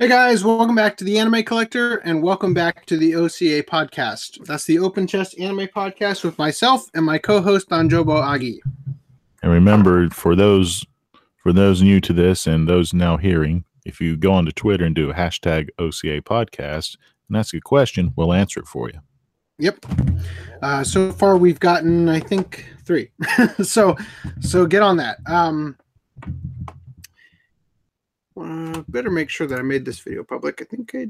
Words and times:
Hey 0.00 0.08
guys, 0.08 0.44
welcome 0.44 0.74
back 0.74 0.96
to 0.96 1.04
the 1.04 1.20
Anime 1.20 1.44
Collector 1.44 1.98
and 1.98 2.20
welcome 2.20 2.52
back 2.52 2.84
to 2.86 2.96
the 2.96 3.14
OCA 3.14 3.62
podcast. 3.62 4.44
That's 4.44 4.64
the 4.64 4.80
Open 4.80 5.06
Chest 5.06 5.38
Anime 5.38 5.68
podcast 5.68 6.24
with 6.24 6.36
myself 6.36 6.90
and 6.94 7.06
my 7.06 7.16
co-host 7.16 7.68
Danjobo 7.68 8.20
Agi. 8.20 8.58
And 9.44 9.52
remember, 9.52 10.10
for 10.10 10.34
those 10.34 10.84
for 11.36 11.52
those 11.52 11.80
new 11.80 12.00
to 12.00 12.12
this 12.12 12.48
and 12.48 12.68
those 12.68 12.92
now 12.92 13.16
hearing, 13.16 13.64
if 13.86 14.00
you 14.00 14.16
go 14.16 14.32
onto 14.32 14.50
Twitter 14.50 14.84
and 14.84 14.96
do 14.96 15.10
a 15.10 15.14
hashtag 15.14 15.68
OCA 15.78 16.20
podcast 16.22 16.96
and 17.28 17.36
ask 17.36 17.54
a 17.54 17.60
question, 17.60 18.12
we'll 18.16 18.32
answer 18.32 18.58
it 18.58 18.66
for 18.66 18.90
you. 18.90 18.98
Yep. 19.60 19.86
Uh, 20.60 20.82
so 20.82 21.12
far, 21.12 21.36
we've 21.36 21.60
gotten, 21.60 22.08
I 22.08 22.18
think, 22.18 22.68
three. 22.84 23.12
so, 23.62 23.96
so 24.40 24.66
get 24.66 24.82
on 24.82 24.96
that. 24.96 25.18
Um, 25.26 25.76
uh, 28.40 28.82
better 28.88 29.10
make 29.10 29.30
sure 29.30 29.46
that 29.46 29.58
I 29.58 29.62
made 29.62 29.84
this 29.84 30.00
video 30.00 30.24
public. 30.24 30.60
I 30.60 30.64
think 30.64 30.94
I 30.94 31.08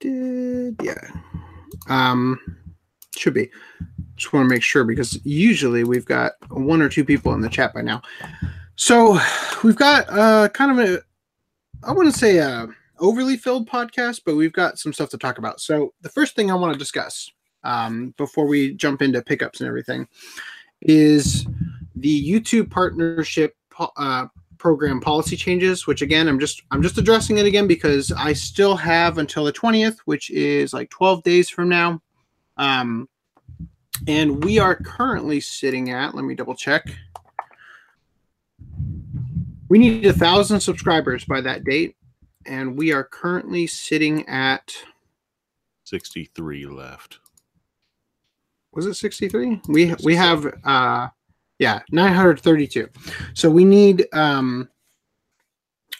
did. 0.00 0.76
Yeah. 0.82 1.08
Um, 1.88 2.38
should 3.16 3.34
be. 3.34 3.50
Just 4.16 4.32
want 4.32 4.44
to 4.44 4.54
make 4.54 4.62
sure 4.62 4.84
because 4.84 5.18
usually 5.24 5.84
we've 5.84 6.04
got 6.04 6.32
one 6.50 6.82
or 6.82 6.88
two 6.88 7.04
people 7.04 7.32
in 7.34 7.40
the 7.40 7.48
chat 7.48 7.74
by 7.74 7.82
now. 7.82 8.02
So 8.76 9.18
we've 9.62 9.76
got 9.76 10.06
uh, 10.08 10.48
kind 10.48 10.78
of 10.78 10.78
a, 10.78 11.02
I 11.82 11.92
wouldn't 11.92 12.14
say 12.14 12.38
a 12.38 12.68
overly 12.98 13.36
filled 13.36 13.68
podcast, 13.68 14.22
but 14.24 14.36
we've 14.36 14.52
got 14.52 14.78
some 14.78 14.92
stuff 14.92 15.10
to 15.10 15.18
talk 15.18 15.38
about. 15.38 15.60
So 15.60 15.92
the 16.02 16.08
first 16.08 16.34
thing 16.34 16.50
I 16.50 16.54
want 16.54 16.72
to 16.72 16.78
discuss 16.78 17.30
um, 17.62 18.14
before 18.16 18.46
we 18.46 18.74
jump 18.74 19.02
into 19.02 19.22
pickups 19.22 19.60
and 19.60 19.68
everything 19.68 20.06
is 20.80 21.46
the 21.96 22.30
YouTube 22.30 22.70
partnership 22.70 23.54
uh, 23.96 24.26
program 24.64 24.98
policy 24.98 25.36
changes 25.36 25.86
which 25.86 26.00
again 26.00 26.26
i'm 26.26 26.40
just 26.40 26.62
i'm 26.70 26.80
just 26.82 26.96
addressing 26.96 27.36
it 27.36 27.44
again 27.44 27.66
because 27.66 28.10
i 28.12 28.32
still 28.32 28.74
have 28.74 29.18
until 29.18 29.44
the 29.44 29.52
20th 29.52 29.98
which 30.06 30.30
is 30.30 30.72
like 30.72 30.88
12 30.88 31.22
days 31.22 31.50
from 31.50 31.68
now. 31.68 32.00
Um 32.56 33.06
and 34.08 34.42
we 34.42 34.58
are 34.58 34.74
currently 34.74 35.38
sitting 35.38 35.90
at 35.90 36.14
let 36.14 36.24
me 36.24 36.34
double 36.34 36.54
check. 36.54 36.86
We 39.68 39.76
need 39.76 40.06
a 40.06 40.14
thousand 40.14 40.60
subscribers 40.60 41.26
by 41.26 41.42
that 41.42 41.64
date 41.64 41.96
and 42.46 42.74
we 42.74 42.90
are 42.90 43.04
currently 43.04 43.66
sitting 43.66 44.26
at 44.30 44.72
63 45.84 46.64
left. 46.68 47.18
Was 48.72 48.86
it 48.86 48.94
63 48.94 49.60
we 49.68 49.94
we 50.02 50.14
have 50.16 50.46
uh 50.64 51.08
yeah, 51.58 51.80
932. 51.90 52.88
So 53.34 53.50
we 53.50 53.64
need 53.64 54.06
um 54.12 54.68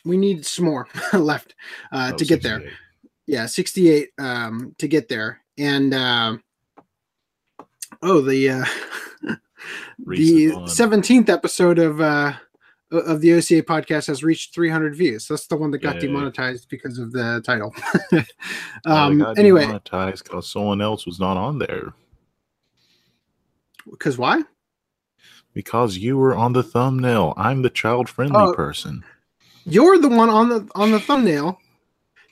we 0.05 0.17
need 0.17 0.45
some 0.45 0.67
more 0.67 0.89
left 1.13 1.55
uh 1.93 2.11
oh, 2.13 2.17
to 2.17 2.25
get 2.25 2.43
there. 2.43 2.63
Yeah, 3.27 3.47
68 3.47 4.11
um 4.19 4.75
to 4.79 4.89
get 4.89 5.09
there. 5.09 5.41
And 5.59 5.95
uh 5.95 6.37
oh 8.03 8.21
the 8.21 8.51
uh 8.51 8.65
the 10.07 10.51
17th 10.51 11.29
episode 11.29 11.79
of 11.79 12.01
uh 12.01 12.35
of 12.91 13.21
the 13.21 13.33
OCA 13.33 13.63
podcast 13.63 14.07
has 14.07 14.23
reached 14.23 14.55
300 14.55 14.95
views. 14.95 15.27
That's 15.27 15.47
the 15.47 15.57
one 15.57 15.71
that 15.73 15.79
got 15.79 15.97
Yay. 15.97 16.03
demonetized 16.03 16.69
because 16.69 16.99
of 16.99 17.13
the 17.13 17.43
title. 17.45 17.75
um, 18.87 19.23
oh, 19.23 19.33
anyway, 19.37 19.63
demonetized 19.63 20.25
because 20.25 20.49
someone 20.49 20.81
else 20.81 21.07
was 21.07 21.19
not 21.19 21.37
on 21.37 21.59
there. 21.59 21.93
Because 23.91 24.17
why? 24.17 24.43
Because 25.55 25.97
you 25.97 26.19
were 26.19 26.35
on 26.35 26.53
the 26.53 26.63
thumbnail. 26.63 27.33
I'm 27.37 27.63
the 27.63 27.71
child 27.71 28.09
friendly 28.09 28.37
oh, 28.37 28.53
person. 28.55 29.05
You're 29.65 29.99
the 29.99 30.09
one 30.09 30.29
on 30.29 30.49
the 30.49 30.69
on 30.75 30.91
the 30.91 31.01
thumbnail. 31.01 31.59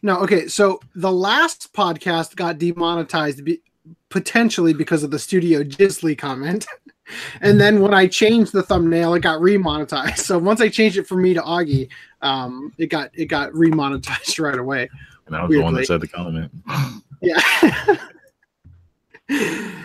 No, 0.02 0.18
okay. 0.18 0.48
So 0.48 0.80
the 0.94 1.12
last 1.12 1.72
podcast 1.72 2.34
got 2.34 2.58
demonetized 2.58 3.44
be, 3.44 3.62
potentially 4.08 4.74
because 4.74 5.02
of 5.02 5.10
the 5.10 5.18
Studio 5.18 5.62
Ghibli 5.62 6.18
comment. 6.18 6.66
and 7.40 7.60
then 7.60 7.80
when 7.80 7.94
I 7.94 8.06
changed 8.06 8.52
the 8.52 8.62
thumbnail, 8.62 9.14
it 9.14 9.20
got 9.20 9.40
remonetized. 9.40 10.18
So 10.22 10.38
once 10.38 10.60
I 10.60 10.68
changed 10.68 10.98
it 10.98 11.06
from 11.06 11.22
me 11.22 11.34
to 11.34 11.40
Augie, 11.40 11.88
um, 12.20 12.72
it 12.78 12.86
got 12.86 13.10
it 13.14 13.26
got 13.26 13.52
remonetized 13.52 14.38
right 14.44 14.58
away. 14.58 14.90
And 15.26 15.36
I 15.36 15.42
was 15.42 15.50
weirdly. 15.50 15.60
the 15.60 15.64
one 15.64 15.74
that 15.74 15.86
said 15.86 16.00
the 16.00 16.08
comment. 16.08 16.50
yeah. 17.20 17.40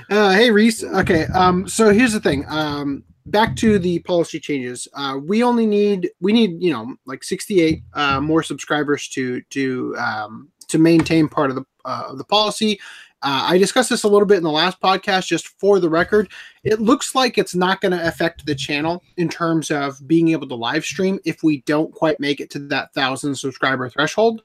uh, 0.09 0.31
hey 0.31 0.51
Reese. 0.51 0.83
Okay. 0.83 1.25
Um, 1.27 1.67
so 1.67 1.91
here's 1.91 2.13
the 2.13 2.19
thing. 2.19 2.45
Um, 2.49 3.03
back 3.27 3.55
to 3.57 3.79
the 3.79 3.99
policy 3.99 4.39
changes. 4.39 4.87
Uh, 4.93 5.19
we 5.23 5.43
only 5.43 5.65
need 5.65 6.09
we 6.19 6.33
need 6.33 6.61
you 6.61 6.71
know 6.71 6.95
like 7.05 7.23
68 7.23 7.83
uh, 7.93 8.21
more 8.21 8.43
subscribers 8.43 9.07
to 9.09 9.41
to 9.49 9.95
um, 9.97 10.49
to 10.67 10.77
maintain 10.77 11.27
part 11.27 11.49
of 11.49 11.55
the 11.55 11.65
uh, 11.85 12.15
the 12.15 12.23
policy. 12.23 12.79
Uh, 13.23 13.47
I 13.49 13.57
discussed 13.57 13.89
this 13.89 14.03
a 14.03 14.07
little 14.07 14.27
bit 14.27 14.37
in 14.37 14.43
the 14.43 14.51
last 14.51 14.79
podcast, 14.79 15.25
just 15.25 15.47
for 15.59 15.79
the 15.79 15.89
record. 15.89 16.29
It 16.63 16.79
looks 16.79 17.15
like 17.15 17.39
it's 17.39 17.55
not 17.55 17.81
going 17.81 17.93
to 17.93 18.07
affect 18.07 18.45
the 18.45 18.53
channel 18.53 19.03
in 19.17 19.27
terms 19.27 19.71
of 19.71 20.07
being 20.07 20.29
able 20.29 20.47
to 20.49 20.55
live 20.55 20.85
stream 20.85 21.19
if 21.25 21.41
we 21.41 21.61
don't 21.61 21.91
quite 21.91 22.19
make 22.19 22.39
it 22.39 22.51
to 22.51 22.59
that 22.67 22.93
thousand 22.93 23.33
subscriber 23.33 23.89
threshold. 23.89 24.43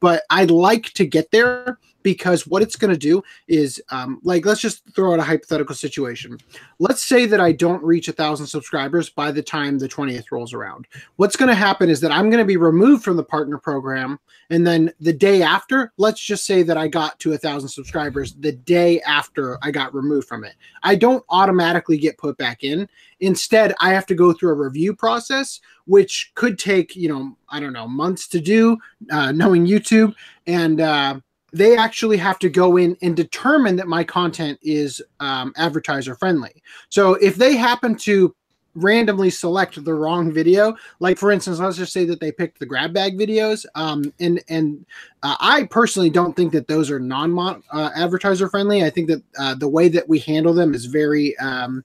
But 0.00 0.22
I'd 0.30 0.50
like 0.50 0.84
to 0.94 1.06
get 1.06 1.30
there 1.32 1.78
because 2.04 2.46
what 2.46 2.62
it's 2.62 2.76
going 2.76 2.92
to 2.92 2.98
do 2.98 3.20
is 3.48 3.82
um, 3.90 4.20
like 4.22 4.46
let's 4.46 4.60
just 4.60 4.82
throw 4.94 5.12
out 5.12 5.18
a 5.18 5.24
hypothetical 5.24 5.74
situation. 5.74 6.38
Let's 6.78 7.02
say 7.02 7.26
that 7.26 7.40
i 7.40 7.50
don't 7.50 7.82
reach 7.82 8.06
a 8.06 8.12
thousand 8.12 8.46
subscribers 8.46 9.10
by 9.10 9.32
the 9.32 9.42
time 9.42 9.78
the 9.78 9.88
20th 9.88 10.30
rolls 10.30 10.52
around. 10.52 10.86
What's 11.16 11.34
going 11.34 11.48
to 11.48 11.54
happen 11.54 11.90
is 11.90 12.00
that 12.00 12.12
i'm 12.12 12.30
going 12.30 12.42
to 12.42 12.44
be 12.44 12.56
removed 12.56 13.02
from 13.02 13.16
the 13.16 13.24
partner 13.24 13.58
program 13.58 14.20
and 14.50 14.64
then 14.64 14.92
the 15.00 15.12
day 15.12 15.42
after 15.42 15.92
let's 15.96 16.20
just 16.20 16.44
say 16.44 16.62
that 16.62 16.76
i 16.76 16.86
got 16.86 17.18
to 17.20 17.32
a 17.32 17.38
thousand 17.38 17.70
subscribers 17.70 18.34
the 18.34 18.52
day 18.52 19.00
after 19.02 19.58
i 19.62 19.70
got 19.70 19.94
removed 19.94 20.28
from 20.28 20.44
it. 20.44 20.54
I 20.82 20.94
don't 20.94 21.24
automatically 21.30 21.96
get 21.96 22.18
put 22.18 22.36
back 22.36 22.62
in. 22.62 22.86
Instead 23.20 23.74
i 23.80 23.94
have 23.94 24.06
to 24.06 24.14
go 24.14 24.32
through 24.32 24.50
a 24.50 24.54
review 24.54 24.94
process 24.94 25.60
which 25.86 26.32
could 26.34 26.58
take 26.58 26.94
you 26.94 27.08
know 27.08 27.36
i 27.48 27.58
don't 27.58 27.72
know 27.72 27.88
months 27.88 28.28
to 28.28 28.40
do 28.40 28.76
uh, 29.10 29.32
knowing 29.32 29.66
youtube. 29.66 30.14
And 30.46 30.82
uh, 30.82 31.20
they 31.54 31.76
actually 31.76 32.16
have 32.16 32.38
to 32.40 32.48
go 32.48 32.76
in 32.76 32.96
and 33.00 33.16
determine 33.16 33.76
that 33.76 33.86
my 33.86 34.02
content 34.02 34.58
is 34.60 35.00
um, 35.20 35.52
advertiser 35.56 36.16
friendly. 36.16 36.62
So 36.88 37.14
if 37.14 37.36
they 37.36 37.56
happen 37.56 37.94
to 37.98 38.34
randomly 38.74 39.30
select 39.30 39.82
the 39.84 39.94
wrong 39.94 40.32
video, 40.32 40.74
like 40.98 41.16
for 41.16 41.30
instance, 41.30 41.60
let's 41.60 41.76
just 41.76 41.92
say 41.92 42.04
that 42.06 42.18
they 42.18 42.32
picked 42.32 42.58
the 42.58 42.66
grab 42.66 42.92
bag 42.92 43.16
videos, 43.16 43.64
um, 43.76 44.12
and 44.18 44.42
and 44.48 44.84
uh, 45.22 45.36
I 45.38 45.64
personally 45.70 46.10
don't 46.10 46.34
think 46.34 46.52
that 46.54 46.66
those 46.66 46.90
are 46.90 46.98
non 46.98 47.62
uh, 47.70 47.90
advertiser 47.94 48.48
friendly. 48.48 48.82
I 48.82 48.90
think 48.90 49.08
that 49.08 49.22
uh, 49.38 49.54
the 49.54 49.68
way 49.68 49.88
that 49.90 50.08
we 50.08 50.18
handle 50.18 50.54
them 50.54 50.74
is 50.74 50.86
very 50.86 51.38
um, 51.38 51.84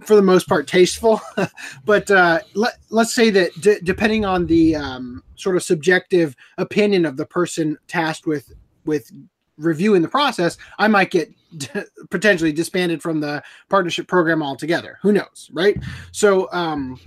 for 0.00 0.16
the 0.16 0.22
most 0.22 0.48
part 0.48 0.68
tasteful 0.68 1.20
but 1.84 2.08
uh, 2.08 2.38
let, 2.54 2.74
let's 2.90 3.12
say 3.12 3.30
that 3.30 3.50
d- 3.60 3.80
depending 3.82 4.24
on 4.24 4.46
the 4.46 4.76
um, 4.76 5.24
sort 5.34 5.56
of 5.56 5.62
subjective 5.64 6.36
opinion 6.56 7.04
of 7.04 7.16
the 7.16 7.26
person 7.26 7.76
tasked 7.88 8.24
with 8.24 8.52
with 8.84 9.10
reviewing 9.58 10.02
the 10.02 10.08
process, 10.08 10.56
I 10.78 10.88
might 10.88 11.10
get 11.10 11.32
potentially 12.10 12.52
disbanded 12.52 13.02
from 13.02 13.20
the 13.20 13.42
partnership 13.68 14.06
program 14.06 14.42
altogether. 14.42 14.98
Who 15.02 15.12
knows, 15.12 15.50
right? 15.52 15.76
So, 16.12 16.48
um, 16.52 16.98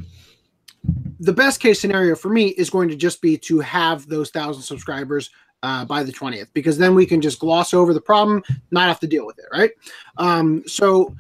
the 1.20 1.34
best 1.34 1.60
case 1.60 1.80
scenario 1.80 2.16
for 2.16 2.30
me 2.30 2.48
is 2.50 2.70
going 2.70 2.90
to 2.90 2.96
just 2.96 3.22
be 3.22 3.38
to 3.38 3.60
have 3.60 4.08
those 4.08 4.32
thousand 4.32 4.64
subscribers 4.64 5.30
uh, 5.64 5.86
by 5.86 6.04
the 6.04 6.12
20th 6.12 6.48
because 6.54 6.78
then 6.78 6.96
we 6.96 7.06
can 7.06 7.22
just 7.22 7.40
gloss 7.40 7.74
over 7.74 7.94
the 7.94 8.02
problem, 8.02 8.44
not 8.72 8.88
have 8.88 9.00
to 9.00 9.08
deal 9.08 9.26
with 9.28 9.38
it, 9.38 9.46
right? 9.54 9.72
Um, 10.18 10.64
so, 10.66 11.16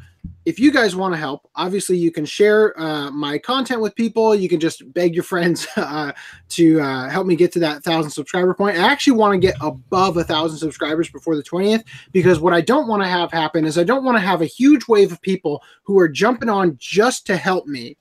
if 0.46 0.59
you 0.59 0.72
guys 0.72 0.96
want 0.96 1.13
to 1.13 1.18
help, 1.18 1.47
obviously 1.56 1.97
you 1.97 2.12
can 2.12 2.25
share 2.25 2.79
uh, 2.79 3.12
my 3.12 3.38
content 3.38 3.79
with 3.79 3.96
people. 3.96 4.34
You 4.34 4.50
can 4.50 4.59
just 4.59 4.91
beg 4.94 5.13
your 5.13 5.24
friends 5.24 5.68
uh, 5.75 6.12
to 6.50 6.81
uh, 6.81 7.09
help 7.09 7.28
me 7.28 7.36
get 7.36 7.51
to 7.54 7.60
that 7.60 7.83
thousand 7.83 8.12
subscriber 8.12 8.54
point. 8.54 8.77
I 8.77 8.88
actually 8.92 9.18
want 9.18 9.33
to 9.33 9.39
get 9.39 9.56
above 9.62 10.18
a 10.18 10.24
thousand 10.24 10.57
subscribers 10.57 11.10
before 11.10 11.36
the 11.36 11.44
20th 11.44 11.83
because 12.12 12.39
what 12.39 12.54
I 12.54 12.62
don't 12.62 12.88
want 12.88 13.04
to 13.04 13.10
have 13.10 13.31
happen 13.31 13.66
is 13.66 13.77
I 13.77 13.83
don't 13.83 14.04
want 14.04 14.16
to 14.16 14.21
have 14.21 14.42
a 14.42 14.45
huge 14.45 14.88
wave 14.88 15.12
of 15.12 15.21
people 15.21 15.62
who 15.83 16.00
are 16.00 16.10
jumping 16.10 16.50
on 16.50 16.75
just 16.80 17.27
to 17.27 17.38
help 17.38 17.68
me 17.68 17.98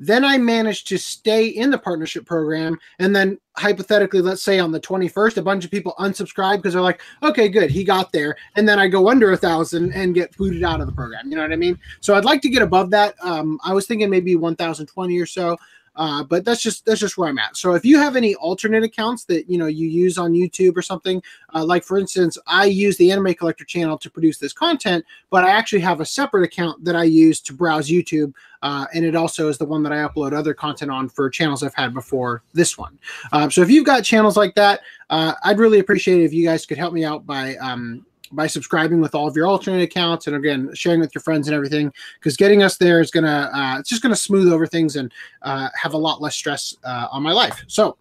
then 0.00 0.24
I 0.24 0.38
managed 0.38 0.88
to 0.88 0.98
stay 0.98 1.46
in 1.46 1.70
the 1.70 1.78
partnership 1.78 2.24
program. 2.24 2.78
And 2.98 3.14
then 3.14 3.38
hypothetically, 3.56 4.22
let's 4.22 4.42
say 4.42 4.58
on 4.58 4.72
the 4.72 4.80
21st, 4.80 5.36
a 5.36 5.42
bunch 5.42 5.64
of 5.66 5.70
people 5.70 5.94
unsubscribe 5.98 6.56
because 6.56 6.72
they're 6.72 6.82
like, 6.82 7.02
okay, 7.22 7.50
good, 7.50 7.70
he 7.70 7.84
got 7.84 8.10
there. 8.10 8.34
And 8.56 8.66
then 8.66 8.78
I 8.78 8.88
go 8.88 9.10
under 9.10 9.32
a 9.32 9.36
thousand 9.36 9.92
and 9.92 10.14
get 10.14 10.34
booted 10.38 10.64
out 10.64 10.80
of 10.80 10.86
the 10.86 10.92
program. 10.92 11.28
You 11.28 11.36
know 11.36 11.42
what 11.42 11.52
I 11.52 11.56
mean? 11.56 11.78
So 12.00 12.14
I'd 12.14 12.24
like 12.24 12.40
to 12.42 12.48
get 12.48 12.62
above 12.62 12.90
that. 12.90 13.14
Um, 13.22 13.60
I 13.62 13.74
was 13.74 13.86
thinking 13.86 14.08
maybe 14.08 14.34
1020 14.36 15.18
or 15.18 15.26
so. 15.26 15.58
Uh, 15.96 16.22
but 16.22 16.44
that's 16.44 16.62
just 16.62 16.86
that's 16.86 17.00
just 17.00 17.18
where 17.18 17.28
I'm 17.28 17.38
at. 17.38 17.56
So 17.56 17.74
if 17.74 17.84
you 17.84 17.98
have 17.98 18.16
any 18.16 18.34
alternate 18.36 18.84
accounts 18.84 19.24
that 19.24 19.50
you 19.50 19.58
know 19.58 19.66
you 19.66 19.88
use 19.88 20.18
on 20.18 20.32
YouTube 20.32 20.76
or 20.76 20.82
something, 20.82 21.22
uh, 21.54 21.64
like 21.64 21.84
for 21.84 21.98
instance, 21.98 22.38
I 22.46 22.66
use 22.66 22.96
the 22.96 23.10
Anime 23.10 23.34
Collector 23.34 23.64
channel 23.64 23.98
to 23.98 24.10
produce 24.10 24.38
this 24.38 24.52
content, 24.52 25.04
but 25.30 25.44
I 25.44 25.50
actually 25.50 25.80
have 25.80 26.00
a 26.00 26.06
separate 26.06 26.44
account 26.44 26.84
that 26.84 26.94
I 26.94 27.04
use 27.04 27.40
to 27.42 27.52
browse 27.52 27.88
YouTube, 27.88 28.32
uh, 28.62 28.86
and 28.94 29.04
it 29.04 29.16
also 29.16 29.48
is 29.48 29.58
the 29.58 29.64
one 29.64 29.82
that 29.82 29.92
I 29.92 29.96
upload 29.96 30.32
other 30.32 30.54
content 30.54 30.90
on 30.90 31.08
for 31.08 31.28
channels 31.28 31.62
I've 31.62 31.74
had 31.74 31.92
before 31.92 32.42
this 32.52 32.78
one. 32.78 32.98
Uh, 33.32 33.48
so 33.50 33.60
if 33.60 33.70
you've 33.70 33.86
got 33.86 34.04
channels 34.04 34.36
like 34.36 34.54
that, 34.54 34.80
uh, 35.10 35.34
I'd 35.44 35.58
really 35.58 35.80
appreciate 35.80 36.20
it 36.20 36.24
if 36.24 36.32
you 36.32 36.46
guys 36.46 36.66
could 36.66 36.78
help 36.78 36.94
me 36.94 37.04
out 37.04 37.26
by 37.26 37.56
um, 37.56 38.06
by 38.32 38.46
subscribing 38.46 39.00
with 39.00 39.14
all 39.14 39.26
of 39.26 39.36
your 39.36 39.46
alternate 39.46 39.82
accounts 39.82 40.26
and 40.26 40.36
again 40.36 40.70
sharing 40.74 41.00
with 41.00 41.14
your 41.14 41.22
friends 41.22 41.48
and 41.48 41.54
everything 41.54 41.92
because 42.18 42.36
getting 42.36 42.62
us 42.62 42.76
there 42.76 43.00
is 43.00 43.10
gonna 43.10 43.50
uh, 43.52 43.78
it's 43.78 43.88
just 43.88 44.02
gonna 44.02 44.16
smooth 44.16 44.52
over 44.52 44.66
things 44.66 44.96
and 44.96 45.12
uh, 45.42 45.68
have 45.74 45.94
a 45.94 45.98
lot 45.98 46.20
less 46.20 46.34
stress 46.34 46.74
uh, 46.84 47.08
on 47.10 47.22
my 47.22 47.32
life. 47.32 47.64
So 47.66 47.96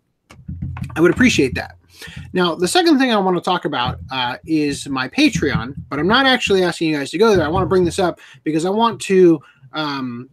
i 0.95 1.01
would 1.01 1.11
appreciate 1.11 1.55
that. 1.55 1.77
Now 2.33 2.55
the 2.55 2.67
second 2.67 2.99
thing 2.99 3.11
i 3.11 3.17
want 3.17 3.37
to 3.37 3.41
talk 3.41 3.65
about 3.65 3.99
uh, 4.11 4.37
is 4.45 4.87
my 4.87 5.07
patreon 5.09 5.75
but 5.89 5.99
i'm 5.99 6.07
not 6.07 6.25
actually 6.25 6.63
asking 6.63 6.89
you 6.89 6.97
guys 6.97 7.11
to 7.11 7.17
go 7.17 7.35
there. 7.35 7.45
I 7.45 7.49
want 7.49 7.63
to 7.63 7.67
bring 7.67 7.85
this 7.85 7.99
up 7.99 8.19
because 8.43 8.65
i 8.65 8.69
want 8.69 9.01
to 9.01 9.39
um, 9.73 10.29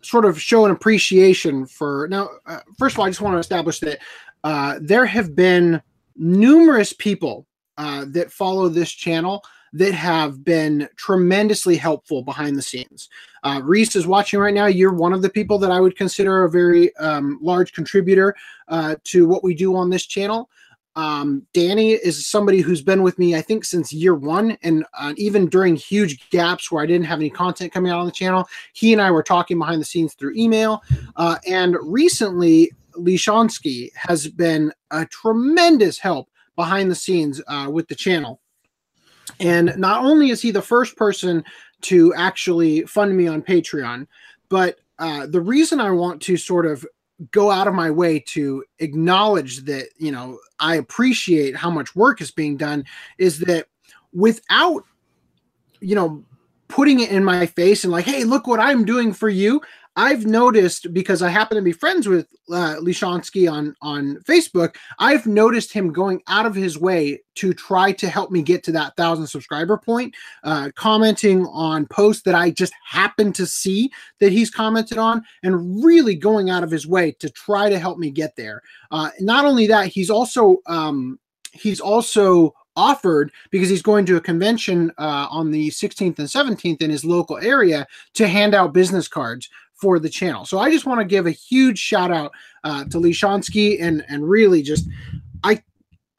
sort 0.00 0.24
of 0.24 0.40
show 0.40 0.64
an 0.64 0.70
appreciation 0.70 1.66
for 1.66 2.06
now 2.10 2.28
uh, 2.46 2.60
first 2.78 2.94
of 2.94 3.00
all 3.00 3.06
i 3.06 3.08
just 3.08 3.20
want 3.20 3.34
to 3.34 3.38
establish 3.38 3.80
that 3.80 3.98
uh, 4.44 4.78
there 4.80 5.04
have 5.04 5.34
been 5.34 5.82
numerous 6.16 6.92
people 6.92 7.46
uh, 7.78 8.04
that 8.08 8.30
follow 8.30 8.68
this 8.68 8.90
channel 8.90 9.42
that 9.72 9.92
have 9.92 10.44
been 10.44 10.88
tremendously 10.96 11.76
helpful 11.76 12.22
behind 12.22 12.56
the 12.56 12.62
scenes. 12.62 13.08
Uh, 13.44 13.60
Reese 13.62 13.96
is 13.96 14.06
watching 14.06 14.40
right 14.40 14.54
now. 14.54 14.66
You're 14.66 14.94
one 14.94 15.12
of 15.12 15.22
the 15.22 15.30
people 15.30 15.58
that 15.58 15.70
I 15.70 15.80
would 15.80 15.96
consider 15.96 16.44
a 16.44 16.50
very 16.50 16.94
um, 16.96 17.38
large 17.40 17.72
contributor 17.72 18.34
uh, 18.68 18.96
to 19.04 19.26
what 19.26 19.44
we 19.44 19.54
do 19.54 19.76
on 19.76 19.90
this 19.90 20.06
channel. 20.06 20.50
Um, 20.96 21.46
Danny 21.52 21.92
is 21.92 22.26
somebody 22.26 22.60
who's 22.60 22.82
been 22.82 23.04
with 23.04 23.20
me, 23.20 23.36
I 23.36 23.40
think, 23.40 23.64
since 23.64 23.92
year 23.92 24.16
one, 24.16 24.58
and 24.62 24.84
uh, 24.98 25.14
even 25.16 25.46
during 25.46 25.76
huge 25.76 26.28
gaps 26.30 26.72
where 26.72 26.82
I 26.82 26.86
didn't 26.86 27.06
have 27.06 27.20
any 27.20 27.30
content 27.30 27.72
coming 27.72 27.92
out 27.92 28.00
on 28.00 28.06
the 28.06 28.10
channel, 28.10 28.48
he 28.72 28.92
and 28.92 29.00
I 29.00 29.12
were 29.12 29.22
talking 29.22 29.58
behind 29.58 29.80
the 29.80 29.84
scenes 29.84 30.14
through 30.14 30.34
email. 30.34 30.82
Uh, 31.14 31.36
and 31.46 31.76
recently, 31.82 32.72
Lishansky 32.96 33.90
has 33.94 34.26
been 34.26 34.72
a 34.90 35.06
tremendous 35.06 35.98
help 35.98 36.30
behind 36.58 36.90
the 36.90 36.94
scenes 36.94 37.40
uh, 37.46 37.68
with 37.72 37.86
the 37.86 37.94
channel. 37.94 38.40
And 39.38 39.72
not 39.76 40.04
only 40.04 40.30
is 40.30 40.42
he 40.42 40.50
the 40.50 40.60
first 40.60 40.96
person 40.96 41.44
to 41.82 42.12
actually 42.14 42.82
fund 42.82 43.16
me 43.16 43.28
on 43.28 43.42
Patreon, 43.42 44.08
but 44.48 44.80
uh, 44.98 45.26
the 45.28 45.40
reason 45.40 45.80
I 45.80 45.92
want 45.92 46.20
to 46.22 46.36
sort 46.36 46.66
of 46.66 46.84
go 47.30 47.52
out 47.52 47.68
of 47.68 47.74
my 47.74 47.90
way 47.92 48.18
to 48.18 48.64
acknowledge 48.80 49.64
that, 49.66 49.88
you 49.98 50.10
know, 50.10 50.40
I 50.58 50.74
appreciate 50.76 51.54
how 51.54 51.70
much 51.70 51.94
work 51.94 52.20
is 52.20 52.32
being 52.32 52.56
done 52.56 52.84
is 53.18 53.38
that 53.40 53.66
without, 54.12 54.82
you 55.80 55.94
know, 55.94 56.24
putting 56.66 56.98
it 56.98 57.10
in 57.10 57.22
my 57.22 57.46
face 57.46 57.84
and 57.84 57.92
like, 57.92 58.04
hey, 58.04 58.24
look 58.24 58.48
what 58.48 58.58
I'm 58.58 58.84
doing 58.84 59.12
for 59.12 59.28
you, 59.28 59.60
I've 59.98 60.26
noticed 60.26 60.94
because 60.94 61.22
I 61.22 61.28
happen 61.28 61.56
to 61.56 61.62
be 61.62 61.72
friends 61.72 62.06
with 62.06 62.28
uh, 62.52 62.76
Lishansky 62.80 63.50
on 63.50 63.74
on 63.82 64.18
Facebook. 64.18 64.76
I've 65.00 65.26
noticed 65.26 65.72
him 65.72 65.92
going 65.92 66.22
out 66.28 66.46
of 66.46 66.54
his 66.54 66.78
way 66.78 67.20
to 67.34 67.52
try 67.52 67.90
to 67.90 68.08
help 68.08 68.30
me 68.30 68.40
get 68.40 68.62
to 68.64 68.72
that 68.72 68.94
thousand 68.96 69.26
subscriber 69.26 69.76
point, 69.76 70.14
uh, 70.44 70.70
commenting 70.76 71.46
on 71.46 71.84
posts 71.86 72.22
that 72.22 72.36
I 72.36 72.52
just 72.52 72.72
happen 72.86 73.32
to 73.32 73.44
see 73.44 73.90
that 74.20 74.30
he's 74.30 74.52
commented 74.52 74.98
on, 74.98 75.24
and 75.42 75.84
really 75.84 76.14
going 76.14 76.48
out 76.48 76.62
of 76.62 76.70
his 76.70 76.86
way 76.86 77.10
to 77.18 77.28
try 77.30 77.68
to 77.68 77.78
help 77.78 77.98
me 77.98 78.12
get 78.12 78.36
there. 78.36 78.62
Uh, 78.92 79.10
not 79.18 79.46
only 79.46 79.66
that, 79.66 79.88
he's 79.88 80.10
also 80.10 80.58
um, 80.66 81.18
he's 81.50 81.80
also 81.80 82.54
offered 82.76 83.32
because 83.50 83.68
he's 83.68 83.82
going 83.82 84.06
to 84.06 84.14
a 84.14 84.20
convention 84.20 84.92
uh, 84.98 85.26
on 85.28 85.50
the 85.50 85.68
16th 85.70 86.20
and 86.20 86.28
17th 86.28 86.80
in 86.80 86.90
his 86.90 87.04
local 87.04 87.36
area 87.38 87.84
to 88.14 88.28
hand 88.28 88.54
out 88.54 88.72
business 88.72 89.08
cards 89.08 89.50
for 89.78 89.98
the 89.98 90.08
channel. 90.08 90.44
So 90.44 90.58
I 90.58 90.70
just 90.70 90.86
want 90.86 91.00
to 91.00 91.04
give 91.04 91.26
a 91.26 91.30
huge 91.30 91.78
shout 91.78 92.10
out 92.10 92.32
uh, 92.64 92.84
to 92.86 92.98
Lee 92.98 93.12
Shonsky 93.12 93.80
and 93.80 94.04
and 94.08 94.28
really 94.28 94.62
just 94.62 94.88
I 95.42 95.62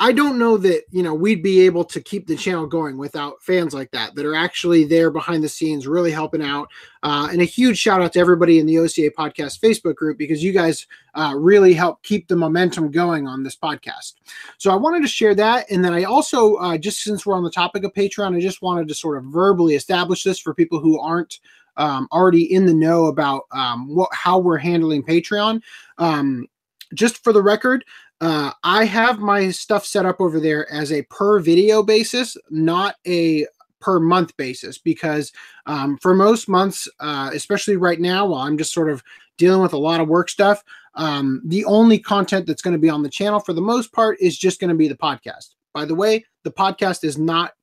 I 0.01 0.13
don't 0.13 0.39
know 0.39 0.55
that 0.55 0.83
you 0.91 1.03
know 1.03 1.13
we'd 1.13 1.43
be 1.43 1.59
able 1.61 1.83
to 1.83 1.99
keep 1.99 2.25
the 2.25 2.37
channel 2.37 2.65
going 2.65 2.97
without 2.97 3.43
fans 3.43 3.73
like 3.73 3.91
that 3.91 4.15
that 4.15 4.25
are 4.25 4.35
actually 4.35 4.85
there 4.85 5.11
behind 5.11 5.43
the 5.43 5.49
scenes, 5.49 5.87
really 5.87 6.11
helping 6.11 6.41
out. 6.41 6.69
Uh, 7.03 7.27
and 7.31 7.41
a 7.41 7.45
huge 7.45 7.77
shout 7.77 8.01
out 8.01 8.13
to 8.13 8.19
everybody 8.19 8.59
in 8.59 8.65
the 8.65 8.77
OCA 8.77 9.11
Podcast 9.11 9.59
Facebook 9.59 9.95
group 9.95 10.17
because 10.17 10.41
you 10.41 10.53
guys 10.53 10.87
uh, 11.15 11.33
really 11.35 11.73
help 11.73 12.01
keep 12.03 12.29
the 12.29 12.35
momentum 12.35 12.91
going 12.91 13.27
on 13.27 13.43
this 13.43 13.57
podcast. 13.57 14.13
So 14.57 14.71
I 14.71 14.75
wanted 14.75 15.01
to 15.01 15.07
share 15.09 15.35
that, 15.35 15.69
and 15.69 15.83
then 15.83 15.93
I 15.93 16.03
also 16.03 16.55
uh, 16.55 16.77
just 16.77 17.03
since 17.03 17.25
we're 17.25 17.35
on 17.35 17.43
the 17.43 17.51
topic 17.51 17.83
of 17.83 17.93
Patreon, 17.93 18.37
I 18.37 18.39
just 18.39 18.61
wanted 18.61 18.87
to 18.87 18.95
sort 18.95 19.17
of 19.17 19.25
verbally 19.25 19.75
establish 19.75 20.23
this 20.23 20.39
for 20.39 20.53
people 20.53 20.79
who 20.79 20.97
aren't 20.97 21.39
um, 21.79 22.07
already 22.11 22.53
in 22.53 22.65
the 22.65 22.73
know 22.73 23.05
about 23.05 23.43
um, 23.51 23.93
what 23.93 24.09
how 24.13 24.37
we're 24.37 24.57
handling 24.57 25.01
Patreon. 25.01 25.61
Um, 25.97 26.45
just 26.93 27.23
for 27.23 27.33
the 27.33 27.41
record, 27.41 27.85
uh, 28.21 28.51
I 28.63 28.85
have 28.85 29.19
my 29.19 29.49
stuff 29.49 29.85
set 29.85 30.05
up 30.05 30.19
over 30.19 30.39
there 30.39 30.71
as 30.71 30.91
a 30.91 31.03
per 31.03 31.39
video 31.39 31.81
basis, 31.81 32.37
not 32.49 32.95
a 33.07 33.47
per 33.79 33.99
month 33.99 34.35
basis, 34.35 34.77
because 34.77 35.31
um, 35.65 35.97
for 36.01 36.13
most 36.13 36.49
months, 36.49 36.87
uh, 36.99 37.31
especially 37.33 37.77
right 37.77 37.99
now, 37.99 38.25
while 38.25 38.41
I'm 38.41 38.57
just 38.57 38.73
sort 38.73 38.89
of 38.89 39.01
dealing 39.37 39.61
with 39.61 39.73
a 39.73 39.77
lot 39.77 40.01
of 40.01 40.09
work 40.09 40.29
stuff, 40.29 40.61
um, 40.95 41.41
the 41.45 41.63
only 41.63 41.97
content 41.97 42.45
that's 42.45 42.61
going 42.61 42.73
to 42.73 42.79
be 42.79 42.89
on 42.89 43.03
the 43.03 43.09
channel 43.09 43.39
for 43.39 43.53
the 43.53 43.61
most 43.61 43.93
part 43.93 44.17
is 44.19 44.37
just 44.37 44.59
going 44.59 44.69
to 44.69 44.75
be 44.75 44.89
the 44.89 44.97
podcast. 44.97 45.55
By 45.73 45.85
the 45.85 45.95
way, 45.95 46.25
the 46.43 46.51
podcast 46.51 47.05
is 47.05 47.17
not 47.17 47.53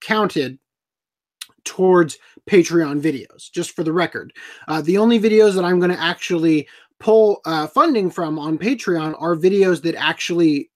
counted 0.00 0.58
towards 1.64 2.18
Patreon 2.48 3.00
videos, 3.00 3.50
just 3.50 3.72
for 3.72 3.82
the 3.82 3.92
record. 3.92 4.32
Uh, 4.68 4.80
the 4.80 4.98
only 4.98 5.18
videos 5.18 5.54
that 5.54 5.64
I'm 5.64 5.78
going 5.78 5.90
to 5.90 6.00
actually 6.00 6.68
pull 7.00 7.40
uh, 7.44 7.66
funding 7.66 8.10
from 8.10 8.38
on 8.38 8.58
Patreon 8.58 9.14
are 9.20 9.36
videos 9.36 9.82
that 9.82 9.94
actually 9.94 10.70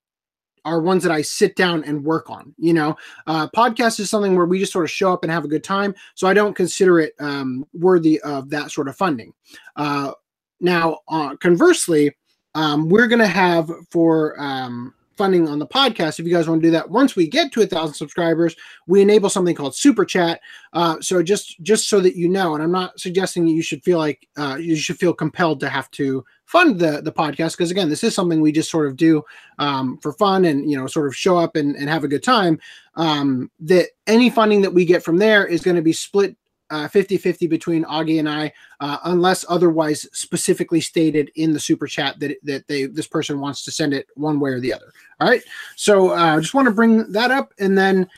are 0.65 0.81
ones 0.81 1.03
that 1.03 1.13
I 1.13 1.23
sit 1.23 1.57
down 1.57 1.85
and 1.85 2.05
work 2.05 2.29
on. 2.29 2.55
You 2.59 2.75
know, 2.75 2.97
uh, 3.27 3.49
podcast 3.57 4.01
is 4.01 4.11
something 4.11 4.37
where 4.37 4.47
we 4.47 4.59
just 4.59 4.73
sort 4.73 4.85
of 4.85 4.91
show 4.91 5.13
up 5.13 5.23
and 5.23 5.33
have 5.33 5.45
a 5.45 5.49
good 5.49 5.65
time. 5.65 5.95
So 6.15 6.29
I 6.29 6.35
don't 6.35 6.55
consider 6.55 7.01
it 7.01 7.15
um, 7.21 7.67
worthy 7.73 8.21
of 8.21 8.51
that 8.51 8.71
sort 8.71 8.89
of 8.89 8.97
funding. 8.97 9.33
Uh, 9.77 10.13
now, 10.61 10.99
uh, 11.09 11.37
conversely, 11.37 12.15
um, 12.55 12.89
we're 12.89 13.07
going 13.07 13.21
to 13.21 13.27
have 13.27 13.71
for 13.91 14.39
um, 14.41 14.93
funding 15.19 15.49
on 15.49 15.59
the 15.59 15.67
podcast. 15.67 16.19
If 16.19 16.27
you 16.27 16.33
guys 16.33 16.49
want 16.49 16.63
to 16.63 16.69
do 16.69 16.73
that 16.73 16.89
once 16.89 17.17
we 17.17 17.29
get 17.29 17.53
to 17.53 17.63
a 17.63 17.67
thousand 17.67 17.95
subscribers 17.95 18.57
we 18.87 19.03
enable 19.03 19.29
something 19.29 19.55
called 19.55 19.75
super 19.75 20.05
chat. 20.05 20.41
Uh, 20.73 21.01
so 21.01 21.23
just 21.23 21.63
just 21.63 21.89
so 21.89 22.01
that 22.01 22.17
you 22.17 22.29
know 22.29 22.55
and 22.55 22.63
i'm 22.63 22.73
not 22.73 22.99
suggesting 22.99 23.47
you 23.47 23.63
should 23.63 23.83
feel 23.83 23.99
like 23.99 24.27
uh, 24.37 24.57
you 24.61 24.77
should 24.77 24.99
feel 24.99 25.13
compelled 25.13 25.61
to 25.61 25.69
have 25.69 25.91
to 25.91 26.25
fund 26.45 26.79
the 26.79 27.03
the 27.03 27.13
podcast 27.13 27.53
because 27.53 27.71
again 27.71 27.89
this 27.89 28.05
is 28.05 28.15
something 28.15 28.41
we 28.41 28.53
just 28.53 28.71
sort 28.71 28.87
of 28.87 28.97
do 28.97 29.23
um, 29.59 29.99
for 29.99 30.13
fun 30.15 30.45
and 30.45 30.71
you 30.71 30.77
know 30.77 30.87
sort 30.87 31.07
of 31.07 31.17
show 31.17 31.37
up 31.37 31.57
and, 31.57 31.77
and 31.77 31.89
have 31.89 32.05
a 32.05 32.09
good 32.09 32.23
time. 32.23 32.59
Um, 32.97 33.51
that 33.61 33.89
any 34.07 34.31
funding 34.31 34.63
that 34.63 34.75
we 34.75 34.85
get 34.85 35.05
from 35.05 35.19
there 35.19 35.47
is 35.47 35.63
going 35.63 35.77
to 35.77 35.83
be 35.83 35.93
split 35.93 36.37
uh, 36.71 36.89
50-50 36.89 37.49
between 37.49 37.85
Augie 37.85 38.19
and 38.19 38.29
I, 38.29 38.53
uh, 38.81 38.99
unless 39.05 39.45
otherwise 39.49 40.07
specifically 40.13 40.81
stated 40.81 41.31
in 41.37 41.53
the 41.53 41.61
super 41.61 41.87
chat 41.87 42.19
that 42.21 42.37
that 42.43 42.67
they 42.69 42.87
this 42.87 43.07
person 43.07 43.41
wants 43.41 43.65
to 43.65 43.71
send 43.71 43.95
it 43.95 44.09
one 44.15 44.41
way 44.41 44.51
or 44.51 44.61
the 44.61 44.73
other. 44.73 44.93
All 45.21 45.29
right. 45.29 45.43
So 45.77 46.11
I 46.11 46.37
uh, 46.37 46.41
just 46.41 46.55
want 46.55 46.67
to 46.67 46.75
bring 46.75 47.11
that 47.13 47.31
up, 47.31 47.53
and 47.59 47.77
then 47.77 48.09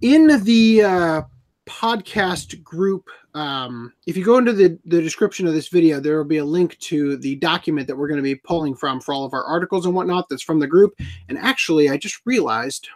in 0.00 0.42
the 0.44 0.82
uh, 0.82 1.22
podcast 1.66 2.62
group, 2.62 3.08
um, 3.34 3.92
if 4.06 4.16
you 4.16 4.24
go 4.24 4.38
into 4.38 4.52
the 4.52 4.78
the 4.84 5.00
description 5.00 5.46
of 5.46 5.54
this 5.54 5.68
video, 5.68 6.00
there 6.00 6.16
will 6.18 6.24
be 6.24 6.38
a 6.38 6.44
link 6.44 6.78
to 6.80 7.16
the 7.16 7.36
document 7.36 7.86
that 7.86 7.96
we're 7.96 8.08
going 8.08 8.18
to 8.18 8.22
be 8.22 8.34
pulling 8.34 8.74
from 8.74 9.00
for 9.00 9.14
all 9.14 9.24
of 9.24 9.32
our 9.32 9.44
articles 9.44 9.86
and 9.86 9.94
whatnot. 9.94 10.28
That's 10.28 10.42
from 10.42 10.58
the 10.58 10.66
group. 10.66 10.94
And 11.28 11.38
actually, 11.38 11.88
I 11.88 11.96
just 11.96 12.20
realized 12.24 12.88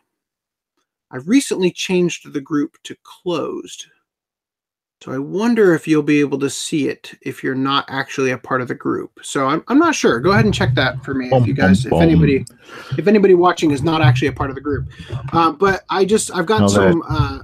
I 1.11 1.19
recently 1.19 1.71
changed 1.71 2.33
the 2.33 2.41
group 2.41 2.77
to 2.85 2.97
closed. 3.03 3.87
So 5.03 5.13
I 5.13 5.19
wonder 5.19 5.75
if 5.75 5.87
you'll 5.87 6.03
be 6.03 6.21
able 6.21 6.39
to 6.39 6.49
see 6.49 6.89
it 6.89 7.13
if 7.21 7.45
you're 7.45 7.55
not 7.55 7.85
actually 7.89 8.31
a 8.31 8.39
part 8.39 8.63
of 8.63 8.69
the 8.69 8.75
group. 8.75 9.21
So 9.23 9.47
I'm, 9.47 9.63
I'm 9.69 9.79
not 9.79 9.95
sure. 9.95 10.21
Go 10.21 10.33
ahead 10.33 10.47
and 10.47 10.55
check 10.55 10.75
that 10.75 11.05
for 11.05 11.15
me 11.15 11.29
if 11.31 11.47
you 11.47 11.53
guys, 11.53 11.85
if 11.85 11.93
anybody, 11.93 12.45
if 12.97 13.07
anybody 13.07 13.35
watching 13.35 13.73
is 13.73 13.83
not 13.83 14.01
actually 14.01 14.29
a 14.29 14.33
part 14.33 14.49
of 14.49 14.57
the 14.57 14.63
group. 14.63 14.89
Uh, 15.33 15.53
but 15.53 15.85
I 15.91 16.07
just 16.07 16.35
I've 16.35 16.47
got 16.47 16.71
some. 16.71 17.01
That, 17.01 17.15
uh, 17.15 17.43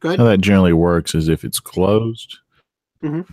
go 0.00 0.08
ahead. 0.10 0.18
How 0.18 0.26
that 0.26 0.40
generally 0.42 0.74
works 0.74 1.14
is 1.14 1.28
if 1.28 1.44
it's 1.44 1.60
closed. 1.60 2.38
Mm-hmm. 3.02 3.32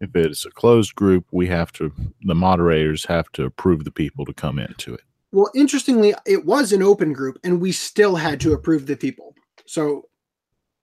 If 0.00 0.16
it's 0.16 0.44
a 0.46 0.50
closed 0.50 0.94
group, 0.94 1.26
we 1.30 1.46
have 1.48 1.72
to 1.74 1.92
the 2.22 2.34
moderators 2.34 3.04
have 3.04 3.30
to 3.32 3.44
approve 3.44 3.84
the 3.84 3.90
people 3.90 4.24
to 4.24 4.32
come 4.32 4.58
into 4.58 4.94
it. 4.94 5.02
Well, 5.32 5.50
interestingly, 5.54 6.14
it 6.26 6.46
was 6.46 6.72
an 6.72 6.82
open 6.82 7.12
group, 7.12 7.38
and 7.44 7.60
we 7.60 7.72
still 7.72 8.16
had 8.16 8.40
to 8.40 8.52
approve 8.52 8.86
the 8.86 8.96
people. 8.96 9.34
So 9.66 10.08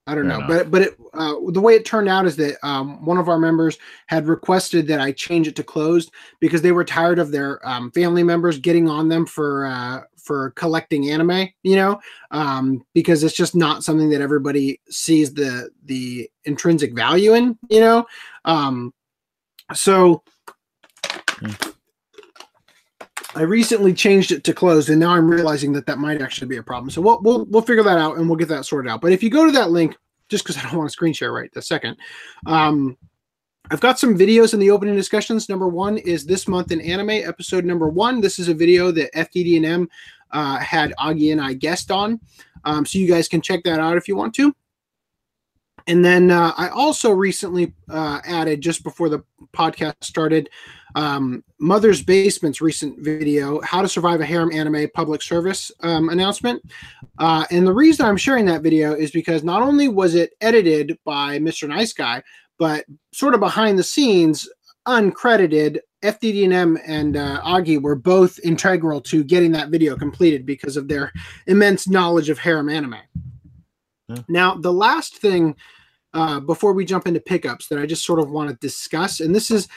I 0.08 0.16
don't 0.16 0.28
Fair 0.28 0.40
know, 0.40 0.46
enough. 0.46 0.50
but 0.50 0.72
but 0.72 0.82
it, 0.82 0.98
uh, 1.14 1.36
the 1.50 1.62
way 1.62 1.76
it 1.76 1.86
turned 1.86 2.10
out 2.10 2.26
is 2.26 2.36
that 2.38 2.58
um, 2.66 3.06
one 3.06 3.18
of 3.18 3.30
our 3.30 3.38
members 3.38 3.78
had 4.08 4.28
requested 4.28 4.88
that 4.88 5.00
I 5.00 5.12
change 5.12 5.48
it 5.48 5.56
to 5.58 5.64
closed 5.64 6.12
because 6.40 6.62
they 6.64 6.72
were 6.72 6.84
tired 6.84 7.20
of 7.20 7.32
their 7.32 7.66
um, 7.68 7.92
family 7.92 8.24
members 8.24 8.58
getting 8.58 8.90
on 8.90 9.10
them 9.10 9.28
for 9.28 9.68
uh, 9.68 10.02
for 10.18 10.52
collecting 10.52 11.12
anime. 11.12 11.50
You 11.62 11.76
know, 11.76 12.00
um, 12.32 12.84
because 12.94 13.24
it's 13.24 13.36
just 13.36 13.56
not 13.56 13.84
something 13.84 14.10
that 14.10 14.22
everybody 14.22 14.82
sees 14.90 15.34
the 15.34 15.70
the 15.86 16.30
intrinsic 16.46 16.96
value 16.96 17.36
in. 17.36 17.58
You 17.70 17.82
know, 17.82 18.06
um, 18.46 18.94
so. 19.74 20.24
I 23.36 23.44
recently 23.44 23.94
changed 23.94 24.32
it 24.32 24.44
to 24.44 24.54
closed, 24.54 24.90
and 24.90 25.00
now 25.00 25.12
I'm 25.12 25.30
realizing 25.30 25.72
that 25.74 25.86
that 25.86 26.00
might 26.00 26.22
actually 26.22 26.48
be 26.48 26.58
a 26.58 26.64
problem. 26.64 26.90
So 26.90 27.02
we'll 27.02 27.22
we'll, 27.22 27.46
we'll 27.46 27.62
figure 27.62 27.84
that 27.84 27.98
out, 27.98 28.18
and 28.18 28.28
we'll 28.28 28.38
get 28.38 28.50
that 28.50 28.66
sorted 28.66 28.92
out. 28.92 29.02
But 29.02 29.14
if 29.14 29.24
you 29.24 29.30
go 29.30 29.46
to 29.46 29.52
that 29.54 29.72
link, 29.72 29.96
just 30.30 30.44
because 30.44 30.58
I 30.58 30.64
don't 30.64 30.78
want 30.78 30.90
to 30.90 30.94
screen 30.94 31.14
share 31.14 31.32
right 31.32 31.52
the 31.54 31.62
second, 31.62 31.98
um, 32.46 32.98
I've 33.70 33.80
got 33.80 34.00
some 34.00 34.18
videos 34.18 34.54
in 34.54 34.60
the 34.60 34.72
opening 34.72 34.96
discussions. 34.96 35.48
Number 35.48 35.70
one 35.70 35.98
is 36.00 36.26
this 36.26 36.48
month 36.48 36.72
in 36.72 36.82
anime, 36.82 37.10
episode 37.10 37.64
number 37.64 37.88
one. 37.88 38.20
This 38.20 38.38
is 38.38 38.50
a 38.50 38.54
video 38.54 38.92
that 38.92 39.14
FDD&M 39.14 39.88
uh, 40.32 40.58
had 40.58 40.94
Augie 41.00 41.32
and 41.32 41.40
I 41.40 41.54
guest 41.54 41.90
on, 41.90 42.20
um, 42.66 42.86
so 42.86 43.00
you 43.00 43.08
guys 43.08 43.30
can 43.30 43.42
check 43.42 43.64
that 43.64 43.80
out 43.80 43.96
if 43.96 44.08
you 44.08 44.16
want 44.16 44.34
to. 44.36 44.54
And 45.88 46.04
then 46.04 46.32
uh, 46.32 46.54
I 46.58 46.70
also 46.70 47.12
recently 47.12 47.74
uh, 47.90 48.20
added 48.26 48.62
just 48.62 48.84
before 48.84 49.10
the 49.10 49.24
podcast 49.54 49.96
started 50.02 50.50
um, 50.96 51.44
Mother's 51.60 52.02
Basement's 52.04 52.62
recent 52.62 53.00
video, 53.00 53.62
How 53.62 53.82
to 53.82 53.88
Survive 53.88 54.22
a 54.22 54.26
Harem 54.26 54.52
Anime 54.52 54.90
Public 54.94 55.22
Service 55.22 55.72
um, 55.82 56.10
announcement. 56.10 56.62
Uh, 57.18 57.46
and 57.52 57.66
the 57.66 57.74
reason 57.74 58.06
I'm 58.06 58.18
sharing 58.18 58.46
that 58.46 58.62
video 58.62 58.94
is 58.94 59.12
because 59.12 59.44
not 59.44 59.62
only 59.62 59.88
was 59.88 60.16
it 60.16 60.34
edited 60.42 60.98
by 61.06 61.40
Mr. 61.40 61.68
Nice 61.68 61.94
Guy, 61.94 62.24
but 62.58 62.86
sort 63.14 63.34
of 63.34 63.40
behind 63.40 63.80
the 63.80 63.84
scenes, 63.84 64.48
uncredited, 64.88 65.80
FDD&M 66.04 66.80
and 66.86 67.16
uh, 67.16 67.42
Augie 67.42 67.82
were 67.82 67.96
both 67.96 68.40
integral 68.44 69.02
to 69.02 69.24
getting 69.24 69.52
that 69.52 69.70
video 69.70 69.96
completed 69.96 70.46
because 70.46 70.76
of 70.76 70.88
their 70.88 71.12
immense 71.48 71.88
knowledge 71.88 72.30
of 72.30 72.40
harem 72.40 72.70
anime. 72.70 72.98
Yeah. 74.08 74.18
Now, 74.28 74.56
the 74.56 74.74
last 74.74 75.18
thing 75.18 75.56
uh, 76.14 76.40
before 76.40 76.74
we 76.74 76.86
jump 76.86 77.08
into 77.08 77.20
pickups 77.20 77.68
that 77.68 77.80
I 77.80 77.86
just 77.86 78.04
sort 78.04 78.20
of 78.20 78.32
want 78.32 78.50
to 78.50 78.56
discuss, 78.56 79.20
and 79.20 79.34
this 79.34 79.52
is 79.52 79.68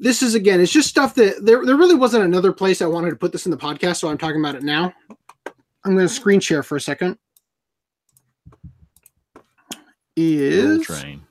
this 0.00 0.22
is 0.22 0.34
again, 0.34 0.60
it's 0.60 0.72
just 0.72 0.88
stuff 0.88 1.14
that 1.14 1.44
there 1.44 1.64
there 1.64 1.76
really 1.76 1.94
wasn't 1.94 2.24
another 2.24 2.52
place 2.52 2.80
I 2.80 2.86
wanted 2.86 3.10
to 3.10 3.16
put 3.16 3.32
this 3.32 3.46
in 3.46 3.50
the 3.50 3.56
podcast, 3.56 3.96
so 3.96 4.08
I'm 4.08 4.18
talking 4.18 4.40
about 4.40 4.54
it 4.54 4.62
now. 4.62 4.92
I'm 5.84 5.94
going 5.94 6.06
to 6.06 6.12
screen 6.12 6.40
share 6.40 6.62
for 6.62 6.76
a 6.76 6.80
second. 6.80 7.18
Is 10.16 10.82
train. 10.82 11.22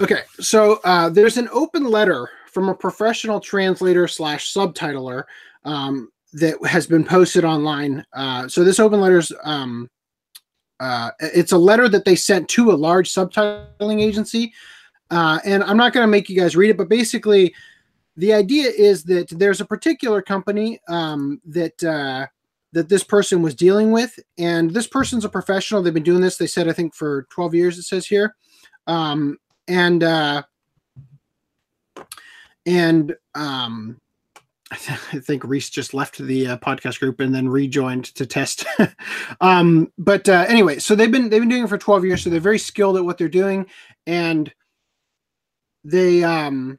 Okay, 0.00 0.22
so 0.40 0.80
uh, 0.84 1.08
there's 1.08 1.36
an 1.36 1.48
open 1.52 1.84
letter 1.84 2.28
from 2.50 2.68
a 2.68 2.74
professional 2.74 3.40
translator 3.40 4.08
slash 4.08 4.52
subtitler 4.52 5.24
um, 5.64 6.10
that 6.32 6.64
has 6.66 6.86
been 6.86 7.04
posted 7.04 7.44
online. 7.44 8.04
Uh, 8.12 8.48
so 8.48 8.64
this 8.64 8.80
open 8.80 9.00
letter's 9.00 9.32
um, 9.44 9.88
uh, 10.80 11.10
it's 11.20 11.52
a 11.52 11.58
letter 11.58 11.88
that 11.88 12.04
they 12.04 12.14
sent 12.14 12.48
to 12.48 12.70
a 12.70 12.72
large 12.72 13.12
subtitling 13.12 14.00
agency, 14.00 14.52
uh, 15.10 15.38
and 15.44 15.62
I'm 15.64 15.76
not 15.76 15.92
going 15.92 16.04
to 16.04 16.10
make 16.10 16.28
you 16.28 16.38
guys 16.38 16.56
read 16.56 16.70
it, 16.70 16.76
but 16.76 16.88
basically, 16.88 17.54
the 18.16 18.32
idea 18.32 18.70
is 18.70 19.04
that 19.04 19.28
there's 19.30 19.60
a 19.60 19.64
particular 19.64 20.20
company 20.22 20.80
um, 20.88 21.40
that 21.46 21.82
uh, 21.84 22.26
that 22.72 22.88
this 22.88 23.04
person 23.04 23.42
was 23.42 23.54
dealing 23.54 23.92
with, 23.92 24.18
and 24.36 24.72
this 24.72 24.86
person's 24.86 25.24
a 25.24 25.28
professional. 25.28 25.82
They've 25.82 25.94
been 25.94 26.02
doing 26.02 26.20
this. 26.20 26.36
They 26.36 26.46
said 26.46 26.68
I 26.68 26.72
think 26.72 26.94
for 26.94 27.26
12 27.30 27.54
years. 27.54 27.78
It 27.78 27.84
says 27.84 28.06
here. 28.06 28.34
Um, 28.86 29.38
and 29.68 30.02
uh 30.02 30.42
and 32.66 33.14
um 33.34 34.00
I 34.70 34.76
think 34.76 35.44
Reese 35.44 35.70
just 35.70 35.94
left 35.94 36.18
the 36.18 36.46
uh, 36.48 36.58
podcast 36.58 37.00
group 37.00 37.20
and 37.20 37.34
then 37.34 37.48
rejoined 37.48 38.04
to 38.16 38.26
test. 38.26 38.66
um, 39.40 39.90
but 39.96 40.28
uh, 40.28 40.44
anyway, 40.46 40.78
so 40.78 40.94
they've 40.94 41.10
been 41.10 41.30
they've 41.30 41.40
been 41.40 41.48
doing 41.48 41.64
it 41.64 41.68
for 41.70 41.78
12 41.78 42.04
years, 42.04 42.22
so 42.22 42.28
they're 42.28 42.38
very 42.38 42.58
skilled 42.58 42.98
at 42.98 43.04
what 43.04 43.16
they're 43.16 43.30
doing, 43.30 43.64
and 44.06 44.52
they 45.90 46.22
um, 46.24 46.78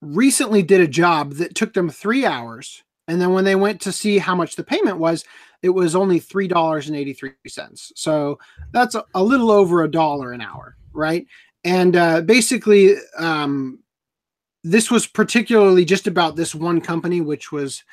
recently 0.00 0.62
did 0.62 0.80
a 0.80 0.88
job 0.88 1.34
that 1.34 1.54
took 1.54 1.74
them 1.74 1.90
three 1.90 2.24
hours, 2.24 2.82
and 3.08 3.20
then 3.20 3.32
when 3.32 3.44
they 3.44 3.56
went 3.56 3.80
to 3.82 3.92
see 3.92 4.18
how 4.18 4.34
much 4.34 4.56
the 4.56 4.64
payment 4.64 4.98
was, 4.98 5.24
it 5.62 5.70
was 5.70 5.94
only 5.94 6.18
three 6.18 6.48
dollars 6.48 6.88
and 6.88 6.96
eighty 6.96 7.12
three 7.12 7.32
cents. 7.46 7.92
So 7.96 8.38
that's 8.72 8.96
a, 9.14 9.22
little 9.22 9.50
over 9.50 9.82
a 9.82 9.90
dollar 9.90 10.32
an 10.32 10.40
hour, 10.40 10.76
right? 10.92 11.26
And 11.64 11.96
uh, 11.96 12.22
basically, 12.22 12.96
um, 13.18 13.80
this 14.64 14.90
was 14.90 15.06
particularly 15.06 15.84
just 15.84 16.06
about 16.06 16.36
this 16.36 16.54
one 16.54 16.80
company, 16.80 17.20
which 17.20 17.52
was 17.52 17.84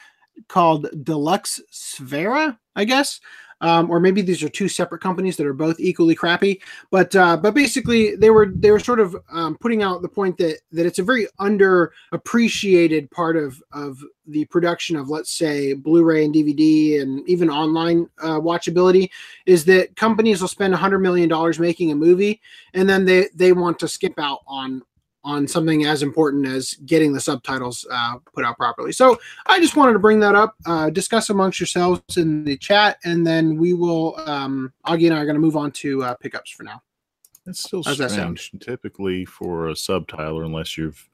called 0.47 0.87
Deluxe 1.03 1.59
Sfera, 1.71 2.57
I 2.75 2.85
guess. 2.85 3.19
Um, 3.61 3.89
or 3.89 3.99
maybe 3.99 4.21
these 4.21 4.43
are 4.43 4.49
two 4.49 4.67
separate 4.67 5.01
companies 5.01 5.35
that 5.37 5.47
are 5.47 5.53
both 5.53 5.79
equally 5.79 6.15
crappy. 6.15 6.61
But 6.91 7.15
uh, 7.15 7.37
but 7.37 7.53
basically, 7.53 8.15
they 8.15 8.29
were 8.29 8.51
they 8.53 8.71
were 8.71 8.79
sort 8.79 8.99
of 8.99 9.15
um, 9.31 9.57
putting 9.59 9.83
out 9.83 10.01
the 10.01 10.09
point 10.09 10.37
that 10.37 10.59
that 10.71 10.85
it's 10.85 10.99
a 10.99 11.03
very 11.03 11.27
underappreciated 11.39 13.09
part 13.11 13.35
of 13.35 13.61
of 13.71 14.03
the 14.27 14.45
production 14.45 14.95
of 14.95 15.09
let's 15.09 15.33
say 15.33 15.73
Blu-ray 15.73 16.25
and 16.25 16.35
DVD 16.35 17.01
and 17.01 17.27
even 17.27 17.49
online 17.49 18.09
uh, 18.21 18.39
watchability 18.39 19.09
is 19.45 19.63
that 19.65 19.95
companies 19.95 20.41
will 20.41 20.47
spend 20.49 20.73
100 20.73 20.99
million 20.99 21.29
dollars 21.29 21.59
making 21.59 21.91
a 21.91 21.95
movie 21.95 22.41
and 22.73 22.89
then 22.89 23.05
they 23.05 23.29
they 23.33 23.53
want 23.53 23.79
to 23.79 23.87
skip 23.87 24.19
out 24.19 24.39
on 24.45 24.81
on 25.27 25.45
something 25.45 25.85
as 25.85 26.01
important 26.03 26.47
as 26.47 26.73
getting 26.85 27.11
the 27.11 27.19
subtitles 27.19 27.85
uh, 27.91 28.15
put 28.33 28.45
out 28.45 28.55
properly. 28.57 28.93
So 28.93 29.19
I 29.45 29.59
just 29.59 29.75
wanted 29.75 29.91
to 29.93 29.99
bring 29.99 30.21
that 30.21 30.35
up, 30.35 30.55
uh, 30.65 30.89
discuss 30.89 31.29
amongst 31.29 31.59
yourselves 31.59 32.15
in 32.15 32.45
the 32.45 32.55
chat, 32.57 32.97
and 33.03 33.27
then 33.27 33.57
we 33.57 33.73
will. 33.73 34.17
Um, 34.25 34.71
Augie 34.85 35.07
and 35.07 35.13
I 35.13 35.19
are 35.19 35.25
going 35.25 35.35
to 35.35 35.41
move 35.41 35.57
on 35.57 35.71
to 35.73 36.01
uh, 36.03 36.13
pickups 36.15 36.49
for 36.51 36.63
now. 36.63 36.81
That's 37.45 37.59
still 37.59 37.83
How's 37.83 37.97
that 37.97 38.11
strange. 38.11 38.51
Typically, 38.61 39.25
for 39.25 39.67
a 39.67 39.73
subtitler, 39.73 40.45
unless 40.45 40.77
you've 40.77 41.09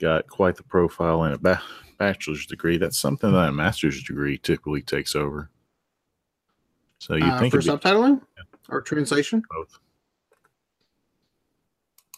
got 0.00 0.26
quite 0.28 0.56
the 0.56 0.62
profile 0.62 1.22
and 1.22 1.34
a 1.34 1.38
ba- 1.38 1.62
bachelor's 1.98 2.44
degree, 2.44 2.76
that's 2.76 2.98
something 2.98 3.32
that 3.32 3.48
a 3.48 3.52
master's 3.52 4.02
degree 4.02 4.36
typically 4.36 4.82
takes 4.82 5.16
over. 5.16 5.50
So 6.98 7.16
you 7.16 7.24
Uh, 7.24 7.38
think 7.40 7.54
for 7.54 7.60
subtitling 7.60 8.20
or 8.68 8.82
translation? 8.82 9.42
both? 9.50 9.78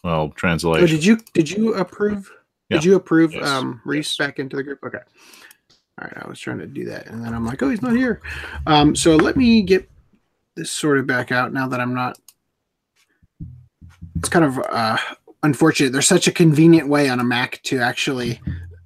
Well, 0.03 0.21
Oh, 0.21 0.33
translation. 0.35 0.87
did 0.87 1.03
you 1.05 1.17
did 1.33 1.49
you 1.51 1.73
approve? 1.75 2.31
Yeah. 2.69 2.77
Did 2.77 2.85
you 2.85 2.95
approve 2.95 3.33
Yes. 3.33 3.47
um, 3.47 3.81
Reese 3.85 4.11
Yes. 4.11 4.17
back 4.27 4.39
into 4.39 4.55
the 4.55 4.63
group? 4.63 4.79
Okay. 4.85 4.99
All 5.99 6.07
right, 6.07 6.23
I 6.23 6.27
was 6.27 6.39
trying 6.39 6.59
to 6.59 6.67
do 6.67 6.85
that, 6.85 7.07
and 7.07 7.23
then 7.25 7.33
I'm 7.33 7.45
like, 7.45 7.61
oh, 7.63 7.69
he's 7.69 7.81
not 7.81 7.95
here. 7.95 8.21
Um, 8.67 8.95
so 8.95 9.15
let 9.15 9.35
me 9.35 9.63
get 9.63 9.89
this 10.55 10.71
sorted 10.71 11.07
back 11.07 11.31
out 11.31 11.53
now 11.53 11.67
that 11.67 11.79
I'm 11.79 11.93
not. 11.95 12.19
It's 14.17 14.29
kind 14.29 14.45
of 14.45 14.59
uh, 14.59 14.97
unfortunate. 15.43 15.91
There's 15.93 16.07
such 16.07 16.27
a 16.27 16.31
convenient 16.31 16.87
way 16.87 17.09
on 17.09 17.19
a 17.19 17.23
Mac 17.23 17.61
to 17.63 17.79
actually 17.79 18.39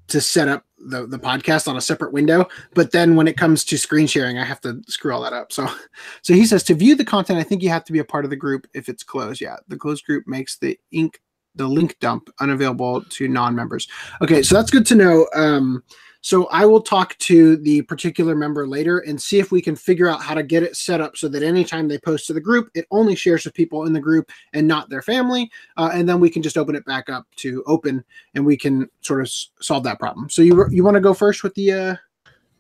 to 0.08 0.22
set 0.22 0.48
up 0.48 0.65
the 0.88 1.08
the 1.08 1.20
podcast 1.20 1.68
on 1.68 1.78
a 1.78 1.82
separate 1.82 2.14
window, 2.14 2.48
but 2.74 2.92
then 2.92 3.16
when 3.16 3.28
it 3.28 3.38
comes 3.38 3.64
to 3.66 3.78
screen 3.78 4.08
sharing, 4.08 4.38
I 4.38 4.44
have 4.44 4.62
to 4.62 4.82
screw 4.88 5.14
all 5.14 5.22
that 5.22 5.34
up. 5.34 5.52
So, 5.52 5.68
so 6.22 6.34
he 6.34 6.46
says 6.46 6.64
to 6.64 6.74
view 6.74 6.96
the 6.96 7.06
content, 7.06 7.40
I 7.40 7.44
think 7.44 7.62
you 7.62 7.70
have 7.70 7.86
to 7.86 7.94
be 7.94 8.00
a 8.00 8.06
part 8.06 8.26
of 8.26 8.30
the 8.30 8.36
group 8.36 8.68
if 8.74 8.90
it's 8.90 9.04
closed. 9.04 9.42
Yeah, 9.42 9.58
the 9.68 9.78
closed 9.78 10.06
group 10.06 10.28
makes 10.28 10.58
the 10.58 10.80
ink 10.92 11.22
the 11.56 11.68
link 11.68 11.98
dump 12.00 12.30
unavailable 12.40 13.04
to 13.04 13.28
non-members. 13.28 13.88
Okay, 14.22 14.42
so 14.42 14.56
that's 14.56 14.72
good 14.72 14.86
to 14.86 14.96
know. 14.96 15.28
Um, 15.36 15.84
so 16.22 16.46
I 16.48 16.66
will 16.66 16.82
talk 16.82 17.18
to 17.18 17.58
the 17.58 17.82
particular 17.82 18.36
member 18.36 18.68
later 18.68 19.00
and 19.00 19.20
see 19.20 19.40
if 19.40 19.51
we 19.51 19.62
can 19.62 19.75
figure 19.75 20.08
out 20.08 20.22
how 20.22 20.36
to 20.36 20.44
get 20.44 20.62
it 20.62 20.78
set 20.78 21.01
up 21.01 21.18
so 21.18 21.28
that 21.28 21.42
anytime 21.42 21.88
they 21.88 21.98
post 21.98 22.28
to 22.28 22.34
the 22.34 22.40
group, 22.40 22.70
it 22.75 22.86
only 22.92 23.16
shares 23.16 23.44
with 23.44 23.56
people 23.56 23.86
in 23.86 23.94
the 23.94 24.00
group 24.00 24.32
and 24.54 24.68
not 24.68 24.88
their 24.88 25.01
family. 25.01 25.50
Uh, 25.78 25.90
and 25.94 26.08
then 26.08 26.20
we 26.20 26.30
can 26.30 26.44
just 26.44 26.60
open 26.60 26.75
it 26.75 26.86
back 26.86 27.10
up 27.10 27.25
to 27.38 27.63
open, 27.66 28.04
and 28.36 28.46
we 28.46 28.56
can 28.56 28.88
sort 29.01 29.20
of 29.20 29.25
s- 29.25 29.50
solve 29.62 29.84
that 29.84 30.00
problem. 30.00 30.30
So 30.30 30.44
you 30.44 30.68
you 30.70 30.84
want 30.84 30.96
to 30.96 31.01
go 31.01 31.13
first 31.13 31.44
with 31.44 31.56
the 31.56 31.72
uh, 31.72 31.96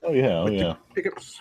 oh 0.03 0.13
yeah, 0.13 0.39
oh 0.39 0.49
yeah. 0.49 0.75
pickups? 0.95 1.39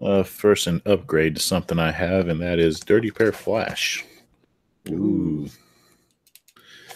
Uh, 0.00 0.22
first, 0.22 0.66
an 0.66 0.80
upgrade 0.86 1.36
to 1.36 1.40
something 1.42 1.78
I 1.78 1.92
have, 1.92 2.28
and 2.28 2.40
that 2.40 2.58
is 2.58 2.80
Dirty 2.80 3.10
Pair 3.10 3.30
Flash. 3.30 4.04
Ooh. 4.90 5.48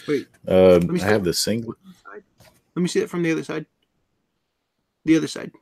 Wait, 0.08 0.26
Uh, 0.48 0.80
I 0.92 0.98
have 0.98 1.24
the 1.24 1.34
single. 1.34 1.74
Let 2.74 2.82
me 2.82 2.88
see 2.88 3.00
it 3.00 3.10
from 3.10 3.22
the 3.22 3.32
other 3.32 3.44
side. 3.44 3.66
The 5.06 5.16
other 5.16 5.28
side. 5.28 5.52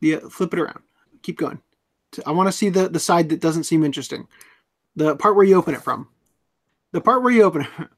The 0.00 0.16
uh, 0.16 0.28
flip 0.28 0.52
it 0.52 0.58
around. 0.58 0.80
Keep 1.22 1.38
going. 1.38 1.60
I 2.26 2.32
want 2.32 2.48
to 2.48 2.52
see 2.52 2.68
the 2.68 2.88
the 2.88 3.00
side 3.00 3.28
that 3.30 3.40
doesn't 3.40 3.64
seem 3.64 3.84
interesting. 3.84 4.26
The 4.96 5.16
part 5.16 5.36
where 5.36 5.44
you 5.46 5.54
open 5.54 5.74
it 5.74 5.82
from. 5.82 6.08
The 6.90 7.00
part 7.00 7.22
where 7.22 7.32
you 7.32 7.44
open 7.44 7.62
it. 7.62 7.68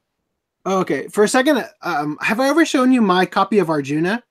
Oh, 0.66 0.80
okay. 0.80 1.08
For 1.08 1.22
a 1.24 1.28
second, 1.28 1.62
um, 1.82 2.16
have 2.22 2.40
I 2.40 2.48
ever 2.48 2.64
shown 2.64 2.90
you 2.90 3.02
my 3.02 3.26
copy 3.26 3.58
of 3.58 3.68
Arjuna? 3.68 4.22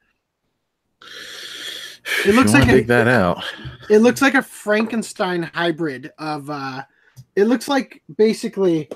It 2.25 2.33
looks 2.33 2.53
like 2.53 2.67
a- 2.67 2.71
dig 2.71 2.87
that 2.87 3.07
out. 3.07 3.43
It 3.87 3.99
looks 3.99 4.19
like 4.19 4.33
a 4.33 4.41
Frankenstein 4.41 5.43
hybrid 5.43 6.11
of 6.17 6.49
uh, 6.49 6.85
it 7.35 7.43
looks 7.43 7.67
like 7.67 8.01
basically. 8.17 8.89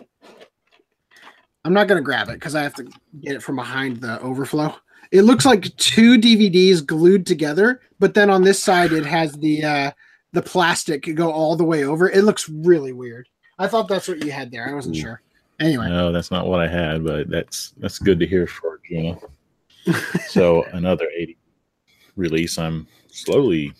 I'm 1.64 1.74
not 1.74 1.88
gonna 1.88 2.02
grab 2.02 2.30
it 2.30 2.34
because 2.34 2.56
I 2.56 2.64
have 2.64 2.74
to 2.76 2.86
get 3.22 3.36
it 3.36 3.44
from 3.44 3.58
behind 3.58 3.98
the 4.02 4.20
overflow. 4.22 4.74
It 5.12 5.24
looks 5.24 5.46
like 5.46 5.76
two 5.78 6.18
DVDs 6.20 6.86
glued 6.86 7.26
together, 7.26 7.82
but 8.00 8.14
then 8.14 8.30
on 8.30 8.44
this 8.44 8.62
side 8.62 8.92
it 8.92 9.06
has 9.06 9.34
the 9.34 9.64
uh, 9.64 9.92
the 10.34 10.42
plastic 10.42 11.16
go 11.16 11.32
all 11.32 11.56
the 11.56 11.64
way 11.64 11.84
over. 11.84 12.10
It 12.10 12.24
looks 12.24 12.50
really 12.50 12.94
weird. 12.94 13.28
I 13.60 13.68
thought 13.68 13.88
that's 13.88 14.08
what 14.08 14.24
you 14.24 14.32
had 14.32 14.52
there. 14.52 14.70
I 14.70 14.74
wasn't 14.74 14.98
Ooh. 14.98 15.02
sure. 15.02 15.22
Anyway, 15.60 15.90
No, 15.90 16.12
that's 16.12 16.30
not 16.30 16.48
what 16.48 16.60
I 16.60 16.68
had, 16.68 17.04
but 17.04 17.30
that's 17.30 17.74
that's 17.78 18.00
good 18.00 18.20
to 18.20 18.28
hear 18.28 18.46
for 18.46 18.80
Juno. 18.88 19.20
so 20.28 20.64
another 20.74 21.08
80 21.16 21.38
release 22.16 22.58
I'm 22.58 22.88
slowly 23.10 23.74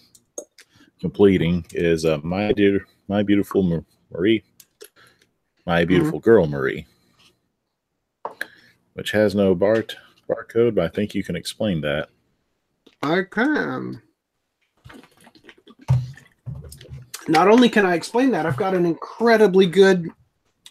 completing 1.00 1.66
is 1.74 2.06
uh, 2.06 2.20
my 2.24 2.52
dear 2.52 2.86
my 3.08 3.24
beautiful 3.24 3.86
Marie, 4.12 4.44
my 5.66 5.86
beautiful 5.86 6.20
girl 6.20 6.48
Marie, 6.48 6.88
which 8.94 9.12
has 9.12 9.36
no 9.36 9.54
bar 9.54 9.84
barcode, 10.28 10.76
but 10.76 10.84
I 10.86 10.88
think 10.88 11.16
you 11.16 11.24
can 11.24 11.36
explain 11.36 11.82
that. 11.82 12.10
I 13.04 13.24
can. 13.30 14.02
Not 17.28 17.48
only 17.48 17.70
can 17.70 17.86
I 17.86 17.96
explain 17.96 18.32
that, 18.32 18.46
I've 18.46 18.58
got 18.58 18.74
an 18.74 18.86
incredibly 18.86 19.66
good 19.66 20.10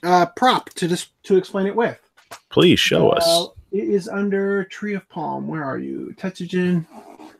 uh, 0.02 0.26
prop 0.26 0.70
to 0.70 0.88
just 0.88 1.10
to 1.24 1.36
explain 1.36 1.66
it 1.66 1.76
with. 1.76 1.98
Please 2.50 2.80
show 2.80 3.10
us. 3.10 3.24
Uh, 3.26 3.46
It 3.72 3.88
is 3.88 4.08
under 4.08 4.64
Tree 4.64 4.94
of 4.94 5.06
Palme. 5.08 5.46
Where 5.46 5.64
are 5.64 5.78
you, 5.78 6.14
Tetsujin? 6.16 6.86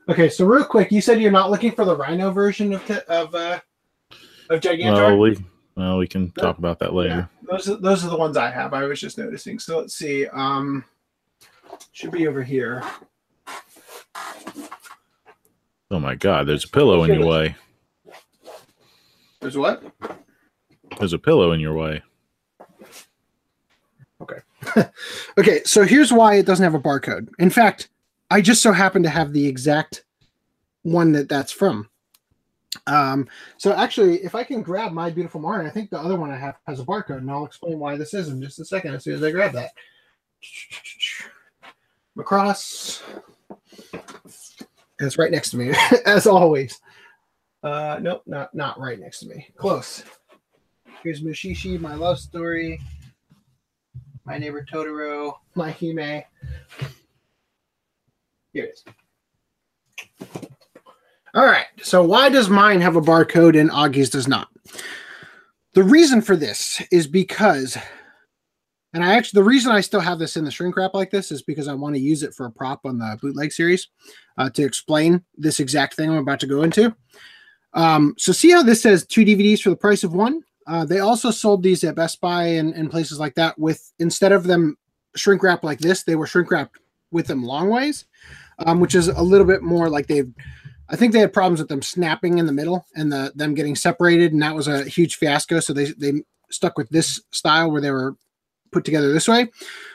Okay, 0.08 0.28
so 0.28 0.44
real 0.44 0.64
quick, 0.64 0.92
you 0.92 1.00
said 1.00 1.20
you're 1.20 1.32
not 1.32 1.50
looking 1.50 1.72
for 1.72 1.84
the 1.84 1.96
Rhino 1.96 2.30
version 2.30 2.72
of 2.74 2.84
te- 2.86 3.00
of 3.08 3.34
uh, 3.34 3.58
of 4.50 4.60
Gigantor. 4.60 4.92
Well, 4.94 5.18
we 5.18 5.38
well 5.76 5.98
we 5.98 6.06
can 6.06 6.30
talk 6.32 6.58
about 6.58 6.78
that 6.80 6.90
Yeah, 6.92 6.98
later. 6.98 7.30
those 7.50 7.68
are, 7.68 7.76
those 7.76 8.04
are 8.04 8.10
the 8.10 8.16
ones 8.16 8.36
I 8.36 8.50
have. 8.50 8.74
I 8.74 8.84
was 8.84 9.00
just 9.00 9.16
noticing. 9.18 9.58
So 9.58 9.78
let's 9.78 9.94
see. 9.94 10.26
Um, 10.28 10.84
should 11.92 12.10
be 12.10 12.26
over 12.26 12.42
here. 12.42 12.82
Oh 15.90 16.00
my 16.00 16.14
God, 16.14 16.46
there's 16.46 16.64
a 16.64 16.68
pillow 16.68 17.04
in 17.04 17.14
your 17.14 17.26
way. 17.26 17.56
There's 19.40 19.56
what? 19.56 19.84
There's 20.98 21.12
a 21.12 21.18
pillow 21.18 21.52
in 21.52 21.60
your 21.60 21.74
way. 21.74 22.02
Okay, 24.20 24.40
okay, 25.38 25.62
so 25.64 25.84
here's 25.84 26.12
why 26.12 26.34
it 26.34 26.46
doesn't 26.46 26.64
have 26.64 26.74
a 26.74 26.80
barcode. 26.80 27.28
In 27.38 27.50
fact, 27.50 27.88
I 28.30 28.40
just 28.40 28.62
so 28.62 28.72
happen 28.72 29.02
to 29.02 29.08
have 29.08 29.32
the 29.32 29.46
exact 29.46 30.04
one 30.82 31.12
that 31.12 31.28
that's 31.28 31.52
from. 31.52 31.88
Um, 32.86 33.28
so 33.58 33.72
actually, 33.72 34.22
if 34.24 34.34
I 34.34 34.44
can 34.44 34.62
grab 34.62 34.92
my 34.92 35.10
beautiful 35.10 35.40
Martin, 35.40 35.66
I 35.66 35.70
think 35.70 35.90
the 35.90 35.98
other 35.98 36.16
one 36.16 36.30
I 36.30 36.36
have 36.36 36.56
has 36.66 36.80
a 36.80 36.84
barcode, 36.84 37.18
and 37.18 37.30
I'll 37.30 37.46
explain 37.46 37.78
why 37.78 37.96
this 37.96 38.14
is 38.14 38.28
in 38.28 38.40
just 38.42 38.58
a 38.58 38.64
second 38.64 38.94
as 38.94 39.04
soon 39.04 39.14
as 39.14 39.22
I 39.22 39.30
grab 39.30 39.52
that. 39.52 39.72
Macross. 42.16 43.02
It's 44.98 45.18
right 45.18 45.30
next 45.30 45.50
to 45.50 45.58
me, 45.58 45.74
as 46.06 46.26
always. 46.26 46.80
Uh, 47.62 47.98
nope, 48.00 48.22
not 48.26 48.54
not 48.54 48.78
right 48.78 48.98
next 48.98 49.20
to 49.20 49.26
me. 49.28 49.48
Close. 49.56 50.04
Here's 51.02 51.22
Mushishi, 51.22 51.78
my 51.78 51.94
love 51.94 52.18
story. 52.18 52.80
My 54.24 54.38
neighbor 54.38 54.64
Totoro, 54.64 55.34
my 55.54 55.70
Hime. 55.70 56.24
Here 58.52 58.64
it 58.64 58.72
is. 58.72 58.84
All 61.34 61.44
right. 61.44 61.66
So 61.82 62.02
why 62.02 62.30
does 62.30 62.48
mine 62.48 62.80
have 62.80 62.96
a 62.96 63.00
barcode 63.00 63.60
and 63.60 63.70
Augie's 63.70 64.10
does 64.10 64.26
not? 64.26 64.48
The 65.74 65.82
reason 65.82 66.22
for 66.22 66.34
this 66.34 66.82
is 66.90 67.06
because, 67.06 67.76
and 68.96 69.04
I 69.04 69.14
actually 69.14 69.40
the 69.40 69.44
reason 69.44 69.72
I 69.72 69.82
still 69.82 70.00
have 70.00 70.18
this 70.18 70.38
in 70.38 70.44
the 70.46 70.50
shrink 70.50 70.74
wrap 70.74 70.94
like 70.94 71.10
this 71.10 71.30
is 71.30 71.42
because 71.42 71.68
I 71.68 71.74
want 71.74 71.94
to 71.94 72.00
use 72.00 72.22
it 72.22 72.32
for 72.32 72.46
a 72.46 72.50
prop 72.50 72.80
on 72.86 72.96
the 72.96 73.18
bootleg 73.20 73.52
series 73.52 73.88
uh, 74.38 74.48
to 74.48 74.64
explain 74.64 75.22
this 75.36 75.60
exact 75.60 75.94
thing 75.94 76.08
I'm 76.08 76.16
about 76.16 76.40
to 76.40 76.46
go 76.46 76.62
into. 76.62 76.96
Um, 77.74 78.14
so 78.16 78.32
see 78.32 78.52
how 78.52 78.62
this 78.62 78.80
says 78.80 79.04
two 79.04 79.22
DVDs 79.22 79.60
for 79.60 79.68
the 79.68 79.76
price 79.76 80.02
of 80.02 80.14
one? 80.14 80.40
Uh, 80.66 80.86
they 80.86 81.00
also 81.00 81.30
sold 81.30 81.62
these 81.62 81.84
at 81.84 81.94
Best 81.94 82.22
Buy 82.22 82.44
and, 82.44 82.72
and 82.72 82.90
places 82.90 83.20
like 83.20 83.34
that 83.34 83.58
with 83.58 83.92
instead 83.98 84.32
of 84.32 84.44
them 84.44 84.78
shrink 85.14 85.42
wrap 85.42 85.62
like 85.62 85.78
this, 85.78 86.02
they 86.02 86.16
were 86.16 86.26
shrink 86.26 86.50
wrapped 86.50 86.78
with 87.10 87.26
them 87.26 87.44
long 87.44 87.68
ways, 87.68 88.06
um, 88.60 88.80
which 88.80 88.94
is 88.94 89.08
a 89.08 89.22
little 89.22 89.46
bit 89.46 89.62
more 89.62 89.90
like 89.90 90.06
they've. 90.06 90.32
I 90.88 90.96
think 90.96 91.12
they 91.12 91.18
had 91.18 91.34
problems 91.34 91.60
with 91.60 91.68
them 91.68 91.82
snapping 91.82 92.38
in 92.38 92.46
the 92.46 92.52
middle 92.52 92.86
and 92.94 93.12
the 93.12 93.30
them 93.34 93.52
getting 93.52 93.76
separated, 93.76 94.32
and 94.32 94.40
that 94.40 94.54
was 94.54 94.68
a 94.68 94.84
huge 94.84 95.16
fiasco. 95.16 95.60
So 95.60 95.74
they 95.74 95.92
they 95.98 96.22
stuck 96.50 96.78
with 96.78 96.88
this 96.88 97.20
style 97.30 97.70
where 97.70 97.82
they 97.82 97.90
were 97.90 98.16
put 98.70 98.84
together 98.84 99.12
this 99.12 99.28
way. 99.28 99.50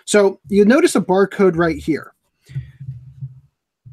So 0.05 0.39
you 0.47 0.65
notice 0.65 0.95
a 0.95 1.01
barcode 1.01 1.57
right 1.57 1.77
here. 1.77 2.13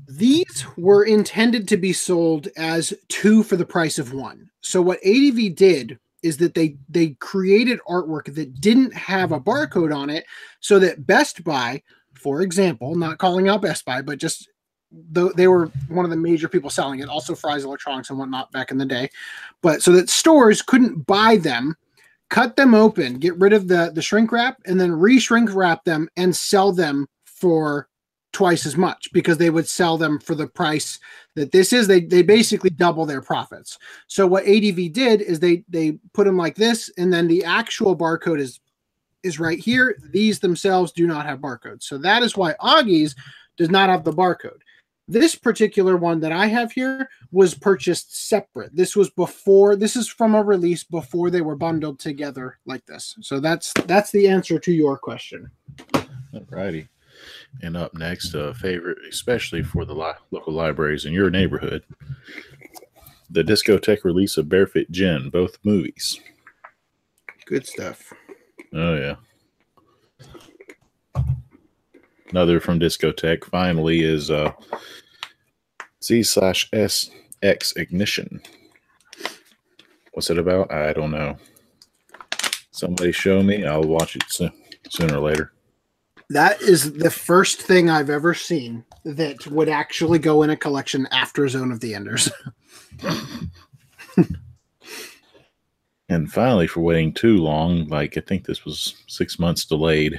These 0.09 0.67
were 0.77 1.05
intended 1.05 1.69
to 1.69 1.77
be 1.77 1.93
sold 1.93 2.49
as 2.57 2.93
two 3.09 3.43
for 3.43 3.57
the 3.57 3.65
price 3.65 3.99
of 3.99 4.13
one. 4.13 4.51
So 4.61 4.83
what 4.83 4.99
ADV 5.05 5.55
did 5.55 5.99
is 6.23 6.37
that 6.39 6.55
they 6.55 6.77
they 6.89 7.11
created 7.21 7.81
artwork 7.89 8.35
that 8.35 8.61
didn't 8.61 8.93
have 8.93 9.33
a 9.33 9.41
barcode 9.41 9.95
on 9.95 10.11
it 10.11 10.25
so 10.61 10.79
that 10.81 11.07
Best 11.07 11.45
Buy, 11.45 11.83
for 12.15 12.43
example, 12.43 12.95
not 12.97 13.19
calling 13.19 13.49
out 13.49 13.63
Best 13.63 13.85
Buy, 13.85 14.03
but 14.03 14.19
just 14.19 14.49
though 14.91 15.31
they 15.31 15.47
were 15.47 15.67
one 15.89 16.05
of 16.05 16.11
the 16.11 16.17
major 16.17 16.49
people 16.49 16.71
selling 16.71 17.01
it, 17.01 17.09
also 17.09 17.35
Fry's 17.35 17.65
Electronics 17.65 18.11
and 18.11 18.19
whatnot 18.19 18.51
back 18.53 18.71
in 18.71 18.79
the 18.79 18.87
day, 18.87 19.11
but 19.63 19.83
so 19.83 19.93
that 19.93 20.09
stores 20.09 20.63
couldn't 20.63 21.07
buy 21.07 21.37
them, 21.37 21.77
cut 22.31 22.57
them 22.57 22.75
open, 22.75 23.19
get 23.19 23.37
rid 23.37 23.53
of 23.53 23.69
the 23.69 23.91
the 23.95 24.03
shrink 24.03 24.33
wrap, 24.33 24.59
and 24.67 24.81
then 24.81 24.93
re-shrink 24.93 25.55
wrap 25.55 25.85
them 25.85 26.09
and 26.17 26.35
sell 26.35 26.73
them 26.73 27.07
for 27.25 27.89
twice 28.33 28.67
as 28.67 28.77
much 28.77 29.11
because 29.13 29.39
they 29.39 29.51
would 29.51 29.67
sell 29.67 29.97
them 29.97 30.19
for 30.19 30.35
the 30.35 30.47
price 30.47 30.99
that 31.35 31.53
this 31.53 31.73
is. 31.73 31.87
They 31.87 32.01
they 32.01 32.23
basically 32.23 32.71
double 32.71 33.07
their 33.07 33.23
profits. 33.23 33.79
So 34.07 34.27
what 34.27 34.47
ADV 34.47 34.93
did 34.93 35.23
is 35.23 35.41
they 35.41 35.65
they 35.69 35.99
put 36.13 36.25
them 36.25 36.37
like 36.37 36.57
this, 36.57 36.91
and 36.99 37.13
then 37.13 37.27
the 37.29 37.45
actual 37.45 37.97
barcode 37.97 38.41
is 38.41 38.61
is 39.23 39.41
right 39.41 39.59
here. 39.59 39.99
These 40.11 40.41
themselves 40.41 40.93
do 40.93 41.07
not 41.07 41.27
have 41.27 41.41
barcodes. 41.41 41.85
So 41.85 41.99
that 41.99 42.23
is 42.23 42.37
why 42.37 42.55
Augie's 42.61 43.15
does 43.57 43.71
not 43.71 43.89
have 43.89 44.05
the 44.05 44.13
barcode. 44.13 44.61
This 45.09 45.35
particular 45.35 45.97
one 45.97 46.21
that 46.21 46.33
I 46.33 46.47
have 46.47 46.71
here 46.71 47.09
was 47.33 47.55
purchased 47.55 48.29
separate. 48.29 48.77
This 48.77 48.95
was 48.95 49.09
before 49.09 49.75
this 49.75 49.97
is 49.97 50.07
from 50.07 50.35
a 50.35 50.43
release 50.43 50.85
before 50.85 51.31
they 51.31 51.41
were 51.41 51.57
bundled 51.57 51.99
together 51.99 52.59
like 52.67 52.85
this. 52.85 53.17
So 53.23 53.41
that's 53.41 53.73
that's 53.87 54.11
the 54.11 54.29
answer 54.29 54.59
to 54.59 54.73
your 54.73 54.99
question. 54.99 55.51
Alrighty. 56.35 56.89
And 57.63 57.77
up 57.77 57.95
next, 57.95 58.35
a 58.35 58.53
favorite, 58.55 58.99
especially 59.09 59.63
for 59.63 59.87
the 59.87 59.95
li- 59.95 60.13
local 60.31 60.53
libraries 60.53 61.07
in 61.07 61.13
your 61.13 61.31
neighborhood, 61.31 61.85
the 63.31 63.43
Discotek 63.43 64.05
release 64.05 64.37
of 64.37 64.49
Barefoot 64.49 64.91
Gen, 64.91 65.31
both 65.31 65.59
movies. 65.65 66.21
Good 67.47 67.67
stuff. 67.67 68.13
Oh 68.75 68.95
yeah. 68.95 69.15
Another 72.31 72.61
from 72.61 72.79
Discotek 72.79 73.45
finally 73.45 74.03
is 74.03 74.31
uh, 74.31 74.53
Z 76.03 76.23
slash 76.25 76.69
S 76.73 77.11
X 77.43 77.73
Ignition. 77.77 78.41
What's 80.13 80.31
it 80.31 80.39
about? 80.39 80.73
I 80.73 80.93
don't 80.93 81.11
know. 81.11 81.37
Somebody 82.71 83.13
show 83.13 83.43
me. 83.43 83.65
I'll 83.67 83.83
watch 83.83 84.17
it 84.17 84.25
soon, 84.29 84.53
sooner 84.91 85.17
or 85.17 85.21
later. 85.21 85.53
That 86.31 86.61
is 86.61 86.93
the 86.93 87.11
first 87.11 87.63
thing 87.63 87.89
I've 87.89 88.11
ever 88.11 88.35
seen 88.35 88.85
that 89.05 89.47
would 89.47 89.69
actually 89.69 90.19
go 90.19 90.43
in 90.43 90.51
a 90.51 90.57
collection 90.57 91.09
after 91.11 91.49
Zone 91.49 91.73
of 91.73 91.81
the 91.81 91.95
Enders. 91.95 92.31
And 96.09 96.33
finally, 96.33 96.67
for 96.67 96.81
waiting 96.81 97.13
too 97.13 97.37
long, 97.37 97.87
like 97.89 98.17
I 98.17 98.21
think 98.21 98.45
this 98.45 98.65
was 98.65 98.95
six 99.09 99.39
months 99.39 99.67
delayed, 99.67 100.19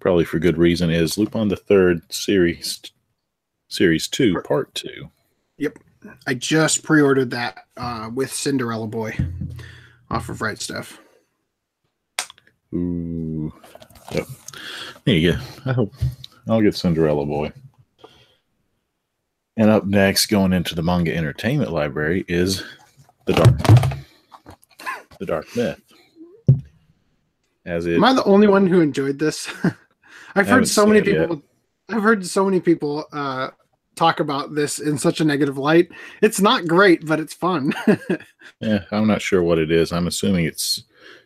probably 0.00 0.24
for 0.24 0.38
good 0.38 0.58
reason, 0.58 0.90
is 0.90 1.18
Lupin 1.18 1.48
the 1.48 1.56
Third 1.56 2.02
series, 2.12 2.80
series 3.68 4.08
two, 4.08 4.40
part 4.42 4.74
two. 4.74 5.10
Yep, 5.58 5.78
I 6.26 6.34
just 6.34 6.82
pre-ordered 6.82 7.30
that 7.30 7.66
uh, 7.76 8.10
with 8.14 8.32
Cinderella 8.32 8.86
Boy 8.86 9.16
off 10.10 10.28
of 10.28 10.40
Right 10.40 10.58
Stuf. 10.58 10.98
Ooh, 12.74 13.52
yep. 14.12 14.26
There 15.04 15.14
you 15.14 15.32
go. 15.32 15.38
I 15.66 15.72
hope 15.72 15.94
I'll 16.48 16.62
get 16.62 16.76
Cinderella 16.76 17.24
Boy. 17.26 17.52
And 19.56 19.70
up 19.70 19.86
next, 19.86 20.26
going 20.26 20.52
into 20.52 20.74
the 20.76 20.82
manga 20.82 21.14
entertainment 21.14 21.72
library, 21.72 22.24
is 22.28 22.62
the 23.24 23.32
Dark, 23.32 23.58
the 25.18 25.26
Dark 25.26 25.56
Myth. 25.56 25.80
As 27.66 27.84
it 27.86 27.96
Am 27.96 28.04
I 28.04 28.12
the 28.12 28.24
only 28.24 28.46
one 28.46 28.66
who 28.66 28.80
enjoyed 28.80 29.18
this? 29.18 29.50
I've 30.34 30.48
heard 30.48 30.68
so 30.68 30.86
many 30.86 31.00
it 31.00 31.06
yet. 31.06 31.28
people. 31.28 31.42
I've 31.88 32.02
heard 32.02 32.26
so 32.26 32.44
many 32.44 32.60
people 32.60 33.06
uh, 33.12 33.50
talk 33.96 34.20
about 34.20 34.54
this 34.54 34.78
in 34.78 34.98
such 34.98 35.20
a 35.20 35.24
negative 35.24 35.58
light. 35.58 35.88
It's 36.22 36.40
not 36.40 36.66
great, 36.66 37.06
but 37.06 37.20
it's 37.20 37.34
fun. 37.34 37.74
Yeah, 38.60 38.84
I'm 38.90 39.06
not 39.06 39.22
sure 39.22 39.42
what 39.42 39.58
it 39.58 39.70
is. 39.70 39.92
I'm 39.92 40.06
assuming 40.06 40.46
it's 40.46 40.82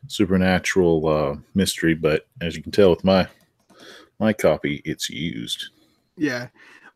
supernatural 0.09 1.09
uh, 1.09 1.37
mystery, 1.55 1.95
but 1.95 2.27
as 2.41 2.57
you 2.57 2.63
can 2.63 2.73
tell 2.73 2.91
with 2.91 3.05
my 3.05 3.27
my 4.19 4.33
copy, 4.33 4.83
it's 4.85 5.09
used. 5.09 5.71
Yeah. 6.17 6.49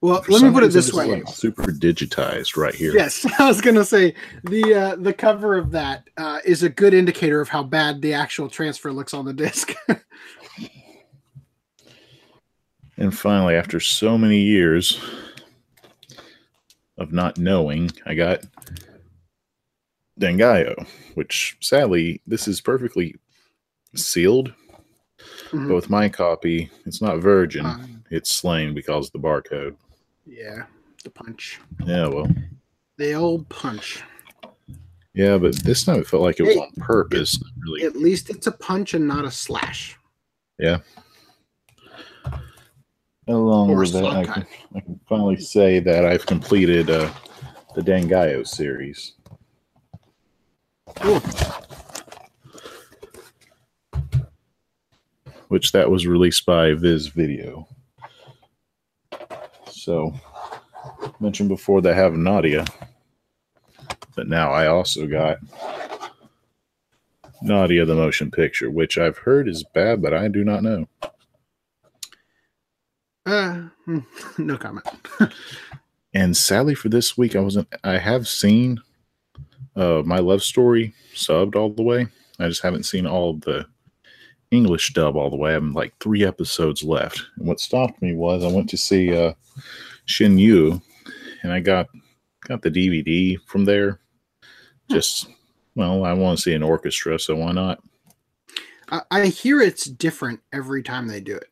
Well, 0.03 0.23
For 0.23 0.33
let 0.33 0.43
me 0.43 0.51
put 0.51 0.63
it 0.63 0.73
this 0.73 0.93
way. 0.93 1.07
like, 1.07 1.29
super 1.29 1.65
digitized 1.73 2.57
right 2.57 2.75
here. 2.75 2.93
Yes, 2.93 3.27
I 3.39 3.49
was 3.49 3.61
gonna 3.61 3.85
say 3.85 4.15
the 4.45 4.75
uh, 4.75 4.97
the 4.97 5.13
cover 5.15 5.57
of 5.57 5.71
that 5.71 6.09
uh, 6.19 6.41
is 6.45 6.63
a 6.63 6.69
good 6.69 6.93
indicator 6.93 7.41
of 7.41 7.49
how 7.49 7.63
bad 7.63 8.03
the 8.03 8.13
actual 8.13 8.49
transfer 8.51 8.93
looks 8.93 9.15
on 9.15 9.25
the 9.25 9.33
disc. 9.33 9.75
And 12.99 13.17
finally, 13.17 13.55
after 13.55 13.79
so 13.81 14.17
many 14.17 14.41
years 14.41 14.99
of 16.99 17.13
not 17.13 17.39
knowing, 17.39 17.91
I 18.07 18.15
got 18.15 18.45
Dangaioh, 20.21 20.87
which 21.15 21.57
sadly, 21.61 22.21
this 22.27 22.49
is 22.49 22.61
perfectly 22.61 23.17
sealed. 23.95 24.53
Mhm. 25.51 25.69
But 25.69 25.75
with 25.75 25.91
my 25.91 26.09
copy, 26.09 26.71
it's 26.87 27.03
not 27.03 27.19
virgin, 27.19 27.67
Um, 27.67 28.05
it's 28.11 28.31
slain 28.31 28.75
because 28.75 29.07
of 29.07 29.13
the 29.13 29.19
barcode. 29.19 29.77
yeah, 30.27 30.67
the 31.05 31.11
punch, 31.11 31.61
Yeah, 31.85 32.09
well, 32.09 32.29
the 32.97 33.13
old 33.15 33.49
punch. 33.51 34.03
yeah, 35.15 35.37
but 35.39 35.55
this 35.57 35.85
time 35.85 36.01
it 36.01 36.07
felt 36.07 36.23
like 36.23 36.41
it 36.41 36.45
was 36.45 36.55
Hey, 36.55 36.61
on 36.61 36.73
purpose. 36.79 37.39
Really, 37.59 37.83
At 37.85 37.97
least 37.97 38.31
it's 38.31 38.47
a 38.47 38.53
punch 38.53 38.95
and 38.95 39.07
not 39.07 39.25
a 39.27 39.31
slash. 39.31 39.97
Along 43.29 43.77
with 43.77 43.93
that, 43.93 44.05
I 44.05 44.25
can, 44.25 44.47
I 44.75 44.81
can 44.81 45.01
finally 45.09 45.39
say 45.39 45.81
that 45.81 46.05
I've 46.05 46.27
completed 46.27 46.91
uh, 46.91 47.11
the 47.75 47.83
Dangaioh 47.83 48.47
series. 48.47 49.13
Cool. 50.97 51.21
which 55.49 55.73
that 55.73 55.91
was 55.91 56.07
released 56.07 56.45
by 56.47 56.75
Viz 56.75 57.09
Video. 57.09 57.67
So, 59.71 60.13
mentioned 61.21 61.49
before 61.49 61.81
they 61.81 61.95
have 61.95 62.15
Nadia, 62.15 62.65
but 64.15 64.29
now 64.29 64.51
I 64.51 64.67
also 64.67 65.07
got 65.07 65.39
Nadia 67.43 67.85
the 67.85 67.95
motion 67.95 68.31
picture, 68.31 68.71
which 68.71 68.99
I've 68.99 69.19
heard 69.19 69.49
is 69.49 69.63
bad, 69.63 70.03
but 70.03 70.15
I 70.15 70.29
do 70.29 70.45
not 70.45 70.63
know. 70.63 70.89
Uh, 73.27 73.69
hmm, 73.85 73.99
no 74.39 74.57
comment. 74.57 74.87
And 76.17 76.35
sadly 76.35 76.75
for 76.75 76.89
this 76.89 77.19
week, 77.19 77.37
I 77.37 77.41
wasn't. 77.41 77.69
I 77.85 77.99
have 77.99 78.27
seen 78.27 78.81
uh, 79.77 80.03
my 80.03 80.19
love 80.19 80.43
story 80.43 80.95
subbed 81.15 81.57
all 81.57 81.69
the 81.69 81.83
way. 81.83 82.07
I 82.39 82.49
just 82.49 82.63
haven't 82.63 82.85
seen 82.85 83.07
all 83.07 83.31
of 83.33 83.43
the 83.43 83.67
English 84.51 84.95
dub 84.95 85.15
all 85.15 85.29
the 85.29 85.37
way. 85.37 85.55
I'm 85.55 85.75
like 85.75 85.93
three 86.01 86.25
episodes 86.25 86.83
left. 86.83 87.23
And 87.37 87.47
what 87.47 87.61
stopped 87.61 88.01
me 88.01 88.15
was 88.15 88.45
I 88.45 88.51
went 88.51 88.71
to 88.71 88.79
see 88.79 89.15
uh, 89.15 89.35
Shin 90.07 90.39
Yu, 90.39 90.81
and 91.43 91.53
I 91.53 91.61
got 91.61 91.89
got 92.49 92.63
the 92.63 92.71
DVD 92.71 93.39
from 93.47 93.67
there. 93.67 94.01
Just 94.91 95.29
well, 95.75 96.07
I 96.07 96.15
want 96.15 96.39
to 96.39 96.43
see 96.43 96.55
an 96.55 96.63
orchestra, 96.63 97.19
so 97.19 97.37
why 97.37 97.53
not? 97.53 97.83
I, 98.89 99.03
I 99.11 99.27
hear 99.27 99.61
it's 99.61 99.85
different 99.85 100.41
every 100.51 100.83
time 100.83 101.09
they 101.09 101.21
do 101.21 101.37
it. 101.37 101.51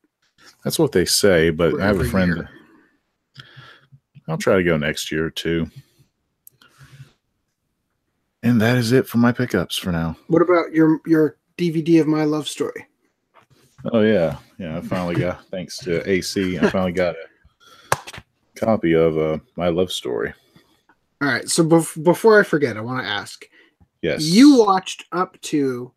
That's 0.62 0.78
what 0.78 0.92
they 0.92 1.04
say. 1.04 1.50
But 1.50 1.72
for 1.72 1.82
I 1.82 1.86
have 1.86 2.00
a 2.00 2.04
friend. 2.04 2.36
year. 2.36 2.50
I'll 4.28 4.38
try 4.38 4.56
to 4.56 4.64
go 4.64 4.76
next 4.76 5.12
year 5.12 5.30
too. 5.30 5.70
And 8.42 8.60
that 8.60 8.76
is 8.76 8.92
it 8.92 9.06
for 9.06 9.18
my 9.18 9.32
pickups 9.32 9.76
for 9.76 9.90
now. 9.92 10.16
What 10.28 10.42
about 10.42 10.72
your 10.72 11.00
your 11.06 11.36
DVD 11.56 12.00
of 12.00 12.06
my 12.06 12.24
love 12.24 12.48
story? 12.48 12.86
Oh 13.92 14.00
yeah, 14.00 14.38
yeah. 14.58 14.78
I 14.78 14.80
finally 14.80 15.14
got 15.14 15.46
thanks 15.46 15.78
to 15.78 16.08
AC. 16.08 16.58
I 16.58 16.70
finally 16.70 16.92
got 16.92 17.14
a 17.14 18.22
copy 18.56 18.94
of 18.94 19.18
uh, 19.18 19.38
my 19.56 19.68
love 19.68 19.92
story. 19.92 20.32
All 21.20 21.28
right. 21.28 21.48
So 21.48 21.64
bef- 21.64 22.02
before 22.02 22.40
I 22.40 22.42
forget, 22.42 22.76
I 22.76 22.80
want 22.80 23.02
to 23.02 23.08
ask: 23.08 23.44
Yes, 24.02 24.22
You 24.22 24.58
watched 24.58 25.04
up 25.12 25.40
to 25.42 25.92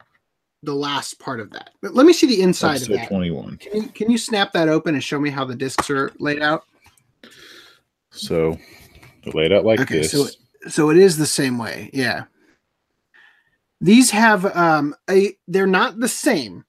the 0.63 0.73
last 0.73 1.19
part 1.19 1.39
of 1.39 1.51
that. 1.51 1.71
But 1.81 1.93
let 1.93 2.05
me 2.05 2.13
see 2.13 2.27
the 2.27 2.41
inside 2.41 2.77
episode 2.77 2.93
of 2.93 2.99
that. 3.01 3.07
twenty-one. 3.09 3.57
Can 3.57 3.81
you, 3.83 3.89
can 3.89 4.09
you 4.11 4.17
snap 4.17 4.53
that 4.53 4.69
open 4.69 4.95
and 4.95 5.03
show 5.03 5.19
me 5.19 5.29
how 5.29 5.45
the 5.45 5.55
discs 5.55 5.89
are 5.89 6.11
laid 6.19 6.41
out? 6.41 6.63
So 8.11 8.57
they're 9.23 9.33
laid 9.33 9.51
out 9.53 9.65
like 9.65 9.79
Okay, 9.81 9.99
this. 9.99 10.11
so 10.11 10.27
So 10.69 10.89
it 10.89 10.97
is 10.97 11.17
the 11.17 11.25
same 11.27 11.57
way. 11.57 11.89
Yeah. 11.93 12.25
These 13.79 14.09
have 14.11 14.45
um 14.57 14.95
a 15.09 15.37
they're 15.47 15.67
not 15.67 15.99
the 15.99 16.07
same. 16.07 16.65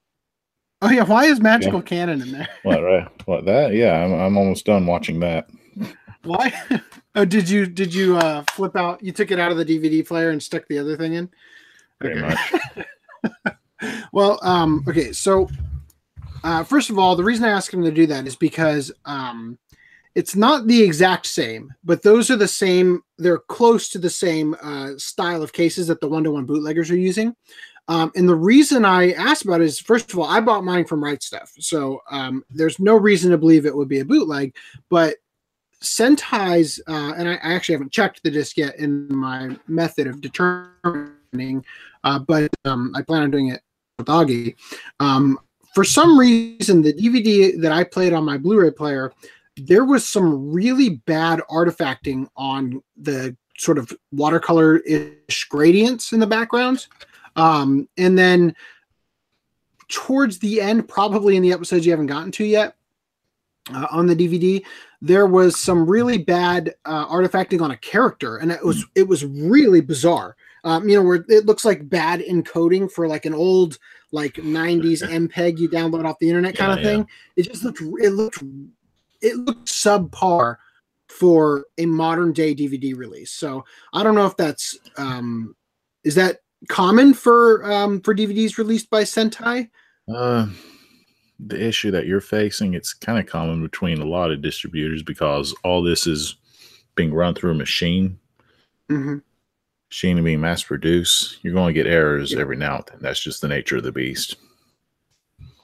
Oh 0.83 0.91
yeah, 0.91 1.05
why 1.05 1.25
is 1.25 1.41
magical 1.41 1.83
cannon 1.83 2.21
in 2.23 2.31
there? 2.33 2.49
what 2.63 2.83
right? 2.83 3.09
What 3.27 3.47
that? 3.47 3.73
Yeah, 3.73 3.95
I'm 4.05 4.13
I'm 4.13 4.37
almost 4.37 4.67
done 4.67 4.87
watching 4.87 5.21
that. 5.21 5.49
Why? 6.23 6.53
Oh, 7.15 7.25
did 7.25 7.49
you 7.49 7.67
did 7.67 7.93
you 7.93 8.17
uh 8.17 8.45
flip 8.53 8.77
out 8.77 9.03
you 9.03 9.11
took 9.11 9.33
it 9.33 9.41
out 9.41 9.51
of 9.51 9.57
the 9.57 9.65
DVD 9.65 10.07
player 10.07 10.31
and 10.31 10.41
stuck 10.41 10.69
the 10.69 10.79
other 10.79 10.97
thing 10.97 11.15
in? 11.15 11.29
Pretty 11.99 12.21
Okay. 12.21 12.29
much. 12.29 13.57
Well, 14.13 14.39
um, 14.43 14.85
okay, 14.89 15.13
so 15.13 15.49
uh, 16.45 16.65
first 16.65 16.91
of 16.91 16.99
all, 16.99 17.17
the 17.17 17.25
reason 17.25 17.45
I 17.45 17.51
asked 17.51 17.73
him 17.73 17.85
to 17.85 17.91
do 17.91 18.07
that 18.07 18.27
is 18.27 18.37
because 18.37 18.93
um, 19.05 19.59
it's 20.15 20.35
not 20.35 20.67
the 20.67 20.83
exact 20.83 21.27
same, 21.27 21.73
but 21.85 22.03
those 22.03 22.31
are 22.31 22.37
the 22.37 22.49
same. 22.49 23.03
They're 23.19 23.39
close 23.39 23.89
to 23.91 23.99
the 23.99 24.11
same 24.11 24.57
uh, 24.63 24.93
style 24.97 25.43
of 25.43 25.53
cases 25.53 25.87
that 25.89 26.01
the 26.01 26.09
one-to-one 26.09 26.47
bootleggers 26.47 26.91
are 26.91 26.97
using. 26.97 27.35
Um, 27.89 28.13
and 28.17 28.29
the 28.29 28.35
reason 28.35 28.85
I 28.85 29.13
asked 29.13 29.45
about 29.45 29.63
is, 29.63 29.81
first 29.81 30.13
of 30.13 30.19
all, 30.19 30.27
I 30.27 30.41
bought 30.41 30.65
mine 30.65 30.85
from 30.85 31.03
Right 31.03 31.21
Stuf, 31.21 31.51
so 31.59 32.03
um, 32.11 32.45
there's 32.51 32.79
no 32.79 32.97
reason 32.97 33.31
to 33.31 33.39
believe 33.39 33.65
it 33.65 33.75
would 33.75 33.89
be 33.89 34.01
a 34.01 34.05
bootleg. 34.05 34.55
But 34.91 35.17
Sentai's, 35.83 36.81
uh, 36.87 37.15
and 37.17 37.29
I, 37.29 37.35
I 37.35 37.55
actually 37.55 37.77
haven't 37.77 37.93
checked 37.93 38.23
the 38.23 38.31
disc 38.31 38.57
yet 38.57 38.77
in 38.77 39.09
my 39.09 39.57
method 39.69 40.07
of 40.07 40.21
determining, 40.21 41.65
uh, 42.05 42.19
but 42.19 42.51
um, 42.65 42.93
I 42.95 43.03
plan 43.03 43.23
on 43.23 43.31
doing 43.31 43.49
it 43.49 43.63
with 43.99 44.07
Augie. 44.07 44.55
Um, 45.01 45.39
for 45.75 45.85
some 45.85 46.19
reason, 46.19 46.83
the 46.83 46.93
DVD 46.93 47.61
that 47.61 47.73
I 47.73 47.85
played 47.85 48.13
on 48.13 48.25
my 48.25 48.39
Blu-ray 48.39 48.71
player, 48.71 49.13
there 49.57 49.85
was 49.85 50.09
some 50.09 50.53
really 50.53 50.91
bad 51.07 51.41
artifacting 51.51 52.27
on 52.37 52.83
the 52.97 53.37
sort 53.59 53.77
of 53.77 53.93
watercolor-ish 54.13 55.45
gradients 55.49 56.13
in 56.13 56.21
the 56.21 56.27
background. 56.27 56.87
Um, 57.37 57.89
and 57.99 58.17
then 58.17 58.55
towards 59.89 60.39
the 60.39 60.61
end, 60.61 60.89
probably 60.89 61.37
in 61.37 61.43
the 61.43 61.53
episodes 61.53 61.85
you 61.85 61.93
haven't 61.93 62.07
gotten 62.07 62.31
to 62.33 62.45
yet, 62.45 62.77
uh, 63.73 63.87
on 63.91 64.07
the 64.07 64.17
DVD, 64.17 64.65
there 65.03 65.27
was 65.27 65.61
some 65.61 65.87
really 65.87 66.19
bad 66.19 66.75
uh, 66.85 67.07
artifacting 67.07 67.61
on 67.61 67.71
a 67.71 67.77
character, 67.77 68.39
and 68.39 68.51
it 68.51 68.65
was 68.65 68.85
it 68.95 69.07
was 69.07 69.25
really 69.27 69.81
bizarre. 69.81 70.37
Um, 70.69 70.87
you 70.89 70.97
know, 70.97 71.03
where 71.03 71.25
it 71.29 71.47
looks 71.47 71.65
like 71.65 71.89
bad 71.89 72.21
encoding 72.21 72.93
for 72.93 73.09
like 73.09 73.25
an 73.25 73.33
old 73.33 73.79
like 74.13 74.35
'90s 74.35 75.03
MPEG 75.31 75.59
you 75.59 75.69
download 75.69 76.05
off 76.05 76.19
the 76.19 76.29
internet 76.29 76.57
kind 76.57 76.73
Yeah, 76.73 76.77
of 76.77 76.85
thing. 76.85 77.09
It 77.37 77.43
just 77.45 77.65
looked 77.65 77.81
it 77.81 78.11
looked 78.11 78.43
it 79.23 79.37
looked 79.37 79.67
subpar 79.67 80.57
for 81.09 81.65
a 81.79 81.87
modern 81.87 82.33
day 82.33 82.55
DVD 82.55 82.95
release. 82.95 83.33
So 83.33 83.65
I 83.95 84.03
don't 84.03 84.15
know 84.15 84.27
if 84.27 84.37
that's 84.37 84.79
um, 84.99 85.57
is 86.05 86.15
that 86.17 86.41
common 86.69 87.15
for 87.15 87.65
um, 87.71 88.01
for 88.03 88.15
DVDs 88.15 88.59
released 88.59 88.91
by 88.91 89.05
Sentai. 89.05 89.71
Uh, 90.13 90.49
the 91.39 91.65
issue 91.67 91.91
that 91.93 92.07
you're 92.07 92.21
facing, 92.21 92.75
it's 92.75 92.93
kind 92.93 93.19
of 93.19 93.27
common 93.27 93.63
between 93.63 94.03
a 94.03 94.07
lot 94.07 94.31
of 94.31 94.43
distributors 94.43 95.03
because 95.03 95.55
all 95.65 95.83
this 95.83 96.07
is 96.07 96.37
being 96.95 97.15
run 97.15 97.35
through 97.35 97.53
a 97.53 97.55
machine, 97.55 98.19
Mm-hmm. 98.91 99.19
Machine 99.89 100.23
being 100.23 100.41
mass 100.41 100.63
produced. 100.63 101.39
You're 101.43 101.55
going 101.55 101.75
to 101.75 101.83
get 101.83 101.91
errors 101.91 102.35
every 102.35 102.57
now 102.57 102.77
and 102.77 102.85
then. 102.91 102.99
That's 103.01 103.21
just 103.21 103.41
the 103.41 103.49
nature 103.49 103.79
of 103.79 103.83
the 103.83 103.93
beast. 103.93 104.37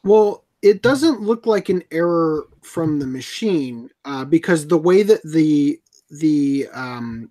Well, 0.03 0.45
it 0.63 0.83
doesn't 0.83 1.21
look 1.21 1.47
like 1.47 1.69
an 1.69 1.83
error 1.91 2.47
from 2.63 2.99
the 2.99 3.07
machine 3.07 3.91
uh, 4.05 4.25
because 4.25 4.67
the 4.67 4.79
way 4.79 5.03
that 5.03 5.23
the 5.23 5.79
the 6.11 6.69
um, 6.73 7.31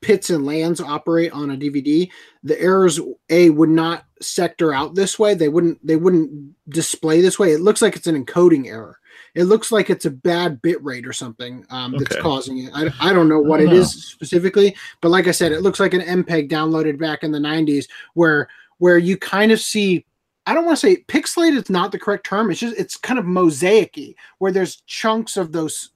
pits 0.00 0.30
and 0.30 0.46
lands 0.46 0.80
operate 0.80 1.32
on 1.32 1.50
a 1.50 1.56
DVD, 1.56 2.08
the 2.42 2.60
errors 2.60 2.98
a 3.30 3.50
would 3.50 3.68
not 3.68 4.06
sector 4.20 4.72
out 4.72 4.94
this 4.94 5.18
way. 5.18 5.34
They 5.34 5.48
wouldn't 5.48 5.86
they 5.86 5.96
wouldn't 5.96 6.54
display 6.68 7.20
this 7.20 7.38
way. 7.38 7.52
It 7.52 7.60
looks 7.60 7.82
like 7.82 7.94
it's 7.94 8.06
an 8.06 8.24
encoding 8.24 8.66
error. 8.66 8.98
It 9.36 9.44
looks 9.44 9.70
like 9.70 9.90
it's 9.90 10.06
a 10.06 10.10
bad 10.10 10.60
bit 10.62 10.82
rate 10.82 11.06
or 11.06 11.12
something 11.12 11.64
um, 11.70 11.92
that's 11.92 12.16
Okay. 12.16 12.22
causing 12.22 12.58
it. 12.64 12.70
I, 12.74 12.90
I 13.00 13.12
don't 13.12 13.28
know 13.28 13.38
what 13.38 13.58
don't 13.58 13.68
it 13.68 13.72
is 13.74 13.94
know. 13.94 14.00
specifically, 14.00 14.74
but 15.02 15.10
like 15.10 15.28
I 15.28 15.30
said, 15.30 15.52
it 15.52 15.60
looks 15.60 15.78
like 15.78 15.94
an 15.94 16.00
MPEG 16.00 16.50
downloaded 16.50 16.98
back 16.98 17.22
in 17.22 17.30
the 17.30 17.38
90s 17.38 17.86
where 18.14 18.48
where 18.78 18.98
you 18.98 19.16
kind 19.16 19.52
of 19.52 19.60
see 19.60 20.04
I 20.46 20.54
don't 20.54 20.64
want 20.64 20.78
to 20.78 20.86
say 20.86 21.04
pixelated 21.08 21.62
is 21.64 21.70
not 21.70 21.92
the 21.92 21.98
correct 21.98 22.24
term. 22.24 22.50
It's 22.50 22.60
just 22.60 22.76
it's 22.78 22.96
kind 22.96 23.18
of 23.18 23.24
mosaicy 23.26 24.14
where 24.38 24.52
there's 24.52 24.82
chunks 24.86 25.36
of 25.36 25.52
those 25.52 25.90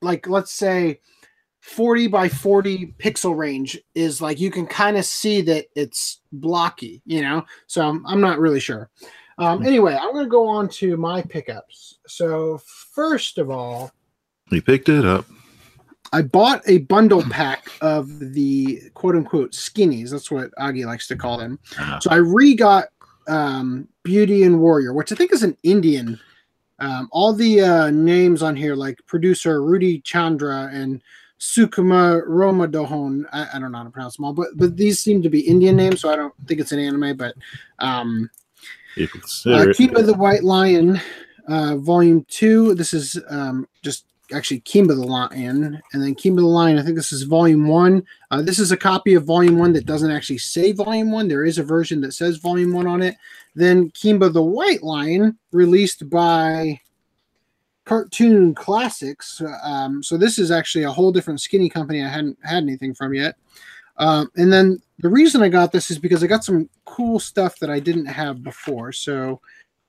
like 0.00 0.26
let's 0.26 0.52
say 0.52 1.00
40 1.60 2.06
by 2.06 2.28
40 2.28 2.94
pixel 2.98 3.36
range 3.36 3.78
is 3.94 4.22
like 4.22 4.40
you 4.40 4.50
can 4.50 4.66
kind 4.66 4.96
of 4.96 5.04
see 5.04 5.42
that 5.42 5.66
it's 5.74 6.20
blocky, 6.32 7.02
you 7.04 7.20
know. 7.20 7.44
So 7.66 7.86
I'm, 7.86 8.06
I'm 8.06 8.20
not 8.20 8.38
really 8.38 8.60
sure. 8.60 8.88
Um, 9.40 9.64
anyway, 9.64 9.96
I'm 10.00 10.12
going 10.12 10.24
to 10.26 10.30
go 10.30 10.46
on 10.46 10.68
to 10.68 10.96
my 10.96 11.22
pickups. 11.22 11.98
So 12.06 12.58
first 12.94 13.38
of 13.38 13.50
all, 13.50 13.90
We 14.50 14.60
picked 14.60 14.88
it 14.88 15.06
up. 15.06 15.24
I 16.12 16.22
bought 16.22 16.62
a 16.66 16.78
bundle 16.78 17.22
pack 17.30 17.68
of 17.80 18.18
the 18.34 18.90
quote 18.94 19.14
unquote 19.14 19.52
skinnies. 19.52 20.10
That's 20.10 20.30
what 20.30 20.50
Augie 20.58 20.84
likes 20.84 21.06
to 21.08 21.16
call 21.16 21.38
them. 21.38 21.58
Uh, 21.78 22.00
So 22.00 22.10
I 22.10 22.16
re 22.16 22.54
got 22.54 22.88
um, 23.28 23.88
Beauty 24.02 24.42
and 24.42 24.60
Warrior, 24.60 24.92
which 24.92 25.12
I 25.12 25.14
think 25.14 25.32
is 25.32 25.42
an 25.44 25.56
Indian. 25.62 26.18
Um, 26.80 27.08
all 27.12 27.32
the 27.32 27.60
uh, 27.60 27.90
names 27.90 28.42
on 28.42 28.56
here, 28.56 28.74
like 28.74 28.98
producer 29.06 29.62
Rudy 29.62 30.00
Chandra 30.00 30.68
and 30.72 31.00
Sukuma 31.38 32.26
Romadohon. 32.26 33.24
I, 33.32 33.46
I 33.54 33.58
don't 33.58 33.70
know 33.72 33.78
how 33.78 33.84
to 33.84 33.90
pronounce 33.90 34.16
them 34.16 34.24
all, 34.24 34.32
but 34.32 34.48
but 34.56 34.76
these 34.76 34.98
seem 34.98 35.22
to 35.22 35.30
be 35.30 35.40
Indian 35.40 35.76
names, 35.76 36.00
so 36.00 36.10
I 36.10 36.16
don't 36.16 36.34
think 36.46 36.60
it's 36.60 36.72
an 36.72 36.78
anime. 36.80 37.16
But 37.16 37.34
um, 37.78 38.28
uh, 38.96 39.06
consider 39.06 39.70
it, 39.70 39.76
Kimba 39.76 40.04
the 40.04 40.14
White 40.14 40.44
Lion, 40.44 41.00
uh, 41.48 41.76
Volume 41.76 42.24
Two. 42.28 42.74
This 42.74 42.92
is 42.94 43.20
um, 43.28 43.66
just 43.82 44.04
actually 44.32 44.60
Kimba 44.60 44.88
the 44.88 45.06
Lion, 45.06 45.80
and 45.92 46.02
then 46.02 46.14
Kimba 46.14 46.36
the 46.36 46.46
Lion. 46.46 46.78
I 46.78 46.82
think 46.82 46.96
this 46.96 47.12
is 47.12 47.22
Volume 47.22 47.66
One. 47.66 48.04
Uh, 48.30 48.42
this 48.42 48.58
is 48.58 48.72
a 48.72 48.76
copy 48.76 49.14
of 49.14 49.24
Volume 49.24 49.58
One 49.58 49.72
that 49.72 49.86
doesn't 49.86 50.10
actually 50.10 50.38
say 50.38 50.72
Volume 50.72 51.10
One. 51.10 51.28
There 51.28 51.44
is 51.44 51.58
a 51.58 51.64
version 51.64 52.00
that 52.02 52.12
says 52.12 52.36
Volume 52.36 52.72
One 52.72 52.86
on 52.86 53.02
it. 53.02 53.16
Then 53.54 53.90
Kimba 53.90 54.32
the 54.32 54.42
White 54.42 54.82
Lion, 54.82 55.38
released 55.52 56.08
by 56.08 56.80
Cartoon 57.84 58.54
Classics. 58.54 59.42
Um, 59.64 60.02
so 60.02 60.16
this 60.16 60.38
is 60.38 60.50
actually 60.50 60.84
a 60.84 60.92
whole 60.92 61.10
different 61.10 61.40
skinny 61.40 61.68
company 61.68 62.04
I 62.04 62.08
hadn't 62.08 62.38
had 62.44 62.62
anything 62.62 62.94
from 62.94 63.14
yet. 63.14 63.36
Um, 64.00 64.30
and 64.36 64.50
then 64.52 64.80
the 64.98 65.10
reason 65.10 65.42
I 65.42 65.48
got 65.48 65.72
this 65.72 65.90
is 65.90 65.98
because 65.98 66.24
I 66.24 66.26
got 66.26 66.42
some 66.42 66.68
cool 66.86 67.20
stuff 67.20 67.58
that 67.58 67.70
I 67.70 67.78
didn't 67.78 68.06
have 68.06 68.42
before. 68.42 68.92
So 68.92 69.40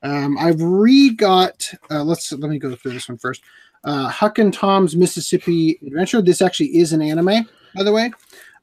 um, 0.04 0.38
I've 0.38 0.62
re-got. 0.62 1.67
Uh, 1.89 2.04
let's 2.04 2.32
let 2.34 2.52
me 2.52 2.60
go 2.60 2.76
through 2.76 2.93
this 2.93 3.08
one 3.10 3.17
first. 3.17 3.41
Uh, 3.84 4.10
Huck 4.10 4.38
and 4.38 4.54
Tom's 4.54 4.95
Mississippi 4.95 5.80
Adventure. 5.88 6.21
This 6.21 6.41
actually 6.41 6.78
is 6.78 6.93
an 6.93 7.02
anime, 7.02 7.47
by 7.74 7.84
the 7.84 7.91
way. 7.91 8.12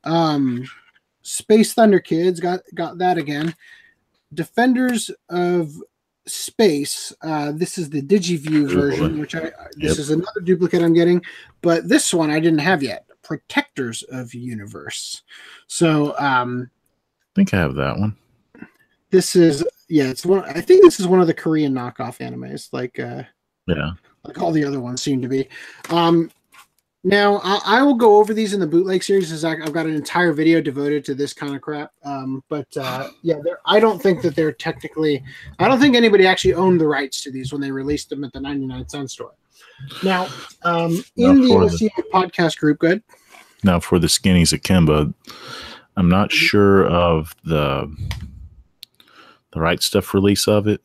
Um, 0.04 0.64
Space 1.22 1.72
Thunder 1.74 1.98
Kids 1.98 2.40
got 2.40 2.60
got 2.74 2.98
that 2.98 3.18
again. 3.18 3.54
Defenders 4.34 5.10
of 5.30 5.72
Space. 6.26 7.12
Uh, 7.22 7.52
this 7.52 7.78
is 7.78 7.88
the 7.88 8.02
DigiView 8.02 8.70
version, 8.70 9.18
which 9.18 9.34
I 9.34 9.50
this 9.76 9.92
Yep. 9.92 9.98
is 9.98 10.10
another 10.10 10.40
duplicate 10.44 10.82
I'm 10.82 10.92
getting, 10.92 11.22
but 11.62 11.88
this 11.88 12.12
one 12.12 12.30
I 12.30 12.38
didn't 12.38 12.58
have 12.60 12.82
yet. 12.82 13.06
Protectors 13.28 14.02
of 14.04 14.32
Universe. 14.32 15.22
So 15.66 16.18
um, 16.18 16.70
I 17.22 17.28
think 17.36 17.52
I 17.52 17.58
have 17.58 17.74
that 17.74 17.98
one. 17.98 18.16
this 19.10 19.36
is 19.36 19.62
yeah, 19.90 20.04
it's 20.04 20.24
one. 20.24 20.44
I 20.44 20.62
think 20.62 20.82
this 20.82 20.98
is 20.98 21.06
one 21.06 21.20
of 21.20 21.26
the 21.26 21.34
Korean 21.34 21.74
knockoff 21.74 22.18
animes, 22.26 22.70
like 22.72 22.98
uh, 22.98 23.22
Yeah. 23.66 23.90
like 24.24 24.40
all 24.40 24.50
the 24.50 24.64
other 24.64 24.80
ones 24.80 25.02
seem 25.02 25.20
to 25.20 25.28
be. 25.28 25.46
Um, 25.90 26.30
now 27.04 27.40
I, 27.44 27.60
I 27.78 27.82
will 27.82 27.94
go 27.94 28.16
over 28.16 28.32
these 28.32 28.54
in 28.54 28.60
the 28.60 28.66
bootleg 28.66 29.02
series. 29.02 29.30
As 29.30 29.44
I, 29.44 29.52
I've 29.52 29.74
got 29.74 29.84
an 29.86 29.94
entire 29.94 30.32
video 30.32 30.60
devoted 30.62 31.04
to 31.04 31.14
this 31.14 31.32
kind 31.34 31.54
of 31.54 31.60
crap. 31.60 31.92
Um, 32.04 32.42
but 32.48 32.66
uh, 32.78 33.08
yeah, 33.22 33.36
they're, 33.44 33.60
I 33.66 33.78
don't 33.78 34.00
think 34.02 34.22
that 34.22 34.34
they're 34.34 34.52
technically. 34.52 35.22
I 35.58 35.68
don't 35.68 35.80
think 35.80 35.96
anybody 35.96 36.26
actually 36.26 36.54
owned 36.54 36.80
the 36.80 36.88
rights 36.88 37.22
to 37.24 37.30
these 37.30 37.52
when 37.52 37.60
they 37.60 37.70
released 37.70 38.08
them 38.08 38.24
at 38.24 38.32
the 38.32 38.40
ninety 38.40 38.66
nine 38.66 38.88
cent 38.88 39.10
store. 39.10 39.32
Now, 40.02 40.26
um, 40.62 41.02
in 41.16 41.40
the 41.40 41.48
the- 41.48 42.02
podcast 42.12 42.58
group, 42.58 42.78
good. 42.78 43.02
Now 43.64 43.80
for 43.80 43.98
the 43.98 44.06
skinnies 44.06 44.52
Akimba, 44.56 45.12
I'm 45.96 46.08
not 46.08 46.30
sure 46.32 46.86
of 46.86 47.34
the 47.44 47.92
the 49.52 49.60
right 49.60 49.82
stuff 49.82 50.14
release 50.14 50.46
of 50.46 50.66
it, 50.68 50.80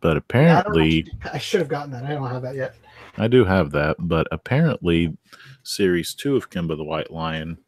but 0.00 0.08
I, 0.08 0.12
don't 0.12 0.16
apparently 0.18 1.06
I 1.32 1.38
should 1.38 1.60
have 1.60 1.68
gotten 1.68 1.90
that. 1.92 2.04
I 2.04 2.10
don't 2.14 2.30
have 2.30 2.42
that 2.42 2.54
yet. 2.54 2.74
I 3.18 3.28
do 3.28 3.44
have 3.44 3.70
that, 3.72 3.96
but 3.98 4.26
apparently 4.32 5.16
series 5.62 6.14
two 6.14 6.36
of 6.36 6.50
Kimba 6.50 6.76
the 6.76 6.84
White 6.84 7.10
Lion 7.10 7.58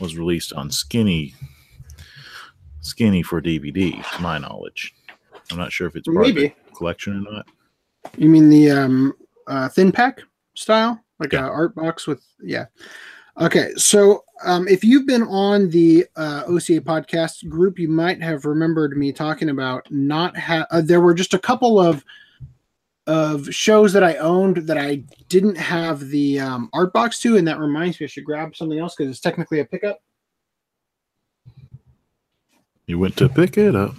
was 0.00 0.16
released 0.16 0.52
on 0.52 0.70
skinny 0.70 1.34
skinny 2.80 3.22
for 3.22 3.40
DVD, 3.40 4.02
to 4.16 4.22
my 4.22 4.36
knowledge. 4.38 4.94
I'm 5.50 5.56
not 5.56 5.72
sure 5.72 5.86
if 5.86 5.96
it's 5.96 6.06
part 6.06 6.26
Maybe. 6.26 6.46
of 6.46 6.52
the 6.66 6.72
collection 6.76 7.26
or 7.26 7.32
not. 7.32 7.46
You 8.18 8.28
mean 8.28 8.50
the 8.50 8.70
um 8.70 9.14
uh 9.46 9.68
thin 9.68 9.92
pack 9.92 10.20
style? 10.54 11.00
Like 11.18 11.32
Yeah. 11.32 11.46
a 11.46 11.50
art 11.50 11.74
box 11.74 12.06
with 12.06 12.24
yeah. 12.42 12.66
Okay, 13.40 13.72
so 13.76 14.24
um 14.44 14.68
if 14.68 14.84
you've 14.84 15.06
been 15.06 15.24
on 15.24 15.70
the 15.70 16.06
uh 16.16 16.42
OCA 16.46 16.80
podcast 16.80 17.48
group, 17.48 17.78
you 17.78 17.88
might 17.88 18.22
have 18.22 18.44
remembered 18.44 18.96
me 18.96 19.12
talking 19.12 19.48
about 19.50 19.90
not 19.90 20.36
have 20.36 20.66
uh, 20.70 20.80
there 20.80 21.00
were 21.00 21.14
just 21.14 21.34
a 21.34 21.38
couple 21.38 21.80
of 21.80 22.04
of 23.06 23.52
shows 23.54 23.92
that 23.92 24.02
I 24.02 24.16
owned 24.16 24.56
that 24.66 24.78
I 24.78 25.04
didn't 25.28 25.56
have 25.56 26.08
the 26.08 26.40
um, 26.40 26.70
art 26.72 26.92
box 26.94 27.20
to, 27.20 27.36
and 27.36 27.46
that 27.46 27.58
reminds 27.58 28.00
me 28.00 28.04
I 28.04 28.06
should 28.06 28.24
grab 28.24 28.56
something 28.56 28.78
else 28.78 28.94
because 28.96 29.10
it's 29.10 29.20
technically 29.20 29.60
a 29.60 29.64
pickup. 29.66 29.98
You 32.86 32.98
went 32.98 33.16
to 33.18 33.28
pick 33.28 33.58
it 33.58 33.76
up. 33.76 33.94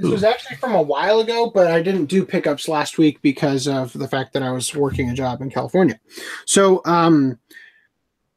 This 0.00 0.10
was 0.10 0.24
actually 0.24 0.56
from 0.56 0.74
a 0.74 0.82
while 0.82 1.20
ago, 1.20 1.50
but 1.52 1.66
I 1.68 1.82
didn't 1.82 2.06
do 2.06 2.24
pickups 2.24 2.68
last 2.68 2.98
week 2.98 3.20
because 3.22 3.68
of 3.68 3.92
the 3.92 4.08
fact 4.08 4.32
that 4.32 4.42
I 4.42 4.50
was 4.50 4.74
working 4.74 5.10
a 5.10 5.14
job 5.14 5.40
in 5.42 5.50
California. 5.50 5.98
So, 6.46 6.80
um, 6.84 7.38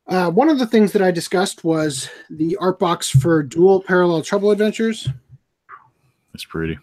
uh, 0.08 0.30
one 0.30 0.50
of 0.50 0.60
the 0.60 0.68
things 0.68 0.92
that 0.92 1.02
I 1.02 1.12
discussed 1.12 1.64
was 1.64 2.10
the 2.30 2.58
art 2.58 2.78
box 2.80 3.10
for 3.10 3.42
Dual 3.42 3.82
Parallel 3.82 4.22
Trouble 4.22 4.52
Adventures. 4.52 5.08
It's 6.34 6.46
pretty. 6.46 6.78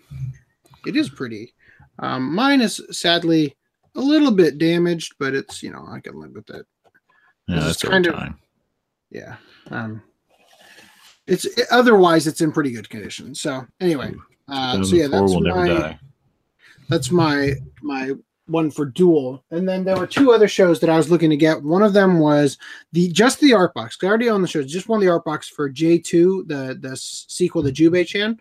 It 0.87 0.97
is 0.97 1.11
pretty. 1.11 1.53
Um, 1.99 2.35
mine 2.35 2.63
is 2.63 2.81
sadly 2.91 3.57
a 3.95 4.01
little 4.01 4.31
bit 4.31 4.57
damaged, 4.57 5.15
but 5.19 5.35
it's 5.35 5.63
you 5.63 5.71
know 5.71 5.87
I 5.91 6.01
can 6.01 6.19
live 6.19 6.33
with 6.33 6.49
it. 6.51 6.67
Yeah, 7.49 7.61
that's 7.61 7.83
kind 7.83 8.07
of- 8.07 8.15
time. 8.15 8.39
Yeah. 9.11 9.37
Um, 9.71 10.03
it's 11.27 11.45
it, 11.45 11.67
otherwise 11.71 12.27
it's 12.27 12.41
in 12.41 12.53
pretty 12.53 12.71
good 12.71 12.89
condition. 12.89 13.35
So 13.35 13.67
anyway, 13.81 14.15
uh, 14.51 14.83
so 14.83 14.97
yeah, 14.97 15.07
that's 15.07 15.35
my, 15.35 15.69
die. 15.69 15.99
that's 16.89 17.11
my 17.11 17.55
my 17.83 18.13
one 18.47 18.71
for 18.71 18.85
dual 18.85 19.45
and 19.53 19.69
then 19.69 19.85
there 19.85 19.97
were 19.97 20.07
two 20.09 20.33
other 20.33 20.49
shows 20.49 20.81
that 20.81 20.91
i 20.91 20.97
was 20.97 21.09
looking 21.09 21.31
to 21.31 21.37
get. 21.37 21.63
One 21.63 21.83
of 21.83 21.93
them 21.93 22.19
was 22.19 22.59
the 22.93 23.09
just 23.13 23.41
the 23.41 23.55
art 23.55 23.75
box. 23.75 23.97
I 24.03 24.07
already 24.07 24.29
own 24.29 24.43
the 24.43 24.49
show, 24.49 24.63
just 24.63 24.89
one 24.89 24.99
of 24.99 25.05
the 25.05 25.13
art 25.13 25.25
box 25.25 25.49
for 25.49 25.71
j2 25.71 26.49
the 26.49 26.77
the 26.81 26.97
sequel 26.97 27.63
to 27.63 27.71
jubei 27.71 28.07
chan 28.07 28.39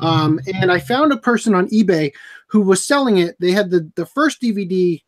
um 0.00 0.40
and 0.60 0.72
i 0.72 0.80
found 0.80 1.12
a 1.12 1.16
person 1.16 1.54
on 1.54 1.68
ebay 1.68 2.12
who 2.48 2.60
was 2.60 2.84
selling 2.84 3.18
it. 3.18 3.36
They 3.40 3.52
had 3.52 3.70
the 3.70 3.90
the 3.94 4.06
first 4.06 4.42
dvd 4.42 5.02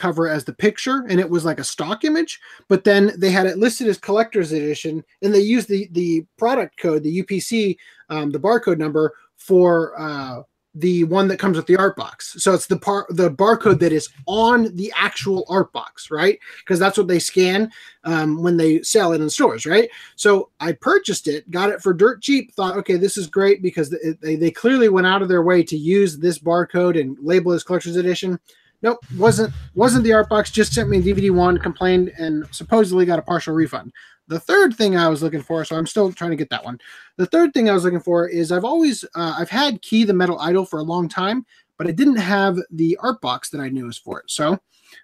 cover 0.00 0.28
as 0.28 0.44
the 0.44 0.52
picture 0.54 1.04
and 1.10 1.20
it 1.20 1.28
was 1.28 1.44
like 1.44 1.60
a 1.60 1.64
stock 1.64 2.04
image 2.04 2.40
but 2.68 2.84
then 2.84 3.12
they 3.18 3.30
had 3.30 3.44
it 3.44 3.58
listed 3.58 3.86
as 3.86 3.98
collector's 3.98 4.50
edition 4.50 5.04
and 5.20 5.34
they 5.34 5.40
used 5.40 5.68
the 5.68 5.88
the 5.92 6.24
product 6.38 6.78
code 6.78 7.02
the 7.02 7.22
upc 7.22 7.76
um, 8.08 8.30
the 8.30 8.40
barcode 8.40 8.78
number 8.78 9.12
for 9.40 9.98
uh 10.00 10.42
the 10.74 11.02
one 11.04 11.26
that 11.28 11.38
comes 11.38 11.56
with 11.56 11.66
the 11.66 11.76
art 11.76 11.96
box. 11.96 12.36
So 12.38 12.54
it's 12.54 12.66
the 12.66 12.78
part 12.78 13.06
the 13.10 13.30
barcode 13.30 13.80
that 13.80 13.92
is 13.92 14.08
on 14.26 14.74
the 14.76 14.92
actual 14.96 15.44
art 15.48 15.72
box, 15.72 16.10
right? 16.10 16.38
Because 16.60 16.78
that's 16.78 16.96
what 16.96 17.08
they 17.08 17.18
scan 17.18 17.72
um, 18.04 18.40
when 18.40 18.56
they 18.56 18.82
sell 18.82 19.12
it 19.12 19.20
in 19.20 19.28
stores, 19.28 19.66
right? 19.66 19.90
So 20.14 20.50
I 20.60 20.72
purchased 20.72 21.26
it, 21.26 21.50
got 21.50 21.70
it 21.70 21.82
for 21.82 21.92
dirt 21.92 22.22
cheap. 22.22 22.54
Thought, 22.54 22.76
okay, 22.78 22.96
this 22.96 23.16
is 23.16 23.26
great 23.26 23.62
because 23.62 23.90
they 24.20 24.36
they 24.36 24.50
clearly 24.50 24.88
went 24.88 25.08
out 25.08 25.22
of 25.22 25.28
their 25.28 25.42
way 25.42 25.64
to 25.64 25.76
use 25.76 26.18
this 26.18 26.38
barcode 26.38 26.98
and 27.00 27.16
label 27.20 27.52
as 27.52 27.64
collector's 27.64 27.96
edition. 27.96 28.38
Nope, 28.82 28.98
wasn't 29.16 29.52
wasn't 29.74 30.04
the 30.04 30.12
art 30.12 30.28
box. 30.28 30.50
Just 30.50 30.72
sent 30.72 30.88
me 30.88 30.98
a 30.98 31.02
DVD 31.02 31.30
one, 31.30 31.58
complained, 31.58 32.12
and 32.18 32.46
supposedly 32.50 33.04
got 33.04 33.18
a 33.18 33.22
partial 33.22 33.54
refund. 33.54 33.92
The 34.28 34.40
third 34.40 34.74
thing 34.74 34.96
I 34.96 35.08
was 35.08 35.22
looking 35.22 35.42
for, 35.42 35.64
so 35.64 35.76
I'm 35.76 35.86
still 35.86 36.12
trying 36.12 36.30
to 36.30 36.36
get 36.36 36.50
that 36.50 36.64
one. 36.64 36.78
The 37.16 37.26
third 37.26 37.52
thing 37.52 37.68
I 37.68 37.74
was 37.74 37.84
looking 37.84 38.00
for 38.00 38.28
is 38.28 38.52
I've 38.52 38.64
always 38.64 39.04
uh, 39.14 39.34
I've 39.38 39.50
had 39.50 39.82
Key 39.82 40.04
the 40.04 40.14
Metal 40.14 40.38
Idol 40.38 40.64
for 40.64 40.78
a 40.78 40.84
long 40.84 41.08
time, 41.08 41.44
but 41.76 41.86
I 41.86 41.90
didn't 41.90 42.16
have 42.16 42.56
the 42.70 42.96
art 43.02 43.20
box 43.20 43.50
that 43.50 43.60
I 43.60 43.68
knew 43.68 43.86
was 43.86 43.98
for 43.98 44.20
it. 44.20 44.30
So 44.30 44.58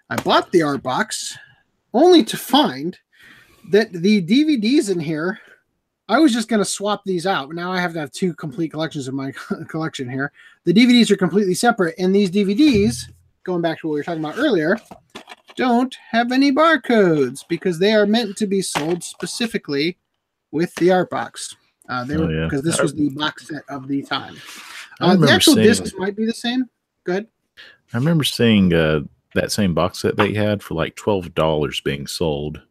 I 0.09 0.15
bought 0.15 0.51
the 0.51 0.63
art 0.63 0.81
box, 0.81 1.37
only 1.93 2.23
to 2.23 2.37
find 2.37 2.97
that 3.69 3.91
the 3.91 4.21
DVDs 4.23 4.91
in 4.91 4.99
here. 4.99 5.39
I 6.09 6.19
was 6.19 6.31
just 6.31 6.47
going 6.47 6.61
to 6.61 6.65
swap 6.65 7.01
these 7.03 7.27
out. 7.27 7.53
Now 7.53 7.69
I 7.69 7.81
have 7.81 7.91
to 7.91 7.99
have 7.99 8.13
two 8.13 8.33
complete 8.33 8.71
collections 8.71 9.09
of 9.09 9.13
my 9.13 9.33
collection 9.67 10.09
here. 10.09 10.31
The 10.63 10.73
DVDs 10.73 11.11
are 11.11 11.17
completely 11.17 11.53
separate, 11.53 11.95
and 11.97 12.15
these 12.15 12.31
DVDs, 12.31 13.09
going 13.47 13.61
back 13.61 13.79
to 13.79 13.87
what 13.87 13.93
we 13.93 13.99
were 14.01 14.03
talking 14.03 14.23
about 14.23 14.37
earlier, 14.37 14.77
don't 15.55 15.95
have 16.11 16.31
any 16.31 16.51
barcodes 16.51 17.43
because 17.47 17.79
they 17.79 17.93
are 17.93 18.05
meant 18.05 18.35
to 18.37 18.45
be 18.45 18.61
sold 18.61 19.03
specifically 19.03 19.97
with 20.51 20.75
the 20.75 20.91
art 20.91 21.09
box. 21.09 21.55
Uh, 21.89 22.03
they 22.03 22.15
Oh, 22.17 22.25
were 22.27 22.31
yeah. 22.41 22.43
because 22.45 22.61
this 22.61 22.79
was 22.79 22.93
the 22.93 23.09
box 23.09 23.47
set 23.47 23.63
of 23.69 23.87
the 23.87 24.03
time. 24.03 24.35
Uh, 24.99 25.15
the 25.15 25.31
actual 25.31 25.53
seeing- 25.53 25.65
discs 25.65 25.93
might 25.97 26.15
be 26.15 26.25
the 26.25 26.33
same. 26.33 26.65
Good. 27.05 27.27
I 27.93 27.97
remember 27.97 28.25
seeing 28.25 28.73
uh, 28.73 29.01
that 29.33 29.51
same 29.53 29.73
box 29.73 29.99
set 29.99 30.17
they 30.17 30.33
had 30.33 30.61
for 30.61 30.73
like 30.75 30.95
twelve 30.97 31.33
dollars 31.33 31.79
being 31.79 32.05
sold 32.05 32.61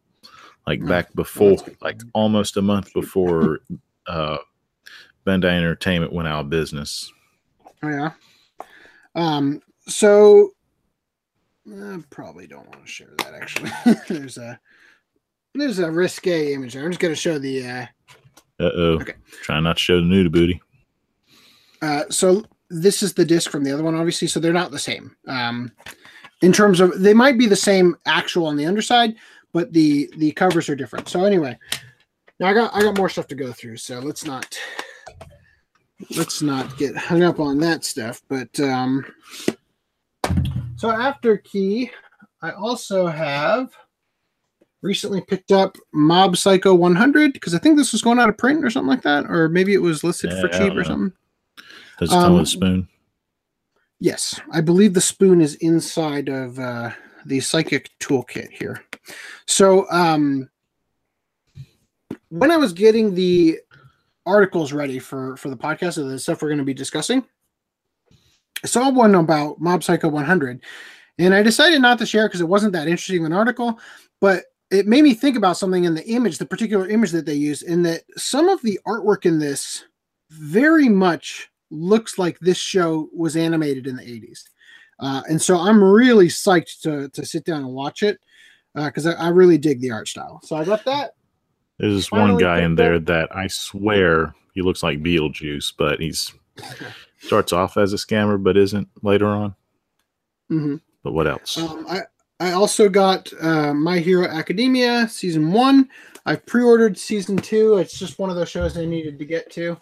like 0.67 0.81
Oh, 0.83 0.87
back 0.87 1.13
before, 1.15 1.57
like 1.81 1.99
almost 2.13 2.55
a 2.57 2.61
month 2.61 2.93
before 2.93 3.61
uh, 4.07 4.37
Bandai 5.25 5.45
Entertainment 5.57 6.13
went 6.13 6.27
out 6.27 6.41
of 6.45 6.49
business. 6.51 7.11
Oh 7.81 7.89
yeah. 7.89 8.11
Um. 9.15 9.61
So, 9.87 10.53
I 11.69 11.99
probably 12.09 12.47
don't 12.47 12.67
want 12.69 12.85
to 12.85 12.91
share 12.91 13.13
that. 13.19 13.33
Actually, 13.33 13.71
there's 14.19 14.37
a 14.37 14.59
there's 15.53 15.79
a 15.79 15.91
risque 15.91 16.53
image 16.53 16.73
there. 16.73 16.83
I'm 16.85 16.91
just 16.91 16.99
gonna 17.01 17.15
show 17.15 17.37
the. 17.39 17.65
Uh, 17.67 17.85
Uh 18.59 18.71
oh. 18.75 18.99
Okay. 19.01 19.13
Trying 19.43 19.63
not 19.63 19.77
to 19.77 19.83
show 19.83 19.95
the 19.97 20.03
nudie 20.03 20.31
booty. 20.31 20.61
uh, 21.81 22.03
so 22.09 22.43
this 22.69 23.01
is 23.03 23.13
the 23.13 23.25
disc 23.25 23.49
from 23.51 23.63
the 23.63 23.71
other 23.71 23.83
one, 23.83 23.95
obviously. 23.95 24.27
So 24.27 24.39
they're 24.39 24.53
not 24.53 24.71
the 24.71 24.79
same. 24.79 25.15
Um, 25.27 25.71
in 26.41 26.53
terms 26.53 26.79
of 26.79 26.99
they 27.01 27.13
might 27.13 27.37
be 27.37 27.47
the 27.47 27.55
same 27.55 27.95
actual 28.05 28.45
on 28.45 28.55
the 28.57 28.65
underside, 28.65 29.15
but 29.53 29.73
the 29.73 30.11
the 30.17 30.31
covers 30.33 30.69
are 30.69 30.75
different. 30.75 31.09
So 31.09 31.23
anyway, 31.25 31.57
now 32.39 32.47
I 32.47 32.53
got 32.53 32.73
I 32.75 32.81
got 32.81 32.97
more 32.97 33.09
stuff 33.09 33.27
to 33.27 33.35
go 33.35 33.51
through. 33.51 33.77
So 33.77 33.99
let's 33.99 34.23
not 34.25 34.57
let's 36.15 36.41
not 36.41 36.77
get 36.77 36.95
hung 36.95 37.23
up 37.23 37.39
on 37.39 37.57
that 37.59 37.83
stuff. 37.83 38.21
But 38.29 38.57
um, 38.59 39.05
so 40.77 40.91
after 40.91 41.37
key, 41.37 41.91
I 42.41 42.51
also 42.51 43.07
have 43.07 43.69
recently 44.81 45.21
picked 45.21 45.51
up 45.51 45.75
Mob 45.93 46.37
Psycho 46.37 46.73
100 46.73 47.33
because 47.33 47.53
I 47.53 47.57
think 47.59 47.77
this 47.77 47.91
was 47.91 48.01
going 48.01 48.19
out 48.19 48.29
of 48.29 48.37
print 48.37 48.63
or 48.63 48.69
something 48.69 48.89
like 48.89 49.01
that, 49.01 49.25
or 49.29 49.49
maybe 49.49 49.73
it 49.73 49.81
was 49.81 50.03
listed 50.03 50.31
for 50.31 50.49
Yeah, 50.49 50.55
I 50.55 50.57
cheap 50.69 50.77
or 50.77 50.83
something. 50.83 51.13
Does 51.99 52.09
it 52.11 52.13
come 52.13 52.25
Um, 52.25 52.33
with 52.33 52.43
a 52.43 52.45
spoon? 52.45 52.87
Yes, 53.99 54.39
I 54.51 54.61
believe 54.61 54.93
the 54.93 55.01
spoon 55.01 55.41
is 55.41 55.55
inside 55.55 56.29
of 56.29 56.59
uh, 56.59 56.91
the 57.25 57.39
psychic 57.39 57.89
toolkit 57.99 58.51
here. 58.51 58.83
So, 59.47 59.89
um, 59.89 60.49
when 62.29 62.51
I 62.51 62.57
was 62.57 62.73
getting 62.73 63.15
the 63.15 63.59
articles 64.25 64.73
ready 64.73 64.99
for 64.99 65.35
for 65.37 65.49
the 65.49 65.57
podcast 65.57 65.97
of 65.97 66.09
the 66.09 66.19
stuff 66.19 66.41
we're 66.41 66.49
going 66.49 66.57
to 66.59 66.63
be 66.63 66.73
discussing, 66.73 67.25
saw 68.65 68.89
one 68.89 69.15
about 69.15 69.59
Mob 69.59 69.83
Psycho 69.83 70.09
100, 70.09 70.63
and 71.19 71.33
I 71.33 71.43
decided 71.43 71.81
not 71.81 71.99
to 71.99 72.05
share 72.05 72.27
because 72.27 72.41
it 72.41 72.47
wasn't 72.47 72.73
that 72.73 72.87
interesting 72.87 73.19
of 73.19 73.25
an 73.25 73.33
article, 73.33 73.79
but 74.21 74.45
it 74.69 74.87
made 74.87 75.03
me 75.03 75.13
think 75.13 75.37
about 75.37 75.57
something 75.57 75.85
in 75.85 75.95
the 75.95 76.07
image, 76.07 76.37
the 76.37 76.45
particular 76.45 76.87
image 76.87 77.11
that 77.11 77.25
they 77.25 77.33
use, 77.33 77.61
in 77.61 77.83
that 77.83 78.03
some 78.17 78.49
of 78.49 78.61
the 78.61 78.79
artwork 78.85 79.25
in 79.25 79.39
this 79.39 79.85
very 80.29 80.89
much 80.89 81.49
looks 81.71 82.17
like 82.17 82.37
this 82.39 82.57
show 82.57 83.09
was 83.13 83.35
animated 83.35 83.87
in 83.87 83.95
the 83.95 84.03
80s. 84.03 84.43
Uh, 84.99 85.21
and 85.29 85.41
so 85.41 85.57
I'm 85.57 85.83
really 85.83 86.27
psyched 86.27 86.81
to, 86.81 87.09
to 87.09 87.25
sit 87.25 87.45
down 87.45 87.63
and 87.63 87.73
watch 87.73 88.03
it 88.03 88.19
because 88.73 89.07
I, 89.07 89.13
I 89.13 89.27
really 89.29 89.57
dig 89.57 89.79
the 89.79 89.91
art 89.91 90.07
style. 90.07 90.41
So 90.43 90.55
I 90.55 90.65
got 90.65 90.83
that. 90.85 91.15
There's 91.79 91.93
this 91.93 92.11
one 92.11 92.37
guy 92.37 92.61
in 92.61 92.75
there 92.75 92.99
that 92.99 93.35
I 93.35 93.47
swear 93.47 94.33
he 94.53 94.61
looks 94.61 94.81
like 94.81 95.03
Beetlejuice, 95.03 95.73
but 95.77 95.99
he's 95.99 96.33
starts 97.19 97.53
off 97.53 97.77
as 97.77 97.93
a 97.93 97.97
scammer, 97.97 98.41
but 98.41 98.57
isn't 98.57 98.87
later 99.01 99.27
on. 99.27 99.55
Mhm. 100.51 100.81
But 101.03 101.13
what 101.13 101.27
else? 101.27 101.57
Um, 101.57 101.85
I, 101.89 102.01
I 102.39 102.51
also 102.51 102.89
got 102.89 103.31
uh, 103.41 103.73
My 103.73 103.99
Hero 103.99 104.27
Academia 104.27 105.07
season 105.07 105.51
one. 105.51 105.89
I've 106.25 106.45
pre 106.45 106.63
ordered 106.63 106.97
season 106.97 107.37
two. 107.37 107.77
It's 107.77 107.97
just 107.97 108.19
one 108.19 108.29
of 108.29 108.35
those 108.35 108.49
shows 108.49 108.77
I 108.77 108.85
needed 108.85 109.17
to 109.19 109.25
get 109.25 109.49
to. 109.51 109.77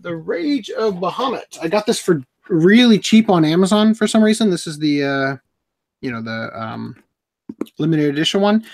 The 0.00 0.16
Rage 0.16 0.70
of 0.70 0.94
Bahamut. 0.94 1.58
I 1.62 1.68
got 1.68 1.86
this 1.86 2.00
for 2.00 2.22
really 2.48 2.98
cheap 2.98 3.30
on 3.30 3.44
Amazon 3.44 3.94
for 3.94 4.06
some 4.06 4.22
reason. 4.22 4.50
This 4.50 4.66
is 4.66 4.78
the, 4.78 5.04
uh, 5.04 5.36
you 6.00 6.10
know, 6.10 6.20
the 6.20 6.50
um, 6.60 6.96
limited 7.78 8.06
edition 8.06 8.40
one. 8.40 8.64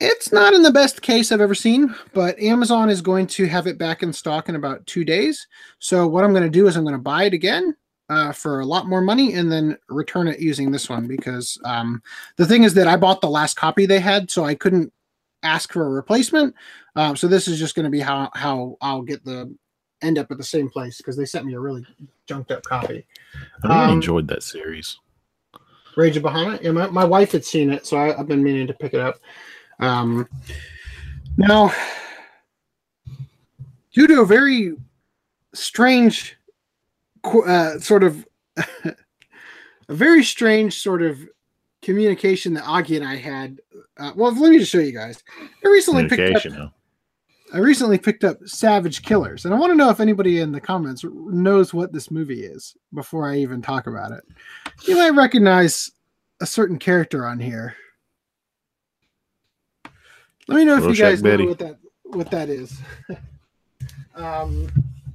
It's 0.00 0.32
not 0.32 0.54
in 0.54 0.62
the 0.62 0.70
best 0.70 1.02
case 1.02 1.32
I've 1.32 1.40
ever 1.40 1.56
seen, 1.56 1.92
but 2.12 2.38
Amazon 2.38 2.88
is 2.88 3.00
going 3.00 3.26
to 3.28 3.46
have 3.46 3.66
it 3.66 3.78
back 3.78 4.04
in 4.04 4.12
stock 4.12 4.48
in 4.48 4.54
about 4.54 4.86
two 4.86 5.04
days. 5.04 5.48
So 5.80 6.06
what 6.06 6.22
I'm 6.22 6.32
going 6.32 6.44
to 6.44 6.50
do 6.50 6.68
is 6.68 6.76
I'm 6.76 6.84
going 6.84 6.92
to 6.94 6.98
buy 6.98 7.24
it 7.24 7.34
again 7.34 7.74
uh, 8.08 8.32
for 8.32 8.60
a 8.60 8.66
lot 8.66 8.86
more 8.86 9.00
money 9.00 9.34
and 9.34 9.50
then 9.50 9.76
return 9.88 10.28
it 10.28 10.38
using 10.38 10.70
this 10.70 10.88
one 10.88 11.08
because 11.08 11.58
um, 11.64 12.00
the 12.36 12.46
thing 12.46 12.62
is 12.62 12.74
that 12.74 12.86
I 12.86 12.96
bought 12.96 13.20
the 13.20 13.28
last 13.28 13.56
copy 13.56 13.86
they 13.86 13.98
had, 13.98 14.30
so 14.30 14.44
I 14.44 14.54
couldn't 14.54 14.92
ask 15.42 15.72
for 15.72 15.86
a 15.86 15.90
replacement. 15.90 16.54
Um, 16.94 17.16
so 17.16 17.26
this 17.26 17.48
is 17.48 17.58
just 17.58 17.74
going 17.74 17.84
to 17.84 17.90
be 17.90 18.00
how 18.00 18.30
how 18.34 18.76
I'll 18.80 19.02
get 19.02 19.24
the 19.24 19.52
end 20.00 20.18
up 20.18 20.30
at 20.30 20.38
the 20.38 20.44
same 20.44 20.70
place 20.70 20.98
because 20.98 21.16
they 21.16 21.24
sent 21.24 21.44
me 21.44 21.54
a 21.54 21.60
really 21.60 21.84
junked 22.26 22.52
up 22.52 22.62
copy. 22.62 23.04
I 23.64 23.68
really 23.68 23.80
um, 23.80 23.90
enjoyed 23.94 24.28
that 24.28 24.42
series. 24.42 24.98
Rage 25.96 26.16
of 26.16 26.22
Bahamut. 26.22 26.62
Yeah, 26.62 26.70
my, 26.70 26.86
my 26.86 27.04
wife 27.04 27.32
had 27.32 27.44
seen 27.44 27.70
it, 27.70 27.84
so 27.84 27.96
I, 27.96 28.16
I've 28.18 28.28
been 28.28 28.42
meaning 28.42 28.68
to 28.68 28.74
pick 28.74 28.94
it 28.94 29.00
up. 29.00 29.18
Um, 29.80 30.28
now, 31.36 31.72
due 33.92 34.06
to 34.06 34.20
a 34.22 34.26
very 34.26 34.74
strange, 35.54 36.36
uh, 37.24 37.78
sort 37.78 38.02
of, 38.02 38.26
a 38.56 38.94
very 39.88 40.24
strange 40.24 40.80
sort 40.80 41.02
of 41.02 41.18
communication 41.82 42.54
that 42.54 42.64
Augie 42.64 42.96
and 42.96 43.06
I 43.06 43.16
had. 43.16 43.60
Uh, 43.96 44.12
well, 44.16 44.32
let 44.34 44.50
me 44.50 44.58
just 44.58 44.70
show 44.70 44.78
you 44.78 44.92
guys. 44.92 45.22
I 45.64 45.68
recently 45.68 46.08
picked 46.08 46.36
up 46.36 46.52
huh? 46.52 46.68
I 47.52 47.58
recently 47.58 47.96
picked 47.98 48.24
up 48.24 48.36
Savage 48.44 49.02
Killers, 49.02 49.44
and 49.44 49.54
I 49.54 49.58
want 49.58 49.72
to 49.72 49.76
know 49.76 49.88
if 49.88 50.00
anybody 50.00 50.40
in 50.40 50.52
the 50.52 50.60
comments 50.60 51.02
knows 51.04 51.72
what 51.72 51.92
this 51.92 52.10
movie 52.10 52.44
is 52.44 52.76
before 52.92 53.30
I 53.30 53.38
even 53.38 53.62
talk 53.62 53.86
about 53.86 54.12
it. 54.12 54.22
You 54.86 54.96
might 54.96 55.10
recognize 55.10 55.90
a 56.42 56.46
certain 56.46 56.78
character 56.78 57.26
on 57.26 57.38
here. 57.38 57.74
Let 60.48 60.56
me 60.56 60.64
know 60.64 60.76
if 60.78 60.84
you 60.84 60.96
guys 60.96 61.22
Betty. 61.22 61.44
know 61.44 61.50
what 61.50 61.58
that 61.58 61.78
what 62.04 62.30
that 62.30 62.48
is. 62.48 62.80
um, 64.14 64.68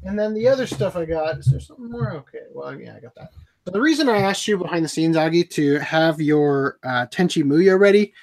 and 0.04 0.18
then 0.18 0.34
the 0.34 0.48
other 0.48 0.68
stuff 0.68 0.96
I 0.96 1.06
got 1.06 1.40
is 1.40 1.48
there 1.48 1.60
something 1.60 1.90
more? 1.90 2.12
Okay, 2.14 2.44
well, 2.54 2.80
yeah, 2.80 2.96
I 2.96 3.00
got 3.00 3.16
that. 3.16 3.32
So 3.66 3.72
the 3.72 3.82
reason 3.82 4.10
I 4.10 4.18
asked 4.18 4.48
you 4.48 4.58
behind 4.58 4.84
the 4.84 4.90
scenes, 4.90 5.16
Augie, 5.16 5.50
to 5.52 5.80
have 5.80 6.22
your 6.22 6.78
uh, 6.84 7.08
Tenchi 7.08 7.44
Muyo 7.44 7.80
ready 7.80 8.14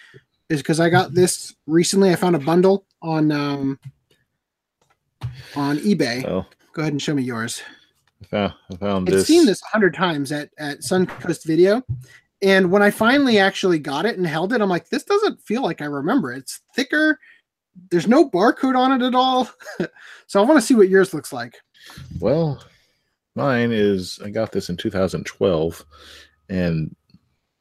is 0.48 0.60
because 0.60 0.78
I 0.80 0.90
got 0.90 1.14
this 1.14 1.54
recently. 1.66 2.10
I 2.10 2.16
found 2.16 2.36
a 2.36 2.40
bundle 2.40 2.86
on 3.02 3.32
um, 3.32 3.78
on 5.56 5.78
eBay. 5.78 6.24
Well, 6.24 6.46
Go 6.72 6.82
ahead 6.82 6.92
and 6.92 7.02
show 7.02 7.14
me 7.14 7.22
yours. 7.22 7.62
I 8.22 8.26
found, 8.26 8.52
I 8.70 8.76
found 8.76 9.08
I've 9.08 9.14
this. 9.14 9.26
seen 9.26 9.46
this 9.46 9.62
a 9.62 9.66
hundred 9.66 9.94
times 9.94 10.30
at 10.30 10.50
at 10.58 10.80
Suncoast 10.80 11.44
Video, 11.44 11.82
and 12.42 12.70
when 12.70 12.82
I 12.82 12.90
finally 12.90 13.38
actually 13.38 13.78
got 13.78 14.06
it 14.06 14.16
and 14.16 14.26
held 14.26 14.52
it, 14.52 14.60
I'm 14.60 14.68
like, 14.68 14.88
this 14.88 15.04
doesn't 15.04 15.40
feel 15.42 15.62
like 15.62 15.80
I 15.82 15.86
remember. 15.86 16.32
It's 16.32 16.60
thicker. 16.74 17.18
There's 17.90 18.06
no 18.08 18.28
barcode 18.28 18.76
on 18.76 18.92
it 19.00 19.04
at 19.04 19.14
all. 19.14 19.48
so 20.26 20.42
I 20.42 20.46
want 20.46 20.58
to 20.58 20.66
see 20.66 20.74
what 20.74 20.88
yours 20.88 21.14
looks 21.14 21.32
like. 21.32 21.54
Well, 22.20 22.62
mine 23.36 23.70
is 23.72 24.18
I 24.24 24.30
got 24.30 24.52
this 24.52 24.68
in 24.68 24.76
2012, 24.76 25.84
and 26.48 26.94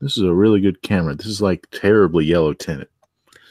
this 0.02 0.18
is 0.18 0.24
a 0.24 0.34
really 0.34 0.62
good 0.62 0.82
camera. 0.82 1.16
This 1.16 1.28
is 1.28 1.42
like 1.42 1.68
terribly 1.72 2.26
yellow 2.26 2.54
tinted. 2.54 2.88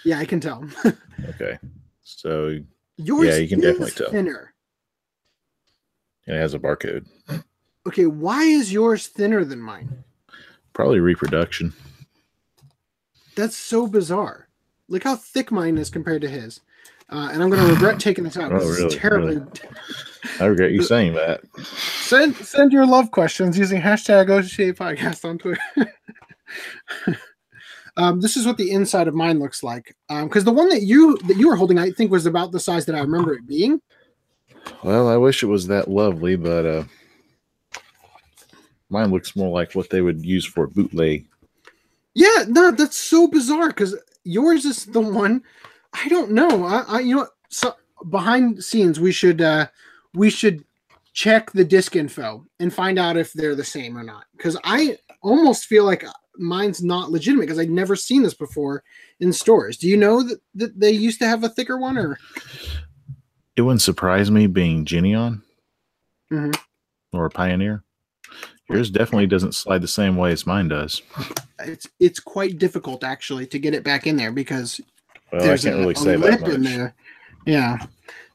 Yeah, 0.04 0.18
I 0.18 0.24
can 0.24 0.40
tell. 0.40 0.64
Okay, 1.30 1.58
so 2.04 2.58
yours 2.96 3.26
Yeah, 3.26 3.36
you 3.38 3.48
can 3.48 3.58
is 3.58 3.64
definitely 3.64 3.90
tell. 3.90 4.10
thinner. 4.12 4.54
it 6.28 6.34
has 6.38 6.54
a 6.54 6.58
barcode. 6.60 7.06
Okay, 7.88 8.06
why 8.06 8.44
is 8.44 8.72
yours 8.72 9.08
thinner 9.08 9.44
than 9.44 9.60
mine? 9.60 10.04
Probably 10.78 11.00
reproduction. 11.00 11.72
That's 13.34 13.56
so 13.56 13.88
bizarre. 13.88 14.46
Look 14.86 15.02
how 15.02 15.16
thick 15.16 15.50
mine 15.50 15.76
is 15.76 15.90
compared 15.90 16.22
to 16.22 16.28
his. 16.28 16.60
Uh, 17.10 17.30
and 17.32 17.42
I'm 17.42 17.50
going 17.50 17.66
to 17.66 17.72
regret 17.72 17.98
taking 18.00 18.22
this 18.22 18.36
out. 18.36 18.52
Oh, 18.52 18.60
This 18.60 18.68
is 18.68 18.78
really? 18.84 18.96
terribly. 18.96 19.34
Really? 19.38 19.50
I 20.38 20.44
regret 20.44 20.70
you 20.70 20.82
saying 20.84 21.14
that. 21.14 21.40
Send 21.64 22.36
send 22.36 22.70
your 22.72 22.86
love 22.86 23.10
questions 23.10 23.58
using 23.58 23.82
hashtag 23.82 24.30
OCA 24.30 24.72
podcast 24.72 25.24
on 25.28 25.38
Twitter. 25.38 25.92
um, 27.96 28.20
this 28.20 28.36
is 28.36 28.46
what 28.46 28.56
the 28.56 28.70
inside 28.70 29.08
of 29.08 29.16
mine 29.16 29.40
looks 29.40 29.64
like. 29.64 29.96
Because 30.08 30.44
the 30.44 30.52
one 30.52 30.68
that 30.68 30.82
you 30.82 31.18
that 31.26 31.38
you 31.38 31.48
were 31.48 31.56
holding, 31.56 31.80
I 31.80 31.90
think, 31.90 32.12
was 32.12 32.24
about 32.24 32.52
the 32.52 32.60
size 32.60 32.86
that 32.86 32.94
I 32.94 33.00
remember 33.00 33.34
it 33.34 33.48
being. 33.48 33.82
Well, 34.84 35.08
I 35.08 35.16
wish 35.16 35.42
it 35.42 35.46
was 35.46 35.66
that 35.66 35.88
lovely, 35.90 36.36
but 36.36 36.64
uh, 36.64 36.84
mine 38.90 39.10
looks 39.10 39.36
more 39.36 39.50
like 39.50 39.74
what 39.74 39.90
they 39.90 40.00
would 40.00 40.24
use 40.24 40.44
for 40.44 40.66
bootleg. 40.66 41.26
Yeah, 42.14 42.44
no, 42.48 42.70
that's 42.70 42.96
so 42.96 43.28
bizarre. 43.28 43.68
Because 43.68 43.96
yours 44.24 44.64
is 44.64 44.86
the 44.86 45.00
one. 45.00 45.42
I 45.92 46.08
don't 46.08 46.32
know. 46.32 46.64
I, 46.64 46.84
I 46.88 47.00
you 47.00 47.14
know 47.14 47.22
what? 47.22 47.30
So 47.50 47.74
behind 48.10 48.62
scenes, 48.62 48.98
we 49.00 49.12
should 49.12 49.40
uh, 49.40 49.68
we 50.14 50.30
should 50.30 50.64
check 51.12 51.50
the 51.52 51.64
disc 51.64 51.96
info 51.96 52.44
and 52.60 52.72
find 52.72 52.98
out 52.98 53.16
if 53.16 53.32
they're 53.32 53.54
the 53.56 53.64
same 53.64 53.96
or 53.96 54.04
not. 54.04 54.24
Because 54.36 54.56
I 54.64 54.98
almost 55.22 55.66
feel 55.66 55.84
like 55.84 56.04
mine's 56.36 56.82
not 56.82 57.10
legitimate 57.10 57.42
because 57.42 57.58
I'd 57.58 57.70
never 57.70 57.96
seen 57.96 58.22
this 58.22 58.34
before 58.34 58.84
in 59.18 59.32
stores. 59.32 59.76
Do 59.76 59.88
you 59.88 59.96
know 59.96 60.22
that, 60.22 60.40
that 60.54 60.78
they 60.78 60.92
used 60.92 61.18
to 61.20 61.26
have 61.26 61.42
a 61.42 61.48
thicker 61.48 61.76
one 61.78 61.98
or? 61.98 62.18
It 63.56 63.62
wouldn't 63.62 63.82
surprise 63.82 64.30
me 64.30 64.46
being 64.46 64.84
Geneon 64.84 65.42
Mhm. 66.30 66.56
or 67.12 67.26
a 67.26 67.30
Pioneer. 67.30 67.82
Yours 68.68 68.90
definitely 68.90 69.26
doesn't 69.26 69.54
slide 69.54 69.80
the 69.80 69.88
same 69.88 70.16
way 70.16 70.30
as 70.32 70.46
mine 70.46 70.68
does. 70.68 71.02
It's 71.60 71.88
it's 71.98 72.20
quite 72.20 72.58
difficult 72.58 73.02
actually 73.02 73.46
to 73.46 73.58
get 73.58 73.74
it 73.74 73.82
back 73.82 74.06
in 74.06 74.16
there 74.16 74.30
because 74.32 74.80
Well, 75.32 75.42
I 75.42 75.56
can't 75.56 75.76
really 75.76 75.94
say 75.94 76.16
that 76.16 76.40
much. 76.40 76.50
there. 76.60 76.94
Yeah. 77.46 77.78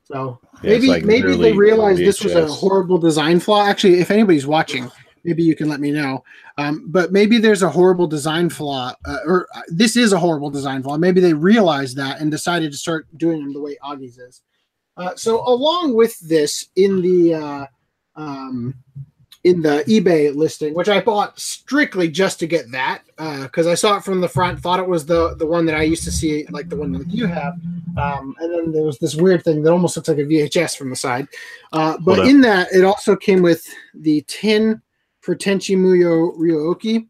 So 0.06 0.40
Yeah, 0.64 0.72
maybe 0.72 0.88
like 0.88 1.04
maybe 1.04 1.36
they 1.36 1.54
realized 1.54 2.00
this 2.02 2.24
was 2.24 2.34
a 2.34 2.48
horrible 2.48 2.98
design 2.98 3.40
flaw. 3.40 3.66
Actually, 3.66 4.00
if 4.00 4.10
anybody's 4.10 4.48
watching, 4.48 4.92
maybe 5.24 5.44
you 5.44 5.56
can 5.56 5.70
let 5.70 5.80
me 5.80 5.92
know. 5.92 6.24
Um, 6.58 6.86
but 6.88 7.12
maybe 7.12 7.38
there's 7.38 7.64
a 7.64 7.70
horrible 7.70 8.08
design 8.08 8.50
flaw, 8.50 8.94
uh, 9.06 9.18
or 9.26 9.48
uh, 9.56 9.62
this 9.68 9.96
is 9.96 10.14
a 10.14 10.20
horrible 10.20 10.50
design 10.50 10.84
flaw. 10.84 10.98
Maybe 10.98 11.22
they 11.22 11.34
realized 11.34 11.96
that 11.98 12.20
and 12.20 12.30
decided 12.30 12.72
to 12.72 12.78
start 12.78 13.08
doing 13.18 13.40
them 13.40 13.54
the 13.54 13.62
way 13.62 13.78
Augie's 13.84 14.18
is. 14.18 14.42
Uh, 14.98 15.16
so 15.16 15.48
along 15.48 15.96
with 15.96 16.20
this, 16.20 16.68
in 16.76 17.02
the 17.02 17.34
uh, 17.34 17.66
um, 18.16 18.76
in 19.44 19.62
the 19.62 19.84
eBay 19.88 20.34
listing, 20.34 20.74
which 20.74 20.88
I 20.88 21.02
bought 21.02 21.38
strictly 21.38 22.08
just 22.08 22.40
to 22.40 22.48
get 22.48 22.72
that, 22.72 23.04
because 23.18 23.68
I 23.68 23.76
saw 23.76 23.98
it 23.98 24.04
from 24.04 24.22
the 24.22 24.30
front, 24.30 24.60
thought 24.60 24.80
it 24.80 24.88
was 24.88 25.06
the 25.06 25.36
the 25.36 25.46
one 25.46 25.66
that 25.66 25.76
I 25.76 25.84
used 25.84 26.06
to 26.06 26.12
see, 26.12 26.46
like 26.50 26.70
the 26.70 26.78
one 26.78 26.94
that 26.94 27.10
you 27.10 27.28
have. 27.28 27.54
Um, 27.98 28.36
and 28.40 28.54
then 28.54 28.72
there 28.72 28.84
was 28.84 29.00
this 29.00 29.16
weird 29.16 29.44
thing 29.44 29.62
that 29.64 29.72
almost 29.72 29.98
looks 29.98 30.08
like 30.08 30.18
a 30.18 30.24
VHS 30.24 30.78
from 30.78 30.90
the 30.90 30.96
side. 30.96 31.28
Uh, 31.74 31.98
but 32.00 32.20
in 32.20 32.42
that, 32.42 32.72
it 32.72 32.86
also 32.86 33.16
came 33.16 33.42
with 33.42 33.68
the 33.94 34.24
tin 34.28 34.82
for 35.20 35.36
Tenchi 35.36 35.78
Muyo 35.78 36.38
Ryoki, 36.38 37.08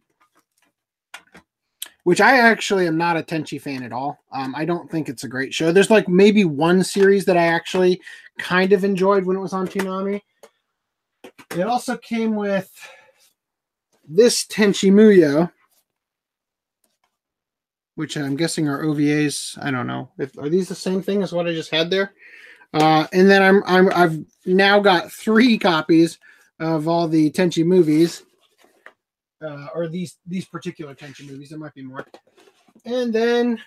which 2.03 2.19
I 2.19 2.39
actually 2.39 2.87
am 2.87 2.97
not 2.97 3.15
a 3.15 3.21
Tenchi 3.21 3.61
fan 3.61 3.83
at 3.83 3.93
all. 3.93 4.19
Um, 4.31 4.55
I 4.55 4.65
don't 4.65 4.89
think 4.89 5.07
it's 5.07 5.23
a 5.23 5.27
great 5.27 5.53
show. 5.53 5.71
There's 5.71 5.91
like 5.91 6.07
maybe 6.07 6.45
one 6.45 6.83
series 6.83 7.25
that 7.25 7.37
I 7.37 7.45
actually 7.45 8.01
kind 8.39 8.73
of 8.73 8.83
enjoyed 8.83 9.23
when 9.23 9.37
it 9.37 9.41
was 9.41 9.53
on 9.53 9.67
Toonami. 9.67 10.21
It 11.55 11.61
also 11.61 11.97
came 11.97 12.35
with 12.35 12.71
this 14.07 14.45
Tenchi 14.45 14.91
Muyo, 14.91 15.51
which 17.95 18.17
I'm 18.17 18.35
guessing 18.35 18.67
are 18.67 18.83
OVAs. 18.83 19.57
I 19.61 19.71
don't 19.71 19.87
know. 19.87 20.09
If, 20.17 20.37
are 20.37 20.49
these 20.49 20.69
the 20.69 20.75
same 20.75 21.01
thing 21.01 21.21
as 21.21 21.31
what 21.31 21.47
I 21.47 21.53
just 21.53 21.71
had 21.71 21.89
there? 21.89 22.13
Uh, 22.73 23.05
and 23.13 23.29
then 23.29 23.43
I'm, 23.43 23.63
I'm 23.67 23.93
I've 23.93 24.25
now 24.45 24.79
got 24.79 25.11
three 25.11 25.57
copies 25.59 26.17
of 26.59 26.87
all 26.87 27.07
the 27.07 27.29
Tenchi 27.31 27.65
movies, 27.65 28.23
uh, 29.43 29.67
or 29.75 29.87
these 29.87 30.17
these 30.25 30.45
particular 30.45 30.95
Tenchi 30.95 31.29
movies. 31.29 31.49
There 31.49 31.59
might 31.59 31.73
be 31.75 31.83
more. 31.83 32.05
And 32.85 33.13
then 33.13 33.59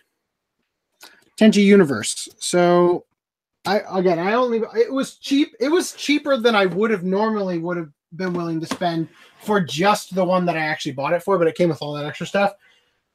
Tenchi 1.39 1.65
Universe. 1.65 2.29
So 2.39 3.05
I 3.67 3.83
again 3.99 4.19
I 4.19 4.35
only 4.35 4.63
it 4.75 4.93
was 4.93 5.17
cheap. 5.17 5.55
It 5.61 5.69
was 5.69 5.93
cheaper 5.93 6.37
than 6.37 6.55
I 6.55 6.67
would 6.67 6.91
have 6.91 7.05
normally 7.05 7.59
would 7.59 7.77
have 7.77 7.91
been 8.15 8.33
willing 8.33 8.61
to 8.61 8.67
spend 8.67 9.09
for 9.41 9.61
just 9.61 10.15
the 10.15 10.25
one 10.25 10.47
that 10.47 10.57
I 10.57 10.61
actually 10.61 10.93
bought 10.93 11.13
it 11.13 11.23
for, 11.23 11.39
but 11.39 11.47
it 11.47 11.55
came 11.55 11.69
with 11.69 11.83
all 11.83 11.95
that 11.95 12.05
extra 12.05 12.27
stuff. 12.27 12.55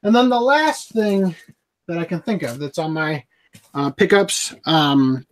And 0.02 0.14
then 0.14 0.28
the 0.28 0.40
last 0.40 0.90
thing 0.92 1.34
that 1.86 1.98
I 1.98 2.04
can 2.04 2.20
think 2.20 2.42
of 2.42 2.58
that's 2.58 2.78
on 2.78 2.92
my 2.92 3.24
uh, 3.74 3.90
pickups, 3.90 4.54
um, 4.66 5.26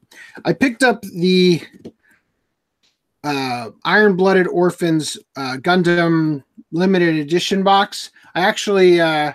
I 0.45 0.53
picked 0.53 0.83
up 0.83 1.03
the 1.03 1.63
uh, 3.25 3.71
Iron 3.85 4.17
Blooded 4.17 4.47
Orphans 4.49 5.19
uh, 5.37 5.57
Gundam 5.59 6.43
limited 6.73 7.17
edition 7.17 7.63
box. 7.63 8.11
I 8.35 8.41
actually, 8.41 9.01
uh, 9.01 9.33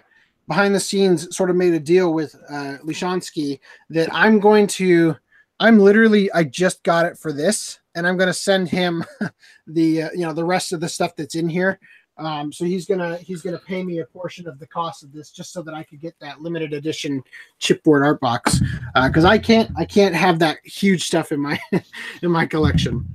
behind 0.48 0.74
the 0.74 0.80
scenes, 0.80 1.36
sort 1.36 1.50
of 1.50 1.56
made 1.56 1.74
a 1.74 1.80
deal 1.80 2.14
with 2.14 2.36
uh, 2.50 2.78
Lishansky 2.84 3.60
that 3.90 4.10
I'm 4.14 4.40
going 4.40 4.68
to. 4.68 5.16
I'm 5.60 5.80
literally. 5.80 6.32
I 6.32 6.44
just 6.44 6.84
got 6.84 7.06
it 7.06 7.18
for 7.18 7.32
this, 7.32 7.80
and 7.96 8.06
I'm 8.06 8.18
going 8.18 8.28
to 8.28 8.34
send 8.34 8.70
him 8.70 9.06
the 9.68 10.04
uh, 10.04 10.10
you 10.14 10.26
know 10.26 10.34
the 10.34 10.46
rest 10.46 10.74
of 10.74 10.80
the 10.82 10.90
stuff 10.90 11.16
that's 11.16 11.36
in 11.36 11.50
here. 11.50 11.80
Um, 12.18 12.54
so 12.54 12.64
he's 12.64 12.86
gonna 12.86 13.18
he's 13.18 13.42
gonna 13.42 13.60
pay 13.60 13.84
me 13.84 14.00
a 14.00 14.06
portion 14.06 14.48
of 14.48 14.58
the 14.58 14.68
cost 14.68 15.04
of 15.04 15.12
this 15.12 15.32
just 15.32 15.52
so 15.52 15.62
that 15.64 15.74
I 15.74 15.84
could 15.84 16.00
get 16.00 16.18
that 16.22 16.42
limited 16.42 16.74
edition 16.74 17.22
chipboard 17.60 18.06
art 18.06 18.22
box 18.22 18.62
because 18.94 19.26
I 19.26 19.38
can't 19.38 19.70
I 19.78 19.84
can't 19.84 20.16
have 20.16 20.40
that 20.40 20.58
huge 20.64 21.04
stuff 21.04 21.32
in 21.32 21.42
my 21.42 21.60
in 22.22 22.32
my 22.32 22.46
collection. 22.46 23.06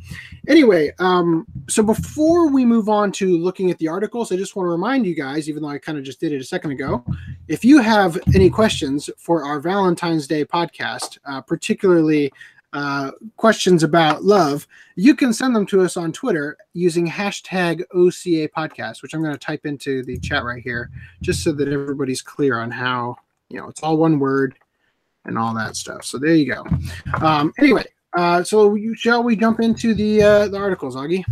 Anyway, 0.48 0.92
um, 0.98 1.46
so 1.68 1.82
before 1.82 2.48
we 2.48 2.64
move 2.64 2.88
on 2.88 3.12
to 3.12 3.38
looking 3.38 3.70
at 3.70 3.78
the 3.78 3.88
articles, 3.88 4.32
I 4.32 4.36
just 4.36 4.56
want 4.56 4.66
to 4.66 4.70
remind 4.70 5.06
you 5.06 5.14
guys, 5.14 5.48
even 5.48 5.62
though 5.62 5.68
I 5.68 5.78
kind 5.78 5.98
of 5.98 6.04
just 6.04 6.20
did 6.20 6.32
it 6.32 6.40
a 6.40 6.44
second 6.44 6.72
ago, 6.72 7.04
if 7.48 7.64
you 7.64 7.78
have 7.78 8.18
any 8.34 8.50
questions 8.50 9.08
for 9.18 9.44
our 9.44 9.60
Valentine's 9.60 10.26
Day 10.26 10.44
podcast, 10.44 11.18
uh, 11.26 11.40
particularly 11.40 12.32
uh, 12.72 13.10
questions 13.36 13.82
about 13.82 14.24
love, 14.24 14.66
you 14.96 15.14
can 15.14 15.32
send 15.32 15.54
them 15.56 15.66
to 15.66 15.80
us 15.82 15.96
on 15.96 16.12
Twitter 16.12 16.56
using 16.72 17.08
hashtag 17.08 17.82
OCA 17.92 18.48
podcast, 18.48 19.02
which 19.02 19.14
I'm 19.14 19.22
going 19.22 19.34
to 19.34 19.38
type 19.38 19.66
into 19.66 20.02
the 20.04 20.18
chat 20.18 20.44
right 20.44 20.62
here, 20.62 20.90
just 21.20 21.42
so 21.42 21.52
that 21.52 21.68
everybody's 21.68 22.22
clear 22.22 22.58
on 22.58 22.70
how, 22.70 23.16
you 23.48 23.58
know, 23.58 23.68
it's 23.68 23.82
all 23.82 23.96
one 23.96 24.18
word 24.18 24.54
and 25.24 25.36
all 25.36 25.54
that 25.54 25.76
stuff. 25.76 26.04
So 26.04 26.18
there 26.18 26.34
you 26.34 26.52
go. 26.52 26.64
Um, 27.20 27.52
anyway, 27.58 27.84
uh, 28.16 28.42
so 28.42 28.74
you, 28.74 28.94
shall 28.94 29.22
we 29.22 29.36
jump 29.36 29.60
into 29.60 29.94
the 29.94 30.22
uh, 30.22 30.48
the 30.48 30.58
articles, 30.58 30.96
Augie? 30.96 31.24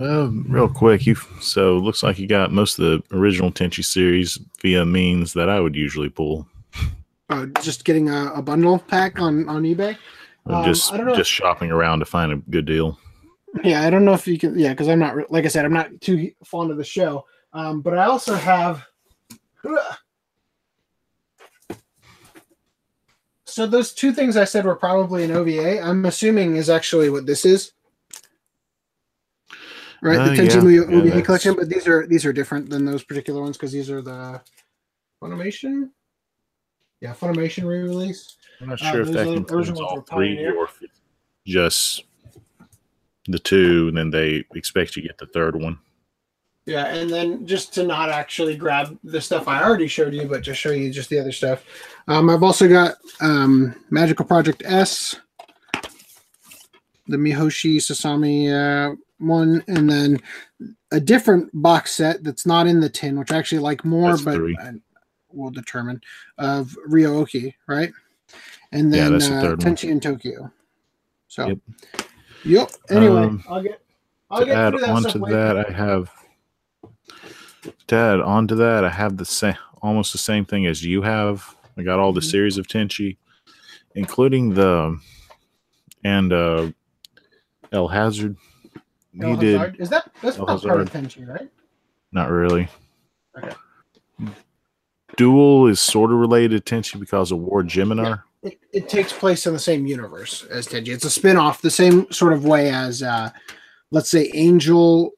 Um, 0.00 0.44
real 0.48 0.68
quick, 0.68 1.06
you 1.06 1.14
so 1.40 1.76
looks 1.76 2.02
like 2.02 2.18
you 2.18 2.26
got 2.26 2.52
most 2.52 2.78
of 2.78 2.84
the 2.84 3.16
original 3.16 3.50
Tenchi 3.50 3.84
series 3.84 4.38
via 4.60 4.84
means 4.84 5.32
that 5.34 5.48
I 5.48 5.60
would 5.60 5.76
usually 5.76 6.08
pull. 6.08 6.46
Uh, 7.30 7.46
just 7.62 7.84
getting 7.84 8.10
a, 8.10 8.32
a 8.34 8.42
bundle 8.42 8.78
pack 8.78 9.20
on 9.20 9.48
on 9.48 9.62
eBay. 9.62 9.96
I'm 10.46 10.54
Um, 10.56 10.64
just 10.64 10.92
I 10.92 10.96
don't 10.98 11.06
know. 11.06 11.16
just 11.16 11.30
shopping 11.30 11.70
around 11.70 12.00
to 12.00 12.04
find 12.04 12.32
a 12.32 12.36
good 12.36 12.66
deal. 12.66 12.98
Yeah, 13.62 13.82
I 13.82 13.90
don't 13.90 14.04
know 14.04 14.14
if 14.14 14.26
you 14.26 14.38
can. 14.38 14.58
Yeah, 14.58 14.70
because 14.70 14.88
I'm 14.88 14.98
not 14.98 15.30
like 15.30 15.44
I 15.44 15.48
said, 15.48 15.64
I'm 15.64 15.72
not 15.72 16.00
too 16.00 16.32
fond 16.44 16.70
of 16.70 16.76
the 16.76 16.84
show. 16.84 17.24
Um, 17.52 17.80
but 17.82 17.96
I 17.98 18.04
also 18.06 18.34
have. 18.34 18.84
So 23.46 23.66
those 23.68 23.92
two 23.94 24.12
things 24.12 24.36
I 24.36 24.44
said 24.44 24.64
were 24.64 24.74
probably 24.74 25.22
an 25.22 25.30
OVA. 25.30 25.80
I'm 25.80 26.04
assuming 26.06 26.56
is 26.56 26.68
actually 26.68 27.08
what 27.08 27.24
this 27.24 27.44
is, 27.44 27.72
right? 30.02 30.18
Uh, 30.18 30.24
the 30.30 30.34
Tenchi 30.34 30.54
yeah, 30.54 30.60
Muyo 30.60 30.90
yeah, 30.90 31.12
OVA 31.12 31.22
collection, 31.22 31.54
but 31.54 31.68
these 31.68 31.86
are 31.86 32.04
these 32.06 32.24
are 32.26 32.32
different 32.32 32.68
than 32.68 32.84
those 32.84 33.04
particular 33.04 33.40
ones 33.40 33.56
because 33.56 33.70
these 33.70 33.90
are 33.90 34.02
the 34.02 34.40
Funimation. 35.22 35.90
Yeah, 37.00 37.14
Funimation 37.14 37.64
re-release. 37.64 38.36
I'm 38.64 38.70
not 38.70 38.78
sure 38.78 39.02
if 39.02 39.12
that 39.12 39.28
includes 39.28 39.78
all 39.78 40.00
three 40.00 40.36
Pioneer. 40.36 40.56
or 40.56 40.68
just 41.46 42.04
the 43.26 43.38
two, 43.38 43.88
and 43.88 43.96
then 43.96 44.10
they 44.10 44.44
expect 44.54 44.96
you 44.96 45.02
to 45.02 45.08
get 45.08 45.18
the 45.18 45.26
third 45.26 45.54
one. 45.54 45.78
Yeah, 46.64 46.86
and 46.86 47.10
then 47.10 47.46
just 47.46 47.74
to 47.74 47.82
not 47.82 48.08
actually 48.08 48.56
grab 48.56 48.98
the 49.04 49.20
stuff 49.20 49.48
I 49.48 49.62
already 49.62 49.86
showed 49.86 50.14
you, 50.14 50.26
but 50.26 50.40
just 50.40 50.58
show 50.58 50.70
you 50.70 50.90
just 50.90 51.10
the 51.10 51.18
other 51.18 51.32
stuff. 51.32 51.62
Um, 52.08 52.30
I've 52.30 52.42
also 52.42 52.66
got 52.68 52.96
um, 53.20 53.74
Magical 53.90 54.24
Project 54.24 54.62
S, 54.64 55.14
the 57.06 57.18
Mihoshi 57.18 57.76
Sasami 57.76 58.48
uh, 58.50 58.96
one, 59.18 59.62
and 59.68 59.90
then 59.90 60.18
a 60.90 61.00
different 61.00 61.50
box 61.52 61.92
set 61.92 62.24
that's 62.24 62.46
not 62.46 62.66
in 62.66 62.80
the 62.80 62.88
tin, 62.88 63.18
which 63.18 63.30
I 63.30 63.36
actually 63.36 63.58
like 63.58 63.84
more, 63.84 64.12
That's 64.12 64.22
but 64.22 64.40
we 64.40 64.56
will 65.30 65.50
determine 65.50 66.00
of 66.38 66.74
Ryooki, 66.88 67.52
right? 67.66 67.92
And 68.74 68.92
Yeah, 68.92 69.04
then 69.04 69.12
that's 69.12 69.28
the 69.28 69.36
uh, 69.36 69.40
third 69.40 69.62
one. 69.64 69.74
Tenchi 69.76 69.88
in 69.88 70.00
Tokyo. 70.00 70.50
So, 71.28 71.46
Yep. 71.46 71.58
yep. 72.44 72.70
Anyway, 72.90 73.22
Um, 73.22 73.44
I'll 73.48 73.62
get. 73.62 73.80
I'll 74.30 74.40
to 74.40 74.46
get 74.46 74.56
add 74.56 74.70
through 74.72 74.80
that 74.80 74.88
on 74.90 75.00
stuff 75.02 75.12
to 75.12 75.18
later. 75.20 75.36
that, 75.54 75.66
I 75.68 75.72
have 75.72 76.10
to 77.86 77.94
add 77.96 78.20
on 78.20 78.48
to 78.48 78.54
that, 78.56 78.84
I 78.84 78.90
have 78.90 79.16
the 79.16 79.24
same 79.24 79.54
almost 79.80 80.12
the 80.12 80.18
same 80.18 80.44
thing 80.44 80.66
as 80.66 80.84
you 80.84 81.02
have. 81.02 81.54
I 81.78 81.82
got 81.82 81.98
all 82.00 82.12
the 82.12 82.20
Mhm. 82.20 82.30
series 82.30 82.58
of 82.58 82.66
Tenchi, 82.66 83.16
including 83.94 84.54
the 84.54 84.98
and 86.02 86.32
uh 86.32 86.70
El 87.70 87.88
Hazard. 87.88 88.36
He 89.12 89.20
El 89.22 89.36
did 89.36 89.58
Hazard. 89.60 89.76
Is 89.80 89.88
that 89.90 90.10
that's 90.22 90.38
El 90.38 90.46
not 90.46 90.62
part 90.62 90.80
of 90.80 90.92
Hazard. 90.92 91.04
Tenchi, 91.10 91.28
right? 91.28 91.48
not 92.12 92.30
really. 92.30 92.68
Okay. 93.36 93.54
Duel 95.16 95.66
is 95.68 95.78
sort 95.80 96.10
of 96.12 96.18
related 96.18 96.64
to 96.64 96.74
Tenchi 96.74 96.98
because 96.98 97.30
of 97.30 97.38
War 97.38 97.62
Geminar. 97.62 98.22
It, 98.44 98.58
it 98.72 98.88
takes 98.88 99.12
place 99.12 99.46
in 99.46 99.52
the 99.54 99.58
same 99.58 99.86
universe 99.86 100.44
as 100.50 100.68
Tenchi. 100.68 100.88
It's 100.88 101.04
a 101.06 101.10
spin-off, 101.10 101.62
the 101.62 101.70
same 101.70 102.10
sort 102.12 102.32
of 102.34 102.44
way 102.44 102.70
as 102.70 103.02
uh 103.02 103.30
let's 103.90 104.10
say 104.10 104.30
Angel 104.34 105.12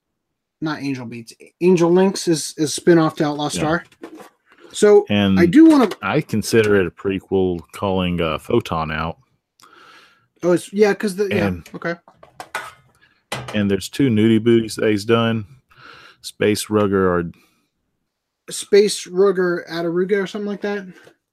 not 0.61 0.81
Angel 0.81 1.05
Beats. 1.05 1.35
Angel 1.61 1.91
Links 1.93 2.29
is 2.29 2.55
is 2.57 2.72
spin-off 2.72 3.16
to 3.16 3.24
Outlaw 3.24 3.45
Yeah. 3.47 3.49
Star. 3.51 3.85
So 4.72 5.07
And 5.11 5.41
I 5.41 5.47
do 5.47 5.66
want 5.66 5.91
to 5.91 5.99
I 6.03 6.20
consider 6.20 6.81
it 6.81 6.87
a 6.87 6.91
prequel 6.91 7.61
calling 7.72 8.20
uh, 8.20 8.39
Photon 8.39 8.91
out. 8.91 9.18
oh 10.43 10.53
it's 10.53 10.72
yeah, 10.72 10.93
because 10.93 11.16
the 11.16 11.29
yeah, 11.29 11.53
okay. 11.74 11.95
And 13.55 13.70
there's 13.70 13.89
two 13.89 14.09
nudie 14.09 14.43
booties 14.43 14.77
that 14.77 14.91
he's 14.91 15.05
done. 15.05 15.47
Space 16.20 16.68
Rugger 16.68 17.11
or 17.11 17.31
Space 18.51 19.07
Ruger 19.07 19.66
Ataruga 19.68 20.22
or 20.22 20.27
something 20.27 20.47
like 20.49 20.61
that. 20.62 20.87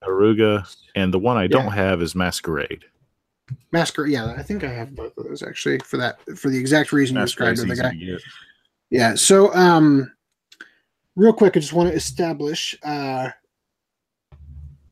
Aruga. 0.07 0.67
And 0.95 1.13
the 1.13 1.19
one 1.19 1.37
I 1.37 1.47
don't 1.47 1.65
Yeah. 1.65 1.75
have 1.75 2.01
is 2.01 2.15
Masquerade. 2.15 2.85
Masquerade, 3.71 4.11
yeah, 4.11 4.33
I 4.37 4.43
think 4.43 4.63
I 4.63 4.71
have 4.71 4.95
both 4.95 5.17
of 5.17 5.25
those 5.25 5.43
actually 5.43 5.79
for 5.79 5.97
that 5.97 6.19
for 6.37 6.49
the 6.49 6.57
exact 6.57 6.91
reason 6.91 7.15
you 7.15 7.23
described 7.23 7.59
the 7.59 7.75
guy. 7.75 7.93
Yeah. 8.89 9.15
So, 9.15 9.53
um, 9.53 10.11
real 11.15 11.33
quick, 11.33 11.57
I 11.57 11.59
just 11.59 11.73
want 11.73 11.89
to 11.89 11.95
establish 11.95 12.77
uh, 12.83 13.29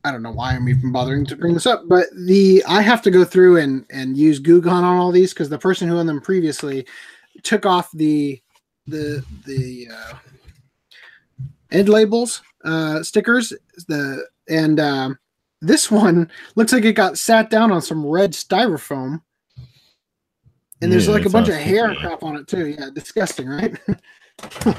I 0.04 0.12
don't 0.12 0.24
know 0.24 0.32
why 0.32 0.56
I'm 0.56 0.68
even 0.68 0.92
bothering 0.92 1.26
to 1.28 1.36
bring 1.36 1.54
this 1.54 1.68
up, 1.68 1.84
but 1.88 2.08
the 2.16 2.64
I 2.68 2.82
have 2.82 3.02
to 3.04 3.12
go 3.12 3.24
through 3.24 3.58
and 3.58 3.86
and 3.92 4.18
use 4.18 4.40
Google 4.40 4.72
on 4.72 4.84
all 4.84 5.12
these 5.12 5.34
because 5.34 5.50
the 5.50 5.60
person 5.60 5.88
who 5.88 5.98
owned 5.98 6.10
them 6.10 6.22
previously 6.22 6.88
took 7.44 7.66
off 7.66 7.92
the 7.92 8.42
the 8.88 9.24
the 9.46 9.88
uh, 9.94 10.14
end 11.72 11.88
labels 11.88 12.42
uh, 12.64 13.04
stickers 13.04 13.54
the 13.88 14.26
and 14.50 14.80
um, 14.80 15.18
this 15.62 15.90
one 15.92 16.30
looks 16.56 16.74
like 16.74 16.86
it 16.86 16.94
got 16.94 17.18
sat 17.18 17.50
down 17.50 17.72
on 17.72 17.82
some 17.82 18.06
red 18.06 18.34
styrofoam. 18.34 19.22
And 20.82 20.92
there's 20.92 21.06
Yeah, 21.08 21.14
like 21.14 21.26
a 21.26 21.30
it 21.30 21.32
bunch 21.32 21.48
of 21.50 21.56
hair 21.56 21.92
yeah. 21.94 22.00
crap 22.00 22.24
on 22.24 22.36
it 22.38 22.48
too. 22.48 22.68
Yeah 22.68 22.90
disgusting 22.94 23.48
right? 23.48 23.78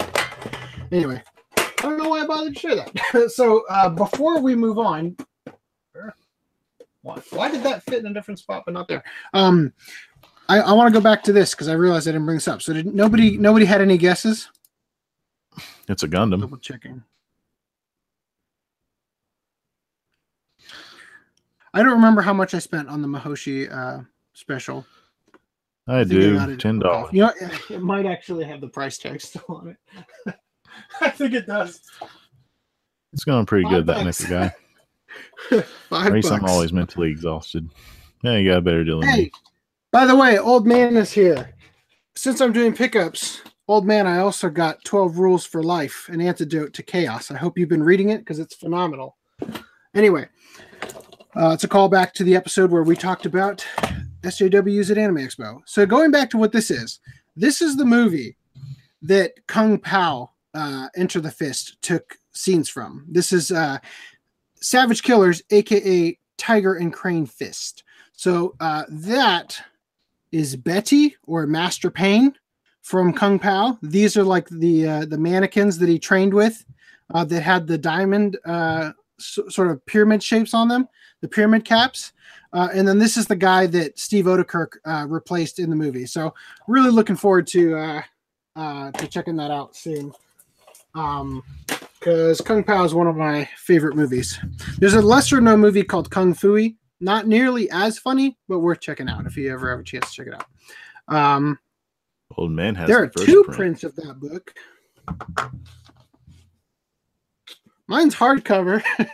Anyway 0.91 1.23
i 1.57 1.83
don't 1.89 1.97
know 1.99 2.09
why 2.11 2.21
i 2.21 2.27
bothered 2.27 2.55
to 2.55 2.61
share 2.61 2.75
that. 2.77 2.93
So 3.33 3.65
uh, 3.69 3.89
before 3.89 4.41
we 4.41 4.55
move 4.55 4.79
on 4.79 5.17
why, 7.03 7.21
why 7.31 7.51
did 7.51 7.63
that 7.65 7.83
fit 7.83 8.01
in 8.01 8.07
a 8.07 8.15
different 8.15 8.39
spot 8.39 8.63
but 8.67 8.75
not 8.75 8.89
there? 8.89 9.03
Um 9.33 9.73
i, 10.49 10.61
I 10.61 10.73
want 10.73 10.93
to 10.93 10.99
go 10.99 11.03
back 11.03 11.23
to 11.25 11.33
this 11.33 11.53
because 11.53 11.69
i 11.69 11.73
realized 11.73 12.07
i 12.09 12.13
didn't 12.13 12.27
bring 12.27 12.37
this 12.37 12.49
up. 12.49 12.61
So 12.63 12.73
did 12.73 12.87
nobody 12.95 13.37
nobody 13.39 13.65
had 13.65 13.81
any 13.81 13.97
guesses? 13.99 14.49
It's 15.89 16.03
a 16.03 16.09
Gundam. 16.09 16.41
double 16.41 16.59
checking 16.59 17.03
i 21.75 21.83
don't 21.83 21.93
remember 21.93 22.21
how 22.23 22.33
much 22.33 22.55
i 22.55 22.59
spent 22.59 22.89
on 22.89 23.03
the 23.03 23.09
Mihoshi 23.09 23.71
uh 23.73 24.03
special 24.35 24.85
I 25.89 26.01
I 26.01 26.05
do. 26.05 26.57
Ten 26.59 26.77
off. 26.77 26.83
dollars. 26.85 27.11
You 27.13 27.23
know, 27.23 27.33
it- 27.41 27.71
it 27.73 27.83
might 27.83 28.07
actually 28.07 28.45
have 28.45 28.61
the 28.61 28.69
price 28.69 28.99
tag 28.99 29.21
still 29.21 29.43
on 29.49 29.77
it. 30.27 30.35
I 31.01 31.11
think 31.11 31.35
it 31.35 31.45
does. 31.45 31.81
It's 33.13 33.25
going 33.25 33.47
pretty 33.47 33.65
Five 33.65 33.73
good. 33.73 33.87
That 33.87 34.05
bucks. 34.05 34.25
Guy. 34.25 34.55
Five 35.91 36.07
At 36.07 36.13
least 36.13 36.29
bucks. 36.31 36.41
I'm 36.45 36.49
always 36.49 36.73
mentally 36.73 37.11
exhausted. 37.11 37.69
Yeah, 38.23 38.37
you 38.37 38.49
got 38.49 38.59
a 38.59 38.63
better 38.63 38.85
deal 38.85 39.01
than 39.01 39.09
Hey, 39.09 39.23
me. 39.25 39.33
by 39.91 40.07
the 40.07 40.15
way, 40.15 40.39
old 40.39 40.69
man 40.69 40.97
is 40.97 41.11
here. 41.11 41.53
Since 42.15 42.41
I'm 42.41 42.53
doing 42.53 42.73
pickups, 42.73 43.43
old 43.67 43.85
man, 43.85 44.07
I 44.07 44.19
also 44.19 44.51
got 44.51 44.85
12 44.85 45.19
Rules 45.19 45.45
for 45.45 45.65
Life, 45.65 46.09
an 46.13 46.21
antidote 46.21 46.75
to 46.75 46.85
chaos. 46.85 47.33
I 47.33 47.37
hope 47.39 47.59
you've 47.59 47.69
been 47.69 47.83
reading 47.83 48.11
it 48.11 48.19
because 48.19 48.39
it's 48.39 48.55
phenomenal. 48.55 49.17
Anyway, 49.97 50.29
uh, 51.37 51.51
it's 51.51 51.65
a 51.65 51.69
callback 51.69 52.13
to 52.13 52.25
the 52.25 52.37
episode 52.37 52.71
where 52.71 52.83
we 52.83 52.97
talked 52.97 53.27
about 53.27 53.65
SJWs 54.23 54.91
at 54.91 54.99
Anime 54.99 55.17
Expo. 55.17 55.61
So 55.67 55.87
going 55.87 56.11
back 56.11 56.31
to 56.31 56.39
what 56.39 56.53
this 56.53 56.71
is, 56.71 57.01
this 57.37 57.63
is 57.63 57.77
the 57.77 57.85
movie 57.85 58.37
that 59.03 59.33
Kung 59.47 59.79
Pow, 59.79 60.31
uh, 60.55 60.89
Enter 60.97 61.21
the 61.21 61.31
Fist, 61.31 61.81
took 61.83 62.19
scenes 62.33 62.69
from. 62.69 63.07
This 63.09 63.33
is 63.33 63.51
uh, 63.51 63.79
Savage 64.57 65.03
Killers, 65.03 65.43
aka 65.51 66.19
Tiger 66.37 66.75
and 66.75 66.93
Crane 66.93 67.27
Fist. 67.27 67.85
So 68.13 68.55
uh, 68.61 68.85
that 68.89 69.61
is 70.31 70.57
Betty 70.57 71.17
or 71.27 71.47
Master 71.47 71.91
Pain 71.91 72.35
from 72.83 73.13
Kung 73.13 73.39
Pow. 73.39 73.79
These 73.83 74.17
are 74.17 74.25
like 74.25 74.49
the 74.49 74.89
uh, 74.89 75.05
the 75.07 75.19
mannequins 75.19 75.79
that 75.79 75.89
he 75.89 75.99
trained 75.99 76.35
with 76.35 76.65
uh, 77.15 77.25
that 77.25 77.43
had 77.43 77.67
the 77.67 77.79
diamond 77.79 78.39
uh, 78.45 78.93
s- 79.19 79.39
sort 79.49 79.71
of 79.71 79.85
pyramid 79.87 80.23
shapes 80.23 80.55
on 80.55 80.69
them, 80.69 80.89
the 81.23 81.29
pyramid 81.29 81.65
caps. 81.65 82.13
Uh, 82.53 82.69
and 82.75 82.87
then 82.87 82.99
this 82.99 83.17
is 83.17 83.27
the 83.27 83.37
guy 83.37 83.67
that 83.67 83.99
Steve 83.99 84.27
Oedekerk 84.27 84.77
uh, 84.85 85.07
replaced 85.09 85.59
in 85.59 85.71
the 85.71 85.77
movie. 85.77 86.05
So 86.05 86.35
really 86.69 86.91
looking 86.91 87.17
forward 87.17 87.47
to 87.49 87.75
uh, 87.77 88.03
uh, 88.57 88.91
to 88.91 89.07
checking 89.07 89.37
that 89.37 89.51
out 89.51 89.75
soon. 89.75 90.13
Um, 90.95 91.43
because 91.99 92.41
Kung 92.41 92.65
Pow 92.65 92.83
is 92.85 92.95
one 92.95 93.07
of 93.07 93.15
my 93.17 93.49
favorite 93.57 93.95
movies. 93.95 94.39
There's 94.79 94.95
a 94.95 95.01
lesser 95.01 95.41
known 95.41 95.61
movie 95.61 95.85
called 95.85 96.11
Kung 96.11 96.35
Fui. 96.35 96.77
Not 97.01 97.29
nearly 97.29 97.71
as 97.71 97.97
funny, 97.99 98.37
but 98.49 98.59
worth 98.59 98.81
checking 98.81 99.09
out 99.09 99.25
if 99.25 99.37
you 99.37 99.53
ever 99.53 99.71
have 99.71 99.79
a 99.81 99.85
chance 99.85 100.11
to 100.11 100.13
check 100.13 100.27
it 100.27 100.35
out. 100.35 100.47
Um, 101.15 101.59
Old 102.37 102.51
man 102.51 102.75
has 102.75 102.89
there 102.89 103.11
the 103.15 103.23
are 103.23 103.27
two 103.27 103.45
print. 103.45 103.57
prints 103.57 103.85
of 103.85 103.95
that 103.97 104.19
book. 104.19 104.53
Mine's 107.87 108.15
hardcover. 108.15 108.83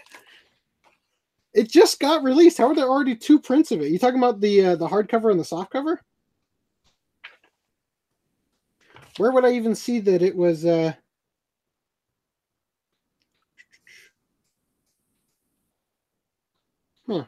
it 1.58 1.68
just 1.68 1.98
got 1.98 2.22
released. 2.22 2.58
How 2.58 2.68
are 2.68 2.74
there 2.74 2.88
already 2.88 3.16
two 3.16 3.40
prints 3.40 3.72
of 3.72 3.80
it? 3.80 3.90
You 3.90 3.98
talking 3.98 4.18
about 4.18 4.40
the 4.40 4.64
uh, 4.64 4.76
the 4.76 4.86
hardcover 4.86 5.32
and 5.32 5.40
the 5.40 5.44
softcover? 5.44 5.98
Where 9.16 9.32
would 9.32 9.44
I 9.44 9.52
even 9.54 9.74
see 9.74 9.98
that 10.00 10.22
it 10.22 10.36
was? 10.36 10.64
Uh... 10.64 10.92
Huh. 17.08 17.24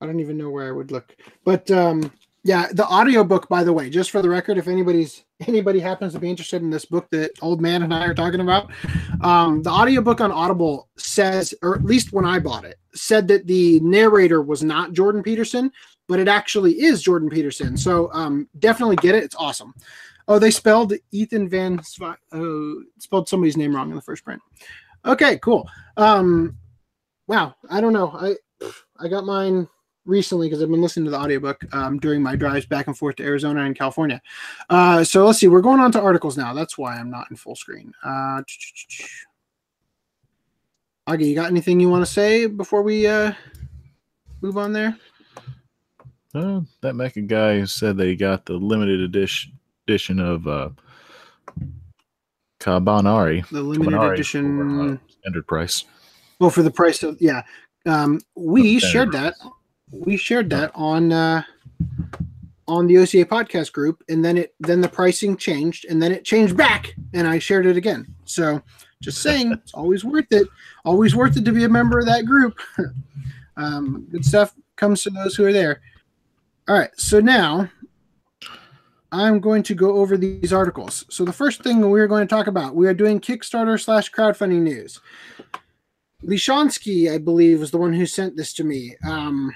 I 0.00 0.06
don't 0.06 0.18
even 0.18 0.36
know 0.36 0.50
where 0.50 0.66
I 0.66 0.72
would 0.72 0.90
look. 0.90 1.14
But 1.44 1.70
um, 1.70 2.10
yeah, 2.46 2.68
the 2.70 2.86
audiobook, 2.86 3.48
by 3.48 3.64
the 3.64 3.72
way, 3.72 3.88
just 3.88 4.10
for 4.10 4.20
the 4.20 4.28
record, 4.28 4.58
if 4.58 4.68
anybody's 4.68 5.24
anybody 5.48 5.80
happens 5.80 6.12
to 6.12 6.18
be 6.18 6.28
interested 6.28 6.60
in 6.60 6.68
this 6.68 6.84
book 6.84 7.08
that 7.10 7.30
old 7.40 7.62
man 7.62 7.82
and 7.82 7.92
I 7.92 8.04
are 8.04 8.14
talking 8.14 8.40
about, 8.40 8.70
um, 9.22 9.62
the 9.62 9.70
audiobook 9.70 10.20
on 10.20 10.30
Audible 10.30 10.90
says, 10.98 11.54
or 11.62 11.74
at 11.74 11.84
least 11.84 12.12
when 12.12 12.26
I 12.26 12.38
bought 12.38 12.66
it, 12.66 12.78
said 12.94 13.26
that 13.28 13.46
the 13.46 13.80
narrator 13.80 14.42
was 14.42 14.62
not 14.62 14.92
Jordan 14.92 15.22
Peterson, 15.22 15.72
but 16.06 16.20
it 16.20 16.28
actually 16.28 16.82
is 16.82 17.02
Jordan 17.02 17.30
Peterson. 17.30 17.78
So 17.78 18.10
um, 18.12 18.46
definitely 18.58 18.96
get 18.96 19.14
it. 19.14 19.24
It's 19.24 19.36
awesome. 19.36 19.72
Oh, 20.28 20.38
they 20.38 20.50
spelled 20.50 20.92
Ethan 21.12 21.48
Van 21.48 21.78
Svi- 21.78 22.16
oh, 22.32 22.82
spelled 22.98 23.26
somebody's 23.26 23.56
name 23.56 23.74
wrong 23.74 23.88
in 23.88 23.96
the 23.96 24.02
first 24.02 24.22
print. 24.22 24.42
Okay, 25.06 25.38
cool. 25.38 25.66
Um, 25.96 26.58
wow, 27.26 27.54
I 27.70 27.80
don't 27.80 27.94
know. 27.94 28.10
I 28.10 28.36
I 28.98 29.08
got 29.08 29.24
mine 29.24 29.66
recently 30.06 30.48
because 30.48 30.62
I've 30.62 30.70
been 30.70 30.82
listening 30.82 31.04
to 31.06 31.10
the 31.10 31.18
audiobook 31.18 31.62
um, 31.74 31.98
during 31.98 32.22
my 32.22 32.36
drives 32.36 32.66
back 32.66 32.86
and 32.86 32.96
forth 32.96 33.16
to 33.16 33.24
Arizona 33.24 33.64
and 33.64 33.76
California. 33.76 34.20
Uh, 34.70 35.04
so 35.04 35.24
let's 35.24 35.38
see. 35.38 35.48
We're 35.48 35.60
going 35.60 35.80
on 35.80 35.92
to 35.92 36.00
articles 36.00 36.36
now. 36.36 36.52
That's 36.52 36.76
why 36.76 36.96
I'm 36.96 37.10
not 37.10 37.30
in 37.30 37.36
full 37.36 37.56
screen. 37.56 37.92
Uh, 38.04 38.42
Augie, 41.08 41.26
you 41.26 41.34
got 41.34 41.50
anything 41.50 41.80
you 41.80 41.90
want 41.90 42.04
to 42.04 42.10
say 42.10 42.46
before 42.46 42.82
we 42.82 43.06
uh, 43.06 43.32
move 44.40 44.56
on 44.56 44.72
there? 44.72 44.96
Uh, 46.34 46.60
that 46.80 46.94
Mecha 46.94 47.26
guy 47.26 47.64
said 47.64 47.96
that 47.96 48.06
he 48.06 48.16
got 48.16 48.44
the 48.46 48.54
limited 48.54 49.00
edition 49.00 49.52
edition 49.86 50.18
of 50.18 50.48
uh, 50.48 50.70
Kabaneri. 52.58 53.46
The 53.48 53.60
limited 53.60 53.92
Kabaneri 53.92 54.14
edition. 54.14 54.58
for, 54.58 54.94
uh, 54.94 54.96
standard 55.20 55.46
price. 55.46 55.84
Well, 56.40 56.50
for 56.50 56.62
the 56.62 56.70
price 56.70 57.02
of 57.02 57.20
yeah, 57.20 57.42
um, 57.86 58.20
we 58.34 58.80
shared 58.80 59.12
that. 59.12 59.34
We 59.94 60.16
shared 60.16 60.50
that 60.50 60.70
on 60.74 61.12
uh, 61.12 61.42
on 62.66 62.86
the 62.86 62.98
OCA 62.98 63.24
podcast 63.24 63.72
group, 63.72 64.02
and 64.08 64.24
then 64.24 64.36
it 64.36 64.54
then 64.60 64.80
the 64.80 64.88
pricing 64.88 65.36
changed, 65.36 65.86
and 65.88 66.02
then 66.02 66.12
it 66.12 66.24
changed 66.24 66.56
back, 66.56 66.94
and 67.12 67.26
I 67.26 67.38
shared 67.38 67.66
it 67.66 67.76
again. 67.76 68.06
So, 68.24 68.62
just 69.00 69.22
saying, 69.22 69.52
it's 69.52 69.74
always 69.74 70.04
worth 70.04 70.30
it. 70.30 70.48
Always 70.84 71.14
worth 71.14 71.36
it 71.36 71.44
to 71.44 71.52
be 71.52 71.64
a 71.64 71.68
member 71.68 71.98
of 71.98 72.06
that 72.06 72.26
group. 72.26 72.58
um, 73.56 74.06
good 74.10 74.24
stuff 74.24 74.54
comes 74.76 75.02
to 75.02 75.10
those 75.10 75.36
who 75.36 75.44
are 75.44 75.52
there. 75.52 75.80
All 76.68 76.76
right, 76.78 76.90
so 76.96 77.20
now 77.20 77.68
I'm 79.12 79.38
going 79.38 79.62
to 79.64 79.74
go 79.74 79.96
over 79.96 80.16
these 80.16 80.52
articles. 80.52 81.04
So 81.08 81.24
the 81.24 81.32
first 81.32 81.62
thing 81.62 81.80
we're 81.88 82.08
going 82.08 82.26
to 82.26 82.34
talk 82.34 82.46
about, 82.48 82.74
we 82.74 82.88
are 82.88 82.94
doing 82.94 83.20
Kickstarter 83.20 83.80
slash 83.80 84.10
crowdfunding 84.10 84.62
news. 84.62 85.00
Lishansky, 86.24 87.12
I 87.12 87.18
believe, 87.18 87.60
was 87.60 87.70
the 87.70 87.78
one 87.78 87.92
who 87.92 88.06
sent 88.06 88.36
this 88.36 88.52
to 88.54 88.64
me. 88.64 88.96
Um, 89.06 89.54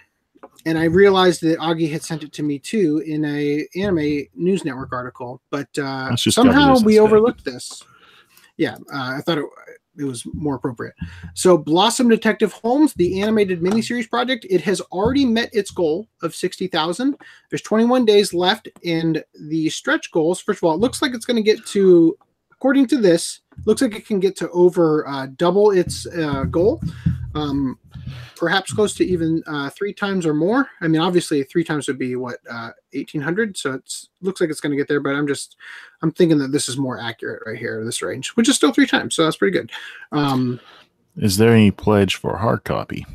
and 0.68 0.78
I 0.78 0.84
realized 0.84 1.40
that 1.42 1.58
Augie 1.60 1.90
had 1.90 2.02
sent 2.02 2.22
it 2.22 2.32
to 2.34 2.42
me 2.42 2.58
too 2.58 3.02
in 3.06 3.24
a 3.24 3.66
anime 3.74 4.24
news 4.34 4.66
network 4.66 4.92
article, 4.92 5.40
but 5.50 5.66
uh, 5.78 6.14
somehow 6.14 6.78
we 6.80 7.00
overlooked 7.00 7.42
this. 7.42 7.82
Yeah, 8.58 8.74
uh, 8.92 9.14
I 9.16 9.22
thought 9.22 9.38
it, 9.38 9.44
it 9.96 10.04
was 10.04 10.24
more 10.34 10.56
appropriate. 10.56 10.94
So, 11.32 11.56
Blossom 11.56 12.10
Detective 12.10 12.52
Holmes, 12.52 12.92
the 12.92 13.22
animated 13.22 13.62
miniseries 13.62 14.10
project, 14.10 14.46
it 14.50 14.60
has 14.60 14.82
already 14.92 15.24
met 15.24 15.48
its 15.54 15.70
goal 15.70 16.06
of 16.22 16.34
sixty 16.34 16.66
thousand. 16.66 17.16
There's 17.48 17.62
21 17.62 18.04
days 18.04 18.34
left, 18.34 18.68
and 18.84 19.24
the 19.48 19.70
stretch 19.70 20.10
goals. 20.10 20.38
First 20.38 20.58
of 20.58 20.64
all, 20.64 20.74
it 20.74 20.80
looks 20.80 21.00
like 21.00 21.14
it's 21.14 21.24
going 21.24 21.36
to 21.36 21.42
get 21.42 21.64
to, 21.68 22.18
according 22.52 22.88
to 22.88 22.98
this, 22.98 23.40
looks 23.64 23.80
like 23.80 23.96
it 23.96 24.06
can 24.06 24.20
get 24.20 24.36
to 24.36 24.50
over 24.50 25.08
uh, 25.08 25.28
double 25.36 25.70
its 25.70 26.06
uh, 26.08 26.44
goal. 26.44 26.82
Um, 27.34 27.78
perhaps 28.36 28.72
close 28.72 28.94
to 28.94 29.04
even 29.04 29.42
uh, 29.48 29.68
three 29.70 29.92
times 29.92 30.24
or 30.24 30.32
more. 30.32 30.68
I 30.80 30.88
mean, 30.88 31.00
obviously, 31.00 31.42
three 31.42 31.64
times 31.64 31.88
would 31.88 31.98
be 31.98 32.14
what 32.16 32.38
uh, 32.50 32.70
eighteen 32.92 33.20
hundred. 33.20 33.56
So 33.56 33.72
it's 33.74 34.08
looks 34.22 34.40
like 34.40 34.50
it's 34.50 34.60
going 34.60 34.70
to 34.70 34.76
get 34.76 34.88
there, 34.88 35.00
but 35.00 35.14
I'm 35.14 35.26
just 35.26 35.56
I'm 36.02 36.12
thinking 36.12 36.38
that 36.38 36.52
this 36.52 36.68
is 36.68 36.76
more 36.76 37.00
accurate 37.00 37.42
right 37.46 37.58
here, 37.58 37.84
this 37.84 38.00
range, 38.02 38.30
which 38.30 38.48
is 38.48 38.56
still 38.56 38.72
three 38.72 38.86
times. 38.86 39.14
So 39.14 39.24
that's 39.24 39.36
pretty 39.36 39.58
good. 39.58 39.70
Um, 40.12 40.60
Is 41.16 41.36
there 41.36 41.52
any 41.52 41.70
pledge 41.70 42.14
for 42.14 42.36
hard 42.36 42.64
copy? 42.64 43.06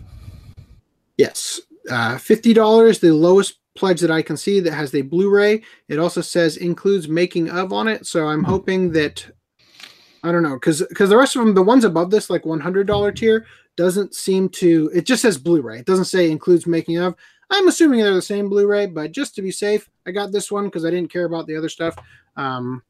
yes, 1.17 1.61
uh, 1.89 2.17
fifty 2.17 2.53
dollars, 2.53 2.99
the 2.99 3.13
lowest 3.13 3.59
pledge 3.75 4.01
that 4.01 4.11
I 4.11 4.21
can 4.21 4.37
see 4.37 4.59
that 4.59 4.73
has 4.73 4.91
the 4.91 5.01
Blu-ray. 5.01 5.63
It 5.87 5.99
also 5.99 6.21
says 6.21 6.57
includes 6.57 7.07
making 7.07 7.49
of 7.49 7.73
on 7.73 7.87
it. 7.87 8.05
So 8.05 8.27
I'm 8.27 8.43
Hmm. 8.43 8.51
hoping 8.51 8.91
that 8.91 9.25
I 10.23 10.31
don't 10.31 10.43
know 10.43 10.53
because 10.55 10.81
because 10.89 11.09
the 11.09 11.17
rest 11.17 11.35
of 11.35 11.45
them, 11.45 11.53
the 11.53 11.63
ones 11.63 11.83
above 11.83 12.11
this, 12.11 12.29
like 12.29 12.45
one 12.45 12.59
hundred 12.59 12.87
dollar 12.87 13.11
tier, 13.11 13.45
doesn't 13.75 14.15
seem 14.15 14.49
to. 14.49 14.91
It 14.93 15.05
just 15.05 15.21
says 15.21 15.37
Blu-ray. 15.37 15.79
It 15.79 15.85
doesn't 15.85 16.05
say 16.05 16.29
includes 16.29 16.67
making 16.67 16.97
of. 16.97 17.15
I'm 17.49 17.67
assuming 17.67 17.99
they're 17.99 18.13
the 18.13 18.21
same 18.21 18.49
Blu-ray, 18.49 18.87
but 18.87 19.11
just 19.11 19.35
to 19.35 19.41
be 19.41 19.51
safe, 19.51 19.89
I 20.07 20.11
got 20.11 20.31
this 20.31 20.51
one 20.51 20.65
because 20.65 20.85
I 20.85 20.89
didn't 20.89 21.11
care 21.11 21.25
about 21.25 21.45
the 21.47 21.55
other 21.55 21.69
stuff. 21.69 21.95
Um, 22.35 22.81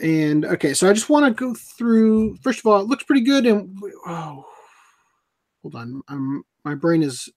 and 0.00 0.44
okay, 0.44 0.74
so 0.74 0.88
I 0.88 0.92
just 0.92 1.08
want 1.08 1.26
to 1.26 1.32
go 1.32 1.54
through. 1.54 2.36
First 2.36 2.60
of 2.60 2.66
all, 2.66 2.80
it 2.80 2.86
looks 2.86 3.04
pretty 3.04 3.22
good, 3.22 3.46
and 3.46 3.78
oh, 4.06 4.46
hold 5.62 5.74
on, 5.74 6.02
um, 6.08 6.44
my 6.64 6.74
brain 6.74 7.02
is 7.02 7.28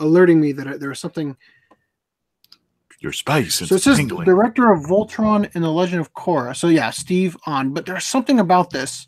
alerting 0.00 0.40
me 0.40 0.52
that 0.52 0.80
there 0.80 0.90
is 0.90 0.98
something. 0.98 1.36
Your 3.00 3.12
space. 3.12 3.56
So 3.56 3.74
it 3.74 3.82
says 3.82 3.98
tingling. 3.98 4.24
director 4.24 4.72
of 4.72 4.84
Voltron 4.84 5.50
and 5.54 5.62
the 5.62 5.70
Legend 5.70 6.00
of 6.00 6.14
Korra. 6.14 6.56
So 6.56 6.68
yeah, 6.68 6.88
Steve 6.88 7.36
on. 7.44 7.74
But 7.74 7.84
there's 7.84 8.06
something 8.06 8.40
about 8.40 8.70
this. 8.70 9.06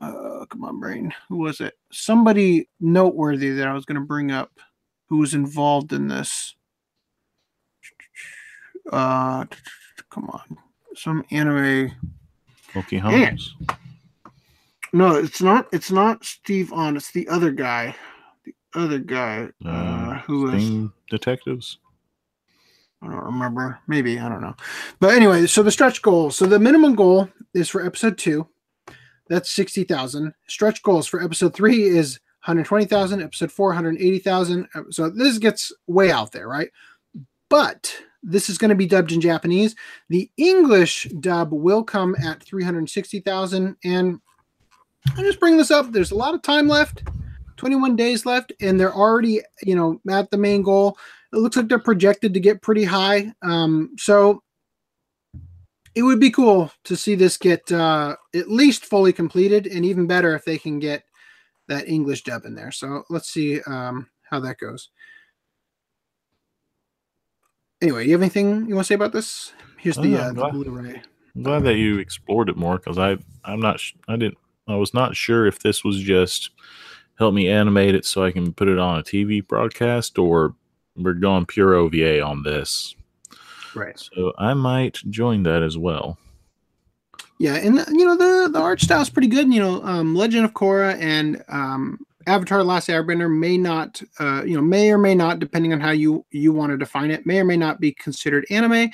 Uh, 0.00 0.46
come 0.46 0.64
on, 0.64 0.80
brain. 0.80 1.12
Who 1.28 1.36
was 1.38 1.60
it? 1.60 1.74
Somebody 1.92 2.68
noteworthy 2.80 3.50
that 3.50 3.68
I 3.68 3.74
was 3.74 3.84
going 3.84 4.00
to 4.00 4.06
bring 4.06 4.30
up, 4.30 4.50
who 5.08 5.18
was 5.18 5.34
involved 5.34 5.92
in 5.92 6.08
this. 6.08 6.54
Uh, 8.90 9.44
come 10.08 10.30
on, 10.30 10.56
some 10.94 11.24
anime. 11.30 11.92
Pokey 12.72 12.98
Holmes. 12.98 13.54
No, 14.92 15.16
it's 15.16 15.42
not. 15.42 15.68
It's 15.72 15.90
not 15.90 16.24
Steve 16.24 16.72
on. 16.72 16.96
It's 16.96 17.12
the 17.12 17.28
other 17.28 17.50
guy. 17.50 17.94
The 18.44 18.54
other 18.74 18.98
guy 18.98 19.48
uh, 19.64 19.68
uh, 19.68 20.18
who 20.20 20.42
was 20.42 20.90
detectives. 21.10 21.78
I 23.02 23.06
don't 23.06 23.24
remember. 23.24 23.78
Maybe 23.86 24.18
I 24.18 24.28
don't 24.28 24.40
know. 24.40 24.54
But 24.98 25.14
anyway, 25.14 25.46
so 25.46 25.62
the 25.62 25.70
stretch 25.70 26.02
goal. 26.02 26.30
So 26.30 26.46
the 26.46 26.58
minimum 26.58 26.94
goal 26.94 27.28
is 27.54 27.68
for 27.68 27.84
episode 27.84 28.18
two. 28.18 28.46
That's 29.30 29.50
sixty 29.50 29.84
thousand. 29.84 30.34
Stretch 30.48 30.82
goals 30.82 31.06
for 31.06 31.22
episode 31.22 31.54
three 31.54 31.84
is 31.84 32.20
one 32.44 32.56
hundred 32.56 32.66
twenty 32.66 32.84
thousand. 32.84 33.22
Episode 33.22 33.50
four 33.50 33.72
hundred 33.72 33.96
eighty 33.96 34.18
thousand. 34.18 34.68
So 34.90 35.08
this 35.08 35.38
gets 35.38 35.72
way 35.86 36.10
out 36.10 36.32
there, 36.32 36.48
right? 36.48 36.68
But 37.48 37.96
this 38.22 38.50
is 38.50 38.58
going 38.58 38.68
to 38.68 38.74
be 38.74 38.86
dubbed 38.86 39.12
in 39.12 39.20
Japanese. 39.20 39.74
The 40.08 40.30
English 40.36 41.04
dub 41.20 41.52
will 41.52 41.82
come 41.82 42.14
at 42.22 42.42
360,000 42.42 43.76
and 43.84 44.20
I 45.16 45.22
just 45.22 45.40
bring 45.40 45.56
this 45.56 45.70
up. 45.70 45.90
There's 45.90 46.10
a 46.10 46.16
lot 46.16 46.34
of 46.34 46.42
time 46.42 46.68
left, 46.68 47.02
21 47.56 47.96
days 47.96 48.26
left, 48.26 48.52
and 48.60 48.78
they're 48.78 48.94
already, 48.94 49.40
you 49.62 49.74
know, 49.74 50.00
at 50.10 50.30
the 50.30 50.36
main 50.36 50.62
goal. 50.62 50.98
It 51.32 51.38
looks 51.38 51.56
like 51.56 51.68
they're 51.68 51.78
projected 51.78 52.34
to 52.34 52.40
get 52.40 52.60
pretty 52.60 52.84
high. 52.84 53.32
Um, 53.42 53.96
so 53.98 54.42
it 55.94 56.02
would 56.02 56.20
be 56.20 56.30
cool 56.30 56.70
to 56.84 56.96
see 56.96 57.14
this 57.14 57.36
get 57.36 57.70
uh, 57.72 58.16
at 58.34 58.50
least 58.50 58.84
fully 58.84 59.12
completed, 59.12 59.66
and 59.66 59.84
even 59.84 60.06
better 60.06 60.34
if 60.34 60.44
they 60.44 60.58
can 60.58 60.78
get 60.78 61.04
that 61.68 61.88
English 61.88 62.24
dub 62.24 62.44
in 62.44 62.54
there. 62.54 62.72
So 62.72 63.04
let's 63.10 63.30
see 63.30 63.60
um, 63.62 64.08
how 64.22 64.40
that 64.40 64.58
goes. 64.58 64.90
Anyway, 67.82 68.06
you 68.06 68.12
have 68.12 68.22
anything 68.22 68.68
you 68.68 68.74
want 68.74 68.86
to 68.86 68.88
say 68.88 68.94
about 68.94 69.12
this? 69.12 69.52
Here's 69.78 69.96
the, 69.96 70.16
uh, 70.16 70.32
the 70.32 70.48
Blu-ray. 70.48 71.02
I'm 71.34 71.42
glad 71.42 71.64
that 71.64 71.76
you 71.76 71.98
explored 71.98 72.48
it 72.48 72.56
more 72.56 72.76
because 72.76 72.98
I 72.98 73.16
I'm 73.44 73.60
not 73.60 73.80
I 74.08 74.16
didn't 74.16 74.38
I 74.68 74.74
was 74.76 74.92
not 74.92 75.16
sure 75.16 75.46
if 75.46 75.60
this 75.60 75.84
was 75.84 76.00
just 76.00 76.50
help 77.18 77.34
me 77.34 77.48
animate 77.48 77.94
it 77.94 78.04
so 78.04 78.24
I 78.24 78.32
can 78.32 78.52
put 78.52 78.68
it 78.68 78.78
on 78.78 78.98
a 78.98 79.02
TV 79.02 79.46
broadcast 79.46 80.18
or 80.18 80.54
we're 80.96 81.14
going 81.14 81.46
pure 81.46 81.74
OVA 81.74 82.20
on 82.20 82.42
this. 82.42 82.94
Right. 83.74 83.98
So 83.98 84.32
I 84.38 84.54
might 84.54 84.94
join 85.08 85.42
that 85.44 85.62
as 85.62 85.78
well. 85.78 86.18
Yeah, 87.38 87.54
and 87.54 87.76
you 87.88 88.04
know 88.04 88.16
the 88.16 88.50
the 88.50 88.60
art 88.60 88.80
style 88.80 89.00
is 89.00 89.08
pretty 89.08 89.28
good. 89.28 89.52
You 89.52 89.60
know, 89.60 89.82
um, 89.82 90.14
Legend 90.14 90.44
of 90.44 90.52
Korra 90.52 91.00
and 91.00 91.42
um, 91.48 91.98
Avatar: 92.26 92.58
The 92.58 92.64
Last 92.64 92.88
Airbender 92.88 93.34
may 93.34 93.56
not, 93.56 94.02
uh, 94.18 94.42
you 94.44 94.54
know, 94.54 94.62
may 94.62 94.90
or 94.90 94.98
may 94.98 95.14
not, 95.14 95.38
depending 95.38 95.72
on 95.72 95.80
how 95.80 95.90
you 95.90 96.26
you 96.30 96.52
want 96.52 96.70
to 96.70 96.76
define 96.76 97.10
it, 97.10 97.24
may 97.24 97.40
or 97.40 97.44
may 97.44 97.56
not 97.56 97.80
be 97.80 97.92
considered 97.92 98.44
anime. 98.50 98.90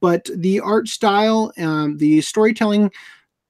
But 0.00 0.30
the 0.34 0.60
art 0.60 0.88
style, 0.88 1.52
um, 1.58 1.98
the 1.98 2.22
storytelling 2.22 2.90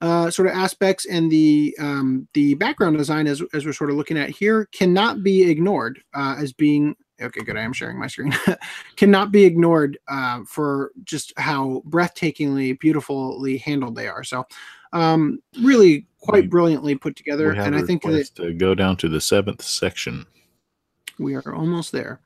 uh, 0.01 0.29
sort 0.31 0.47
of 0.47 0.55
aspects 0.55 1.05
and 1.05 1.31
the 1.31 1.75
um, 1.79 2.27
the 2.33 2.55
background 2.55 2.97
design 2.97 3.27
as, 3.27 3.41
as 3.53 3.65
we're 3.65 3.71
sort 3.71 3.89
of 3.89 3.95
looking 3.95 4.17
at 4.17 4.29
here 4.29 4.67
cannot 4.73 5.23
be 5.23 5.49
ignored 5.49 6.01
uh, 6.13 6.35
as 6.37 6.51
being 6.51 6.95
okay 7.21 7.41
good 7.41 7.57
i 7.57 7.61
am 7.61 7.73
sharing 7.73 7.97
my 7.97 8.07
screen. 8.07 8.33
Cannot 8.95 9.31
be 9.31 9.43
ignored 9.43 9.97
uh, 10.07 10.41
for 10.45 10.91
just 11.03 11.33
how 11.37 11.83
breathtakingly 11.87 12.79
beautifully 12.79 13.57
handled 13.57 13.95
they 13.95 14.07
are. 14.07 14.23
So 14.23 14.45
um, 14.93 15.39
really 15.61 16.07
quite 16.19 16.43
we, 16.43 16.47
brilliantly 16.47 16.95
put 16.95 17.15
together 17.15 17.51
and 17.51 17.75
i 17.75 17.81
think 17.81 18.03
that 18.03 18.29
to 18.35 18.53
go 18.53 18.75
down 18.75 18.95
to 18.97 19.09
the 19.09 19.21
seventh 19.21 19.61
section. 19.61 20.25
We 21.17 21.35
are 21.35 21.53
almost 21.53 21.91
there. 21.91 22.19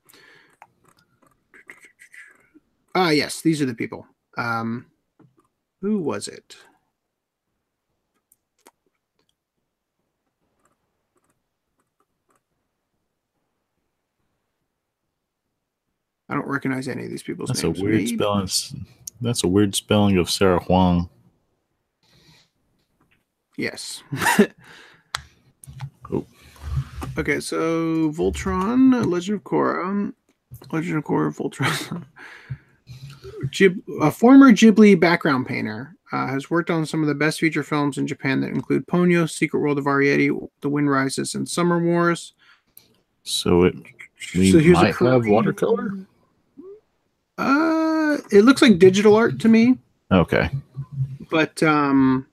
Ah 2.94 3.10
yes 3.10 3.42
these 3.42 3.62
are 3.62 3.66
the 3.66 3.76
people. 3.76 4.06
Um, 4.38 4.88
who 5.82 6.00
was 6.00 6.28
it 6.28 6.58
I 16.30 16.34
don't 16.34 16.48
recognize 16.48 16.88
any 16.88 17.06
of 17.06 17.10
these 17.10 17.24
people's 17.24 17.50
that's 17.50 17.64
names. 17.64 17.76
That's 17.76 17.82
a 17.82 17.84
weird 17.84 17.96
Maybe. 17.98 18.16
spelling. 18.16 18.50
That's 19.22 19.44
a 19.44 19.48
weird 19.48 19.76
spelling 19.76 20.18
of 20.18 20.30
Sarah 20.30 20.60
Huang. 20.60 21.10
Yes. 23.58 24.04
oh. 26.12 26.26
Okay, 27.18 27.40
so 27.40 28.12
Voltron, 28.12 29.06
Legend 29.06 29.38
of 29.38 29.44
Korra, 29.44 30.14
Legend 30.72 30.98
of 30.98 31.04
Korra, 31.06 31.34
Voltron. 31.36 32.06
Ghib- 33.52 33.82
a 34.02 34.12
former 34.12 34.52
Ghibli 34.52 35.00
background 35.00 35.46
painter 35.46 35.96
uh, 36.12 36.28
has 36.28 36.50
worked 36.50 36.70
on 36.70 36.86
some 36.86 37.02
of 37.02 37.08
the 37.08 37.16
best 37.16 37.40
feature 37.40 37.64
films 37.64 37.98
in 37.98 38.08
Japan 38.08 38.42
that 38.42 38.50
include 38.52 38.88
Ponyo, 38.88 39.30
Secret 39.30 39.60
World 39.60 39.78
of 39.78 39.86
Arrietty, 39.86 40.36
The 40.62 40.70
Wind 40.70 40.90
Rises, 40.90 41.36
and 41.36 41.48
Summer 41.48 41.82
Wars. 41.82 42.34
So 43.24 43.64
it 43.64 43.76
we 44.36 44.52
so 44.52 44.60
might 44.72 44.96
have 44.96 45.28
watercolor. 45.28 45.94
Uh, 47.38 48.18
it 48.32 48.44
looks 48.44 48.62
like 48.62 48.80
digital 48.80 49.16
art 49.16 49.40
to 49.40 49.48
me. 49.48 49.78
Okay. 50.12 50.50
But 51.30 51.62
um, 51.64 52.28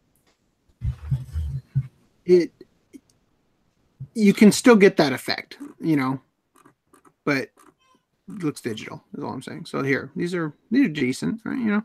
it 2.25 2.53
you 4.15 4.35
can 4.35 4.53
still 4.53 4.77
get 4.77 4.97
that 4.99 5.13
effect, 5.13 5.57
you 5.81 5.97
know, 5.97 6.21
but 7.25 7.49
looks 8.29 8.61
digital 8.61 9.03
is 9.17 9.25
all 9.25 9.33
I'm 9.33 9.43
saying. 9.43 9.67
So 9.67 9.83
here, 9.83 10.11
these 10.15 10.35
are 10.35 10.53
these 10.71 10.87
are 10.87 10.91
decent, 10.91 11.41
right? 11.45 11.59
You 11.59 11.67
know. 11.67 11.83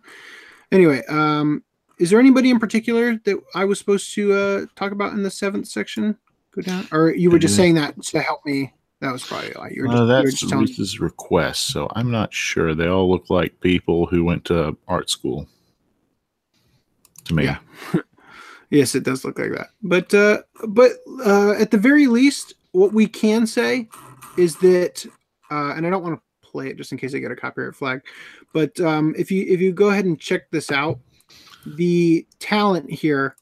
Anyway, 0.72 1.04
um, 1.08 1.64
is 1.98 2.10
there 2.10 2.20
anybody 2.20 2.50
in 2.52 2.60
particular 2.60 3.16
that 3.24 3.42
I 3.56 3.66
was 3.66 3.80
supposed 3.80 4.14
to 4.16 4.34
uh 4.34 4.66
talk 4.76 4.92
about 4.92 5.14
in 5.14 5.24
the 5.24 5.32
seventh 5.32 5.68
section? 5.68 6.18
Go 6.52 6.62
down, 6.62 6.88
or 6.92 7.14
you 7.14 7.32
were 7.32 7.40
just 7.40 7.56
saying 7.56 7.76
that 7.76 8.02
to 8.02 8.20
help 8.20 8.46
me 8.46 8.74
that 9.02 9.12
was 9.12 9.24
probably 9.24 9.54
like 9.54 9.76
you 9.76 9.84
were 9.84 9.90
just, 9.90 10.00
uh, 10.00 10.06
that's 10.06 10.42
you 10.42 10.60
Reese's 10.60 11.00
request, 11.00 11.68
so 11.68 11.88
I'm 11.96 12.10
not 12.10 12.34
sure. 12.34 12.74
They 12.74 12.88
all 12.88 13.10
look 13.10 13.30
like 13.30 13.60
people 13.60 14.08
who 14.08 14.24
went 14.24 14.46
to 14.46 14.76
art 14.88 15.10
school. 15.10 15.48
To 17.26 17.36
me, 17.36 17.44
yeah. 17.44 17.60
yes, 18.72 18.96
it 18.96 19.04
does 19.04 19.24
look 19.24 19.38
like 19.38 19.52
that. 19.52 19.68
But 19.84 20.14
uh, 20.14 20.42
but 20.68 20.94
uh, 21.24 21.52
at 21.52 21.70
the 21.72 21.78
very 21.78 22.08
least, 22.08 22.56
what 22.72 22.94
we 22.94 23.06
can 23.06 23.46
say 23.46 23.88
is 24.38 24.56
that, 24.58 25.06
uh, 25.52 25.74
and 25.76 25.86
I 25.86 25.90
don't 25.92 26.04
want 26.04 26.20
to 26.20 26.50
play 26.50 26.70
it 26.70 26.78
just 26.78 26.92
in 26.92 26.98
case 26.98 27.14
I 27.14 27.20
get 27.20 27.32
a 27.32 27.36
copyright 27.36 27.76
flag, 27.76 28.02
but 28.52 28.80
um, 28.80 29.14
if 29.18 29.30
you 29.30 29.46
if 29.48 29.62
you 29.62 29.74
go 29.74 29.90
ahead 29.90 30.06
and 30.06 30.20
check 30.20 30.50
this 30.50 30.72
out, 30.72 31.00
the 31.66 32.26
talent 32.40 32.90
here 32.90 33.36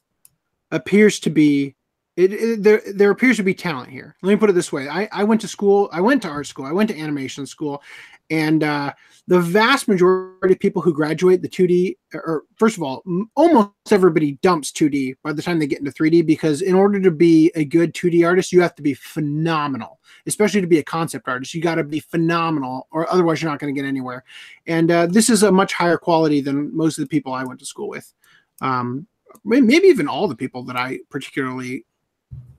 appears 0.70 1.18
to 1.20 1.30
be 1.30 1.75
it, 2.16 2.32
it, 2.32 2.62
there 2.62 2.82
there 2.94 3.10
appears 3.10 3.36
to 3.36 3.42
be 3.42 3.54
talent 3.54 3.90
here. 3.90 4.16
Let 4.22 4.30
me 4.30 4.36
put 4.36 4.48
it 4.48 4.54
this 4.54 4.72
way: 4.72 4.88
I, 4.88 5.08
I 5.12 5.24
went 5.24 5.40
to 5.42 5.48
school, 5.48 5.90
I 5.92 6.00
went 6.00 6.22
to 6.22 6.28
art 6.28 6.46
school, 6.46 6.64
I 6.64 6.72
went 6.72 6.88
to 6.90 6.98
animation 6.98 7.46
school, 7.46 7.82
and 8.30 8.64
uh, 8.64 8.92
the 9.28 9.40
vast 9.40 9.86
majority 9.86 10.54
of 10.54 10.58
people 10.60 10.80
who 10.80 10.94
graduate 10.94 11.42
the 11.42 11.48
2D, 11.48 11.96
or 12.14 12.44
first 12.56 12.76
of 12.76 12.82
all, 12.82 13.02
almost 13.34 13.70
everybody 13.90 14.32
dumps 14.42 14.72
2D 14.72 15.16
by 15.22 15.32
the 15.32 15.42
time 15.42 15.58
they 15.58 15.66
get 15.66 15.78
into 15.78 15.90
3D 15.90 16.24
because 16.24 16.62
in 16.62 16.74
order 16.74 17.00
to 17.00 17.10
be 17.10 17.52
a 17.54 17.64
good 17.64 17.92
2D 17.92 18.26
artist, 18.26 18.52
you 18.52 18.62
have 18.62 18.74
to 18.76 18.82
be 18.82 18.94
phenomenal. 18.94 20.00
Especially 20.26 20.60
to 20.60 20.66
be 20.66 20.78
a 20.78 20.84
concept 20.84 21.28
artist, 21.28 21.54
you 21.54 21.60
got 21.60 21.76
to 21.76 21.84
be 21.84 22.00
phenomenal, 22.00 22.88
or 22.90 23.12
otherwise 23.12 23.42
you're 23.42 23.50
not 23.50 23.60
going 23.60 23.72
to 23.72 23.80
get 23.80 23.86
anywhere. 23.86 24.24
And 24.66 24.90
uh, 24.90 25.06
this 25.06 25.28
is 25.28 25.42
a 25.42 25.52
much 25.52 25.72
higher 25.72 25.98
quality 25.98 26.40
than 26.40 26.74
most 26.74 26.98
of 26.98 27.04
the 27.04 27.08
people 27.08 27.32
I 27.32 27.44
went 27.44 27.60
to 27.60 27.66
school 27.66 27.88
with. 27.88 28.12
Um, 28.60 29.06
maybe 29.44 29.86
even 29.86 30.08
all 30.08 30.28
the 30.28 30.36
people 30.36 30.64
that 30.64 30.76
I 30.76 31.00
particularly 31.10 31.84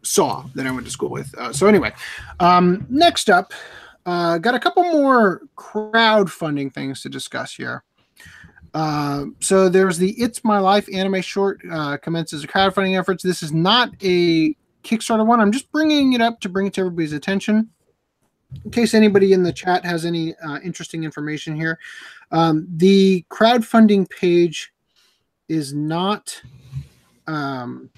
saw 0.07 0.45
that 0.55 0.65
I 0.65 0.71
went 0.71 0.85
to 0.85 0.91
school 0.91 1.09
with. 1.09 1.33
Uh, 1.37 1.53
so 1.53 1.67
anyway, 1.67 1.93
um, 2.39 2.85
next 2.89 3.29
up, 3.29 3.53
uh, 4.05 4.37
got 4.37 4.55
a 4.55 4.59
couple 4.59 4.83
more 4.83 5.41
crowdfunding 5.57 6.73
things 6.73 7.01
to 7.01 7.09
discuss 7.09 7.53
here. 7.53 7.83
Uh, 8.73 9.25
so 9.39 9.69
there's 9.69 9.97
the 9.97 10.11
"It's 10.21 10.43
My 10.43 10.59
Life" 10.59 10.87
anime 10.93 11.21
short 11.21 11.61
uh, 11.71 11.97
commences 11.97 12.43
a 12.43 12.47
crowdfunding 12.47 12.97
efforts. 12.97 13.23
This 13.23 13.43
is 13.43 13.51
not 13.51 13.89
a 14.01 14.55
Kickstarter 14.83 15.25
one. 15.25 15.39
I'm 15.39 15.51
just 15.51 15.71
bringing 15.71 16.13
it 16.13 16.21
up 16.21 16.39
to 16.41 16.49
bring 16.49 16.67
it 16.67 16.73
to 16.75 16.81
everybody's 16.81 17.13
attention 17.13 17.69
in 18.63 18.71
case 18.71 18.93
anybody 18.93 19.33
in 19.33 19.43
the 19.43 19.51
chat 19.51 19.83
has 19.85 20.05
any 20.05 20.35
uh, 20.37 20.59
interesting 20.63 21.03
information 21.03 21.55
here. 21.55 21.79
Um, 22.31 22.67
the 22.69 23.25
crowdfunding 23.29 24.09
page 24.09 24.71
is 25.49 25.73
not 25.73 26.41
um, 27.27 27.89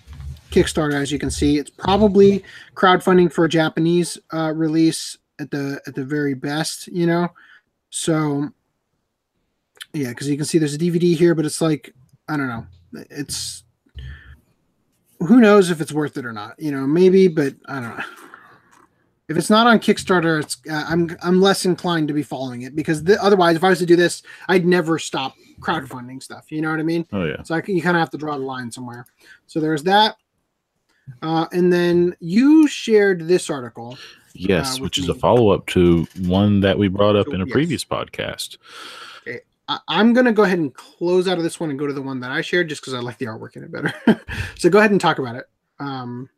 Kickstarter, 0.52 0.94
as 0.94 1.12
you 1.12 1.20
can 1.20 1.30
see. 1.30 1.58
It's 1.58 1.70
probably 1.70 2.44
crowdfunding 2.76 3.32
for 3.32 3.46
a 3.46 3.50
Japanese 3.50 4.18
uh, 4.34 4.54
release 4.56 5.18
at 5.40 5.52
the 5.52 5.82
at 5.88 5.96
the 5.96 6.04
very 6.04 6.34
best, 6.34 6.88
you 6.88 7.08
know. 7.08 7.30
So 7.90 8.50
yeah, 9.94 10.10
because 10.10 10.30
you 10.30 10.38
can 10.38 10.46
see 10.46 10.58
there's 10.58 10.76
a 10.76 10.80
DVD 10.80 11.16
here, 11.16 11.36
but 11.36 11.46
it's 11.46 11.62
like 11.62 11.94
I 12.28 12.38
don't 12.38 12.48
know. 12.48 12.66
It's 13.10 13.64
who 15.20 15.40
knows 15.40 15.70
if 15.70 15.82
it's 15.82 15.92
worth 15.92 16.18
it 16.18 16.26
or 16.26 16.34
not. 16.34 16.60
You 16.60 16.72
know, 16.72 16.86
maybe, 16.88 17.28
but 17.28 17.56
I 17.68 17.80
don't 17.80 17.98
know. 17.98 18.04
If 19.28 19.38
it's 19.38 19.50
not 19.50 19.68
on 19.68 19.80
Kickstarter, 19.80 20.42
it's 20.42 20.58
uh, 20.70 20.86
I'm 20.88 21.16
I'm 21.22 21.40
less 21.40 21.66
inclined 21.66 22.08
to 22.08 22.16
be 22.16 22.24
following 22.24 22.64
it 22.64 22.76
because 22.76 23.04
the, 23.04 23.22
otherwise, 23.24 23.56
if 23.56 23.64
I 23.64 23.70
was 23.70 23.80
to 23.80 23.86
do 23.86 23.96
this, 23.96 24.24
I'd 24.48 24.66
never 24.66 24.98
stop 24.98 25.36
crowdfunding 25.60 26.24
stuff. 26.24 26.52
You 26.52 26.62
know 26.62 26.72
what 26.72 26.80
I 26.80 26.84
mean? 26.84 27.06
Oh 27.14 27.26
yeah. 27.26 27.44
So 27.44 27.54
I, 27.56 27.62
you 27.68 27.82
kind 27.82 27.96
of 27.96 28.02
have 28.02 28.10
to 28.12 28.18
draw 28.18 28.38
the 28.38 28.44
line 28.44 28.72
somewhere. 28.72 29.06
So 29.46 29.60
there's 29.60 29.84
that. 29.84 30.16
Uh, 31.22 31.46
and 31.52 31.72
then 31.72 32.16
you 32.20 32.68
shared 32.68 33.28
this 33.28 33.50
article. 33.50 33.98
Yes, 34.34 34.78
uh, 34.78 34.84
which 34.84 34.98
with 34.98 35.06
is 35.06 35.10
a 35.10 35.16
follow 35.16 35.50
up 35.50 35.66
to 35.68 36.08
one 36.22 36.60
that 36.62 36.78
we 36.78 36.88
brought 36.88 37.16
up 37.16 37.28
in 37.28 37.42
a 37.42 37.46
Yes. 37.46 37.52
previous 37.54 37.84
podcast. 37.86 38.58
I, 39.68 39.80
I'm 39.88 40.14
going 40.14 40.26
to 40.26 40.32
go 40.32 40.44
ahead 40.44 40.60
and 40.60 40.74
close 40.74 41.28
out 41.28 41.38
of 41.38 41.44
this 41.44 41.60
one 41.60 41.70
and 41.70 41.78
go 41.78 41.86
to 41.88 41.94
the 41.94 42.02
one 42.02 42.20
that 42.22 42.32
I 42.32 42.42
shared 42.42 42.70
just 42.70 42.82
because 42.82 42.94
I 42.94 43.00
like 43.00 43.18
the 43.18 43.26
artwork 43.28 43.56
in 43.56 43.64
it 43.64 43.72
better. 43.72 43.94
so 44.58 44.70
go 44.70 44.80
ahead 44.80 44.92
and 44.92 45.00
talk 45.02 45.20
about 45.20 45.36
it. 45.36 45.46
Um, 45.80 46.30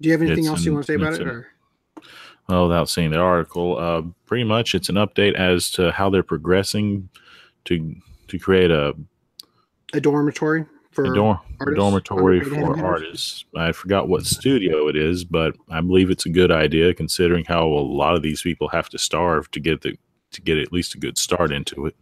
do 0.00 0.08
you 0.08 0.12
have 0.12 0.22
anything 0.22 0.44
It's 0.44 0.48
else 0.48 0.64
you 0.64 0.72
want 0.72 0.86
to 0.86 0.92
say 0.92 0.94
about 0.96 1.14
it? 1.14 1.20
an- 1.22 1.28
Or 1.28 1.48
Well, 2.48 2.68
without 2.68 2.88
seeing 2.88 3.10
the 3.10 3.18
article, 3.18 3.76
uh, 3.78 4.02
pretty 4.26 4.44
much 4.44 4.74
it's 4.74 4.88
an 4.88 4.94
update 4.96 5.34
as 5.34 5.70
to 5.72 5.92
how 5.92 6.08
they're 6.10 6.22
progressing 6.22 7.08
to 7.66 7.94
to 8.28 8.38
create 8.38 8.70
a, 8.70 8.94
a 9.94 10.00
dormitory 10.00 10.64
for 11.04 11.12
a, 11.12 11.14
dorm, 11.14 11.38
a 11.60 11.74
dormitory 11.74 12.40
for 12.40 12.50
animators? 12.50 12.82
artists. 12.82 13.44
I 13.56 13.72
forgot 13.72 14.08
what 14.08 14.26
studio 14.26 14.88
it 14.88 14.96
is, 14.96 15.24
but 15.24 15.56
I 15.70 15.80
believe 15.80 16.10
it's 16.10 16.26
a 16.26 16.30
good 16.30 16.50
idea 16.52 16.94
considering 16.94 17.44
how 17.44 17.66
a 17.66 17.80
lot 17.80 18.14
of 18.14 18.22
these 18.22 18.42
people 18.42 18.68
have 18.68 18.88
to 18.90 18.98
starve 18.98 19.50
to 19.52 19.60
get 19.60 19.82
the 19.82 19.96
to 20.30 20.42
get 20.42 20.58
at 20.58 20.72
least 20.72 20.94
a 20.94 20.98
good 20.98 21.16
start 21.16 21.52
into 21.52 21.86
it. 21.86 21.96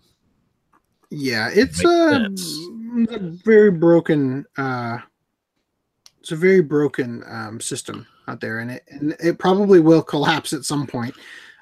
Yeah, 1.11 1.49
it's 1.53 1.85
Makes 1.85 1.85
a, 1.85 2.29
it's 2.33 3.13
a 3.13 3.19
very 3.45 3.71
broken. 3.71 4.45
Uh, 4.57 4.99
it's 6.21 6.33
a 6.33 6.37
very 6.37 6.61
broken 6.61 7.23
um, 7.29 7.61
system 7.61 8.07
out 8.27 8.41
there, 8.41 8.59
and 8.59 8.71
it 8.73 8.83
and 8.89 9.17
it 9.21 9.39
probably 9.39 9.81
will 9.81 10.03
collapse 10.03 10.53
at 10.53 10.65
some 10.65 10.87
point. 10.87 11.15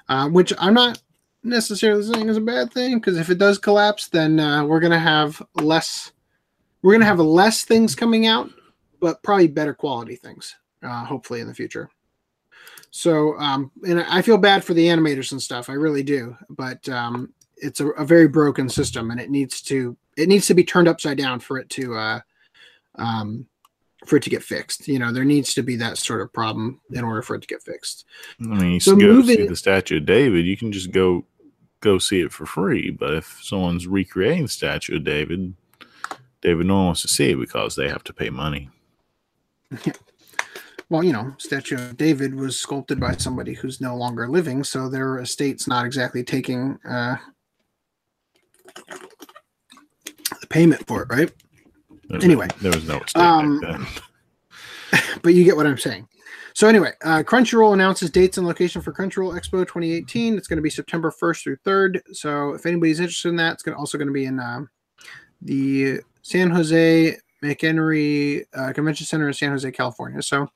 Uh, 0.07 0.29
which 0.29 0.53
I'm 0.59 0.75
not 0.75 1.01
necessarily 1.43 2.03
saying 2.03 2.29
is 2.29 2.37
a 2.37 2.41
bad 2.41 2.71
thing 2.73 2.99
because 2.99 3.17
if 3.17 3.29
it 3.29 3.37
does 3.37 3.57
collapse, 3.57 4.07
then 4.07 4.39
uh, 4.39 4.65
we're 4.65 4.79
gonna 4.79 4.99
have 4.99 5.41
less. 5.55 6.11
We're 6.85 6.93
gonna 6.93 7.05
have 7.05 7.19
less 7.19 7.65
things 7.65 7.95
coming 7.95 8.27
out, 8.27 8.51
but 8.99 9.23
probably 9.23 9.47
better 9.47 9.73
quality 9.73 10.15
things. 10.15 10.55
Uh, 10.83 11.03
hopefully 11.03 11.41
in 11.41 11.47
the 11.47 11.53
future. 11.53 11.89
So, 12.91 13.35
um, 13.39 13.71
and 13.87 14.01
I 14.01 14.21
feel 14.21 14.37
bad 14.37 14.63
for 14.63 14.75
the 14.75 14.85
animators 14.85 15.31
and 15.31 15.41
stuff. 15.41 15.67
I 15.67 15.73
really 15.73 16.03
do, 16.03 16.37
but 16.47 16.87
um, 16.87 17.33
it's 17.57 17.79
a, 17.79 17.87
a 17.87 18.05
very 18.05 18.27
broken 18.27 18.69
system 18.69 19.09
and 19.09 19.19
it 19.19 19.31
needs 19.31 19.61
to 19.63 19.97
it 20.15 20.29
needs 20.29 20.45
to 20.45 20.53
be 20.53 20.63
turned 20.63 20.87
upside 20.87 21.17
down 21.17 21.39
for 21.39 21.57
it 21.57 21.69
to 21.71 21.95
uh 21.95 22.19
um 22.95 23.47
for 24.05 24.17
it 24.17 24.23
to 24.23 24.29
get 24.29 24.43
fixed 24.43 24.87
you 24.87 24.99
know 24.99 25.11
there 25.11 25.25
needs 25.25 25.53
to 25.55 25.63
be 25.63 25.75
that 25.77 25.97
sort 25.97 26.21
of 26.21 26.31
problem 26.33 26.79
in 26.91 27.03
order 27.03 27.21
for 27.21 27.35
it 27.35 27.41
to 27.41 27.47
get 27.47 27.63
fixed 27.63 28.05
I 28.41 28.43
mean, 28.43 28.73
you 28.73 28.79
So 28.79 28.95
go 28.95 29.07
moving- 29.07 29.37
see 29.37 29.47
the 29.47 29.55
statue 29.55 29.97
of 29.97 30.05
David. 30.05 30.45
You 30.45 30.57
can 30.57 30.71
just 30.71 30.91
go 30.91 31.25
go 31.85 31.97
see 31.99 32.21
it 32.21 32.33
for 32.33 32.45
free. 32.45 32.89
But 32.89 33.13
if 33.13 33.39
someone's 33.41 33.87
recreating 33.87 34.43
the 34.43 34.49
statue 34.49 34.97
of 34.97 35.03
David, 35.03 35.53
David 36.41 36.67
no 36.67 36.75
one 36.75 36.85
wants 36.87 37.01
to 37.01 37.07
see 37.07 37.31
it 37.31 37.39
because 37.39 37.75
they 37.75 37.89
have 37.89 38.03
to 38.05 38.13
pay 38.13 38.29
money. 38.29 38.69
well 40.89 41.03
you 41.03 41.11
know 41.11 41.33
statue 41.39 41.75
of 41.75 41.97
david 41.97 42.35
was 42.35 42.57
sculpted 42.57 42.99
by 42.99 43.11
somebody 43.15 43.53
who's 43.55 43.81
no 43.81 43.95
longer 43.95 44.27
living 44.29 44.63
so 44.63 44.87
their 44.87 45.17
estate's 45.19 45.67
not 45.67 45.85
exactly 45.87 46.23
taking 46.23 46.77
uh 46.87 47.15
the 50.39 50.47
payment 50.47 50.85
for 50.87 51.01
it 51.01 51.07
right 51.09 51.31
There- 52.09 52.23
Anyway, 52.23 52.47
there 52.61 52.71
was 52.71 52.87
no 52.87 52.99
mistake 52.99 53.23
um, 53.23 53.59
but 55.23 55.33
you 55.33 55.43
get 55.43 55.55
what 55.55 55.65
I'm 55.67 55.77
saying. 55.77 56.07
So 56.53 56.67
anyway, 56.67 56.91
uh, 57.03 57.23
Crunchyroll 57.25 57.73
announces 57.73 58.09
dates 58.09 58.37
and 58.37 58.47
location 58.47 58.81
for 58.81 58.93
Crunchyroll 58.93 59.33
Expo 59.33 59.65
2018. 59.67 60.37
It's 60.37 60.47
going 60.47 60.57
to 60.57 60.61
be 60.63 60.69
September 60.69 61.11
1st 61.11 61.43
through 61.43 61.57
3rd. 61.65 62.01
So 62.13 62.53
if 62.53 62.65
anybody's 62.65 62.99
interested 62.99 63.29
in 63.29 63.35
that, 63.37 63.53
it's 63.53 63.63
going 63.63 63.75
to 63.75 63.79
also 63.79 63.97
going 63.97 64.07
to 64.07 64.13
be 64.13 64.25
in 64.25 64.39
um, 64.39 64.69
the 65.41 65.99
San 66.25 66.49
Jose 66.49 67.15
McEnery 67.43 68.45
uh, 68.55 68.73
Convention 68.73 69.05
Center 69.05 69.27
in 69.27 69.33
San 69.35 69.51
Jose, 69.51 69.71
California. 69.71 70.23
So 70.23 70.49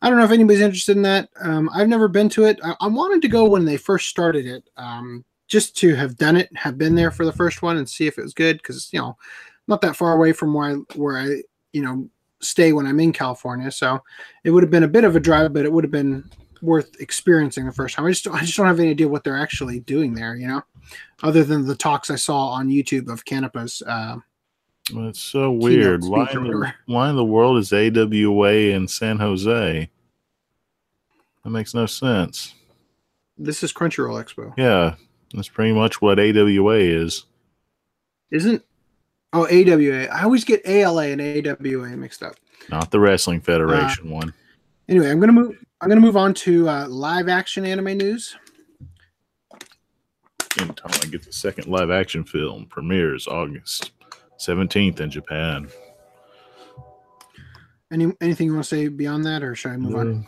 I 0.00 0.08
don't 0.08 0.18
know 0.18 0.24
if 0.24 0.30
anybody's 0.30 0.62
interested 0.62 0.96
in 0.96 1.02
that. 1.02 1.28
Um, 1.42 1.68
I've 1.74 1.90
never 1.90 2.08
been 2.08 2.30
to 2.30 2.44
it. 2.44 2.58
I, 2.64 2.74
I 2.80 2.86
wanted 2.86 3.20
to 3.20 3.28
go 3.28 3.44
when 3.44 3.66
they 3.66 3.76
first 3.76 4.08
started 4.08 4.46
it, 4.46 4.64
um, 4.78 5.22
just 5.46 5.76
to 5.76 5.94
have 5.94 6.16
done 6.16 6.36
it, 6.36 6.48
have 6.56 6.78
been 6.78 6.94
there 6.94 7.10
for 7.10 7.26
the 7.26 7.34
first 7.34 7.60
one, 7.60 7.76
and 7.76 7.86
see 7.86 8.06
if 8.06 8.16
it 8.16 8.22
was 8.22 8.32
good. 8.32 8.56
Because 8.56 8.90
you 8.94 8.98
know, 8.98 9.18
not 9.68 9.82
that 9.82 9.94
far 9.94 10.14
away 10.14 10.32
from 10.32 10.54
where 10.54 10.70
I 10.70 10.74
where 10.94 11.18
I 11.18 11.42
you 11.74 11.82
know 11.82 12.08
stay 12.40 12.72
when 12.72 12.86
I'm 12.86 12.98
in 12.98 13.12
California. 13.12 13.70
So 13.70 14.02
it 14.44 14.50
would 14.52 14.62
have 14.62 14.70
been 14.70 14.84
a 14.84 14.88
bit 14.88 15.04
of 15.04 15.16
a 15.16 15.20
drive, 15.20 15.52
but 15.52 15.66
it 15.66 15.72
would 15.72 15.84
have 15.84 15.90
been 15.90 16.30
worth 16.62 16.98
experiencing 16.98 17.66
the 17.66 17.72
first 17.72 17.94
time. 17.94 18.06
I 18.06 18.10
just 18.10 18.24
don't, 18.24 18.36
I 18.36 18.40
just 18.40 18.56
don't 18.56 18.66
have 18.66 18.80
any 18.80 18.88
idea 18.88 19.06
what 19.06 19.22
they're 19.22 19.36
actually 19.36 19.80
doing 19.80 20.14
there, 20.14 20.34
you 20.34 20.48
know, 20.48 20.62
other 21.22 21.44
than 21.44 21.66
the 21.66 21.76
talks 21.76 22.08
I 22.08 22.16
saw 22.16 22.48
on 22.48 22.70
YouTube 22.70 23.12
of 23.12 23.26
Canapa's. 23.26 23.82
Uh, 23.86 24.16
It's 24.92 25.20
so 25.20 25.50
weird. 25.52 26.04
Why 26.04 26.28
in, 26.32 26.44
the, 26.44 26.72
why 26.86 27.10
in 27.10 27.16
the 27.16 27.24
world 27.24 27.58
is 27.58 27.72
AWA 27.72 28.52
in 28.52 28.88
San 28.88 29.18
Jose? 29.18 29.88
That 31.44 31.50
makes 31.50 31.74
no 31.74 31.86
sense. 31.86 32.54
this 33.38 33.62
is 33.62 33.72
Crunchyroll 33.72 34.22
Expo, 34.22 34.52
Yeah, 34.58 34.96
that's 35.32 35.48
pretty 35.48 35.72
much 35.72 36.02
what 36.02 36.18
AWA 36.18 36.76
is. 36.76 37.24
isn't? 38.30 38.62
Oh, 39.32 39.46
AWA. 39.46 40.06
I 40.06 40.24
always 40.24 40.44
get 40.44 40.60
ALA 40.66 41.08
and 41.08 41.20
AWA 41.46 41.96
mixed 41.96 42.22
up. 42.22 42.34
Not 42.68 42.90
the 42.90 42.98
Wrestling 43.00 43.40
Federation 43.40 44.10
one. 44.10 44.34
Anyway, 44.88 45.08
I'm 45.08 45.20
gonna 45.20 45.32
move. 45.32 45.56
I'm 45.80 45.88
gonna 45.88 46.00
move 46.00 46.16
on 46.16 46.34
to 46.34 46.68
uh, 46.68 46.88
live 46.88 47.28
action 47.28 47.64
anime 47.64 47.96
news. 47.96 48.36
In 50.60 50.66
time 50.74 50.90
I 51.00 51.06
get 51.06 51.22
the 51.24 51.32
second 51.32 51.68
live 51.68 51.90
action 51.90 52.24
film 52.24 52.66
premieres 52.66 53.28
August 53.28 53.92
17th 54.40 55.00
in 55.00 55.10
Japan. 55.10 55.68
Any 57.92 58.12
anything 58.20 58.46
you 58.46 58.54
want 58.54 58.64
to 58.64 58.68
say 58.68 58.88
beyond 58.88 59.24
that, 59.26 59.42
or 59.42 59.54
should 59.54 59.72
I 59.72 59.76
move 59.76 59.96
on? 59.96 60.26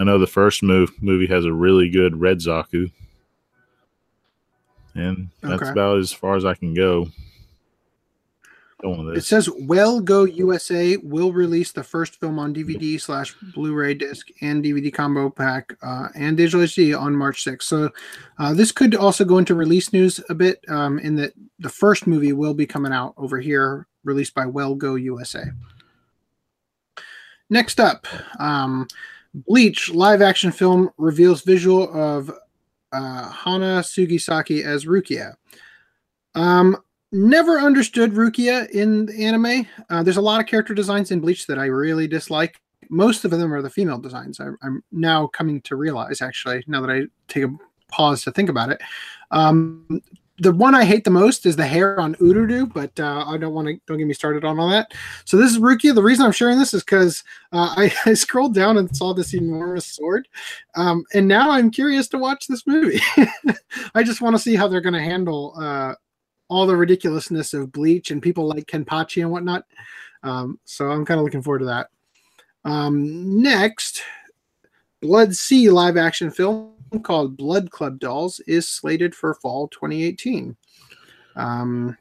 I 0.00 0.04
know 0.04 0.18
the 0.18 0.26
first 0.26 0.62
move 0.62 0.90
movie 1.02 1.26
has 1.26 1.44
a 1.44 1.52
really 1.52 1.88
good 1.88 2.20
Red 2.20 2.38
Zaku. 2.38 2.90
And 4.94 5.28
that's 5.42 5.62
Okay. 5.62 5.70
about 5.70 5.98
as 5.98 6.12
far 6.12 6.36
as 6.36 6.44
I 6.44 6.54
can 6.54 6.74
go. 6.74 7.08
It 9.16 9.24
says 9.24 9.48
Well 9.60 10.00
Go 10.00 10.24
USA 10.24 10.98
will 10.98 11.32
release 11.32 11.72
the 11.72 11.82
first 11.82 12.20
film 12.20 12.38
on 12.38 12.54
DVD 12.54 13.00
slash 13.00 13.34
Blu-ray 13.54 13.94
disc 13.94 14.28
and 14.42 14.62
DVD 14.62 14.92
combo 14.92 15.30
pack 15.30 15.74
uh, 15.82 16.08
and 16.14 16.36
digital 16.36 16.60
HD 16.60 16.98
on 16.98 17.16
March 17.16 17.42
6th. 17.42 17.62
So 17.62 17.90
uh, 18.38 18.52
this 18.52 18.72
could 18.72 18.94
also 18.94 19.24
go 19.24 19.38
into 19.38 19.54
release 19.54 19.94
news 19.94 20.20
a 20.28 20.34
bit 20.34 20.62
um, 20.68 20.98
in 20.98 21.16
that 21.16 21.32
the 21.58 21.70
first 21.70 22.06
movie 22.06 22.34
will 22.34 22.52
be 22.52 22.66
coming 22.66 22.92
out 22.92 23.14
over 23.16 23.40
here, 23.40 23.86
released 24.04 24.34
by 24.34 24.44
Well 24.44 24.74
Go 24.74 24.96
USA. 24.96 25.44
Next 27.48 27.80
up, 27.80 28.06
um, 28.38 28.88
Bleach 29.32 29.88
live 29.90 30.20
action 30.20 30.52
film 30.52 30.90
reveals 30.98 31.42
visual 31.42 31.90
of 31.94 32.30
uh, 32.92 33.30
Hana 33.30 33.80
Sugisaki 33.80 34.64
as 34.64 34.84
Rukia. 34.84 35.34
Um, 36.34 36.76
never 37.12 37.58
understood 37.58 38.12
Rukia 38.12 38.68
in 38.70 39.06
the 39.06 39.24
anime. 39.24 39.66
Uh, 39.90 40.02
there's 40.02 40.16
a 40.16 40.22
lot 40.22 40.40
of 40.40 40.46
character 40.46 40.74
designs 40.74 41.10
in 41.10 41.20
Bleach 41.20 41.46
that 41.46 41.58
I 41.58 41.66
really 41.66 42.06
dislike. 42.06 42.60
Most 42.88 43.24
of 43.24 43.30
them 43.30 43.52
are 43.52 43.62
the 43.62 43.70
female 43.70 43.98
designs. 43.98 44.40
I, 44.40 44.50
I'm 44.62 44.82
now 44.92 45.26
coming 45.28 45.60
to 45.62 45.76
realize, 45.76 46.22
actually, 46.22 46.64
now 46.66 46.80
that 46.80 46.90
I 46.90 47.02
take 47.28 47.44
a 47.44 47.56
pause 47.88 48.22
to 48.22 48.32
think 48.32 48.48
about 48.48 48.70
it. 48.70 48.80
Um, 49.30 50.00
the 50.38 50.52
one 50.52 50.74
I 50.74 50.84
hate 50.84 51.04
the 51.04 51.10
most 51.10 51.46
is 51.46 51.56
the 51.56 51.66
hair 51.66 51.98
on 51.98 52.14
Urudu, 52.16 52.72
but 52.72 52.98
uh, 53.00 53.24
I 53.26 53.38
don't 53.38 53.54
want 53.54 53.68
to. 53.68 53.80
Don't 53.86 53.96
get 53.98 54.06
me 54.06 54.12
started 54.12 54.44
on 54.44 54.58
all 54.58 54.68
that. 54.68 54.92
So 55.24 55.36
this 55.36 55.50
is 55.50 55.58
Rukia. 55.58 55.94
The 55.94 56.02
reason 56.02 56.26
I'm 56.26 56.32
sharing 56.32 56.58
this 56.58 56.74
is 56.74 56.82
because 56.84 57.24
uh, 57.52 57.74
I, 57.76 57.92
I 58.04 58.14
scrolled 58.14 58.54
down 58.54 58.76
and 58.76 58.94
saw 58.94 59.14
this 59.14 59.34
enormous 59.34 59.86
sword, 59.86 60.28
um, 60.74 61.04
and 61.14 61.26
now 61.26 61.50
I'm 61.50 61.70
curious 61.70 62.08
to 62.08 62.18
watch 62.18 62.46
this 62.48 62.66
movie. 62.66 63.00
I 63.94 64.02
just 64.02 64.20
want 64.20 64.36
to 64.36 64.42
see 64.42 64.56
how 64.56 64.68
they're 64.68 64.82
going 64.82 64.92
to 64.92 65.00
handle 65.00 65.54
uh, 65.58 65.94
all 66.48 66.66
the 66.66 66.76
ridiculousness 66.76 67.54
of 67.54 67.72
Bleach 67.72 68.10
and 68.10 68.22
people 68.22 68.46
like 68.46 68.66
Kenpachi 68.66 69.22
and 69.22 69.30
whatnot. 69.30 69.64
Um, 70.22 70.58
so 70.64 70.90
I'm 70.90 71.04
kind 71.04 71.18
of 71.18 71.24
looking 71.24 71.42
forward 71.42 71.60
to 71.60 71.64
that. 71.66 71.88
Um, 72.64 73.42
next, 73.42 74.02
Blood-C 75.00 75.70
live 75.70 75.96
action 75.96 76.30
film 76.30 76.72
called 77.02 77.36
Blood 77.36 77.70
Club 77.70 77.98
Dolls 77.98 78.40
is 78.46 78.68
slated 78.68 79.14
for 79.14 79.34
fall 79.34 79.68
2018. 79.68 80.56
Um, 81.36 81.96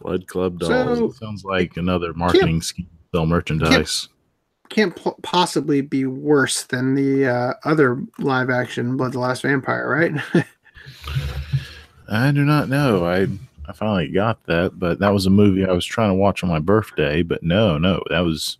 Blood 0.00 0.26
Club 0.26 0.58
Dolls. 0.58 0.98
So- 0.98 1.10
sounds 1.26 1.44
like 1.44 1.76
another 1.76 2.14
marketing 2.14 2.62
scheme. 2.62 2.88
Sell 3.14 3.26
merchandise. 3.26 4.08
can't 4.68 4.94
p- 4.94 5.10
possibly 5.22 5.80
be 5.80 6.04
worse 6.04 6.64
than 6.64 6.94
the 6.94 7.26
uh, 7.26 7.54
other 7.64 8.02
live 8.18 8.50
action 8.50 8.96
Blood 8.98 9.12
the 9.12 9.18
Last 9.18 9.42
Vampire, 9.42 9.88
right? 9.88 10.44
I 12.08 12.30
do 12.32 12.44
not 12.44 12.68
know. 12.68 13.04
I 13.06 13.26
I 13.68 13.72
finally 13.72 14.08
got 14.08 14.44
that, 14.46 14.78
but 14.78 14.98
that 15.00 15.12
was 15.12 15.26
a 15.26 15.30
movie 15.30 15.64
I 15.66 15.72
was 15.72 15.84
trying 15.84 16.10
to 16.10 16.14
watch 16.14 16.42
on 16.42 16.48
my 16.48 16.58
birthday. 16.58 17.22
But 17.22 17.42
no, 17.42 17.76
no, 17.78 18.02
that 18.10 18.20
was 18.20 18.58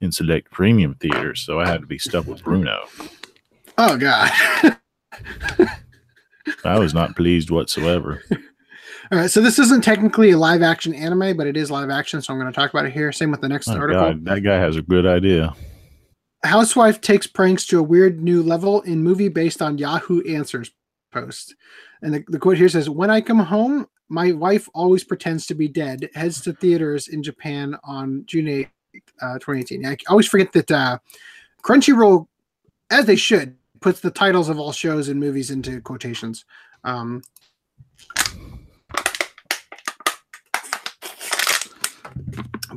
in 0.00 0.12
select 0.12 0.50
premium 0.50 0.94
theaters, 0.94 1.40
so 1.40 1.60
I 1.60 1.66
had 1.68 1.80
to 1.80 1.86
be 1.86 1.98
stuck 1.98 2.26
with 2.26 2.42
Bruno. 2.44 2.86
oh, 3.78 3.96
God. 3.96 4.30
I 6.64 6.78
was 6.78 6.94
not 6.94 7.16
pleased 7.16 7.50
whatsoever. 7.50 8.22
All 9.12 9.18
right, 9.18 9.30
so 9.30 9.40
this 9.40 9.58
isn't 9.58 9.82
technically 9.82 10.30
a 10.30 10.38
live 10.38 10.62
action 10.62 10.94
anime, 10.94 11.36
but 11.36 11.46
it 11.46 11.56
is 11.56 11.70
live 11.70 11.90
action, 11.90 12.22
so 12.22 12.32
I'm 12.32 12.38
going 12.40 12.52
to 12.52 12.58
talk 12.58 12.70
about 12.72 12.86
it 12.86 12.92
here. 12.92 13.12
Same 13.12 13.30
with 13.30 13.40
the 13.40 13.48
next 13.48 13.68
Oh, 13.68 13.76
article. 13.76 14.02
God, 14.02 14.24
that 14.24 14.40
guy 14.40 14.56
has 14.56 14.76
a 14.76 14.82
good 14.82 15.06
idea. 15.06 15.54
Housewife 16.44 17.00
takes 17.00 17.26
pranks 17.26 17.66
to 17.66 17.78
a 17.78 17.82
weird 17.82 18.22
new 18.22 18.42
level 18.42 18.80
in 18.82 19.02
movie 19.02 19.28
based 19.28 19.60
on 19.60 19.78
Yahoo 19.78 20.22
Answers 20.22 20.70
post. 21.12 21.54
And 22.02 22.14
the, 22.14 22.24
the 22.28 22.38
quote 22.38 22.56
here 22.56 22.68
says, 22.68 22.88
When 22.88 23.10
I 23.10 23.20
come 23.20 23.38
home, 23.38 23.86
my 24.08 24.32
wife 24.32 24.68
always 24.74 25.04
pretends 25.04 25.46
to 25.46 25.54
be 25.54 25.68
dead, 25.68 26.10
heads 26.14 26.40
to 26.42 26.52
theaters 26.52 27.08
in 27.08 27.22
Japan 27.22 27.76
on 27.84 28.24
June 28.26 28.46
8th, 28.46 28.68
uh, 29.22 29.34
2018. 29.34 29.86
I 29.86 29.96
always 30.08 30.26
forget 30.26 30.52
that 30.52 30.70
uh, 30.70 30.98
Crunchyroll, 31.62 32.26
as 32.90 33.06
they 33.06 33.16
should, 33.16 33.56
puts 33.80 34.00
the 34.00 34.10
titles 34.10 34.48
of 34.48 34.58
all 34.58 34.72
shows 34.72 35.08
and 35.08 35.20
movies 35.20 35.50
into 35.50 35.80
quotations. 35.80 36.44
Um, 36.84 37.22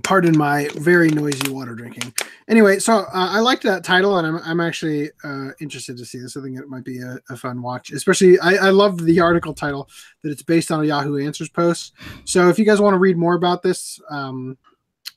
pardon 0.03 0.37
my 0.37 0.69
very 0.75 1.09
noisy 1.09 1.49
water 1.51 1.75
drinking. 1.75 2.13
Anyway, 2.49 2.79
so 2.79 2.97
uh, 2.97 3.07
I 3.13 3.39
liked 3.39 3.63
that 3.63 3.83
title, 3.83 4.17
and 4.17 4.27
I'm, 4.27 4.39
I'm 4.43 4.59
actually 4.59 5.09
uh, 5.23 5.49
interested 5.61 5.97
to 5.97 6.05
see 6.05 6.19
this. 6.19 6.35
I 6.35 6.41
think 6.41 6.59
it 6.59 6.67
might 6.67 6.83
be 6.83 6.99
a, 6.99 7.17
a 7.29 7.37
fun 7.37 7.61
watch. 7.61 7.91
Especially, 7.91 8.39
I, 8.39 8.67
I 8.67 8.69
love 8.69 9.03
the 9.03 9.19
article 9.19 9.53
title 9.53 9.89
that 10.21 10.31
it's 10.31 10.43
based 10.43 10.71
on 10.71 10.81
a 10.81 10.85
Yahoo 10.85 11.17
Answers 11.17 11.49
post. 11.49 11.93
So 12.25 12.49
if 12.49 12.59
you 12.59 12.65
guys 12.65 12.81
want 12.81 12.93
to 12.93 12.99
read 12.99 13.17
more 13.17 13.35
about 13.35 13.63
this, 13.63 13.99
um, 14.09 14.57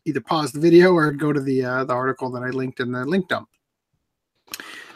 either 0.05 0.21
pause 0.21 0.53
the 0.53 0.61
video 0.61 0.93
or 0.93 1.11
go 1.11 1.33
to 1.33 1.41
the 1.41 1.65
uh, 1.65 1.85
the 1.85 1.93
article 1.93 2.31
that 2.31 2.43
I 2.43 2.51
linked 2.51 2.81
in 2.81 2.93
the 2.93 3.05
link 3.05 3.29
dump. 3.29 3.49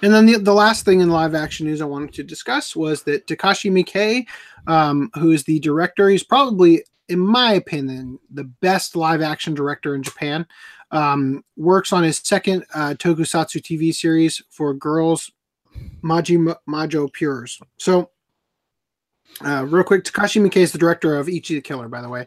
And 0.03 0.15
then 0.15 0.25
the, 0.25 0.39
the 0.39 0.55
last 0.55 0.85
thing 0.85 1.01
in 1.01 1.11
live 1.11 1.35
action 1.35 1.67
news 1.67 1.83
I 1.83 1.87
wanted 1.87 2.15
to 2.15 2.23
discuss 2.23 2.75
was 2.75 3.03
that 3.03 3.27
Takashi 3.27 3.71
Miike, 3.71 4.27
um, 4.67 5.11
who 5.15 5.33
is 5.33 5.45
the 5.45 5.61
director, 5.61 6.09
he's 6.09 6.25
probably, 6.25 6.85
in 7.09 7.19
my 7.19 7.53
opinion, 7.53 8.19
the 8.31 8.45
best 8.45 8.97
live 8.97 9.21
action 9.21 9.53
director 9.53 9.95
in 9.95 10.03
Japan 10.03 10.47
um, 10.91 11.45
works 11.57 11.93
on 11.93 12.03
his 12.03 12.19
second 12.19 12.65
uh, 12.75 12.95
tokusatsu 12.99 13.61
TV 13.63 13.95
series 13.95 14.43
for 14.51 14.75
girls, 14.75 15.31
Maji 16.03 16.55
Majo 16.67 17.09
Pures. 17.09 17.61
So, 17.79 18.11
uh, 19.45 19.65
real 19.67 19.85
quick, 19.85 20.05
Takashi 20.05 20.43
Miike 20.43 20.57
is 20.57 20.73
the 20.73 20.79
director 20.79 21.17
of 21.17 21.29
Ichi 21.29 21.55
the 21.55 21.61
Killer, 21.61 21.89
by 21.89 22.03
the 22.03 22.09
way, 22.09 22.27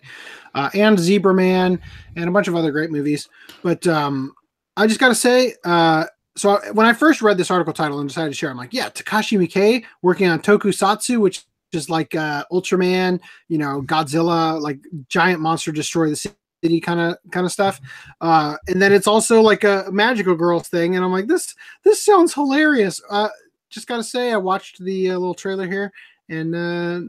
uh, 0.55 0.69
and 0.73 0.97
Zebraman, 0.97 1.79
and 2.15 2.29
a 2.29 2.31
bunch 2.31 2.47
of 2.47 2.55
other 2.55 2.71
great 2.71 2.91
movies. 2.91 3.27
But 3.61 3.85
um, 3.87 4.33
I 4.77 4.87
just 4.87 4.99
got 4.99 5.09
to 5.09 5.15
say, 5.15 5.55
uh, 5.63 6.05
so 6.35 6.57
I- 6.57 6.71
when 6.71 6.85
I 6.85 6.93
first 6.93 7.21
read 7.21 7.37
this 7.37 7.51
article 7.51 7.73
title 7.73 7.99
and 7.99 8.09
decided 8.09 8.29
to 8.29 8.35
share, 8.35 8.49
I'm 8.49 8.57
like, 8.57 8.73
yeah, 8.73 8.89
Takashi 8.89 9.37
Miike 9.37 9.83
working 10.01 10.27
on 10.27 10.39
tokusatsu, 10.41 11.19
which 11.19 11.43
is 11.73 11.89
like 11.89 12.15
uh, 12.15 12.45
Ultraman, 12.51 13.19
you 13.49 13.57
know, 13.57 13.81
Godzilla, 13.81 14.59
like 14.59 14.79
giant 15.09 15.41
monster 15.41 15.71
destroy 15.71 16.09
the 16.09 16.15
city 16.63 16.79
kind 16.79 16.99
of 16.99 17.17
kind 17.31 17.45
of 17.45 17.51
stuff. 17.51 17.79
Uh 18.21 18.55
and 18.67 18.81
then 18.81 18.93
it's 18.93 19.07
also 19.07 19.41
like 19.41 19.63
a 19.63 19.85
magical 19.91 20.35
girls 20.35 20.67
thing. 20.69 20.95
And 20.95 21.03
i'm 21.03 21.11
like 21.11 21.27
this 21.27 21.53
this 21.83 22.03
sounds 22.03 22.33
hilarious. 22.33 23.01
Uh 23.09 23.29
just 23.69 23.87
gotta 23.87 24.03
say 24.03 24.31
i 24.31 24.37
watched 24.37 24.83
the 24.83 25.09
uh, 25.11 25.17
little 25.17 25.33
trailer 25.33 25.67
here 25.67 25.91
and 26.29 26.55
uh 26.55 26.99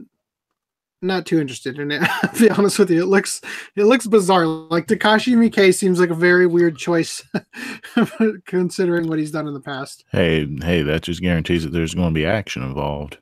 not 1.01 1.25
too 1.25 1.39
interested 1.39 1.77
in 1.77 1.91
it 1.91 1.99
to 2.33 2.39
be 2.39 2.49
honest 2.49 2.79
with 2.79 2.89
you. 2.89 3.03
It 3.03 3.07
looks 3.07 3.41
it 3.75 3.83
looks 3.83 4.07
bizarre. 4.07 4.47
Like 4.47 4.87
takashi 4.87 5.35
miike 5.35 5.73
seems 5.75 5.99
like 5.99 6.09
a 6.09 6.15
very 6.15 6.47
weird 6.47 6.77
choice 6.77 7.23
considering 8.45 9.07
what 9.07 9.19
he's 9.19 9.31
done 9.31 9.47
in 9.47 9.53
the 9.53 9.59
past. 9.59 10.03
Hey, 10.11 10.47
hey, 10.63 10.81
that 10.81 11.03
just 11.03 11.21
guarantees 11.21 11.63
that 11.63 11.71
there's 11.71 11.93
going 11.93 12.09
to 12.09 12.13
be 12.19 12.25
action 12.25 12.63
involved. 12.63 13.19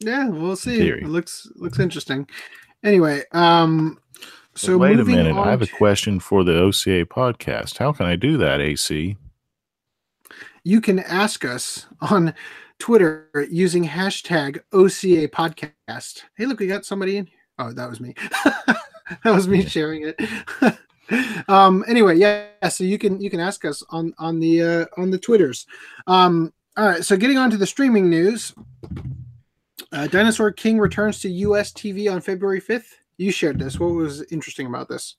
yeah 0.00 0.28
we'll 0.28 0.56
see. 0.56 0.76
Theory. 0.76 1.02
it 1.02 1.08
looks 1.08 1.48
looks 1.54 1.78
interesting. 1.78 2.28
Anyway 2.84 3.22
um 3.32 3.98
so 4.54 4.78
wait 4.78 4.98
a 5.00 5.04
minute. 5.04 5.34
I 5.34 5.50
have 5.50 5.62
a 5.62 5.66
question 5.66 6.20
for 6.20 6.44
the 6.44 6.58
OCA 6.58 7.04
podcast. 7.06 7.78
How 7.78 7.92
can 7.92 8.06
I 8.06 8.16
do 8.16 8.36
that, 8.38 8.60
AC? 8.60 9.16
you 10.64 10.80
can 10.80 11.00
ask 11.00 11.44
us 11.44 11.86
on 12.00 12.32
Twitter 12.78 13.28
using 13.50 13.84
hashtag 13.84 14.60
OCA 14.72 15.26
podcast. 15.28 16.22
Hey, 16.36 16.46
look, 16.46 16.60
we 16.60 16.68
got 16.68 16.84
somebody 16.84 17.16
in 17.16 17.26
here. 17.26 17.38
Oh, 17.58 17.72
that 17.72 17.88
was 17.90 18.00
me. 18.00 18.14
that 19.24 19.34
was 19.34 19.48
me 19.48 19.62
Yeah. 19.62 19.68
sharing 19.68 20.02
it. 20.06 20.20
um 21.48 21.84
anyway 21.88 22.16
yeah 22.16 22.46
so 22.70 22.84
you 22.84 22.96
can 22.96 23.20
you 23.20 23.28
can 23.28 23.40
ask 23.40 23.64
us 23.66 23.82
on 23.90 24.14
on 24.18 24.40
the 24.40 24.62
uh 24.62 24.86
on 24.96 25.10
the 25.10 25.18
twitters 25.18 25.66
um 26.06 26.50
all 26.76 26.86
right 26.86 27.04
so 27.04 27.16
getting 27.18 27.36
on 27.36 27.50
to 27.50 27.58
the 27.58 27.66
streaming 27.66 28.08
news 28.08 28.54
uh, 29.90 30.06
dinosaur 30.06 30.50
king 30.50 30.78
returns 30.78 31.18
to 31.20 31.28
us 31.54 31.70
tv 31.72 32.10
on 32.10 32.20
february 32.20 32.62
5th 32.62 32.94
you 33.22 33.32
shared 33.32 33.58
this 33.58 33.78
what 33.80 33.92
was 33.94 34.22
interesting 34.32 34.66
about 34.66 34.88
this 34.88 35.16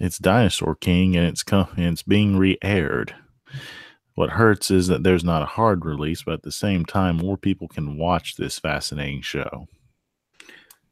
It's 0.00 0.18
Dinosaur 0.18 0.74
King, 0.74 1.16
and 1.16 1.26
it's 1.26 1.42
com- 1.42 1.68
and 1.76 1.86
it's 1.86 2.02
being 2.02 2.36
re-aired. 2.36 3.14
What 4.16 4.30
hurts 4.30 4.70
is 4.70 4.86
that 4.88 5.02
there's 5.02 5.24
not 5.24 5.42
a 5.42 5.46
hard 5.46 5.84
release, 5.84 6.22
but 6.22 6.34
at 6.34 6.42
the 6.42 6.52
same 6.52 6.84
time, 6.84 7.16
more 7.16 7.36
people 7.36 7.66
can 7.68 7.96
watch 7.98 8.36
this 8.36 8.58
fascinating 8.58 9.22
show. 9.22 9.66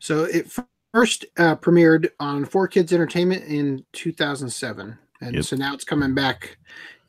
So 0.00 0.24
it 0.24 0.46
f- 0.46 0.66
first 0.92 1.24
uh, 1.38 1.56
premiered 1.56 2.08
on 2.18 2.44
4Kids 2.44 2.92
Entertainment 2.92 3.44
in 3.44 3.84
2007, 3.92 4.98
and 5.20 5.34
Yep. 5.36 5.44
so 5.44 5.56
now 5.56 5.72
it's 5.74 5.84
coming 5.84 6.14
back 6.14 6.58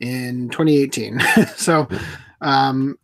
in 0.00 0.48
2018. 0.50 1.20
so, 1.56 1.88
um, 2.40 2.96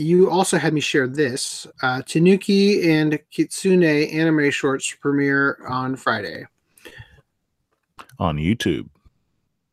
you 0.00 0.30
also 0.30 0.56
had 0.58 0.72
me 0.72 0.80
share 0.80 1.06
this. 1.06 1.66
Uh, 1.82 2.02
Tanuki 2.02 2.90
and 2.90 3.18
Kitsune 3.30 3.82
anime 3.84 4.50
shorts 4.50 4.92
premiere 5.00 5.58
on 5.68 5.94
Friday. 5.96 6.46
on 8.18 8.36
YouTube. 8.36 8.88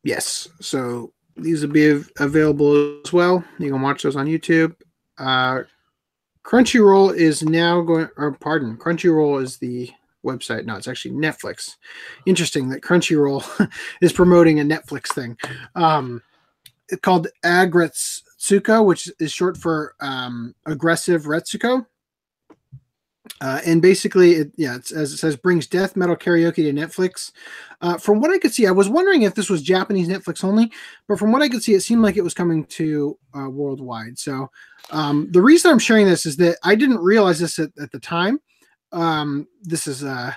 Yes, 0.04 0.48
so 0.60 1.12
these 1.36 1.62
will 1.62 1.72
be 1.72 1.90
av- 1.90 2.10
available 2.18 3.00
as 3.04 3.12
well. 3.12 3.44
You 3.58 3.72
can 3.72 3.82
watch 3.82 4.02
those 4.02 4.16
on 4.16 4.26
YouTube. 4.26 4.74
Uh, 5.18 5.62
Crunchyroll 6.44 7.14
is 7.14 7.42
now 7.42 7.80
going, 7.82 8.08
or 8.16 8.32
pardon, 8.32 8.76
Crunchyroll 8.76 9.42
is 9.42 9.58
the 9.58 9.90
website. 10.24 10.64
No, 10.64 10.76
it's 10.76 10.88
actually 10.88 11.14
Netflix. 11.14 11.76
Interesting 12.26 12.68
that 12.70 12.82
Crunchyroll 12.82 13.70
is 14.00 14.12
promoting 14.12 14.60
a 14.60 14.64
Netflix 14.64 15.08
thing. 15.08 15.36
Um, 15.74 16.22
it's 16.88 17.00
called 17.02 17.28
Agretsuko, 18.48 18.84
which 18.84 19.10
is 19.18 19.32
short 19.32 19.56
for 19.56 19.94
um, 20.00 20.54
aggressive 20.66 21.24
Retsuko. 21.24 21.86
Uh, 23.40 23.60
and 23.66 23.82
basically, 23.82 24.32
it, 24.32 24.52
yeah, 24.56 24.74
it's, 24.74 24.90
as 24.90 25.12
it 25.12 25.18
says, 25.18 25.36
brings 25.36 25.66
death 25.66 25.96
metal 25.96 26.16
karaoke 26.16 26.56
to 26.56 26.72
Netflix. 26.72 27.30
Uh, 27.80 27.96
from 27.96 28.20
what 28.20 28.30
I 28.30 28.38
could 28.38 28.52
see, 28.52 28.66
I 28.66 28.70
was 28.72 28.88
wondering 28.88 29.22
if 29.22 29.34
this 29.34 29.50
was 29.50 29.62
Japanese 29.62 30.08
Netflix 30.08 30.42
only, 30.42 30.72
but 31.06 31.18
from 31.18 31.30
what 31.30 31.42
I 31.42 31.48
could 31.48 31.62
see, 31.62 31.74
it 31.74 31.82
seemed 31.82 32.02
like 32.02 32.16
it 32.16 32.24
was 32.24 32.34
coming 32.34 32.64
to 32.64 33.18
uh, 33.38 33.48
worldwide. 33.48 34.18
So 34.18 34.50
um, 34.90 35.28
the 35.30 35.42
reason 35.42 35.70
I'm 35.70 35.78
sharing 35.78 36.06
this 36.06 36.26
is 36.26 36.36
that 36.38 36.56
I 36.64 36.74
didn't 36.74 36.98
realize 36.98 37.38
this 37.38 37.58
at, 37.58 37.70
at 37.80 37.92
the 37.92 38.00
time. 38.00 38.40
Um, 38.92 39.46
this 39.62 39.86
is 39.86 40.02
uh, 40.02 40.32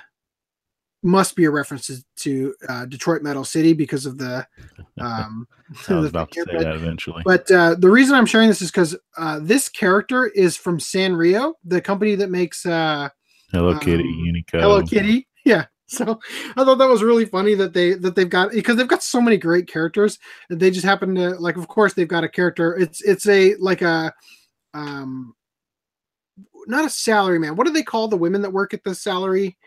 must 1.03 1.35
be 1.35 1.45
a 1.45 1.51
reference 1.51 1.87
to, 1.87 2.03
to 2.17 2.55
uh, 2.69 2.85
Detroit 2.85 3.23
Metal 3.23 3.43
City 3.43 3.73
because 3.73 4.05
of 4.05 4.17
the. 4.17 4.47
Um, 4.99 5.47
I 5.89 5.93
was 5.95 6.03
the 6.03 6.09
about 6.09 6.31
to 6.31 6.41
say 6.41 6.51
but- 6.51 6.63
that 6.63 6.75
eventually. 6.75 7.23
but 7.25 7.49
uh, 7.49 7.75
the 7.75 7.89
reason 7.89 8.13
I'm 8.13 8.25
sharing 8.27 8.49
this 8.49 8.61
is 8.61 8.69
because 8.69 8.95
uh, 9.17 9.39
this 9.41 9.67
character 9.67 10.27
is 10.27 10.55
from 10.57 10.77
Sanrio, 10.77 11.53
the 11.63 11.81
company 11.81 12.13
that 12.15 12.29
makes 12.29 12.65
uh, 12.65 13.09
Hello 13.51 13.79
Kitty, 13.79 14.03
um, 14.03 14.25
Unico. 14.25 14.59
Hello 14.61 14.81
Kitty. 14.83 15.27
Yeah. 15.43 15.65
So 15.87 16.19
I 16.55 16.63
thought 16.63 16.77
that 16.77 16.87
was 16.87 17.01
really 17.01 17.25
funny 17.25 17.55
that 17.55 17.73
they 17.73 17.93
that 17.93 18.15
they've 18.15 18.29
got 18.29 18.51
because 18.51 18.75
they've 18.75 18.87
got 18.87 19.01
so 19.01 19.19
many 19.19 19.37
great 19.37 19.67
characters 19.67 20.19
and 20.49 20.59
they 20.59 20.69
just 20.69 20.85
happen 20.85 21.15
to 21.15 21.31
like 21.31 21.57
of 21.57 21.67
course 21.67 21.93
they've 21.93 22.07
got 22.07 22.23
a 22.23 22.29
character 22.29 22.77
it's 22.77 23.01
it's 23.01 23.27
a 23.27 23.55
like 23.55 23.81
a 23.81 24.13
um 24.75 25.33
not 26.67 26.85
a 26.85 26.89
salary 26.89 27.39
man 27.39 27.55
what 27.55 27.65
do 27.65 27.73
they 27.73 27.81
call 27.83 28.07
the 28.07 28.15
women 28.15 28.41
that 28.43 28.53
work 28.53 28.73
at 28.73 28.83
the 28.83 28.93
salary 28.93 29.57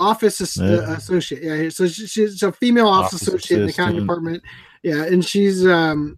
office 0.00 0.40
as- 0.40 0.56
Yeah. 0.56 0.66
uh, 0.76 0.92
associate 0.96 1.42
yeah 1.42 1.68
so 1.70 1.86
she- 1.88 2.06
she's 2.06 2.42
a 2.42 2.52
female 2.52 2.88
office, 2.88 3.14
Office 3.22 3.28
associate 3.28 3.60
in 3.60 3.66
the 3.66 3.72
accounting 3.72 4.00
department 4.00 4.42
yeah, 4.82 5.04
and 5.04 5.24
she's 5.24 5.66
um, 5.66 6.16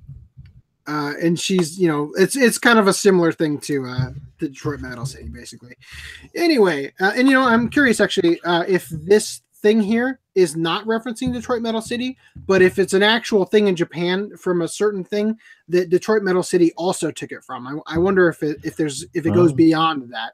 uh, 0.86 1.14
and 1.22 1.40
she's 1.40 1.78
you 1.78 1.88
know 1.88 2.12
it's 2.18 2.36
it's 2.36 2.58
kind 2.58 2.78
of 2.78 2.88
a 2.88 2.92
similar 2.92 3.32
thing 3.32 3.58
to 3.58 3.86
uh, 3.86 4.10
the 4.38 4.48
Detroit 4.48 4.80
Metal 4.80 5.06
City, 5.06 5.28
basically. 5.28 5.74
Anyway, 6.34 6.92
uh, 7.00 7.12
and 7.16 7.26
you 7.26 7.32
know 7.34 7.42
I'm 7.42 7.70
curious 7.70 8.00
actually 8.00 8.38
uh, 8.42 8.64
if 8.68 8.88
this 8.90 9.40
thing 9.62 9.80
here 9.80 10.20
is 10.34 10.56
not 10.56 10.84
referencing 10.84 11.32
Detroit 11.32 11.62
Metal 11.62 11.80
City, 11.80 12.16
but 12.46 12.60
if 12.60 12.78
it's 12.78 12.92
an 12.92 13.02
actual 13.02 13.44
thing 13.46 13.66
in 13.68 13.76
Japan 13.76 14.36
from 14.36 14.60
a 14.62 14.68
certain 14.68 15.04
thing 15.04 15.38
that 15.68 15.88
Detroit 15.90 16.22
Metal 16.22 16.42
City 16.42 16.72
also 16.76 17.10
took 17.10 17.32
it 17.32 17.42
from. 17.44 17.66
I, 17.66 17.94
I 17.94 17.98
wonder 17.98 18.28
if 18.28 18.42
it 18.42 18.58
if 18.62 18.76
there's 18.76 19.06
if 19.14 19.24
it 19.24 19.30
goes 19.32 19.52
Oh. 19.52 19.56
beyond 19.56 20.12
that. 20.12 20.32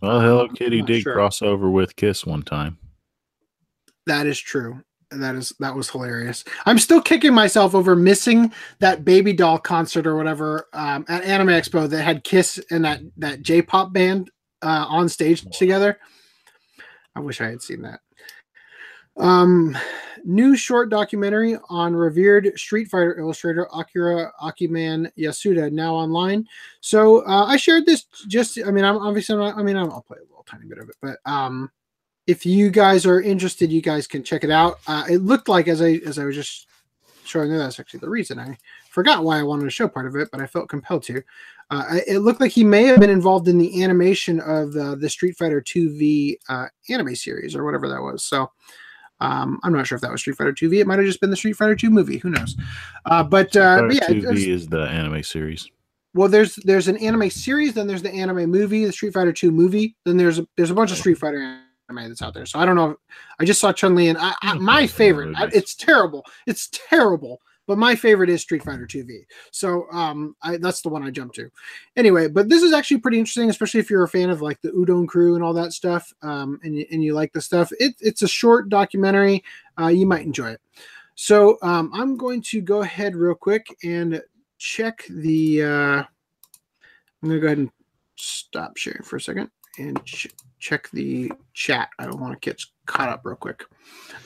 Well, 0.00 0.20
Hello 0.20 0.44
Um, 0.48 0.54
Kitty 0.54 0.80
did 0.82 1.02
sure. 1.02 1.12
cross 1.14 1.42
over 1.42 1.68
with 1.70 1.94
Kiss 1.96 2.24
one 2.24 2.42
time. 2.42 2.78
That 4.06 4.26
is 4.26 4.38
true. 4.38 4.82
That 5.10 5.36
is 5.36 5.52
that 5.60 5.74
was 5.74 5.88
hilarious. 5.88 6.44
I'm 6.64 6.78
still 6.78 7.00
kicking 7.00 7.32
myself 7.32 7.74
over 7.74 7.94
missing 7.94 8.52
that 8.80 9.04
baby 9.04 9.32
doll 9.32 9.58
concert 9.58 10.06
or 10.06 10.16
whatever 10.16 10.66
um, 10.72 11.04
at 11.08 11.24
Anime 11.24 11.48
Expo 11.48 11.88
that 11.88 12.02
had 12.02 12.24
Kiss 12.24 12.60
and 12.70 12.84
that 12.84 13.00
that 13.16 13.42
J-pop 13.42 13.92
band 13.92 14.30
uh, 14.62 14.86
on 14.88 15.08
stage 15.08 15.44
together. 15.56 15.98
I 17.14 17.20
wish 17.20 17.40
I 17.40 17.48
had 17.48 17.62
seen 17.62 17.82
that. 17.82 18.00
Um, 19.16 19.78
new 20.24 20.56
short 20.56 20.90
documentary 20.90 21.56
on 21.70 21.94
revered 21.94 22.52
Street 22.58 22.88
Fighter 22.88 23.18
illustrator 23.18 23.68
Akira 23.72 24.32
Akiman 24.42 25.10
Yasuda 25.16 25.72
now 25.72 25.94
online. 25.94 26.44
So 26.80 27.24
uh, 27.26 27.46
I 27.46 27.56
shared 27.56 27.86
this 27.86 28.06
just. 28.26 28.58
I 28.66 28.70
mean, 28.70 28.84
I'm 28.84 28.98
obviously. 28.98 29.36
Not, 29.36 29.56
I 29.56 29.62
mean, 29.62 29.76
I'll 29.76 29.90
I'll 29.90 30.02
play 30.02 30.18
a 30.18 30.22
little 30.28 30.44
tiny 30.46 30.66
bit 30.66 30.78
of 30.78 30.88
it, 30.88 30.96
but 31.00 31.18
um, 31.24 31.70
if 32.26 32.44
you 32.44 32.70
guys 32.70 33.06
are 33.06 33.20
interested, 33.20 33.70
you 33.70 33.80
guys 33.80 34.06
can 34.06 34.22
check 34.22 34.44
it 34.44 34.50
out. 34.50 34.78
Uh, 34.86 35.04
it 35.08 35.18
looked 35.18 35.48
like 35.48 35.68
as 35.68 35.80
I 35.80 36.00
as 36.06 36.18
I 36.18 36.24
was 36.24 36.34
just 36.34 36.66
showing 37.24 37.50
you, 37.50 37.58
that's 37.58 37.80
actually 37.80 38.00
the 38.00 38.08
reason 38.08 38.38
I 38.38 38.56
forgot 38.90 39.24
why 39.24 39.38
I 39.38 39.42
wanted 39.42 39.64
to 39.64 39.70
show 39.70 39.88
part 39.88 40.06
of 40.06 40.16
it, 40.16 40.28
but 40.30 40.40
I 40.40 40.46
felt 40.46 40.68
compelled 40.68 41.02
to. 41.04 41.22
Uh, 41.70 41.98
it 42.06 42.18
looked 42.20 42.40
like 42.40 42.52
he 42.52 42.62
may 42.64 42.84
have 42.84 43.00
been 43.00 43.10
involved 43.10 43.48
in 43.48 43.58
the 43.58 43.82
animation 43.82 44.40
of 44.40 44.72
the 44.72 44.96
the 44.96 45.08
Street 45.08 45.36
Fighter 45.36 45.60
2V 45.60 46.36
uh, 46.48 46.66
anime 46.88 47.14
series 47.14 47.54
or 47.56 47.64
whatever 47.64 47.88
that 47.88 48.02
was. 48.02 48.24
So. 48.24 48.50
Um, 49.18 49.60
I'm 49.62 49.72
not 49.72 49.86
sure 49.86 49.96
if 49.96 50.02
that 50.02 50.12
was 50.12 50.20
Street 50.20 50.36
Fighter 50.36 50.52
2V. 50.52 50.78
It 50.78 50.86
might 50.86 50.98
have 50.98 51.06
just 51.06 51.22
been 51.22 51.30
the 51.30 51.36
Street 51.36 51.56
Fighter 51.56 51.74
2 51.74 51.88
movie. 51.88 52.18
Who 52.18 52.28
knows? 52.28 52.54
Uh, 53.06 53.22
but, 53.22 53.56
uh, 53.56 53.80
but 53.86 53.94
yeah, 53.94 54.00
Fighter 54.00 54.20
2V 54.20 54.46
is 54.46 54.66
the 54.68 54.82
anime 54.82 55.22
series. 55.22 55.70
well, 56.12 56.28
there's 56.28 56.56
there's 56.56 56.88
an 56.88 56.98
anime 56.98 57.30
series, 57.30 57.72
then 57.72 57.86
there's 57.86 58.02
the 58.02 58.12
anime 58.12 58.50
movie, 58.50 58.84
the 58.84 58.92
Street 58.92 59.14
Fighter 59.14 59.32
2 59.32 59.50
movie, 59.50 59.96
then 60.04 60.18
there's 60.18 60.38
a, 60.38 60.46
there's 60.56 60.70
a 60.70 60.74
bunch 60.74 60.92
of 60.92 60.98
Street 60.98 61.16
Fighter 61.16 61.62
anime 61.88 62.08
that's 62.08 62.22
out 62.22 62.34
there. 62.34 62.46
So 62.46 62.58
I 62.58 62.66
don't 62.66 62.76
know. 62.76 62.96
I 63.38 63.44
just 63.44 63.60
saw 63.60 63.72
Chun 63.72 63.94
Li, 63.94 64.08
and 64.08 64.18
I, 64.18 64.34
I, 64.42 64.54
my 64.54 64.86
favorite. 64.86 65.34
I, 65.36 65.48
it's 65.52 65.74
terrible. 65.74 66.24
It's 66.46 66.68
terrible. 66.72 67.40
But 67.66 67.78
my 67.78 67.96
favorite 67.96 68.30
is 68.30 68.42
Street 68.42 68.62
Fighter 68.62 68.86
2V. 68.86 69.26
So 69.50 69.90
um, 69.90 70.36
I, 70.40 70.56
that's 70.56 70.82
the 70.82 70.88
one 70.88 71.02
I 71.02 71.10
jumped 71.10 71.34
to. 71.34 71.50
Anyway, 71.96 72.28
but 72.28 72.48
this 72.48 72.62
is 72.62 72.72
actually 72.72 72.98
pretty 73.00 73.18
interesting, 73.18 73.50
especially 73.50 73.80
if 73.80 73.90
you're 73.90 74.04
a 74.04 74.08
fan 74.08 74.30
of 74.30 74.40
like 74.40 74.60
the 74.60 74.70
Udon 74.70 75.08
Crew 75.08 75.34
and 75.34 75.42
all 75.42 75.52
that 75.54 75.72
stuff, 75.72 76.12
um, 76.22 76.60
and 76.62 76.76
you, 76.76 76.86
and 76.92 77.02
you 77.02 77.12
like 77.12 77.32
the 77.32 77.40
stuff. 77.40 77.72
It, 77.80 77.96
it's 78.00 78.22
a 78.22 78.28
short 78.28 78.68
documentary. 78.68 79.42
Uh, 79.80 79.88
you 79.88 80.06
might 80.06 80.24
enjoy 80.24 80.50
it. 80.50 80.60
So 81.16 81.58
um, 81.62 81.90
I'm 81.92 82.16
going 82.16 82.40
to 82.42 82.60
go 82.60 82.82
ahead 82.82 83.16
real 83.16 83.34
quick 83.34 83.66
and 83.82 84.22
check 84.58 85.04
the. 85.10 85.64
Uh, 85.64 86.04
I'm 87.22 87.28
gonna 87.28 87.40
go 87.40 87.46
ahead 87.46 87.58
and 87.58 87.70
stop 88.14 88.76
sharing 88.76 89.02
for 89.02 89.16
a 89.16 89.20
second 89.20 89.50
and 89.78 90.02
ch- 90.04 90.28
check 90.66 90.90
the 90.90 91.30
chat. 91.54 91.90
I 92.00 92.06
don't 92.06 92.20
want 92.20 92.32
to 92.32 92.44
get 92.44 92.60
caught 92.86 93.08
up 93.08 93.20
real 93.24 93.36
quick. 93.36 93.64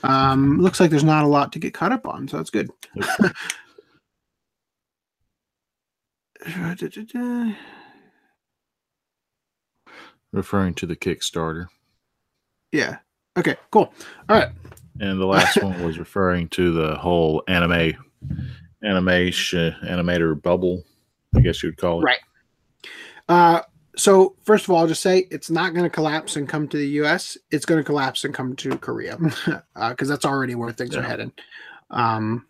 Um, 0.03 0.59
looks 0.59 0.80
like 0.80 0.88
there's 0.91 1.05
not 1.05 1.24
a 1.24 1.28
lot 1.28 1.53
to 1.53 1.59
get 1.59 1.74
caught 1.74 1.93
up 1.93 2.07
on, 2.07 2.26
so 2.28 2.38
that's 2.38 2.49
good. 2.49 2.70
referring 10.32 10.72
to 10.74 10.86
the 10.86 10.97
Kickstarter. 10.97 11.66
yeah. 12.72 12.97
Okay. 13.36 13.57
Cool. 13.70 13.93
All 14.28 14.36
right. 14.36 14.49
And 14.99 15.20
the 15.20 15.26
last 15.26 15.62
one 15.62 15.82
was 15.84 15.99
referring 15.99 16.49
to 16.51 16.72
the 16.72 16.97
whole 16.97 17.43
anime 17.49 17.93
animation 18.82 19.74
animator 19.84 20.41
bubble, 20.41 20.84
I 21.36 21.41
guess 21.41 21.62
you'd 21.62 21.76
call 21.76 22.01
it. 22.01 22.05
Right. 22.05 22.18
Uh, 23.28 23.61
so 23.97 24.36
first 24.45 24.64
of 24.64 24.70
all, 24.70 24.78
I'll 24.78 24.86
just 24.86 25.03
say 25.03 25.26
it's 25.30 25.51
not 25.51 25.72
going 25.74 25.84
to 25.84 25.91
collapse 25.91 26.36
and 26.36 26.49
come 26.49 26.68
to 26.68 26.76
the 26.76 26.88
U.S. 27.03 27.36
It's 27.51 27.64
going 27.66 27.80
to 27.80 27.84
collapse 27.84 28.24
and 28.24 28.32
come 28.34 28.55
to 28.57 28.76
Korea 28.78 29.18
because 29.88 30.09
that's 30.09 30.24
already 30.24 30.55
where 30.55 30.72
things 30.72 30.97
are 30.97 31.01
Yeah. 31.03 31.09
headed. 31.09 31.32
Um, 31.91 32.47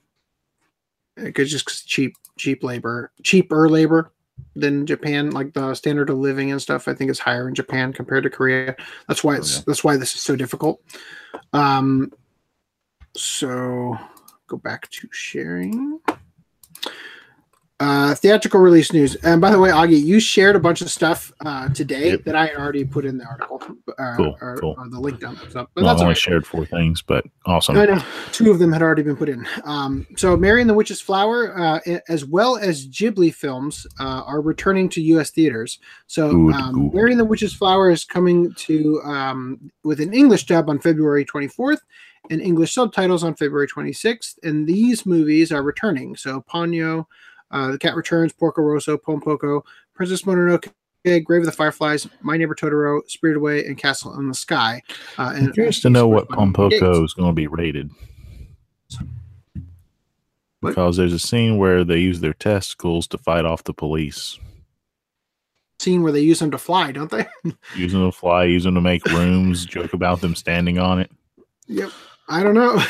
because 1.17 1.51
just 1.51 1.87
cheap, 1.87 2.15
cheap 2.39 2.63
labor, 2.63 3.11
cheaper 3.23 3.69
labor 3.69 4.13
than 4.55 4.87
Japan. 4.87 5.31
Like 5.31 5.53
the 5.53 5.75
standard 5.75 6.09
of 6.11 6.19
living 6.19 6.51
and 6.51 6.61
stuff, 6.63 6.89
I 6.89 6.95
think 6.95 7.11
is 7.11 7.19
higher 7.19 7.49
in 7.49 7.55
Japan 7.55 7.93
compared 7.93 8.23
to 8.25 8.31
Korea. 8.31 8.77
That's 9.09 9.23
why 9.25 9.35
Oh, 9.35 9.39
it's 9.39 9.57
yeah. 9.57 9.63
that's 9.67 9.85
why 9.85 9.97
this 9.97 10.15
is 10.15 10.21
so 10.21 10.37
difficult. 10.37 10.81
Um, 11.53 12.13
so 13.17 13.99
go 14.47 14.57
back 14.57 14.89
to 14.91 15.09
sharing. 15.11 16.01
Uh, 17.81 18.15
theatrical 18.15 18.61
release 18.61 18.93
news. 18.93 19.15
And 19.17 19.41
by 19.41 19.51
the 19.51 19.59
way, 19.59 19.71
Augie, 19.71 19.99
you 20.05 20.21
shared 20.21 20.55
a 20.55 20.61
bunch 20.61 20.83
of 20.83 20.91
stuff 20.91 21.33
uh, 21.47 21.71
today 21.71 22.11
Yep. 22.11 22.25
that 22.25 22.37
I 22.37 22.47
had 22.49 22.57
already 22.57 22.85
put 22.85 23.07
in 23.07 23.17
the 23.17 23.25
article, 23.25 23.63
uh, 23.99 24.17
Cool, 24.19 24.37
or, 24.43 24.57
cool. 24.59 24.75
or 24.77 24.87
the 24.91 25.01
link 25.01 25.19
down. 25.19 25.37
So, 25.49 25.67
but 25.75 25.83
Well, 25.83 25.87
that's 25.87 26.01
I 26.01 26.05
only 26.05 26.11
right. 26.11 26.17
shared 26.19 26.47
four 26.47 26.67
things, 26.67 27.01
but 27.01 27.25
awesome. 27.47 27.79
I 27.79 27.87
know 27.87 28.03
two 28.33 28.51
of 28.51 28.59
them 28.59 28.71
had 28.71 28.83
already 28.83 29.03
been 29.03 29.17
put 29.17 29.31
in. 29.31 29.47
Um, 29.65 30.07
so, 30.19 30.37
Mary 30.37 30.61
and 30.61 30.69
the 30.69 30.75
Witch's 30.75 31.01
Flower, 31.01 31.59
uh, 31.59 31.81
as 32.11 32.27
well 32.27 32.59
as 32.59 32.87
Ghibli 32.87 33.33
films, 33.35 33.87
uh, 33.99 34.25
are 34.27 34.43
returning 34.43 34.91
to 34.91 35.01
U.S. 35.01 35.31
theaters. 35.31 35.79
So, 36.07 36.33
Good, 36.33 36.55
um, 36.57 36.91
good. 36.91 36.95
Mary 36.95 37.11
and 37.13 37.21
the 37.21 37.25
Witch's 37.25 37.55
Flower 37.55 37.91
is 37.91 38.05
coming 38.05 38.53
to 38.59 39.01
um, 39.05 39.71
with 39.85 40.01
an 40.01 40.13
English 40.13 40.45
dub 40.45 40.69
on 40.69 40.81
February 40.81 41.25
24th 41.25 41.79
and 42.29 42.43
English 42.43 42.75
subtitles 42.75 43.25
on 43.25 43.35
February 43.35 43.67
26th. 43.67 44.35
And 44.43 44.67
these 44.67 45.07
movies 45.07 45.51
are 45.51 45.63
returning. 45.63 46.15
So, 46.15 46.43
Ponyo, 46.43 47.07
uh, 47.51 47.73
The 47.73 47.79
Cat 47.79 47.95
Returns, 47.95 48.33
Porco 48.33 48.63
Rosso, 48.63 48.97
Pompoko, 48.97 49.63
Princess 49.95 50.23
Mononoke. 50.23 50.73
Grave 51.03 51.41
of 51.41 51.47
the 51.47 51.53
Fireflies, 51.53 52.07
My 52.21 52.37
Neighbor 52.37 52.55
Totoro, 52.55 53.01
Spirited 53.09 53.39
Away, 53.39 53.65
and 53.65 53.79
Castle 53.79 54.19
in 54.19 54.29
the 54.29 54.35
Sky. 54.35 54.83
Uh, 55.17 55.33
and 55.35 55.47
I'm 55.47 55.53
curious 55.55 55.81
to 55.81 55.89
know 55.89 56.07
what 56.07 56.29
Pom. 56.29 56.53
Pompoko 56.53 57.03
is 57.03 57.15
going 57.15 57.31
to 57.31 57.35
be 57.35 57.47
rated. 57.47 57.91
What? 60.61 60.71
Because 60.71 60.99
there's 60.99 61.15
a 61.15 61.19
scene 61.19 61.57
where 61.57 61.85
they 61.85 61.97
use 61.97 62.21
their 62.21 62.35
testicles 62.35 63.07
to 63.09 63.19
fight 63.19 63.47
off 63.47 63.65
the 63.65 63.73
police, 63.73 64.39
scene 65.79 66.03
where 66.03 66.13
they 66.13 66.21
use 66.21 66.39
them 66.39 66.51
to 66.51 66.59
fly, 66.59 66.93
don't 66.93 67.11
they? 67.11 67.27
using 67.75 68.01
them 68.01 68.11
to 68.11 68.17
fly, 68.17 68.45
using 68.45 68.75
them 68.75 68.83
to 68.85 68.89
make 68.89 69.05
rooms, 69.07 69.65
joke 69.65 69.95
about 69.95 70.21
them 70.21 70.35
standing 70.35 70.79
on 70.79 71.01
it. 71.01 71.11
yep. 71.67 71.91
I 72.31 72.45
don't 72.45 72.55
know. 72.55 72.83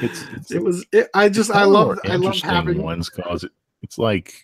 It's, 0.00 0.24
it's 0.32 0.50
it 0.50 0.62
was. 0.62 0.84
It, 0.92 1.08
I 1.14 1.28
just. 1.28 1.50
I 1.50 1.64
one 1.64 1.90
of 1.90 1.96
the 2.02 2.10
love. 2.10 2.12
I 2.12 2.16
love 2.16 2.36
having. 2.40 2.82
ones 2.82 3.08
because 3.08 3.44
it, 3.44 3.52
it's 3.82 3.98
like 3.98 4.34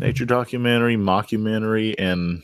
nature 0.00 0.24
documentary, 0.24 0.96
mockumentary, 0.96 1.96
and 1.98 2.42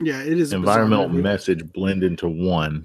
Yeah, 0.00 0.22
it 0.22 0.38
is 0.38 0.52
environmental 0.52 1.08
message 1.08 1.72
blend 1.72 2.04
into 2.04 2.28
one. 2.28 2.84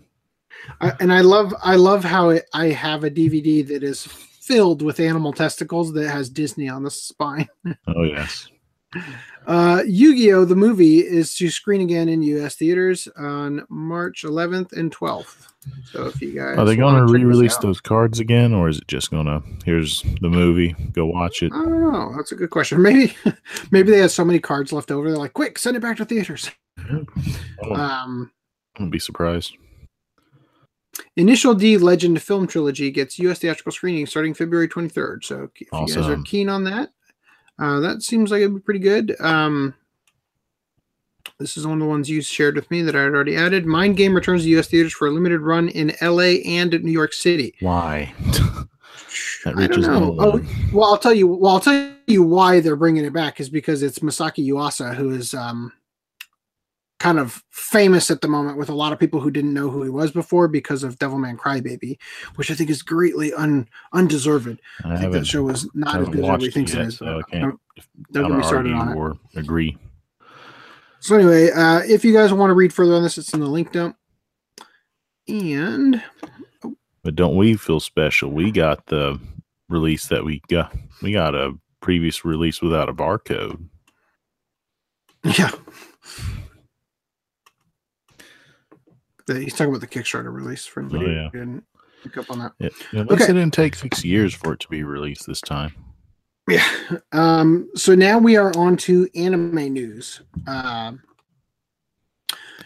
I, 0.80 0.94
and 1.02 1.12
I 1.12 1.20
love. 1.20 1.54
I 1.62 1.76
love 1.76 2.06
how 2.06 2.30
it, 2.30 2.46
I 2.54 2.68
have 2.68 3.04
a 3.04 3.12
DVD 3.12 3.68
that 3.68 3.84
is 3.84 4.06
filled 4.06 4.82
with 4.82 5.02
animal 5.02 5.34
testicles 5.34 5.92
that 5.94 6.10
has 6.10 6.30
Disney 6.30 6.70
on 6.70 6.84
the 6.84 6.92
spine. 6.92 7.50
Oh 7.88 8.04
yes, 8.04 8.48
Uh, 9.46 9.84
Yu-Gi-Oh! 9.86 10.46
the 10.46 10.56
movie 10.56 11.00
is 11.00 11.36
to 11.36 11.50
screen 11.50 11.82
again 11.82 12.10
in 12.10 12.22
U.S. 12.22 12.56
theaters 12.56 13.08
on 13.18 13.66
March 13.70 14.24
11th 14.24 14.74
and 14.74 14.96
12th. 14.96 15.48
So 15.92 16.06
if 16.08 16.22
you 16.22 16.34
guys 16.34 16.58
are 16.58 16.66
they 16.66 16.76
going 16.76 16.96
to 16.96 17.12
re-release 17.12 17.56
those 17.58 17.80
cards 17.80 18.20
again, 18.20 18.54
or 18.54 18.68
is 18.68 18.80
it 18.80 18.88
just 18.88 19.12
going 19.12 19.28
to 19.28 19.42
here's 19.64 20.04
the 20.22 20.30
movie, 20.30 20.76
go 20.92 21.06
watch 21.06 21.42
it? 21.42 21.54
I 21.54 21.64
don't 21.64 21.92
know. 21.92 22.14
That's 22.16 22.34
a 22.34 22.36
good 22.36 22.50
question. 22.50 22.82
Maybe, 22.82 23.16
maybe 23.72 23.92
they 23.92 24.00
had 24.00 24.12
so 24.12 24.26
many 24.26 24.40
cards 24.40 24.74
left 24.74 24.92
over. 24.92 25.10
They're 25.10 25.18
like, 25.18 25.34
quick, 25.34 25.58
send 25.58 25.78
it 25.78 25.82
back 25.82 25.98
to 25.98 26.06
theaters. 26.06 26.52
Um, 27.72 28.32
I 28.76 28.80
won't 28.80 28.92
be 28.92 29.00
surprised. 29.00 29.56
Initial 31.16 31.54
D 31.54 31.78
Legend 31.78 32.22
Film 32.22 32.46
Trilogy 32.46 32.92
gets 32.92 33.18
U.S. 33.20 33.40
theatrical 33.40 33.72
screening 33.72 34.06
starting 34.06 34.34
February 34.34 34.68
23rd. 34.68 35.24
So 35.24 35.44
if 35.44 35.62
you 35.62 35.68
guys 35.72 35.98
are 35.98 36.22
keen 36.24 36.50
on 36.50 36.64
that, 36.66 36.90
uh, 37.60 37.80
that 37.80 38.02
seems 38.02 38.32
like 38.32 38.42
it'd 38.42 38.56
be 38.56 38.62
pretty 38.62 38.80
good. 38.80 39.20
Um, 39.22 39.74
this 41.40 41.58
is 41.58 41.66
one 41.66 41.76
of 41.76 41.80
the 41.82 41.90
ones 41.90 42.10
you 42.10 42.22
shared 42.22 42.56
with 42.56 42.70
me 42.72 42.82
that 42.84 42.96
I 42.96 43.02
had 43.02 43.14
already 43.14 43.36
added. 43.36 43.66
Mind 43.66 43.98
Game 43.98 44.14
returns 44.14 44.44
to 44.44 44.50
U.S. 44.50 44.68
theaters 44.68 44.94
for 44.94 45.08
a 45.08 45.12
limited 45.12 45.42
run 45.42 45.70
in 45.70 45.94
L.A. 46.02 46.42
and 46.44 46.72
New 46.84 46.92
York 46.92 47.14
City. 47.14 47.56
Why? 47.60 48.14
that 48.24 48.68
I 49.46 49.52
don't 49.52 49.58
reaches 49.58 49.88
know. 49.88 50.14
no 50.14 50.18
Oh, 50.20 50.46
well, 50.72 50.92
I'll 50.92 50.98
tell 50.98 51.14
you. 51.14 51.28
Well, 51.28 51.54
I'll 51.54 51.60
tell 51.60 51.92
you 52.08 52.24
why 52.24 52.60
they're 52.60 52.76
bringing 52.76 53.06
it 53.06 53.14
back 53.14 53.40
is 53.40 53.50
because 53.50 53.84
it's 53.84 54.00
Masaki 54.00 54.48
Yuasa 54.48 54.96
who 54.96 55.12
is 55.12 55.34
um, 55.34 55.72
kind 57.04 57.20
of 57.20 57.44
famous 57.50 58.10
at 58.10 58.22
the 58.22 58.30
moment 58.30 58.58
with 58.58 58.70
a 58.70 58.74
lot 58.74 58.94
of 58.94 58.98
people 59.00 59.20
who 59.20 59.30
didn't 59.30 59.54
know 59.54 59.70
who 59.70 59.84
he 59.84 59.90
was 59.90 60.10
before 60.10 60.48
because 60.48 60.86
of 60.86 60.98
Devilman 61.00 61.36
Crybaby, 61.36 61.98
which 62.36 62.50
I 62.50 62.54
think 62.54 62.70
is 62.70 62.82
greatly 62.82 63.34
un 63.34 63.68
undeserved. 63.92 64.58
I, 64.86 64.94
I 64.94 64.98
think 65.00 65.12
that 65.12 65.28
show 65.28 65.44
was 65.44 65.70
not 65.74 66.00
as 66.00 66.08
good 66.08 66.20
as 66.20 66.24
everybody 66.24 66.50
thinks 66.50 66.74
it 66.74 66.80
is. 66.82 66.98
So 66.98 67.06
I 67.06 67.10
Don't- 67.12 67.30
can't 67.30 67.60
don't 68.14 68.30
get 68.30 68.38
me 68.38 68.44
started 68.44 68.72
on 68.72 68.94
it. 68.94 68.96
or 68.96 69.18
agree. 69.36 69.78
So 71.02 71.16
anyway, 71.18 71.52
uh, 71.52 71.82
if 71.86 72.06
you 72.06 72.14
guys 72.14 72.32
want 72.32 72.52
to 72.52 72.54
read 72.54 72.72
further 72.72 72.94
on 72.96 73.04
this, 73.04 73.18
it's 73.18 73.34
in 73.34 73.42
the 73.42 73.48
link 73.48 73.74
dump. 73.74 73.98
And 75.28 76.02
But 77.04 77.16
don't 77.16 77.36
we 77.36 77.58
feel 77.58 77.82
special? 77.82 78.32
We 78.32 78.50
got 78.50 78.86
the 78.86 79.20
release 79.68 80.08
that 80.08 80.24
we 80.24 80.42
got. 80.48 80.74
We 81.02 81.12
got 81.12 81.36
a 81.36 81.52
previous 81.82 82.24
release 82.24 82.62
without 82.62 82.88
a 82.88 82.94
barcode. 82.94 83.68
yeah, 85.38 85.52
The- 89.28 89.40
he's 89.40 89.54
talking 89.54 89.70
about 89.74 89.82
the 89.82 89.88
Kickstarter 89.88 90.34
release 90.34 90.66
for 90.66 90.82
anybody 90.82 91.06
Oh, 91.06 91.10
yeah. 91.10 91.30
who 91.32 91.40
didn't 91.40 91.64
pick 92.04 92.18
up 92.18 92.30
on 92.30 92.40
that. 92.40 92.52
It, 92.60 92.74
at 92.94 93.10
least 93.10 93.12
Okay. 93.24 93.24
it 93.32 93.36
didn't 93.36 93.54
take 93.54 93.76
six 93.76 94.04
years 94.04 94.34
for 94.34 94.54
it 94.54 94.60
to 94.62 94.68
be 94.68 94.84
released 94.84 95.26
this 95.28 95.42
time. 95.42 95.74
Yeah. 96.50 96.68
Um, 97.14 97.70
so 97.76 97.96
now 97.96 98.18
we 98.20 98.36
are 98.36 98.52
on 98.58 98.76
to 98.78 99.08
anime 99.16 99.72
news. 99.72 100.22
Um, 100.46 101.02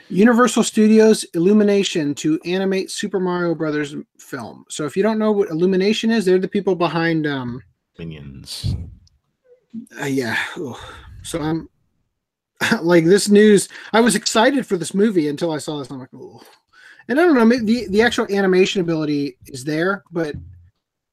Universal 0.09 0.63
Studios 0.63 1.25
Illumination 1.33 2.15
to 2.15 2.39
animate 2.45 2.89
Super 2.89 3.19
Mario 3.19 3.53
Brothers 3.53 3.93
film. 4.19 4.63
So 4.69 4.85
if 4.85 4.95
you 4.95 5.03
don't 5.03 5.19
know 5.19 5.31
what 5.33 5.49
Illumination 5.49 6.11
is, 6.11 6.23
they're 6.25 6.39
the 6.39 6.47
people 6.47 6.75
behind. 6.75 7.27
Um, 7.27 7.61
Minions. 7.99 8.75
uh, 10.01 10.05
yeah. 10.05 10.37
So 11.23 11.41
I'm 11.41 11.67
like 12.81 13.05
this 13.05 13.29
news. 13.29 13.69
I 13.93 14.01
was 14.01 14.15
excited 14.15 14.65
for 14.65 14.77
this 14.77 14.93
movie 14.93 15.27
until 15.27 15.51
I 15.51 15.57
saw 15.57 15.79
this. 15.79 15.89
I'm 15.89 15.99
like, 15.99 16.09
oh. 16.15 16.41
And 17.09 17.19
I 17.19 17.23
don't 17.23 17.35
know. 17.35 17.57
The 17.57 17.87
the 17.87 18.01
actual 18.01 18.27
animation 18.29 18.81
ability 18.81 19.37
is 19.47 19.63
there, 19.63 20.03
but 20.11 20.35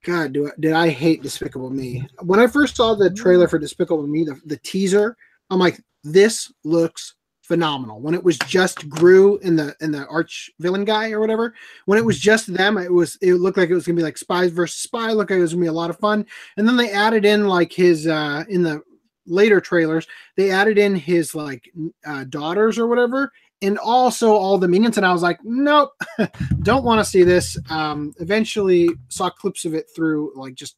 God, 0.04 0.32
do 0.32 0.48
I, 0.48 0.50
did 0.60 0.72
I 0.72 0.88
hate 0.88 1.22
Despicable 1.22 1.70
Me? 1.70 2.06
When 2.20 2.40
I 2.40 2.46
first 2.46 2.76
saw 2.76 2.94
the 2.94 3.10
trailer 3.10 3.48
for 3.48 3.58
Despicable 3.58 4.06
Me, 4.06 4.24
the, 4.24 4.38
the 4.44 4.58
teaser, 4.58 5.16
I'm 5.50 5.58
like, 5.58 5.80
this 6.02 6.52
looks 6.62 7.14
phenomenal. 7.42 8.00
When 8.00 8.14
it 8.14 8.22
was 8.22 8.38
just 8.38 8.88
Gru 8.88 9.38
and 9.38 9.58
the 9.58 9.76
and 9.80 9.94
the 9.94 10.06
arch 10.06 10.50
villain 10.58 10.84
guy 10.84 11.10
or 11.10 11.20
whatever, 11.20 11.54
when 11.86 11.98
it 11.98 12.04
was 12.04 12.18
just 12.18 12.52
them, 12.52 12.76
it 12.76 12.92
was 12.92 13.16
it 13.22 13.34
looked 13.34 13.56
like 13.56 13.70
it 13.70 13.74
was 13.74 13.86
gonna 13.86 13.96
be 13.96 14.02
like 14.02 14.18
spies 14.18 14.50
versus 14.50 14.80
spy. 14.80 15.12
Looked 15.12 15.30
like 15.30 15.38
it 15.38 15.42
was 15.42 15.52
gonna 15.52 15.64
be 15.64 15.68
a 15.68 15.72
lot 15.72 15.90
of 15.90 15.98
fun. 15.98 16.26
And 16.56 16.66
then 16.66 16.76
they 16.76 16.90
added 16.90 17.24
in 17.24 17.46
like 17.46 17.72
his 17.72 18.06
uh 18.06 18.44
in 18.48 18.62
the 18.62 18.82
later 19.26 19.60
trailers, 19.60 20.06
they 20.36 20.50
added 20.50 20.78
in 20.78 20.94
his 20.94 21.34
like 21.34 21.70
uh, 22.06 22.24
daughters 22.24 22.78
or 22.78 22.86
whatever, 22.86 23.32
and 23.62 23.78
also 23.78 24.32
all 24.32 24.58
the 24.58 24.68
minions. 24.68 24.96
And 24.96 25.06
I 25.06 25.12
was 25.12 25.22
like, 25.22 25.38
nope, 25.44 25.92
don't 26.62 26.84
want 26.84 27.00
to 27.00 27.04
see 27.04 27.22
this. 27.22 27.56
Um, 27.70 28.12
eventually, 28.20 28.88
saw 29.08 29.30
clips 29.30 29.64
of 29.64 29.74
it 29.74 29.86
through 29.94 30.32
like 30.36 30.54
just 30.54 30.76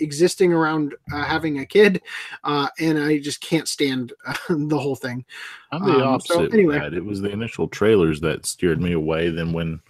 existing 0.00 0.52
around 0.52 0.94
uh, 1.12 1.24
having 1.24 1.58
a 1.60 1.66
kid, 1.66 2.02
uh, 2.44 2.68
and 2.78 2.98
I 2.98 3.18
just 3.18 3.40
can't 3.40 3.66
stand 3.68 4.12
uh, 4.26 4.34
the 4.50 4.78
whole 4.78 4.96
thing. 4.96 5.24
I'm 5.72 5.84
the 5.84 5.92
Um, 5.96 6.02
opposite. 6.02 6.32
so 6.34 6.44
anyway. 6.46 6.78
It 6.92 7.04
was 7.04 7.20
the 7.20 7.30
initial 7.30 7.68
trailers 7.68 8.20
that 8.20 8.44
steered 8.46 8.80
me 8.80 8.92
away. 8.92 9.30
Then 9.30 9.52
when 9.52 9.80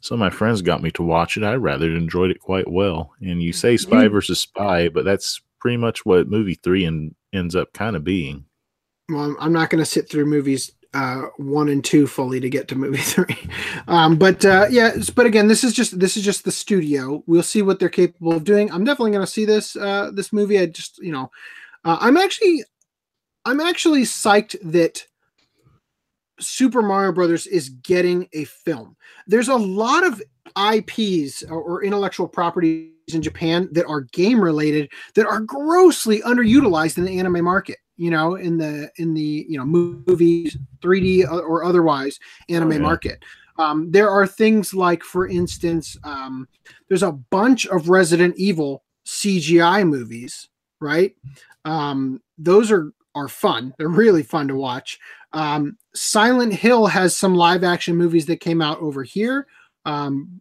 some 0.00 0.16
of 0.16 0.20
my 0.20 0.30
friends 0.30 0.60
got 0.60 0.82
me 0.82 0.90
to 0.92 1.02
watch 1.02 1.36
it, 1.36 1.44
I 1.44 1.54
rather 1.54 1.88
enjoyed 1.88 2.30
it 2.30 2.40
quite 2.40 2.68
well. 2.70 3.12
And 3.20 3.42
you 3.42 3.52
say 3.52 3.76
spy 3.76 4.08
versus 4.08 4.40
spy, 4.40 4.88
but 4.88 5.04
that's 5.04 5.40
pretty 5.60 5.76
much 5.78 6.04
what 6.04 6.28
movie 6.28 6.58
three 6.62 6.84
and 6.84 7.14
ends 7.34 7.54
up 7.54 7.72
kind 7.72 7.96
of 7.96 8.04
being. 8.04 8.46
well, 9.08 9.36
I'm 9.38 9.52
not 9.52 9.70
going 9.70 9.82
to 9.82 9.90
sit 9.90 10.08
through 10.08 10.26
movies 10.26 10.72
uh, 10.94 11.26
one 11.38 11.68
and 11.68 11.84
two 11.84 12.06
fully 12.06 12.38
to 12.38 12.48
get 12.48 12.68
to 12.68 12.76
movie 12.76 12.98
three. 13.02 13.36
Um, 13.88 14.16
but 14.16 14.44
uh, 14.44 14.66
yeah, 14.70 14.94
but 15.14 15.26
again, 15.26 15.48
this 15.48 15.64
is 15.64 15.72
just 15.74 15.98
this 15.98 16.16
is 16.16 16.24
just 16.24 16.44
the 16.44 16.52
studio. 16.52 17.22
We'll 17.26 17.42
see 17.42 17.62
what 17.62 17.80
they're 17.80 17.88
capable 17.88 18.32
of 18.32 18.44
doing. 18.44 18.70
I'm 18.70 18.84
definitely 18.84 19.10
going 19.10 19.26
to 19.26 19.30
see 19.30 19.44
this 19.44 19.76
uh, 19.76 20.10
this 20.14 20.32
movie. 20.32 20.58
I 20.58 20.66
just 20.66 20.98
you 20.98 21.12
know, 21.12 21.30
uh, 21.84 21.98
I'm 22.00 22.16
actually 22.16 22.64
I'm 23.44 23.60
actually 23.60 24.02
psyched 24.02 24.56
that 24.62 25.04
Super 26.40 26.80
Mario 26.80 27.12
Brothers 27.12 27.46
is 27.46 27.68
getting 27.68 28.28
a 28.32 28.44
film. 28.44 28.96
There's 29.26 29.48
a 29.48 29.56
lot 29.56 30.06
of 30.06 30.22
IPs 30.56 31.42
or, 31.42 31.60
or 31.60 31.84
intellectual 31.84 32.28
properties 32.28 32.93
in 33.12 33.22
Japan 33.22 33.68
that 33.72 33.86
are 33.86 34.02
game 34.12 34.40
related 34.40 34.90
that 35.14 35.26
are 35.26 35.40
grossly 35.40 36.20
underutilized 36.22 36.96
in 36.96 37.04
the 37.04 37.18
anime 37.18 37.44
market. 37.44 37.78
You 37.96 38.10
know, 38.10 38.34
in 38.34 38.58
the 38.58 38.90
in 38.96 39.14
the 39.14 39.46
you 39.48 39.58
know 39.58 39.64
movies, 39.64 40.56
3D 40.82 41.30
or- 41.30 41.64
otherwise 41.64 42.18
anime 42.48 42.72
yeah. 42.72 42.78
market. 42.78 43.24
Um, 43.56 43.90
there 43.92 44.10
are 44.10 44.26
things 44.26 44.74
like, 44.74 45.04
for 45.04 45.28
instance, 45.28 45.96
um, 46.02 46.48
there's 46.88 47.04
a 47.04 47.12
bunch 47.12 47.66
of 47.66 47.88
Resident 47.88 48.34
Evil 48.36 48.82
CGI 49.06 49.86
movies, 49.86 50.48
right? 50.80 51.14
Um, 51.64 52.20
those 52.38 52.72
are 52.72 52.92
are 53.14 53.28
fun. 53.28 53.72
They're 53.78 53.88
really 53.88 54.24
fun 54.24 54.48
to 54.48 54.56
watch. 54.56 54.98
Um, 55.32 55.78
Silent 55.94 56.52
Hill 56.52 56.86
has 56.86 57.16
some 57.16 57.34
live 57.34 57.62
action 57.62 57.96
movies 57.96 58.26
that 58.26 58.40
came 58.40 58.60
out 58.60 58.80
over 58.80 59.04
here, 59.04 59.46
um, 59.84 60.40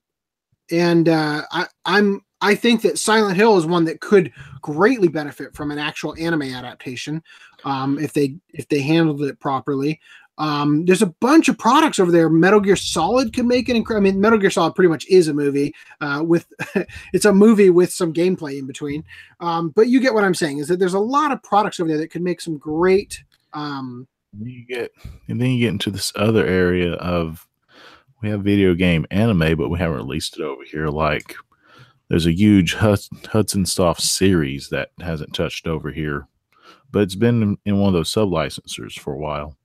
and 0.72 1.08
uh, 1.08 1.44
I, 1.52 1.68
I'm 1.86 2.22
I 2.44 2.56
think 2.56 2.82
that 2.82 3.00
Silent 3.00 3.38
Hill 3.38 3.58
is 3.58 3.66
one 3.66 3.86
that 3.86 4.02
could 4.02 4.34
greatly 4.62 5.08
benefit 5.08 5.56
from 5.56 5.72
an 5.72 5.80
actual 5.80 6.14
anime 6.20 6.42
adaptation 6.42 7.24
um, 7.64 7.98
if 7.98 8.12
they 8.12 8.36
if 8.54 8.68
they 8.68 8.82
handled 8.82 9.24
it 9.24 9.40
properly. 9.40 10.02
Um, 10.38 10.84
there's 10.84 11.02
a 11.02 11.14
bunch 11.22 11.48
of 11.48 11.58
products 11.58 12.00
over 12.00 12.12
there. 12.12 12.28
Metal 12.28 12.60
Gear 12.60 12.76
Solid 12.76 13.34
could 13.34 13.46
make 13.46 13.70
an 13.70 13.78
incredible. 13.78 14.08
I 14.08 14.12
mean, 14.12 14.20
Metal 14.20 14.38
Gear 14.38 14.50
Solid 14.50 14.76
pretty 14.76 14.90
much 14.90 15.08
is 15.08 15.30
a 15.30 15.34
movie 15.34 15.74
uh, 16.02 16.22
with 16.26 16.46
it's 17.14 17.24
a 17.24 17.34
movie 17.34 17.70
with 17.70 17.94
some 17.94 18.14
gameplay 18.14 18.60
in 18.60 18.68
between. 18.68 19.06
Um, 19.40 19.70
but 19.70 19.88
you 19.88 20.02
get 20.02 20.14
what 20.14 20.26
I'm 20.26 20.36
saying 20.36 20.58
is 20.58 20.68
that 20.68 20.80
there's 20.80 20.96
a 20.96 21.00
lot 21.00 21.32
of 21.32 21.42
products 21.44 21.80
over 21.80 21.88
there 21.88 22.00
that 22.00 22.10
could 22.10 22.24
make 22.24 22.42
some 22.42 22.58
great. 22.58 23.24
Um, 23.54 24.06
you 24.38 24.66
get, 24.66 24.92
and 25.30 25.40
then 25.40 25.52
you 25.52 25.60
get 25.60 25.70
into 25.70 25.92
this 25.92 26.12
other 26.16 26.46
area 26.46 26.94
of 26.94 27.48
we 28.24 28.30
have 28.30 28.42
video 28.42 28.74
game 28.74 29.06
anime, 29.12 29.56
but 29.58 29.70
we 29.70 29.78
haven't 29.78 29.98
released 29.98 30.40
it 30.40 30.44
over 30.44 30.64
here. 30.64 30.88
Like 30.88 31.36
there's 32.14 32.28
a 32.28 32.32
huge 32.32 32.76
Hudson 32.76 33.66
Soft 33.66 34.00
series 34.00 34.70
that 34.70 34.92
hasn't 35.00 35.34
touched 35.34 35.66
over 35.66 35.90
here, 35.92 36.28
but 36.92 37.02
it's 37.02 37.16
been 37.16 37.58
in, 37.66 37.80
one 37.80 37.88
of 37.88 37.94
those 37.94 38.12
sub 38.12 38.30
licensors 38.30 39.00
for 39.00 39.14
a 39.14 39.18
while. 39.18 39.58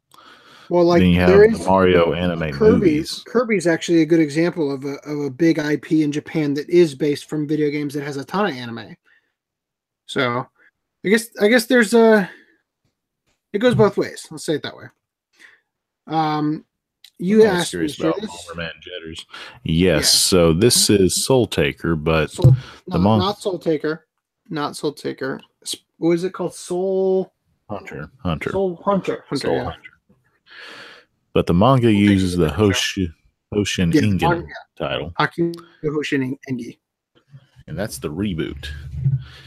well, 0.71 0.87
like 0.87 1.01
then 1.01 1.11
you 1.11 1.21
have 1.21 1.29
there 1.29 1.47
the 1.47 1.59
is 1.59 1.67
Mario 1.67 2.15
anime 2.15 2.53
Kirby. 2.53 2.73
movies. 2.73 3.23
Kirby's 3.27 3.67
actually 3.67 4.01
a 4.01 4.07
good 4.07 4.19
example 4.19 4.73
of 4.73 4.87
a 4.87 4.95
of 5.01 5.21
a 5.21 5.29
big 5.29 5.59
IP 5.59 5.93
in 5.93 6.11
Japan 6.11 6.55
that 6.55 6.71
is 6.71 6.95
based 6.95 7.29
from 7.29 7.47
video 7.47 7.69
games 7.69 7.93
that 7.93 8.03
has 8.03 8.17
a 8.17 8.25
ton 8.25 8.47
of 8.47 8.57
anime. 8.57 8.97
So, 10.07 10.47
I 11.05 11.09
guess 11.11 11.29
I 11.43 11.49
guess 11.49 11.67
there's 11.67 11.93
a 11.93 12.31
it 13.53 13.59
goes 13.59 13.75
both 13.75 13.99
ways. 13.99 14.27
Let's 14.31 14.47
say 14.47 14.55
it 14.55 14.63
that 14.63 14.75
way. 14.75 14.87
Um, 16.07 16.65
you 17.19 17.43
I 17.45 17.53
was 17.53 17.61
asked 17.63 17.75
me, 17.75 17.79
curious 17.79 17.99
about. 18.01 18.17
Bomberman 18.17 18.71
Jetters. 18.81 19.27
Yes, 19.65 19.97
Yeah. 19.97 20.01
so 20.03 20.53
this 20.53 20.89
is 20.91 21.25
Soul 21.25 21.47
Taker, 21.47 21.97
but 21.97 22.31
Soul, 22.31 22.57
the 22.87 22.99
no, 22.99 22.99
mon- 22.99 23.19
not 23.21 23.39
Soul 23.41 23.59
Taker, 23.59 24.07
not 24.49 24.77
Soul 24.77 24.93
Taker. 24.93 25.41
What 25.99 26.13
is 26.13 26.25
it 26.25 26.33
called? 26.33 26.55
Soul 26.55 27.33
Hunter, 27.69 28.11
Hunter, 28.23 28.51
Soul 28.51 28.81
Hunter. 28.85 29.25
Hunter. 29.29 29.47
Soul 29.47 29.55
yeah. 29.57 29.65
Hunter. 29.65 29.91
But 31.33 31.47
the 31.47 31.55
manga 31.55 31.93
uses 31.93 32.37
the 32.37 32.49
Hoshi, 32.51 33.13
Hoshin 33.55 33.93
Yeah, 33.93 34.03
Ingen 34.03 34.19
manga. 34.31 34.47
title, 34.79 35.13
Hakyu 35.19 35.55
Hoshin 35.85 36.39
Engi. 36.51 36.79
and 37.67 37.79
that's 37.79 37.99
the 37.99 38.09
reboot 38.11 38.69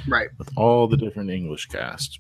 Right. 0.08 0.30
with 0.38 0.50
all 0.58 0.88
the 0.88 0.98
different 0.98 1.30
English 1.32 1.68
cast. 1.68 2.20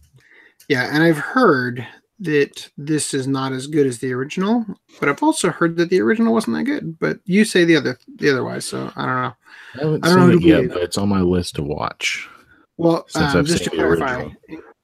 Yeah, 0.69 0.89
and 0.93 1.03
I've 1.03 1.17
heard 1.17 1.85
that 2.22 2.69
this 2.77 3.14
is 3.14 3.27
not 3.27 3.52
as 3.52 3.68
good 3.68 3.88
as 3.88 3.99
the 3.99 4.14
original, 4.14 4.65
but 4.99 5.10
I've 5.10 5.23
also 5.23 5.49
heard 5.49 5.76
that 5.77 5.89
the 5.89 6.02
original 6.02 6.34
wasn't 6.34 6.57
that 6.57 6.64
good. 6.64 6.99
But 6.99 7.19
you 7.26 7.45
say 7.45 7.65
the 7.65 7.76
other 7.76 7.98
the 8.15 8.30
otherwise, 8.30 8.65
so 8.65 8.91
I 8.95 9.06
don't 9.06 9.22
know. 9.22 9.34
I 9.73 9.84
haven't 9.84 10.06
I 10.06 10.10
don't 10.10 10.30
know 10.30 10.35
it 10.35 10.43
yet, 10.43 10.69
but 10.69 10.84
it's 10.84 10.98
on 10.98 11.10
my 11.10 11.22
list 11.22 11.56
to 11.56 11.64
watch. 11.64 12.30
Well, 12.77 13.06
Since 13.07 13.34
um, 13.34 13.39
I've 13.39 13.45
just 13.45 13.64
to 13.65 13.69
clarify, 13.72 14.30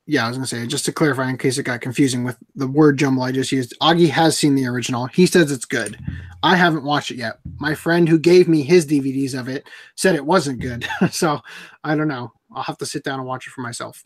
yeah, 0.08 0.26
I 0.26 0.28
was 0.30 0.38
gonna 0.38 0.48
say 0.48 0.66
just 0.66 0.86
to 0.86 0.92
clarify 0.92 1.30
in 1.30 1.38
case 1.38 1.58
it 1.58 1.64
got 1.64 1.82
confusing 1.82 2.24
with 2.24 2.38
the 2.56 2.68
word 2.68 2.98
jumble 2.98 3.24
I 3.24 3.32
just 3.32 3.52
used. 3.52 3.76
Augie 3.82 4.10
has 4.10 4.38
seen 4.38 4.56
the 4.56 4.66
original. 4.66 5.06
He 5.08 5.26
says 5.26 5.52
it's 5.52 5.66
good. 5.66 5.98
I 6.44 6.56
haven't 6.56 6.84
watched 6.84 7.12
it 7.12 7.18
yet. 7.18 7.40
My 7.60 7.76
friend 7.76 8.08
who 8.10 8.18
gave 8.18 8.48
me 8.48 8.64
his 8.64 8.86
DVDs 8.86 9.38
of 9.38 9.48
it 9.48 9.68
said 9.96 10.16
it 10.16 10.26
wasn't 10.26 10.60
good. 10.60 10.88
so 11.12 11.42
I 11.84 11.96
don't 11.96 12.08
know. 12.08 12.32
I'll 12.56 12.64
have 12.64 12.78
to 12.80 12.86
sit 12.86 13.04
down 13.04 13.20
and 13.20 13.28
watch 13.28 13.48
it 13.48 13.52
for 13.52 13.62
myself. 13.62 14.04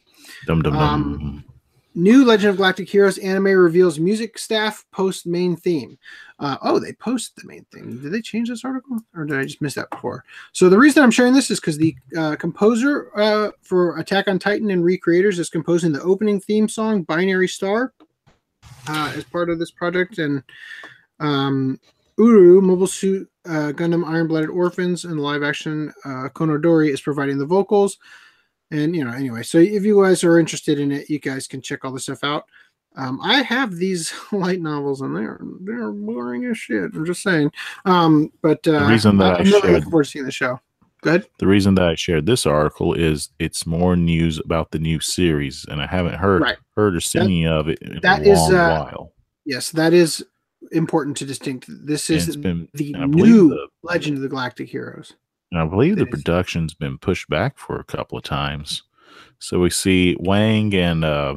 Dum 0.48 0.62
dum 0.62 0.74
dum. 0.74 1.46
New 1.94 2.24
Legend 2.26 2.52
of 2.52 2.58
Galactic 2.58 2.90
Heroes 2.90 3.18
anime 3.18 3.46
reveals 3.46 4.00
music 4.00 4.38
staff 4.38 4.86
post 4.92 5.26
main 5.26 5.56
theme. 5.56 5.98
Uh, 6.40 6.58
oh, 6.62 6.80
they 6.80 6.94
post 6.94 7.36
the 7.36 7.48
main 7.48 7.66
theme. 7.74 8.02
Did 8.02 8.12
they 8.12 8.22
change 8.22 8.50
this 8.50 8.64
article, 8.64 9.00
or 9.16 9.26
did 9.26 9.38
I 9.38 9.44
just 9.44 9.62
miss 9.62 9.76
that 9.76 9.90
before? 9.90 10.24
So 10.54 10.70
the 10.70 10.78
reason 10.78 11.04
I'm 11.04 11.12
sharing 11.12 11.34
this 11.34 11.52
is 11.52 11.60
because 11.60 11.78
the 11.78 11.96
uh, 12.18 12.36
composer 12.38 13.12
uh, 13.18 13.52
for 13.62 13.98
Attack 13.98 14.28
on 14.28 14.40
Titan 14.40 14.72
and 14.72 14.84
Recreators 14.84 15.38
is 15.38 15.50
composing 15.50 15.92
the 15.92 16.02
opening 16.02 16.40
theme 16.40 16.70
song, 16.70 17.04
"Binary 17.04 17.48
Star." 17.48 17.94
uh, 18.88 19.14
as 19.16 19.24
part 19.24 19.50
of 19.50 19.60
this 19.60 19.72
project, 19.72 20.18
and 20.18 20.44
um, 21.20 21.80
Uru 22.18 22.62
Mobile 22.62 22.88
Suit 22.88 23.30
uh, 23.46 23.72
Gundam 23.74 24.06
Iron 24.08 24.28
Blooded 24.28 24.50
Orphans 24.50 25.06
and 25.06 25.20
live 25.20 25.44
action 25.44 25.92
uh, 26.06 26.30
Kounodori 26.30 26.90
is 26.90 27.02
providing 27.02 27.38
the 27.38 27.46
vocals. 27.46 27.98
And 28.72 28.96
you 28.96 29.04
know, 29.04 29.12
anyway, 29.12 29.44
so 29.44 29.58
if 29.58 29.84
you 29.84 30.02
guys 30.02 30.24
are 30.24 30.40
interested 30.40 30.80
in 30.80 30.92
it, 30.92 31.10
you 31.10 31.20
guys 31.20 31.48
can 31.48 31.62
check 31.62 31.84
all 31.86 31.92
this 31.92 32.04
stuff 32.04 32.24
out. 32.24 32.46
Um, 32.96 33.20
I 33.22 33.42
have 33.42 33.76
these 33.76 34.14
light 34.32 34.62
novels, 34.62 35.02
and 35.02 35.16
they're 35.16 35.40
they're 35.62 35.92
boring 35.92 36.46
as 36.46 36.58
shit. 36.58 36.94
I'm 36.94 37.06
just 37.06 37.22
saying. 37.24 37.52
Um, 37.86 38.32
but 38.42 38.66
uh, 38.68 38.80
The 38.80 38.86
reason 38.88 39.18
that 39.18 39.34
I 39.36 39.38
I'm 39.40 39.46
really 39.46 39.62
shared- 39.62 39.74
looking 39.74 39.90
forward 39.90 40.04
to 40.06 40.10
seeing 40.10 40.26
the 40.26 40.32
show. 40.32 40.60
Good. 41.04 41.28
The 41.40 41.48
reason 41.48 41.74
that 41.76 41.86
I 41.88 41.96
shared 41.96 42.28
this 42.28 42.46
article 42.46 42.94
is 42.94 43.30
it's 43.40 43.66
more 43.66 43.96
news 43.96 44.38
about 44.40 44.70
the 44.72 44.78
new 44.78 45.00
series, 45.00 45.66
and 45.68 45.82
I 45.82 45.88
haven't 45.88 46.14
heard 46.16 46.42
Right. 46.44 46.58
heard 46.76 46.96
or 46.96 47.00
seen 47.02 47.22
That- 47.22 47.26
any 47.26 47.48
of 47.48 47.68
it 47.70 47.80
in 47.82 48.00
that 48.04 48.22
a 48.22 48.32
is, 48.32 48.40
long 48.40 48.54
uh, 48.56 48.84
while. 48.86 49.14
Yes, 49.46 49.72
that 49.72 49.94
is 49.94 50.24
important 50.72 51.18
to 51.18 51.26
distinct. 51.26 51.66
This 51.68 52.10
is 52.12 52.38
been, 52.38 52.70
the 52.76 52.96
I 52.96 53.06
new 53.08 53.50
the, 53.50 53.68
Legend 53.82 54.18
of 54.18 54.22
the 54.22 54.30
Galactic 54.30 54.70
Heroes. 54.70 55.14
I 55.54 55.66
believe 55.66 55.98
the 55.98 56.06
production's 56.06 56.74
been 56.74 56.98
pushed 56.98 57.28
back 57.30 57.58
for 57.58 57.80
a 57.80 57.84
couple 57.84 58.18
of 58.18 58.24
times. 58.24 58.84
So 59.40 59.60
we 59.60 59.70
see 59.70 60.16
Wang 60.20 60.74
and 60.74 61.04
uh, 61.04 61.36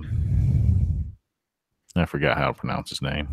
I 1.97 2.05
forgot 2.05 2.37
how 2.37 2.49
to 2.49 2.55
pronounce 2.55 2.91
his 2.91 3.03
name. 3.03 3.29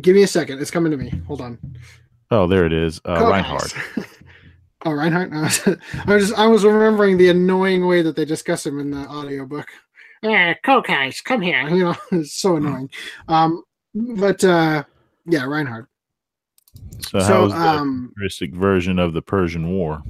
Give 0.00 0.14
me 0.14 0.22
a 0.22 0.28
second. 0.28 0.60
It's 0.60 0.70
coming 0.70 0.90
to 0.92 0.96
me. 0.96 1.10
Hold 1.26 1.40
on. 1.40 1.58
Oh, 2.30 2.46
there 2.46 2.66
it 2.66 2.72
is, 2.72 3.00
uh, 3.04 3.26
Reinhard. 3.28 3.72
oh, 4.84 4.92
Reinhard. 4.92 5.30
No, 5.30 5.38
I 6.06 6.14
was 6.14 6.28
just 6.28 6.38
I 6.38 6.46
was 6.46 6.64
remembering 6.64 7.16
the 7.16 7.30
annoying 7.30 7.86
way 7.86 8.02
that 8.02 8.16
they 8.16 8.24
discuss 8.24 8.66
him 8.66 8.78
in 8.78 8.90
the 8.90 9.08
audiobook. 9.08 9.68
Yeah, 10.22 10.54
Kokais, 10.64 11.22
come 11.22 11.40
here. 11.40 11.68
You 11.68 11.84
know, 11.84 11.96
it's 12.12 12.34
so 12.34 12.56
annoying. 12.56 12.90
Um, 13.28 13.62
but 13.94 14.42
uh, 14.42 14.84
yeah, 15.26 15.44
Reinhard. 15.44 15.86
So, 17.00 17.20
So, 17.20 17.26
how's 17.26 17.52
the 17.52 17.58
um, 17.58 18.12
futuristic 18.14 18.54
version 18.54 18.98
of 18.98 19.12
the 19.12 19.22
Persian 19.22 19.70
War? 19.70 20.02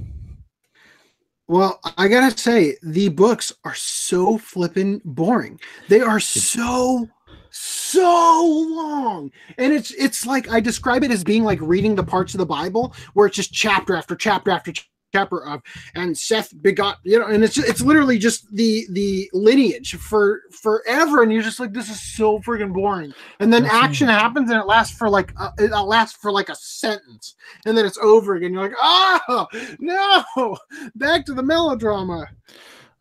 Well, 1.47 1.79
I 1.97 2.07
gotta 2.07 2.37
say, 2.37 2.75
the 2.83 3.09
books 3.09 3.53
are 3.63 3.75
so 3.75 4.37
flippin' 4.37 5.01
boring. 5.05 5.59
They 5.87 6.01
are 6.01 6.19
so 6.19 7.07
so 7.49 8.67
long 8.69 9.31
and 9.57 9.73
it's 9.73 9.91
it's 9.91 10.27
like 10.27 10.51
i 10.51 10.59
describe 10.59 11.03
it 11.03 11.09
as 11.09 11.23
being 11.23 11.43
like 11.43 11.59
reading 11.61 11.95
the 11.95 12.03
parts 12.03 12.33
of 12.35 12.37
the 12.37 12.45
bible 12.45 12.93
where 13.13 13.25
it's 13.25 13.35
just 13.35 13.51
chapter 13.51 13.95
after 13.95 14.15
chapter 14.15 14.51
after 14.51 14.71
ch- 14.73 14.91
chapter 15.13 15.45
of 15.45 15.61
and 15.95 16.17
seth 16.17 16.53
begot 16.61 16.97
you 17.03 17.17
know 17.17 17.27
and 17.27 17.43
it's 17.43 17.57
it's 17.57 17.81
literally 17.81 18.17
just 18.17 18.53
the 18.53 18.85
the 18.91 19.29
lineage 19.33 19.95
for 19.95 20.41
forever 20.51 21.23
and 21.23 21.31
you're 21.31 21.41
just 21.41 21.59
like 21.59 21.73
this 21.73 21.89
is 21.89 22.01
so 22.01 22.39
freaking 22.39 22.73
boring. 22.73 23.13
And 23.39 23.51
then 23.51 23.65
action 23.65 24.07
happens 24.07 24.49
and 24.49 24.59
it 24.59 24.65
lasts 24.65 24.97
for 24.97 25.09
like 25.09 25.33
uh, 25.37 25.51
it 25.57 25.71
lasts 25.71 26.17
for 26.17 26.31
like 26.31 26.49
a 26.49 26.55
sentence 26.55 27.35
and 27.65 27.77
then 27.77 27.85
it's 27.85 27.97
over 27.99 28.35
again. 28.35 28.53
You're 28.53 28.63
like 28.63 28.77
oh 28.81 29.47
no 29.79 30.57
back 30.95 31.25
to 31.25 31.33
the 31.33 31.43
melodrama. 31.43 32.27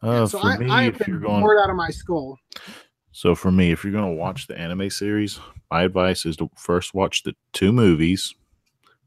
Uh, 0.03 0.27
so 0.27 0.39
for 0.39 0.47
I, 0.47 0.57
me, 0.59 0.70
I 0.70 0.83
have 0.85 0.99
been 0.99 1.20
going, 1.20 1.41
bored 1.41 1.59
out 1.62 1.70
of 1.70 1.77
my 1.77 1.91
skull. 1.91 2.39
So 3.12 3.35
for 3.35 3.51
me, 3.51 3.73
if 3.73 3.83
you're 3.83 3.95
going 3.95 4.15
to 4.15 4.20
watch 4.20 4.47
the 4.47 4.59
anime 4.59 4.91
series, 4.91 5.41
my 5.70 5.83
advice 5.83 6.27
is 6.27 6.37
to 6.37 6.51
first 6.57 6.95
watch 6.95 7.23
the 7.23 7.35
two 7.53 7.73
movies, 7.73 8.35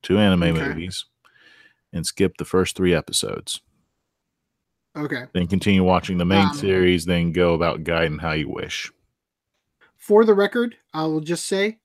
two 0.01 0.17
anime 0.17 0.43
Okay. 0.43 0.67
movies, 0.67 1.05
and 1.93 2.05
skip 2.05 2.37
the 2.37 2.45
first 2.45 2.75
three 2.75 2.93
episodes. 2.93 3.61
okay 4.97 5.25
Then 5.33 5.47
continue 5.47 5.83
watching 5.83 6.17
the 6.17 6.25
main 6.25 6.47
Um, 6.47 6.53
series. 6.55 7.05
Then 7.05 7.31
go 7.31 7.53
about 7.53 7.83
guiding 7.83 8.19
how 8.19 8.33
you 8.33 8.49
wish. 8.49 8.91
for 9.95 10.25
the 10.25 10.33
record, 10.33 10.75
I 10.93 11.03
will 11.03 11.21
just 11.21 11.45
say 11.45 11.79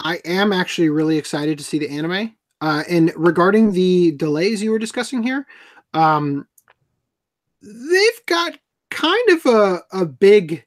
I 0.00 0.16
am 0.24 0.52
actually 0.52 0.88
really 0.90 1.16
excited 1.18 1.58
to 1.58 1.64
see 1.64 1.78
the 1.78 1.88
anime. 1.90 2.34
Uh, 2.60 2.82
and 2.88 3.12
regarding 3.16 3.72
the 3.72 4.12
delays 4.12 4.62
you 4.62 4.70
were 4.72 4.78
discussing 4.80 5.22
here, 5.22 5.46
um, 5.94 6.46
they've 7.62 8.26
got 8.26 8.58
kind 8.90 9.28
of 9.30 9.46
a, 9.46 9.82
a 9.92 10.04
big, 10.06 10.64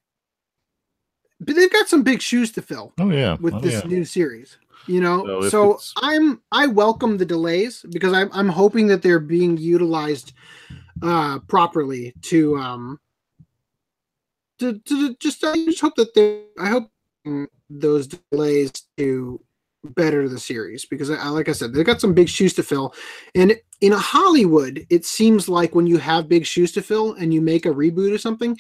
but 1.42 1.56
they've 1.56 1.72
got 1.72 1.90
some 1.90 2.04
big 2.04 2.22
shoes 2.22 2.52
to 2.54 2.62
fill 2.62 2.94
Oh 3.00 3.10
yeah, 3.10 3.36
with 3.42 3.56
oh, 3.56 3.60
this 3.60 3.84
yeah. 3.84 3.90
new 3.90 4.06
series. 4.06 4.58
You 4.88 5.02
know, 5.02 5.26
So 5.50 5.78
so 5.78 5.80
I'm 5.98 6.42
I 6.52 6.68
welcome 6.68 7.18
the 7.18 7.26
delays 7.26 7.86
because 7.92 8.14
I'm 8.14 8.30
I'm 8.34 8.50
hoping 8.50 8.88
that 8.88 9.02
they're 9.02 9.20
being 9.20 9.58
utilized 9.58 10.34
uh 11.02 11.40
properly 11.48 12.14
to 12.24 12.58
um 12.58 13.00
to, 14.60 14.80
to 14.80 15.16
just 15.16 15.44
I 15.44 15.56
just 15.66 15.82
hope 15.82 15.96
that 15.96 16.14
they 16.14 16.44
I 16.60 16.70
hope 16.70 16.90
those 17.70 18.08
delays 18.08 18.72
to 18.98 19.40
better 19.84 20.30
the 20.30 20.40
series 20.40 20.86
because 20.86 21.10
I, 21.10 21.16
I 21.16 21.30
like 21.30 21.50
I 21.50 21.54
said 21.54 21.74
they've 21.74 21.86
got 21.86 22.02
some 22.02 22.14
big 22.14 22.30
shoes 22.30 22.54
to 22.56 22.64
fill. 22.64 22.94
And 23.34 23.56
in 23.82 23.92
Hollywood 23.92 24.86
it 24.90 25.06
seems 25.06 25.50
like 25.50 25.74
when 25.76 25.88
you 25.88 25.98
have 25.98 26.30
big 26.30 26.46
shoes 26.46 26.72
to 26.74 26.82
fill 26.82 27.14
and 27.14 27.34
you 27.34 27.42
make 27.42 27.66
a 27.66 27.70
reboot 27.70 28.14
or 28.14 28.18
something 28.18 28.58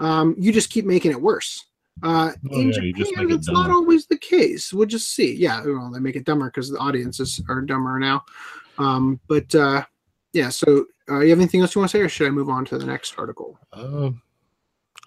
um 0.00 0.34
you 0.38 0.52
just 0.52 0.70
keep 0.70 0.84
making 0.84 1.12
it 1.12 1.20
worse 1.20 1.64
uh 2.02 2.32
Oh, 2.50 2.60
in 2.60 2.68
yeah, 2.68 2.92
Japan 2.92 3.30
it's 3.30 3.50
not 3.50 3.70
always 3.70 4.06
the 4.06 4.18
case 4.18 4.72
we'll 4.72 4.86
just 4.86 5.14
see 5.14 5.34
yeah 5.34 5.62
well 5.64 5.90
they 5.92 6.00
make 6.00 6.16
it 6.16 6.24
dumber 6.24 6.46
because 6.46 6.70
the 6.70 6.78
audiences 6.78 7.40
are 7.48 7.60
dumber 7.60 7.98
now 7.98 8.24
um 8.78 9.20
but 9.28 9.54
uh 9.54 9.84
yeah 10.32 10.48
so 10.48 10.86
uh, 11.08 11.20
you 11.20 11.30
have 11.30 11.38
anything 11.38 11.60
else 11.60 11.74
you 11.74 11.80
want 11.80 11.90
to 11.90 11.96
say 11.96 12.00
or 12.02 12.08
should 12.08 12.26
I 12.26 12.30
move 12.30 12.48
on 12.48 12.64
to 12.66 12.78
the 12.78 12.86
next 12.86 13.14
article 13.18 13.58
Uh, 13.72 14.10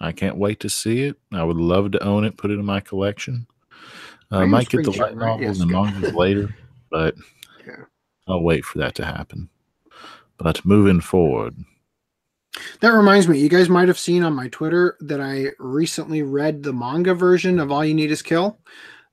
I 0.00 0.12
can't 0.12 0.36
wait 0.36 0.60
to 0.60 0.68
see 0.68 1.02
it. 1.02 1.16
I 1.32 1.42
would 1.42 1.56
love 1.56 1.90
to 1.90 2.02
own 2.04 2.24
it, 2.24 2.36
put 2.36 2.52
it 2.52 2.58
in 2.58 2.64
my 2.64 2.78
collection. 2.80 3.46
Uh, 4.30 4.38
Iron 4.38 4.50
might 4.50 4.68
get 4.68 4.84
the 4.84 4.92
light 4.92 5.16
right? 5.16 5.16
novels 5.16 5.40
Yes, 5.40 5.60
and 5.60 5.70
mangas 5.70 6.14
later, 6.14 6.54
but 6.90 7.14
Yeah. 7.66 7.84
I'll 8.28 8.42
wait 8.42 8.64
for 8.64 8.78
that 8.78 8.94
to 8.96 9.04
happen. 9.04 9.48
But 10.38 10.64
moving 10.64 11.00
forward, 11.00 11.56
That 12.80 12.90
reminds 12.90 13.28
me, 13.28 13.38
you 13.38 13.48
guys 13.48 13.68
might 13.68 13.88
have 13.88 13.98
seen 13.98 14.22
on 14.22 14.34
my 14.34 14.48
Twitter 14.48 14.96
that 15.00 15.20
I 15.20 15.48
recently 15.58 16.22
read 16.22 16.62
the 16.62 16.72
manga 16.72 17.14
version 17.14 17.58
of 17.58 17.70
All 17.70 17.84
You 17.84 17.94
Need 17.94 18.10
Is 18.10 18.22
Kill. 18.22 18.58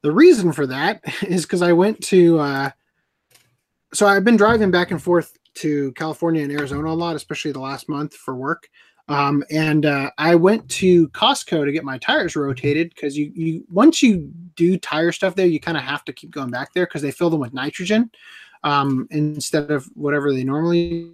The 0.02 0.12
reason 0.12 0.52
for 0.52 0.68
that 0.68 1.02
is 1.28 1.44
because 1.44 1.62
I 1.62 1.74
went 1.74 2.02
to, 2.06 2.40
uh, 2.40 2.70
so 3.94 4.07
I've 4.07 4.24
been 4.24 4.38
driving 4.38 4.72
back 4.72 4.91
and 4.91 5.02
forth 5.02 5.38
to 5.56 5.91
California 5.94 6.44
and 6.44 6.52
Arizona 6.52 6.90
a 6.90 6.94
lot, 6.94 7.16
especially 7.16 7.52
the 7.52 7.60
last 7.60 7.88
month 7.90 8.14
for 8.14 8.36
work. 8.36 8.68
Um, 9.07 9.44
and 9.52 9.86
uh, 9.86 10.10
I 10.18 10.36
went 10.36 10.68
to 10.72 11.07
Costco 11.10 11.64
to 11.64 11.72
get 11.72 11.84
my 11.84 11.99
tires 11.99 12.36
rotated 12.36 12.90
because 12.90 13.16
you, 13.18 13.32
you 13.36 13.64
once 13.70 14.02
you 14.02 14.32
do 14.56 14.78
tire 14.78 15.12
stuff 15.12 15.36
there, 15.36 15.45
you 15.45 15.60
kind 15.60 15.78
of 15.78 15.84
have 15.84 16.03
to 16.06 16.14
keep 16.14 16.32
going 16.32 16.49
back 16.49 16.74
there 16.74 16.88
because 16.88 17.03
they 17.03 17.12
fill 17.12 17.30
them 17.30 17.40
with 17.40 17.53
nitrogen 17.53 18.10
um, 18.64 19.07
instead 19.12 19.70
of 19.70 19.86
whatever 19.94 20.34
they 20.34 20.44
normally 20.44 21.14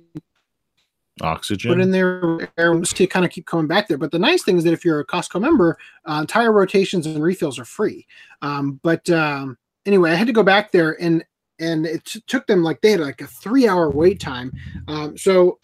oxygen. 1.21 1.71
put 1.71 1.81
in 1.81 1.91
there 1.91 2.39
to 2.47 3.07
kind 3.07 3.25
of 3.25 3.31
keep 3.31 3.45
coming 3.45 3.67
back 3.67 3.87
there. 3.87 3.97
But 3.97 4.11
the 4.11 4.19
nice 4.19 4.43
thing 4.43 4.57
is 4.57 4.63
that 4.63 4.73
if 4.73 4.85
you're 4.85 4.99
a 4.99 5.05
Costco 5.05 5.41
member, 5.41 5.77
uh, 6.05 6.25
tire 6.25 6.51
rotations 6.51 7.05
and 7.05 7.21
refills 7.21 7.59
are 7.59 7.65
free. 7.65 8.07
Um, 8.41 8.79
but 8.83 9.09
um, 9.09 9.57
anyway, 9.85 10.11
I 10.11 10.15
had 10.15 10.27
to 10.27 10.33
go 10.33 10.43
back 10.43 10.71
there 10.71 11.01
and 11.01 11.23
and 11.59 11.85
it 11.85 12.03
t- 12.05 12.23
took 12.25 12.47
them 12.47 12.63
like 12.63 12.81
they 12.81 12.91
had 12.91 13.01
like 13.01 13.21
a 13.21 13.27
three 13.27 13.67
hour 13.67 13.89
wait 13.89 14.19
time. 14.19 14.51
Um, 14.87 15.17
so 15.17 15.59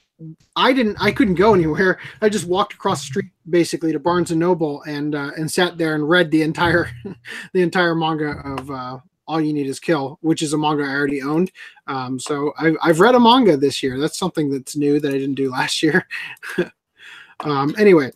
I 0.55 0.73
didn't, 0.73 0.97
I 0.99 1.11
couldn't 1.11 1.35
go 1.35 1.53
anywhere. 1.55 1.99
I 2.21 2.29
just 2.29 2.47
walked 2.47 2.73
across 2.73 3.01
the 3.01 3.07
street 3.07 3.31
basically 3.49 3.91
to 3.91 3.99
Barnes 3.99 4.31
and 4.31 4.39
Noble 4.39 4.83
and 4.83 5.15
uh, 5.15 5.31
and 5.37 5.51
sat 5.51 5.77
there 5.77 5.95
and 5.95 6.07
read 6.07 6.31
the 6.31 6.43
entire 6.43 6.89
the 7.53 7.61
entire 7.61 7.95
manga 7.95 8.41
of. 8.45 8.71
Uh, 8.71 8.99
all 9.27 9.41
you 9.41 9.53
need 9.53 9.67
is 9.67 9.79
kill, 9.79 10.17
which 10.21 10.41
is 10.41 10.53
a 10.53 10.57
manga 10.57 10.83
I 10.83 10.93
already 10.93 11.21
owned. 11.21 11.51
Um, 11.87 12.19
so 12.19 12.53
I've, 12.57 12.77
I've 12.81 12.99
read 12.99 13.15
a 13.15 13.19
manga 13.19 13.57
this 13.57 13.83
year. 13.83 13.99
That's 13.99 14.17
something 14.17 14.49
that's 14.49 14.75
new 14.75 14.99
that 14.99 15.09
I 15.09 15.17
didn't 15.17 15.35
do 15.35 15.51
last 15.59 15.83
year. 15.83 16.07
um, 17.41 17.75
anyway, 17.77 18.11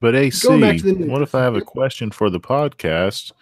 But 0.00 0.14
AC, 0.14 0.46
Going 0.46 0.60
back 0.60 0.78
to 0.78 0.82
the 0.84 0.92
news. 0.92 1.08
what 1.10 1.22
if 1.22 1.34
I 1.34 1.42
have 1.42 1.54
a 1.54 1.60
question 1.60 2.10
for 2.10 2.28
the 2.30 2.40
podcast 2.40 3.32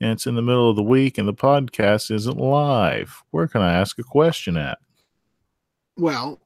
and 0.00 0.12
it's 0.12 0.26
in 0.26 0.34
the 0.34 0.42
middle 0.42 0.70
of 0.70 0.76
the 0.76 0.82
week 0.82 1.18
and 1.18 1.26
the 1.26 1.34
podcast 1.34 2.10
isn't 2.10 2.38
live? 2.38 3.22
Where 3.30 3.48
can 3.48 3.60
I 3.62 3.72
ask 3.74 3.98
a 3.98 4.04
question 4.04 4.56
at? 4.56 4.78
well, 5.98 6.40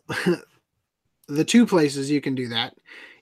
the 1.28 1.44
two 1.44 1.66
places 1.66 2.10
you 2.10 2.20
can 2.20 2.34
do 2.34 2.48
that. 2.48 2.74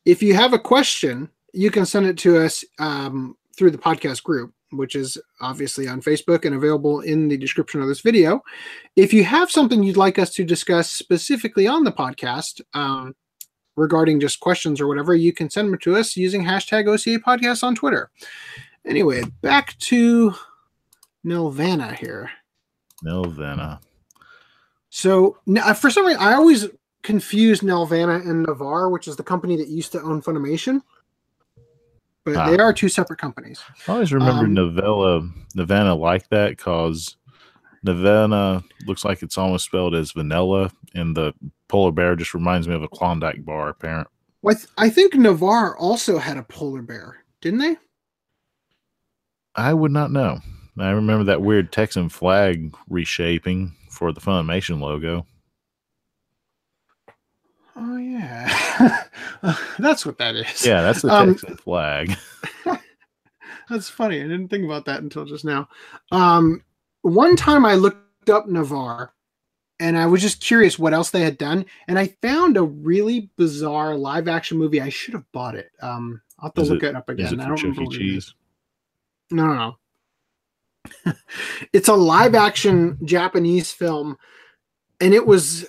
If 0.05 0.23
you 0.23 0.35
have 0.35 0.53
a 0.53 0.59
question, 0.59 1.29
you 1.53 1.71
can 1.71 1.87
send 1.87 2.07
it 2.07 2.19
to 2.19 2.39
us 2.39 2.65
um, 2.79 3.37
through 3.57 3.71
the 3.71 3.79
podcast 3.79 4.23
group, 4.23 4.53
which 4.71 4.95
is 4.95 5.19
obviously 5.41 5.89
on 5.89 6.03
Facebook 6.03 6.45
and 6.45 6.55
available 6.55 7.01
in 7.01 7.29
the 7.29 7.37
description 7.37 7.81
of 7.81 7.89
this 7.89 8.01
video. 8.01 8.43
If 8.97 9.13
you 9.13 9.25
have 9.25 9.51
something 9.51 9.83
you'd 9.83 9.97
like 9.97 10.19
us 10.19 10.33
to 10.35 10.45
discuss 10.45 10.91
specifically 10.91 11.67
on 11.67 11.85
the 11.85 11.93
podcast, 11.93 12.61
um, 12.75 13.15
regarding 13.77 14.21
just 14.21 14.41
questions 14.41 14.81
or 14.81 14.89
whatever, 14.89 15.15
you 15.15 15.33
can 15.33 15.49
send 15.49 15.73
them 15.73 15.79
to 15.79 15.97
us 15.97 16.17
using 16.17 16.45
hashtag 16.45 16.87
OCA 16.89 17.23
podcast 17.23 17.63
on 17.63 17.75
Twitter. 17.75 18.11
Anyway, 18.85 19.23
back 19.41 19.79
to 19.79 20.35
Nelvana 21.25 21.97
here. 21.97 22.31
Nelvana. 23.05 23.81
So 24.91 25.37
uh, 25.57 25.75
for 25.75 25.91
some 25.91 26.07
reason, 26.07 26.21
I 26.21 26.35
always 26.35 26.67
confuse 27.03 27.61
Nelvana 27.61 28.29
and 28.29 28.43
Navarre, 28.43 28.91
which 28.91 29.07
is 29.07 29.17
the 29.17 29.23
company 29.23 29.57
that 29.57 29.69
used 29.69 29.93
to 29.93 30.03
own 30.03 30.21
Funimation. 30.21 30.83
But 32.35 32.37
Ah. 32.49 32.51
they 32.51 32.59
are 32.59 32.73
two 32.73 32.89
separate 32.89 33.19
companies. 33.19 33.61
I 33.87 33.93
always 33.93 34.13
remember 34.13 34.45
Um, 34.45 34.55
novella 34.55 35.29
Nevada 35.55 35.95
like 35.95 36.29
that 36.31 36.51
because 36.51 37.17
Nevada 37.83 38.63
looks 38.87 39.05
like 39.05 39.23
it's 39.23 39.39
almost 39.39 39.65
spelled 39.67 39.95
as 39.95 40.13
vanilla, 40.13 40.71
and 40.95 41.17
the 41.17 41.33
polar 41.69 41.93
bear 41.93 42.17
just 42.17 42.35
reminds 42.35 42.67
me 42.69 42.75
of 42.75 42.83
a 42.83 42.89
Klondike 42.89 43.45
bar. 43.45 43.69
Apparent. 43.69 44.09
Well, 44.43 44.55
I, 44.55 44.59
th- 44.59 44.69
I 44.79 44.89
think 44.91 45.15
Navarre 45.15 45.77
also 45.77 46.19
had 46.19 46.37
a 46.37 46.43
polar 46.43 46.83
bear, 46.83 47.25
didn't 47.41 47.59
they? 47.61 47.77
I 49.55 49.75
would 49.75 49.91
not 49.93 50.11
know. 50.13 50.41
I 50.79 50.91
remember 50.91 51.25
that 51.25 51.43
weird 51.43 51.73
Texan 51.73 52.09
flag 52.09 52.73
reshaping 52.89 53.75
for 53.91 54.13
the 54.13 54.21
Funimation 54.21 54.81
logo. 54.81 55.27
Oh 57.81 57.97
yeah, 57.97 59.05
that's 59.79 60.05
what 60.05 60.19
that 60.19 60.35
is. 60.35 60.67
Yeah, 60.67 60.83
that's 60.83 61.03
the 61.03 61.09
Um, 61.15 61.35
Texan 61.35 61.57
flag. 61.57 62.17
That's 63.71 63.89
funny. 63.91 64.19
I 64.21 64.23
didn't 64.23 64.49
think 64.49 64.65
about 64.65 64.87
that 64.87 65.03
until 65.03 65.27
just 65.27 65.45
now. 65.45 65.69
Um, 66.11 66.65
one 67.03 67.37
time 67.37 67.67
I 67.67 67.75
looked 67.75 68.31
up 68.31 68.49
Navarre 68.49 69.13
and 69.79 69.99
I 69.99 70.07
was 70.07 70.23
just 70.23 70.43
curious 70.43 70.79
what 70.79 70.95
else 70.95 71.11
they 71.11 71.21
had 71.21 71.37
done. 71.37 71.67
And 71.87 71.99
I 71.99 72.07
found 72.23 72.57
a 72.57 72.63
really 72.63 73.31
bizarre 73.37 73.95
live 73.95 74.27
action 74.27 74.57
movie. 74.57 74.81
I 74.81 74.89
should 74.89 75.13
have 75.13 75.31
bought 75.33 75.55
it. 75.55 75.71
Um, 75.83 76.23
I'll 76.39 76.47
have 76.49 76.55
to 76.55 76.61
Is 76.63 76.71
look 76.71 76.83
it- 76.83 76.89
it, 76.89 76.97
up 76.97 77.11
again. 77.11 77.27
Is 77.27 77.33
it 77.33 77.41
I 77.41 77.47
don't 77.47 77.57
Chuck 77.59 77.65
remember 77.65 77.83
E. 77.83 77.85
what 77.85 77.95
it 77.97 78.01
is. 78.17 78.25
Cheese? 78.25 78.35
No, 79.33 79.47
no, 79.47 79.77
no. 81.05 81.13
it's 81.75 81.89
a 81.89 81.95
live 81.95 82.35
action 82.35 82.97
Japanese 83.05 83.71
film, 83.71 84.17
and 85.01 85.13
it 85.13 85.27
was 85.27 85.67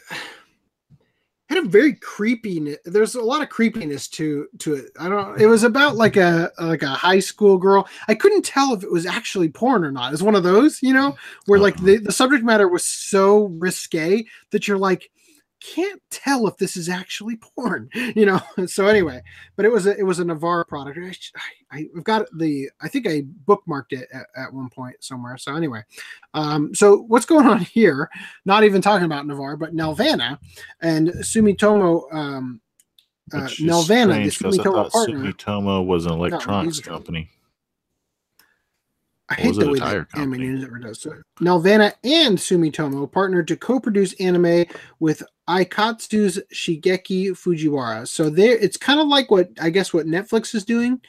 had 1.49 1.65
a 1.65 1.67
very 1.67 1.93
creepy. 1.95 2.77
There's 2.85 3.15
a 3.15 3.21
lot 3.21 3.41
of 3.41 3.49
creepiness 3.49 4.07
to 4.09 4.47
to 4.59 4.75
it. 4.75 4.91
I 4.99 5.09
don't. 5.09 5.41
It 5.41 5.47
was 5.47 5.63
about 5.63 5.95
like 5.95 6.15
a 6.15 6.51
like 6.59 6.83
a 6.83 6.89
high 6.89 7.19
school 7.19 7.57
girl. 7.57 7.87
I 8.07 8.15
couldn't 8.15 8.45
tell 8.45 8.73
if 8.73 8.83
it 8.83 8.91
was 8.91 9.05
actually 9.05 9.49
porn 9.49 9.83
or 9.83 9.91
not. 9.91 10.13
It's 10.13 10.21
one 10.21 10.35
of 10.35 10.43
those, 10.43 10.81
you 10.81 10.93
know, 10.93 11.17
where 11.47 11.59
like 11.59 11.75
uh-huh. 11.77 11.85
the 11.85 11.97
the 11.97 12.11
subject 12.11 12.43
matter 12.43 12.67
was 12.67 12.85
so 12.85 13.45
risque 13.57 14.25
that 14.51 14.67
you're 14.67 14.77
like 14.77 15.09
can't 15.59 16.01
tell 16.09 16.47
if 16.47 16.57
this 16.57 16.77
is 16.77 16.89
actually 16.89 17.37
porn, 17.37 17.89
you 18.15 18.25
know. 18.25 18.39
So 18.67 18.87
anyway, 18.87 19.21
but 19.55 19.65
it 19.65 19.71
was 19.71 19.87
a 19.87 19.97
it 19.97 20.03
was 20.03 20.19
a 20.19 20.25
Navarre 20.25 20.65
product. 20.65 20.99
I, 20.99 21.77
I, 21.77 21.85
i've 21.97 22.03
got 22.03 22.27
the 22.37 22.69
I 22.81 22.87
think 22.87 23.07
I 23.07 23.23
bookmarked 23.45 23.91
it 23.91 24.07
at, 24.13 24.27
at 24.35 24.53
one 24.53 24.69
point 24.69 24.97
somewhere. 25.03 25.37
So 25.37 25.55
anyway, 25.55 25.83
um, 26.33 26.75
so 26.75 27.03
what's 27.07 27.25
going 27.25 27.47
on 27.47 27.59
here? 27.73 28.09
Not 28.45 28.63
even 28.63 28.81
talking 28.81 29.05
about 29.05 29.25
Navarre, 29.25 29.57
but 29.57 29.75
Nelvana 29.75 30.39
and 30.81 31.09
Sumitomo. 31.09 32.13
Um, 32.13 32.61
uh, 33.33 33.41
Nelvana, 33.41 34.23
the 34.23 34.31
Sumitomo 34.31 34.89
partner. 34.91 35.19
Sumitomo 35.19 35.85
was 35.85 36.05
an 36.05 36.13
electronics 36.13 36.79
are- 36.79 36.83
company. 36.83 37.29
I 39.29 39.35
hate 39.35 39.55
the 39.55 39.69
way 39.69 39.79
that 39.79 40.07
anime 40.15 40.31
news 40.31 40.63
ever 40.63 40.79
does. 40.79 41.01
So 41.01 41.13
Nelvana 41.39 41.93
and 42.03 42.37
Sumitomo 42.37 43.09
partnered 43.11 43.47
to 43.49 43.55
co-produce 43.55 44.13
anime 44.13 44.65
with 44.99 45.21
Aikatsu's 45.49 46.39
Shigeki 46.53 47.31
Fujiwara. 47.31 48.07
So 48.07 48.29
there, 48.29 48.55
it's 48.55 48.77
kind 48.77 48.99
of 48.99 49.07
like 49.07 49.31
what 49.31 49.49
I 49.59 49.71
guess 49.71 49.93
what 49.93 50.05
Netflix 50.05 50.53
is 50.53 50.63
doing, 50.63 51.01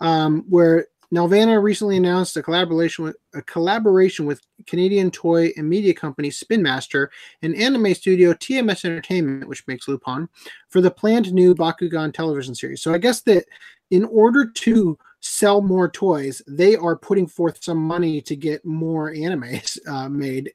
um, 0.00 0.44
where 0.48 0.86
Nelvana 1.14 1.62
recently 1.62 1.96
announced 1.96 2.36
a 2.36 2.42
collaboration 2.42 3.04
with 3.04 3.16
a 3.34 3.40
collaboration 3.42 4.26
with 4.26 4.42
Canadian 4.66 5.10
toy 5.10 5.50
and 5.56 5.68
media 5.68 5.94
company 5.94 6.30
Spin 6.30 6.62
Master 6.62 7.10
and 7.42 7.54
anime 7.54 7.94
studio 7.94 8.34
TMS 8.34 8.84
Entertainment, 8.84 9.48
which 9.48 9.66
makes 9.66 9.88
Lupin, 9.88 10.28
for 10.68 10.80
the 10.80 10.90
planned 10.90 11.32
new 11.32 11.54
Bakugan 11.54 12.12
television 12.12 12.54
series. 12.54 12.82
So 12.82 12.92
I 12.92 12.98
guess 12.98 13.22
that 13.22 13.46
in 13.90 14.04
order 14.04 14.46
to 14.46 14.98
sell 15.20 15.62
more 15.62 15.88
toys, 15.88 16.42
they 16.46 16.76
are 16.76 16.96
putting 16.96 17.26
forth 17.26 17.62
some 17.62 17.78
money 17.78 18.20
to 18.20 18.36
get 18.36 18.64
more 18.64 19.12
animes 19.14 19.78
uh, 19.88 20.08
made 20.08 20.52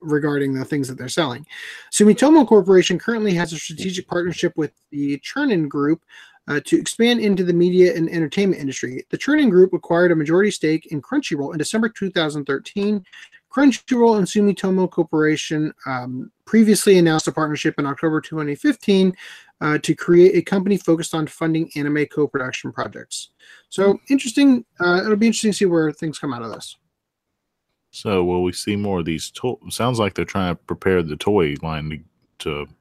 regarding 0.00 0.54
the 0.54 0.64
things 0.64 0.88
that 0.88 0.98
they're 0.98 1.08
selling. 1.08 1.46
Sumitomo 1.92 2.46
Corporation 2.46 2.98
currently 2.98 3.34
has 3.34 3.52
a 3.52 3.58
strategic 3.58 4.06
partnership 4.08 4.52
with 4.56 4.72
the 4.90 5.18
Chernin 5.18 5.68
Group 5.68 6.02
uh, 6.48 6.60
to 6.64 6.78
expand 6.78 7.20
into 7.20 7.44
the 7.44 7.52
media 7.52 7.94
and 7.96 8.08
entertainment 8.08 8.60
industry. 8.60 9.04
The 9.10 9.18
Chernin 9.18 9.50
Group 9.50 9.72
acquired 9.72 10.12
a 10.12 10.16
majority 10.16 10.50
stake 10.50 10.86
in 10.86 11.02
Crunchyroll 11.02 11.52
in 11.52 11.58
December 11.58 11.88
2013. 11.88 13.04
Crunchyroll 13.52 14.18
and 14.18 14.26
Sumitomo 14.26 14.90
Corporation 14.90 15.72
um, 15.86 16.30
previously 16.44 16.98
announced 16.98 17.26
a 17.26 17.32
partnership 17.32 17.74
in 17.78 17.86
October 17.86 18.20
2015 18.20 19.16
uh, 19.60 19.78
to 19.78 19.94
create 19.94 20.36
a 20.36 20.42
company 20.42 20.76
focused 20.76 21.14
on 21.14 21.26
funding 21.26 21.70
anime 21.74 22.06
co-production 22.06 22.70
projects. 22.70 23.30
So 23.70 23.98
interesting. 24.10 24.64
Uh, 24.78 25.00
it'll 25.02 25.16
be 25.16 25.26
interesting 25.26 25.52
to 25.52 25.56
see 25.56 25.64
where 25.64 25.90
things 25.90 26.18
come 26.18 26.34
out 26.34 26.42
of 26.42 26.52
this. 26.52 26.76
So 27.90 28.24
will 28.24 28.42
we 28.42 28.52
see 28.52 28.76
more 28.76 28.98
of 29.00 29.04
these? 29.04 29.32
Sounds 29.70 29.98
like 29.98 30.14
they're 30.14 30.24
trying 30.24 30.54
to 30.54 30.62
prepare 30.62 31.02
the 31.02 31.16
toy 31.16 31.54
line 31.62 32.04
to, 32.38 32.66
to 32.66 32.72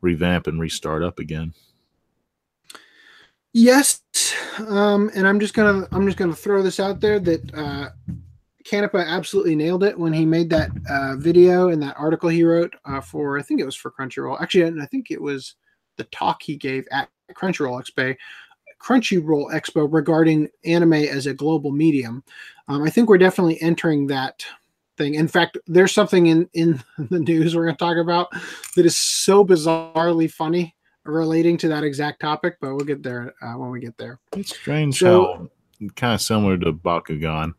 revamp 0.00 0.46
and 0.46 0.60
restart 0.60 1.02
up 1.02 1.18
again. 1.18 1.54
Yes, 3.54 4.02
um, 4.66 5.10
and 5.14 5.28
I'm 5.28 5.38
just 5.38 5.54
gonna 5.54 5.86
I'm 5.92 6.06
just 6.06 6.18
gonna 6.18 6.34
throw 6.34 6.60
this 6.60 6.80
out 6.80 7.00
there 7.00 7.20
that 7.20 7.54
uh, 7.54 7.90
Canipa 8.66 9.06
absolutely 9.06 9.54
nailed 9.54 9.84
it 9.84 9.96
when 9.96 10.12
he 10.12 10.26
made 10.26 10.50
that 10.50 10.70
uh, 10.90 11.14
video 11.16 11.68
and 11.68 11.80
that 11.80 11.94
article 11.96 12.28
he 12.28 12.42
wrote 12.42 12.74
uh, 12.84 13.00
for 13.00 13.38
I 13.38 13.42
think 13.42 13.60
it 13.60 13.64
was 13.64 13.76
for 13.76 13.92
Crunchyroll. 13.92 14.40
Actually, 14.40 14.64
and 14.64 14.82
I 14.82 14.86
think 14.86 15.10
it 15.10 15.22
was 15.22 15.54
the 15.96 16.04
talk 16.04 16.42
he 16.42 16.56
gave 16.56 16.88
at 16.90 17.08
Crunchyroll 17.32 17.80
Expo, 17.80 18.16
Crunchyroll 18.82 19.52
Expo 19.52 19.86
regarding 19.88 20.48
anime 20.64 20.94
as 20.94 21.26
a 21.26 21.34
global 21.34 21.70
medium. 21.70 22.24
Um, 22.68 22.82
I 22.82 22.90
think 22.90 23.08
we're 23.08 23.18
definitely 23.18 23.60
entering 23.60 24.06
that 24.08 24.44
thing. 24.96 25.14
In 25.14 25.28
fact, 25.28 25.58
there's 25.66 25.92
something 25.92 26.26
in 26.26 26.48
in 26.54 26.82
the 26.98 27.18
news 27.20 27.54
we're 27.54 27.64
going 27.64 27.76
to 27.76 27.78
talk 27.84 27.96
about 27.96 28.28
that 28.76 28.86
is 28.86 28.96
so 28.96 29.44
bizarrely 29.44 30.30
funny 30.30 30.74
relating 31.04 31.58
to 31.58 31.68
that 31.68 31.84
exact 31.84 32.20
topic, 32.20 32.56
but 32.60 32.74
we'll 32.74 32.86
get 32.86 33.02
there 33.02 33.34
uh, 33.42 33.52
when 33.58 33.70
we 33.70 33.80
get 33.80 33.96
there. 33.98 34.18
It's 34.36 34.56
strange 34.56 34.98
So- 34.98 35.24
how 35.24 35.48
kind 35.96 36.14
of 36.14 36.22
similar 36.22 36.56
to 36.58 36.72
Bakugan. 36.72 37.52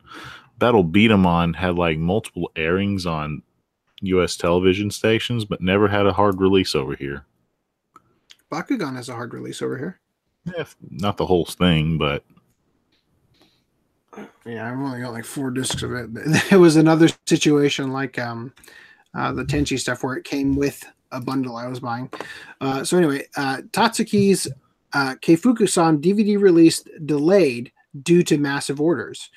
Battle 0.57 0.83
B-Daman 0.83 1.53
had 1.53 1.75
like 1.75 1.97
multiple 1.99 2.49
airings 2.55 3.05
on 3.05 3.43
U.S. 4.01 4.37
television 4.37 4.89
stations, 4.89 5.43
but 5.45 5.61
never 5.61 5.89
had 5.89 6.05
a 6.07 6.13
hard 6.13 6.39
release 6.39 6.73
over 6.73 6.95
here. 6.95 7.25
Bakugan 8.51 8.95
has 8.95 9.09
a 9.09 9.13
hard 9.13 9.33
release 9.33 9.61
over 9.61 9.77
here. 9.77 9.99
Yeah, 10.45 10.65
not 10.89 11.17
the 11.17 11.25
whole 11.25 11.45
thing, 11.45 11.97
but 11.97 12.23
Yeah, 14.45 14.71
I've 14.71 14.79
only 14.79 15.01
got 15.01 15.13
like 15.13 15.25
four 15.25 15.51
discs 15.51 15.83
of 15.83 15.93
it. 15.93 16.09
It 16.51 16.57
was 16.57 16.75
another 16.75 17.09
situation 17.25 17.91
like 17.91 18.19
um, 18.19 18.53
uh, 19.13 19.31
the 19.31 19.43
Tenchi 19.43 19.79
stuff 19.79 20.03
where 20.03 20.15
it 20.15 20.23
came 20.23 20.55
with 20.55 20.83
a 21.11 21.19
bundle 21.19 21.55
I 21.55 21.67
was 21.67 21.79
buying. 21.79 22.09
Uh, 22.61 22.83
so 22.83 22.97
anyway, 22.97 23.27
uh, 23.37 23.57
Tatsuki's 23.71 24.47
uh, 24.93 25.15
Keifuku-san 25.15 26.01
DVD 26.01 26.39
release 26.39 26.83
delayed 27.05 27.71
due 28.03 28.23
to 28.23 28.37
massive 28.37 28.81
orders. 28.81 29.29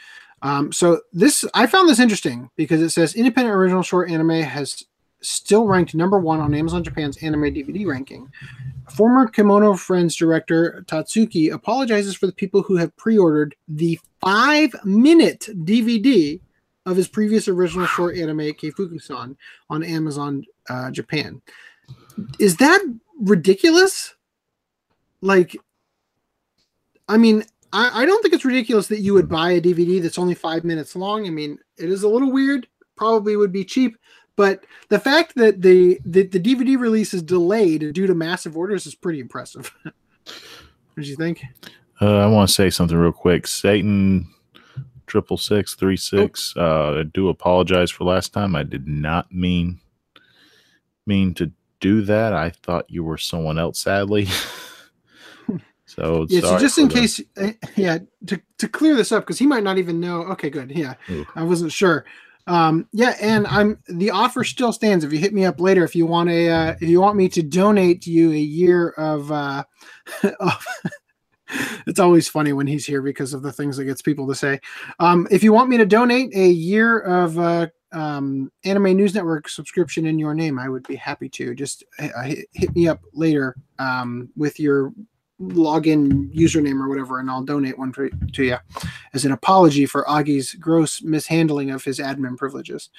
Um, 0.42 0.72
so 0.72 1.00
this 1.12 1.44
I 1.54 1.66
found 1.66 1.88
this 1.88 1.98
interesting 1.98 2.50
because 2.56 2.80
it 2.80 2.90
says 2.90 3.14
independent 3.14 3.56
original 3.56 3.82
short 3.82 4.10
anime 4.10 4.42
has 4.42 4.84
still 5.20 5.66
ranked 5.66 5.94
number 5.94 6.18
one 6.18 6.40
on 6.40 6.54
Amazon 6.54 6.84
Japan's 6.84 7.16
anime 7.18 7.42
DVD 7.42 7.86
ranking. 7.86 8.30
Former 8.90 9.26
Kemono 9.28 9.76
Friends 9.76 10.14
director 10.14 10.84
Tatsuki 10.86 11.52
apologizes 11.52 12.14
for 12.14 12.26
the 12.26 12.32
people 12.32 12.62
who 12.62 12.76
have 12.76 12.96
pre-ordered 12.96 13.56
the 13.66 13.98
five-minute 14.20 15.48
DVD 15.64 16.40
of 16.86 16.96
his 16.96 17.08
previous 17.08 17.48
original 17.48 17.86
short 17.86 18.16
anime 18.16 18.38
Keifuku-san 18.38 19.36
on 19.68 19.82
Amazon 19.82 20.44
uh, 20.68 20.90
Japan. 20.90 21.40
Is 22.38 22.56
that 22.56 22.80
ridiculous? 23.20 24.14
Like, 25.20 25.56
I 27.08 27.16
mean, 27.16 27.44
I, 27.72 28.02
I 28.02 28.06
don't 28.06 28.22
think 28.22 28.34
it's 28.34 28.44
ridiculous 28.44 28.86
that 28.88 29.00
you 29.00 29.14
would 29.14 29.28
buy 29.28 29.52
a 29.52 29.60
DVD 29.60 30.00
that's 30.00 30.18
only 30.18 30.34
five 30.34 30.64
minutes 30.64 30.96
long. 30.96 31.26
I 31.26 31.30
mean, 31.30 31.58
it 31.76 31.90
is 31.90 32.02
a 32.02 32.08
little 32.08 32.32
weird. 32.32 32.66
Probably 32.96 33.36
would 33.36 33.52
be 33.52 33.64
cheap, 33.64 33.96
but 34.34 34.64
the 34.88 34.98
fact 34.98 35.34
that 35.36 35.62
the 35.62 36.00
the, 36.04 36.24
the 36.24 36.40
DVD 36.40 36.78
release 36.78 37.14
is 37.14 37.22
delayed 37.22 37.92
due 37.92 38.06
to 38.08 38.14
massive 38.14 38.56
orders 38.56 38.86
is 38.86 38.94
pretty 38.94 39.20
impressive. 39.20 39.72
what 39.82 39.94
do 40.96 41.02
you 41.02 41.14
think? 41.14 41.42
Uh, 42.00 42.18
I 42.18 42.26
want 42.26 42.48
to 42.48 42.54
say 42.54 42.70
something 42.70 42.96
real 42.96 43.12
quick. 43.12 43.46
Satan 43.46 44.28
triple 45.06 45.36
six 45.36 45.74
three 45.74 45.96
six. 45.96 46.54
Uh, 46.56 47.00
I 47.00 47.02
do 47.02 47.28
apologize 47.28 47.90
for 47.90 48.04
last 48.04 48.32
time. 48.32 48.54
I 48.54 48.62
did 48.62 48.86
not 48.86 49.32
mean 49.32 49.80
mean 51.06 51.34
to 51.34 51.50
do 51.80 52.02
that. 52.02 52.32
I 52.32 52.50
thought 52.50 52.90
you 52.90 53.02
were 53.02 53.18
someone 53.18 53.58
else. 53.58 53.80
Sadly. 53.80 54.26
so 55.86 56.26
Yeah, 56.28 56.40
so 56.40 56.58
just 56.58 56.78
in 56.78 56.88
case, 56.88 57.20
uh, 57.36 57.52
yeah, 57.76 57.98
to, 58.26 58.40
to 58.58 58.68
clear 58.68 58.94
this 58.94 59.10
up 59.10 59.24
because 59.24 59.38
he 59.38 59.46
might 59.46 59.64
not 59.64 59.78
even 59.78 60.00
know. 60.00 60.22
Okay, 60.24 60.50
good. 60.50 60.70
Yeah, 60.70 60.94
Ooh. 61.10 61.26
I 61.34 61.42
wasn't 61.42 61.72
sure. 61.72 62.04
Um, 62.46 62.88
yeah, 62.92 63.14
and 63.20 63.46
I'm 63.50 63.78
the 63.88 64.10
offer 64.10 64.44
still 64.44 64.72
stands. 64.72 65.04
If 65.04 65.12
you 65.12 65.18
hit 65.18 65.34
me 65.34 65.44
up 65.44 65.60
later, 65.60 65.84
if 65.84 65.96
you 65.96 66.06
want 66.06 66.30
a, 66.30 66.48
uh, 66.48 66.76
if 66.80 66.88
you 66.88 67.00
want 67.00 67.16
me 67.16 67.28
to 67.30 67.42
donate 67.42 68.02
to 68.02 68.10
you 68.10 68.32
a 68.32 68.36
year 68.36 68.90
of 68.90 69.32
uh, 69.32 69.64
of, 70.40 70.66
it's 71.86 72.00
always 72.00 72.28
funny 72.28 72.52
when 72.52 72.66
he's 72.66 72.86
here 72.86 73.02
because 73.02 73.34
of 73.34 73.42
the 73.42 73.52
things 73.52 73.76
that 73.76 73.84
gets 73.84 74.02
people 74.02 74.26
to 74.28 74.34
say. 74.34 74.60
Um, 74.98 75.26
if 75.30 75.42
you 75.42 75.52
want 75.52 75.68
me 75.68 75.76
to 75.76 75.86
donate 75.86 76.34
a 76.34 76.48
year 76.48 77.00
of 77.00 77.38
uh, 77.38 77.68
um, 77.92 78.50
Anime 78.64 78.96
News 78.96 79.14
Network 79.14 79.48
subscription 79.48 80.06
in 80.06 80.18
your 80.18 80.34
name, 80.34 80.58
I 80.58 80.68
would 80.68 80.86
be 80.86 80.96
happy 80.96 81.28
to. 81.30 81.54
Just 81.54 81.84
uh, 81.98 82.34
hit, 82.52 82.74
me 82.74 82.88
up 82.88 83.00
later 83.12 83.56
um, 83.78 84.28
with 84.36 84.60
your 84.60 84.92
login 85.40 86.34
username 86.34 86.80
or 86.80 86.88
whatever, 86.88 87.20
and 87.20 87.30
I'll 87.30 87.44
donate 87.44 87.78
one 87.78 87.92
for, 87.92 88.08
to 88.10 88.44
you 88.44 88.56
as 89.14 89.24
an 89.24 89.32
apology 89.32 89.86
for 89.86 90.04
Augie's 90.04 90.54
gross 90.54 91.02
mishandling 91.02 91.70
of 91.70 91.84
his 91.84 91.98
admin 91.98 92.36
privileges. 92.36 92.90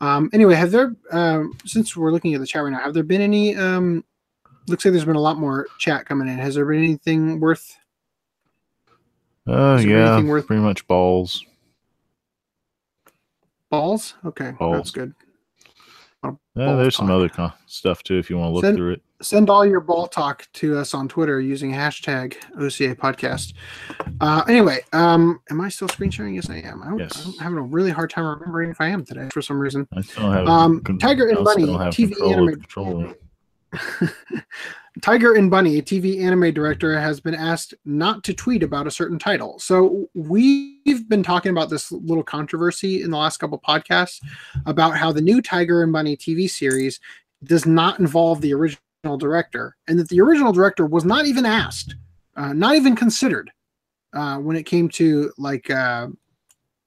Um, 0.00 0.30
anyway, 0.32 0.54
have 0.54 0.70
there 0.70 0.94
um, 1.10 1.58
since 1.64 1.96
we're 1.96 2.12
looking 2.12 2.34
at 2.34 2.40
the 2.40 2.46
chat 2.46 2.62
right 2.62 2.70
now, 2.70 2.80
have 2.80 2.94
there 2.94 3.02
been 3.02 3.20
any? 3.20 3.56
Um, 3.56 4.04
looks 4.68 4.84
like 4.84 4.92
there's 4.92 5.04
been 5.04 5.16
a 5.16 5.20
lot 5.20 5.38
more 5.38 5.66
chat 5.78 6.06
coming 6.06 6.28
in. 6.28 6.38
Has 6.38 6.54
there 6.54 6.66
been 6.66 6.84
anything 6.84 7.40
worth? 7.40 7.76
Oh 9.48 9.74
uh, 9.74 9.78
yeah, 9.78 10.20
worth... 10.22 10.46
pretty 10.46 10.62
much 10.62 10.86
balls. 10.86 11.44
Balls? 13.70 14.14
Okay, 14.24 14.52
balls. 14.52 14.76
that's 14.76 14.90
good. 14.90 15.14
Yeah, 16.54 16.74
there's 16.74 16.96
talk. 16.96 17.06
some 17.06 17.10
other 17.10 17.30
stuff 17.66 18.02
too 18.02 18.18
if 18.18 18.28
you 18.28 18.36
want 18.36 18.50
to 18.50 18.54
look 18.54 18.64
send, 18.64 18.76
through 18.76 18.92
it. 18.94 19.02
Send 19.22 19.48
all 19.48 19.64
your 19.64 19.80
ball 19.80 20.06
talk 20.08 20.46
to 20.54 20.76
us 20.76 20.92
on 20.92 21.08
Twitter 21.08 21.40
using 21.40 21.72
hashtag 21.72 22.34
OCA 22.56 22.96
podcast. 22.96 23.54
Uh, 24.20 24.42
anyway, 24.48 24.80
um, 24.92 25.40
am 25.50 25.60
I 25.60 25.68
still 25.68 25.88
screen 25.88 26.10
sharing? 26.10 26.34
Yes, 26.34 26.50
I 26.50 26.56
am. 26.56 26.82
I 26.82 26.96
yes. 26.96 27.24
I'm 27.24 27.32
having 27.34 27.58
a 27.58 27.62
really 27.62 27.90
hard 27.90 28.10
time 28.10 28.24
remembering 28.24 28.70
if 28.70 28.80
I 28.80 28.88
am 28.88 29.04
today 29.04 29.28
for 29.32 29.40
some 29.40 29.58
reason. 29.58 29.86
I 29.96 30.00
still 30.02 30.30
have 30.30 30.46
um, 30.48 30.82
Tiger 31.00 31.28
and 31.28 31.44
Bunny 31.44 31.66
TV 31.66 32.14
anime. 32.30 33.14
Tiger 35.02 35.34
and 35.34 35.50
Bunny, 35.50 35.80
TV 35.82 36.22
anime 36.22 36.52
director, 36.52 36.98
has 36.98 37.20
been 37.20 37.34
asked 37.34 37.74
not 37.84 38.24
to 38.24 38.34
tweet 38.34 38.62
about 38.62 38.86
a 38.86 38.90
certain 38.90 39.18
title. 39.18 39.58
So 39.58 40.08
we've 40.14 41.08
been 41.08 41.22
talking 41.22 41.50
about 41.50 41.70
this 41.70 41.92
little 41.92 42.22
controversy 42.22 43.02
in 43.02 43.10
the 43.10 43.16
last 43.16 43.36
couple 43.36 43.60
podcasts 43.60 44.20
about 44.66 44.96
how 44.96 45.12
the 45.12 45.20
new 45.20 45.42
Tiger 45.42 45.82
and 45.82 45.92
Bunny 45.92 46.16
TV 46.16 46.48
series 46.48 47.00
does 47.44 47.66
not 47.66 48.00
involve 48.00 48.40
the 48.40 48.54
original 48.54 49.18
director, 49.18 49.76
and 49.86 49.98
that 49.98 50.08
the 50.08 50.20
original 50.20 50.52
director 50.52 50.86
was 50.86 51.04
not 51.04 51.26
even 51.26 51.44
asked, 51.44 51.94
uh, 52.36 52.52
not 52.52 52.74
even 52.74 52.96
considered 52.96 53.50
uh, 54.14 54.38
when 54.38 54.56
it 54.56 54.64
came 54.64 54.88
to 54.88 55.32
like 55.38 55.70
uh, 55.70 56.08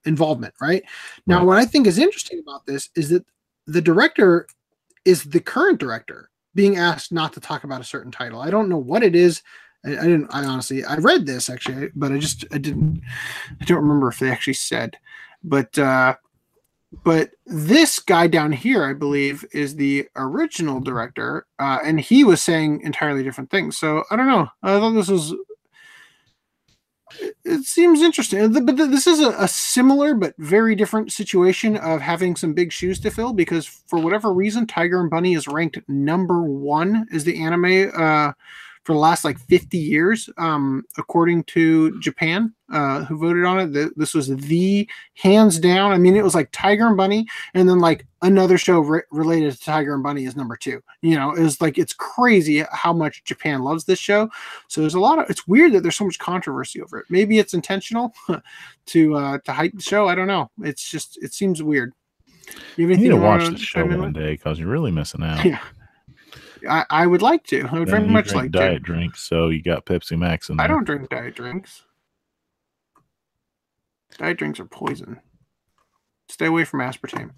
involvement. 0.05 0.53
Right 0.59 0.83
now, 1.27 1.37
right. 1.37 1.45
what 1.45 1.57
I 1.57 1.65
think 1.65 1.87
is 1.87 1.99
interesting 1.99 2.39
about 2.39 2.65
this 2.65 2.89
is 2.95 3.09
that 3.09 3.25
the 3.67 3.81
director 3.81 4.47
is 5.05 5.23
the 5.23 5.39
current 5.39 5.79
director 5.79 6.30
being 6.55 6.77
asked 6.77 7.11
not 7.11 7.33
to 7.33 7.39
talk 7.39 7.63
about 7.63 7.81
a 7.81 7.85
certain 7.85 8.11
title. 8.11 8.41
I 8.41 8.49
don't 8.49 8.69
know 8.69 8.77
what 8.77 9.03
it 9.03 9.15
is. 9.15 9.41
I, 9.85 9.91
I, 9.91 10.03
didn't. 10.03 10.27
I 10.31 10.43
honestly, 10.45 10.83
I 10.83 10.95
read 10.97 11.25
this 11.25 11.49
actually, 11.49 11.89
but 11.95 12.11
I 12.11 12.19
just 12.19 12.45
I 12.51 12.57
didn't. 12.57 13.01
I 13.59 13.65
don't 13.65 13.81
remember 13.81 14.09
if 14.09 14.19
they 14.19 14.29
actually 14.29 14.53
said. 14.53 14.97
But 15.43 15.77
uh, 15.77 16.15
but 17.03 17.31
this 17.45 17.99
guy 17.99 18.27
down 18.27 18.51
here, 18.51 18.83
I 18.85 18.93
believe, 18.93 19.45
is 19.53 19.75
the 19.75 20.07
original 20.15 20.79
director, 20.79 21.47
uh, 21.57 21.79
and 21.83 21.99
he 21.99 22.23
was 22.23 22.41
saying 22.41 22.81
entirely 22.81 23.23
different 23.23 23.49
things. 23.49 23.77
So 23.77 24.03
I 24.11 24.15
don't 24.15 24.27
know. 24.27 24.49
I 24.61 24.77
thought 24.77 24.91
this 24.91 25.07
was 25.07 25.33
it 27.43 27.63
seems 27.63 28.01
interesting. 28.01 28.51
But 28.65 28.77
this 28.77 29.07
is 29.07 29.19
a, 29.19 29.29
a, 29.31 29.47
similar 29.47 30.13
but 30.13 30.35
very 30.37 30.75
different 30.75 31.11
situation 31.11 31.77
of 31.77 32.01
having 32.01 32.35
some 32.35 32.53
big 32.53 32.71
shoes 32.71 32.99
to 33.01 33.11
fill 33.11 33.33
because 33.33 33.65
for 33.65 33.99
whatever 33.99 34.33
reason, 34.33 34.67
Tiger 34.67 34.99
and 34.99 35.09
Bunny 35.09 35.33
is 35.33 35.47
ranked 35.47 35.79
number 35.87 36.43
one 36.43 37.07
as 37.13 37.23
the 37.23 37.41
anime 37.41 37.91
uh, 37.95 38.33
for 38.83 38.93
the 38.93 38.99
last 38.99 39.23
like 39.23 39.37
50 39.37 39.77
years, 39.77 40.29
um, 40.37 40.83
according 40.97 41.43
to 41.45 41.99
Japan, 41.99 42.53
uh, 42.71 43.03
who 43.05 43.17
voted 43.17 43.45
on 43.45 43.59
it. 43.59 43.97
this 43.97 44.13
was 44.13 44.35
the 44.35 44.89
hands 45.13 45.59
down. 45.59 45.91
I 45.91 45.97
mean, 45.97 46.15
it 46.15 46.23
was 46.23 46.33
like 46.33 46.49
Tiger 46.51 46.87
and 46.87 46.97
Bunny, 46.97 47.27
and 47.53 47.69
then 47.69 47.79
like 47.79 48.07
another 48.23 48.57
show 48.57 48.79
re- 48.79 49.03
related 49.11 49.53
to 49.53 49.59
Tiger 49.59 49.93
and 49.93 50.01
Bunny 50.01 50.25
is 50.25 50.35
number 50.35 50.57
two. 50.57 50.81
You 51.01 51.15
know, 51.15 51.31
it 51.31 51.41
was 51.41 51.61
like 51.61 51.77
it's 51.77 51.93
crazy 51.93 52.63
how 52.71 52.93
much 52.93 53.23
Japan 53.23 53.61
loves 53.61 53.85
this 53.85 53.99
show. 53.99 54.29
So 54.67 54.81
there's 54.81 54.95
a 54.95 54.99
lot 54.99 55.19
of. 55.19 55.29
It's 55.29 55.47
weird 55.47 55.73
that 55.73 55.81
there's 55.81 55.97
so 55.97 56.05
much 56.05 56.17
controversy 56.17 56.81
over 56.81 56.99
it. 56.99 57.05
Maybe 57.09 57.37
it's 57.37 57.53
intentional 57.53 58.13
to 58.87 59.15
uh, 59.15 59.37
to 59.45 59.51
hype 59.51 59.73
the 59.73 59.81
show. 59.81 60.07
I 60.07 60.15
don't 60.15 60.27
know. 60.27 60.49
It's 60.63 60.89
just 60.89 61.21
it 61.21 61.33
seems 61.33 61.61
weird. 61.61 61.93
You, 62.77 62.87
you 62.89 62.97
need 62.97 63.09
to 63.09 63.15
watch 63.17 63.47
the 63.47 63.57
show 63.57 63.85
one 63.85 64.11
day 64.11 64.31
because 64.31 64.59
you're 64.59 64.67
really 64.67 64.91
missing 64.91 65.23
out. 65.23 65.45
Yeah. 65.45 65.59
I, 66.69 66.85
I 66.89 67.07
would 67.07 67.21
like 67.21 67.45
to. 67.47 67.67
I 67.71 67.79
would 67.79 67.89
very 67.89 68.07
much 68.07 68.33
like 68.33 68.51
to. 68.51 68.59
diet 68.59 68.73
to. 68.73 68.79
drinks, 68.79 69.21
so 69.21 69.49
you 69.49 69.61
got 69.61 69.85
Pepsi 69.85 70.17
Max 70.17 70.49
in 70.49 70.57
there. 70.57 70.65
I 70.65 70.67
don't 70.67 70.83
drink 70.83 71.09
diet 71.09 71.35
drinks. 71.35 71.83
Diet 74.17 74.37
drinks 74.37 74.59
are 74.59 74.65
poison. 74.65 75.19
Stay 76.29 76.45
away 76.45 76.63
from 76.63 76.79
aspartame. 76.79 77.31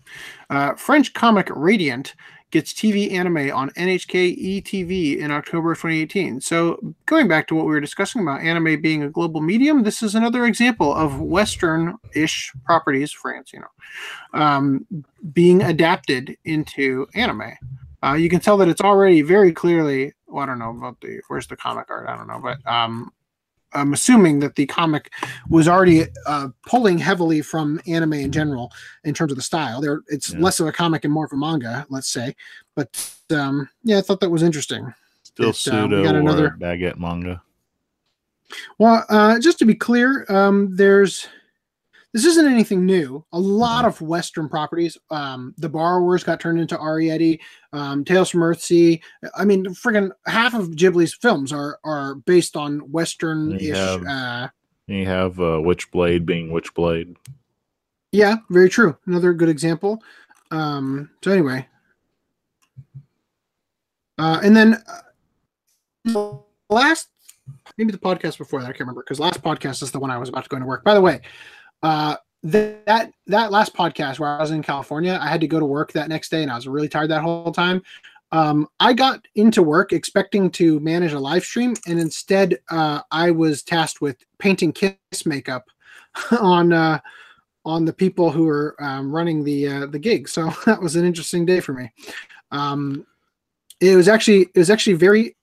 Uh, 0.49 0.75
French 0.75 1.13
comic 1.13 1.49
Radiant 1.49 2.13
gets 2.51 2.71
TV 2.71 3.11
anime 3.11 3.51
on 3.51 3.71
NHK 3.71 4.61
ETV 4.61 5.17
in 5.17 5.31
October 5.31 5.73
2018. 5.73 6.39
So, 6.39 6.93
going 7.07 7.27
back 7.27 7.47
to 7.47 7.55
what 7.55 7.65
we 7.65 7.71
were 7.71 7.79
discussing 7.79 8.21
about 8.21 8.41
anime 8.41 8.79
being 8.79 9.01
a 9.01 9.09
global 9.09 9.41
medium, 9.41 9.81
this 9.81 10.03
is 10.03 10.13
another 10.13 10.45
example 10.45 10.93
of 10.93 11.19
Western 11.19 11.95
ish 12.13 12.51
properties, 12.63 13.11
France, 13.11 13.51
you 13.51 13.61
know, 13.61 14.39
um, 14.39 14.85
being 15.33 15.63
adapted 15.63 16.37
into 16.45 17.07
anime. 17.15 17.53
Uh, 18.03 18.13
you 18.13 18.29
can 18.29 18.39
tell 18.39 18.57
that 18.57 18.67
it's 18.67 18.81
already 18.81 19.21
very 19.21 19.53
clearly. 19.53 20.13
Well, 20.27 20.43
I 20.43 20.47
don't 20.47 20.59
know 20.59 20.71
about 20.71 20.99
the 21.01 21.21
where's 21.27 21.47
the 21.47 21.55
comic 21.55 21.89
art. 21.89 22.07
I 22.09 22.17
don't 22.17 22.27
know, 22.27 22.41
but 22.41 22.65
um, 22.69 23.13
I'm 23.73 23.93
assuming 23.93 24.39
that 24.39 24.55
the 24.55 24.65
comic 24.65 25.11
was 25.49 25.67
already 25.67 26.05
uh, 26.25 26.49
pulling 26.67 26.97
heavily 26.97 27.41
from 27.41 27.79
anime 27.87 28.13
in 28.13 28.31
general 28.31 28.71
in 29.03 29.13
terms 29.13 29.31
of 29.31 29.37
the 29.37 29.41
style. 29.43 29.79
There, 29.79 30.01
it's 30.07 30.33
yeah. 30.33 30.39
less 30.39 30.59
of 30.59 30.67
a 30.67 30.71
comic 30.71 31.05
and 31.05 31.13
more 31.13 31.25
of 31.25 31.31
a 31.31 31.37
manga, 31.37 31.85
let's 31.89 32.09
say. 32.09 32.35
But 32.75 33.15
um, 33.31 33.69
yeah, 33.83 33.99
I 33.99 34.01
thought 34.01 34.19
that 34.19 34.29
was 34.29 34.43
interesting. 34.43 34.93
Still 35.23 35.49
it, 35.49 35.55
pseudo 35.55 36.01
uh, 36.01 36.03
got 36.03 36.15
another 36.15 36.55
baguette 36.59 36.99
manga. 36.99 37.41
Well, 38.77 39.05
uh, 39.09 39.39
just 39.39 39.59
to 39.59 39.65
be 39.65 39.75
clear, 39.75 40.25
um, 40.29 40.75
there's 40.75 41.27
this 42.13 42.25
isn't 42.25 42.45
anything 42.45 42.85
new. 42.85 43.25
A 43.33 43.39
lot 43.39 43.85
of 43.85 43.99
Western 43.99 44.47
properties, 44.47 44.97
um, 45.09 45.55
The 45.57 45.67
Borrowers 45.67 46.23
got 46.23 46.39
turned 46.39 46.59
into 46.59 46.77
Arrietty, 46.77 47.39
um, 47.73 48.05
Tales 48.05 48.29
from 48.29 48.41
Earthsea. 48.41 49.01
I 49.35 49.45
mean, 49.45 49.65
friggin' 49.65 50.11
half 50.27 50.53
of 50.53 50.69
Ghibli's 50.69 51.15
films 51.15 51.51
are 51.51 51.79
are 51.83 52.15
based 52.15 52.55
on 52.55 52.79
Western 52.91 53.55
ish. 53.55 53.75
You, 53.75 53.75
uh, 53.75 54.47
you 54.87 55.05
have 55.07 55.39
uh, 55.39 55.57
Witchblade 55.59 56.25
being 56.25 56.49
Witchblade. 56.49 57.15
Yeah, 58.11 58.37
very 58.51 58.69
true. 58.69 58.95
Another 59.07 59.33
good 59.33 59.49
example. 59.49 60.03
Um, 60.51 61.09
so 61.23 61.31
anyway, 61.31 61.67
uh, 64.19 64.39
and 64.43 64.55
then 64.55 64.83
uh, 66.15 66.37
last 66.69 67.09
maybe 67.77 67.91
the 67.91 67.97
podcast 67.97 68.37
before 68.37 68.61
that 68.61 68.67
I 68.67 68.69
can't 68.69 68.81
remember 68.81 69.01
because 69.01 69.19
last 69.19 69.41
podcast 69.41 69.81
is 69.81 69.91
the 69.91 69.99
one 69.99 70.11
I 70.11 70.17
was 70.19 70.29
about 70.29 70.43
to 70.43 70.49
go 70.49 70.57
into 70.57 70.67
work. 70.67 70.83
By 70.83 70.93
the 70.93 71.01
way, 71.01 71.21
uh, 71.83 72.15
that 72.43 73.11
that 73.27 73.51
last 73.51 73.73
podcast 73.73 74.19
where 74.19 74.29
I 74.29 74.41
was 74.41 74.51
in 74.51 74.63
California, 74.63 75.17
I 75.21 75.27
had 75.27 75.41
to 75.41 75.47
go 75.47 75.59
to 75.59 75.65
work 75.65 75.91
that 75.93 76.09
next 76.09 76.29
day, 76.29 76.41
and 76.41 76.51
I 76.51 76.55
was 76.55 76.67
really 76.67 76.89
tired 76.89 77.09
that 77.11 77.21
whole 77.21 77.51
time. 77.51 77.81
Um, 78.31 78.67
I 78.79 78.93
got 78.93 79.27
into 79.35 79.61
work 79.61 79.93
expecting 79.93 80.49
to 80.51 80.79
manage 80.79 81.13
a 81.13 81.19
live 81.19 81.43
stream, 81.43 81.75
and 81.87 81.99
instead, 81.99 82.57
uh, 82.71 83.01
I 83.11 83.31
was 83.31 83.61
tasked 83.61 84.01
with 84.01 84.17
painting 84.39 84.71
kiss 84.71 85.25
makeup 85.25 85.65
on 86.39 86.73
uh, 86.73 86.99
on 87.65 87.85
the 87.85 87.93
people 87.93 88.31
who 88.31 88.45
were 88.45 88.75
um, 88.79 89.13
running 89.13 89.43
the 89.43 89.67
uh, 89.67 89.85
the 89.85 89.99
gig. 89.99 90.27
So 90.27 90.51
that 90.65 90.81
was 90.81 90.95
an 90.95 91.05
interesting 91.05 91.45
day 91.45 91.59
for 91.59 91.73
me. 91.73 91.91
Um, 92.51 93.05
it 93.79 93.95
was 93.95 94.07
actually 94.07 94.43
it 94.53 94.57
was 94.57 94.69
actually 94.69 94.93
very 94.93 95.35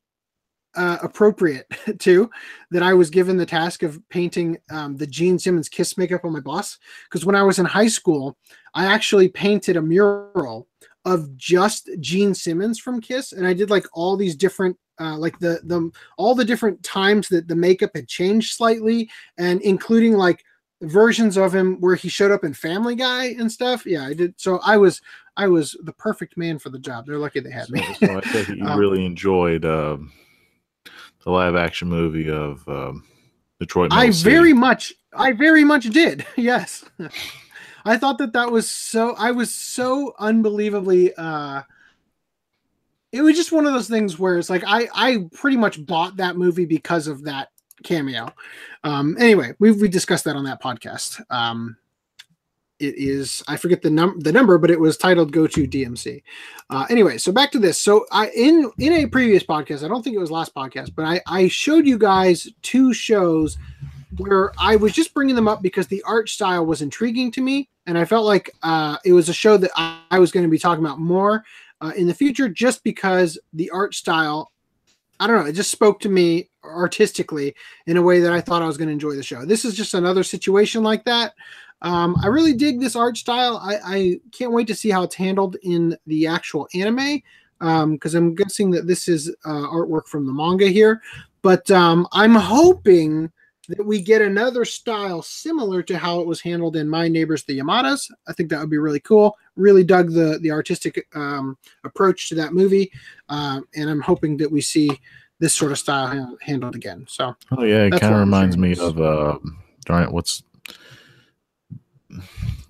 uh, 0.76 0.98
appropriate 1.02 1.66
too 1.98 2.30
that 2.70 2.82
I 2.82 2.94
was 2.94 3.10
given 3.10 3.36
the 3.36 3.47
task 3.47 3.82
of 3.82 4.01
painting 4.09 4.59
um, 4.70 4.97
the 4.97 5.06
Gene 5.06 5.38
Simmons 5.38 5.68
kiss 5.68 5.98
makeup 5.98 6.24
on 6.24 6.32
my 6.32 6.40
boss. 6.40 6.78
Because 7.05 7.24
when 7.24 7.34
I 7.34 7.42
was 7.42 7.59
in 7.59 7.66
high 7.66 7.88
school, 7.88 8.36
I 8.74 8.86
actually 8.86 9.28
painted 9.28 9.76
a 9.76 9.82
mural 9.82 10.68
of 11.05 11.36
just 11.36 11.88
Gene 12.01 12.34
Simmons 12.34 12.78
from 12.78 13.01
Kiss, 13.01 13.32
and 13.32 13.47
I 13.47 13.52
did 13.52 13.70
like 13.70 13.86
all 13.92 14.16
these 14.16 14.36
different. 14.36 14.76
Uh, 15.01 15.16
like 15.16 15.38
the 15.38 15.59
the 15.64 15.90
all 16.18 16.34
the 16.34 16.44
different 16.44 16.82
times 16.82 17.26
that 17.28 17.48
the 17.48 17.56
makeup 17.56 17.90
had 17.94 18.06
changed 18.06 18.52
slightly, 18.52 19.09
and 19.38 19.62
including 19.62 20.12
like 20.12 20.44
versions 20.82 21.36
of 21.36 21.55
him 21.55 21.80
where 21.80 21.94
he 21.94 22.09
showed 22.09 22.30
up 22.30 22.44
in 22.44 22.52
Family 22.52 22.94
Guy 22.94 23.28
and 23.38 23.51
stuff. 23.51 23.86
Yeah, 23.86 24.05
I 24.05 24.12
did. 24.12 24.34
So 24.38 24.60
I 24.62 24.76
was 24.76 25.01
I 25.38 25.48
was 25.48 25.74
the 25.84 25.92
perfect 25.94 26.36
man 26.36 26.59
for 26.59 26.68
the 26.68 26.78
job. 26.78 27.06
They're 27.06 27.16
lucky 27.16 27.40
they 27.40 27.51
had 27.51 27.68
so, 27.68 27.72
me. 27.72 27.82
so 27.94 28.18
I 28.18 28.20
think 28.20 28.48
you 28.48 28.66
um, 28.66 28.78
really 28.78 29.06
enjoyed 29.06 29.64
um, 29.64 30.12
the 31.24 31.30
live 31.30 31.56
action 31.56 31.88
movie 31.88 32.30
of 32.30 32.66
um, 32.68 33.05
Detroit. 33.59 33.92
I 33.92 34.10
very 34.10 34.52
much, 34.52 34.92
I 35.12 35.32
very 35.32 35.64
much 35.64 35.88
did. 35.90 36.26
Yes, 36.36 36.84
I 37.84 37.97
thought 37.97 38.18
that 38.18 38.32
that 38.32 38.51
was 38.51 38.68
so. 38.68 39.14
I 39.16 39.30
was 39.30 39.55
so 39.55 40.14
unbelievably. 40.18 41.14
uh 41.16 41.62
It 43.12 43.22
was 43.22 43.36
just 43.36 43.52
one 43.52 43.66
of 43.66 43.72
those 43.72 43.88
things 43.88 44.18
where 44.18 44.38
it's 44.38 44.51
like 44.51 44.64
I, 44.66 44.88
I 44.94 45.28
pretty 45.32 45.56
much 45.56 45.84
bought 45.84 46.16
that 46.16 46.36
movie 46.36 46.66
because 46.66 47.06
of 47.06 47.24
that 47.24 47.48
cameo. 47.82 48.28
Um, 48.84 49.16
anyway, 49.18 49.55
we've 49.59 49.80
we 49.80 49.88
discussed 49.88 50.24
that 50.24 50.36
on 50.36 50.44
that 50.44 50.62
podcast. 50.62 51.20
Um, 51.30 51.76
it 52.81 52.94
is 52.97 53.43
I 53.47 53.57
forget 53.57 53.82
the 53.82 53.90
num 53.90 54.19
the 54.20 54.32
number, 54.32 54.59
but 54.59 54.70
it 54.70 54.81
was 54.81 54.97
titled 54.97 55.32
"Go 55.32 55.47
to 55.47 55.69
DMC." 55.69 56.23
Uh, 56.70 56.86
anyway, 56.89 57.19
so 57.19 57.31
back 57.31 57.52
to 57.52 57.59
this. 57.59 57.78
So 57.78 58.07
I 58.11 58.31
in 58.31 58.70
in 58.78 58.93
a 58.94 59.07
previous 59.07 59.43
podcast, 59.43 59.85
I 59.85 59.89
don't 59.89 60.02
think 60.02 60.16
it 60.16 60.20
was 60.20 60.31
last 60.31 60.55
podcast, 60.55 60.94
but 60.94 61.05
I 61.05 61.20
I 61.27 61.48
showed 61.48 61.86
you 61.86 61.98
guys 61.98 62.48
two 62.62 62.93
shows 62.93 63.59
where 64.16 64.52
I 64.59 64.77
was 64.77 64.93
just 64.93 65.15
bringing 65.15 65.36
them 65.36 65.47
up 65.47 65.62
because 65.62 65.86
the 65.86 66.02
art 66.02 66.28
style 66.28 66.66
was 66.66 66.82
intriguing 66.82 67.31
to 67.32 67.40
me, 67.40 67.69
and 67.86 67.97
I 67.97 68.05
felt 68.05 68.24
like 68.24 68.51
uh, 68.62 68.97
it 69.05 69.12
was 69.12 69.28
a 69.28 69.35
show 69.35 69.57
that 69.59 69.70
I, 69.77 70.01
I 70.11 70.19
was 70.19 70.32
going 70.32 70.44
to 70.44 70.51
be 70.51 70.59
talking 70.59 70.85
about 70.85 70.98
more 70.98 71.44
uh, 71.81 71.93
in 71.97 72.07
the 72.07 72.15
future, 72.15 72.48
just 72.48 72.82
because 72.82 73.39
the 73.52 73.70
art 73.70 73.94
style. 73.94 74.51
I 75.23 75.27
don't 75.27 75.39
know. 75.39 75.51
It 75.51 75.52
just 75.52 75.70
spoke 75.70 76.01
to 76.01 76.09
me 76.09 76.48
artistically 76.65 77.55
in 77.86 77.98
a 77.98 78.02
way 78.02 78.20
that 78.20 78.32
I 78.32 78.40
thought 78.40 78.62
I 78.62 78.66
was 78.66 78.78
going 78.78 78.89
to 78.89 78.93
enjoy 78.93 79.16
the 79.16 79.23
show. 79.23 79.44
This 79.44 79.66
is 79.66 79.77
just 79.77 79.93
another 79.93 80.23
situation 80.23 80.82
like 80.82 81.05
that. 81.05 81.35
Um, 81.82 82.16
I 82.23 82.27
really 82.27 82.52
dig 82.52 82.81
this 82.81 82.97
art 82.97 83.16
style. 83.16 83.57
I, 83.62 83.78
I, 83.85 84.20
can't 84.32 84.52
wait 84.52 84.66
to 84.66 84.74
see 84.74 84.90
how 84.90 85.02
it's 85.02 85.15
handled 85.15 85.57
in 85.62 85.97
the 86.07 86.27
actual 86.27 86.69
anime 86.74 87.23
because 87.59 88.15
um, 88.15 88.23
I'm 88.23 88.35
guessing 88.35 88.70
that 88.73 88.86
this 88.86 89.09
is 89.09 89.35
uh, 89.44 89.66
artwork 89.66 90.07
from 90.07 90.27
the 90.27 90.32
manga 90.32 90.69
here. 90.69 91.01
But 91.43 91.70
um, 91.70 92.07
I'm 92.12 92.35
hoping 92.35 93.31
that 93.69 93.85
we 93.85 94.02
get 94.02 94.20
another 94.20 94.65
style 94.65 95.23
similar 95.23 95.82
to 95.85 95.97
how 95.97 96.20
it 96.20 96.27
was 96.27 96.40
handled 96.40 96.77
in 96.77 96.89
My 96.89 97.09
Neighbors 97.09 97.44
the 97.44 97.59
Yamadas. 97.59 98.11
I 98.27 98.32
think 98.32 98.51
that 98.51 98.61
would 98.61 98.70
be 98.70 98.78
really 98.78 99.01
cool. 99.01 99.36
Really 99.57 99.85
dug 99.85 100.12
the 100.12 100.39
the 100.43 100.51
artistic 100.51 101.07
um, 101.15 101.57
approach 101.85 102.28
to 102.28 102.35
that 102.36 102.52
movie, 102.52 102.90
uh, 103.28 103.61
and 103.74 103.89
I'm 103.89 104.01
hoping 104.01 104.36
that 104.39 104.51
we 104.51 104.61
see 104.61 104.90
this 105.39 105.55
sort 105.55 105.73
of 105.73 105.78
style 105.78 106.07
ha- 106.09 106.36
handled 106.43 106.74
again. 106.74 107.07
So, 107.09 107.35
oh 107.57 107.65
yeah, 107.65 107.85
it 107.85 107.93
kind 107.93 108.12
of 108.15 108.20
reminds 108.20 108.59
me 108.59 108.77
of 108.77 109.01
uh, 109.01 109.39
darn 109.85 110.02
it, 110.02 110.12
what's 110.12 110.43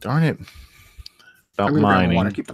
darn 0.01 0.23
it 0.23 0.39
about 1.55 1.73
mining. 1.75 2.17
Water, 2.17 2.31
keep 2.31 2.51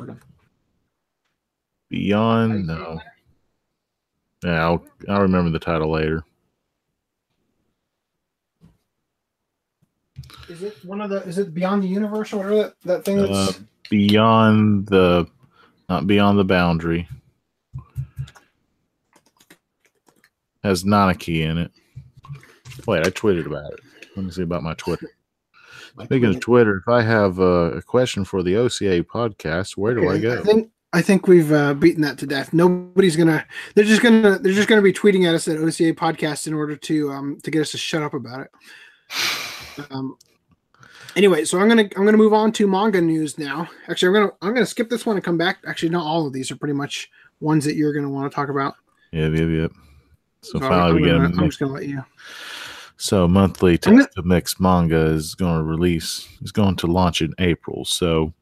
Beyond 1.89 2.67
no. 2.67 3.01
Yeah, 4.45 4.65
I'll 4.65 4.85
I'll 5.09 5.23
remember 5.23 5.51
the 5.51 5.59
title 5.59 5.91
later. 5.91 6.25
Is 10.49 10.63
it 10.63 10.77
one 10.85 11.01
of 11.01 11.11
the? 11.11 11.23
Is 11.23 11.39
it 11.39 11.55
Beyond 11.55 11.83
the 11.83 11.89
Universe 11.89 12.33
or 12.33 12.39
whatever 12.39 12.57
that, 12.57 12.81
that 12.83 13.05
thing? 13.05 13.19
That's 13.19 13.33
uh, 13.33 13.53
beyond 13.91 14.87
the, 14.87 15.27
not 15.89 16.07
beyond 16.07 16.39
the 16.39 16.45
boundary. 16.45 17.09
Has 20.63 20.85
Nanaki 20.85 21.41
in 21.41 21.59
it. 21.59 21.73
Wait, 22.87 23.07
I 23.07 23.11
tweeted 23.11 23.47
about 23.47 23.73
it. 23.73 23.81
Let 24.17 24.27
me 24.27 24.31
see 24.31 24.43
about 24.43 24.63
my 24.63 24.75
Twitter. 24.75 25.11
Speaking 26.05 26.35
of 26.35 26.40
Twitter, 26.40 26.77
if 26.77 26.89
I 26.89 27.02
have 27.02 27.39
a 27.39 27.82
question 27.82 28.24
for 28.24 28.43
the 28.43 28.56
OCA 28.56 29.02
podcast, 29.02 29.77
where 29.77 29.94
do 29.94 30.09
I 30.09 30.18
go? 30.18 30.39
I 30.39 30.43
think 30.43 30.70
I 30.93 31.02
think 31.02 31.27
we've 31.27 31.52
uh, 31.52 31.74
beaten 31.74 32.02
that 32.02 32.18
to 32.18 32.27
death. 32.27 32.52
Nobody's 32.52 33.16
gonna. 33.16 33.44
They're 33.74 33.85
just 33.85 34.02
gonna. 34.02 34.39
They're 34.39 34.52
just 34.52 34.68
gonna 34.68 34.82
be 34.82 34.93
tweeting 34.93 35.28
at 35.28 35.35
us 35.35 35.48
at 35.48 35.59
OCA 35.59 35.93
podcast 35.93 36.47
in 36.47 36.55
order 36.55 36.77
to 36.77 37.10
um 37.10 37.39
to 37.43 37.51
get 37.51 37.62
us 37.62 37.73
to 37.73 37.78
shut 37.78 38.02
up 38.02 38.14
about 38.14 38.40
it. 38.40 38.51
Um, 39.90 40.16
anyway, 41.16 41.44
so 41.44 41.60
I'm 41.60 41.68
gonna 41.68 41.89
I'm 41.97 42.05
gonna 42.05 42.16
move 42.16 42.32
on 42.32 42.51
to 42.52 42.66
manga 42.66 43.01
news 43.01 43.39
now. 43.39 43.68
Actually, 43.89 44.09
I'm 44.09 44.14
gonna 44.14 44.32
I'm 44.43 44.55
gonna 44.55 44.66
skip 44.66 44.89
this 44.89 45.05
one 45.05 45.16
and 45.16 45.24
come 45.24 45.36
back. 45.36 45.59
Actually, 45.66 45.90
not 45.90 46.06
all 46.06 46.27
of 46.27 46.32
these 46.32 46.51
are 46.51 46.56
pretty 46.56 46.73
much 46.74 47.10
ones 47.40 47.64
that 47.64 47.74
you're 47.74 47.93
gonna 47.93 48.09
want 48.09 48.31
to 48.31 48.35
talk 48.35 48.48
about. 48.48 48.77
Yep, 49.12 49.32
yep, 49.32 49.48
yep. 49.51 49.73
So, 50.40 50.52
so 50.52 50.60
finally, 50.60 50.90
I'm, 50.90 50.94
we 50.94 51.09
gonna, 51.09 51.28
get. 51.28 51.39
I'm 51.39 51.47
just 51.47 51.59
gonna 51.59 51.73
let 51.73 51.86
you. 51.86 52.02
So 52.97 53.28
monthly 53.28 53.77
Tezucomi 53.77 54.60
manga 54.60 55.06
is 55.06 55.35
going 55.35 55.59
to 55.59 55.62
release. 55.62 56.28
is 56.43 56.52
going 56.52 56.77
to 56.77 56.86
launch 56.86 57.20
in 57.20 57.35
April. 57.39 57.85
So 57.85 58.32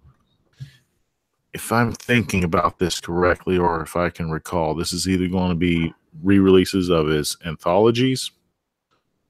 if 1.53 1.73
I'm 1.73 1.93
thinking 1.93 2.45
about 2.45 2.79
this 2.79 3.01
correctly, 3.01 3.59
or 3.59 3.83
if 3.83 3.97
I 3.97 4.11
can 4.11 4.31
recall, 4.31 4.75
this 4.75 4.93
is 4.93 5.09
either 5.09 5.29
going 5.29 5.51
to 5.51 5.57
be 5.57 5.93
re-releases 6.23 6.89
of 6.89 7.09
his 7.09 7.37
anthologies 7.45 8.31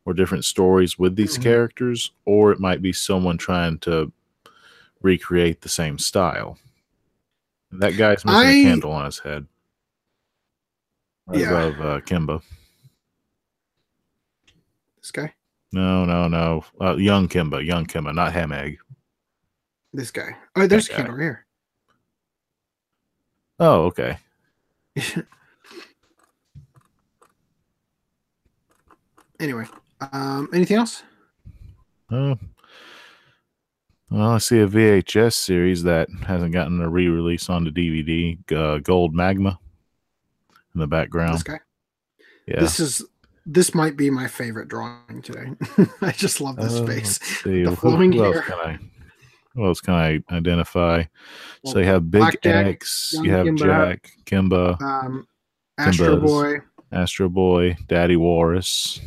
or 0.05 0.13
different 0.13 0.45
stories 0.45 0.99
with 0.99 1.17
these 1.17 1.35
mm-hmm. 1.35 1.45
characters, 1.45 2.11
or 2.27 2.53
it 2.53 2.61
might 2.61 2.83
be 2.83 2.93
someone 2.93 3.39
trying 3.39 3.79
to 3.79 4.13
recreate 5.01 5.63
the 5.63 5.69
same 5.69 5.99
style. 5.99 6.59
That 7.73 7.97
guy's 7.97 8.25
missing 8.25 8.41
I, 8.41 8.51
a 8.51 8.65
candle 8.65 8.93
on 8.93 9.07
his 9.07 9.19
head. 9.19 9.47
Right 11.27 11.41
yeah. 11.41 11.51
above 11.51 11.81
uh, 11.81 12.01
Kimba. 12.01 12.43
This 15.05 15.11
guy? 15.11 15.33
No, 15.71 16.07
no, 16.07 16.29
no. 16.29 16.65
Uh, 16.81 16.97
young 16.97 17.29
Kimba, 17.29 17.63
young 17.63 17.85
Kimba, 17.85 18.15
not 18.15 18.33
Hemegg. 18.33 18.79
This 19.93 20.11
guy. 20.11 20.35
Oh, 20.57 20.67
there's 20.67 20.89
a 20.89 20.95
Kimba 20.95 21.21
here. 21.21 21.45
Oh, 23.61 23.83
okay. 23.83 24.17
anyway, 29.39 29.67
um, 30.11 30.49
anything 30.55 30.79
else? 30.79 31.03
Uh, 32.11 32.37
well, 34.11 34.31
I 34.31 34.39
see 34.39 34.61
a 34.61 34.67
VHS 34.67 35.35
series 35.35 35.83
that 35.83 36.09
hasn't 36.27 36.55
gotten 36.55 36.81
a 36.81 36.89
re-release 36.89 37.51
on 37.51 37.65
the 37.65 37.71
DVD. 37.71 38.39
Uh, 38.51 38.79
Gold 38.79 39.15
Magma 39.15 39.59
in 40.75 40.81
the 40.81 40.87
background. 40.87 41.35
This 41.35 41.43
guy. 41.43 41.61
Yeah. 42.47 42.61
This 42.61 42.81
is 42.81 43.05
this 43.47 43.75
might 43.75 43.97
be 43.97 44.11
my 44.11 44.27
favorite 44.27 44.69
drawing 44.69 45.23
today. 45.23 45.53
I 46.01 46.13
just 46.13 46.41
love 46.41 46.57
this 46.57 46.75
uh, 46.75 46.87
face. 46.87 47.19
The 47.45 47.77
flowing 47.77 48.13
who, 48.13 48.23
who 48.23 48.33
hair. 48.33 48.37
Else 48.37 48.47
can 48.47 48.59
I, 48.59 48.79
who 49.55 49.67
else 49.67 49.81
can 49.81 49.95
I 49.95 50.21
identify? 50.35 51.05
Well, 51.63 51.73
so 51.73 51.79
you 51.79 51.87
have 51.87 52.11
Big 52.11 52.23
Jack, 52.43 52.67
X, 52.67 53.15
you 53.23 53.31
have 53.31 53.47
Kimba, 53.47 53.59
Jack, 53.59 54.11
Kimba, 54.25 54.81
um, 54.81 55.27
Astro 55.79 56.21
Boy, 56.21 56.59
Astro 56.91 57.29
Boy, 57.29 57.77
Daddy 57.87 58.17
Warris. 58.17 59.01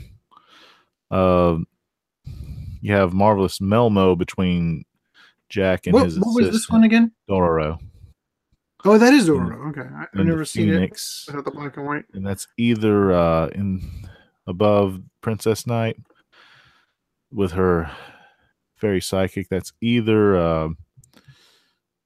Uh, 1.10 1.58
you 2.82 2.94
have 2.94 3.14
Marvelous 3.14 3.60
Melmo 3.60 4.18
between 4.18 4.86
Jack 5.50 5.88
and 5.88 5.94
what, 5.94 6.06
his. 6.06 6.20
What 6.20 6.36
was 6.36 6.52
this 6.52 6.70
one 6.70 6.84
again? 6.84 7.12
Dororo. 7.30 7.80
Oh, 8.86 8.98
that 8.98 9.14
is 9.14 9.28
Dororo. 9.28 9.70
Okay, 9.70 9.82
I, 9.82 10.06
have 10.16 10.26
never 10.26 10.46
seen 10.46 10.70
Phoenix, 10.70 11.26
it 11.28 11.32
without 11.32 11.46
the 11.46 11.52
black 11.52 11.78
and 11.78 11.86
white. 11.86 12.06
And 12.14 12.26
that's 12.26 12.48
either 12.58 13.12
uh, 13.12 13.48
in 13.48 13.82
above 14.48 15.02
Princess 15.22 15.68
Knight 15.68 15.98
with 17.32 17.52
her 17.52 17.92
fairy 18.78 19.02
psychic. 19.02 19.50
That's 19.50 19.74
either 19.82 20.38
uh, 20.38 20.70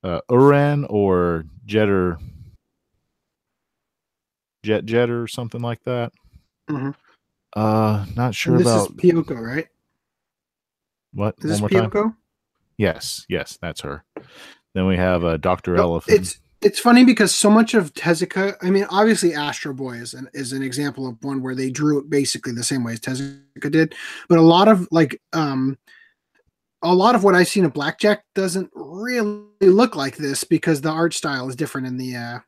uh, 0.04 0.22
Uran 0.30 0.88
or 0.90 1.46
Jetter, 1.66 2.18
Jet 4.64 4.86
Jetter 4.86 5.24
or 5.24 5.28
something 5.28 5.62
like 5.62 5.84
that. 5.84 6.12
Mm-hmm. 6.70 6.92
Uh, 7.56 8.06
not 8.16 8.34
sure 8.34 8.56
and 8.56 8.66
this 8.66 8.72
about. 8.72 8.98
This 8.98 9.06
is 9.06 9.12
Pyoko, 9.12 9.40
right? 9.40 9.68
What? 11.14 11.36
Is 11.44 11.62
this? 11.62 11.72
Time? 11.72 12.18
Yes, 12.78 13.26
yes, 13.30 13.58
that's 13.62 13.82
her. 13.82 14.04
Then 14.74 14.88
we 14.88 14.98
have 14.98 15.24
uh, 15.24 15.38
Doctor 15.38 15.76
no, 15.76 15.84
Elephant. 15.84 16.22
It's 16.22 16.40
it's 16.62 16.80
funny 16.80 17.04
because 17.04 17.34
so 17.34 17.50
much 17.50 17.74
of 17.74 17.94
Tezuka, 17.94 18.56
I 18.62 18.70
mean, 18.70 18.86
obviously 18.90 19.34
Astro 19.34 19.74
Boy 19.74 19.94
is 19.94 20.14
an 20.14 20.30
is 20.34 20.54
an 20.54 20.62
example 20.62 21.08
of 21.08 21.24
one 21.24 21.42
where 21.42 21.56
they 21.56 21.70
drew 21.70 22.00
it 22.00 22.10
basically 22.10 22.54
the 22.54 22.64
same 22.64 22.84
way 22.84 22.94
as 22.94 23.00
Tezuka 23.00 23.72
did, 23.72 23.96
but 24.30 24.38
a 24.38 24.44
lot 24.44 24.68
of 24.68 24.88
like 24.92 25.20
um 25.34 25.78
a 26.84 26.94
lot 26.94 27.16
of 27.16 27.24
what 27.24 27.36
I've 27.36 27.48
seen 27.48 27.66
of 27.66 27.74
Blackjack 27.74 28.24
doesn't 28.36 28.70
really 28.74 29.44
look 29.62 29.96
like 29.96 30.18
this 30.18 30.44
because 30.44 30.82
the 30.82 30.90
art 30.90 31.14
style 31.14 31.50
is 31.50 31.56
different 31.56 31.88
in 31.88 31.98
the 31.98 32.16
uh 32.16 32.40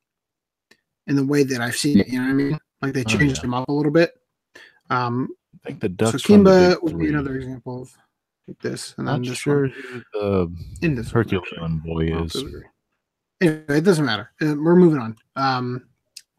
in 1.07 1.15
the 1.15 1.25
way 1.25 1.43
that 1.43 1.61
I've 1.61 1.75
seen 1.75 1.99
it. 1.99 2.07
You 2.07 2.19
know 2.19 2.25
what 2.25 2.31
I 2.31 2.33
mean? 2.33 2.59
Like 2.81 2.93
they 2.93 3.03
changed 3.03 3.23
oh, 3.23 3.27
yeah. 3.27 3.41
them 3.41 3.53
up 3.53 3.69
a 3.69 3.73
little 3.73 3.91
bit. 3.91 4.11
Um, 4.89 5.29
I 5.63 5.69
think 5.69 5.79
the 5.79 5.89
ducks. 5.89 6.23
So 6.23 6.33
Kimba 6.33 6.81
would 6.83 6.99
be 6.99 7.07
another 7.07 7.35
example 7.35 7.81
of 7.81 7.97
like 8.47 8.59
this, 8.59 8.93
and 8.97 9.09
I'm 9.09 9.21
not 9.21 9.37
sure 9.37 9.67
who 9.67 10.01
the 10.13 10.55
in 10.81 10.95
this 10.95 11.09
Herculean 11.09 11.79
boy 11.79 12.13
is. 12.23 12.35
Anyway, 13.43 13.65
it 13.67 13.83
doesn't 13.83 14.05
matter. 14.05 14.31
Uh, 14.41 14.55
we're 14.57 14.75
moving 14.75 14.99
on. 14.99 15.17
Um, 15.35 15.83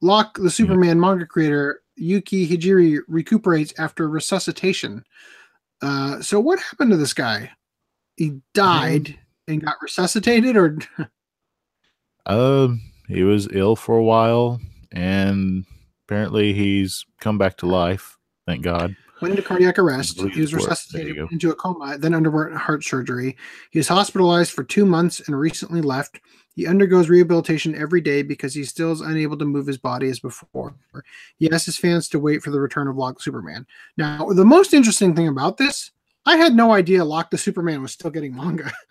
Locke, 0.01 0.39
the 0.39 0.51
Superman 0.51 0.99
manga 0.99 1.27
creator, 1.27 1.83
Yuki 1.97 2.49
Hijiri 2.49 3.01
recuperates 3.09 3.75
after 3.79 4.09
resuscitation. 4.09 5.05
Uh, 5.83 6.23
so 6.23 6.41
what 6.41 6.59
happened 6.59 6.91
to 6.93 6.97
this 6.97 7.13
guy? 7.13 7.51
He 8.17 8.41
died 8.55 9.19
and 9.49 9.63
got 9.63 9.77
resuscitated, 9.83 10.57
or? 10.57 10.79
um, 12.27 12.81
he 13.07 13.23
was 13.23 13.49
ill 13.53 13.77
for 13.77 13.99
a 13.99 14.03
while, 14.03 14.61
and 14.91 15.67
apparently 16.07 16.55
he's 16.55 17.05
come 17.21 17.37
back 17.37 17.59
to 17.59 17.67
life. 17.67 18.17
Thank 18.47 18.63
God. 18.63 18.97
went 19.21 19.33
into 19.33 19.47
cardiac 19.47 19.79
arrest. 19.79 20.19
He 20.21 20.41
was 20.41 20.55
resuscitated 20.55 21.19
into 21.31 21.51
a 21.51 21.55
coma, 21.55 21.99
then 21.99 22.15
underwent 22.15 22.57
heart 22.57 22.83
surgery. 22.83 23.37
He 23.73 23.79
was 23.79 23.89
hospitalized 23.89 24.53
for 24.53 24.65
two 24.65 24.87
months 24.87 25.21
and 25.27 25.39
recently 25.39 25.83
left. 25.83 26.21
He 26.55 26.67
undergoes 26.67 27.09
rehabilitation 27.09 27.75
every 27.75 28.01
day 28.01 28.23
because 28.23 28.55
he 28.55 28.65
still 28.65 28.93
is 28.93 29.01
unable 29.01 29.37
to 29.39 29.45
move 29.45 29.67
his 29.67 29.79
body 29.79 30.09
as 30.09 30.21
before. 30.21 30.75
He 31.37 31.51
asks 31.51 31.67
his 31.67 31.77
fans 31.77 32.09
to 32.11 32.21
wait 32.21 32.43
for 32.43 32.51
the 32.51 32.61
return 32.61 32.87
of 32.87 32.97
Locke 32.97 33.21
Superman. 33.21 33.67
Now, 33.97 34.29
the 34.29 34.45
most 34.45 34.73
interesting 34.73 35.15
thing 35.17 35.29
about 35.29 35.57
this, 35.57 35.91
I 36.27 36.37
had 36.37 36.55
no 36.55 36.73
idea 36.73 37.05
Locke 37.05 37.31
the 37.31 37.39
Superman 37.39 37.83
was 37.83 37.93
still 37.93 38.11
getting 38.11 38.35
manga. 38.35 38.73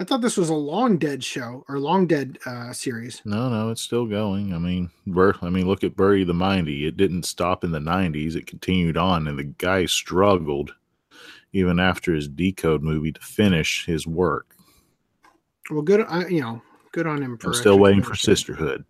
I 0.00 0.04
thought 0.04 0.20
this 0.20 0.36
was 0.36 0.48
a 0.48 0.54
long 0.54 0.98
dead 0.98 1.22
show 1.22 1.64
or 1.68 1.78
long 1.78 2.08
dead 2.08 2.36
uh, 2.44 2.72
series. 2.72 3.22
No, 3.24 3.48
no, 3.48 3.70
it's 3.70 3.82
still 3.82 4.04
going. 4.04 4.52
I 4.52 4.58
mean, 4.58 4.90
Bur- 5.06 5.36
I 5.42 5.48
mean, 5.48 5.68
look 5.68 5.84
at 5.84 5.94
Bury 5.94 6.24
the 6.24 6.34
Mindy. 6.34 6.86
It 6.86 6.96
didn't 6.96 7.22
stop 7.22 7.62
in 7.62 7.70
the 7.70 7.78
'90s. 7.78 8.34
It 8.34 8.48
continued 8.48 8.96
on, 8.96 9.28
and 9.28 9.38
the 9.38 9.44
guy 9.44 9.86
struggled 9.86 10.74
even 11.52 11.78
after 11.78 12.12
his 12.12 12.26
Decode 12.26 12.82
movie 12.82 13.12
to 13.12 13.20
finish 13.20 13.86
his 13.86 14.04
work. 14.04 14.51
Well, 15.72 15.82
good, 15.82 16.04
I, 16.08 16.26
you 16.28 16.40
know, 16.40 16.62
good 16.92 17.06
on 17.06 17.22
him. 17.22 17.38
For 17.38 17.48
I'm 17.48 17.54
still 17.54 17.78
waiting 17.78 18.02
for. 18.02 18.14
Sisterhood. 18.14 18.84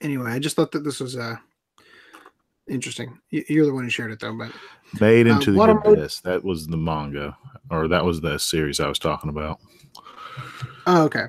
Anyway, 0.00 0.30
I 0.30 0.38
just 0.38 0.56
thought 0.56 0.72
that 0.72 0.82
this 0.82 0.98
was 0.98 1.16
uh, 1.16 1.36
interesting. 2.68 3.18
You're 3.30 3.66
the 3.66 3.74
one 3.74 3.84
who 3.84 3.90
shared 3.90 4.10
it, 4.10 4.18
though. 4.20 4.36
But 4.36 4.50
Made 5.00 5.26
Uh, 5.26 5.34
into 5.34 5.52
the 5.52 5.60
abyss. 5.62 6.20
That 6.20 6.44
was 6.44 6.66
the 6.66 6.76
manga, 6.76 7.36
or 7.70 7.88
that 7.88 8.04
was 8.04 8.20
the 8.20 8.38
series 8.38 8.80
I 8.80 8.88
was 8.88 8.98
talking 8.98 9.30
about. 9.30 9.60
oh, 10.86 11.04
okay. 11.04 11.26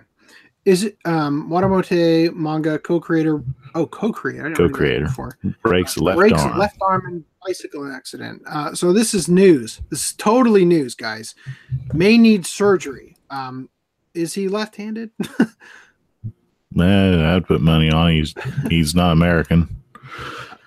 Is 0.66 0.84
it 0.86 0.98
um 1.06 1.50
Watamote 1.50 2.34
manga 2.36 2.80
co-creator? 2.80 3.44
Oh, 3.76 3.86
co-creator. 3.88 4.46
I 4.46 4.50
didn't 4.50 4.60
know 4.60 4.68
that 4.68 4.74
Co-creator. 4.74 5.06
before. 5.06 5.38
Breaks 5.64 5.98
left 5.98 6.18
breaks 6.18 6.42
arm. 6.42 6.58
left 6.60 6.78
arm 6.82 7.06
in 7.08 7.26
bicycle 7.46 7.92
accident. 7.92 8.42
Uh, 8.48 8.74
so 8.76 8.94
this 8.94 9.14
is 9.14 9.28
news. 9.28 9.82
This 9.90 10.06
is 10.08 10.14
totally 10.14 10.64
news, 10.64 10.96
guys. 10.96 11.36
May 11.94 12.18
need 12.18 12.46
surgery. 12.46 13.16
Um, 13.30 13.70
is 14.14 14.34
he 14.36 14.48
left-handed? 14.48 15.10
Man, 16.76 17.20
I'd 17.20 17.46
put 17.46 17.62
money 17.62 17.92
on. 17.92 18.12
He's 18.12 18.34
he's 18.70 18.96
not 18.96 19.12
American. 19.12 19.76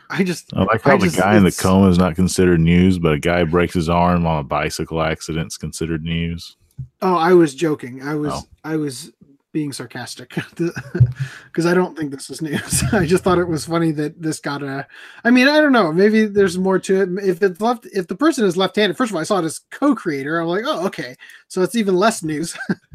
I 0.09 0.23
just 0.23 0.53
I 0.55 0.63
like 0.65 0.83
how 0.83 0.95
I 0.95 0.97
the 0.99 1.07
just- 1.07 1.17
guy 1.17 1.37
in 1.37 1.43
the 1.45 1.51
coma 1.53 1.89
is 1.89 1.99
not 1.99 2.15
considered 2.15 2.61
news, 2.61 2.99
but 2.99 3.13
a 3.15 3.19
guy 3.19 3.43
breaks 3.45 3.75
his 3.75 3.89
arm 3.89 4.25
on 4.27 4.39
a 4.39 4.45
bicycle 4.45 5.03
accident 5.03 5.49
is 5.49 5.57
considered 5.57 6.05
news. 6.05 6.57
oh, 7.03 7.17
I 7.17 7.33
was 7.35 7.55
joking. 7.55 8.03
I 8.03 8.15
was 8.15 8.33
Oh. 8.35 8.43
I 8.63 8.77
was 8.77 9.13
being 9.57 9.73
sarcastic 9.73 10.35
because 10.55 11.65
I 11.65 11.73
don't 11.73 11.97
think 11.97 12.11
this 12.11 12.29
is 12.29 12.43
news. 12.43 12.83
I 12.93 13.07
just 13.07 13.25
thought 13.25 13.39
it 13.39 13.49
was 13.49 13.65
funny 13.65 13.91
that 13.93 14.21
this 14.21 14.39
got 14.39 14.63
a. 14.63 14.87
I 15.25 15.31
mean, 15.31 15.49
I 15.49 15.63
don't 15.63 15.73
know. 15.73 15.95
Maybe 15.95 16.27
there's 16.27 16.59
more 16.59 16.79
to 16.81 17.01
it. 17.01 17.09
If 17.27 17.43
it's 17.43 17.59
left, 17.59 17.87
if 17.87 18.07
the 18.07 18.17
person 18.17 18.45
is 18.45 18.59
left-handed, 18.59 18.99
first 18.99 19.13
of 19.13 19.15
all, 19.15 19.23
I 19.23 19.25
saw 19.25 19.39
it 19.39 19.47
as 19.47 19.61
co-creator. 19.71 20.39
I'm 20.39 20.47
like, 20.49 20.65
oh, 20.67 20.85
okay, 20.89 21.17
so 21.49 21.63
it's 21.63 21.75
even 21.75 21.97
less 21.97 22.23
news. 22.23 22.55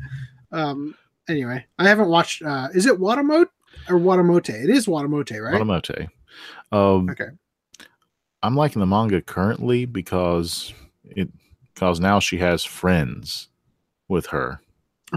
um. 0.51 0.93
Anyway, 1.27 1.65
I 1.79 1.88
haven't 1.88 2.09
watched. 2.09 2.43
uh 2.43 2.67
Is 2.75 2.85
it 2.85 2.99
Watamote 2.99 3.47
or 3.89 3.97
Watamote? 3.97 4.49
It 4.49 4.69
is 4.69 4.85
Watamote, 4.85 5.41
right? 5.41 5.59
Watamote. 5.59 6.09
Um, 6.71 7.09
Okay. 7.09 7.29
I'm 8.43 8.55
liking 8.55 8.81
the 8.81 8.85
manga 8.85 9.19
currently 9.23 9.85
because 9.85 10.75
it 11.05 11.27
because 11.73 11.99
now 11.99 12.19
she 12.19 12.38
has 12.38 12.63
friends 12.63 13.49
with 14.07 14.27
her. 14.27 14.61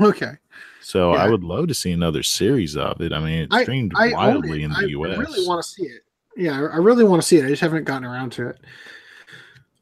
Okay. 0.00 0.38
So 0.84 1.12
I 1.12 1.28
would 1.30 1.42
love 1.42 1.68
to 1.68 1.74
see 1.74 1.92
another 1.92 2.22
series 2.22 2.76
of 2.76 3.00
it. 3.00 3.12
I 3.12 3.18
mean, 3.18 3.48
it 3.50 3.62
streamed 3.62 3.92
I 3.96 4.08
own 4.08 4.12
wildly 4.12 4.60
it. 4.62 4.64
in 4.66 4.70
the 4.70 4.76
I, 4.80 4.82
U.S. 4.82 5.16
I 5.16 5.20
really 5.20 5.46
want 5.46 5.62
to 5.64 5.68
see 5.68 5.84
it. 5.84 6.02
Yeah, 6.36 6.52
I 6.60 6.74
I 6.74 6.76
really 6.76 7.04
want 7.04 7.22
to 7.22 7.26
see 7.26 7.38
it. 7.38 7.46
I 7.46 7.48
just 7.48 7.62
haven't 7.62 7.84
gotten 7.84 8.04
around 8.04 8.32
to 8.32 8.48
it. 8.48 8.60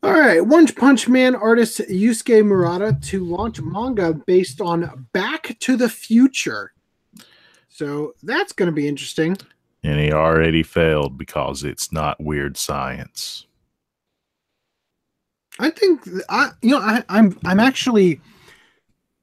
All 0.05 0.13
right, 0.13 0.41
One 0.45 0.67
Punch 0.69 1.09
Man 1.09 1.35
artist 1.35 1.81
Yusuke 1.91 2.45
Murata 2.45 2.99
to 3.03 3.25
launch 3.25 3.61
manga 3.61 4.13
based 4.15 4.61
on 4.61 5.07
Back 5.13 5.57
to 5.61 5.77
the 5.77 5.89
Future. 5.89 6.73
So 7.69 8.15
that's 8.23 8.53
going 8.53 8.67
to 8.67 8.73
be 8.73 8.87
interesting. 8.89 9.37
and 9.83 9.99
he 9.99 10.13
already 10.13 10.63
failed 10.63 11.19
because 11.19 11.65
it's 11.65 11.91
not 11.93 12.21
weird 12.23 12.57
science. 12.57 13.47
I 15.59 15.71
think 15.71 16.01
I, 16.29 16.51
you 16.63 16.71
know, 16.71 16.79
I, 16.81 17.05
I'm 17.09 17.39
I'm 17.45 17.61
actually 17.61 18.21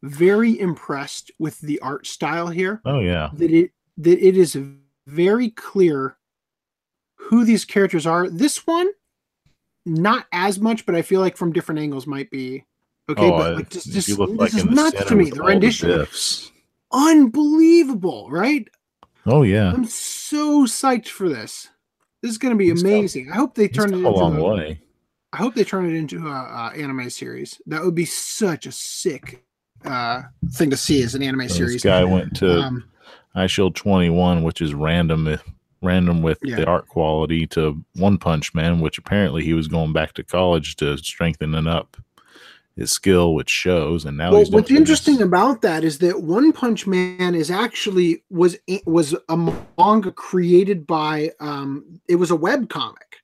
very 0.01 0.59
impressed 0.59 1.31
with 1.39 1.59
the 1.61 1.79
art 1.79 2.07
style 2.07 2.47
here. 2.47 2.81
Oh 2.85 2.99
yeah, 2.99 3.29
that 3.33 3.51
it 3.51 3.71
that 3.97 4.19
it 4.25 4.37
is 4.37 4.57
very 5.07 5.49
clear 5.49 6.17
who 7.15 7.43
these 7.43 7.65
characters 7.65 8.05
are. 8.05 8.29
This 8.29 8.65
one, 8.65 8.89
not 9.85 10.25
as 10.31 10.59
much, 10.59 10.85
but 10.85 10.95
I 10.95 11.01
feel 11.01 11.19
like 11.19 11.37
from 11.37 11.51
different 11.51 11.79
angles 11.79 12.07
might 12.07 12.29
be 12.31 12.65
okay. 13.09 13.23
oh, 13.23 13.37
but 13.37 13.55
like 13.55 13.69
just, 13.69 13.91
just 13.91 14.17
look 14.17 14.29
this 14.31 14.39
like 14.39 14.53
is 14.53 14.63
the 14.63 14.71
nuts 14.71 15.05
to 15.05 15.15
me. 15.15 15.29
The 15.29 15.35
the 15.35 15.43
rendition, 15.43 15.89
diffs. 15.89 16.51
unbelievable, 16.91 18.29
right? 18.29 18.67
Oh 19.25 19.43
yeah, 19.43 19.71
I'm 19.71 19.85
so 19.85 20.65
psyched 20.65 21.09
for 21.09 21.29
this. 21.29 21.67
This 22.21 22.31
is 22.31 22.37
going 22.37 22.53
to 22.53 22.57
be 22.57 22.69
come- 22.69 22.79
amazing. 22.79 23.31
I 23.31 23.35
hope 23.35 23.55
they 23.55 23.67
turn 23.67 23.93
it 23.93 23.97
into 23.97 24.09
a 24.09 24.11
long 24.11 24.37
way. 24.39 24.81
I 25.31 25.37
hope 25.37 25.53
they 25.53 25.63
turn 25.63 25.85
it 25.87 25.95
into 25.95 26.27
a, 26.27 26.31
uh 26.31 26.71
anime 26.75 27.09
series. 27.09 27.61
That 27.67 27.83
would 27.83 27.95
be 27.95 28.05
such 28.05 28.65
a 28.65 28.71
sick 28.71 29.45
uh, 29.85 30.21
thing 30.51 30.69
to 30.69 30.77
see 30.77 31.01
as 31.03 31.15
an 31.15 31.23
anime 31.23 31.47
series. 31.49 31.73
This 31.73 31.83
guy 31.83 32.03
went 32.03 32.35
to 32.37 32.61
Um, 32.61 32.83
Eyeshield 33.35 33.75
21, 33.75 34.43
which 34.43 34.61
is 34.61 34.73
random, 34.73 35.37
random 35.81 36.21
with 36.21 36.39
Yeah. 36.43 36.57
the 36.57 36.65
art 36.67 36.87
quality, 36.87 37.47
to 37.47 37.83
One 37.95 38.17
Punch 38.17 38.53
Man, 38.53 38.79
which 38.79 38.97
apparently 38.97 39.43
he 39.43 39.53
was 39.53 39.67
going 39.67 39.93
back 39.93 40.13
to 40.13 40.23
college 40.23 40.75
to 40.77 40.97
strengthening 40.97 41.67
up 41.67 41.97
his 42.75 42.91
skill, 42.91 43.33
which 43.33 43.49
shows. 43.49 44.05
And 44.05 44.17
now 44.17 44.31
well, 44.31 44.45
what's 44.45 44.71
interesting 44.71 45.15
this. 45.15 45.23
about 45.27 45.61
that 45.61 45.83
is 45.83 45.99
that 45.99 46.21
One 46.23 46.51
Punch 46.53 46.87
Man 46.87 47.35
is 47.35 47.51
actually 47.51 48.23
was 48.29 48.57
was 48.85 49.15
a 49.27 49.37
manga 49.77 50.11
created 50.11 50.87
by 50.87 51.31
um 51.39 51.99
it 52.07 52.15
was 52.15 52.31
a 52.31 52.35
web 52.37 52.69
comic 52.69 53.17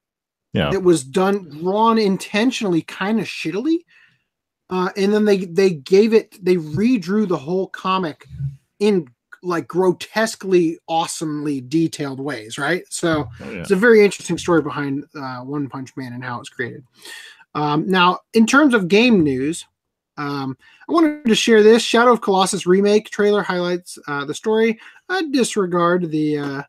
Yeah, 0.53 0.71
that 0.71 0.83
was 0.83 1.03
done 1.03 1.49
drawn 1.49 1.97
intentionally 1.97 2.81
kind 2.81 3.19
of 3.19 3.25
shittily 3.27 3.79
uh 4.69 4.89
and 4.97 5.13
then 5.13 5.25
they 5.25 5.45
they 5.45 5.71
gave 5.71 6.13
it 6.13 6.43
they 6.43 6.55
redrew 6.55 7.27
the 7.27 7.37
whole 7.37 7.67
comic 7.67 8.25
in 8.79 9.07
like 9.43 9.67
grotesquely 9.67 10.79
awesomely 10.87 11.61
detailed 11.61 12.19
ways 12.19 12.57
right 12.57 12.83
so 12.89 13.27
Oh, 13.41 13.51
yeah. 13.51 13.59
it's 13.61 13.71
a 13.71 13.75
very 13.75 14.03
interesting 14.03 14.37
story 14.39 14.61
behind 14.63 15.03
uh, 15.15 15.41
One 15.41 15.69
Punch 15.69 15.95
Man 15.95 16.13
and 16.13 16.23
how 16.23 16.39
it's 16.39 16.49
created. 16.49 16.83
Um, 17.53 17.87
now, 17.87 18.19
in 18.33 18.45
terms 18.47 18.73
of 18.73 18.87
game 18.87 19.23
news, 19.23 19.65
um, 20.17 20.57
I 20.89 20.93
wanted 20.93 21.25
to 21.25 21.35
share 21.35 21.61
this 21.61 21.83
Shadow 21.83 22.11
of 22.13 22.21
Colossus 22.21 22.65
remake 22.65 23.09
trailer 23.11 23.43
highlights 23.43 23.99
uh, 24.07 24.25
the 24.25 24.33
story. 24.33 24.79
I 25.09 25.23
disregard 25.31 26.09
the 26.09 26.37
uh, 26.39 26.61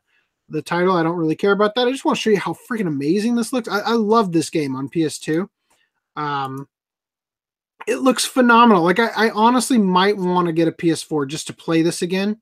the 0.49 0.61
title. 0.61 0.95
I 0.95 1.03
don't 1.03 1.17
really 1.17 1.35
care 1.35 1.51
about 1.53 1.73
that. 1.75 1.87
I 1.87 1.91
just 1.91 2.05
want 2.05 2.17
to 2.17 2.21
show 2.21 2.29
you 2.29 2.37
how 2.39 2.53
freaking 2.69 2.87
amazing 2.87 3.35
this 3.35 3.51
looks. 3.51 3.67
I, 3.67 3.79
I 3.79 3.93
love 3.93 4.31
this 4.31 4.49
game 4.51 4.75
on 4.75 4.87
PS2. 4.87 5.49
Um, 6.15 6.67
it 7.87 7.99
looks 7.99 8.25
phenomenal. 8.25 8.83
Like 8.83 8.99
I, 8.99 9.07
I 9.07 9.29
honestly 9.31 9.77
might 9.77 10.17
want 10.17 10.47
to 10.47 10.53
get 10.53 10.67
a 10.67 10.71
PS4 10.71 11.27
just 11.27 11.47
to 11.47 11.53
play 11.53 11.81
this 11.81 12.01
again. 12.01 12.39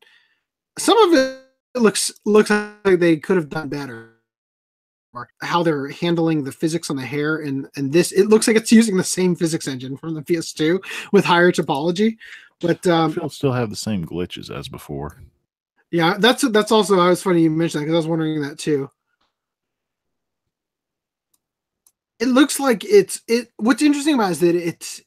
Some 0.78 0.98
of 0.98 1.14
it 1.14 1.80
looks 1.80 2.12
looks 2.26 2.50
like 2.50 3.00
they 3.00 3.18
could 3.18 3.38
have 3.38 3.50
done 3.50 3.70
better 3.70 4.16
or 5.14 5.30
how 5.42 5.64
they're 5.64 5.90
handling 5.90 6.44
the 6.44 6.52
physics 6.52 6.90
on 6.90 6.96
the 6.96 7.06
hair 7.06 7.38
and 7.38 7.68
and 7.76 7.92
this 7.92 8.12
it 8.12 8.26
looks 8.28 8.48
like 8.48 8.58
it's 8.58 8.72
using 8.72 8.98
the 8.98 9.04
same 9.04 9.36
physics 9.36 9.68
engine 9.68 9.96
from 9.98 10.14
the 10.14 10.22
PS2 10.22 10.84
with 11.12 11.26
higher 11.26 11.52
topology 11.52 12.18
but 12.60 12.86
um 12.88 13.14
feel 13.14 13.30
still 13.30 13.52
have 13.52 13.70
the 13.70 13.76
same 13.76 14.06
glitches 14.06 14.50
as 14.50 14.68
before. 14.68 15.22
yeah 15.92 16.16
that's 16.18 16.48
that's 16.50 16.72
also 16.72 17.00
I 17.00 17.10
was 17.10 17.22
funny 17.22 17.44
you 17.44 17.50
mentioned 17.50 17.82
that 17.82 17.86
because 17.86 17.96
I 17.96 17.98
was 17.98 18.08
wondering 18.08 18.42
that 18.42 18.58
too 18.58 18.90
it 22.20 22.28
looks 22.28 22.60
like 22.60 22.84
it's 22.86 23.22
it 23.28 23.52
what's 23.58 23.82
interesting 23.82 24.16
about 24.16 24.30
it 24.30 24.32
is 24.32 24.40
that 24.40 24.56
it's 24.56 25.02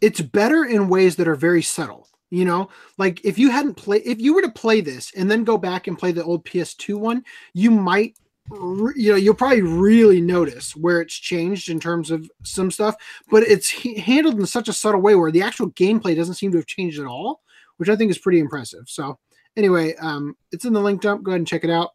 it's 0.00 0.20
better 0.20 0.64
in 0.64 0.88
ways 0.88 1.16
that 1.16 1.28
are 1.28 1.34
very 1.34 1.62
subtle 1.62 2.08
you 2.30 2.44
know? 2.44 2.68
Like 2.98 3.24
if 3.24 3.38
you 3.38 3.50
hadn't 3.50 3.74
played 3.74 4.02
if 4.04 4.20
you 4.20 4.34
were 4.34 4.42
to 4.42 4.50
play 4.50 4.80
this 4.80 5.12
and 5.14 5.30
then 5.30 5.44
go 5.44 5.56
back 5.56 5.86
and 5.86 5.98
play 5.98 6.12
the 6.12 6.24
old 6.24 6.44
ps2 6.44 6.96
one 6.96 7.24
you 7.54 7.70
might 7.70 8.16
you 8.50 9.10
know 9.10 9.16
you'll 9.16 9.34
probably 9.34 9.60
really 9.60 10.20
notice 10.20 10.74
where 10.74 11.00
it's 11.02 11.14
changed 11.14 11.68
in 11.68 11.78
terms 11.78 12.10
of 12.10 12.30
some 12.44 12.70
stuff 12.70 12.94
but 13.30 13.42
it's 13.42 13.70
handled 13.98 14.38
in 14.38 14.46
such 14.46 14.68
a 14.68 14.72
subtle 14.72 15.02
way 15.02 15.14
where 15.14 15.30
the 15.30 15.42
actual 15.42 15.70
gameplay 15.72 16.16
doesn't 16.16 16.34
seem 16.34 16.50
to 16.50 16.56
have 16.56 16.66
changed 16.66 16.98
at 16.98 17.06
all 17.06 17.42
which 17.76 17.90
i 17.90 17.96
think 17.96 18.10
is 18.10 18.18
pretty 18.18 18.38
impressive. 18.38 18.84
So 18.86 19.18
anyway 19.56 19.94
um 19.96 20.34
it's 20.50 20.64
in 20.64 20.72
the 20.72 20.80
link 20.80 21.02
dump. 21.02 21.22
Go 21.22 21.32
ahead 21.32 21.40
and 21.40 21.46
check 21.46 21.64
it 21.64 21.70
out. 21.70 21.90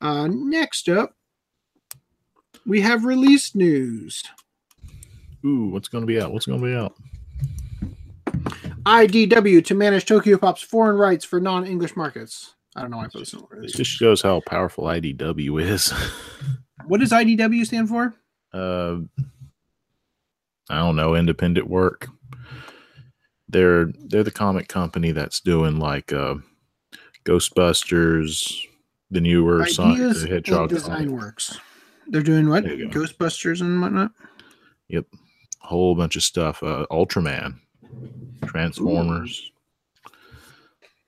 Uh 0.00 0.26
next 0.28 0.88
up 0.88 1.14
we 2.66 2.80
have 2.80 3.04
release 3.04 3.54
news. 3.54 4.22
Ooh, 5.44 5.66
what's 5.66 5.88
going 5.88 6.00
to 6.00 6.06
be 6.06 6.18
out? 6.18 6.32
What's 6.32 6.46
going 6.46 6.60
to 6.60 6.66
be 6.66 6.74
out? 6.74 6.94
IDW 8.86 9.64
to 9.64 9.74
manage 9.74 10.06
Tokyo 10.06 10.36
Pop's 10.38 10.62
foreign 10.62 10.96
rights 10.96 11.24
for 11.24 11.40
non-English 11.40 11.96
markets. 11.96 12.54
I 12.76 12.82
don't 12.82 12.90
know 12.90 12.98
why 12.98 13.04
I 13.04 13.08
put 13.08 13.20
this 13.20 13.32
in 13.32 13.40
order. 13.40 13.62
It 13.62 13.74
just 13.74 13.90
shows 13.90 14.20
how 14.22 14.40
powerful 14.46 14.84
IDW 14.84 15.62
is. 15.62 15.92
What 16.86 17.00
does 17.00 17.12
IDW 17.12 17.64
stand 17.64 17.88
for? 17.88 18.14
uh, 18.52 18.96
I 20.70 20.78
don't 20.78 20.96
know, 20.96 21.14
independent 21.14 21.68
work. 21.68 22.08
They're 23.48 23.86
they're 24.06 24.22
the 24.22 24.30
comic 24.30 24.68
company 24.68 25.12
that's 25.12 25.40
doing 25.40 25.78
like 25.78 26.12
uh, 26.12 26.36
Ghostbusters, 27.24 28.58
the 29.10 29.20
newer 29.20 29.66
Sonic 29.66 29.96
Ideas 29.96 30.22
the 30.22 30.28
Hedgehog 30.28 30.70
Design 30.70 31.08
comic, 31.08 31.10
Works. 31.10 31.58
They're 32.08 32.22
doing 32.22 32.48
what? 32.48 32.64
There 32.64 32.74
you 32.74 32.88
go. 32.88 33.00
Ghostbusters 33.00 33.60
and 33.60 33.80
whatnot. 33.80 34.12
Yep, 34.88 35.06
a 35.62 35.66
whole 35.66 35.94
bunch 35.94 36.16
of 36.16 36.22
stuff. 36.22 36.62
Uh, 36.62 36.86
Ultraman, 36.90 37.60
Transformers. 38.46 39.52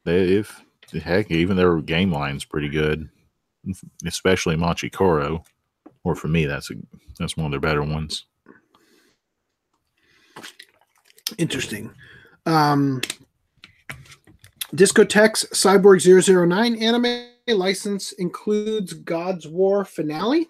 They 0.05 0.35
if 0.35 0.63
heck 0.93 1.31
even 1.31 1.57
their 1.57 1.81
game 1.81 2.13
line's 2.13 2.45
pretty 2.45 2.69
good, 2.69 3.09
especially 4.05 4.57
Machikoro. 4.57 5.45
Or 6.05 6.15
for 6.15 6.29
me, 6.29 6.47
that's 6.47 6.71
a 6.71 6.75
that's 7.19 7.37
one 7.37 7.47
of 7.47 7.51
their 7.53 7.61
better 7.61 7.83
ones. 7.83 8.25
Interesting. 11.39 11.91
Um, 12.45 13.01
Discotek 14.75 15.47
Cyborg 15.53 16.49
009 16.49 16.77
anime 16.77 17.27
license 17.49 18.13
includes 18.13 18.93
God's 18.93 19.49
War 19.49 19.85
finale. 19.85 20.49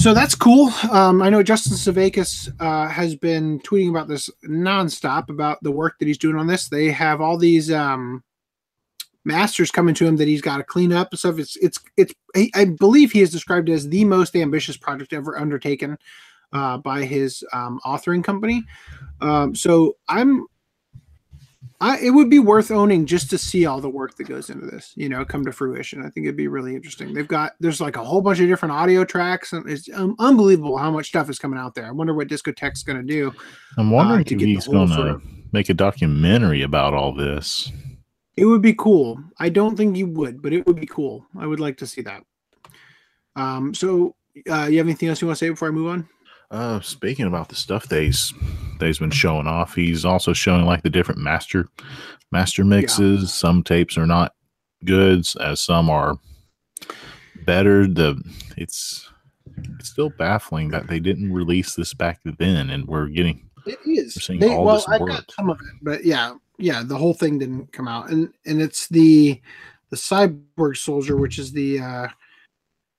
So 0.00 0.14
that's 0.14 0.34
cool. 0.34 0.72
Um, 0.90 1.20
I 1.20 1.28
know 1.28 1.42
Justin 1.42 1.74
Sevakis 1.74 2.50
uh, 2.58 2.88
has 2.88 3.14
been 3.14 3.60
tweeting 3.60 3.90
about 3.90 4.08
this 4.08 4.30
nonstop 4.48 5.28
about 5.28 5.62
the 5.62 5.70
work 5.70 5.98
that 5.98 6.08
he's 6.08 6.16
doing 6.16 6.36
on 6.36 6.46
this. 6.46 6.70
They 6.70 6.90
have 6.90 7.20
all 7.20 7.36
these 7.36 7.70
um, 7.70 8.24
masters 9.26 9.70
coming 9.70 9.94
to 9.96 10.06
him 10.06 10.16
that 10.16 10.26
he's 10.26 10.40
got 10.40 10.56
to 10.56 10.64
clean 10.64 10.90
up 10.90 11.08
and 11.10 11.18
stuff. 11.18 11.38
It's 11.38 11.54
it's 11.56 11.78
it's. 11.98 12.14
I 12.54 12.64
believe 12.78 13.12
he 13.12 13.20
is 13.20 13.30
described 13.30 13.68
as 13.68 13.90
the 13.90 14.06
most 14.06 14.34
ambitious 14.34 14.78
project 14.78 15.12
ever 15.12 15.38
undertaken 15.38 15.98
uh, 16.54 16.78
by 16.78 17.04
his 17.04 17.44
um, 17.52 17.78
authoring 17.84 18.24
company. 18.24 18.64
Um, 19.20 19.54
so 19.54 19.98
I'm, 20.08 20.46
I 21.80 21.98
it 21.98 22.10
would 22.10 22.30
be 22.30 22.38
worth 22.38 22.70
owning 22.70 23.06
just 23.06 23.30
to 23.30 23.38
see 23.38 23.66
all 23.66 23.80
the 23.80 23.88
work 23.88 24.16
that 24.16 24.24
goes 24.24 24.50
into 24.50 24.66
this, 24.66 24.92
you 24.96 25.08
know, 25.08 25.24
come 25.24 25.44
to 25.44 25.52
fruition. 25.52 26.00
I 26.00 26.10
think 26.10 26.26
it'd 26.26 26.36
be 26.36 26.48
really 26.48 26.74
interesting. 26.74 27.12
They've 27.12 27.28
got 27.28 27.52
there's 27.60 27.80
like 27.80 27.96
a 27.96 28.04
whole 28.04 28.20
bunch 28.20 28.40
of 28.40 28.48
different 28.48 28.72
audio 28.72 29.04
tracks, 29.04 29.52
and 29.52 29.68
it's 29.68 29.88
um, 29.94 30.16
unbelievable 30.18 30.76
how 30.78 30.90
much 30.90 31.08
stuff 31.08 31.28
is 31.28 31.38
coming 31.38 31.58
out 31.58 31.74
there. 31.74 31.86
I 31.86 31.90
wonder 31.90 32.14
what 32.14 32.28
Discotek's 32.28 32.82
going 32.82 32.98
to 32.98 33.04
do. 33.04 33.32
I'm 33.76 33.90
wondering 33.90 34.24
to 34.24 34.34
if 34.34 34.40
he's 34.40 34.66
gonna 34.66 34.94
sort 34.94 35.08
of- 35.08 35.22
make 35.52 35.68
a 35.68 35.74
documentary 35.74 36.62
about 36.62 36.94
all 36.94 37.12
this. 37.14 37.72
It 38.36 38.44
would 38.46 38.62
be 38.62 38.72
cool. 38.74 39.22
I 39.38 39.48
don't 39.48 39.76
think 39.76 39.96
you 39.96 40.06
would, 40.06 40.40
but 40.40 40.52
it 40.52 40.66
would 40.66 40.76
be 40.80 40.86
cool. 40.86 41.26
I 41.38 41.46
would 41.46 41.60
like 41.60 41.76
to 41.78 41.86
see 41.86 42.00
that. 42.02 42.22
Um, 43.36 43.74
so 43.74 44.14
uh, 44.50 44.68
you 44.70 44.78
have 44.78 44.86
anything 44.86 45.08
else 45.08 45.20
you 45.20 45.26
want 45.26 45.38
to 45.38 45.44
say 45.44 45.50
before 45.50 45.68
I 45.68 45.72
move 45.72 45.88
on? 45.88 46.08
Uh, 46.50 46.80
speaking 46.80 47.26
about 47.26 47.48
the 47.48 47.54
stuff 47.54 47.86
they's 47.86 48.32
they's 48.80 48.98
been 48.98 49.10
showing 49.10 49.46
off, 49.46 49.74
he's 49.74 50.04
also 50.04 50.32
showing 50.32 50.64
like 50.64 50.82
the 50.82 50.90
different 50.90 51.20
master 51.20 51.68
master 52.32 52.64
mixes. 52.64 53.32
Some 53.32 53.62
tapes 53.62 53.96
are 53.96 54.06
not 54.06 54.34
goods, 54.84 55.36
as 55.36 55.60
some 55.60 55.88
are 55.88 56.18
better. 57.46 57.86
The 57.86 58.20
it's 58.56 59.08
it's 59.78 59.90
still 59.90 60.10
baffling 60.10 60.70
that 60.70 60.88
they 60.88 60.98
didn't 60.98 61.32
release 61.32 61.74
this 61.74 61.94
back 61.94 62.20
then, 62.24 62.70
and 62.70 62.86
we're 62.86 63.06
getting 63.06 63.48
It 63.66 63.78
is. 63.86 64.14
Seeing 64.14 64.40
They, 64.40 64.48
all 64.50 64.64
well, 64.64 64.76
this 64.76 64.88
I 64.88 64.98
work. 64.98 65.10
got 65.10 65.30
some 65.30 65.50
of 65.50 65.60
it, 65.60 65.74
but 65.82 66.04
yeah, 66.04 66.34
yeah, 66.58 66.82
the 66.84 66.96
whole 66.96 67.14
thing 67.14 67.38
didn't 67.38 67.72
come 67.72 67.86
out, 67.86 68.10
and 68.10 68.32
and 68.44 68.60
it's 68.60 68.88
the 68.88 69.40
the 69.90 69.96
cyborg 69.96 70.76
soldier, 70.76 71.16
which 71.16 71.38
is 71.38 71.52
the 71.52 71.78
uh 71.78 72.08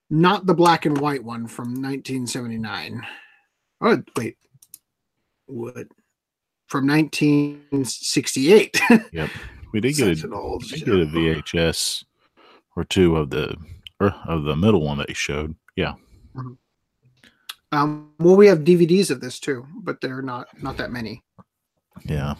not 0.08 0.46
the 0.46 0.54
black 0.54 0.86
and 0.86 0.98
white 0.98 1.24
one 1.24 1.46
from 1.46 1.68
1979. 1.68 3.02
Oh 3.82 4.02
wait, 4.16 4.36
what? 5.46 5.86
From 6.68 6.86
1968. 6.86 8.80
yep. 9.12 9.28
we 9.72 9.80
did 9.80 9.96
get 9.96 10.16
Such 10.16 10.24
a 10.24 10.26
an 10.28 10.32
old 10.32 10.62
we 10.62 10.78
did 10.78 10.86
get 10.86 10.94
a 10.94 11.06
VHS 11.06 12.04
or 12.76 12.84
two 12.84 13.16
of 13.16 13.30
the 13.30 13.56
or 14.00 14.14
of 14.26 14.44
the 14.44 14.56
middle 14.56 14.82
one 14.82 14.98
that 14.98 15.08
he 15.08 15.14
showed. 15.14 15.54
Yeah, 15.76 15.94
Um, 17.72 18.10
well, 18.18 18.36
we 18.36 18.46
have 18.46 18.60
DVDs 18.60 19.10
of 19.10 19.20
this 19.20 19.40
too, 19.40 19.66
but 19.82 20.00
they're 20.00 20.22
not 20.22 20.46
not 20.62 20.76
that 20.76 20.92
many. 20.92 21.22
yeah. 22.04 22.34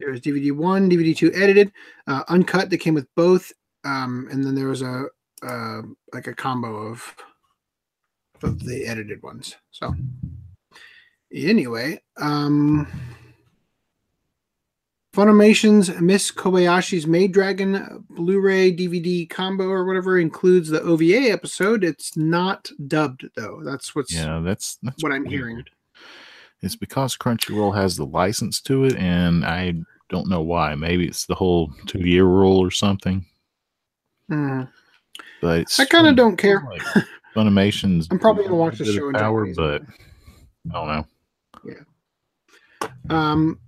There 0.00 0.10
was 0.10 0.20
DVD 0.20 0.52
one, 0.52 0.88
DVD 0.88 1.16
two 1.16 1.32
edited, 1.34 1.72
uh, 2.06 2.22
uncut 2.28 2.70
that 2.70 2.78
came 2.78 2.94
with 2.94 3.08
both, 3.16 3.52
um, 3.84 4.28
and 4.30 4.44
then 4.44 4.54
there 4.54 4.68
was 4.68 4.82
a 4.82 5.06
uh, 5.42 5.82
like 6.12 6.26
a 6.26 6.34
combo 6.34 6.76
of 6.76 7.14
of 8.42 8.64
the 8.64 8.86
edited 8.86 9.22
ones. 9.22 9.56
So 9.70 9.94
anyway, 11.32 12.00
um, 12.16 12.86
Funimation's 15.14 16.00
Miss 16.00 16.30
Kobayashi's 16.30 17.06
Maid 17.06 17.32
Dragon 17.32 18.04
Blu-ray 18.10 18.76
DVD 18.76 19.28
combo 19.28 19.64
or 19.64 19.84
whatever 19.84 20.18
includes 20.18 20.68
the 20.68 20.82
OVA 20.82 21.30
episode. 21.30 21.82
It's 21.82 22.16
not 22.16 22.70
dubbed 22.86 23.28
though. 23.34 23.60
That's 23.64 23.94
what's 23.94 24.14
Yeah, 24.14 24.40
that's 24.44 24.78
that's 24.82 25.02
what 25.02 25.12
I'm 25.12 25.22
weird. 25.22 25.32
hearing. 25.32 25.64
It's 26.60 26.76
because 26.76 27.16
Crunchyroll 27.16 27.74
has 27.74 27.96
the 27.96 28.06
license 28.06 28.60
to 28.62 28.84
it, 28.84 28.96
and 28.96 29.44
I 29.44 29.74
don't 30.08 30.28
know 30.28 30.42
why. 30.42 30.74
Maybe 30.74 31.06
it's 31.06 31.26
the 31.26 31.34
whole 31.34 31.72
two 31.86 32.00
year 32.00 32.24
rule 32.24 32.58
or 32.58 32.70
something. 32.70 33.24
Hmm. 34.28 34.62
But 35.40 35.72
I 35.78 35.84
kind 35.84 36.06
of 36.06 36.16
don't 36.16 36.36
care. 36.36 36.64
Like 36.68 37.06
Funimation's. 37.34 38.08
I'm 38.12 38.18
probably 38.18 38.44
gonna 38.44 38.56
watch 38.56 38.78
the 38.78 38.84
show 38.84 39.08
in 39.08 39.14
power, 39.14 39.46
but 39.54 39.82
I 39.82 40.72
don't 40.72 40.88
know. 40.88 41.06
Um, 43.10 43.58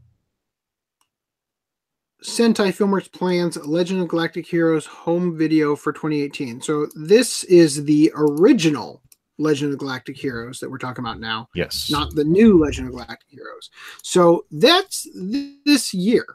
Sentai 2.23 2.69
Filmworks 2.69 3.11
plans 3.11 3.57
Legend 3.67 4.03
of 4.03 4.09
Galactic 4.09 4.47
Heroes 4.47 4.85
home 4.87 5.37
video 5.39 5.75
for 5.75 5.93
2018. 5.93 6.61
So 6.61 6.87
this 6.95 7.45
is 7.45 7.85
the 7.85 8.13
original 8.15 9.03
Legend 9.39 9.73
of 9.73 9.79
Galactic 9.79 10.19
Heroes 10.19 10.61
that 10.61 10.71
we're 10.71 10.77
talking 10.79 11.03
about 11.03 11.19
now, 11.19 11.49
Yes. 11.55 11.91
not 11.91 12.15
the 12.15 12.25
new 12.25 12.59
Legend 12.63 12.89
of 12.89 12.93
Galactic 12.93 13.29
Heroes. 13.31 13.71
So 14.03 14.45
that's 14.51 15.05
th- 15.15 15.55
this 15.65 15.95
year. 15.95 16.27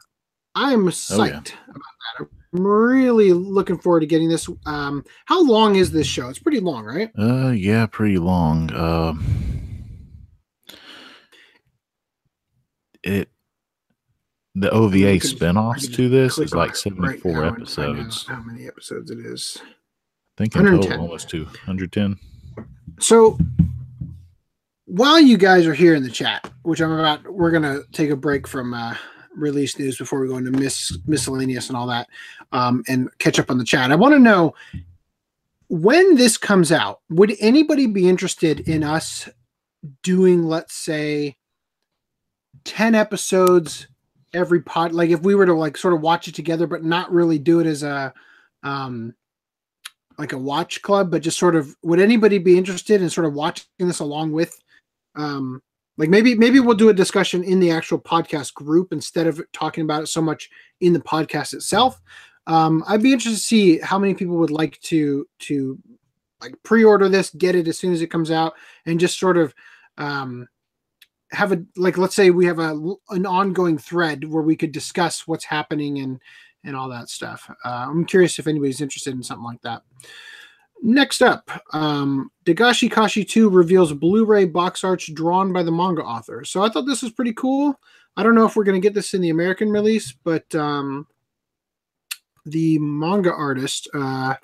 I'm 0.56 0.86
psyched 0.86 1.18
Oh, 1.20 1.24
yeah. 1.24 1.38
about 1.68 1.82
that. 2.18 2.28
I'm 2.54 2.66
really 2.66 3.32
looking 3.32 3.78
forward 3.78 4.00
to 4.00 4.06
getting 4.06 4.28
this. 4.28 4.48
Um, 4.64 5.04
how 5.26 5.44
long 5.44 5.76
is 5.76 5.92
this 5.92 6.06
show? 6.08 6.28
It's 6.30 6.38
pretty 6.38 6.58
long, 6.60 6.84
right? 6.84 7.10
Uh, 7.16 7.50
yeah, 7.50 7.86
pretty 7.86 8.18
long. 8.18 8.72
Um, 8.74 9.22
it 13.06 13.30
the 14.54 14.70
OVA 14.70 15.18
spinoffs 15.20 15.94
to 15.94 16.08
this 16.08 16.38
is 16.38 16.54
like 16.54 16.70
it 16.70 16.76
seventy 16.76 17.08
right 17.08 17.20
four 17.20 17.32
now 17.32 17.54
and 17.54 17.68
find 17.68 17.88
out 17.88 17.98
episodes. 17.98 18.26
How 18.26 18.40
many 18.40 18.66
episodes 18.66 19.10
it 19.10 19.18
is? 19.18 19.58
I 19.60 19.64
think 20.38 20.56
in 20.56 20.62
total 20.62 20.78
110. 20.78 21.00
almost 21.00 21.28
two 21.28 21.44
hundred 21.64 21.92
ten. 21.92 22.16
So 22.98 23.38
while 24.86 25.20
you 25.20 25.36
guys 25.36 25.66
are 25.66 25.74
here 25.74 25.94
in 25.94 26.02
the 26.02 26.10
chat, 26.10 26.50
which 26.62 26.80
I'm 26.80 26.92
about, 26.92 27.30
we're 27.30 27.50
gonna 27.50 27.80
take 27.92 28.10
a 28.10 28.16
break 28.16 28.46
from 28.48 28.72
uh, 28.72 28.94
release 29.34 29.78
news 29.78 29.98
before 29.98 30.20
we 30.20 30.28
go 30.28 30.38
into 30.38 30.50
mis- 30.50 30.96
miscellaneous 31.06 31.68
and 31.68 31.76
all 31.76 31.86
that, 31.88 32.08
um, 32.52 32.82
and 32.88 33.10
catch 33.18 33.38
up 33.38 33.50
on 33.50 33.58
the 33.58 33.64
chat. 33.64 33.92
I 33.92 33.96
want 33.96 34.14
to 34.14 34.18
know 34.18 34.54
when 35.68 36.16
this 36.16 36.38
comes 36.38 36.72
out. 36.72 37.00
Would 37.10 37.34
anybody 37.40 37.86
be 37.86 38.08
interested 38.08 38.60
in 38.60 38.82
us 38.82 39.28
doing, 40.02 40.44
let's 40.44 40.74
say, 40.74 41.36
ten 42.66 42.94
episodes 42.94 43.86
every 44.34 44.60
pod? 44.60 44.92
Like 44.92 45.10
if 45.10 45.22
we 45.22 45.34
were 45.34 45.46
to 45.46 45.54
like 45.54 45.78
sort 45.78 45.94
of 45.94 46.02
watch 46.02 46.28
it 46.28 46.34
together, 46.34 46.66
but 46.66 46.84
not 46.84 47.10
really 47.10 47.38
do 47.38 47.60
it 47.60 47.66
as 47.66 47.82
a 47.82 48.12
um, 48.62 49.14
like 50.18 50.32
a 50.32 50.38
watch 50.38 50.82
club, 50.82 51.10
but 51.10 51.22
just 51.22 51.38
sort 51.38 51.56
of 51.56 51.74
would 51.82 52.00
anybody 52.00 52.38
be 52.38 52.58
interested 52.58 53.00
in 53.00 53.08
sort 53.08 53.26
of 53.26 53.34
watching 53.34 53.64
this 53.78 54.00
along 54.00 54.32
with 54.32 54.60
um 55.14 55.62
like 55.96 56.10
maybe 56.10 56.34
maybe 56.34 56.60
we'll 56.60 56.76
do 56.76 56.90
a 56.90 56.94
discussion 56.94 57.42
in 57.42 57.60
the 57.60 57.70
actual 57.70 57.98
podcast 57.98 58.52
group 58.54 58.92
instead 58.92 59.26
of 59.26 59.40
talking 59.52 59.84
about 59.84 60.02
it 60.02 60.08
so 60.08 60.20
much 60.20 60.50
in 60.80 60.92
the 60.92 61.00
podcast 61.00 61.54
itself. 61.54 62.00
Um 62.46 62.84
I'd 62.86 63.02
be 63.02 63.12
interested 63.12 63.38
to 63.38 63.46
see 63.46 63.78
how 63.78 63.98
many 63.98 64.14
people 64.14 64.36
would 64.36 64.50
like 64.50 64.78
to 64.82 65.26
to 65.40 65.78
like 66.42 66.54
pre-order 66.62 67.08
this, 67.08 67.30
get 67.30 67.54
it 67.54 67.66
as 67.66 67.78
soon 67.78 67.94
as 67.94 68.02
it 68.02 68.10
comes 68.10 68.30
out 68.30 68.54
and 68.84 69.00
just 69.00 69.18
sort 69.18 69.38
of 69.38 69.54
um 69.96 70.48
have 71.32 71.52
a 71.52 71.62
like 71.76 71.98
let's 71.98 72.14
say 72.14 72.30
we 72.30 72.46
have 72.46 72.58
a 72.58 72.72
an 73.10 73.26
ongoing 73.26 73.78
thread 73.78 74.24
where 74.24 74.42
we 74.42 74.56
could 74.56 74.72
discuss 74.72 75.26
what's 75.26 75.44
happening 75.44 75.98
and 75.98 76.20
and 76.64 76.76
all 76.76 76.88
that 76.88 77.08
stuff. 77.08 77.48
Uh, 77.64 77.86
I'm 77.88 78.04
curious 78.04 78.38
if 78.38 78.46
anybody's 78.46 78.80
interested 78.80 79.14
in 79.14 79.22
something 79.22 79.44
like 79.44 79.62
that. 79.62 79.82
Next 80.82 81.22
up, 81.22 81.50
um, 81.72 82.30
Dagashi 82.44 82.90
Kashi 82.90 83.24
2 83.24 83.48
reveals 83.48 83.92
Blu-ray 83.92 84.46
box 84.46 84.84
arts 84.84 85.06
drawn 85.06 85.52
by 85.52 85.62
the 85.62 85.72
manga 85.72 86.02
author. 86.02 86.44
So 86.44 86.62
I 86.62 86.68
thought 86.68 86.86
this 86.86 87.02
was 87.02 87.12
pretty 87.12 87.32
cool. 87.32 87.78
I 88.16 88.22
don't 88.22 88.34
know 88.34 88.44
if 88.44 88.56
we're 88.56 88.64
going 88.64 88.80
to 88.80 88.86
get 88.86 88.94
this 88.94 89.14
in 89.14 89.20
the 89.20 89.30
American 89.30 89.70
release, 89.70 90.12
but 90.24 90.52
um, 90.54 91.06
the 92.44 92.78
manga 92.78 93.32
artist 93.32 93.88
uh, 93.94 94.34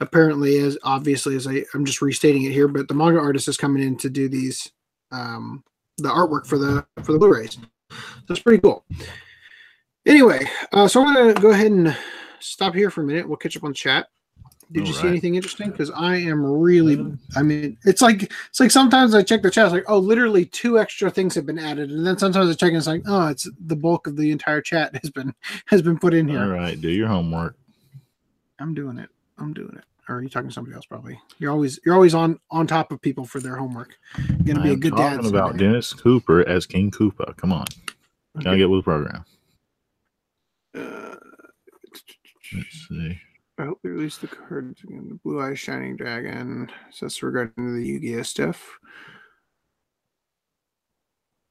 apparently 0.00 0.56
is 0.56 0.78
obviously 0.82 1.34
as 1.34 1.46
I, 1.46 1.64
I'm 1.74 1.84
just 1.84 2.02
restating 2.02 2.42
it 2.44 2.52
here, 2.52 2.68
but 2.68 2.88
the 2.88 2.94
manga 2.94 3.20
artist 3.20 3.48
is 3.48 3.56
coming 3.56 3.82
in 3.82 3.96
to 3.98 4.10
do 4.10 4.28
these 4.28 4.70
um, 5.10 5.64
the 5.98 6.08
artwork 6.08 6.46
for 6.46 6.58
the 6.58 6.84
for 7.02 7.12
the 7.12 7.18
Blu-rays. 7.18 7.58
That's 8.28 8.40
pretty 8.40 8.60
cool. 8.60 8.84
Anyway, 10.06 10.46
uh, 10.72 10.88
so 10.88 11.04
I'm 11.04 11.14
gonna 11.14 11.34
go 11.34 11.50
ahead 11.50 11.72
and 11.72 11.96
stop 12.40 12.74
here 12.74 12.90
for 12.90 13.02
a 13.02 13.04
minute. 13.04 13.26
We'll 13.28 13.36
catch 13.36 13.56
up 13.56 13.64
on 13.64 13.72
chat. 13.72 14.08
Did 14.72 14.82
All 14.82 14.88
you 14.88 14.94
see 14.94 15.08
anything 15.08 15.34
interesting? 15.34 15.70
Because 15.70 15.90
I 15.90 16.16
am 16.16 16.44
really, 16.44 17.12
I 17.36 17.42
mean, 17.42 17.76
it's 17.84 18.02
like 18.02 18.24
it's 18.24 18.60
like 18.60 18.70
sometimes 18.70 19.14
I 19.14 19.22
check 19.22 19.42
the 19.42 19.50
chat, 19.50 19.66
it's 19.66 19.72
like, 19.72 19.84
oh, 19.88 19.98
literally 19.98 20.46
two 20.46 20.78
extra 20.78 21.10
things 21.10 21.34
have 21.34 21.46
been 21.46 21.58
added, 21.58 21.90
and 21.90 22.06
then 22.06 22.18
sometimes 22.18 22.50
I 22.50 22.54
check 22.54 22.68
and 22.68 22.78
it's 22.78 22.86
like, 22.86 23.02
oh, 23.06 23.28
it's 23.28 23.48
the 23.66 23.76
bulk 23.76 24.06
of 24.06 24.16
the 24.16 24.30
entire 24.30 24.60
chat 24.60 24.94
has 25.02 25.10
been 25.10 25.34
has 25.66 25.82
been 25.82 25.98
put 25.98 26.14
in 26.14 26.28
here. 26.28 26.40
All 26.40 26.48
right, 26.48 26.80
do 26.80 26.90
your 26.90 27.08
homework. 27.08 27.56
I'm 28.58 28.74
doing 28.74 28.98
it. 28.98 29.10
I'm 29.38 29.52
doing 29.52 29.76
it. 29.76 29.84
Or 30.08 30.16
are 30.16 30.22
you 30.22 30.28
talking 30.28 30.48
to 30.48 30.54
somebody 30.54 30.74
else? 30.74 30.86
Probably. 30.86 31.18
You're 31.38 31.50
always 31.50 31.80
you're 31.84 31.94
always 31.94 32.14
on 32.14 32.38
on 32.50 32.66
top 32.66 32.92
of 32.92 33.00
people 33.00 33.24
for 33.24 33.40
their 33.40 33.56
homework. 33.56 33.96
You're 34.44 34.54
gonna 34.54 34.62
be 34.62 34.70
a 34.70 34.72
I'm 34.74 34.80
good 34.80 34.96
dad. 34.96 35.16
talking 35.16 35.30
about 35.30 35.48
someday. 35.50 35.64
Dennis 35.64 35.92
Hopper 35.92 36.46
as 36.48 36.66
King 36.66 36.90
Koopa. 36.90 37.36
Come 37.36 37.52
on, 37.52 37.64
gotta 38.36 38.50
Okay. 38.50 38.58
get 38.58 38.70
with 38.70 38.80
the 38.80 38.82
program. 38.84 39.24
Uh, 40.76 41.14
Let's 42.54 42.88
see. 42.88 43.18
I 43.58 43.64
hope 43.64 43.78
they 43.82 43.88
release 43.88 44.18
the 44.18 44.26
cards 44.26 44.82
again. 44.82 45.06
The 45.08 45.14
Blue 45.14 45.40
Eyes 45.40 45.58
Shining 45.60 45.96
Dragon. 45.96 46.68
So 46.90 47.06
that's 47.06 47.22
regarding 47.22 47.74
the 47.80 47.86
Yu-Gi-Oh 47.86 48.22
stuff. 48.22 48.78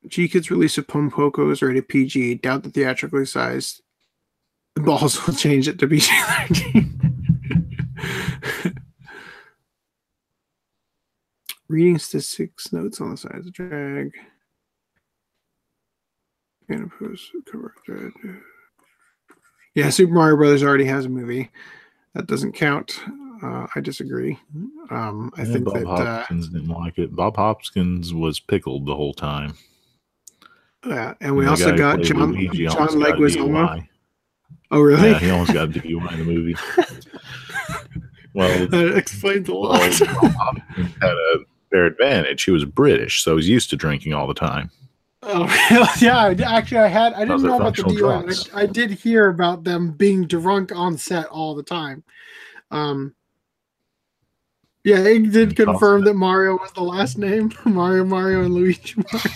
GKIDS 0.07 0.49
release 0.49 0.77
of 0.77 0.85
Pompoko 0.87 1.49
is 1.51 1.61
rated 1.61 1.87
PG. 1.87 2.35
Doubt 2.35 2.63
the 2.63 2.69
theatrically 2.69 3.25
sized 3.25 3.81
balls 4.75 5.25
will 5.25 5.33
change 5.33 5.67
it 5.69 5.79
to 5.79 5.87
PG 5.87 6.11
13. 6.49 6.99
Reading 11.69 11.97
statistics 11.97 12.71
notes 12.73 13.01
on 13.01 13.11
the 13.11 13.17
side 13.17 13.35
of 13.35 13.45
the 13.45 13.51
drag. 13.51 14.11
And 16.69 16.91
post 16.91 17.31
cover 17.51 17.73
thread. 17.85 18.11
Yeah, 19.75 19.89
Super 19.89 20.13
Mario 20.13 20.37
Brothers 20.37 20.63
already 20.63 20.85
has 20.85 21.05
a 21.05 21.09
movie. 21.09 21.49
That 22.13 22.27
doesn't 22.27 22.53
count. 22.53 22.99
Uh, 23.41 23.67
I 23.75 23.79
disagree. 23.81 24.37
Um, 24.89 25.31
I 25.35 25.43
Yeah, 25.43 25.51
think 25.53 25.65
Bob 25.65 25.73
that 25.75 25.87
uh, 25.87 25.95
Hoskins 26.19 26.49
didn't 26.49 26.69
like 26.69 26.97
it. 26.99 27.15
Bob 27.15 27.35
Hoskins 27.35 28.13
was 28.13 28.39
pickled 28.39 28.85
the 28.85 28.95
whole 28.95 29.13
time. 29.13 29.55
yeah, 30.85 31.15
and 31.21 31.35
we 31.35 31.43
And 31.43 31.49
also 31.49 31.75
got 31.75 32.01
John 32.01 32.31
Luigi 32.33 32.65
John 32.65 32.77
almost 32.77 32.97
got 32.99 33.09
a 33.09 33.13
Leguizamo. 33.13 33.87
Oh, 34.71 34.79
really? 34.81 35.09
Yeah, 35.11 35.19
he 35.19 35.29
almost 35.31 35.53
got 35.53 35.69
a 35.69 35.71
DUI 35.71 36.13
in 36.13 36.19
the 36.19 36.25
movie. 36.25 36.55
well, 38.33 38.67
that 38.67 38.97
explains 38.97 39.49
a 39.49 39.53
lot. 39.53 39.79
Hoskins 39.81 40.93
had 41.01 41.11
a 41.11 41.35
fair 41.69 41.85
advantage. 41.85 42.43
He 42.43 42.51
was 42.51 42.65
British, 42.65 43.23
so 43.23 43.35
he's 43.35 43.49
used 43.49 43.69
to 43.71 43.75
drinking 43.75 44.13
all 44.13 44.27
the 44.27 44.33
time. 44.33 44.71
oh, 45.23 45.45
yeah. 46.01 46.33
Actually, 46.45 46.79
I 46.79 46.87
had 46.87 47.13
I 47.13 47.25
didn't 47.25 47.43
know 47.43 47.57
about 47.57 47.75
the 47.75 47.83
DUI. 47.83 48.53
I, 48.53 48.61
I 48.61 48.65
did 48.65 48.91
hear 48.91 49.29
about 49.29 49.63
them 49.63 49.91
being 49.91 50.27
drunk 50.27 50.75
on 50.75 50.97
set 50.97 51.27
all 51.27 51.55
the 51.55 51.63
time. 51.63 52.03
Um, 52.71 53.15
yeah, 54.83 54.97
it 54.97 55.31
did 55.31 55.55
confirm 55.55 56.03
that 56.05 56.15
Mario 56.15 56.57
was 56.57 56.71
the 56.73 56.83
last 56.83 57.17
name. 57.17 57.53
Mario, 57.63 58.03
Mario, 58.03 58.43
and 58.43 58.53
Luigi. 58.53 58.95
Mario. 58.97 59.29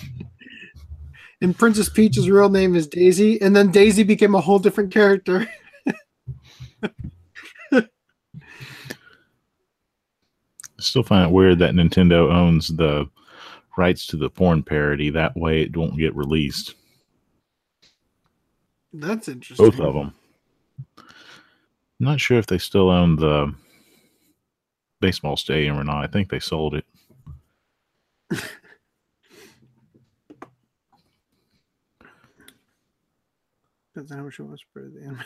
and 1.42 1.58
Princess 1.58 1.88
Peach's 1.88 2.30
real 2.30 2.50
name 2.50 2.76
is 2.76 2.86
Daisy, 2.88 3.42
and 3.42 3.56
then 3.56 3.72
Daisy 3.72 4.04
became 4.04 4.36
a 4.36 4.42
whole 4.42 4.60
different 4.60 4.92
character. 4.92 5.48
Still 10.88 11.04
find 11.04 11.30
it 11.30 11.34
weird 11.34 11.60
that 11.60 11.74
Nintendo 11.74 12.32
owns 12.34 12.70
the 12.70 13.10
rights 13.78 14.08
to 14.08 14.18
the 14.18 14.30
porn 14.30 14.64
parody. 14.64 15.10
That 15.10 15.36
way, 15.38 15.62
it 15.62 15.76
won't 15.76 15.98
get 15.98 16.16
released. 16.16 16.74
That's 18.94 19.28
interesting. 19.28 19.70
Both 19.70 19.80
of 19.80 19.94
them. 19.94 20.14
I'm 20.98 22.06
not 22.06 22.20
sure 22.20 22.38
if 22.38 22.48
they 22.48 22.58
still 22.58 22.90
own 22.90 23.16
the 23.16 23.54
baseball 25.00 25.38
stadium 25.38 25.80
or 25.80 25.84
not. 25.84 26.04
I 26.04 26.08
think 26.08 26.30
they 26.30 26.40
sold 26.40 26.76
it. 26.76 26.86
That's 33.96 34.12
what 34.12 34.38
you 34.38 34.46
want 34.46 34.60
to 34.60 34.66
spread 34.70 34.94
the 34.94 35.02
animal. 35.02 35.26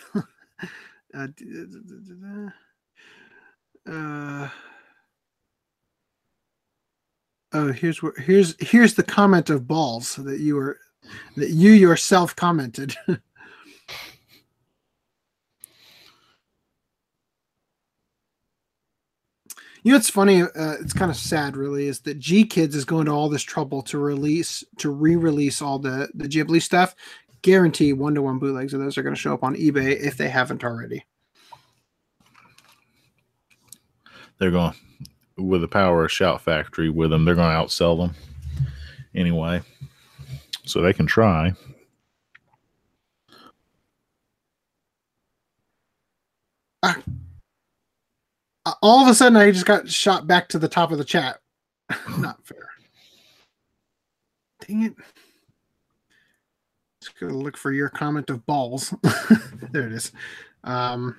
uh, 3.86 3.92
uh, 3.92 4.50
oh, 7.54 7.72
here's 7.72 8.02
where 8.02 8.14
here's 8.18 8.56
here's 8.60 8.94
the 8.96 9.04
comment 9.04 9.50
of 9.50 9.68
balls 9.68 10.16
that 10.16 10.40
you 10.40 10.56
were 10.56 10.80
that 11.36 11.50
you 11.52 11.72
yourself 11.72 12.36
commented. 12.36 12.96
You 19.84 19.92
know, 19.92 19.98
it's 19.98 20.12
funny. 20.12 20.44
Uh, 20.44 20.76
it's 20.80 20.94
kind 20.94 21.10
of 21.10 21.18
sad, 21.18 21.58
really, 21.58 21.88
is 21.88 22.02
that 22.02 22.20
GKIDS 22.20 22.76
is 22.76 22.86
going 22.86 23.06
to 23.06 23.12
all 23.12 23.30
this 23.30 23.42
trouble 23.42 23.82
to 23.84 23.98
release, 23.98 24.64
to 24.78 24.92
re-release 24.92 25.60
all 25.60 25.80
the 25.80 26.08
the 26.14 26.28
Ghibli 26.28 26.62
stuff. 26.62 26.96
Guarantee 27.42 27.94
one 27.94 28.14
to 28.14 28.22
one 28.22 28.38
bootlegs 28.38 28.76
of 28.76 28.80
those 28.80 28.96
are 29.00 29.02
going 29.02 29.16
to 29.16 29.20
show 29.20 29.34
up 29.34 29.44
on 29.44 29.56
eBay 29.56 30.00
if 30.00 30.18
they 30.18 30.30
haven't 30.30 30.64
already. 30.64 31.04
They're 34.38 34.52
going 34.52 34.76
with 35.42 35.62
the 35.62 35.68
power 35.68 36.06
of 36.06 36.12
Shout 36.12 36.42
Factory 36.42 36.90
with 36.90 37.10
them. 37.10 37.26
They're 37.26 37.36
going 37.36 37.50
to 37.50 37.64
outsell 37.64 37.98
them 37.98 38.16
anyway, 39.16 39.62
so 40.66 40.82
they 40.82 40.94
can 40.94 41.08
try. 41.08 41.54
Uh, 46.84 46.94
all 48.82 49.02
of 49.02 49.08
a 49.08 49.16
sudden, 49.16 49.38
I 49.38 49.52
just 49.52 49.66
got 49.66 49.90
shot 49.90 50.28
back 50.28 50.50
to 50.50 50.60
the 50.60 50.68
top 50.68 50.92
of 50.92 50.98
the 50.98 51.06
chat. 51.06 51.40
Not 52.18 52.46
fair. 52.46 52.70
Dang 54.68 54.84
it. 54.84 54.96
Just 57.02 57.20
gonna 57.20 57.36
look 57.36 57.58
for 57.58 57.72
your 57.72 57.90
comment 57.90 58.30
of 58.30 58.46
balls. 58.46 58.94
there 59.72 59.88
it 59.88 59.94
is. 59.94 60.12
Um, 60.64 61.16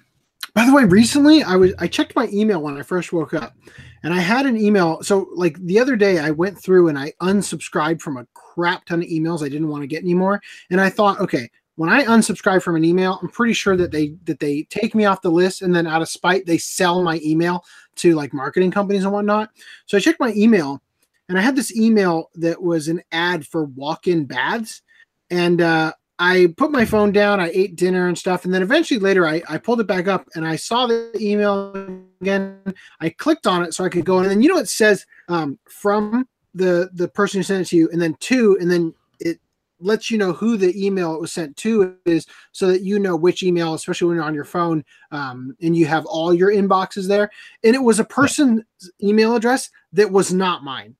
by 0.54 0.66
the 0.66 0.74
way, 0.74 0.84
recently 0.84 1.42
I 1.42 1.56
was 1.56 1.72
I 1.78 1.86
checked 1.86 2.14
my 2.14 2.28
email 2.32 2.60
when 2.60 2.76
I 2.76 2.82
first 2.82 3.12
woke 3.12 3.34
up, 3.34 3.56
and 4.02 4.12
I 4.12 4.20
had 4.20 4.46
an 4.46 4.56
email. 4.56 5.02
So 5.02 5.28
like 5.34 5.58
the 5.58 5.78
other 5.78 5.96
day, 5.96 6.18
I 6.18 6.30
went 6.30 6.58
through 6.58 6.88
and 6.88 6.98
I 6.98 7.12
unsubscribed 7.22 8.00
from 8.00 8.18
a 8.18 8.26
crap 8.34 8.84
ton 8.84 9.02
of 9.02 9.08
emails 9.08 9.42
I 9.42 9.48
didn't 9.48 9.68
want 9.68 9.82
to 9.82 9.86
get 9.86 10.02
anymore, 10.02 10.42
and 10.70 10.80
I 10.80 10.90
thought, 10.90 11.20
okay, 11.20 11.50
when 11.76 11.88
I 11.88 12.04
unsubscribe 12.04 12.62
from 12.62 12.76
an 12.76 12.84
email, 12.84 13.18
I'm 13.22 13.28
pretty 13.28 13.54
sure 13.54 13.76
that 13.76 13.92
they 13.92 14.14
that 14.24 14.40
they 14.40 14.64
take 14.64 14.94
me 14.94 15.06
off 15.06 15.22
the 15.22 15.30
list, 15.30 15.62
and 15.62 15.74
then 15.74 15.86
out 15.86 16.02
of 16.02 16.08
spite, 16.08 16.44
they 16.44 16.58
sell 16.58 17.02
my 17.02 17.18
email 17.24 17.64
to 17.96 18.14
like 18.14 18.34
marketing 18.34 18.70
companies 18.70 19.04
and 19.04 19.12
whatnot. 19.12 19.50
So 19.86 19.96
I 19.96 20.00
checked 20.00 20.20
my 20.20 20.32
email, 20.36 20.82
and 21.28 21.38
I 21.38 21.40
had 21.40 21.56
this 21.56 21.74
email 21.74 22.30
that 22.34 22.62
was 22.62 22.88
an 22.88 23.02
ad 23.10 23.46
for 23.46 23.64
walk-in 23.64 24.26
baths, 24.26 24.82
and 25.30 25.62
uh, 25.62 25.92
I 26.22 26.54
put 26.56 26.70
my 26.70 26.84
phone 26.84 27.10
down. 27.10 27.40
I 27.40 27.50
ate 27.52 27.74
dinner 27.74 28.06
and 28.06 28.16
stuff, 28.16 28.44
and 28.44 28.54
then 28.54 28.62
eventually 28.62 29.00
later, 29.00 29.26
I 29.26 29.42
I 29.48 29.58
pulled 29.58 29.80
it 29.80 29.88
back 29.88 30.06
up, 30.06 30.28
and 30.36 30.46
I 30.46 30.54
saw 30.54 30.86
the 30.86 31.10
email 31.20 31.74
again. 32.20 32.60
I 33.00 33.10
clicked 33.10 33.48
on 33.48 33.64
it 33.64 33.74
so 33.74 33.82
I 33.84 33.88
could 33.88 34.04
go, 34.04 34.18
in, 34.18 34.26
and 34.26 34.30
then 34.30 34.40
you 34.40 34.48
know 34.48 34.58
it 34.60 34.68
says 34.68 35.04
um, 35.28 35.58
from 35.68 36.28
the 36.54 36.90
the 36.94 37.08
person 37.08 37.40
who 37.40 37.42
sent 37.42 37.66
it 37.66 37.70
to 37.70 37.76
you, 37.76 37.90
and 37.90 38.00
then 38.00 38.14
to, 38.20 38.56
and 38.60 38.70
then 38.70 38.94
it 39.18 39.40
lets 39.80 40.12
you 40.12 40.16
know 40.16 40.32
who 40.32 40.56
the 40.56 40.72
email 40.86 41.12
it 41.12 41.20
was 41.20 41.32
sent 41.32 41.56
to 41.56 41.96
is 42.06 42.24
so 42.52 42.68
that 42.68 42.82
you 42.82 43.00
know 43.00 43.16
which 43.16 43.42
email 43.42 43.74
especially 43.74 44.06
when 44.06 44.14
you're 44.14 44.24
on 44.24 44.34
your 44.34 44.44
phone 44.44 44.84
um, 45.10 45.56
and 45.60 45.76
you 45.76 45.86
have 45.86 46.06
all 46.06 46.32
your 46.32 46.52
inboxes 46.52 47.08
there 47.08 47.28
and 47.64 47.74
it 47.74 47.82
was 47.82 47.98
a 47.98 48.04
person's 48.04 48.62
email 49.02 49.34
address 49.34 49.70
that 49.92 50.12
was 50.12 50.32
not 50.32 50.62
mine 50.62 50.94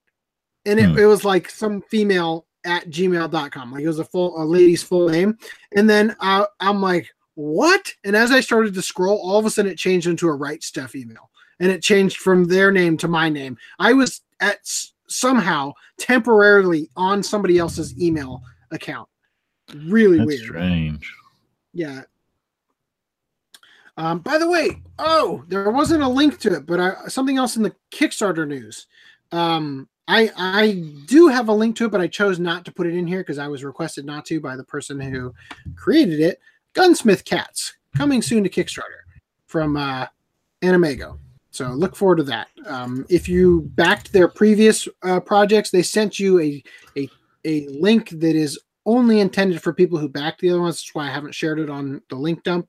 and 0.66 0.80
it, 0.80 0.90
Hmm. 0.90 0.98
it 0.98 1.04
was 1.04 1.24
like 1.24 1.48
some 1.48 1.80
female 1.82 2.44
at 2.64 2.88
gmail.com 2.90 3.72
like 3.72 3.82
it 3.82 3.86
was 3.86 3.98
a 3.98 4.04
full 4.04 4.40
a 4.40 4.44
lady's 4.44 4.82
full 4.82 5.08
name. 5.08 5.36
And 5.76 5.88
then 5.88 6.14
I, 6.20 6.46
i'm 6.60 6.80
like 6.80 7.08
what? 7.34 7.92
And 8.04 8.14
as 8.14 8.30
i 8.30 8.40
started 8.40 8.74
to 8.74 8.82
scroll 8.82 9.18
all 9.18 9.38
of 9.38 9.46
a 9.46 9.50
sudden 9.50 9.70
it 9.72 9.78
changed 9.78 10.06
into 10.06 10.28
a 10.28 10.34
Right 10.34 10.60
Stuf 10.60 10.94
email. 10.94 11.30
And 11.60 11.70
it 11.70 11.82
changed 11.82 12.18
from 12.18 12.44
their 12.44 12.72
name 12.72 12.96
to 12.98 13.08
my 13.08 13.28
name. 13.28 13.56
I 13.78 13.92
was 13.92 14.20
at 14.40 14.56
s- 14.58 14.92
somehow 15.08 15.72
temporarily 15.98 16.88
on 16.96 17.22
somebody 17.22 17.58
else's 17.58 17.96
email 18.00 18.42
account. 18.70 19.08
Really 19.86 20.18
That's 20.18 20.26
weird. 20.26 20.40
strange. 20.40 21.14
yeah. 21.72 22.02
Um, 23.96 24.20
by 24.20 24.38
the 24.38 24.48
way, 24.48 24.82
oh, 24.98 25.44
there 25.48 25.70
wasn't 25.70 26.02
a 26.02 26.08
link 26.08 26.38
to 26.40 26.54
it, 26.56 26.66
but 26.66 26.80
I, 26.80 27.08
something 27.08 27.36
else 27.36 27.56
in 27.56 27.62
the 27.62 27.74
Kickstarter 27.90 28.48
news. 28.48 28.86
Um, 29.30 29.88
I 30.08 30.30
I 30.36 30.84
do 31.06 31.28
have 31.28 31.48
a 31.48 31.52
link 31.52 31.76
to 31.76 31.86
it, 31.86 31.92
but 31.92 32.00
I 32.00 32.06
chose 32.06 32.38
not 32.38 32.64
to 32.64 32.72
put 32.72 32.86
it 32.86 32.94
in 32.94 33.06
here 33.06 33.20
because 33.20 33.38
I 33.38 33.48
was 33.48 33.64
requested 33.64 34.04
not 34.04 34.24
to 34.26 34.40
by 34.40 34.56
the 34.56 34.64
person 34.64 35.00
who 35.00 35.32
created 35.76 36.20
it. 36.20 36.40
Gunsmith 36.74 37.24
Cats 37.24 37.74
coming 37.96 38.22
soon 38.22 38.42
to 38.44 38.50
Kickstarter. 38.50 39.02
from 39.46 39.76
uh, 39.76 40.06
AnimEigo. 40.62 41.18
So 41.50 41.68
look 41.68 41.94
forward 41.94 42.16
to 42.16 42.22
that. 42.24 42.48
Um, 42.66 43.04
if 43.10 43.28
you 43.28 43.70
backed 43.74 44.12
their 44.12 44.26
previous 44.26 44.88
uh, 45.02 45.20
projects, 45.20 45.70
they 45.70 45.82
sent 45.82 46.18
you 46.18 46.40
a, 46.40 46.62
a 46.96 47.08
a 47.44 47.66
link 47.68 48.08
that 48.10 48.34
is 48.34 48.58
only 48.84 49.20
intended 49.20 49.62
for 49.62 49.72
people 49.72 49.98
who 49.98 50.08
backed 50.08 50.40
the 50.40 50.50
other 50.50 50.60
ones. 50.60 50.76
That's 50.76 50.94
why 50.94 51.06
I 51.06 51.12
haven't 51.12 51.34
shared 51.34 51.60
it 51.60 51.70
on 51.70 52.02
the 52.08 52.16
link 52.16 52.42
dump. 52.42 52.68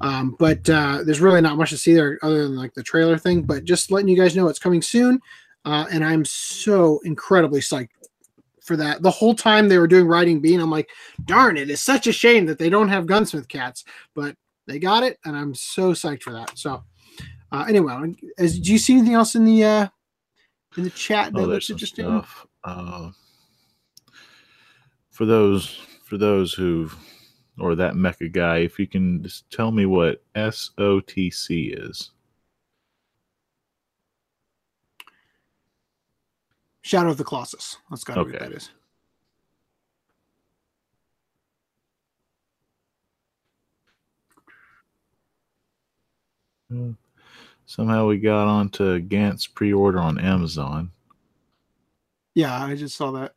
Um, 0.00 0.36
but 0.38 0.68
uh, 0.68 1.02
there's 1.04 1.20
really 1.20 1.40
not 1.40 1.56
much 1.56 1.70
to 1.70 1.78
see 1.78 1.94
there 1.94 2.18
other 2.22 2.42
than 2.42 2.56
like 2.56 2.74
the 2.74 2.82
trailer 2.82 3.16
thing. 3.16 3.42
But 3.42 3.64
just 3.64 3.90
letting 3.90 4.08
you 4.08 4.16
guys 4.16 4.36
know 4.36 4.48
it's 4.48 4.58
coming 4.58 4.82
soon, 4.82 5.20
uh, 5.64 5.86
and 5.90 6.04
I'm 6.04 6.24
so 6.24 7.00
incredibly 7.04 7.60
psyched 7.60 7.90
for 8.62 8.76
that. 8.76 9.02
The 9.02 9.10
whole 9.10 9.34
time 9.34 9.68
they 9.68 9.78
were 9.78 9.86
doing 9.86 10.06
Riding 10.06 10.40
Bean, 10.40 10.60
I'm 10.60 10.70
like, 10.70 10.88
darn 11.24 11.56
it, 11.56 11.70
it's 11.70 11.82
such 11.82 12.06
a 12.06 12.12
shame 12.12 12.46
that 12.46 12.58
they 12.58 12.70
don't 12.70 12.88
have 12.88 13.06
Gunsmith 13.06 13.48
Cats, 13.48 13.84
but 14.14 14.36
they 14.66 14.78
got 14.78 15.02
it, 15.02 15.18
and 15.24 15.36
I'm 15.36 15.54
so 15.54 15.92
psyched 15.92 16.22
for 16.22 16.32
that. 16.32 16.58
So, 16.58 16.82
uh, 17.52 17.64
anyway, 17.68 18.14
as, 18.38 18.58
do 18.58 18.72
you 18.72 18.78
see 18.78 18.94
anything 18.94 19.14
else 19.14 19.34
in 19.34 19.44
the 19.44 19.64
uh, 19.64 19.88
in 20.76 20.84
the 20.84 20.90
chat 20.90 21.32
that 21.32 21.40
Oh, 21.40 21.44
looks 21.44 21.70
interesting? 21.70 22.06
stuff. 22.06 22.46
Uh, 22.64 23.10
for 25.10 25.26
those 25.26 25.80
for 26.02 26.18
those 26.18 26.52
who 26.52 26.90
or 27.58 27.74
that 27.76 27.94
mecha 27.94 28.32
guy, 28.32 28.58
if 28.58 28.78
you 28.78 28.86
can 28.86 29.22
just 29.22 29.48
tell 29.50 29.70
me 29.70 29.86
what 29.86 30.22
SOTC 30.34 31.88
is. 31.88 32.10
Shadow 36.84 37.08
of 37.08 37.16
the 37.16 37.24
Colossus. 37.24 37.78
That's 37.88 38.04
got 38.04 38.16
to 38.16 38.24
be 38.26 38.32
what 38.32 38.40
that 38.40 38.52
is. 38.52 38.68
Uh, 46.70 46.92
Somehow 47.64 48.06
we 48.06 48.18
got 48.18 48.46
onto 48.48 49.00
Gantz 49.00 49.48
pre-order 49.52 49.98
on 49.98 50.18
Amazon. 50.18 50.90
Yeah, 52.34 52.62
I 52.62 52.74
just 52.74 52.98
saw 52.98 53.12
that. 53.12 53.32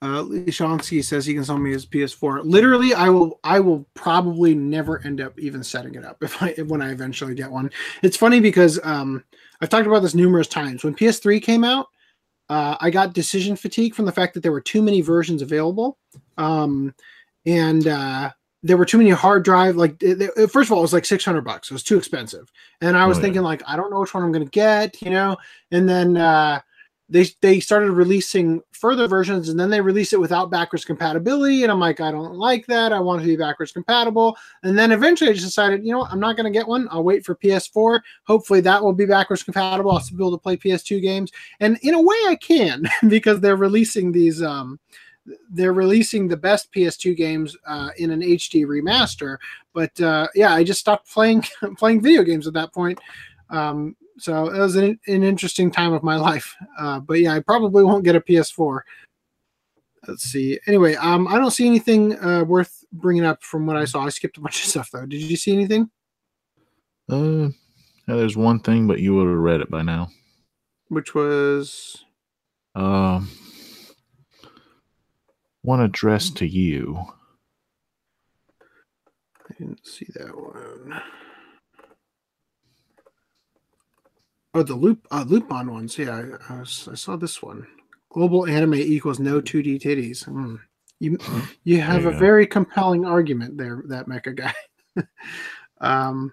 Uh, 0.00 0.22
Lishansky 0.22 1.04
says 1.04 1.26
he 1.26 1.34
can 1.34 1.44
sell 1.44 1.58
me 1.58 1.70
his 1.70 1.84
PS4. 1.84 2.40
Literally, 2.44 2.94
I 2.94 3.10
will. 3.10 3.38
I 3.44 3.60
will 3.60 3.86
probably 3.92 4.54
never 4.54 5.04
end 5.04 5.20
up 5.20 5.38
even 5.38 5.62
setting 5.62 5.96
it 5.96 6.06
up 6.06 6.22
if 6.22 6.42
I 6.42 6.52
when 6.66 6.80
I 6.80 6.92
eventually 6.92 7.34
get 7.34 7.50
one. 7.50 7.70
It's 8.02 8.16
funny 8.16 8.40
because 8.40 8.80
um, 8.82 9.22
I've 9.60 9.68
talked 9.68 9.86
about 9.86 10.00
this 10.00 10.14
numerous 10.14 10.46
times. 10.48 10.84
When 10.84 10.94
PS3 10.94 11.42
came 11.42 11.64
out, 11.64 11.86
uh, 12.48 12.76
I 12.80 12.90
got 12.90 13.12
decision 13.12 13.56
fatigue 13.56 13.94
from 13.94 14.06
the 14.06 14.12
fact 14.12 14.34
that 14.34 14.42
there 14.42 14.52
were 14.52 14.60
too 14.60 14.82
many 14.82 15.00
versions 15.02 15.42
available, 15.42 15.98
um, 16.38 16.94
and 17.46 17.86
uh, 17.86 18.30
there 18.62 18.76
were 18.76 18.84
too 18.84 18.98
many 18.98 19.10
hard 19.10 19.44
drive. 19.44 19.76
Like, 19.76 20.02
it- 20.02 20.20
it- 20.36 20.50
first 20.50 20.68
of 20.68 20.72
all, 20.72 20.78
it 20.78 20.82
was 20.82 20.92
like 20.92 21.04
six 21.04 21.24
hundred 21.24 21.42
bucks. 21.42 21.70
It 21.70 21.74
was 21.74 21.82
too 21.84 21.96
expensive, 21.98 22.50
and 22.80 22.96
I 22.96 23.06
was 23.06 23.18
Oh, 23.18 23.20
yeah. 23.20 23.24
thinking 23.26 23.42
like, 23.42 23.62
I 23.66 23.76
don't 23.76 23.90
know 23.90 24.00
which 24.00 24.14
one 24.14 24.22
I'm 24.24 24.32
going 24.32 24.44
to 24.44 24.50
get, 24.50 25.00
you 25.02 25.10
know. 25.10 25.36
And 25.70 25.88
then 25.88 26.16
uh, 26.16 26.60
they 27.10 27.26
they 27.40 27.60
started 27.60 27.90
releasing 27.90 28.62
further 28.72 29.08
versions 29.08 29.48
and 29.48 29.58
then 29.58 29.68
they 29.68 29.80
released 29.80 30.12
it 30.12 30.20
without 30.20 30.50
backwards 30.50 30.84
compatibility. 30.84 31.62
And 31.64 31.72
i'm 31.72 31.80
like 31.80 32.00
i 32.00 32.10
don't 32.10 32.34
like 32.34 32.66
that. 32.66 32.92
I 32.92 33.00
want 33.00 33.20
to 33.20 33.26
be 33.26 33.36
backwards 33.36 33.72
compatible. 33.72 34.36
And 34.62 34.78
then 34.78 34.92
eventually 34.92 35.30
i 35.30 35.32
just 35.32 35.44
decided 35.44 35.84
you 35.84 35.92
know 35.92 35.98
what? 35.98 36.12
I'm 36.12 36.20
not 36.20 36.36
going 36.36 36.50
to 36.50 36.56
get 36.56 36.66
one. 36.66 36.88
I'll 36.90 37.04
wait 37.04 37.24
for 37.24 37.34
ps4 37.34 38.00
hopefully 38.24 38.60
that 38.62 38.82
will 38.82 38.92
be 38.92 39.06
backwards 39.06 39.42
compatible. 39.42 39.90
I'll 39.90 40.00
still 40.00 40.16
be 40.16 40.24
able 40.24 40.38
to 40.38 40.42
play 40.42 40.56
ps2 40.56 41.02
games. 41.02 41.32
And 41.58 41.78
in 41.82 41.94
a 41.94 42.00
way 42.00 42.16
i 42.28 42.36
can 42.40 42.84
because 43.08 43.40
they're 43.40 43.56
releasing 43.56 44.12
these 44.12 44.42
um 44.42 44.78
they're 45.50 45.74
releasing 45.74 46.26
the 46.26 46.36
best 46.36 46.72
PS2 46.72 47.16
games 47.16 47.56
uh, 47.66 47.90
in 47.98 48.10
an 48.10 48.20
HD 48.20 48.64
remaster, 48.64 49.36
but 49.74 49.98
uh, 50.00 50.26
yeah, 50.34 50.54
I 50.54 50.64
just 50.64 50.80
stopped 50.80 51.12
playing 51.12 51.44
playing 51.76 52.00
video 52.00 52.22
games 52.22 52.46
at 52.46 52.54
that 52.54 52.72
point. 52.72 52.98
Um, 53.50 53.96
so 54.20 54.48
it 54.48 54.58
was 54.58 54.76
an, 54.76 54.98
an 55.06 55.22
interesting 55.22 55.70
time 55.70 55.92
of 55.92 56.02
my 56.02 56.16
life. 56.16 56.54
Uh, 56.78 57.00
but 57.00 57.20
yeah, 57.20 57.34
I 57.34 57.40
probably 57.40 57.82
won't 57.84 58.04
get 58.04 58.16
a 58.16 58.20
PS4. 58.20 58.80
Let's 60.06 60.22
see. 60.24 60.58
Anyway, 60.66 60.94
um, 60.94 61.26
I 61.28 61.36
don't 61.38 61.50
see 61.50 61.66
anything 61.66 62.18
uh, 62.22 62.44
worth 62.44 62.84
bringing 62.92 63.24
up 63.24 63.42
from 63.42 63.66
what 63.66 63.76
I 63.76 63.84
saw. 63.84 64.04
I 64.04 64.08
skipped 64.08 64.38
a 64.38 64.40
bunch 64.40 64.62
of 64.62 64.68
stuff 64.68 64.90
though. 64.90 65.06
Did 65.06 65.20
you 65.20 65.36
see 65.36 65.52
anything? 65.52 65.90
Uh, 67.10 67.48
yeah, 68.08 68.16
there's 68.16 68.36
one 68.36 68.60
thing, 68.60 68.86
but 68.86 69.00
you 69.00 69.14
would 69.14 69.26
have 69.26 69.36
read 69.36 69.60
it 69.60 69.70
by 69.70 69.82
now. 69.82 70.08
Which 70.88 71.14
was 71.14 72.04
Um, 72.74 73.28
one 75.62 75.80
addressed 75.80 76.36
to 76.38 76.46
you. 76.46 76.98
I 79.48 79.54
didn't 79.58 79.86
see 79.86 80.06
that 80.14 80.36
one. 80.36 81.00
Oh, 84.52 84.62
the 84.62 84.74
loop 84.74 85.06
uh, 85.10 85.24
Lupin 85.26 85.72
ones. 85.72 85.96
Yeah, 85.96 86.36
I, 86.48 86.60
I, 86.60 86.64
saw 86.64 87.16
this 87.16 87.40
one. 87.40 87.66
Global 88.10 88.46
anime 88.46 88.74
equals 88.74 89.20
no 89.20 89.40
2D 89.40 89.80
titties. 89.80 90.24
Hmm. 90.24 90.56
You 90.98 91.18
you 91.64 91.80
have 91.80 92.02
you 92.02 92.08
a 92.10 92.12
go. 92.12 92.18
very 92.18 92.46
compelling 92.46 93.06
argument 93.06 93.56
there, 93.56 93.82
that 93.86 94.06
mecha 94.06 94.34
guy. 94.34 94.54
um, 95.80 96.32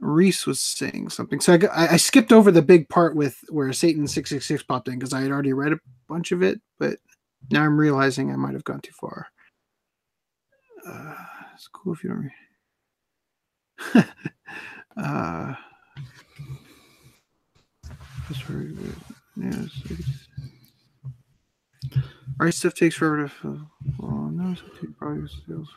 Reese 0.00 0.46
was 0.46 0.60
saying 0.60 1.10
something, 1.10 1.40
so 1.40 1.58
I, 1.72 1.88
I, 1.94 1.96
skipped 1.98 2.32
over 2.32 2.50
the 2.50 2.62
big 2.62 2.88
part 2.88 3.14
with 3.14 3.38
where 3.48 3.72
Satan 3.72 4.08
six 4.08 4.30
six 4.30 4.46
six 4.46 4.62
popped 4.62 4.88
in 4.88 4.94
because 4.94 5.12
I 5.12 5.20
had 5.20 5.30
already 5.30 5.52
read 5.52 5.72
a 5.72 5.78
bunch 6.08 6.32
of 6.32 6.42
it, 6.42 6.60
but 6.78 6.98
now 7.50 7.64
I'm 7.64 7.78
realizing 7.78 8.32
I 8.32 8.36
might 8.36 8.54
have 8.54 8.64
gone 8.64 8.80
too 8.80 8.92
far. 8.92 9.26
Uh, 10.86 11.14
it's 11.54 11.68
cool 11.68 11.92
if 11.92 12.02
you 12.02 12.10
don't. 12.10 12.30
Re- 13.94 14.04
uh, 14.96 15.54
that's 18.28 18.40
very 18.42 18.72
good. 18.72 18.94
Yes. 19.36 19.70
it's- 19.90 20.24
Right 22.38 22.52
Stuf 22.52 22.74
takes 22.74 22.94
forever 22.96 23.22
to 23.22 23.28
fill. 23.28 23.60
Oh, 24.02 24.28
no, 24.28 24.54
probably 24.98 25.28
sales. 25.46 25.68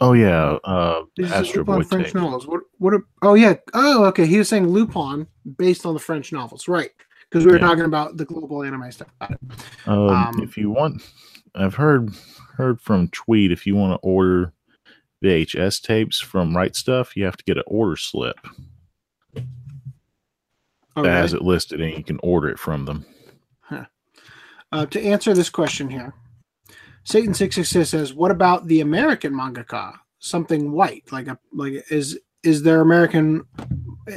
Oh 0.00 0.12
yeah, 0.12 0.58
uh, 0.64 1.02
Astro 1.24 1.64
Boy 1.64 1.82
French 1.82 2.14
novels. 2.14 2.46
What? 2.46 2.60
What? 2.78 2.92
A, 2.92 2.98
oh 3.22 3.32
yeah. 3.34 3.54
Oh, 3.72 4.04
okay. 4.06 4.26
He 4.26 4.36
was 4.36 4.48
saying 4.50 4.68
Lupin 4.68 5.26
based 5.56 5.86
on 5.86 5.94
the 5.94 6.00
French 6.00 6.30
novels, 6.30 6.68
right? 6.68 6.90
Because 7.30 7.46
we 7.46 7.52
were 7.52 7.58
Yeah. 7.58 7.68
talking 7.68 7.84
about 7.86 8.18
the 8.18 8.26
global 8.26 8.62
anime 8.64 8.92
stuff. 8.92 9.08
Um, 9.86 9.96
Um, 10.10 10.40
if 10.42 10.58
you 10.58 10.70
want, 10.70 11.02
I've 11.54 11.76
heard 11.76 12.10
heard 12.56 12.82
from 12.82 13.08
Tweet. 13.08 13.50
If 13.50 13.66
you 13.66 13.74
want 13.74 13.94
to 13.94 14.06
order 14.06 14.52
VHS 15.24 15.80
tapes 15.80 16.20
from 16.20 16.54
Right 16.54 16.74
Stuf, 16.74 17.16
you 17.16 17.24
have 17.24 17.38
to 17.38 17.44
get 17.44 17.56
an 17.56 17.62
order 17.66 17.96
slip 17.96 18.36
That 20.96 21.06
has 21.06 21.32
it 21.32 21.42
listed, 21.42 21.80
and 21.80 21.96
you 21.96 22.04
can 22.04 22.18
order 22.22 22.48
it 22.48 22.58
from 22.58 22.84
them. 22.84 23.06
Uh, 24.72 24.86
to 24.86 25.02
answer 25.02 25.34
this 25.34 25.50
question 25.50 25.90
here, 25.90 26.14
Satan 27.04 27.34
six 27.34 27.56
six 27.56 27.68
six 27.68 27.90
says, 27.90 28.14
"What 28.14 28.30
about 28.30 28.66
the 28.66 28.80
American 28.80 29.34
mangaka? 29.34 29.98
Something 30.18 30.72
white, 30.72 31.04
like 31.12 31.28
a 31.28 31.38
like 31.52 31.84
is 31.90 32.18
is 32.42 32.62
there 32.62 32.80
American?" 32.80 33.44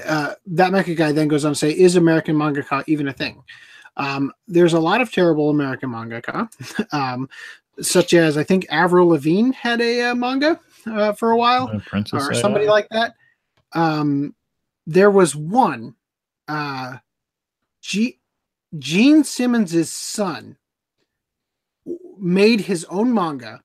Uh, 0.06 0.34
that 0.48 0.72
mecha 0.72 0.96
guy 0.96 1.12
then 1.12 1.28
goes 1.28 1.44
on 1.44 1.52
to 1.52 1.60
say, 1.60 1.72
"Is 1.72 1.98
American 1.98 2.38
mangaka 2.38 2.84
even 2.88 3.08
a 3.10 3.14
thing?" 3.14 3.44
Um, 3.98 4.32
there's 4.48 4.74
a 4.74 4.80
lot 4.80 5.02
of 5.02 5.12
terrible 5.12 5.50
American 5.50 5.90
mangaka, 5.90 6.50
um, 6.94 7.30
such 7.82 8.14
as 8.14 8.38
I 8.38 8.44
think 8.44 8.66
Avril 8.70 9.10
Lavigne 9.10 9.52
had 9.52 9.82
a 9.82 10.12
uh, 10.12 10.16
manga 10.16 10.60
uh, 10.88 11.12
for 11.14 11.32
a 11.32 11.38
while 11.38 11.82
or 12.14 12.34
somebody 12.34 12.68
like 12.68 12.88
that. 12.90 13.16
Um, 13.74 14.36
there 14.88 15.12
was 15.12 15.36
one, 15.36 15.96
uh, 16.48 16.98
G- 17.82 18.20
Gene 18.78 19.24
Simmons's 19.24 19.92
son 19.92 20.58
made 22.20 22.62
his 22.62 22.84
own 22.86 23.14
manga 23.14 23.62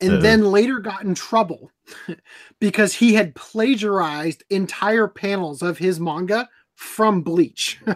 and 0.00 0.14
Uh-oh. 0.14 0.20
then 0.20 0.44
later 0.50 0.78
got 0.80 1.04
in 1.04 1.14
trouble 1.14 1.70
because 2.60 2.94
he 2.94 3.14
had 3.14 3.34
plagiarized 3.34 4.44
entire 4.50 5.08
panels 5.08 5.62
of 5.62 5.78
his 5.78 5.98
manga 6.00 6.48
from 6.74 7.22
Bleach. 7.22 7.80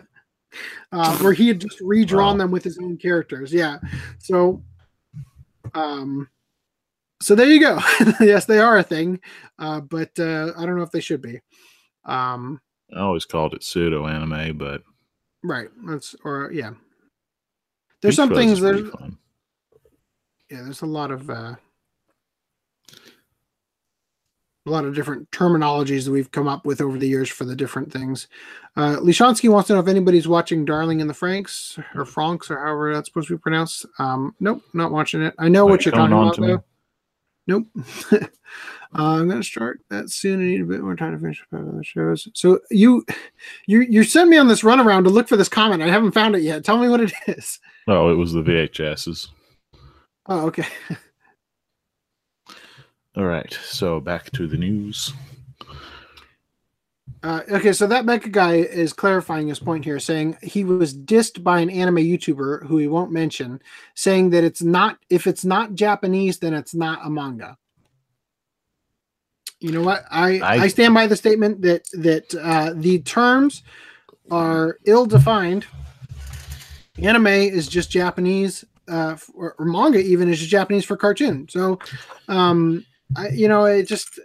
Uh, 0.93 1.17
where 1.21 1.33
he 1.33 1.49
had 1.49 1.59
just 1.59 1.81
redrawn 1.81 2.35
Wow. 2.35 2.45
them 2.45 2.51
with 2.51 2.63
his 2.63 2.77
own 2.77 2.99
characters. 2.99 3.51
Yeah. 3.55 3.79
So 4.19 4.63
um 5.75 6.29
so 7.23 7.35
there 7.35 7.47
you 7.49 7.59
go. 7.59 7.79
yes, 8.21 8.45
they 8.45 8.59
are 8.59 8.77
a 8.77 8.83
thing. 8.83 9.19
Uh, 9.59 9.81
but 9.81 10.11
uh, 10.19 10.53
I 10.55 10.67
don't 10.67 10.77
know 10.77 10.83
if 10.83 10.91
they 10.91 11.01
should 11.01 11.23
be. 11.23 11.41
Um, 12.05 12.61
I 12.95 13.01
always 13.01 13.25
called 13.25 13.55
it 13.55 13.63
pseudo 13.63 14.07
anime, 14.07 14.59
but 14.59 14.83
right. 15.43 15.69
That's 15.87 16.15
or 16.25 16.51
yeah. 16.53 16.73
There's 18.01 18.15
Beach 18.15 18.17
some 18.17 18.29
Buzz 18.31 18.39
things 18.39 18.61
there's 18.61 18.91
yeah, 20.51 20.63
there's 20.63 20.83
a 20.83 20.87
lot 20.87 21.11
of 21.11 21.31
uh 21.31 21.55
a 24.65 24.71
lot 24.71 24.85
of 24.85 24.95
different 24.95 25.29
terminologies 25.31 26.05
that 26.05 26.13
we've 26.13 26.31
come 26.31 26.47
up 26.47 26.65
with 26.65 26.81
over 26.81 26.99
the 26.99 27.09
years 27.09 27.29
for 27.29 27.45
the 27.45 27.57
different 27.57 27.93
things. 27.93 28.29
Uh 28.77 28.97
Lishansky 28.97 29.49
wants 29.49 29.69
to 29.69 29.75
know 29.75 29.81
if 29.81 29.89
anybody's 29.89 30.29
watching 30.29 30.65
Darling 30.65 31.01
in 31.01 31.07
the 31.07 31.15
Franxx 31.15 31.79
or 31.95 32.05
Franxx 32.05 32.51
or 32.51 32.59
however 32.59 32.95
that's 32.95 33.09
supposed 33.09 33.29
to 33.29 33.37
be 33.37 33.41
pronounced. 33.41 33.87
Um 33.99 34.35
nope, 34.41 34.63
not 34.75 34.93
watching 34.93 35.23
it. 35.23 35.35
I 35.39 35.49
know 35.49 35.65
what 35.65 35.87
you 35.87 35.91
you're 35.91 35.99
talking 35.99 36.17
about 36.17 36.39
me? 36.39 36.49
though. 36.49 36.65
Nope. 37.47 37.67
uh, 38.95 39.17
I'm 39.21 39.29
gonna 39.29 39.43
start 39.43 39.81
that 39.89 40.11
soon. 40.11 40.41
I 40.41 40.45
need 40.45 40.61
a 40.61 40.67
bit 40.67 40.83
more 40.83 40.97
time 40.97 41.13
to 41.13 41.19
finish 41.19 41.43
the 41.51 41.83
shows. 41.83 42.29
So 42.35 42.61
you, 42.71 43.05
you, 43.67 43.81
you 43.81 44.05
sent 44.05 44.29
me 44.29 44.37
on 44.37 44.49
this 44.49 44.63
runaround 44.63 45.05
to 45.05 45.11
look 45.11 45.29
for 45.29 45.37
this 45.37 45.49
comment. 45.49 45.83
I 45.83 45.89
haven't 45.89 46.13
found 46.13 46.37
it 46.37 46.43
yet. 46.43 46.65
Tell 46.65 46.79
me 46.79 46.89
what 46.89 47.01
it 47.01 47.13
is. 47.27 47.59
Oh, 47.89 48.11
it 48.11 48.15
was 48.15 48.33
the 48.33 48.43
VHSs. 48.43 49.29
Oh, 50.27 50.47
okay. 50.47 50.67
All 53.17 53.25
right. 53.25 53.53
So 53.65 54.01
back 54.01 54.31
to 54.33 54.47
the 54.47 54.57
news. 54.57 55.13
Uh, 57.25 57.43
okay, 57.53 57.73
so 57.73 57.87
that 57.87 58.05
Mecha 58.05 58.33
guy 58.33 58.55
is 58.55 58.93
clarifying 58.93 59.47
his 59.47 59.61
point 59.61 59.85
here, 59.85 60.01
saying 60.01 60.37
he 60.43 60.65
was 60.65 60.93
dissed 60.93 61.45
by 61.45 61.61
an 61.61 61.71
anime 61.71 61.97
YouTuber 61.97 62.67
who 62.67 62.79
he 62.79 62.89
won't 62.89 63.13
mention, 63.13 63.61
saying 63.95 64.31
that 64.31 64.43
it's 64.43 64.63
not 64.63 64.99
if 65.09 65.29
it's 65.29 65.45
not 65.45 65.75
Japanese, 65.75 66.41
then 66.41 66.53
it's 66.53 66.75
not 66.75 66.99
a 67.05 67.11
manga. 67.11 67.57
You 69.63 69.73
know 69.73 69.83
what? 69.83 70.05
I 70.11 70.41
I, 70.41 70.55
I- 70.65 70.69
stand 70.69 70.95
by 70.95 71.07
the 71.07 71.17
statement 71.17 71.63
that 71.63 71.89
that 71.93 72.35
uh, 72.35 72.73
the 72.75 73.01
terms 73.01 73.63
are 74.31 74.79
ill 74.85 75.07
defined. 75.07 75.67
Anime 76.99 77.27
is 77.27 77.69
just 77.69 77.91
Japanese, 77.91 78.65
uh, 78.89 79.17
or, 79.35 79.55
or 79.59 79.65
manga 79.65 79.99
even 79.99 80.29
is 80.29 80.39
just 80.39 80.51
Japanese 80.51 80.85
for 80.85 80.97
cartoon. 80.97 81.47
So, 81.49 81.79
um, 82.29 82.85
I, 83.17 83.29
you 83.31 83.49
know, 83.49 83.65
it 83.65 83.85
just 83.85 84.21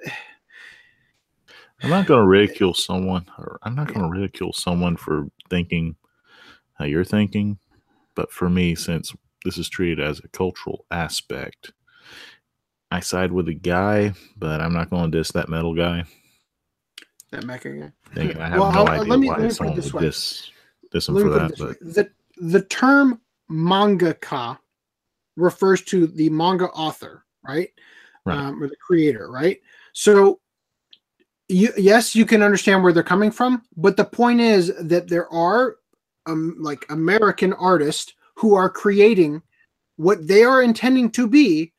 I'm 1.84 1.90
not 1.90 2.08
going 2.08 2.22
to 2.22 2.28
ridicule 2.28 2.74
someone, 2.74 3.26
or 3.38 3.60
I'm 3.64 3.76
not 3.76 3.88
going 3.88 4.02
to 4.02 4.10
ridicule 4.10 4.54
someone 4.54 4.98
for 4.98 5.28
thinking 5.50 5.96
how 6.74 6.86
you're 6.86 7.04
thinking. 7.04 7.60
But 8.16 8.32
for 8.32 8.50
me, 8.50 8.74
since 8.76 9.14
this 9.46 9.58
is 9.58 9.70
treated 9.70 10.00
as 10.00 10.20
a 10.20 10.28
cultural 10.30 10.86
aspect, 10.90 11.72
I 12.92 13.00
side 13.02 13.32
with 13.32 13.48
the 13.48 13.54
guy, 13.54 14.14
but 14.38 14.62
I'm 14.62 14.74
not 14.74 14.90
going 14.90 15.12
to 15.12 15.18
diss 15.18 15.32
that 15.34 15.50
metal 15.50 15.74
guy. 15.76 16.06
that 17.32 17.44
Mecha 17.44 17.80
guy. 17.82 17.92
Thinking 18.16 18.38
I 18.42 18.48
have 18.50 18.60
Well, 18.60 18.72
no 18.72 18.80
I'll- 18.80 18.88
idea 18.88 19.04
let 19.10 19.20
me- 19.20 19.28
why 19.28 19.34
let 19.36 19.42
me 19.42 19.46
put 19.48 19.52
it 19.52 19.56
someone 19.56 19.76
this 19.76 19.94
would 19.94 20.02
diss, 20.02 20.52
diss 20.92 21.10
him 21.10 21.16
for 21.16 21.30
that. 21.30 21.58
But. 21.58 21.80
The 21.82 22.10
the 22.38 22.62
term 22.64 23.20
mangaka 23.52 24.58
refers 25.36 25.82
to 25.84 26.08
the 26.08 26.30
manga 26.30 26.68
author, 26.70 27.26
right? 27.44 27.70
Right. 28.26 28.38
Um, 28.38 28.62
or 28.64 28.68
the 28.70 28.76
creator, 28.78 29.30
right? 29.30 29.60
So 29.94 30.40
you 31.50 31.70
yes, 31.78 32.16
you 32.16 32.26
can 32.26 32.42
understand 32.42 32.84
where 32.84 32.94
they're 32.94 33.04
coming 33.04 33.32
from, 33.32 33.64
but 33.76 33.98
the 33.98 34.06
point 34.06 34.40
is 34.40 34.72
that 34.80 35.08
there 35.10 35.28
are 35.34 35.78
um, 36.28 36.56
like 36.60 36.86
American 36.90 37.52
artists 37.54 38.14
who 38.36 38.54
are 38.56 38.70
creating 38.70 39.42
what 39.98 40.28
they 40.28 40.44
are 40.44 40.62
intending 40.62 41.10
to 41.12 41.28
be 41.28 41.74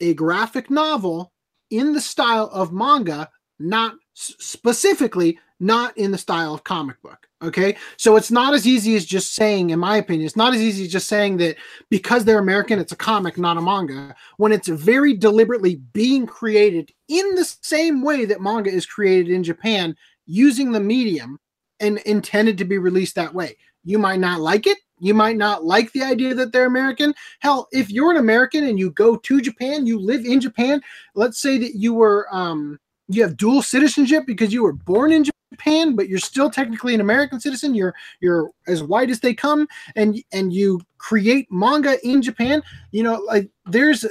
a 0.00 0.14
graphic 0.14 0.70
novel 0.70 1.32
in 1.70 1.92
the 1.92 2.00
style 2.00 2.50
of 2.52 2.72
manga, 2.72 3.28
not 3.58 3.94
specifically 4.14 5.38
not 5.60 5.96
in 5.98 6.10
the 6.10 6.18
style 6.18 6.54
of 6.54 6.64
comic 6.64 7.00
book. 7.02 7.26
Okay. 7.42 7.76
So 7.96 8.16
it's 8.16 8.30
not 8.30 8.54
as 8.54 8.66
easy 8.66 8.96
as 8.96 9.04
just 9.04 9.34
saying, 9.34 9.70
in 9.70 9.78
my 9.78 9.98
opinion, 9.98 10.26
it's 10.26 10.36
not 10.36 10.54
as 10.54 10.60
easy 10.60 10.84
as 10.84 10.92
just 10.92 11.08
saying 11.08 11.36
that 11.38 11.56
because 11.90 12.24
they're 12.24 12.38
American, 12.38 12.78
it's 12.78 12.92
a 12.92 12.96
comic, 12.96 13.38
not 13.38 13.58
a 13.58 13.60
manga, 13.60 14.14
when 14.38 14.52
it's 14.52 14.68
very 14.68 15.14
deliberately 15.14 15.76
being 15.92 16.26
created 16.26 16.90
in 17.08 17.34
the 17.34 17.44
same 17.62 18.02
way 18.02 18.24
that 18.24 18.40
manga 18.40 18.70
is 18.70 18.86
created 18.86 19.30
in 19.30 19.44
Japan 19.44 19.94
using 20.26 20.72
the 20.72 20.80
medium 20.80 21.38
and 21.78 21.98
intended 21.98 22.58
to 22.58 22.64
be 22.64 22.78
released 22.78 23.14
that 23.14 23.34
way. 23.34 23.56
You 23.84 23.98
might 23.98 24.20
not 24.20 24.40
like 24.40 24.66
it. 24.66 24.78
You 24.98 25.14
might 25.14 25.36
not 25.36 25.64
like 25.64 25.92
the 25.92 26.02
idea 26.02 26.34
that 26.34 26.52
they're 26.52 26.66
American. 26.66 27.14
Hell, 27.38 27.68
if 27.72 27.90
you're 27.90 28.10
an 28.10 28.18
American 28.18 28.64
and 28.64 28.78
you 28.78 28.90
go 28.90 29.16
to 29.16 29.40
Japan, 29.40 29.86
you 29.86 29.98
live 29.98 30.26
in 30.26 30.40
Japan, 30.40 30.82
let's 31.14 31.40
say 31.40 31.56
that 31.58 31.74
you 31.74 31.94
were 31.94 32.28
um 32.30 32.78
you 33.08 33.22
have 33.22 33.36
dual 33.36 33.60
citizenship 33.60 34.24
because 34.26 34.52
you 34.52 34.62
were 34.62 34.72
born 34.72 35.12
in 35.12 35.24
Japan, 35.24 35.96
but 35.96 36.08
you're 36.08 36.18
still 36.18 36.48
technically 36.48 36.94
an 36.94 37.00
American 37.00 37.40
citizen. 37.40 37.74
You're 37.74 37.94
you're 38.20 38.50
as 38.68 38.82
white 38.82 39.10
as 39.10 39.20
they 39.20 39.34
come, 39.34 39.66
and 39.96 40.22
and 40.32 40.52
you 40.52 40.80
create 40.98 41.48
manga 41.50 41.96
in 42.06 42.22
Japan. 42.22 42.62
You 42.92 43.02
know, 43.02 43.14
like 43.26 43.50
there's, 43.66 44.04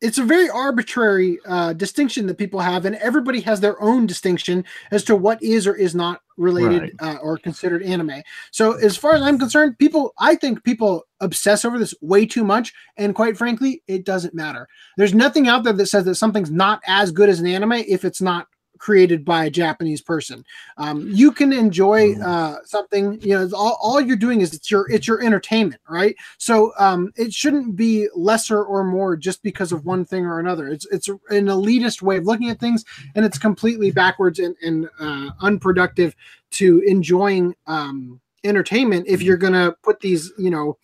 it's 0.00 0.18
a 0.18 0.24
very 0.24 0.50
arbitrary 0.50 1.38
uh, 1.46 1.72
distinction 1.72 2.26
that 2.26 2.36
people 2.38 2.60
have, 2.60 2.84
and 2.84 2.96
everybody 2.96 3.40
has 3.40 3.60
their 3.60 3.80
own 3.82 4.06
distinction 4.06 4.64
as 4.90 5.02
to 5.04 5.16
what 5.16 5.42
is 5.42 5.66
or 5.66 5.74
is 5.74 5.94
not 5.94 6.20
related 6.36 6.82
Right. 6.82 6.92
uh, 7.00 7.18
or 7.22 7.38
considered 7.38 7.82
anime. 7.82 8.22
So 8.50 8.72
as 8.74 8.96
far 8.96 9.14
as 9.14 9.22
I'm 9.22 9.38
concerned, 9.38 9.78
people, 9.78 10.12
I 10.18 10.34
think 10.34 10.62
people 10.64 11.04
obsess 11.20 11.64
over 11.64 11.78
this 11.78 11.94
way 12.02 12.26
too 12.26 12.44
much, 12.44 12.74
and 12.98 13.14
quite 13.14 13.38
frankly, 13.38 13.82
it 13.86 14.04
doesn't 14.04 14.34
matter. 14.34 14.68
There's 14.98 15.14
nothing 15.14 15.48
out 15.48 15.64
there 15.64 15.72
that 15.72 15.86
says 15.86 16.04
that 16.04 16.16
something's 16.16 16.50
not 16.50 16.82
as 16.86 17.10
good 17.10 17.30
as 17.30 17.40
an 17.40 17.46
anime 17.46 17.72
if 17.72 18.04
it's 18.04 18.20
not 18.20 18.48
created 18.78 19.24
by 19.24 19.44
a 19.44 19.50
Japanese 19.50 20.00
person. 20.00 20.44
Um, 20.76 21.08
you 21.12 21.32
can 21.32 21.52
enjoy 21.52 22.14
Mhm. 22.14 22.22
uh, 22.22 22.56
something. 22.64 23.20
You 23.20 23.34
know, 23.34 23.50
all, 23.54 23.78
all 23.80 24.00
you're 24.00 24.16
doing 24.16 24.40
is 24.40 24.54
it's 24.54 24.70
your 24.70 24.90
it's 24.90 25.06
your 25.06 25.22
entertainment, 25.22 25.80
right? 25.88 26.16
So 26.38 26.72
um, 26.78 27.12
it 27.16 27.32
shouldn't 27.32 27.76
be 27.76 28.08
lesser 28.14 28.62
or 28.62 28.84
more 28.84 29.16
just 29.16 29.42
because 29.42 29.72
of 29.72 29.84
one 29.84 30.04
thing 30.04 30.24
or 30.24 30.38
another. 30.40 30.68
It's 30.68 30.86
it's 30.86 31.08
an 31.08 31.46
elitist 31.46 32.02
way 32.02 32.16
of 32.16 32.24
looking 32.24 32.50
at 32.50 32.60
things, 32.60 32.84
and 33.14 33.24
it's 33.24 33.38
completely 33.38 33.90
backwards 33.90 34.38
and, 34.38 34.56
and 34.62 34.88
uh, 35.00 35.30
unproductive 35.40 36.14
to 36.52 36.80
enjoying 36.86 37.54
um, 37.66 38.20
entertainment 38.44 39.06
if 39.08 39.22
you're 39.22 39.36
gonna 39.36 39.74
put 39.82 40.00
these 40.00 40.32
you 40.38 40.50
know 40.50 40.78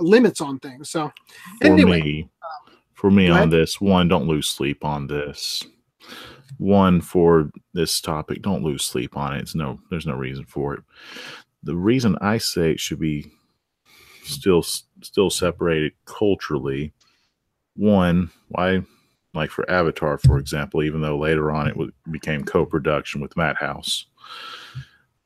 limits 0.00 0.40
on 0.40 0.58
things. 0.58 0.90
So 0.90 1.12
for 1.60 1.66
anyway, 1.66 2.00
me, 2.00 2.28
for 2.94 3.10
me 3.10 3.28
on 3.28 3.50
this 3.50 3.80
one, 3.80 4.08
don't 4.08 4.28
lose 4.28 4.48
sleep 4.48 4.84
on 4.84 5.06
this. 5.06 5.64
One 6.60 7.00
for 7.00 7.50
this 7.72 8.00
topic, 8.00 8.42
don't 8.42 8.62
lose 8.62 8.84
sleep 8.84 9.16
on 9.16 9.34
it. 9.34 9.40
It's 9.40 9.54
no, 9.54 9.80
there's 9.90 10.06
no 10.06 10.14
reason 10.14 10.44
for 10.44 10.74
it. 10.74 10.80
The 11.62 11.74
reason 11.76 12.18
I 12.20 12.38
say 12.38 12.72
it 12.72 12.80
should 12.80 13.00
be 13.00 13.32
still 14.24 14.62
still 14.62 15.30
separated 15.30 15.92
culturally. 16.04 16.92
One, 17.76 18.30
why, 18.48 18.82
like 19.34 19.50
for 19.50 19.68
Avatar, 19.70 20.18
for 20.18 20.38
example, 20.38 20.82
even 20.82 21.00
though 21.00 21.18
later 21.18 21.50
on 21.50 21.68
it 21.68 21.76
was, 21.76 21.90
became 22.10 22.44
co-production 22.44 23.22
with 23.22 23.36
Madhouse. 23.36 24.06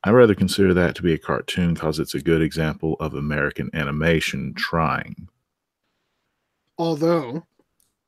I 0.04 0.10
rather 0.10 0.34
consider 0.34 0.74
that 0.74 0.94
to 0.96 1.02
be 1.02 1.14
a 1.14 1.18
cartoon 1.18 1.74
because 1.74 1.98
it's 1.98 2.14
a 2.14 2.20
good 2.22 2.42
example 2.42 2.96
of 3.00 3.14
American 3.14 3.70
animation 3.74 4.54
trying. 4.54 5.28
although 6.78 7.44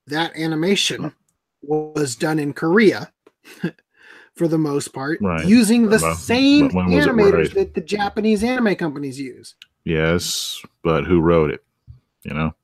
that 0.07 0.36
animation 0.36 1.12
was 1.62 2.16
done 2.16 2.39
in 2.39 2.53
Korea 2.53 3.12
for 4.35 4.48
the 4.48 4.59
most 4.59 4.89
part, 4.93 5.18
Right. 5.23 5.47
using 5.47 5.89
the 5.89 5.98
But- 5.98 6.14
same 6.16 6.68
when 6.70 6.89
animators 6.89 7.55
that 7.55 7.74
the 7.74 7.81
Japanese 7.81 8.43
anime 8.44 8.74
companies 8.77 9.18
use. 9.18 9.55
Yes, 9.85 10.60
but 10.82 11.05
who 11.05 11.20
wrote 11.20 11.51
it? 11.51 11.64
You 12.24 12.35
know, 12.35 12.55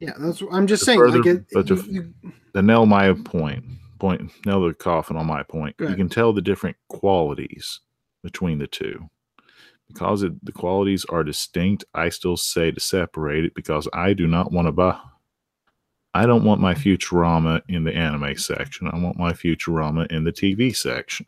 Yeah, 0.00 0.12
that's 0.18 0.42
I'm 0.52 0.66
just 0.66 0.84
saying. 0.84 0.98
further- 1.00 1.18
like 1.18 1.26
it, 1.26 1.44
but 1.52 1.66
to- 1.66 1.74
you- 1.76 2.14
you- 2.22 2.32
to 2.54 2.62
nail 2.62 2.86
my 2.86 3.12
point, 3.12 3.64
point, 3.98 4.30
nail 4.46 4.64
the 4.66 4.74
coffin 4.74 5.16
on 5.16 5.26
my 5.26 5.42
point. 5.42 5.74
You 5.80 5.94
can 5.96 6.08
tell 6.08 6.32
the 6.32 6.40
different 6.42 6.76
qualities 6.88 7.80
between 8.22 8.58
the 8.58 8.66
two. 8.68 9.08
Because 9.88 10.22
it, 10.22 10.44
the 10.44 10.52
qualities 10.52 11.04
are 11.06 11.24
distinct, 11.24 11.84
I 11.94 12.10
still 12.10 12.36
say 12.36 12.70
to 12.70 12.78
separate 12.78 13.44
it 13.46 13.54
because 13.54 13.88
I 13.92 14.12
do 14.12 14.26
not 14.26 14.52
want 14.52 14.68
to 14.68 14.72
buy. 14.72 14.98
I 16.14 16.26
don't 16.26 16.44
want 16.44 16.60
my 16.60 16.74
Futurama 16.74 17.62
in 17.68 17.84
the 17.84 17.94
anime 17.94 18.36
section. 18.36 18.88
I 18.92 18.98
want 18.98 19.18
my 19.18 19.32
Futurama 19.32 20.10
in 20.10 20.24
the 20.24 20.32
TV 20.32 20.74
section. 20.74 21.26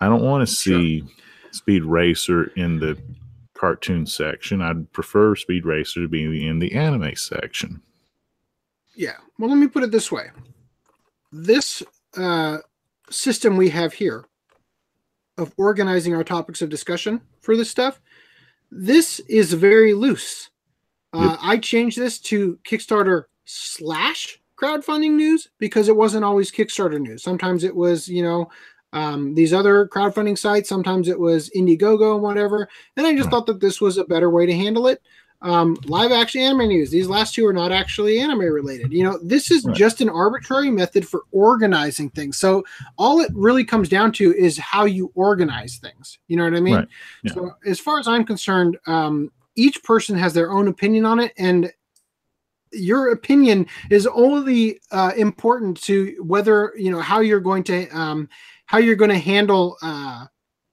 I 0.00 0.06
don't 0.08 0.22
want 0.22 0.46
to 0.48 0.54
Sure. 0.54 0.78
see 0.80 1.04
Speed 1.50 1.82
Racer 1.84 2.44
in 2.56 2.78
the 2.78 2.96
cartoon 3.54 4.06
section. 4.06 4.62
I'd 4.62 4.90
prefer 4.92 5.34
Speed 5.36 5.66
Racer 5.66 6.00
to 6.00 6.08
be 6.08 6.46
in 6.46 6.58
the 6.58 6.72
anime 6.72 7.14
section. 7.16 7.82
yeah. 8.94 9.16
Well, 9.38 9.50
let 9.50 9.58
me 9.58 9.68
put 9.68 9.82
it 9.82 9.90
this 9.90 10.10
way: 10.12 10.30
this 11.32 11.82
uh, 12.16 12.58
system 13.10 13.56
we 13.56 13.68
have 13.70 13.92
here 13.92 14.24
of 15.38 15.52
organizing 15.56 16.14
our 16.14 16.24
topics 16.24 16.60
of 16.62 16.68
discussion 16.68 17.20
for 17.40 17.56
this 17.56 17.70
stuff, 17.70 18.00
this 18.70 19.18
is 19.20 19.52
very 19.54 19.94
loose. 19.94 20.50
Uh, 21.12 21.36
I 21.40 21.58
changed 21.58 21.98
this 21.98 22.18
to 22.20 22.58
Kickstarter 22.64 23.24
slash 23.44 24.40
crowdfunding 24.56 25.12
news 25.12 25.48
because 25.58 25.88
it 25.88 25.96
wasn't 25.96 26.24
always 26.24 26.50
Kickstarter 26.52 27.00
news. 27.00 27.22
Sometimes 27.22 27.64
it 27.64 27.74
was, 27.74 28.08
you 28.08 28.22
know, 28.22 28.50
um, 28.92 29.34
these 29.34 29.52
other 29.52 29.86
crowdfunding 29.88 30.36
sites. 30.38 30.68
Sometimes 30.68 31.08
it 31.08 31.18
was 31.18 31.50
Indiegogo 31.50 32.14
and 32.14 32.22
whatever. 32.22 32.68
And 32.96 33.06
I 33.06 33.16
just 33.16 33.30
thought 33.30 33.46
that 33.46 33.60
this 33.60 33.80
was 33.80 33.98
a 33.98 34.04
better 34.04 34.30
way 34.30 34.46
to 34.46 34.54
handle 34.54 34.86
it. 34.88 35.00
Um, 35.42 35.78
live 35.86 36.12
action 36.12 36.42
anime 36.42 36.68
news. 36.68 36.90
These 36.90 37.08
last 37.08 37.34
two 37.34 37.46
are 37.46 37.52
not 37.52 37.72
actually 37.72 38.20
anime 38.20 38.40
related. 38.40 38.92
You 38.92 39.04
know, 39.04 39.18
this 39.22 39.50
is 39.50 39.64
Right. 39.64 39.74
just 39.74 40.02
an 40.02 40.10
arbitrary 40.10 40.70
method 40.70 41.08
for 41.08 41.22
organizing 41.32 42.10
things. 42.10 42.36
So 42.36 42.62
all 42.98 43.20
it 43.20 43.30
really 43.34 43.64
comes 43.64 43.88
down 43.88 44.12
to 44.12 44.34
is 44.34 44.58
how 44.58 44.84
you 44.84 45.10
organize 45.14 45.78
things. 45.78 46.18
You 46.28 46.36
know 46.36 46.44
what 46.44 46.54
I 46.54 46.60
mean? 46.60 46.74
Right. 46.74 46.88
Yeah. 47.22 47.32
So 47.32 47.52
as 47.64 47.80
far 47.80 47.98
as 47.98 48.06
I'm 48.06 48.24
concerned, 48.24 48.76
um, 48.86 49.30
each 49.56 49.82
person 49.82 50.16
has 50.16 50.32
their 50.34 50.50
own 50.50 50.68
opinion 50.68 51.04
on 51.04 51.18
it, 51.20 51.32
and 51.38 51.72
your 52.72 53.12
opinion 53.12 53.66
is 53.90 54.06
only 54.06 54.80
uh, 54.92 55.12
important 55.16 55.80
to 55.82 56.16
whether 56.22 56.72
you 56.76 56.90
know 56.90 57.00
how 57.00 57.20
you're 57.20 57.40
going 57.40 57.64
to 57.64 57.88
um, 57.88 58.28
how 58.66 58.78
you're 58.78 58.96
going 58.96 59.10
to 59.10 59.18
handle 59.18 59.76
uh, 59.82 60.26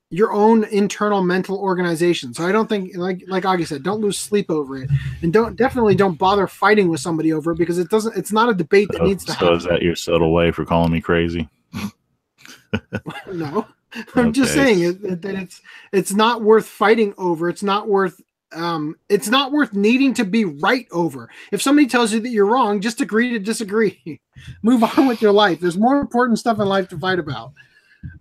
your 0.10 0.32
own 0.32 0.64
internal 0.66 1.22
mental 1.22 1.58
organization. 1.58 2.34
So 2.34 2.48
I 2.48 2.52
don't 2.52 2.68
think 2.68 2.96
like 2.96 3.24
like 3.28 3.44
Augie 3.44 3.68
said, 3.68 3.84
don't 3.84 4.02
lose 4.02 4.18
sleep 4.18 4.50
over 4.50 4.78
it, 4.78 4.90
and 5.22 5.34
don't 5.34 5.56
definitely 5.56 5.96
don't 5.96 6.18
bother 6.18 6.48
fighting 6.48 6.88
with 6.90 7.00
somebody 7.00 7.34
over 7.34 7.52
it 7.52 7.58
because 7.58 7.78
it 7.80 7.90
doesn't. 7.90 8.16
It's 8.16 8.32
not 8.32 8.50
a 8.50 8.54
debate 8.54 8.90
that 8.92 9.00
So, 9.00 9.04
needs 9.04 9.26
to 9.26 9.34
so 9.34 9.38
happen. 9.40 9.58
is 9.58 9.64
that 9.66 9.82
your 9.82 9.96
subtle 9.96 10.32
way 10.34 10.52
for 10.52 10.66
calling 10.66 10.92
me 10.92 11.02
crazy? 11.02 11.50
no, 13.34 13.66
I'm 14.16 14.34
just 14.34 14.54
saying 14.54 14.80
that 15.02 15.36
it's 15.36 15.62
it's 15.92 16.14
not 16.14 16.42
worth 16.42 16.68
fighting 16.68 17.14
over. 17.18 17.50
It's 17.50 17.64
not 17.64 17.88
worth 17.88 18.22
um 18.54 18.96
it's 19.10 19.28
not 19.28 19.52
worth 19.52 19.74
needing 19.74 20.14
to 20.16 20.26
be 20.26 20.46
right 20.46 20.88
over. 20.92 21.30
If 21.52 21.62
somebody 21.62 21.88
tells 21.88 22.14
you 22.14 22.20
that 22.22 22.30
you're 22.30 22.46
wrong, 22.46 22.82
just 22.82 23.02
agree 23.02 23.32
to 23.32 23.40
disagree. 23.40 24.22
Move 24.64 24.84
on 24.84 25.08
with 25.08 25.22
your 25.22 25.34
life. 25.34 25.60
There's 25.60 25.78
more 25.78 26.00
important 26.00 26.40
stuff 26.40 26.60
in 26.60 26.68
life 26.68 26.88
to 26.90 27.00
fight 27.00 27.20
about. 27.20 27.54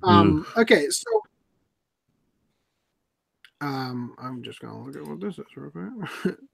Um 0.03 0.47
okay, 0.57 0.89
so 0.91 1.11
um 3.61 4.15
I'm 4.19 4.43
just 4.43 4.61
gonna 4.61 4.83
look 4.83 4.97
at 4.97 5.07
what 5.07 5.21
this 5.21 5.39
is 5.39 5.47
real 5.57 5.71
quick. 5.71 6.37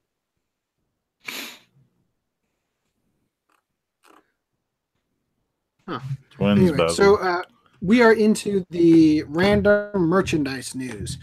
Twins, 6.31 6.71
anyway, 6.71 6.89
so 6.93 7.17
uh, 7.17 7.43
we 7.81 8.03
are 8.03 8.13
into 8.13 8.65
the 8.71 9.25
random 9.25 9.91
merchandise 9.95 10.75
news. 10.75 11.19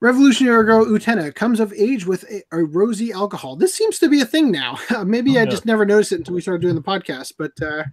Revolutionary 0.00 0.64
Girl 0.64 0.86
Utena 0.86 1.34
comes 1.34 1.60
of 1.60 1.72
age 1.74 2.06
with 2.06 2.24
a, 2.30 2.42
a 2.52 2.64
rosy 2.64 3.12
alcohol. 3.12 3.54
This 3.56 3.74
seems 3.74 3.98
to 3.98 4.08
be 4.08 4.20
a 4.22 4.24
thing 4.26 4.50
now. 4.50 4.78
Maybe 5.04 5.36
Oh, 5.36 5.40
I 5.40 5.44
yeah. 5.44 5.50
just 5.50 5.66
never 5.66 5.84
noticed 5.84 6.12
it 6.12 6.16
until 6.16 6.34
we 6.34 6.40
started 6.40 6.62
doing 6.62 6.74
the 6.74 6.80
podcast. 6.82 7.34
But 7.38 7.52
uh, 7.62 7.84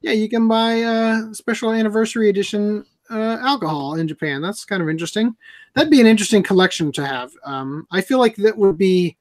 yeah, 0.00 0.12
you 0.12 0.28
can 0.28 0.48
buy 0.48 0.82
uh, 0.82 1.32
special 1.34 1.70
anniversary 1.72 2.30
edition 2.30 2.86
uh, 3.10 3.36
alcohol 3.42 3.96
in 3.96 4.08
Japan. 4.08 4.40
That's 4.40 4.64
kind 4.64 4.82
of 4.82 4.88
interesting. 4.88 5.36
That'd 5.74 5.90
be 5.90 6.00
an 6.00 6.06
interesting 6.06 6.42
collection 6.42 6.90
to 6.92 7.06
have. 7.06 7.32
Um, 7.44 7.86
I 7.90 8.00
feel 8.00 8.18
like 8.18 8.36
that 8.36 8.56
would 8.56 8.78
be 8.78 9.16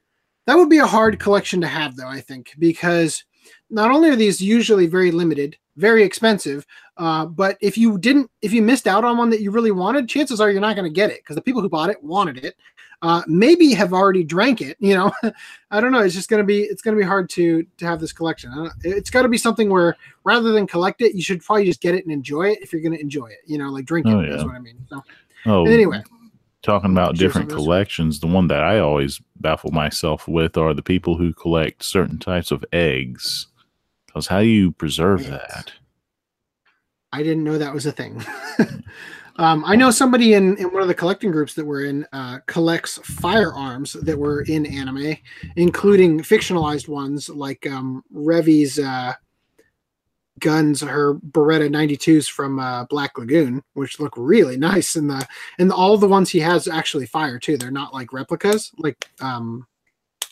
that 0.48 0.56
would 0.56 0.70
be 0.70 0.80
a 0.80 0.88
hard 0.88 1.20
collection 1.20 1.62
to 1.62 1.68
have, 1.68 1.95
though. 1.98 2.08
I 2.08 2.22
think 2.22 2.53
because 2.58 3.26
not 3.72 3.91
only 3.91 4.10
are 4.10 4.15
these 4.15 4.41
usually 4.41 4.85
very 4.85 5.11
limited, 5.11 5.57
very 5.77 6.03
expensive, 6.03 6.65
uh, 6.98 7.26
but 7.26 7.57
if 7.61 7.77
you 7.77 7.98
didn't, 7.98 8.30
if 8.41 8.53
you 8.53 8.61
missed 8.61 8.88
out 8.88 9.03
on 9.03 9.18
one 9.18 9.30
that 9.30 9.41
you 9.41 9.49
really 9.52 9.72
wanted, 9.72 10.07
chances 10.10 10.39
are 10.41 10.52
you're 10.52 10.61
not 10.61 10.76
going 10.76 10.89
to 10.89 10.93
get 10.93 11.10
it 11.10 11.22
because 11.23 11.35
the 11.35 11.41
people 11.41 11.61
who 11.61 11.69
bought 11.69 11.89
it 11.89 12.03
wanted 12.03 12.43
it. 12.45 12.56
Uh, 13.03 13.23
maybe 13.26 13.73
have 13.73 13.93
already 13.93 14.23
drank 14.23 14.61
it. 14.61 14.77
You 14.80 14.93
know, 14.93 15.11
I 15.72 15.81
don't 15.81 15.91
know. 15.91 16.02
It's 16.02 16.14
just 16.14 16.30
going 16.30 16.38
to 16.43 16.45
be 16.45 16.61
it's 16.61 16.84
going 16.84 16.95
to 16.95 17.02
be 17.02 17.07
hard 17.07 17.31
to 17.31 17.65
to 17.77 17.85
have 17.88 17.99
this 17.99 18.14
collection. 18.14 18.52
I 18.52 18.56
don't- 18.56 18.73
It's 18.84 19.10
got 19.10 19.23
to 19.23 19.27
be 19.27 19.39
something 19.39 19.72
where 19.72 19.95
rather 20.23 20.52
than 20.52 20.68
collect 20.68 21.02
it, 21.02 21.15
you 21.15 21.23
should 21.23 21.43
probably 21.43 21.65
just 21.65 21.81
get 21.81 21.95
it 21.95 22.03
and 22.03 22.14
enjoy 22.14 22.49
it 22.49 22.60
if 22.61 22.72
you're 22.72 22.81
going 22.81 22.93
to 22.93 23.02
enjoy 23.02 23.26
it. 23.27 23.39
You 23.48 23.57
know, 23.57 23.69
like 23.72 23.85
drink 23.85 24.06
it. 24.06 24.11
Oh, 24.14 24.22
That's 24.22 24.43
yeah. 24.43 24.45
what 24.45 24.56
I 24.56 24.60
mean. 24.60 24.77
So 24.88 25.02
oh, 25.48 25.65
anyway, 25.65 26.03
talking 26.61 26.91
about 26.91 27.15
different 27.15 27.49
collections, 27.49 28.19
the 28.19 28.27
one 28.27 28.48
that 28.49 28.61
I 28.64 28.77
always 28.80 29.19
baffle 29.39 29.72
myself 29.72 30.27
with 30.27 30.56
are 30.56 30.76
the 30.76 30.84
people 30.84 31.18
who 31.18 31.34
collect 31.34 31.84
certain 31.84 32.19
types 32.19 32.52
of 32.52 32.64
eggs. 32.72 33.48
Because 34.12 34.28
how 34.28 34.42
do 34.42 34.48
you 34.48 34.72
preserve 34.72 35.22
Eggs. 35.22 35.30
that? 35.30 35.72
I 37.14 37.24
didn't 37.24 37.44
know 37.44 37.58
that 37.58 37.74
was 37.74 37.86
a 37.86 37.92
thing. 37.92 38.24
um, 39.38 39.64
I 39.66 39.76
know 39.76 39.92
somebody 39.92 40.34
in, 40.34 40.58
in 40.58 40.68
one 40.68 40.82
of 40.82 40.88
the 40.88 40.94
collecting 40.94 41.32
groups 41.32 41.54
that 41.54 41.66
we're 41.66 41.86
in 41.86 42.06
uh, 42.12 42.40
collects 42.46 43.00
firearms 43.04 43.94
that 43.94 44.18
were 44.18 44.42
in 44.42 44.66
anime, 44.66 45.16
including 45.56 46.20
fictionalized 46.20 46.88
ones 46.88 47.30
like 47.30 47.66
um, 47.68 48.04
Revy's 48.12 48.80
uh, 48.80 49.14
guns, 50.40 50.82
her 50.82 51.14
Beretta 51.16 51.70
92s 51.70 52.30
from 52.30 52.60
uh, 52.60 52.84
Black 52.86 53.18
Lagoon, 53.18 53.64
which 53.74 54.00
look 54.00 54.14
really 54.18 54.58
nice. 54.58 54.98
And 54.98 55.10
the 55.10 55.26
and 55.58 55.72
all 55.72 55.98
the 55.98 56.08
ones 56.08 56.30
he 56.30 56.40
has 56.40 56.68
actually 56.68 57.06
fire 57.06 57.40
too. 57.40 57.58
They're 57.58 57.72
not 57.72 57.94
like 57.94 58.12
replicas. 58.12 58.72
Like 58.78 59.10
um, 59.22 59.66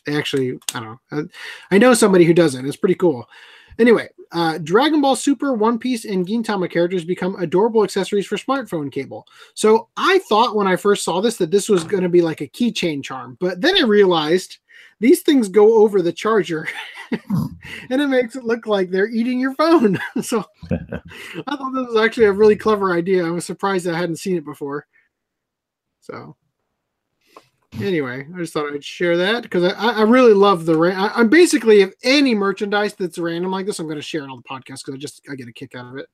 they 0.06 0.18
actually, 0.18 0.60
I 0.74 0.80
don't 0.80 1.00
know. 1.12 1.30
I, 1.72 1.76
I 1.76 1.78
know 1.78 1.94
somebody 1.94 2.26
who 2.26 2.34
does 2.34 2.56
it. 2.56 2.66
It's 2.66 2.76
pretty 2.76 2.96
cool. 2.96 3.28
Anyway, 3.80 4.10
uh, 4.34 4.60
Dragon 4.60 5.02
Ball 5.02 5.16
Super, 5.16 5.54
One 5.54 5.80
Piece, 5.80 6.06
and 6.06 6.28
Gintama 6.28 6.70
characters 6.70 7.06
become 7.06 7.36
adorable 7.36 7.84
accessories 7.84 8.28
for 8.28 8.36
smartphone 8.36 8.92
cable. 8.92 9.26
So 9.54 9.88
I 9.96 10.20
thought 10.30 10.56
when 10.56 10.68
I 10.68 10.76
first 10.76 11.04
saw 11.04 11.22
this 11.22 11.38
that 11.38 11.50
this 11.50 11.70
was 11.70 11.84
going 11.86 12.04
to 12.04 12.10
be 12.10 12.22
like 12.22 12.42
a 12.42 12.48
keychain 12.48 13.04
charm, 13.04 13.38
but 13.40 13.62
then 13.62 13.78
I 13.78 13.86
realized 13.86 14.58
these 15.00 15.22
things 15.22 15.48
go 15.48 15.82
over 15.82 16.02
the 16.02 16.12
charger, 16.12 16.68
and 17.12 18.02
it 18.02 18.08
makes 18.08 18.36
it 18.36 18.44
look 18.44 18.68
like 18.68 18.90
they're 18.90 19.08
eating 19.08 19.40
your 19.40 19.56
phone. 19.56 19.98
so 20.22 20.44
I 20.72 21.56
thought 21.56 21.74
this 21.74 21.88
was 21.88 22.04
actually 22.04 22.26
a 22.26 22.34
really 22.34 22.58
clever 22.58 22.94
idea. 22.94 23.26
I 23.26 23.32
was 23.32 23.46
surprised 23.46 23.88
I 23.88 23.98
hadn't 23.98 24.18
seen 24.18 24.36
it 24.36 24.46
before. 24.46 24.86
So 26.02 26.36
anyway, 27.82 28.26
I 28.34 28.38
just 28.38 28.54
thought 28.54 28.74
I'd 28.74 28.84
share 28.84 29.18
that 29.18 29.44
because 29.44 29.64
I, 29.64 29.72
I 29.72 30.02
really 30.02 30.34
love 30.34 30.66
the. 30.66 30.78
Ra- 30.78 30.92
I, 30.92 31.12
I'm 31.20 31.30
basically 31.30 31.82
if 31.82 31.94
any 32.04 32.34
merchandise 32.36 32.94
that's 32.94 33.18
random 33.18 33.52
like 33.52 33.66
this, 33.66 33.80
I'm 33.80 33.86
going 33.88 33.98
to 33.98 34.02
share 34.02 34.24
it 34.24 34.30
on 34.30 34.38
the 34.38 34.44
podcast 34.50 34.86
because 34.86 34.94
I 34.96 34.98
just 34.98 35.22
I 35.30 35.36
get 35.36 35.48
a 35.48 35.54
kick 35.54 35.76
out 35.76 35.88
of 35.92 35.98
it. 35.98 36.08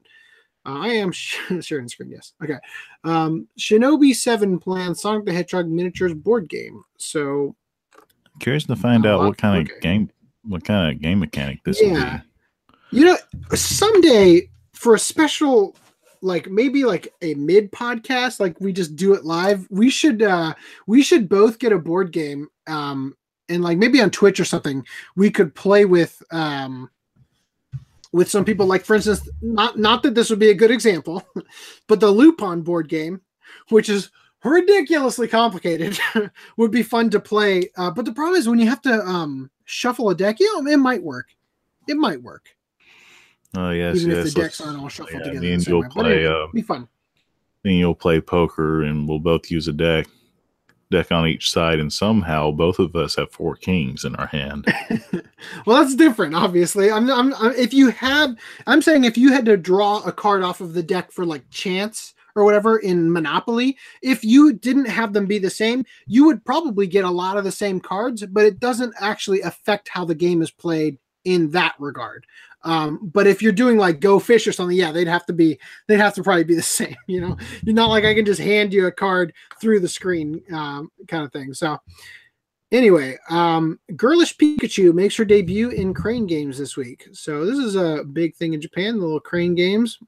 Uh, 0.65 0.79
I 0.79 0.87
am 0.89 1.11
sh- 1.11 1.37
sharing 1.61 1.85
the 1.85 1.89
screen. 1.89 2.09
Yes. 2.11 2.33
Okay. 2.43 2.57
Um, 3.03 3.47
Shinobi 3.59 4.15
Seven 4.15 4.59
plans 4.59 5.01
Sonic 5.01 5.25
the 5.25 5.33
Hedgehog 5.33 5.67
miniatures 5.67 6.13
board 6.13 6.49
game. 6.49 6.83
So 6.97 7.55
Curious 8.39 8.65
to 8.65 8.75
find 8.75 9.05
out 9.05 9.21
what 9.21 9.37
kind 9.37 9.69
of 9.69 9.81
game, 9.81 10.09
what 10.43 10.65
kind 10.65 10.93
of 10.93 11.01
game 11.01 11.19
mechanic 11.19 11.63
this 11.63 11.81
Yeah. 11.81 11.93
will 11.93 12.19
be. 12.19 12.97
You 12.97 13.05
know, 13.05 13.17
someday 13.55 14.49
for 14.73 14.93
a 14.95 14.99
special, 14.99 15.75
like 16.21 16.49
maybe 16.49 16.83
like 16.85 17.13
a 17.21 17.33
mid 17.35 17.71
podcast, 17.71 18.39
like 18.39 18.59
we 18.59 18.73
just 18.73 18.95
do 18.95 19.13
it 19.13 19.25
live. 19.25 19.67
We 19.69 19.89
should 19.89 20.21
uh 20.21 20.53
we 20.87 21.01
should 21.01 21.29
both 21.29 21.59
get 21.59 21.71
a 21.71 21.79
board 21.79 22.11
game, 22.11 22.47
um, 22.67 23.15
and 23.49 23.63
like 23.63 23.77
maybe 23.77 24.01
on 24.01 24.09
Twitch 24.09 24.39
or 24.39 24.45
something, 24.45 24.85
we 25.15 25.29
could 25.31 25.53
play 25.55 25.85
with 25.85 26.21
um 26.31 26.89
with 28.11 28.29
some 28.29 28.45
people. 28.45 28.65
Like 28.65 28.85
for 28.85 28.95
instance, 28.95 29.27
not 29.41 29.77
not 29.77 30.03
that 30.03 30.15
this 30.15 30.29
would 30.29 30.39
be 30.39 30.49
a 30.49 30.55
good 30.55 30.71
example, 30.71 31.23
but 31.87 31.99
the 31.99 32.11
Lupin 32.11 32.61
board 32.61 32.89
game, 32.89 33.21
which 33.69 33.89
is 33.89 34.11
ridiculously 34.43 35.27
complicated, 35.27 35.99
would 36.57 36.71
be 36.71 36.83
fun 36.83 37.09
to 37.09 37.19
play. 37.19 37.69
Uh, 37.77 37.91
but 37.91 38.05
the 38.05 38.13
problem 38.13 38.37
is 38.39 38.47
when 38.47 38.59
you 38.59 38.69
have 38.69 38.81
to 38.83 39.05
um 39.05 39.49
shuffle 39.65 40.09
a 40.09 40.15
deck, 40.15 40.39
you 40.39 40.63
know, 40.63 40.71
it 40.71 40.77
might 40.77 41.03
work. 41.03 41.27
It 41.87 41.97
might 41.97 42.21
work. 42.21 42.54
Oh 43.57 43.71
yes, 43.71 43.97
even 43.97 44.11
yes. 44.11 44.27
if 44.27 44.33
the 44.33 44.41
decks 44.41 44.61
aren't 44.61 44.79
all 44.79 44.89
shuffled 44.89 45.13
yeah, 45.21 45.31
together. 45.31 45.53
and 45.53 45.67
you'll 45.67 45.81
way. 45.81 45.87
Play. 45.89 46.13
anyway, 46.25 46.43
Uh, 46.43 46.47
be 46.53 46.61
fun. 46.61 46.87
then 47.63 47.73
you'll 47.73 47.95
play 47.95 48.19
poker, 48.21 48.83
and 48.83 49.07
we'll 49.07 49.19
both 49.19 49.49
use 49.51 49.67
a 49.67 49.73
deck, 49.73 50.07
deck 50.91 51.11
on 51.11 51.27
each 51.27 51.51
side, 51.51 51.79
and 51.79 51.91
somehow 51.91 52.51
both 52.51 52.79
of 52.79 52.95
us 52.95 53.15
have 53.15 53.31
four 53.31 53.55
kings 53.55 54.03
in 54.05 54.15
our 54.15 54.27
hand. 54.27 54.65
well, 55.65 55.81
that's 55.81 55.95
different. 55.95 56.35
Obviously, 56.35 56.91
I'm, 56.91 57.09
I'm, 57.09 57.33
I'm. 57.35 57.51
If 57.53 57.73
you 57.73 57.89
have, 57.89 58.35
I'm 58.67 58.81
saying 58.81 59.03
if 59.03 59.17
you 59.17 59.31
had 59.31 59.45
to 59.45 59.57
draw 59.57 60.01
a 60.03 60.11
card 60.11 60.43
off 60.43 60.61
of 60.61 60.73
the 60.73 60.83
deck 60.83 61.11
for 61.11 61.25
like 61.25 61.49
chance 61.49 62.13
or 62.35 62.43
whatever 62.43 62.77
in 62.79 63.11
Monopoly, 63.13 63.77
if 64.01 64.21
you 64.23 64.51
didn't 64.51 64.89
have 64.89 65.13
them 65.13 65.25
be 65.25 65.39
the 65.39 65.49
same, 65.49 65.85
you 66.05 66.25
would 66.25 66.43
probably 66.43 66.85
get 66.85 67.05
a 67.05 67.09
lot 67.09 67.37
of 67.37 67.45
the 67.45 67.51
same 67.51 67.79
cards, 67.79 68.25
but 68.25 68.45
it 68.45 68.59
doesn't 68.59 68.93
actually 68.99 69.39
affect 69.41 69.87
how 69.87 70.03
the 70.03 70.13
game 70.15 70.41
is 70.41 70.51
played 70.51 70.97
in 71.23 71.49
that 71.51 71.75
regard. 71.79 72.25
Um, 72.65 72.99
but 73.13 73.27
if 73.27 73.41
you're 73.41 73.51
doing 73.51 73.77
like 73.77 73.99
Go 73.99 74.19
Fish 74.19 74.47
or 74.47 74.51
something, 74.51 74.75
yeah, 74.75 74.91
they'd 74.91 75.07
have 75.07 75.25
to 75.27 75.33
be, 75.33 75.59
they'd 75.87 75.99
have 75.99 76.15
to 76.15 76.23
probably 76.23 76.43
be 76.43 76.55
the 76.55 76.61
same. 76.81 76.95
You 77.07 77.21
know, 77.21 77.37
you're 77.63 77.75
not 77.75 77.89
like 77.89 78.03
I 78.03 78.13
can 78.13 78.25
just 78.25 78.41
hand 78.41 78.73
you 78.73 78.87
a 78.87 78.91
card 78.91 79.33
through 79.61 79.79
the 79.79 79.87
screen, 79.87 80.41
um, 80.51 80.91
kind 81.07 81.23
of 81.23 81.31
thing. 81.31 81.53
So, 81.53 81.77
anyway, 82.71 83.17
um, 83.29 83.79
Girlish 83.95 84.35
Pikachu 84.37 84.93
makes 84.93 85.15
her 85.15 85.25
debut 85.25 85.69
in 85.69 85.93
Crane 85.93 86.25
Games 86.25 86.57
this 86.57 86.75
week. 86.75 87.07
So 87.13 87.45
this 87.45 87.59
is 87.59 87.75
a 87.75 88.03
big 88.03 88.35
thing 88.35 88.53
in 88.53 88.61
Japan. 88.61 88.97
The 88.97 89.05
little 89.05 89.19
Crane 89.19 89.55
Games. 89.55 89.99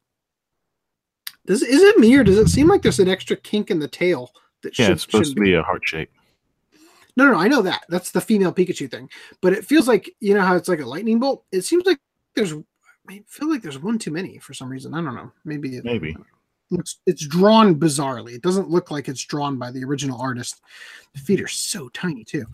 Does 1.46 1.62
is 1.64 1.82
it 1.82 1.98
me 1.98 2.14
or 2.16 2.24
does 2.26 2.38
it 2.38 2.50
seem 2.50 2.68
like 2.68 2.82
there's 2.82 3.00
an 3.00 3.08
extra 3.08 3.38
kink 3.38 3.72
in 3.72 3.80
the 3.80 3.88
tail 3.88 4.32
that 4.64 4.78
Yeah, 4.78 4.88
should, 4.88 4.94
it's 4.94 5.04
supposed 5.04 5.34
to 5.36 5.42
be 5.42 5.54
a 5.54 5.64
heart 5.64 5.88
shape. 5.88 6.12
no, 7.16 7.26
no, 7.26 7.32
no, 7.32 7.38
I 7.40 7.48
know 7.48 7.62
that. 7.62 7.84
That's 7.88 8.12
the 8.12 8.20
female 8.20 8.52
Pikachu 8.52 8.92
thing. 8.92 9.10
But 9.42 9.54
it 9.54 9.64
feels 9.64 9.88
like 9.88 10.10
you 10.20 10.34
know 10.34 10.42
how 10.42 10.56
it's 10.56 10.68
like 10.68 10.82
a 10.82 10.86
lightning 10.86 11.20
bolt. 11.20 11.46
It 11.52 11.62
seems 11.62 11.86
like 11.86 12.00
there's. 12.38 12.54
I 13.10 13.24
feel 13.28 13.50
like 13.50 13.62
there's 13.62 13.80
one 13.82 13.98
too 13.98 14.12
many 14.12 14.38
for 14.38 14.54
some 14.54 14.70
reason. 14.70 14.94
I 14.94 15.02
don't 15.02 15.16
know. 15.16 15.32
Maybe 15.46 15.78
it 15.78 15.86
Maybe. 15.86 16.16
looks 16.70 17.00
it's 17.06 17.26
drawn 17.26 17.76
bizarrely. 17.76 18.34
It 18.34 18.42
doesn't 18.42 18.70
look 18.70 18.92
like 18.92 19.08
it's 19.08 19.24
drawn 19.24 19.58
by 19.58 19.72
the 19.72 19.84
original 19.84 20.22
artist. 20.22 20.62
The 21.14 21.20
feet 21.20 21.42
are 21.42 21.48
so 21.48 21.90
tiny 21.90 22.24
too. 22.24 22.46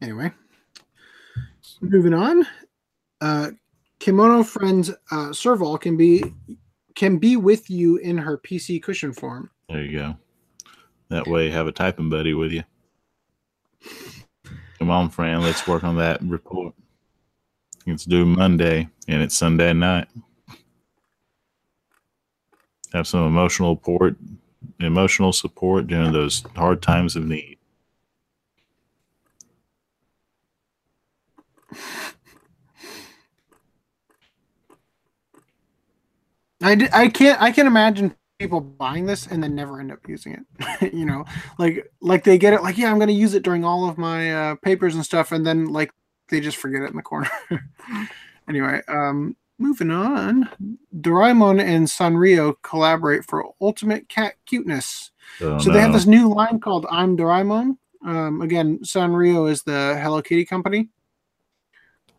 Anyway, 0.00 0.32
moving 1.80 2.14
on. 2.14 2.46
Uh, 3.20 3.50
Kemono 4.00 4.44
Friends 4.44 4.90
uh, 5.12 5.32
Serval 5.32 5.78
can 5.78 5.96
be 5.96 6.24
can 6.94 7.18
be 7.18 7.36
with 7.36 7.70
you 7.70 7.96
in 7.98 8.18
her 8.18 8.36
PC 8.36 8.82
cushion 8.82 9.12
form. 9.12 9.50
There 9.68 9.82
you 9.82 9.98
go. 9.98 10.16
That 11.08 11.26
way, 11.26 11.50
have 11.50 11.66
a 11.66 11.72
typing 11.72 12.10
buddy 12.10 12.34
with 12.34 12.52
you. 12.52 12.64
Come 14.78 14.90
on, 14.90 15.10
friend. 15.10 15.42
Let's 15.42 15.66
work 15.66 15.84
on 15.84 15.96
that 15.98 16.22
report. 16.22 16.74
It's 17.86 18.04
due 18.04 18.26
Monday, 18.26 18.88
and 19.08 19.22
it's 19.22 19.36
Sunday 19.36 19.72
night. 19.72 20.08
Have 22.92 23.06
some 23.08 23.26
emotional 23.26 23.76
support, 23.76 24.16
emotional 24.80 25.32
support 25.32 25.86
during 25.88 26.12
those 26.12 26.42
hard 26.56 26.82
times 26.82 27.16
of 27.16 27.24
need. 27.26 27.58
I, 36.62 36.74
d- 36.76 36.88
I 36.92 37.08
can't 37.08 37.40
I 37.42 37.52
can 37.52 37.66
imagine 37.66 38.14
people 38.42 38.60
buying 38.60 39.06
this 39.06 39.26
and 39.26 39.42
then 39.42 39.54
never 39.54 39.80
end 39.80 39.92
up 39.92 40.00
using 40.08 40.34
it. 40.34 40.92
you 40.94 41.06
know, 41.06 41.24
like 41.58 41.90
like 42.00 42.24
they 42.24 42.38
get 42.38 42.52
it 42.52 42.62
like 42.62 42.76
yeah 42.76 42.90
I'm 42.90 42.98
going 42.98 43.08
to 43.08 43.14
use 43.14 43.34
it 43.34 43.42
during 43.42 43.64
all 43.64 43.88
of 43.88 43.98
my 43.98 44.32
uh, 44.32 44.54
papers 44.56 44.94
and 44.94 45.04
stuff, 45.04 45.32
and 45.32 45.46
then 45.46 45.66
like 45.66 45.92
they 46.28 46.40
just 46.40 46.56
forget 46.56 46.82
it 46.82 46.90
in 46.90 46.96
the 46.96 47.02
corner. 47.02 47.30
anyway, 48.48 48.80
um, 48.88 49.36
moving 49.58 49.90
on. 49.90 50.48
Doraemon 50.98 51.62
and 51.62 51.86
Sanrio 51.86 52.54
collaborate 52.62 53.24
for 53.24 53.44
ultimate 53.60 54.08
cat 54.08 54.34
cuteness. 54.46 55.10
Oh, 55.40 55.58
so 55.58 55.72
they 55.72 55.80
have 55.80 55.92
this 55.92 56.06
new 56.06 56.28
line 56.32 56.60
called 56.60 56.86
"I'm 56.90 57.16
Doraemon." 57.16 57.76
Um, 58.04 58.42
again, 58.42 58.80
Sanrio 58.80 59.48
is 59.48 59.62
the 59.62 59.98
Hello 60.02 60.20
Kitty 60.20 60.44
company. 60.44 60.88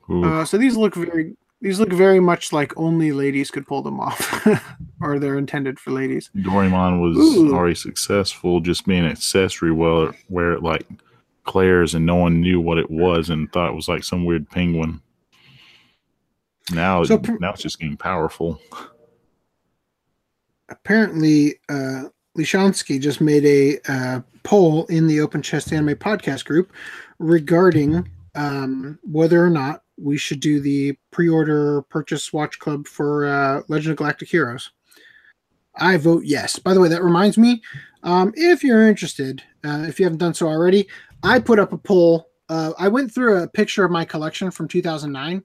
Uh, 0.10 0.46
so 0.46 0.58
these 0.58 0.76
look 0.76 0.96
very 0.96 1.36
these 1.62 1.80
look 1.80 1.92
very 1.94 2.20
much 2.20 2.52
like 2.52 2.78
only 2.78 3.14
ladies 3.14 3.50
could 3.50 3.66
pull 3.66 3.82
them 3.82 4.00
off, 4.00 4.46
or 5.04 5.20
they're 5.20 5.38
intended 5.38 5.80
for 5.80 5.92
ladies. 5.92 6.30
Doraemon 6.36 7.02
was 7.02 7.18
Ooh. 7.18 7.54
already 7.54 7.76
successful 7.76 8.60
just 8.60 8.86
being 8.86 9.06
an 9.06 9.12
accessory 9.12 9.72
where 9.72 10.14
where 10.28 10.54
it 10.54 10.64
like 10.64 10.88
Claire's 11.44 11.94
and 11.94 12.06
no 12.06 12.16
one 12.16 12.42
knew 12.42 12.60
what 12.60 12.78
it 12.78 12.90
was 12.90 13.30
and 13.30 13.52
thought 13.52 13.70
it 13.70 13.76
was 13.76 13.88
like 13.88 14.04
some 14.04 14.26
weird 14.26 14.50
penguin. 14.50 15.02
Now, 16.72 17.04
So 17.04 17.18
pr- 17.18 17.38
now 17.40 17.52
it's 17.52 17.62
just 17.62 17.80
getting 17.80 17.98
powerful. 17.98 18.60
Apparently, 20.70 21.56
uh, 21.68 22.04
Lishansky 22.38 23.00
just 23.00 23.20
made 23.20 23.46
a 23.46 23.80
uh, 23.92 24.22
poll 24.44 24.86
in 24.86 25.08
the 25.08 25.20
Open 25.20 25.42
Chest 25.42 25.74
Anime 25.74 25.96
podcast 25.96 26.46
group 26.46 26.72
regarding 27.20 28.10
um, 28.36 28.98
whether 29.04 29.44
or 29.44 29.50
not 29.50 29.84
we 29.98 30.18
should 30.18 30.40
do 30.40 30.60
the 30.60 30.98
pre-order 31.12 31.84
purchase 31.84 32.34
watch 32.34 32.58
club 32.60 32.88
for 32.88 33.26
uh, 33.26 33.62
Legend 33.68 33.92
of 33.92 33.98
Galactic 33.98 34.30
Heroes. 34.30 34.72
I 35.78 35.98
vote 35.98 36.24
yes. 36.26 36.60
By 36.60 36.74
the 36.74 36.80
way, 36.80 36.90
that 36.90 37.04
reminds 37.04 37.38
me, 37.38 37.62
um, 38.04 38.34
if 38.36 38.64
you're 38.64 38.88
interested, 38.88 39.44
uh, 39.64 39.86
if 39.88 40.00
you 40.00 40.06
haven't 40.06 40.20
done 40.20 40.34
so 40.34 40.48
already, 40.48 40.88
I 41.24 41.40
put 41.40 41.60
up 41.60 41.74
a 41.74 41.78
poll. 41.78 42.30
Uh, 42.50 42.74
I 42.78 42.88
went 42.90 43.14
through 43.14 43.42
a 43.42 43.48
picture 43.48 43.86
of 43.86 43.92
my 43.92 44.06
collection 44.06 44.52
from 44.52 44.68
2009, 44.68 45.44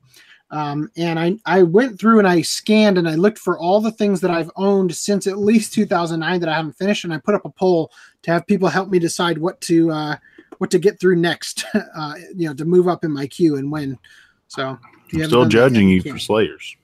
um, 0.50 0.90
and 0.96 1.18
I 1.18 1.36
I 1.46 1.62
went 1.62 1.98
through 1.98 2.18
and 2.18 2.26
I 2.26 2.42
scanned 2.42 2.98
and 2.98 3.08
I 3.08 3.14
looked 3.14 3.38
for 3.38 3.58
all 3.58 3.80
the 3.80 3.92
things 3.92 4.20
that 4.20 4.30
I've 4.30 4.50
owned 4.56 4.94
since 4.94 5.26
at 5.26 5.38
least 5.38 5.72
2009 5.74 6.40
that 6.40 6.48
I 6.48 6.56
haven't 6.56 6.76
finished, 6.76 7.04
and 7.04 7.14
I 7.14 7.18
put 7.18 7.34
up 7.34 7.44
a 7.44 7.50
poll 7.50 7.92
to 8.22 8.32
have 8.32 8.46
people 8.46 8.68
help 8.68 8.88
me 8.88 8.98
decide 8.98 9.38
what 9.38 9.60
to 9.62 9.90
uh, 9.90 10.16
what 10.58 10.70
to 10.72 10.78
get 10.78 11.00
through 11.00 11.16
next. 11.16 11.64
Uh, 11.94 12.14
you 12.34 12.46
know, 12.46 12.54
to 12.54 12.64
move 12.64 12.86
up 12.86 13.04
in 13.04 13.10
my 13.10 13.26
queue 13.26 13.56
and 13.56 13.72
when. 13.72 13.98
So 14.46 14.78
I'm 15.12 15.24
still 15.24 15.42
that 15.42 15.48
judging 15.50 15.88
you 15.88 16.00
for 16.00 16.18
Slayers. 16.18 16.76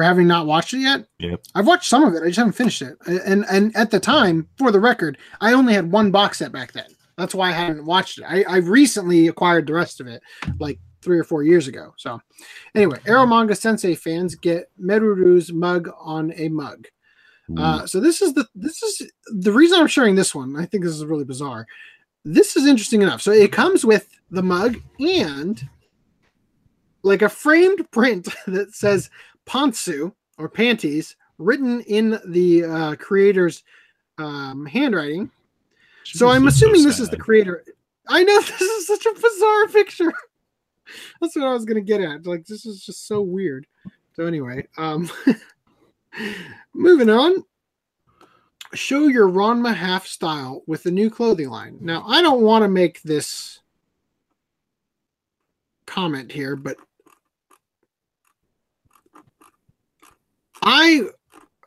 For 0.00 0.04
having 0.04 0.28
not 0.28 0.46
watched 0.46 0.72
it 0.72 0.78
yet. 0.78 1.04
Yep. 1.18 1.42
I've 1.54 1.66
watched 1.66 1.90
some 1.90 2.04
of 2.04 2.14
it. 2.14 2.22
I 2.22 2.28
just 2.28 2.38
haven't 2.38 2.54
finished 2.54 2.80
it. 2.80 2.96
And 3.04 3.44
and 3.50 3.76
at 3.76 3.90
the 3.90 4.00
time, 4.00 4.48
for 4.56 4.72
the 4.72 4.80
record, 4.80 5.18
I 5.42 5.52
only 5.52 5.74
had 5.74 5.92
one 5.92 6.10
box 6.10 6.38
set 6.38 6.52
back 6.52 6.72
then. 6.72 6.86
That's 7.18 7.34
why 7.34 7.50
I 7.50 7.52
hadn't 7.52 7.84
watched 7.84 8.18
it. 8.18 8.24
I, 8.26 8.42
I 8.48 8.56
recently 8.60 9.28
acquired 9.28 9.66
the 9.66 9.74
rest 9.74 10.00
of 10.00 10.06
it, 10.06 10.22
like 10.58 10.80
three 11.02 11.18
or 11.18 11.22
four 11.22 11.42
years 11.42 11.68
ago. 11.68 11.92
So, 11.98 12.18
anyway, 12.74 12.96
Eromanga 13.04 13.54
Sensei 13.54 13.94
fans 13.94 14.36
get 14.36 14.70
Meruru's 14.82 15.52
mug 15.52 15.90
on 16.00 16.32
a 16.34 16.48
mug. 16.48 16.86
Uh, 17.58 17.86
so 17.86 18.00
this 18.00 18.22
is 18.22 18.32
the 18.32 18.46
this 18.54 18.82
is 18.82 19.12
the 19.26 19.52
reason 19.52 19.78
I'm 19.78 19.86
sharing 19.86 20.14
this 20.14 20.34
one. 20.34 20.56
I 20.56 20.64
think 20.64 20.82
this 20.82 20.94
is 20.94 21.04
really 21.04 21.24
bizarre. 21.24 21.66
This 22.24 22.56
is 22.56 22.66
interesting 22.66 23.02
enough. 23.02 23.20
So 23.20 23.32
it 23.32 23.52
comes 23.52 23.84
with 23.84 24.08
the 24.30 24.42
mug 24.42 24.78
and 24.98 25.62
like 27.02 27.20
a 27.20 27.28
framed 27.28 27.90
print 27.90 28.28
that 28.46 28.72
says 28.74 29.10
Pantsu 29.50 30.14
or 30.38 30.48
panties 30.48 31.16
written 31.38 31.80
in 31.82 32.20
the 32.26 32.64
uh, 32.64 32.94
creator's 32.96 33.64
um, 34.16 34.64
handwriting. 34.64 35.28
She 36.04 36.18
So 36.18 36.28
I'm 36.28 36.46
assuming 36.46 36.84
this 36.84 37.00
is 37.00 37.10
the 37.10 37.16
creator. 37.16 37.64
I 38.06 38.22
know 38.22 38.40
this 38.40 38.60
is 38.60 38.86
such 38.86 39.06
a 39.06 39.12
bizarre 39.12 39.66
picture. 39.68 40.12
That's 41.20 41.34
what 41.34 41.46
I 41.46 41.52
was 41.52 41.64
gonna 41.64 41.80
get 41.80 42.00
at. 42.00 42.26
Like 42.26 42.46
this 42.46 42.64
is 42.64 42.84
just 42.84 43.08
so 43.08 43.22
weird. 43.22 43.66
So 44.14 44.26
anyway, 44.26 44.68
um 44.78 45.10
moving 46.74 47.10
on. 47.10 47.44
Show 48.72 49.08
your 49.08 49.28
Ranma 49.28 49.74
half 49.74 50.06
style 50.06 50.62
with 50.68 50.84
the 50.84 50.92
new 50.92 51.10
clothing 51.10 51.50
line. 51.50 51.76
Now 51.80 52.04
I 52.06 52.22
don't 52.22 52.42
want 52.42 52.62
to 52.62 52.68
make 52.68 53.02
this 53.02 53.60
comment 55.86 56.30
here, 56.30 56.54
but 56.54 56.76
I 60.62 61.02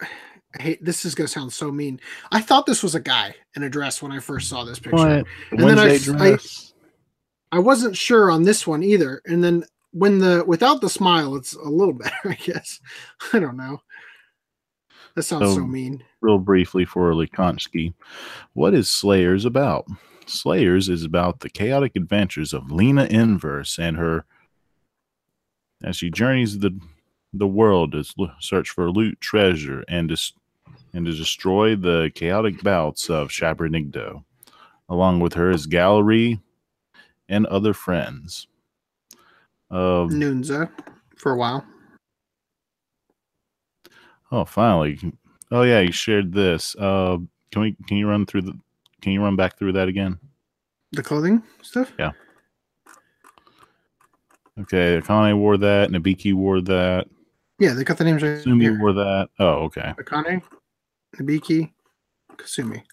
I 0.02 0.62
hate 0.62 0.84
this 0.86 1.04
is 1.06 1.16
gonna 1.16 1.28
sound 1.28 1.52
so 1.52 1.72
mean. 1.72 2.00
I 2.32 2.42
thought 2.42 2.66
this 2.66 2.84
was 2.84 2.96
a 2.96 3.00
guy 3.00 3.36
in 3.56 3.64
a 3.64 3.70
dress 3.70 4.02
when 4.02 4.12
I 4.12 4.20
first 4.20 4.50
saw 4.50 4.64
this 4.64 4.80
picture. 4.80 4.96
What? 4.98 5.26
And 5.52 5.60
then 5.60 5.80
I- 5.80 5.86
Wednesday 5.88 6.34
I- 6.34 6.38
I 7.52 7.60
wasn't 7.60 7.96
sure 7.96 8.32
on 8.32 8.44
this 8.44 8.66
one 8.66 8.82
either. 8.84 9.22
And 9.26 9.44
then 9.44 9.64
when 9.92 10.18
the 10.20 10.44
without 10.48 10.82
the 10.82 10.90
smile, 10.90 11.36
it's 11.36 11.54
a 11.54 11.70
little 11.70 11.94
better, 11.98 12.16
I 12.26 12.34
guess. 12.36 12.80
I 13.32 13.40
don't 13.40 13.58
know. 13.58 13.82
That 15.16 15.24
sounds 15.24 15.46
so 15.50 15.56
So- 15.56 15.68
mean. 15.68 16.04
real 16.22 16.40
briefly 16.40 16.86
for 16.86 17.12
Likonski. 17.14 17.94
What 18.54 18.74
is 18.74 18.90
Slayers 18.90 19.46
about? 19.46 19.86
Slayers 20.26 20.88
is 20.90 21.04
about 21.04 21.42
the 21.42 21.50
chaotic 21.50 21.96
adventures 21.96 22.54
of 22.54 22.72
Lina 22.72 23.06
Inverse 23.06 23.78
and 23.78 23.98
her 23.98 24.26
as 25.84 25.98
she 25.98 26.10
journeys 26.10 26.60
the 26.60 26.80
the 27.34 27.48
world 27.48 27.92
to 27.94 28.04
search 28.40 28.70
for 28.70 28.92
loot, 28.92 29.20
treasure, 29.20 29.84
and 29.88 30.10
dis- 30.10 30.34
and 30.94 31.06
to 31.06 31.14
destroy 31.14 31.76
the 31.76 32.12
chaotic 32.14 32.62
bouts 32.62 33.10
of 33.10 33.30
Shabranigdo. 33.30 34.24
Along 34.90 35.20
with 35.20 35.34
her 35.34 35.50
is 35.50 35.66
Gourry 35.66 36.40
and 37.30 37.46
other 37.48 37.74
friends. 37.74 38.48
Um, 39.72 40.10
Nunza 40.10 40.70
for 41.16 41.32
a 41.32 41.38
while. 41.38 41.66
Oh, 44.32 44.46
finally. 44.46 45.00
Oh 45.52 45.64
yeah, 45.64 45.80
you 45.80 45.92
shared 45.92 46.34
this. 46.34 46.76
Uh, 46.76 47.18
can 47.52 47.62
we? 47.62 47.76
Can 47.88 47.98
you 47.98 48.08
run 48.08 48.26
through 48.26 48.42
the? 48.44 48.60
Can 49.02 49.12
you 49.14 49.22
run 49.22 49.36
back 49.36 49.58
through 49.58 49.74
that 49.74 49.88
again? 49.88 50.20
The 50.92 51.04
clothing 51.04 51.42
stuff? 51.62 51.92
Yeah. 51.98 52.12
Okay, 54.62 55.00
Akane 55.00 55.38
wore 55.38 55.58
that. 55.58 55.90
Nabiki 55.90 56.34
wore 56.34 56.62
that. 56.62 57.08
Yeah, 57.60 57.74
they 57.74 57.84
got 57.84 57.98
the 57.98 58.04
names 58.04 58.24
right 58.24 58.42
Sumi 58.42 58.66
here. 58.66 58.80
wore 58.80 58.94
that. 58.94 59.30
Oh, 59.40 59.64
okay. 59.66 59.94
Akane, 59.98 60.42
Nabiki, 61.18 61.72
Kasumi. 62.36 62.84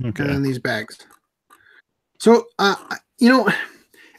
and 0.00 0.06
Okay. 0.08 0.24
then 0.26 0.42
these 0.42 0.58
bags. 0.58 0.98
So, 2.20 2.46
uh, 2.58 2.76
you 3.18 3.28
know, 3.28 3.48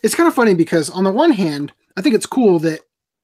it's 0.04 0.16
kind 0.16 0.28
of 0.28 0.34
funny 0.36 0.54
because 0.54 0.90
on 0.90 1.04
the 1.04 1.12
one 1.12 1.32
hand, 1.32 1.72
I 1.96 2.02
think 2.02 2.16
it's 2.16 2.26
cool 2.26 2.60
that 2.60 2.82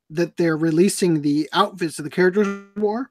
that 0.09 0.37
they're 0.37 0.57
releasing 0.57 1.21
the 1.21 1.49
outfits 1.53 1.97
of 1.97 2.03
the 2.05 2.09
characters 2.11 2.47
wore. 2.75 3.09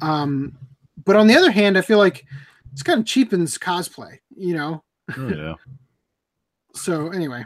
Um, 0.00 0.56
but 1.04 1.16
on 1.16 1.26
the 1.26 1.34
other 1.36 1.50
hand, 1.50 1.76
I 1.76 1.80
feel 1.80 1.98
like 1.98 2.24
it's 2.72 2.82
kind 2.82 3.00
of 3.00 3.06
cheapens 3.06 3.58
cosplay. 3.58 4.18
You 4.36 4.54
know, 4.54 4.84
Oh, 5.16 5.28
yeah. 5.28 5.54
so 6.74 7.08
anyway, 7.10 7.44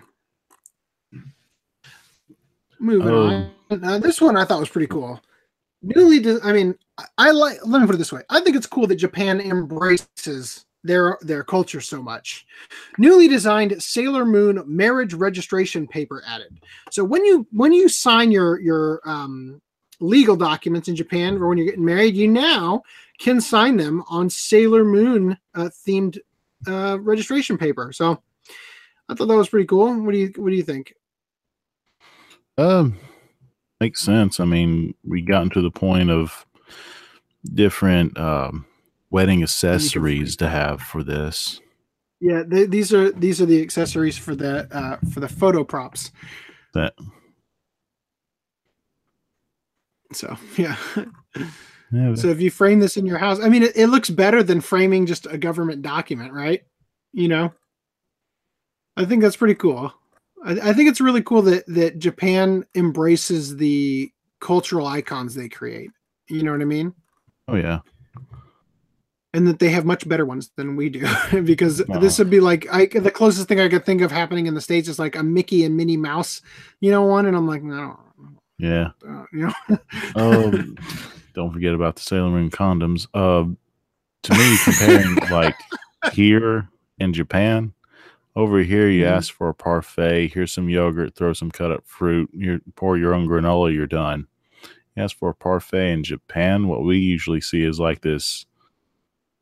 moving 2.78 3.08
Oh. 3.08 3.26
on. 3.70 3.84
Uh, 3.84 3.98
this 3.98 4.20
one 4.20 4.36
I 4.36 4.44
thought 4.44 4.60
was 4.60 4.68
pretty 4.68 4.86
cool. 4.86 5.20
Newly, 5.82 6.20
de- 6.20 6.40
I 6.42 6.52
mean, 6.52 6.74
I, 6.98 7.04
I 7.18 7.30
like. 7.32 7.58
Let 7.64 7.80
me 7.80 7.86
put 7.86 7.94
it 7.96 7.98
this 7.98 8.12
way: 8.12 8.22
I 8.30 8.40
think 8.40 8.56
it's 8.56 8.66
cool 8.66 8.86
that 8.86 8.96
Japan 8.96 9.40
embraces 9.40 10.64
their 10.84 11.18
their 11.20 11.42
culture 11.44 11.80
so 11.80 12.02
much. 12.02 12.46
Newly 12.98 13.28
designed 13.28 13.80
Sailor 13.82 14.24
Moon 14.24 14.62
marriage 14.66 15.14
registration 15.14 15.86
paper 15.86 16.22
added. 16.26 16.60
So 16.90 17.04
when 17.04 17.24
you 17.24 17.46
when 17.52 17.72
you 17.72 17.88
sign 17.88 18.30
your 18.30 18.60
your 18.60 19.00
um, 19.04 19.60
legal 20.00 20.36
documents 20.36 20.88
in 20.88 20.96
Japan 20.96 21.36
or 21.36 21.48
when 21.48 21.58
you're 21.58 21.66
getting 21.66 21.84
married, 21.84 22.14
you 22.16 22.28
now 22.28 22.82
can 23.18 23.40
sign 23.40 23.76
them 23.76 24.02
on 24.08 24.30
Sailor 24.30 24.84
Moon 24.84 25.36
uh, 25.54 25.68
themed 25.86 26.18
uh, 26.66 26.98
registration 27.00 27.58
paper. 27.58 27.92
So 27.92 28.22
I 29.08 29.14
thought 29.14 29.26
that 29.26 29.36
was 29.36 29.48
pretty 29.48 29.66
cool. 29.66 29.92
What 30.00 30.12
do 30.12 30.18
you 30.18 30.32
what 30.36 30.50
do 30.50 30.56
you 30.56 30.62
think? 30.62 30.94
Um, 32.58 32.98
makes 33.80 34.00
sense. 34.00 34.40
I 34.40 34.44
mean, 34.44 34.94
we 35.04 35.22
gotten 35.22 35.50
to 35.50 35.62
the 35.62 35.70
point 35.70 36.10
of 36.10 36.46
different 37.44 38.18
um, 38.18 38.66
wedding 39.10 39.42
accessories 39.42 40.36
to 40.36 40.48
have 40.48 40.80
for 40.80 41.02
this. 41.02 41.60
Yeah, 42.20 42.42
they, 42.46 42.64
these 42.64 42.94
are 42.94 43.12
these 43.12 43.42
are 43.42 43.46
the 43.46 43.60
accessories 43.60 44.16
for 44.16 44.34
the 44.34 44.66
uh, 44.74 44.96
for 45.12 45.20
the 45.20 45.28
photo 45.28 45.64
props. 45.64 46.12
That 46.72 46.94
So 50.12 50.36
yeah. 50.56 50.76
yeah, 51.92 52.14
So 52.14 52.28
if 52.28 52.40
you 52.40 52.50
frame 52.50 52.80
this 52.80 52.96
in 52.96 53.06
your 53.06 53.18
house, 53.18 53.38
I 53.40 53.48
mean, 53.48 53.62
it, 53.62 53.76
it 53.76 53.88
looks 53.88 54.10
better 54.10 54.42
than 54.42 54.60
framing 54.60 55.06
just 55.06 55.26
a 55.26 55.38
government 55.38 55.82
document, 55.82 56.32
right? 56.32 56.62
You 57.12 57.28
know, 57.28 57.52
I 58.96 59.04
think 59.04 59.22
that's 59.22 59.36
pretty 59.36 59.54
cool. 59.54 59.92
I, 60.46 60.70
I 60.70 60.72
think 60.72 60.88
it's 60.88 61.00
really 61.00 61.22
cool 61.22 61.42
that 61.42 61.66
that 61.66 61.98
Japan 61.98 62.64
embraces 62.74 63.56
the 63.56 64.10
cultural 64.40 64.86
icons 64.86 65.34
they 65.34 65.48
create. 65.50 65.90
You 66.28 66.42
know 66.42 66.52
what 66.52 66.62
I 66.62 66.64
mean? 66.66 66.94
oh 67.48 67.56
yeah. 67.56 67.80
And 69.34 69.46
that 69.48 69.58
they 69.58 69.68
have 69.68 69.84
much 69.84 70.08
better 70.08 70.24
ones 70.24 70.50
than 70.56 70.76
we 70.76 70.88
do, 70.88 71.06
because 71.44 71.84
Wow. 71.86 71.98
this 71.98 72.18
would 72.18 72.30
be 72.30 72.40
like 72.40 72.66
I 72.72 72.86
the 72.86 73.10
closest 73.10 73.48
thing 73.48 73.60
I 73.60 73.68
could 73.68 73.84
think 73.84 74.00
of 74.00 74.10
happening 74.10 74.46
in 74.46 74.54
the 74.54 74.60
states 74.62 74.88
is 74.88 74.98
like 74.98 75.14
a 75.14 75.22
Mickey 75.22 75.64
and 75.64 75.76
Minnie 75.76 75.96
Mouse, 75.98 76.40
you 76.80 76.90
know, 76.90 77.02
one, 77.02 77.26
and 77.26 77.36
I'm 77.36 77.46
like, 77.46 77.62
no, 77.62 78.00
Yeah. 78.58 78.90
uh, 79.06 79.24
you 79.32 79.48
know, 79.68 79.78
Um, 80.16 80.76
don't 81.34 81.52
forget 81.52 81.74
about 81.74 81.96
the 81.96 82.02
Sailor 82.02 82.30
Moon 82.30 82.50
condoms. 82.50 83.06
Um, 83.14 83.58
to 84.22 84.32
me, 84.32 84.56
comparing 84.64 85.16
like 85.30 85.56
here 86.14 86.68
in 86.98 87.12
Japan, 87.12 87.74
over 88.36 88.58
here 88.60 88.88
you 88.88 89.04
Mhm. 89.04 89.10
ask 89.10 89.34
for 89.34 89.48
a 89.48 89.54
parfait. 89.54 90.28
Here's 90.32 90.52
some 90.52 90.68
yogurt. 90.68 91.14
Throw 91.16 91.32
some 91.32 91.50
cut 91.50 91.72
up 91.72 91.86
fruit. 91.86 92.30
You 92.32 92.60
pour 92.76 92.96
your 92.96 93.14
own 93.14 93.26
granola. 93.26 93.72
You're 93.74 93.86
done. 93.86 94.28
You 94.94 95.02
ask 95.02 95.16
for 95.16 95.30
a 95.30 95.34
parfait 95.34 95.90
in 95.92 96.04
Japan. 96.04 96.68
What 96.68 96.84
we 96.84 96.98
usually 96.98 97.40
see 97.40 97.62
is 97.62 97.80
like 97.80 98.02
this 98.02 98.46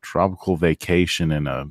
tropical 0.01 0.55
vacation 0.55 1.31
in 1.31 1.45
a 1.47 1.67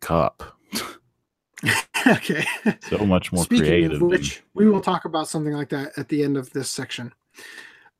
cup. 0.00 0.58
okay. 2.06 2.44
So 2.88 2.98
much 3.06 3.32
more 3.32 3.44
Speaking 3.44 3.64
creative. 3.66 3.92
of 3.92 3.98
than- 4.00 4.08
which, 4.08 4.42
we 4.54 4.68
will 4.68 4.80
talk 4.80 5.04
about 5.04 5.28
something 5.28 5.52
like 5.52 5.68
that 5.70 5.92
at 5.96 6.08
the 6.08 6.22
end 6.24 6.36
of 6.36 6.50
this 6.52 6.70
section. 6.70 7.12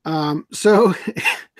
Um, 0.05 0.45
so, 0.51 0.93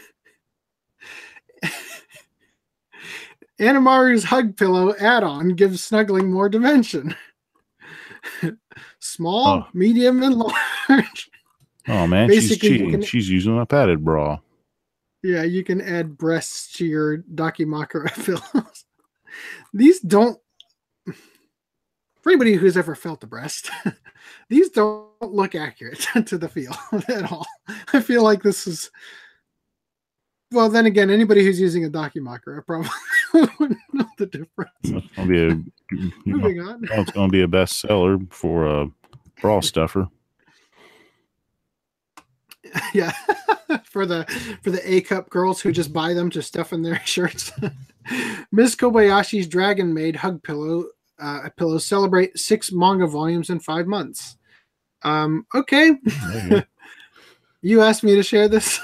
Animaru's 3.63 4.23
hug 4.25 4.57
pillow 4.57 4.93
add-on 4.99 5.49
gives 5.49 5.83
snuggling 5.83 6.31
more 6.31 6.49
dimension. 6.49 7.15
Small, 8.99 9.47
Oh. 9.47 9.67
medium, 9.73 10.23
and 10.23 10.35
large. 10.35 11.29
oh 11.87 12.07
man, 12.07 12.29
she's 12.29 12.49
basically 12.49 12.69
you 12.69 12.77
cheating. 12.77 12.91
can- 12.91 13.01
She's 13.01 13.29
using 13.29 13.59
a 13.59 13.65
padded 13.65 14.03
bra. 14.03 14.39
Yeah, 15.21 15.43
you 15.43 15.63
can 15.63 15.79
add 15.81 16.17
breasts 16.17 16.73
to 16.77 16.85
your 16.85 17.19
Dakimakura 17.19 18.11
pillows. 18.53 18.85
These 19.73 19.99
don't. 20.01 20.37
For 22.21 22.29
anybody 22.29 22.53
who's 22.53 22.77
ever 22.77 22.95
felt 22.95 23.23
a 23.23 23.27
breast, 23.27 23.69
these 24.49 24.69
don't 24.69 25.09
look 25.21 25.55
accurate 25.55 26.07
to 26.25 26.37
the 26.37 26.47
feel 26.47 26.75
at 27.09 27.29
all. 27.31 27.45
I 27.93 28.01
feel 28.01 28.23
like 28.23 28.43
this 28.43 28.65
is. 28.67 28.89
Well, 30.53 30.69
then 30.69 30.85
again, 30.85 31.09
anybody 31.09 31.43
who's 31.43 31.59
using 31.59 31.85
a 31.85 31.89
Dakimakura 31.89 32.65
probably 32.65 32.89
would 33.59 33.75
know 33.91 34.05
the 34.17 34.27
difference. 34.27 34.71
It's 34.83 35.07
gonna 35.15 35.27
be 35.27 35.39
a 35.39 35.47
you 35.49 35.63
know, 36.25 36.37
Moving 36.37 36.61
on. 36.61 36.81
Well, 36.89 37.01
it's 37.01 37.11
going 37.11 37.29
to 37.29 37.31
be 37.31 37.41
a 37.41 37.47
bestseller 37.47 38.31
for 38.31 38.67
a 38.67 38.87
bra 39.41 39.59
stuffer. 39.61 40.07
yeah 42.93 43.11
for 43.83 44.05
the 44.05 44.23
for 44.63 44.71
the 44.71 44.91
a 44.91 45.01
cup 45.01 45.29
girls 45.29 45.61
who 45.61 45.71
just 45.71 45.93
buy 45.93 46.13
them 46.13 46.29
to 46.29 46.41
stuff 46.41 46.73
in 46.73 46.81
their 46.81 46.99
shirts 47.05 47.51
miss 48.51 48.75
kobayashi's 48.75 49.47
dragon 49.47 49.93
maid 49.93 50.15
hug 50.15 50.41
pillow 50.43 50.85
uh 51.19 51.49
pillows 51.57 51.85
celebrate 51.85 52.37
six 52.39 52.71
manga 52.71 53.05
volumes 53.05 53.49
in 53.49 53.59
five 53.59 53.85
months 53.85 54.37
um 55.03 55.45
okay 55.53 55.91
There 56.31 56.43
you 56.43 56.49
go. 56.49 56.63
you 57.61 57.81
asked 57.81 58.03
me 58.03 58.15
to 58.15 58.23
share 58.23 58.47
this 58.47 58.79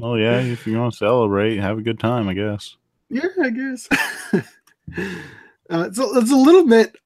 well, 0.00 0.18
yeah, 0.18 0.40
if 0.40 0.66
you 0.66 0.78
want 0.78 0.92
to 0.92 0.98
celebrate, 0.98 1.56
have 1.58 1.78
a 1.78 1.82
good 1.82 1.98
time, 2.00 2.28
I 2.28 2.34
guess. 2.34 2.76
yeah 3.10 3.26
i 3.42 3.50
guess 3.50 3.88
uh, 4.32 4.40
it's, 5.86 5.98
a, 5.98 6.04
it's 6.14 6.30
a 6.32 6.36
little 6.36 6.66
bit 6.66 6.96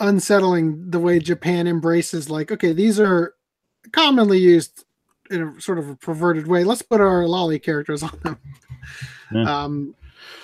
unsettling 0.00 0.90
the 0.90 0.98
way 0.98 1.18
japan 1.18 1.66
embraces 1.66 2.30
like 2.30 2.50
okay 2.52 2.72
these 2.72 2.98
are 3.00 3.34
commonly 3.92 4.38
used 4.38 4.84
in 5.30 5.42
a 5.42 5.60
sort 5.60 5.78
of 5.78 5.88
a 5.88 5.96
perverted 5.96 6.46
way 6.46 6.62
let's 6.64 6.82
put 6.82 7.00
our 7.00 7.22
loli 7.24 7.62
characters 7.62 8.02
on 8.02 8.18
them 8.22 8.38
Yeah. 9.32 9.64
um 9.64 9.94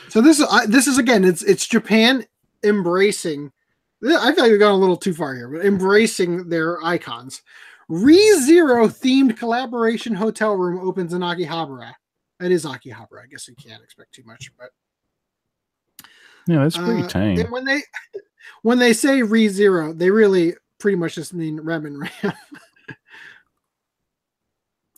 so 0.09 0.21
this 0.21 0.39
is 0.41 0.47
I 0.51 0.67
this 0.67 0.87
is 0.87 0.99
again 0.99 1.25
it's 1.25 1.43
it's 1.43 1.67
japan 1.67 2.25
embracing 2.65 3.53
i 4.05 4.33
feel 4.33 4.45
like 4.45 4.51
we've 4.51 4.59
gone 4.61 4.75
a 4.75 4.77
little 4.77 4.97
too 4.97 5.15
far 5.15 5.35
here 5.35 5.49
but 5.49 5.65
embracing 5.65 6.49
their 6.49 6.83
icons 6.85 7.43
ReZero 7.91 8.89
themed 8.89 9.37
collaboration 9.39 10.15
hotel 10.15 10.55
room 10.55 10.87
opens 10.87 11.13
in 11.13 11.21
Akihabara. 11.21 11.93
It 12.41 12.53
is 12.53 12.65
Akihabara. 12.65 13.23
I 13.23 13.27
guess 13.31 13.49
you 13.49 13.55
can't 13.55 13.83
expect 13.83 14.13
too 14.13 14.25
much, 14.25 14.51
but 14.59 14.71
Yeah, 16.47 16.63
that's 16.63 16.77
pretty 16.77 17.03
uh, 17.03 17.09
tame. 17.09 17.39
And 17.39 17.51
when 17.51 17.65
they 17.65 17.81
when 18.63 18.79
they 18.79 18.93
say 18.93 19.23
re 19.23 19.49
zero, 19.49 19.93
they 19.93 20.11
really 20.11 20.55
pretty 20.79 20.97
much 20.97 21.15
just 21.15 21.35
mean 21.35 21.61
Rem 21.61 21.87
and 21.87 22.01
Ram. 22.01 22.33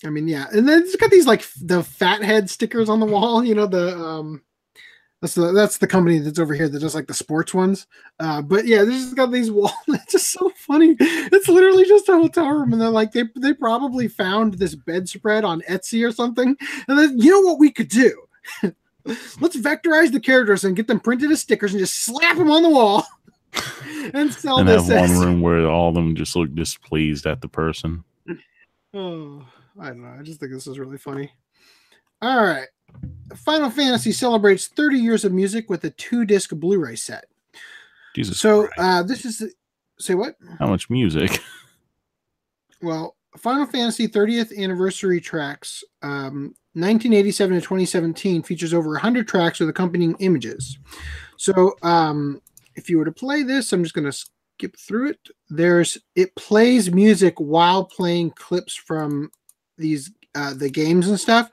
I 0.05 0.11
mean, 0.11 0.29
yeah, 0.29 0.47
and 0.53 0.69
then 0.69 0.83
it's 0.83 0.95
got 0.97 1.11
these 1.11 1.27
like 1.27 1.45
the 1.61 1.83
fathead 1.83 2.51
stickers 2.51 2.89
on 2.89 3.01
the 3.01 3.07
wall. 3.07 3.43
You 3.43 3.55
know 3.55 3.67
the 3.67 3.97
um, 3.97 4.43
that's 5.23 5.35
the 5.35 5.53
that's 5.53 5.79
the 5.79 5.87
company 5.87 6.19
that's 6.19 6.39
over 6.39 6.55
here 6.55 6.69
that 6.69 6.79
does 6.79 6.95
like 6.95 7.07
the 7.07 7.15
sports 7.15 7.55
ones. 7.55 7.87
Uh, 8.21 8.43
but 8.43 8.67
yeah, 8.67 8.85
this 8.85 9.03
has 9.05 9.15
got 9.15 9.33
these 9.33 9.51
walls. 9.53 9.73
It's 9.89 10.13
just 10.13 10.31
so 10.31 10.51
funny. 10.57 10.97
It's 11.01 11.49
literally 11.49 11.85
just 11.85 12.09
a 12.09 12.13
hotel 12.13 12.49
room, 12.51 12.73
and 12.73 12.81
they're 12.81 12.91
like 12.91 13.13
they 13.13 13.25
they 13.37 13.55
probably 13.55 14.09
found 14.09 14.55
this 14.55 14.75
bedspread 14.75 15.45
on 15.45 15.63
Etsy 15.63 16.07
or 16.07 16.13
something, 16.13 16.57
and 16.89 16.99
then 16.99 17.19
you 17.19 17.31
know 17.31 17.41
what 17.41 17.59
we 17.59 17.71
could 17.71 17.89
do. 17.89 18.15
Let's 19.05 19.57
vectorize 19.57 20.13
the 20.13 20.21
characters 20.21 20.65
and 20.65 20.77
get 20.77 20.89
them 20.89 21.01
printed 21.01 21.31
as 21.31 21.41
stickers 21.41 21.73
and 21.73 21.81
just 21.81 22.05
slap 22.05 22.37
them 22.37 22.51
on 22.51 22.63
the 22.63 22.71
wall 22.71 23.07
and 24.15 24.33
sell 24.33 24.59
and 24.59 24.69
this 24.69 24.89
have 24.89 25.11
one 25.11 25.21
room 25.21 25.41
where 25.41 25.65
all 25.67 25.91
of 25.91 25.95
them 25.95 26.17
just 26.17 26.35
look 26.35 26.53
displeased 26.55 27.27
at 27.27 27.41
the 27.41 27.49
person. 27.49 28.05
Oh, 28.95 29.45
I 29.79 29.89
don't 29.89 30.01
know. 30.01 30.17
I 30.19 30.23
just 30.23 30.41
think 30.41 30.53
this 30.53 30.67
is 30.67 30.79
really 30.79 30.97
funny. 30.97 31.31
All 32.23 32.43
right. 32.43 32.67
Final 33.35 33.71
Fantasy 33.71 34.13
celebrates 34.13 34.69
30 34.69 34.99
years 34.99 35.25
of 35.25 35.33
music 35.33 35.69
with 35.69 35.85
a 35.85 35.91
two 35.91 36.25
disc 36.25 36.51
Blu 36.55 36.79
ray 36.79 36.97
set. 36.97 37.27
Jesus. 38.15 38.39
So, 38.41 38.67
Christ. 38.69 38.79
uh, 38.79 39.03
this 39.03 39.25
is. 39.25 39.55
Say 39.99 40.15
what? 40.15 40.37
how 40.59 40.67
much 40.67 40.91
music? 40.91 41.41
Well, 42.83 43.17
Final 43.39 43.67
Fantasy 43.67 44.07
30th 44.07 44.57
anniversary 44.57 45.21
tracks, 45.21 45.83
um, 46.03 46.55
1987 46.75 47.55
to 47.57 47.61
2017, 47.61 48.43
features 48.43 48.75
over 48.75 48.91
100 48.91 49.27
tracks 49.27 49.61
with 49.61 49.69
accompanying 49.69 50.15
images. 50.19 50.79
So, 51.37 51.75
um, 51.83 52.41
if 52.75 52.91
you 52.91 52.99
were 52.99 53.05
to 53.05 53.13
play 53.13 53.43
this, 53.43 53.73
I'm 53.73 53.83
just 53.83 53.95
going 53.95 54.11
to 54.11 54.27
skip 54.57 54.77
through 54.79 55.11
it. 55.11 55.29
There's 55.49 55.99
it 56.15 56.35
plays 56.35 56.93
music 56.93 57.35
while 57.39 57.85
playing 57.85 58.33
clips 58.33 58.75
from 58.75 59.31
these 59.79 60.11
uh, 60.35 60.55
the 60.55 60.71
games 60.71 61.09
and 61.09 61.19
stuff, 61.19 61.51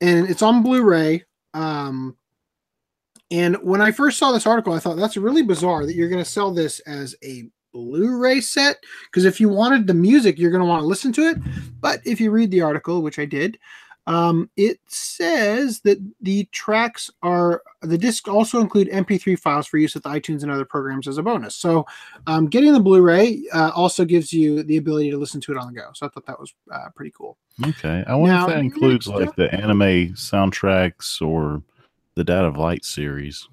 and 0.00 0.28
it's 0.28 0.42
on 0.42 0.62
Blu-ray. 0.62 1.24
Um, 1.54 2.16
and 3.30 3.56
when 3.62 3.80
I 3.80 3.92
first 3.92 4.18
saw 4.18 4.32
this 4.32 4.46
article, 4.46 4.72
I 4.72 4.78
thought 4.78 4.96
that's 4.96 5.16
really 5.16 5.42
bizarre 5.42 5.86
that 5.86 5.94
you're 5.94 6.08
going 6.08 6.24
to 6.24 6.30
sell 6.30 6.52
this 6.52 6.80
as 6.80 7.14
a 7.22 7.48
Blu-ray 7.72 8.40
set 8.40 8.78
because 9.06 9.24
if 9.24 9.40
you 9.40 9.48
wanted 9.48 9.86
the 9.86 9.94
music, 9.94 10.38
you're 10.38 10.50
going 10.50 10.62
to 10.62 10.66
want 10.66 10.82
to 10.82 10.86
listen 10.86 11.12
to 11.12 11.28
it. 11.28 11.38
But 11.80 12.00
if 12.04 12.20
you 12.20 12.30
read 12.30 12.50
the 12.50 12.62
article, 12.62 13.02
which 13.02 13.18
I 13.18 13.24
did, 13.24 13.58
um, 14.10 14.50
it 14.56 14.80
says 14.88 15.80
that 15.82 15.98
the 16.20 16.44
tracks 16.50 17.08
are 17.22 17.62
the 17.82 17.96
discs 17.96 18.28
also 18.28 18.60
include 18.60 18.88
MP3 18.88 19.38
files 19.38 19.68
for 19.68 19.78
use 19.78 19.94
with 19.94 20.02
iTunes 20.02 20.42
and 20.42 20.50
other 20.50 20.64
programs 20.64 21.06
as 21.06 21.16
a 21.16 21.22
bonus. 21.22 21.54
So, 21.54 21.86
um, 22.26 22.48
getting 22.48 22.72
the 22.72 22.80
Blu-ray 22.80 23.44
uh, 23.54 23.70
also 23.72 24.04
gives 24.04 24.32
you 24.32 24.64
the 24.64 24.78
ability 24.78 25.12
to 25.12 25.16
listen 25.16 25.40
to 25.42 25.52
it 25.52 25.58
on 25.58 25.72
the 25.72 25.80
go. 25.80 25.90
So 25.94 26.06
I 26.06 26.08
thought 26.08 26.26
that 26.26 26.40
was 26.40 26.52
uh, 26.72 26.88
pretty 26.96 27.12
cool. 27.16 27.38
Okay. 27.64 28.02
I 28.04 28.16
wonder 28.16 28.34
Now, 28.34 28.48
if 28.48 28.54
that 28.54 28.58
includes 28.58 29.06
like 29.06 29.28
up- 29.28 29.36
the 29.36 29.54
anime 29.54 30.14
soundtracks 30.14 31.22
or 31.24 31.62
the 32.16 32.24
Dad 32.24 32.44
of 32.44 32.56
Light 32.56 32.84
series. 32.84 33.48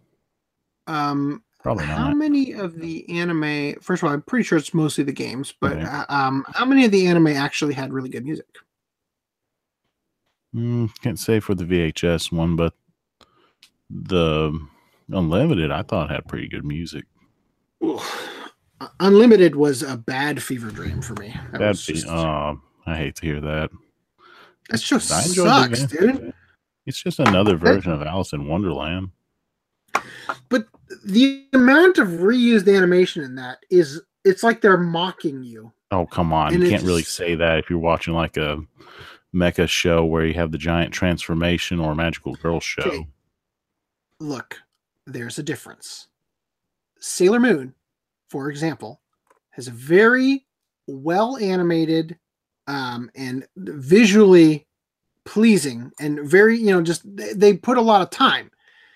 Um, 0.87 1.43
Probably 1.61 1.85
not. 1.85 1.97
how 1.99 2.13
many 2.15 2.53
of 2.53 2.79
the 2.79 3.07
anime? 3.09 3.75
First 3.79 4.01
of 4.01 4.07
all, 4.07 4.13
I'm 4.13 4.23
pretty 4.23 4.43
sure 4.43 4.57
it's 4.57 4.73
mostly 4.73 5.03
the 5.03 5.11
games, 5.11 5.53
but 5.61 5.73
Okay. 5.73 5.83
uh, 5.83 6.05
um, 6.09 6.43
how 6.55 6.65
many 6.65 6.83
of 6.83 6.91
the 6.91 7.05
anime 7.05 7.27
actually 7.27 7.75
had 7.75 7.93
really 7.93 8.09
good 8.09 8.25
music? 8.25 8.47
Mm, 10.55 10.89
can't 11.01 11.19
say 11.19 11.39
for 11.39 11.55
the 11.55 11.65
VHS 11.65 12.31
one, 12.31 12.55
but 12.55 12.73
the 13.89 14.57
Unlimited 15.09 15.71
I 15.71 15.83
thought 15.83 16.09
had 16.09 16.27
pretty 16.27 16.47
good 16.47 16.65
music. 16.65 17.05
Unlimited 18.99 19.55
was 19.55 19.81
a 19.83 19.97
bad 19.97 20.41
fever 20.43 20.69
dream 20.69 21.01
for 21.01 21.13
me. 21.15 21.33
That 21.51 21.59
That'd 21.59 21.87
be, 21.87 21.93
just- 21.93 22.07
uh, 22.07 22.55
I 22.85 22.95
hate 22.97 23.15
to 23.17 23.25
hear 23.25 23.41
that. 23.41 23.69
that 24.69 24.81
just 24.81 25.11
I 25.11 25.21
sucks, 25.21 25.83
dude. 25.85 26.33
It's 26.85 27.01
just 27.01 27.19
another 27.19 27.57
version 27.57 27.91
of 27.91 28.01
Alice 28.01 28.33
in 28.33 28.47
Wonderland. 28.47 29.09
But 30.49 30.67
the 31.05 31.45
amount 31.53 31.97
of 31.97 32.07
reused 32.07 32.73
animation 32.73 33.23
in 33.23 33.35
that 33.35 33.59
is 33.69 34.01
it's 34.23 34.43
like 34.43 34.61
they're 34.61 34.77
mocking 34.77 35.43
you. 35.43 35.71
Oh 35.91 36.05
come 36.05 36.31
on! 36.33 36.53
And 36.53 36.63
you 36.63 36.69
can't 36.69 36.83
really 36.83 37.03
say 37.03 37.35
that 37.35 37.59
if 37.59 37.69
you're 37.69 37.79
watching 37.79 38.13
like 38.13 38.37
a 38.37 38.59
mecha 39.35 39.67
show 39.67 40.03
where 40.05 40.25
you 40.25 40.33
have 40.33 40.51
the 40.51 40.57
giant 40.57 40.93
transformation 40.93 41.79
or 41.79 41.95
magical 41.95 42.35
girl 42.35 42.59
show. 42.59 42.81
Okay. 42.85 43.07
Look, 44.19 44.57
there's 45.05 45.37
a 45.37 45.43
difference. 45.43 46.07
Sailor 46.99 47.39
Moon, 47.39 47.73
for 48.29 48.49
example, 48.49 49.01
has 49.51 49.67
a 49.67 49.71
very 49.71 50.45
well 50.87 51.37
animated 51.37 52.17
um, 52.67 53.09
and 53.15 53.45
visually 53.57 54.65
pleasing 55.25 55.91
and 55.99 56.27
very, 56.29 56.57
you 56.57 56.67
know, 56.67 56.81
just 56.81 57.03
they, 57.15 57.33
they 57.33 57.53
put 57.53 57.77
a 57.77 57.81
lot 57.81 58.01
of 58.01 58.09
time. 58.09 58.49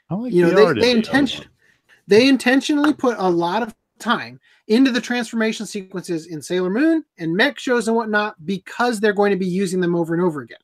I 0.09 0.15
like 0.15 0.33
You 0.33 0.43
know, 0.43 0.49
the 0.49 0.73
they- 0.73 0.81
they 0.81 0.91
intention-. 0.91 1.45
They 2.07 2.27
intentionally 2.27 2.93
put 2.93 3.15
a 3.19 3.29
lot 3.29 3.61
of 3.63 3.73
time 3.99 4.39
into 4.71 4.89
the 4.89 5.01
transformation 5.01 5.65
sequences 5.65 6.27
in 6.27 6.41
Sailor 6.41 6.69
Moon 6.69 7.03
and 7.17 7.35
mech 7.35 7.59
shows 7.59 7.87
and 7.89 7.97
whatnot 7.97 8.35
because 8.45 8.99
they're 8.99 9.11
going 9.11 9.31
to 9.31 9.37
be 9.37 9.45
using 9.45 9.81
them 9.81 9.95
over 9.95 10.13
and 10.13 10.23
over 10.23 10.41
again. 10.41 10.57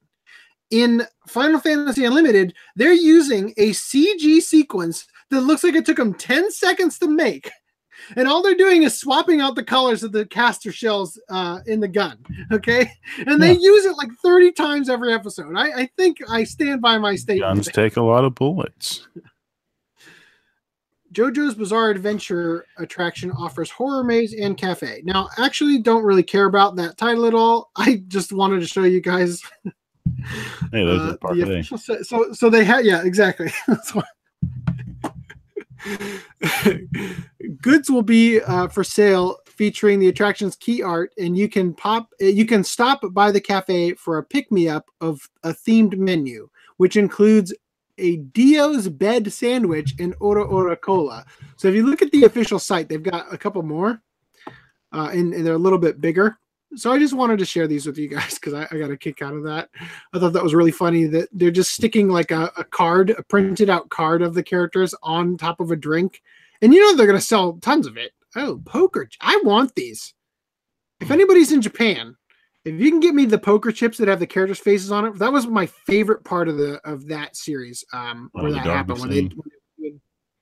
In 0.71 1.05
Final 1.27 1.59
Fantasy 1.59 2.05
Unlimited, 2.05 2.53
they're 2.77 2.93
using 2.93 3.53
a 3.57 3.71
CG 3.71 4.39
sequence 4.41 5.05
that 5.29 5.41
looks 5.41 5.63
like 5.63 5.75
it 5.75 5.85
took 5.85 5.97
them 5.97 6.13
10 6.13 6.51
seconds 6.51 6.97
to 6.99 7.07
make. 7.09 7.51
And 8.15 8.29
all 8.29 8.41
they're 8.41 8.55
doing 8.55 8.83
is 8.83 8.97
swapping 8.97 9.41
out 9.41 9.55
the 9.55 9.63
colors 9.63 10.03
of 10.03 10.13
the 10.13 10.25
caster 10.25 10.71
shells 10.71 11.19
uh, 11.29 11.59
in 11.65 11.81
the 11.81 11.87
gun. 11.87 12.17
Okay. 12.53 12.89
And 13.25 13.41
they 13.41 13.53
Yeah. 13.53 13.59
use 13.59 13.83
it 13.85 13.97
like 13.97 14.09
30 14.23 14.53
times 14.53 14.89
every 14.89 15.11
episode. 15.13 15.53
I, 15.57 15.81
I 15.81 15.89
think 15.97 16.19
I 16.29 16.45
stand 16.45 16.81
by 16.81 16.97
my 16.97 17.15
statement. 17.17 17.55
Guns 17.55 17.67
take 17.73 17.97
a 17.97 18.01
lot 18.01 18.23
of 18.23 18.35
bullets. 18.35 19.05
JoJo's 21.17 21.55
Bizarre 21.55 21.89
Adventure 21.89 22.67
attraction 22.77 23.31
offers 23.31 23.71
horror 23.71 24.03
maze 24.03 24.35
and 24.35 24.55
cafe. 24.55 25.01
Now, 25.03 25.29
actually, 25.39 25.79
don't 25.79 26.03
really 26.03 26.21
care 26.21 26.45
about 26.45 26.75
that 26.75 26.95
title 26.95 27.25
at 27.25 27.33
all. 27.33 27.71
I 27.75 28.03
just 28.07 28.31
wanted 28.31 28.59
to 28.59 28.67
show 28.67 28.83
you 28.83 29.01
guys. 29.01 29.41
Hey, 30.71 30.83
those 30.85 31.01
uh, 31.01 31.13
are 31.13 31.17
part 31.17 31.37
of 31.37 31.49
official 31.49 31.77
set. 31.77 32.05
So, 32.05 32.31
so 32.31 32.49
they 32.49 32.63
had, 32.63 32.85
yeah, 32.85 33.03
exactly. 33.03 33.51
That's 33.67 33.93
why. 33.93 34.03
Goods 37.61 37.91
will 37.91 38.01
be 38.01 38.41
uh, 38.41 38.69
for 38.69 38.83
sale, 38.85 39.37
featuring 39.45 39.99
the 39.99 40.07
attraction's 40.07 40.55
key 40.55 40.81
art, 40.81 41.11
and 41.17 41.37
you 41.37 41.49
can 41.49 41.73
pop, 41.73 42.09
you 42.19 42.45
can 42.45 42.63
stop 42.63 43.01
by 43.11 43.31
the 43.31 43.41
cafe 43.41 43.93
for 43.93 44.17
a 44.17 44.23
pick 44.23 44.49
me 44.51 44.69
up 44.69 44.89
of 45.01 45.29
a 45.43 45.49
themed 45.49 45.97
menu, 45.97 46.49
which 46.77 46.95
includes 46.95 47.53
a 47.97 48.17
Dio's 48.17 48.89
bed 48.89 49.31
sandwich 49.31 49.95
and 49.99 50.15
Ora 50.19 50.43
Ora 50.43 50.75
Cola. 50.75 51.25
So 51.55 51.67
if 51.67 51.75
you 51.75 51.85
look 51.85 52.01
at 52.01 52.11
the 52.11 52.23
official 52.23 52.59
site, 52.59 52.89
they've 52.89 53.01
got 53.01 53.31
a 53.33 53.37
couple 53.37 53.63
more, 53.63 54.01
uh, 54.93 55.09
and, 55.11 55.33
and 55.33 55.45
they're 55.45 55.53
a 55.53 55.59
little 55.59 55.79
bit 55.79 56.01
bigger. 56.01 56.37
So 56.75 56.91
I 56.91 56.99
just 56.99 57.13
wanted 57.13 57.39
to 57.39 57.45
share 57.45 57.67
these 57.67 57.85
with 57.85 57.97
you 57.97 58.09
guys 58.09 58.35
because 58.35 58.53
I, 58.53 58.67
I 58.71 58.77
got 58.77 58.91
a 58.91 58.97
kick 58.97 59.21
out 59.21 59.33
of 59.33 59.43
that. 59.43 59.69
I 60.13 60.19
thought 60.19 60.33
that 60.33 60.43
was 60.43 60.53
really 60.53 60.71
funny 60.71 61.05
that 61.05 61.29
they're 61.31 61.51
just 61.51 61.71
sticking 61.71 62.09
like 62.09 62.31
a, 62.31 62.51
a 62.57 62.63
card, 62.63 63.11
a 63.11 63.23
printed 63.23 63.69
out 63.69 63.89
card 63.89 64.21
of 64.21 64.33
the 64.33 64.43
characters 64.43 64.93
on 65.01 65.37
top 65.37 65.59
of 65.59 65.71
a 65.71 65.75
drink, 65.75 66.21
and 66.61 66.73
you 66.73 66.81
know 66.81 66.95
they're 66.95 67.07
gonna 67.07 67.21
sell 67.21 67.53
tons 67.61 67.87
of 67.87 67.97
it. 67.97 68.11
Oh, 68.35 68.61
poker! 68.65 69.07
I 69.21 69.41
want 69.43 69.75
these. 69.75 70.13
If 70.99 71.11
anybody's 71.11 71.51
in 71.51 71.61
Japan, 71.61 72.15
if 72.67 72.79
you 72.79 72.91
can 72.91 72.99
get 72.99 73.15
me 73.15 73.25
the 73.25 73.37
poker 73.39 73.71
chips 73.71 73.97
that 73.97 74.07
have 74.07 74.19
the 74.19 74.27
characters' 74.27 74.59
faces 74.59 74.91
on 74.91 75.05
it, 75.05 75.17
that 75.19 75.31
was 75.31 75.47
my 75.47 75.65
favorite 75.65 76.23
part 76.23 76.47
of 76.47 76.57
the 76.57 76.79
of 76.83 77.07
that 77.07 77.35
series. 77.35 77.83
Um, 77.93 78.31
Oh, 78.35 78.43
where 78.43 78.51
that 78.51 78.65
happened 78.65 78.99
when 78.99 79.09
they, 79.09 79.21
when 79.21 79.31
they- 79.79 79.93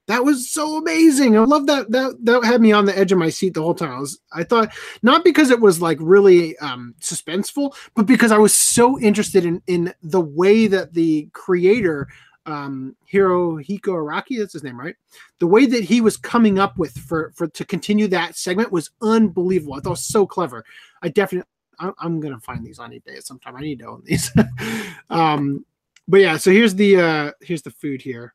that 0.07 0.23
was 0.23 0.52
so 0.52 0.77
amazing. 0.77 1.35
I 1.35 1.41
love 1.41 1.65
that. 1.65 1.89
That 1.89 2.18
that 2.26 2.43
had 2.43 2.61
me 2.61 2.72
on 2.72 2.85
the 2.85 2.97
edge 2.97 3.11
of 3.11 3.18
my 3.18 3.30
seat 3.30 3.56
the 3.56 3.61
whole 3.64 3.73
time. 3.73 3.91
I 3.91 3.99
was, 3.99 4.19
I 4.31 4.43
thought 4.43 4.72
not 5.02 5.23
because 5.23 5.49
it 5.49 5.60
was 5.60 5.81
like 5.81 5.97
really 5.99 6.56
um, 6.60 6.93
suspenseful, 6.99 7.76
but 7.95 8.06
because 8.06 8.31
I 8.31 8.38
was 8.38 8.53
so 8.53 8.99
interested 8.99 9.45
in 9.45 9.64
in 9.65 9.93
the 10.03 10.22
way 10.22 10.68
that 10.68 10.93
the 10.93 11.27
creator 11.34 12.07
um 12.45 12.95
Hirohiko 13.11 13.88
Araki, 13.88 14.38
that's 14.38 14.53
his 14.53 14.64
name, 14.64 14.80
right? 14.80 14.95
The 15.39 15.47
way 15.47 15.65
that 15.65 15.84
he 15.84 16.02
was 16.02 16.18
coming 16.18 16.60
up 16.60 16.77
with 16.77 16.95
for 16.99 17.31
for 17.35 17.47
to 17.47 17.65
continue 17.65 18.07
that 18.10 18.35
segment 18.35 18.72
was 18.72 18.91
unbelievable. 19.02 19.73
I 19.73 19.77
thought 19.77 19.88
it 19.88 19.89
was 19.91 20.06
so 20.06 20.27
clever. 20.27 20.64
I 21.02 21.10
definitely 21.10 21.49
I'm, 21.80 21.93
I'm 21.99 22.19
gonna 22.19 22.39
find 22.39 22.65
these 22.65 22.80
on 22.80 22.91
eBay 22.91 23.18
at 23.18 23.26
some 23.26 23.39
time. 23.39 23.56
I 23.56 23.61
need 23.61 23.80
to 23.80 23.88
own 23.88 24.03
these. 24.06 24.31
um 25.10 25.65
but 26.07 26.22
yeah, 26.22 26.38
so 26.38 26.52
here's 26.52 26.76
the 26.76 26.97
uh 26.97 27.31
here's 27.41 27.61
the 27.64 27.72
food 27.72 28.02
here. 28.02 28.34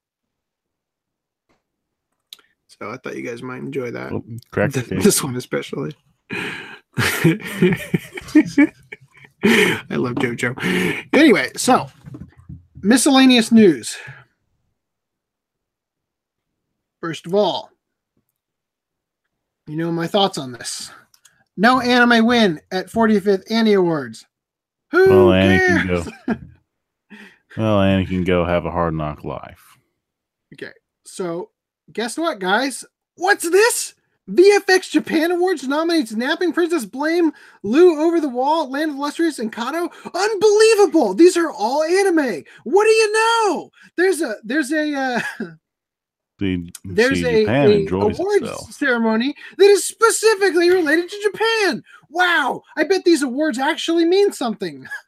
So 2.66 2.90
I 2.90 2.96
thought 2.96 3.16
you 3.16 3.22
guys 3.22 3.42
might 3.42 3.58
enjoy 3.58 3.90
that. 3.90 4.12
Oh, 4.12 4.24
crack 4.50 4.72
the 4.72 4.82
Th- 4.88 5.02
this 5.02 5.22
one 5.22 5.36
especially. 5.36 5.94
I 9.42 9.96
love 9.96 10.14
JoJo. 10.16 11.06
Anyway, 11.14 11.50
so 11.56 11.88
miscellaneous 12.82 13.52
news. 13.52 13.96
First 17.00 17.26
of 17.26 17.34
all, 17.34 17.70
you 19.66 19.76
know 19.76 19.90
my 19.90 20.06
thoughts 20.06 20.36
on 20.38 20.52
this. 20.52 20.90
No 21.60 21.78
anime 21.78 22.24
win 22.24 22.58
at 22.72 22.86
45th 22.86 23.42
Annie 23.50 23.74
Awards. 23.74 24.24
Who 24.92 25.10
Well, 25.10 25.32
Annie 25.34 25.58
can 25.58 25.86
go. 25.86 26.04
Well, 27.56 27.82
Annie 27.82 28.06
can 28.06 28.22
go 28.22 28.44
have 28.44 28.64
a 28.64 28.70
hard 28.70 28.94
knock 28.94 29.24
life. 29.24 29.76
Okay, 30.54 30.70
so 31.04 31.50
guess 31.92 32.16
what, 32.16 32.38
guys? 32.38 32.84
What's 33.16 33.42
this? 33.42 33.94
VFX 34.30 34.88
Japan 34.88 35.32
Awards 35.32 35.66
nominates 35.66 36.12
Napping 36.12 36.52
Princess 36.52 36.84
Blame, 36.84 37.32
Lu 37.64 38.00
Over 38.00 38.20
the 38.20 38.28
Wall, 38.28 38.70
Land 38.70 38.92
of 38.92 38.96
Lustrous, 38.98 39.40
and 39.40 39.52
Kado. 39.52 39.90
Unbelievable! 40.14 41.12
These 41.14 41.36
are 41.36 41.50
all 41.50 41.82
anime. 41.82 42.44
What 42.62 42.84
do 42.84 42.90
you 42.90 43.12
know? 43.12 43.70
There's 43.96 44.22
a 44.22 44.36
there's 44.44 44.72
a 44.72 44.94
uh, 44.94 45.20
There's 46.84 47.22
a, 47.22 47.44
a 47.46 47.86
awards 47.86 48.18
itself. 48.18 48.72
ceremony 48.72 49.34
that 49.58 49.64
is 49.66 49.84
specifically 49.84 50.70
related 50.70 51.08
to 51.10 51.22
Japan. 51.22 51.82
Wow! 52.08 52.62
I 52.76 52.84
bet 52.84 53.04
these 53.04 53.22
awards 53.22 53.58
actually 53.58 54.04
mean 54.04 54.32
something. 54.32 54.86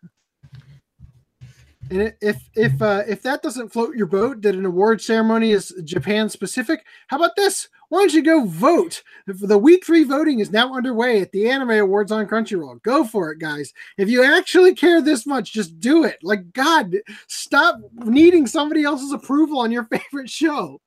And 1.92 2.14
if 2.22 2.48
if 2.54 2.80
uh, 2.80 3.02
if 3.06 3.20
that 3.22 3.42
doesn't 3.42 3.70
float 3.70 3.94
your 3.94 4.06
boat, 4.06 4.40
that 4.42 4.54
an 4.54 4.64
award 4.64 5.02
ceremony 5.02 5.50
is 5.50 5.74
Japan 5.84 6.30
specific, 6.30 6.86
how 7.08 7.18
about 7.18 7.36
this? 7.36 7.68
Why 7.90 7.98
don't 7.98 8.14
you 8.14 8.22
go 8.22 8.46
vote? 8.46 9.02
The 9.26 9.58
week 9.58 9.84
three 9.84 10.04
voting 10.04 10.40
is 10.40 10.50
now 10.50 10.74
underway 10.74 11.20
at 11.20 11.32
the 11.32 11.50
Anime 11.50 11.72
Awards 11.72 12.10
on 12.10 12.26
Crunchyroll. 12.26 12.82
Go 12.82 13.04
for 13.04 13.30
it, 13.30 13.40
guys! 13.40 13.74
If 13.98 14.08
you 14.08 14.24
actually 14.24 14.74
care 14.74 15.02
this 15.02 15.26
much, 15.26 15.52
just 15.52 15.80
do 15.80 16.04
it. 16.04 16.16
Like 16.22 16.52
God, 16.54 16.96
stop 17.26 17.78
needing 17.92 18.46
somebody 18.46 18.84
else's 18.84 19.12
approval 19.12 19.58
on 19.58 19.70
your 19.70 19.84
favorite 19.92 20.30
show. 20.30 20.80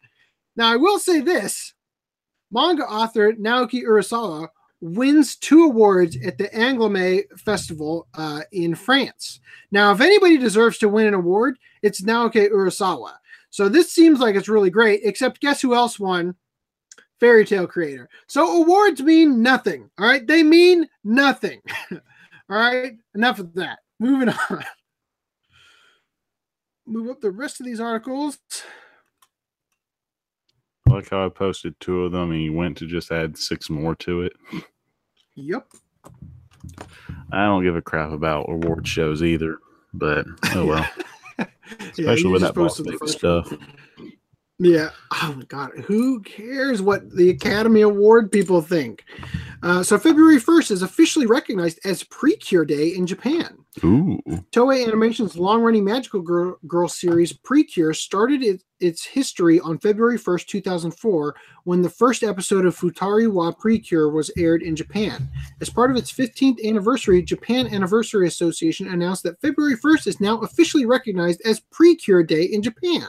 Now, 0.56 0.72
I 0.72 0.76
will 0.76 1.00
say 1.00 1.22
this: 1.22 1.74
manga 2.52 2.84
author 2.84 3.34
Naoki 3.34 3.84
Urasawa 3.84 4.48
wins 4.82 5.36
two 5.36 5.64
awards 5.64 6.18
at 6.26 6.38
the 6.38 6.50
Angoulême 6.50 7.24
Festival 7.40 8.08
uh, 8.14 8.42
in 8.52 8.76
France. 8.76 9.40
Now, 9.72 9.92
if 9.92 10.02
anybody 10.02 10.38
deserves 10.38 10.78
to 10.80 10.90
win 10.90 11.08
an 11.08 11.14
award, 11.14 11.58
it's 11.82 12.02
Naoki 12.02 12.50
Urasawa. 12.50 13.14
So 13.50 13.70
this 13.70 13.92
seems 13.92 14.20
like 14.20 14.36
it's 14.36 14.50
really 14.50 14.70
great, 14.70 15.02
except 15.04 15.40
guess 15.40 15.62
who 15.62 15.74
else 15.74 16.00
won? 16.00 16.36
Fairy 17.20 17.46
Tail 17.46 17.68
creator. 17.68 18.10
So 18.28 18.62
awards 18.62 19.02
mean 19.02 19.42
nothing. 19.42 19.90
All 19.98 20.08
right. 20.08 20.26
They 20.26 20.44
mean 20.44 20.88
nothing. 21.04 21.62
all 21.92 22.00
right. 22.50 22.94
Enough 23.16 23.40
of 23.40 23.54
that. 23.56 23.80
Moving 24.00 24.30
on. 24.30 24.64
Move 26.86 27.10
up 27.10 27.22
the 27.22 27.32
rest 27.32 27.60
of 27.60 27.66
these 27.66 27.80
articles. 27.80 28.38
I 30.96 31.00
like 31.00 31.10
how 31.10 31.26
I 31.26 31.30
posted 31.30 31.78
two 31.82 32.06
of 32.06 32.14
them 32.14 32.32
and 32.32 32.42
you 32.42 32.54
went 32.54 32.78
to 32.78 32.88
just 32.88 33.12
add 33.12 33.38
six 33.38 33.70
more 33.70 33.96
to 33.96 34.22
it. 34.22 34.34
Yep. 35.36 35.68
I 37.34 37.44
don't 37.44 37.64
give 37.64 37.76
a 37.76 37.82
crap 37.82 38.14
about 38.14 38.46
award 38.48 38.88
shows 38.88 39.22
either, 39.22 39.58
but 39.94 40.26
oh 40.56 40.66
well. 40.66 40.90
Especially 41.82 42.22
you 42.22 42.30
with 42.30 42.44
that 42.44 42.54
boss 42.54 42.80
baby 42.80 42.98
stuff. 43.08 43.52
Yeah. 44.58 44.92
Oh 45.12 45.34
my 45.36 45.44
God. 45.44 45.72
Who 45.86 46.22
cares 46.22 46.82
what 46.82 47.14
the 47.14 47.30
Academy 47.30 47.82
Award 47.82 48.32
people 48.32 48.62
think? 48.62 49.04
Uh, 49.64 49.84
so 49.84 49.98
February 49.98 50.38
1st 50.38 50.72
is 50.72 50.82
officially 50.82 51.26
recognized 51.26 51.80
as 51.84 52.04
Precure 52.04 52.64
Day 52.64 52.96
in 52.96 53.06
Japan. 53.06 53.65
Ooh. 53.84 54.22
Toei 54.52 54.88
Animation's 54.88 55.38
long-running 55.38 55.84
Magical 55.84 56.22
Girl, 56.22 56.58
Girl 56.66 56.88
series 56.88 57.34
Precure 57.34 57.94
started 57.94 58.42
it, 58.42 58.64
its 58.80 59.04
history 59.04 59.60
on 59.60 59.80
February 59.80 60.18
1st, 60.18 60.48
2004, 60.48 61.36
when 61.66 61.82
the 61.82 61.90
first 61.90 62.24
episode 62.24 62.66
of 62.66 62.78
Futari 62.78 63.30
wa 63.30 63.52
Precure 63.52 64.10
was 64.10 64.32
aired 64.38 64.64
in 64.64 64.76
Japan. 64.76 65.30
As 65.60 65.70
part 65.70 65.92
of 65.92 65.98
its 65.98 66.12
15th 66.12 66.64
anniversary, 66.66 67.22
Japan 67.22 67.68
Anniversary 67.68 68.28
Association 68.28 68.88
announced 68.88 69.24
that 69.24 69.42
February 69.42 69.76
1st 69.76 70.08
is 70.08 70.22
now 70.22 70.40
officially 70.40 70.86
recognized 70.86 71.42
as 71.46 71.60
Precure 71.72 72.24
Day 72.24 72.44
in 72.44 72.62
Japan. 72.62 73.08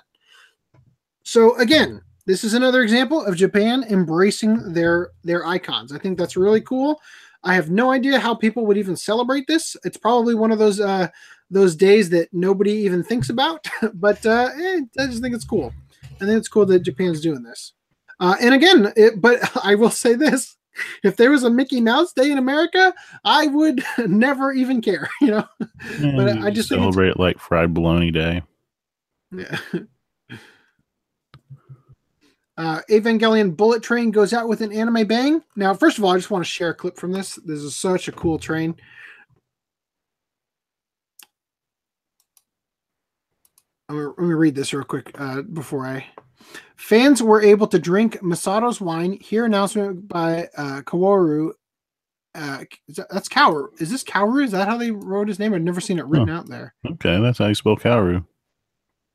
So 1.23 1.57
again, 1.59 2.03
this 2.27 2.43
is 2.43 2.55
another 2.55 2.83
example 2.83 3.25
of 3.25 3.37
Japan 3.37 3.85
embracing 3.89 4.73
their 4.73 5.11
their 5.23 5.47
icons. 5.47 5.93
I 5.93 5.99
think 5.99 6.19
that's 6.19 6.37
really 6.37 6.61
cool. 6.61 7.01
I 7.47 7.55
have 7.55 7.71
no 7.71 7.93
idea 7.93 8.19
how 8.19 8.35
people 8.35 8.67
would 8.67 8.77
even 8.77 8.97
celebrate 8.97 9.47
this. 9.47 9.77
It's 9.85 9.97
probably 9.97 10.35
one 10.35 10.51
of 10.51 10.59
those 10.59 10.81
uh, 10.81 11.09
those 11.49 11.77
days 11.77 12.11
that 12.11 12.29
nobody 12.33 12.73
even 12.73 13.05
thinks 13.05 13.31
about. 13.31 13.67
but 13.95 14.27
uh, 14.27 14.51
eh, 14.61 14.81
I 14.99 15.07
just 15.07 15.23
think 15.23 15.35
it's 15.35 15.45
cool. 15.45 15.73
I 16.03 16.25
think 16.25 16.39
it's 16.39 16.49
cool 16.49 16.67
that 16.67 16.81
Japan's 16.81 17.21
doing 17.21 17.45
this. 17.45 17.73
Uh, 18.19 18.35
and 18.41 18.53
again, 18.53 18.93
it, 18.97 19.21
but 19.21 19.39
I 19.65 19.77
will 19.77 19.91
say 19.91 20.15
this: 20.15 20.57
if 21.05 21.17
there 21.17 21.31
was 21.31 21.45
a 21.45 21.51
Mickey 21.51 21.81
Mouse 21.81 22.13
Day 22.13 22.33
in 22.33 22.39
America, 22.39 22.93
I 23.25 23.47
would 23.47 23.83
never 24.07 24.53
even 24.53 24.83
care. 24.83 25.09
You 25.21 25.29
know. 25.29 25.45
but 26.01 26.39
I 26.39 26.51
just 26.51 26.69
celebrate 26.69 27.19
like 27.19 27.39
Fried 27.39 27.73
Bologna 27.73 28.11
Day. 28.11 28.43
Yeah. 29.31 29.59
Uh, 32.59 32.81
Evangelion 32.91 33.55
Bullet 33.57 33.83
Train 33.83 34.11
goes 34.11 34.33
out 34.33 34.49
with 34.49 34.63
an 34.63 34.73
anime 34.73 35.07
bang. 35.07 35.43
Now, 35.57 35.75
first 35.75 35.99
of 35.99 36.05
all, 36.05 36.13
I 36.13 36.17
just 36.17 36.31
want 36.31 36.43
to 36.45 36.51
share 36.51 36.71
a 36.71 36.75
clip 36.75 36.97
from 36.97 37.13
this. 37.13 37.35
This 37.45 37.61
is 37.61 37.77
such 37.77 38.09
a 38.09 38.13
cool 38.13 38.39
train. 38.39 38.75
I'm 43.89 43.97
gonna, 43.97 44.09
let 44.09 44.19
me 44.19 44.35
read 44.35 44.55
this 44.55 44.73
real 44.73 44.85
quick 44.85 45.11
uh, 45.21 45.43
before 45.43 45.87
I. 45.87 46.07
Fans 46.77 47.23
were 47.23 47.41
able 47.43 47.67
to 47.69 47.79
drink 47.79 48.23
Misato's 48.23 48.81
wine. 48.81 49.19
Here, 49.21 49.45
announcement 49.45 50.09
by 50.09 50.49
uh, 50.57 50.83
Kaworu. 50.83 51.51
Uh, 52.35 52.65
that- 52.89 53.09
that's 53.11 53.29
Kaworu. 53.29 53.69
Is 53.81 53.91
this 53.91 54.03
Kaworu? 54.05 54.45
Is 54.45 54.51
that 54.53 54.69
how 54.69 54.77
they 54.77 54.91
wrote 54.91 55.29
his 55.29 55.39
name? 55.39 55.55
I've 55.55 55.63
never 55.63 55.81
seen 55.81 55.99
it 55.99 56.07
written 56.07 56.31
out 56.31 56.49
there. 56.49 56.75
Okay, 56.85 57.21
that's 57.21 57.39
how 57.39 57.47
you 57.47 57.55
spell 57.55 57.77
Kaoru. 57.77 58.25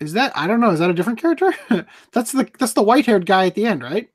Is 0.02 0.14
that 0.14 0.34
I 0.38 0.48
don't 0.48 0.62
know? 0.62 0.72
Is 0.72 0.80
that 0.82 0.92
a 0.92 0.96
different 0.96 1.22
character? 1.22 1.54
that's 2.14 2.34
the 2.34 2.50
that's 2.60 2.74
the 2.74 2.84
white 2.84 3.08
haired 3.08 3.28
guy 3.28 3.48
at 3.48 3.56
the 3.56 3.68
end, 3.68 3.84
right? 3.84 4.10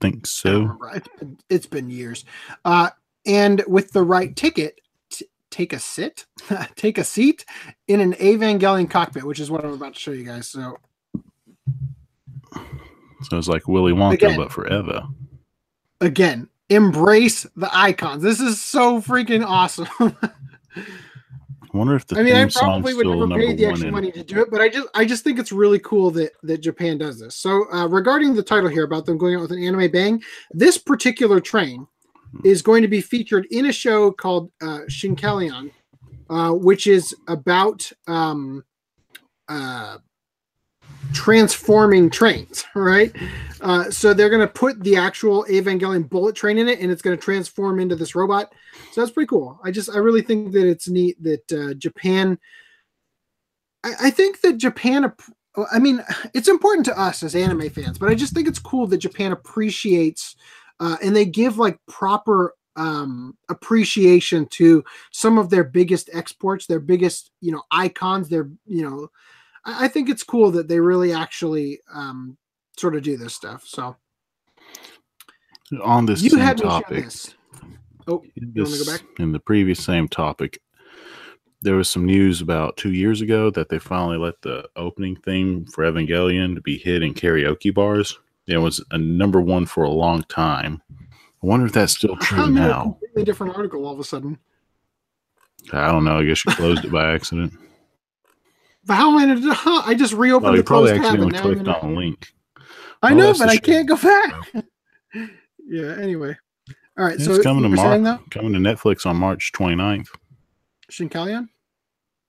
Think 0.00 0.26
so. 0.26 0.76
It's 0.94 1.08
been, 1.18 1.38
it's 1.50 1.66
been 1.66 1.90
years. 1.90 2.24
Uh, 2.64 2.90
and 3.26 3.64
with 3.68 3.92
the 3.92 4.02
right 4.02 4.34
ticket, 4.36 4.80
t- 5.10 5.26
take 5.50 5.72
a 5.72 5.78
sit, 5.78 6.26
take 6.76 6.98
a 6.98 7.04
seat 7.04 7.44
in 7.88 8.00
an 8.00 8.14
Evangelion 8.14 8.90
cockpit, 8.90 9.24
which 9.24 9.40
is 9.40 9.50
what 9.50 9.64
I'm 9.64 9.72
about 9.72 9.94
to 9.94 10.00
show 10.00 10.12
you 10.12 10.24
guys. 10.24 10.48
So 10.48 10.78
So 13.22 13.38
it's 13.38 13.48
like 13.48 13.68
Willy 13.68 13.92
Wonka, 13.92 14.14
Again. 14.14 14.36
but 14.36 14.52
forever. 14.52 15.04
again, 16.00 16.48
embrace 16.70 17.46
the 17.56 17.70
icons. 17.76 18.22
This 18.22 18.40
is 18.40 18.62
so 18.62 19.00
freaking 19.00 19.44
awesome. 19.46 19.88
I 21.74 21.76
wonder 21.76 21.96
if 21.96 22.06
the 22.06 22.20
I 22.20 22.22
mean, 22.22 22.36
I 22.36 22.46
probably 22.46 22.94
would 22.94 23.04
never 23.04 23.26
pay 23.34 23.52
the 23.52 23.66
extra 23.66 23.90
money 23.90 24.12
to 24.12 24.22
do 24.22 24.40
it, 24.40 24.48
but 24.48 24.60
I 24.60 24.68
just 24.68 24.86
I 24.94 25.04
just 25.04 25.24
think 25.24 25.40
it's 25.40 25.50
really 25.50 25.80
cool 25.80 26.12
that 26.12 26.30
that 26.44 26.58
Japan 26.58 26.98
does 26.98 27.18
this. 27.18 27.34
So 27.34 27.64
uh, 27.72 27.88
regarding 27.88 28.34
the 28.34 28.44
title 28.44 28.68
here 28.68 28.84
about 28.84 29.06
them 29.06 29.18
going 29.18 29.34
out 29.34 29.40
with 29.40 29.50
an 29.50 29.62
anime 29.62 29.90
bang, 29.90 30.22
this 30.52 30.78
particular 30.78 31.40
train 31.40 31.88
is 32.44 32.62
going 32.62 32.82
to 32.82 32.88
be 32.88 33.00
featured 33.00 33.48
in 33.50 33.66
a 33.66 33.72
show 33.72 34.12
called 34.12 34.52
uh, 34.62 34.80
Shinkalion, 34.88 35.72
uh, 36.30 36.52
which 36.52 36.86
is 36.86 37.12
about 37.26 37.90
um, 38.06 38.64
uh, 39.48 39.98
transforming 41.12 42.10
trains. 42.10 42.64
Right, 42.74 43.14
uh, 43.60 43.90
so 43.90 44.12
they're 44.12 44.28
going 44.28 44.46
to 44.46 44.52
put 44.52 44.82
the 44.82 44.96
actual 44.96 45.44
Evangelion 45.44 46.08
bullet 46.08 46.34
train 46.34 46.58
in 46.58 46.68
it, 46.68 46.80
and 46.80 46.90
it's 46.90 47.02
going 47.02 47.16
to 47.16 47.22
transform 47.22 47.78
into 47.80 47.96
this 47.96 48.14
robot. 48.14 48.52
So 48.92 49.00
that's 49.00 49.12
pretty 49.12 49.28
cool. 49.28 49.60
I 49.64 49.70
just 49.70 49.90
I 49.90 49.98
really 49.98 50.22
think 50.22 50.52
that 50.52 50.68
it's 50.68 50.88
neat 50.88 51.22
that 51.22 51.52
uh, 51.52 51.74
Japan. 51.74 52.38
I, 53.84 53.92
I 54.04 54.10
think 54.10 54.40
that 54.40 54.58
Japan. 54.58 55.12
I 55.72 55.78
mean, 55.78 56.04
it's 56.34 56.48
important 56.48 56.84
to 56.86 57.00
us 57.00 57.22
as 57.22 57.34
anime 57.34 57.70
fans, 57.70 57.98
but 57.98 58.08
I 58.08 58.14
just 58.14 58.34
think 58.34 58.48
it's 58.48 58.58
cool 58.58 58.86
that 58.88 58.98
Japan 58.98 59.32
appreciates 59.32 60.36
uh, 60.80 60.96
and 61.02 61.14
they 61.14 61.24
give 61.24 61.58
like 61.58 61.78
proper 61.86 62.54
um, 62.76 63.36
appreciation 63.48 64.46
to 64.46 64.84
some 65.12 65.38
of 65.38 65.50
their 65.50 65.64
biggest 65.64 66.10
exports, 66.12 66.66
their 66.66 66.80
biggest 66.80 67.30
you 67.40 67.52
know 67.52 67.62
icons. 67.70 68.28
Their 68.28 68.50
you 68.66 68.88
know, 68.88 69.08
I, 69.64 69.84
I 69.84 69.88
think 69.88 70.08
it's 70.08 70.22
cool 70.22 70.50
that 70.52 70.68
they 70.68 70.80
really 70.80 71.12
actually 71.12 71.80
um, 71.92 72.36
sort 72.78 72.94
of 72.96 73.02
do 73.02 73.16
this 73.16 73.34
stuff. 73.34 73.64
So 73.66 73.96
on 75.82 76.06
this 76.06 76.22
you 76.22 76.30
same 76.30 76.56
topic. 76.56 77.04
this. 77.04 77.34
Oh, 78.06 78.22
in 78.36 78.52
You 78.54 78.64
wanna 78.64 78.76
go 78.78 78.84
this- 78.84 79.00
back? 79.00 79.06
in 79.18 79.32
the 79.32 79.40
previous 79.40 79.82
same 79.82 80.08
topic, 80.08 80.60
there 81.62 81.76
was 81.76 81.88
some 81.88 82.04
news 82.04 82.40
about 82.42 82.76
two 82.76 82.92
years 82.92 83.22
ago 83.22 83.50
that 83.50 83.70
they 83.70 83.78
finally 83.78 84.18
let 84.18 84.42
the 84.42 84.68
opening 84.76 85.16
theme 85.16 85.64
for 85.66 85.84
Evangelion 85.84 86.54
to 86.54 86.60
be 86.60 86.76
hit 86.76 87.02
in 87.02 87.14
karaoke 87.14 87.72
bars. 87.72 88.18
It 88.46 88.58
was 88.58 88.84
a 88.90 88.98
number 88.98 89.40
one 89.40 89.64
for 89.64 89.84
a 89.84 89.90
long 89.90 90.22
time. 90.24 90.82
I 91.42 91.46
wonder 91.46 91.64
if 91.64 91.72
that's 91.72 91.96
still 91.96 92.16
true 92.16 92.38
I'm 92.42 92.56
a 92.56 92.60
now. 92.60 92.82
completely 92.82 93.24
different 93.24 93.56
article 93.56 93.86
all 93.86 93.94
of 93.94 93.98
a 94.00 94.04
sudden. 94.04 94.38
I 95.72 95.90
don't 95.90 96.04
know. 96.04 96.18
I 96.18 96.24
guess 96.24 96.44
you 96.44 96.52
closed 96.52 96.84
it 96.84 96.92
by 96.92 97.14
accident. 97.14 97.54
But 98.86 98.94
how 98.94 99.10
am 99.10 99.16
I 99.16 99.34
gonna? 99.34 99.54
Huh, 99.54 99.82
I 99.86 99.94
just 99.94 100.12
reopened 100.12 100.44
Well, 100.52 100.56
the 100.56 100.62
probably 100.64 100.98
closed 100.98 101.10
tab. 101.10 101.20
And 101.20 101.32
now 101.32 101.40
clicked 101.42 101.60
in 101.60 101.66
a- 101.68 101.78
on 101.78 101.94
link. 101.94 102.28
I 103.02 103.12
Oh, 103.12 103.16
know, 103.16 103.34
but 103.38 103.48
I 103.48 103.56
can't 103.58 103.88
go 103.88 103.96
back. 103.96 104.34
yeah. 105.66 105.96
Anyway. 106.00 106.36
All 106.98 107.04
right. 107.04 107.14
It's 107.14 107.24
so 107.24 107.42
coming 107.42 107.64
to 107.64 107.68
were 107.70 107.76
saying 107.76 108.04
coming 108.30 108.52
to 108.52 108.58
Netflix 108.58 109.04
on 109.04 109.16
March 109.16 109.52
29th. 109.52 110.08
Shinkalion. 110.90 111.48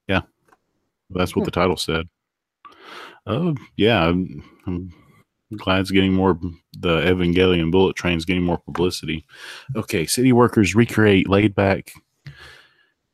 Yeah, 0.08 0.22
that's 1.10 1.36
what 1.36 1.46
the 1.46 1.52
title 1.52 1.78
said. 1.78 2.08
Oh, 3.28 3.56
yeah. 3.76 4.04
I'm, 4.06 4.44
I'm 4.68 4.92
glad 5.58 5.82
it's 5.82 5.92
getting 5.92 6.14
more. 6.14 6.40
The 6.80 7.02
Evangelion 7.02 7.72
bullet 7.72 7.96
train's 7.96 8.26
getting 8.26 8.44
more 8.44 8.58
publicity. 8.58 9.26
Okay, 9.76 10.06
city 10.06 10.32
workers 10.34 10.76
recreate 10.76 11.30
laid 11.30 11.56
back 11.56 11.94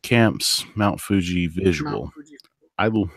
camps, 0.04 0.66
Mount 0.76 1.00
Fuji 1.00 1.48
visual. 1.48 2.04
Mount 2.04 2.14
Fuji. 2.14 2.38
I 2.78 2.88
will. 2.88 3.10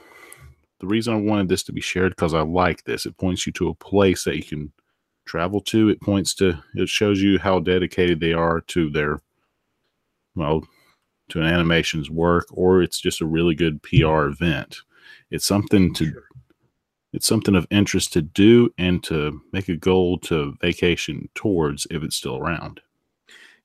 The 0.85 0.91
reason 0.91 1.15
I 1.15 1.17
wanted 1.17 1.49
this 1.49 1.63
to 1.63 1.73
be 1.73 1.81
shared 1.81 2.13
because 2.13 2.35
I 2.35 2.43
like 2.43 2.85
this. 2.85 3.07
It 3.07 3.17
points 3.17 3.47
you 3.47 3.55
to 3.55 3.71
a 3.71 3.75
place 3.75 4.25
that 4.25 4.37
you 4.37 4.43
can 4.43 4.71
travel 5.25 5.63
to. 5.63 5.89
It 5.89 5.99
points 6.03 6.35
to. 6.35 6.63
It 6.75 6.91
shows 6.91 7.23
you 7.23 7.39
how 7.39 7.61
dedicated 7.61 8.21
they 8.21 8.35
are 8.35 8.61
to 8.61 8.91
their, 8.91 9.23
well, 10.35 10.63
to 11.31 11.41
an 11.41 11.47
animation's 11.47 12.11
work, 12.11 12.49
or 12.51 12.83
it's 12.83 13.01
just 13.01 13.23
a 13.23 13.27
really 13.27 13.55
good 13.55 13.83
PR 13.83 14.27
event. 14.27 14.77
It's 15.31 15.47
something 15.47 15.95
to. 15.95 16.13
It's 17.15 17.27
something 17.27 17.55
of 17.55 17.67
interest 17.71 18.13
to 18.13 18.21
do 18.21 18.69
and 18.77 19.03
to 19.05 19.41
make 19.53 19.71
a 19.71 19.77
goal 19.77 20.19
to 20.19 20.55
vacation 20.61 21.31
towards 21.35 21.87
if 21.91 22.03
it's 22.03 22.17
still 22.17 22.37
around. 22.37 22.83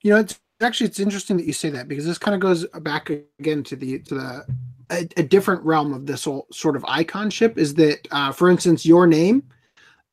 You 0.00 0.14
know, 0.14 0.20
it's 0.20 0.40
actually 0.62 0.86
it's 0.86 1.00
interesting 1.00 1.36
that 1.36 1.46
you 1.46 1.52
say 1.52 1.68
that 1.68 1.86
because 1.86 2.06
this 2.06 2.16
kind 2.16 2.34
of 2.34 2.40
goes 2.40 2.66
back 2.80 3.10
again 3.38 3.62
to 3.64 3.76
the 3.76 3.98
to 3.98 4.14
the 4.14 4.46
a, 4.90 5.08
a 5.16 5.22
different 5.22 5.62
realm 5.64 5.92
of 5.92 6.06
this 6.06 6.24
whole 6.24 6.46
sort 6.52 6.76
of 6.76 6.82
iconship. 6.82 7.56
Is 7.56 7.74
that, 7.74 8.06
uh, 8.10 8.32
for 8.32 8.50
instance, 8.50 8.84
your 8.84 9.06
name, 9.06 9.42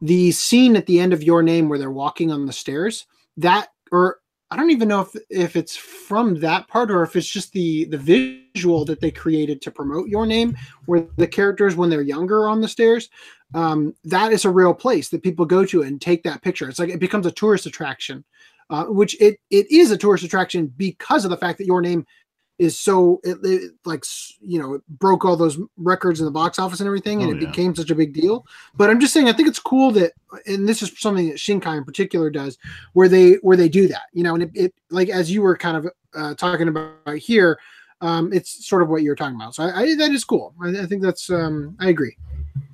the 0.02 0.32
scene 0.32 0.76
at 0.76 0.86
the 0.86 1.00
end 1.00 1.14
of 1.14 1.24
your 1.24 1.44
name 1.44 1.70
where 1.70 1.80
they're 1.80 1.92
walking 1.92 2.32
on 2.32 2.46
the 2.46 2.54
stairs, 2.54 3.06
that 3.38 3.70
or 3.92 4.20
I 4.50 4.56
don't 4.56 4.72
even 4.72 4.88
know 4.88 5.02
if 5.02 5.16
if 5.30 5.56
it's 5.56 5.76
from 5.76 6.40
that 6.40 6.68
part 6.68 6.90
or 6.90 7.04
if 7.04 7.16
it's 7.16 7.28
just 7.28 7.52
the 7.52 7.86
the 7.86 7.98
visual 7.98 8.86
that 8.86 9.02
they 9.02 9.12
created 9.12 9.62
to 9.64 9.72
promote 9.72 10.08
your 10.08 10.26
name, 10.26 10.56
where 10.86 11.08
the 11.18 11.28
characters 11.28 11.76
when 11.76 11.90
they're 11.90 12.02
younger 12.02 12.48
on 12.48 12.62
the 12.62 12.68
stairs. 12.68 13.10
Um, 13.54 13.94
that 14.04 14.34
is 14.34 14.44
a 14.44 14.50
real 14.50 14.74
place 14.74 15.08
that 15.10 15.24
people 15.24 15.46
go 15.46 15.66
to 15.66 15.82
and 15.82 16.02
take 16.02 16.24
that 16.24 16.42
picture. 16.42 16.68
It's 16.68 16.80
like 16.80 16.90
it 16.90 17.00
becomes 17.00 17.26
a 17.26 17.32
tourist 17.32 17.66
attraction, 17.66 18.26
uh, 18.70 18.86
which 18.86 19.20
it 19.22 19.40
it 19.50 19.72
is 19.72 19.92
a 19.92 19.98
tourist 19.98 20.24
attraction 20.24 20.68
because 20.76 21.24
of 21.24 21.32
the 21.32 21.38
fact 21.38 21.58
that 21.58 21.68
your 21.68 21.82
name 21.82 22.06
is 22.60 22.78
so 22.78 23.22
it, 23.24 23.38
it 23.44 23.72
like 23.86 24.04
you 24.42 24.60
know 24.60 24.74
it 24.76 24.82
broke 24.88 25.26
all 25.26 25.36
those 25.36 25.60
records 25.78 26.20
in 26.20 26.26
the 26.26 26.32
box 26.32 26.58
office 26.58 26.80
and 26.80 26.88
everything, 26.88 27.22
and 27.22 27.32
Oh, 27.32 27.36
it 27.36 27.42
yeah. 27.42 27.50
became 27.50 27.76
such 27.76 27.92
a 27.92 27.96
big 27.96 28.14
deal. 28.14 28.46
But 28.76 28.90
I'm 28.90 29.00
just 29.00 29.14
saying, 29.14 29.28
I 29.30 29.34
think 29.34 29.48
it's 29.48 29.60
cool 29.60 29.92
that, 29.92 30.14
and 30.48 30.68
this 30.68 30.82
is 30.82 30.92
something 31.00 31.28
that 31.30 31.38
Shinkai 31.38 31.78
in 31.78 31.86
particular 31.86 32.30
does, 32.30 32.58
where 32.94 33.08
they 33.08 33.34
where 33.36 33.58
they 33.58 33.70
do 33.70 33.88
that, 33.88 34.04
you 34.14 34.24
know, 34.24 34.34
and 34.34 34.44
it, 34.44 34.52
it 34.56 34.74
like 34.90 35.10
as 35.10 35.32
you 35.32 35.42
were 35.42 35.56
kind 35.56 35.78
of 35.78 35.88
uh, 36.16 36.34
talking 36.34 36.68
about 36.68 37.16
here, 37.18 37.60
um, 38.02 38.34
it's 38.34 38.66
sort 38.68 38.82
of 38.82 38.90
what 38.90 39.04
you're 39.04 39.16
talking 39.16 39.36
about. 39.36 39.54
So 39.54 39.64
I, 39.64 39.82
I 39.82 39.96
that 39.96 40.12
is 40.12 40.24
cool. 40.24 40.54
I, 40.62 40.70
I 40.70 40.86
think 40.88 41.02
that's 41.04 41.30
um, 41.30 41.76
I 41.80 41.90
agree. 41.90 42.18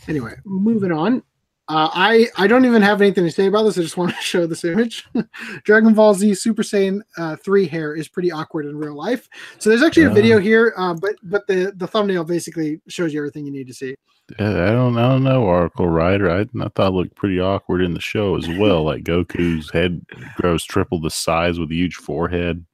Anyway, 0.08 0.34
moving 0.46 0.92
on. 0.92 1.24
Uh, 1.70 1.90
I 1.94 2.28
I 2.36 2.48
don't 2.48 2.66
even 2.66 2.82
have 2.82 3.02
anything 3.02 3.24
to 3.24 3.32
say 3.32 3.46
about 3.46 3.64
this. 3.64 3.78
I 3.78 3.82
just 3.82 3.96
want 3.98 4.12
to 4.14 4.22
show 4.22 4.46
this 4.46 4.66
image. 4.66 5.08
Dragon 5.64 5.94
Ball 5.94 6.14
Z 6.14 6.34
Super 6.36 6.62
Saiyan 6.62 7.02
uh, 7.18 7.38
three 7.38 7.68
hair 7.68 7.96
is 7.96 8.08
pretty 8.10 8.32
awkward 8.32 8.66
in 8.66 8.76
real 8.78 8.96
life. 8.96 9.30
So 9.60 9.70
there's 9.70 9.84
actually 9.84 10.04
a 10.04 10.10
video 10.10 10.40
here, 10.40 10.74
uh, 10.78 10.94
but 10.94 11.16
but 11.24 11.48
the 11.48 11.74
the 11.78 11.88
thumbnail 11.88 12.26
basically 12.26 12.82
shows 12.88 13.14
you 13.14 13.20
everything 13.20 13.46
you 13.46 13.52
need 13.52 13.68
to 13.68 13.74
see. 13.74 13.96
I 14.40 14.44
don't, 14.44 14.98
I 14.98 15.10
don't 15.10 15.26
know, 15.26 15.44
Oracle 15.44 15.88
Rider. 15.88 16.32
I, 16.32 16.42
I 16.42 16.70
thought 16.70 16.88
it 16.88 16.96
looked 16.96 17.16
pretty 17.16 17.42
awkward 17.42 17.82
in 17.82 17.94
the 17.94 18.00
show 18.00 18.38
as 18.38 18.48
well. 18.48 18.84
Like 18.94 19.04
Goku's 19.04 19.70
head 19.72 20.06
grows 20.36 20.64
triple 20.66 21.00
the 21.00 21.10
size 21.10 21.60
with 21.60 21.72
a 21.72 21.76
huge 21.76 21.96
forehead. 21.96 22.66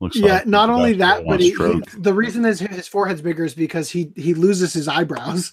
Looks 0.00 0.16
yeah, 0.16 0.34
like 0.34 0.46
not 0.46 0.70
only 0.70 0.94
that, 0.94 1.24
but 1.26 1.40
he, 1.40 1.50
he- 1.50 1.82
the 1.98 2.14
reason 2.14 2.42
his 2.44 2.58
his 2.60 2.88
forehead's 2.88 3.20
bigger 3.22 3.44
is 3.44 3.54
because 3.54 3.90
he 3.90 4.12
he 4.16 4.34
loses 4.34 4.72
his 4.72 4.88
eyebrows. 4.88 5.52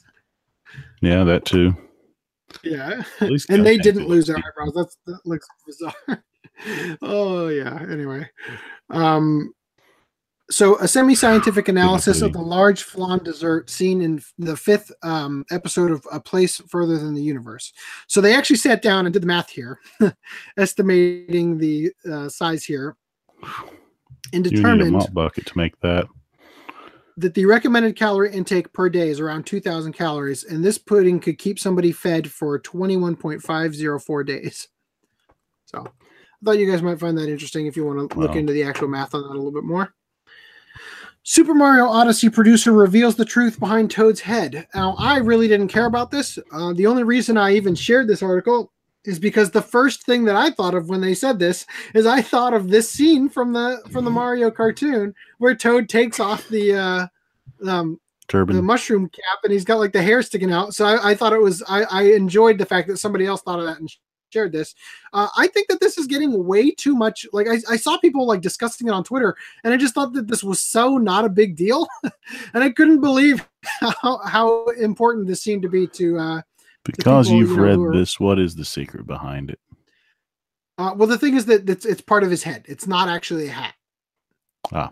yeah, 1.01 1.23
that 1.23 1.45
too. 1.45 1.75
Yeah, 2.71 3.03
At 3.21 3.29
least 3.29 3.49
and 3.49 3.65
they 3.65 3.77
didn't 3.77 4.07
lose 4.07 4.27
their 4.27 4.37
eyebrows. 4.37 4.73
That's 4.75 4.97
that 5.05 5.25
looks 5.25 5.47
bizarre. 5.65 6.23
oh 7.01 7.47
yeah. 7.47 7.85
Anyway, 7.89 8.29
um, 8.89 9.53
so 10.49 10.77
a 10.79 10.87
semi-scientific 10.87 11.67
analysis 11.67 12.21
of 12.21 12.33
the 12.33 12.41
large 12.41 12.83
flan 12.83 13.19
dessert 13.23 13.69
seen 13.69 14.01
in 14.01 14.21
the 14.37 14.55
fifth 14.55 14.91
um, 15.03 15.45
episode 15.51 15.91
of 15.91 16.05
A 16.11 16.19
Place 16.19 16.61
Further 16.69 16.97
Than 16.97 17.13
the 17.13 17.21
Universe. 17.21 17.73
So 18.07 18.21
they 18.21 18.35
actually 18.35 18.57
sat 18.57 18.81
down 18.81 19.05
and 19.05 19.13
did 19.13 19.23
the 19.23 19.27
math 19.27 19.49
here, 19.49 19.79
estimating 20.57 21.57
the 21.57 21.91
uh, 22.09 22.29
size 22.29 22.63
here, 22.63 22.95
and 24.33 24.45
You 24.45 24.51
need 24.51 24.53
a 24.53 24.55
determined 24.55 24.91
mop 24.93 25.13
bucket 25.13 25.45
to 25.47 25.57
make 25.57 25.79
that. 25.81 26.07
That 27.17 27.33
the 27.33 27.45
recommended 27.45 27.95
calorie 27.95 28.31
intake 28.31 28.71
per 28.73 28.89
day 28.89 29.09
is 29.09 29.19
around 29.19 29.45
2,000 29.45 29.91
calories, 29.93 30.43
and 30.43 30.63
this 30.63 30.77
pudding 30.77 31.19
could 31.19 31.39
keep 31.39 31.57
somebody 31.59 31.91
fed 31.91 32.29
for 32.31 32.59
21.504 32.59 34.25
days. 34.25 34.67
So 35.65 35.79
I 35.85 36.45
thought 36.45 36.59
you 36.59 36.69
guys 36.71 36.83
might 36.83 36.99
find 36.99 37.17
that 37.17 37.27
interesting 37.29 37.65
if 37.65 37.75
you 37.75 37.85
want 37.85 38.11
to 38.11 38.19
look 38.19 38.31
Wow. 38.31 38.37
into 38.37 38.53
the 38.53 38.63
actual 38.63 38.87
math 38.87 39.15
on 39.15 39.23
that 39.23 39.29
a 39.29 39.33
little 39.33 39.51
bit 39.51 39.63
more. 39.63 39.93
Super 41.23 41.53
Mario 41.53 41.87
Odyssey 41.87 42.29
producer 42.29 42.71
reveals 42.71 43.15
the 43.15 43.25
truth 43.25 43.59
behind 43.59 43.91
Toad's 43.91 44.21
head. 44.21 44.65
Now, 44.73 44.95
I 44.97 45.17
really 45.17 45.49
didn't 45.49 45.67
care 45.67 45.87
about 45.87 46.09
this. 46.09 46.39
Uh, 46.53 46.71
the 46.71 46.87
only 46.87 47.03
reason 47.03 47.35
I 47.35 47.53
even 47.55 47.75
shared 47.75 48.07
this 48.07 48.23
article 48.23 48.71
is 49.07 49.19
because 49.19 49.49
the 49.49 49.61
first 49.61 50.05
thing 50.05 50.25
that 50.25 50.35
I 50.35 50.51
thought 50.51 50.75
of 50.75 50.89
when 50.89 51.01
they 51.01 51.15
said 51.15 51.39
this 51.39 51.65
is 51.95 52.05
I 52.05 52.21
thought 52.21 52.53
of 52.53 52.69
this 52.69 52.89
scene 52.91 53.29
from 53.29 53.53
the 53.53 53.81
from 53.91 54.05
the 54.05 54.11
Mario 54.11 54.51
cartoon 54.51 55.15
where 55.39 55.55
Toad 55.55 55.89
takes 55.89 56.19
off 56.19 56.47
the 56.49 56.75
uh, 56.75 57.07
um, 57.67 57.99
the 58.57 58.61
mushroom 58.61 59.09
cap 59.09 59.39
and 59.43 59.53
he's 59.53 59.63
got 59.63 59.79
like 59.79 59.93
the 59.93 60.01
hair 60.01 60.21
sticking 60.21 60.51
out. 60.51 60.75
So 60.75 60.85
I, 60.85 61.11
I 61.11 61.15
thought 61.15 61.33
it 61.33 61.41
was 61.41 61.63
I, 61.67 61.83
I 61.83 62.03
enjoyed 62.03 62.57
the 62.57 62.65
fact 62.65 62.89
that 62.89 62.97
somebody 62.97 63.25
else 63.25 63.41
thought 63.41 63.59
of 63.59 63.65
that 63.65 63.79
and 63.79 63.89
shared 64.29 64.51
this. 64.51 64.75
Uh, 65.13 65.29
I 65.37 65.47
think 65.47 65.69
that 65.69 65.79
this 65.79 65.97
is 65.97 66.05
getting 66.05 66.45
way 66.45 66.71
too 66.71 66.93
much. 66.93 67.25
Like 67.31 67.47
I, 67.47 67.59
I 67.69 67.77
saw 67.77 67.97
people 67.97 68.27
like 68.27 68.41
discussing 68.41 68.87
it 68.87 68.91
on 68.91 69.05
Twitter, 69.05 69.37
and 69.63 69.73
I 69.73 69.77
just 69.77 69.93
thought 69.93 70.11
that 70.13 70.27
this 70.27 70.43
was 70.43 70.59
so 70.59 70.97
not 70.97 71.23
a 71.23 71.29
big 71.29 71.55
deal, 71.55 71.87
and 72.53 72.63
I 72.63 72.71
couldn't 72.71 72.99
believe 72.99 73.47
how, 73.79 74.17
how 74.25 74.65
important 74.71 75.27
this 75.27 75.41
seemed 75.41 75.61
to 75.61 75.69
be 75.69 75.87
to. 75.87 76.17
Uh, 76.17 76.41
Because 76.87 77.27
people, 77.27 77.39
you've 77.39 77.51
you 77.51 77.57
know, 77.57 77.63
read 77.63 77.79
are- 77.79 77.93
this, 77.93 78.19
what 78.19 78.39
is 78.39 78.55
the 78.55 78.65
secret 78.65 79.07
behind 79.07 79.51
it? 79.51 79.59
uh, 80.79 80.93
well, 80.95 81.07
the 81.09 81.17
thing 81.19 81.35
is 81.35 81.45
that 81.47 81.69
it's 81.69 81.85
it's 81.85 82.01
part 82.01 82.23
of 82.23 82.31
his 82.31 82.43
head. 82.43 82.65
It's 82.67 82.87
not 82.87 83.09
actually 83.09 83.47
a 83.47 83.51
hat. 83.51 83.75
Ah. 84.73 84.91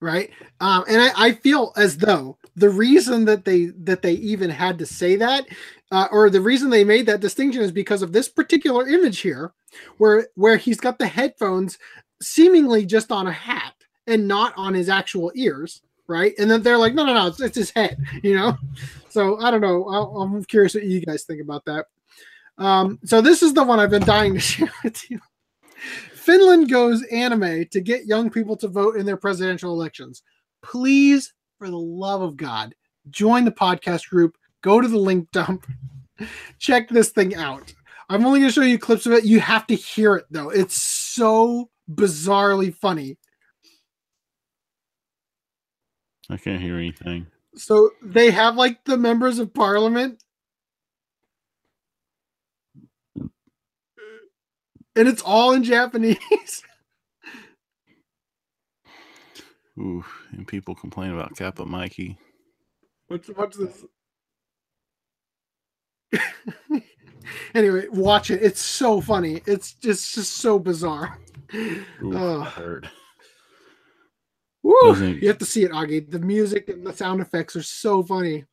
right 0.00 0.30
um 0.60 0.84
and 0.88 1.02
I, 1.02 1.10
I 1.28 1.32
feel 1.32 1.72
as 1.76 1.98
though 1.98 2.38
the 2.56 2.70
reason 2.70 3.24
that 3.26 3.44
they 3.46 3.66
that 3.84 4.02
they 4.02 4.14
even 4.14 4.50
had 4.50 4.78
to 4.80 4.86
say 4.86 5.16
that 5.16 5.46
uh, 5.92 6.08
or 6.12 6.30
the 6.30 6.40
reason 6.42 6.70
they 6.70 6.84
made 6.84 7.06
that 7.06 7.20
distinction 7.20 7.62
is 7.62 7.72
because 7.72 8.02
of 8.02 8.12
this 8.12 8.28
particular 8.28 8.88
image 8.88 9.20
here 9.20 9.54
where 9.98 10.28
where 10.36 10.58
he's 10.58 10.80
got 10.80 10.98
the 10.98 11.08
headphones 11.08 11.78
seemingly 12.22 12.86
just 12.86 13.12
on 13.12 13.26
a 13.26 13.32
hat 13.32 13.74
and 14.06 14.28
not 14.28 14.54
on 14.56 14.74
his 14.74 14.88
actual 14.90 15.32
ears 15.36 15.82
right 16.08 16.34
and 16.38 16.50
then 16.50 16.62
they're 16.62 16.78
like 16.78 16.94
no 16.94 17.04
no 17.04 17.14
no 17.14 17.26
it's, 17.26 17.40
it's 17.40 17.56
his 17.56 17.70
head 17.70 17.98
you 18.22 18.34
know 18.34 18.56
so 19.08 19.38
i 19.40 19.50
don't 19.50 19.60
know 19.60 19.88
I'll, 19.88 20.22
i'm 20.22 20.44
curious 20.44 20.74
what 20.74 20.84
you 20.84 21.00
guys 21.00 21.24
think 21.24 21.40
about 21.40 21.64
that 21.64 21.86
um 22.58 22.98
so 23.04 23.20
this 23.20 23.42
is 23.42 23.54
the 23.54 23.64
one 23.64 23.80
i've 23.80 23.90
been 23.90 24.04
dying 24.04 24.34
to 24.34 24.40
share 24.40 24.72
with 24.84 25.10
you 25.10 25.20
Finland 26.26 26.68
goes 26.68 27.04
anime 27.12 27.66
to 27.66 27.80
get 27.80 28.06
young 28.06 28.30
people 28.30 28.56
to 28.56 28.66
vote 28.66 28.96
in 28.96 29.06
their 29.06 29.16
presidential 29.16 29.72
elections. 29.72 30.24
Please, 30.60 31.32
for 31.56 31.70
the 31.70 31.78
love 31.78 32.20
of 32.20 32.36
God, 32.36 32.74
join 33.10 33.44
the 33.44 33.52
podcast 33.52 34.08
group. 34.08 34.36
Go 34.60 34.80
to 34.80 34.88
the 34.88 34.98
link 34.98 35.30
dump. 35.30 35.66
Check 36.58 36.88
this 36.88 37.10
thing 37.10 37.36
out. 37.36 37.72
I'm 38.08 38.26
only 38.26 38.40
going 38.40 38.48
to 38.48 38.52
show 38.52 38.62
you 38.62 38.76
clips 38.76 39.06
of 39.06 39.12
it. 39.12 39.24
You 39.24 39.38
have 39.38 39.68
to 39.68 39.76
hear 39.76 40.16
it, 40.16 40.26
though. 40.28 40.50
It's 40.50 40.74
so 40.74 41.70
bizarrely 41.88 42.74
funny. 42.74 43.18
I 46.30 46.36
can't 46.36 46.60
hear 46.60 46.76
anything. 46.76 47.26
So 47.54 47.90
they 48.02 48.30
have 48.30 48.56
like 48.56 48.84
the 48.84 48.96
members 48.96 49.38
of 49.38 49.54
parliament. 49.54 50.22
And 54.94 55.08
it's 55.08 55.22
all 55.22 55.52
in 55.52 55.62
Japanese. 55.62 56.18
Ooh, 59.78 60.02
and 60.32 60.48
people 60.48 60.74
complain 60.74 61.10
about 61.12 61.36
Kappa 61.36 61.66
Mikey. 61.66 62.16
What's 63.08 63.28
what's 63.28 63.58
this? 63.58 63.84
anyway, 67.54 67.86
watch 67.88 68.30
it. 68.30 68.42
It's 68.42 68.60
so 68.60 69.02
funny. 69.02 69.42
It's 69.46 69.74
just 69.74 70.14
just 70.14 70.32
so 70.38 70.58
bizarre. 70.58 71.18
Ooh, 71.54 71.84
Oh. 72.02 72.38
that 72.40 72.50
hurt. 72.52 72.86
Woo! 74.66 74.96
You 74.96 75.28
have 75.28 75.38
to 75.38 75.44
see 75.44 75.62
it, 75.62 75.70
Augie. 75.70 76.10
The 76.10 76.18
music 76.18 76.68
and 76.68 76.84
the 76.84 76.92
sound 76.92 77.20
effects 77.20 77.54
are 77.54 77.62
so 77.62 78.02
funny. 78.02 78.44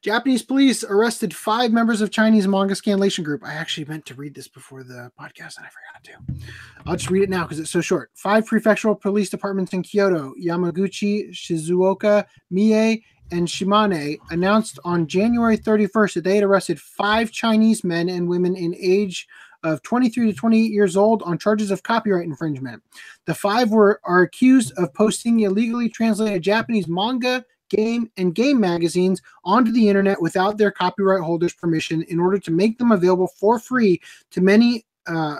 Japanese 0.00 0.42
police 0.42 0.84
arrested 0.84 1.34
five 1.34 1.72
members 1.72 2.00
of 2.00 2.12
Chinese 2.12 2.46
manga 2.46 2.74
scanlation 2.74 3.24
group. 3.24 3.44
I 3.44 3.54
actually 3.54 3.84
meant 3.86 4.06
to 4.06 4.14
read 4.14 4.34
this 4.34 4.46
before 4.46 4.84
the 4.84 5.10
podcast 5.20 5.56
and 5.56 5.66
I 5.66 5.70
forgot 5.70 6.04
to. 6.04 6.46
I'll 6.86 6.96
just 6.96 7.10
read 7.10 7.24
it 7.24 7.30
now 7.30 7.42
because 7.42 7.58
it's 7.58 7.70
so 7.70 7.80
short. 7.80 8.10
Five 8.14 8.46
prefectural 8.46 9.00
police 9.00 9.28
departments 9.28 9.72
in 9.72 9.82
Kyoto, 9.82 10.34
Yamaguchi, 10.40 11.30
Shizuoka, 11.30 12.24
Mie, 12.50 13.02
and 13.32 13.48
Shimane 13.48 14.18
announced 14.30 14.78
on 14.84 15.08
January 15.08 15.58
31st 15.58 16.14
that 16.14 16.24
they 16.24 16.36
had 16.36 16.44
arrested 16.44 16.80
five 16.80 17.32
Chinese 17.32 17.82
men 17.82 18.08
and 18.08 18.28
women 18.28 18.54
in 18.54 18.74
age 18.78 19.26
of 19.62 19.82
23 19.82 20.30
to 20.30 20.36
28 20.36 20.70
years 20.70 20.96
old 20.96 21.22
on 21.22 21.38
charges 21.38 21.70
of 21.70 21.82
copyright 21.82 22.26
infringement. 22.26 22.82
The 23.26 23.34
five 23.34 23.70
were 23.70 24.00
are 24.04 24.22
accused 24.22 24.72
of 24.76 24.92
posting 24.94 25.40
illegally 25.40 25.88
translated 25.88 26.42
Japanese 26.42 26.88
manga, 26.88 27.44
game, 27.70 28.10
and 28.16 28.34
game 28.34 28.60
magazines 28.60 29.20
onto 29.44 29.72
the 29.72 29.88
internet 29.88 30.20
without 30.20 30.58
their 30.58 30.70
copyright 30.70 31.22
holders' 31.22 31.54
permission 31.54 32.02
in 32.02 32.20
order 32.20 32.38
to 32.38 32.50
make 32.50 32.78
them 32.78 32.92
available 32.92 33.28
for 33.28 33.58
free 33.58 34.00
to 34.30 34.40
many 34.40 34.84
uh, 35.06 35.36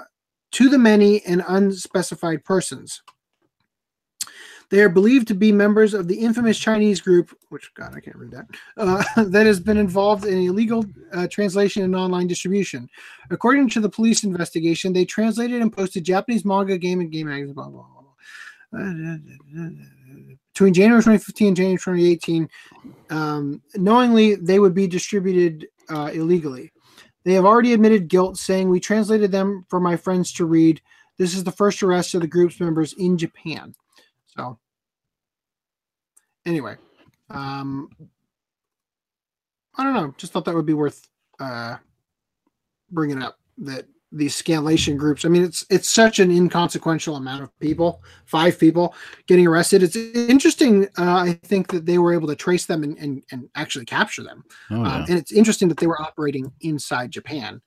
to 0.52 0.68
the 0.68 0.78
many 0.78 1.24
and 1.24 1.42
unspecified 1.48 2.44
persons. 2.44 3.02
They 4.72 4.80
are 4.80 4.88
believed 4.88 5.28
to 5.28 5.34
be 5.34 5.52
members 5.52 5.92
of 5.92 6.08
the 6.08 6.14
infamous 6.14 6.58
Chinese 6.58 6.98
group, 7.02 7.36
which 7.50 7.74
God, 7.74 7.94
I 7.94 8.00
can't 8.00 8.16
read 8.16 8.30
that, 8.30 8.46
uh, 8.78 9.04
that 9.24 9.44
has 9.44 9.60
been 9.60 9.76
involved 9.76 10.24
in 10.24 10.38
illegal 10.38 10.86
uh, 11.12 11.28
translation 11.28 11.82
and 11.82 11.94
online 11.94 12.26
distribution. 12.26 12.88
According 13.30 13.68
to 13.68 13.80
the 13.80 13.90
police 13.90 14.24
investigation, 14.24 14.94
they 14.94 15.04
translated 15.04 15.60
and 15.60 15.70
posted 15.70 16.04
Japanese 16.04 16.46
manga, 16.46 16.78
game, 16.78 17.00
and 17.00 17.12
game 17.12 17.26
magazines. 17.26 17.54
Blah, 17.54 17.68
blah, 17.68 17.84
blah, 17.92 18.80
blah. 18.80 19.68
Between 20.54 20.72
January 20.72 21.02
2015 21.02 21.48
and 21.48 21.56
January 21.56 21.76
2018, 21.76 22.48
um, 23.10 23.60
knowingly 23.74 24.36
they 24.36 24.58
would 24.58 24.74
be 24.74 24.86
distributed 24.86 25.68
uh, 25.90 26.10
illegally. 26.14 26.72
They 27.24 27.34
have 27.34 27.44
already 27.44 27.74
admitted 27.74 28.08
guilt, 28.08 28.38
saying, 28.38 28.70
We 28.70 28.80
translated 28.80 29.32
them 29.32 29.66
for 29.68 29.80
my 29.80 29.96
friends 29.96 30.32
to 30.32 30.46
read. 30.46 30.80
This 31.18 31.34
is 31.34 31.44
the 31.44 31.52
first 31.52 31.82
arrest 31.82 32.14
of 32.14 32.22
the 32.22 32.26
group's 32.26 32.58
members 32.58 32.94
in 32.94 33.18
Japan. 33.18 33.74
So, 34.36 34.58
anyway, 36.46 36.76
um, 37.30 37.90
I 39.76 39.84
don't 39.84 39.94
know. 39.94 40.14
Just 40.16 40.32
thought 40.32 40.44
that 40.46 40.54
would 40.54 40.66
be 40.66 40.74
worth 40.74 41.08
uh, 41.38 41.76
bringing 42.90 43.22
up 43.22 43.38
that 43.58 43.86
these 44.14 44.40
scanlation 44.40 44.98
groups. 44.98 45.24
I 45.24 45.28
mean, 45.28 45.42
it's 45.42 45.64
it's 45.70 45.88
such 45.88 46.18
an 46.18 46.30
inconsequential 46.30 47.16
amount 47.16 47.42
of 47.42 47.58
people, 47.60 48.02
five 48.26 48.58
people 48.58 48.94
getting 49.26 49.46
arrested. 49.46 49.82
It's 49.82 49.96
interesting. 49.96 50.84
Uh, 50.98 51.16
I 51.16 51.40
think 51.44 51.68
that 51.72 51.86
they 51.86 51.98
were 51.98 52.12
able 52.12 52.28
to 52.28 52.36
trace 52.36 52.66
them 52.66 52.82
and 52.84 52.98
and, 52.98 53.22
and 53.32 53.48
actually 53.54 53.86
capture 53.86 54.22
them. 54.22 54.44
Oh, 54.70 54.76
Um, 54.76 54.84
yeah. 54.84 55.04
and 55.08 55.18
it's 55.18 55.32
interesting 55.32 55.68
that 55.68 55.78
they 55.78 55.86
were 55.86 56.00
operating 56.00 56.52
inside 56.60 57.10
Japan. 57.10 57.60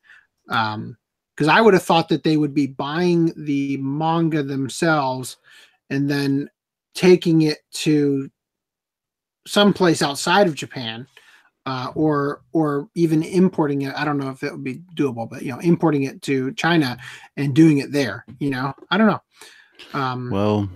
Um, 0.50 0.98
because 1.36 1.50
I 1.50 1.60
would 1.60 1.74
have 1.74 1.84
thought 1.84 2.08
that 2.10 2.24
they 2.24 2.38
would 2.38 2.54
be 2.54 2.68
buying 2.68 3.34
the 3.36 3.76
manga 3.76 4.42
themselves 4.42 5.36
and 5.90 6.10
then 6.10 6.50
taking 6.96 7.44
it 7.44 7.60
to 7.72 8.30
someplace 9.46 10.02
outside 10.02 10.48
of 10.48 10.56
Japan 10.56 11.08
uh, 11.66 11.92
or 11.96 12.42
or 12.54 12.90
even 12.96 13.24
importing 13.24 13.84
it. 13.84 13.94
I 13.96 14.06
don't 14.06 14.18
know 14.18 14.30
if 14.30 14.44
it 14.44 14.52
would 14.52 14.64
be 14.64 14.82
doable, 14.96 15.30
but 15.30 15.42
you 15.42 15.52
know, 15.52 15.60
importing 15.60 16.04
it 16.04 16.22
to 16.24 16.54
China 16.54 16.98
and 17.38 17.54
doing 17.54 17.80
it 17.80 17.92
there. 17.92 18.26
You 18.40 18.52
know, 18.52 18.74
I 18.90 18.98
don't 18.98 19.08
know. 19.08 19.22
Um, 19.94 20.30
Well, 20.30 20.70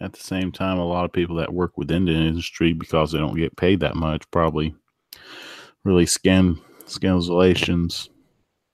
at 0.00 0.12
the 0.12 0.20
same 0.20 0.52
time, 0.52 0.78
a 0.78 0.86
lot 0.86 1.04
of 1.04 1.12
people 1.12 1.36
that 1.36 1.52
work 1.52 1.76
within 1.76 2.04
the 2.04 2.12
industry 2.12 2.72
because 2.72 3.12
they 3.12 3.18
don't 3.18 3.36
get 3.36 3.56
paid 3.56 3.80
that 3.80 3.96
much 3.96 4.28
probably 4.30 4.74
really 5.84 6.06
scan 6.06 6.60
scanlations 6.86 8.08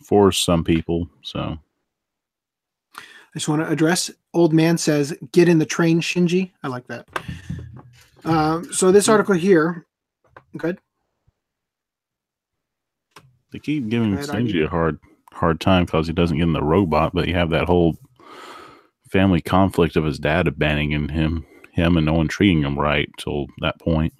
for 0.02 0.32
some 0.32 0.64
people. 0.64 1.08
So 1.22 1.58
I 2.96 3.02
just 3.34 3.48
want 3.48 3.62
to 3.62 3.68
address. 3.68 4.10
Old 4.32 4.52
man 4.52 4.78
says, 4.78 5.16
"Get 5.32 5.48
in 5.48 5.58
the 5.58 5.66
train, 5.66 6.00
Shinji." 6.00 6.52
I 6.62 6.68
like 6.68 6.86
that. 6.88 7.08
Um, 8.24 8.72
so 8.72 8.92
this 8.92 9.08
article 9.08 9.34
here, 9.34 9.86
good. 10.56 10.78
they 13.52 13.58
keep 13.58 13.88
giving 13.88 14.16
Shinji 14.16 14.64
a 14.64 14.68
hard 14.68 14.98
hard 15.32 15.60
time 15.60 15.84
because 15.84 16.06
he 16.06 16.12
doesn't 16.12 16.36
get 16.36 16.44
in 16.44 16.52
the 16.52 16.62
robot, 16.62 17.12
but 17.14 17.26
you 17.26 17.34
have 17.34 17.50
that 17.50 17.66
whole 17.66 17.96
family 19.10 19.40
conflict 19.40 19.96
of 19.96 20.04
his 20.04 20.18
dad 20.18 20.46
abandoning 20.46 21.08
him 21.08 21.44
him 21.72 21.96
and 21.96 22.06
no 22.06 22.12
one 22.12 22.28
treating 22.28 22.62
him 22.62 22.78
right 22.78 23.08
till 23.18 23.46
that 23.60 23.78
point. 23.80 24.12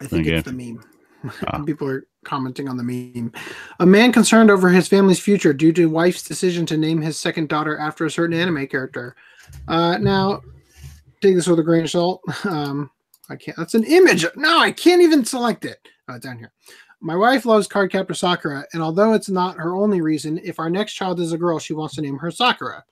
I 0.00 0.06
think 0.06 0.26
Okay. 0.26 0.36
it's 0.36 0.46
the 0.50 0.52
meme. 0.52 0.82
Ah. 1.46 1.62
People 1.66 1.88
are 1.88 2.06
commenting 2.24 2.68
on 2.68 2.76
the 2.76 2.82
meme. 2.82 3.32
A 3.80 3.86
man 3.86 4.12
concerned 4.12 4.50
over 4.50 4.68
his 4.68 4.88
family's 4.88 5.20
future 5.20 5.52
due 5.52 5.72
to 5.72 5.86
wife's 5.86 6.22
decision 6.22 6.66
to 6.66 6.76
name 6.76 7.00
his 7.00 7.18
second 7.18 7.48
daughter 7.48 7.78
after 7.78 8.04
a 8.04 8.10
certain 8.10 8.38
anime 8.38 8.66
character. 8.66 9.14
Uh, 9.68 9.98
now, 9.98 10.40
take 11.20 11.34
this 11.34 11.46
with 11.46 11.58
a 11.58 11.62
grain 11.62 11.84
of 11.84 11.90
salt. 11.90 12.22
Um, 12.44 12.90
I 13.30 13.36
can't. 13.36 13.56
That's 13.56 13.74
an 13.74 13.84
image. 13.84 14.26
No, 14.36 14.58
I 14.58 14.70
can't 14.70 15.00
even 15.00 15.24
select 15.24 15.64
it. 15.64 15.78
Oh, 16.08 16.18
down 16.18 16.38
here. 16.38 16.52
My 17.04 17.14
wife 17.14 17.44
loves 17.44 17.68
Cardcaptor 17.68 18.16
Sakura, 18.16 18.64
and 18.72 18.82
although 18.82 19.12
it's 19.12 19.28
not 19.28 19.58
her 19.58 19.74
only 19.74 20.00
reason, 20.00 20.40
if 20.42 20.58
our 20.58 20.70
next 20.70 20.94
child 20.94 21.20
is 21.20 21.32
a 21.32 21.38
girl, 21.38 21.58
she 21.58 21.74
wants 21.74 21.94
to 21.96 22.00
name 22.00 22.16
her 22.16 22.30
Sakura. 22.30 22.82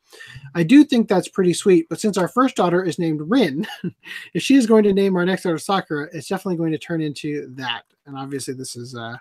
I 0.55 0.65
do 0.65 0.85
think 0.85 1.09
that's 1.09 1.29
pretty 1.29 1.55
sweet, 1.55 1.89
but 1.89 1.99
since 1.99 2.19
our 2.19 2.29
first 2.29 2.55
daughter 2.55 2.85
is 2.85 2.99
named 2.99 3.23
Rin, 3.25 3.67
if 4.35 4.43
she 4.43 4.57
is 4.57 4.67
going 4.67 4.85
to 4.85 4.93
name 4.93 5.17
our 5.17 5.25
next 5.25 5.45
daughter 5.45 5.57
Sakura, 5.57 6.11
it's 6.13 6.29
definitely 6.29 6.59
going 6.59 6.73
to 6.73 6.79
turn 6.79 7.01
into 7.01 7.47
that. 7.55 7.85
And 8.05 8.15
obviously, 8.15 8.53
this 8.53 8.77
is 8.77 8.95
a 8.95 9.19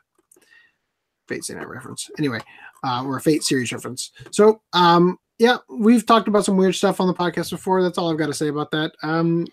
Fate 1.30 1.50
Night 1.50 1.70
reference. 1.70 2.12
Anyway, 2.20 2.42
uh, 2.84 3.06
or 3.06 3.16
a 3.16 3.22
Fate 3.22 3.44
series 3.44 3.72
reference. 3.72 4.12
So, 4.32 4.62
um, 4.74 5.18
yeah, 5.40 5.60
we've 5.70 6.06
talked 6.06 6.28
about 6.28 6.44
some 6.44 6.58
weird 6.58 6.76
stuff 6.76 7.00
on 7.00 7.08
the 7.08 7.14
podcast 7.14 7.52
before. 7.52 7.82
That's 7.82 7.98
all 7.98 8.12
I've 8.12 8.18
got 8.18 8.28
to 8.28 8.34
say 8.34 8.50
about 8.50 8.72
that. 8.72 8.92
Um, 9.04 9.48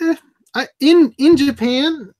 eh, 0.00 0.16
I, 0.54 0.66
in 0.80 1.14
in 1.18 1.36
Japan, 1.36 2.14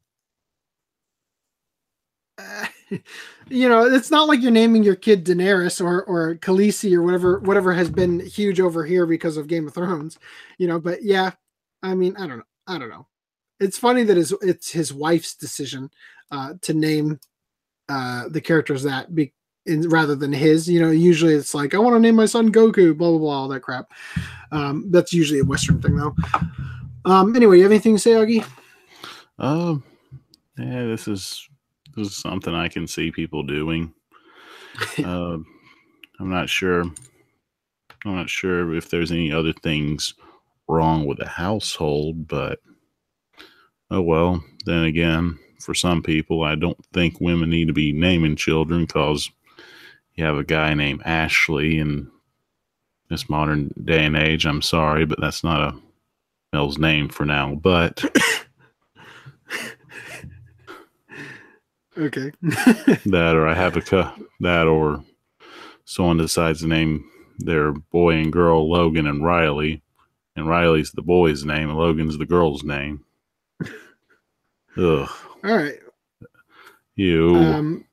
you 3.48 3.68
know, 3.68 3.84
it's 3.84 4.10
not 4.10 4.28
like 4.28 4.40
you're 4.40 4.50
naming 4.50 4.82
your 4.82 4.96
kid 4.96 5.24
Daenerys 5.24 5.84
or 5.84 6.02
or 6.04 6.36
Khaleesi 6.36 6.94
or 6.94 7.02
whatever 7.02 7.40
whatever 7.40 7.72
has 7.72 7.90
been 7.90 8.20
huge 8.20 8.60
over 8.60 8.84
here 8.84 9.06
because 9.06 9.36
of 9.36 9.46
Game 9.46 9.66
of 9.66 9.74
Thrones. 9.74 10.18
You 10.58 10.68
know, 10.68 10.80
but 10.80 11.02
yeah, 11.02 11.32
I 11.82 11.94
mean, 11.94 12.16
I 12.16 12.26
don't 12.26 12.38
know. 12.38 12.44
I 12.66 12.78
don't 12.78 12.90
know. 12.90 13.06
It's 13.58 13.78
funny 13.78 14.04
that 14.04 14.18
it's 14.18 14.32
it's 14.42 14.70
his 14.70 14.92
wife's 14.92 15.34
decision 15.34 15.90
uh, 16.30 16.54
to 16.62 16.74
name 16.74 17.20
uh, 17.88 18.28
the 18.28 18.40
characters 18.40 18.82
that 18.84 19.14
be 19.14 19.32
in, 19.66 19.88
rather 19.88 20.14
than 20.14 20.32
his. 20.32 20.68
You 20.68 20.80
know, 20.80 20.90
usually 20.90 21.34
it's 21.34 21.54
like 21.54 21.74
I 21.74 21.78
want 21.78 21.94
to 21.96 22.00
name 22.00 22.16
my 22.16 22.26
son 22.26 22.52
Goku, 22.52 22.96
blah 22.96 23.10
blah 23.10 23.18
blah, 23.18 23.40
all 23.42 23.48
that 23.48 23.60
crap. 23.60 23.90
Um, 24.52 24.90
that's 24.90 25.12
usually 25.12 25.40
a 25.40 25.44
Western 25.44 25.80
thing, 25.80 25.96
though. 25.96 26.14
Um, 27.04 27.34
anyway, 27.36 27.56
you 27.56 27.62
have 27.62 27.72
anything 27.72 27.96
to 27.96 28.00
say, 28.00 28.12
Augie? 28.12 28.46
Um, 29.38 29.82
yeah, 30.58 30.84
this 30.86 31.08
is 31.08 31.48
this 31.96 32.08
is 32.08 32.16
something 32.16 32.54
I 32.54 32.68
can 32.68 32.86
see 32.86 33.10
people 33.10 33.42
doing. 33.42 33.92
uh, 34.98 35.38
I'm 36.18 36.30
not 36.30 36.48
sure. 36.48 36.82
I'm 38.04 38.16
not 38.16 38.30
sure 38.30 38.74
if 38.74 38.90
there's 38.90 39.12
any 39.12 39.32
other 39.32 39.52
things 39.52 40.14
wrong 40.68 41.06
with 41.06 41.18
the 41.18 41.28
household, 41.28 42.28
but 42.28 42.60
oh 43.90 44.02
well. 44.02 44.42
Then 44.64 44.84
again, 44.84 45.38
for 45.58 45.74
some 45.74 46.02
people, 46.02 46.42
I 46.42 46.54
don't 46.54 46.78
think 46.92 47.20
women 47.20 47.50
need 47.50 47.68
to 47.68 47.72
be 47.72 47.92
naming 47.92 48.36
children 48.36 48.84
because 48.84 49.30
you 50.14 50.24
have 50.24 50.36
a 50.36 50.44
guy 50.44 50.74
named 50.74 51.02
Ashley 51.04 51.78
in 51.78 52.10
this 53.08 53.28
modern 53.28 53.72
day 53.84 54.04
and 54.04 54.16
age. 54.16 54.46
I'm 54.46 54.62
sorry, 54.62 55.04
but 55.04 55.20
that's 55.20 55.44
not 55.44 55.60
a 55.60 55.78
male's 56.52 56.78
name 56.78 57.08
for 57.08 57.24
now. 57.24 57.54
But 57.54 58.02
Okay. 62.00 62.32
that 62.42 63.34
or 63.36 63.46
I 63.46 63.54
have 63.54 63.76
a 63.76 63.82
cu- 63.82 64.26
that 64.40 64.66
or 64.66 65.04
someone 65.84 66.16
decides 66.16 66.60
to 66.60 66.66
name 66.66 67.04
their 67.38 67.72
boy 67.72 68.14
and 68.14 68.32
girl 68.32 68.70
Logan 68.70 69.06
and 69.06 69.24
Riley, 69.24 69.82
and 70.36 70.48
Riley's 70.48 70.92
the 70.92 71.02
boy's 71.02 71.44
name 71.44 71.68
and 71.68 71.78
Logan's 71.78 72.16
the 72.16 72.26
girl's 72.26 72.64
name. 72.64 73.04
Ugh, 73.60 73.68
all 74.78 75.08
right. 75.42 75.78
you. 76.94 77.36
Um, 77.36 77.84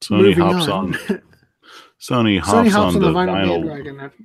Sony 0.00 0.34
hops 0.34 0.68
on. 0.68 0.92
Sony 2.00 2.38
hops, 2.38 2.68
Sony 2.68 2.70
hops 2.70 2.74
on, 2.74 2.86
on 2.86 2.92
the 2.94 3.00
the 3.00 3.12
vinyl, 3.12 3.28
vinyl. 3.34 3.66
bandwagon. 3.66 4.00
After, 4.00 4.24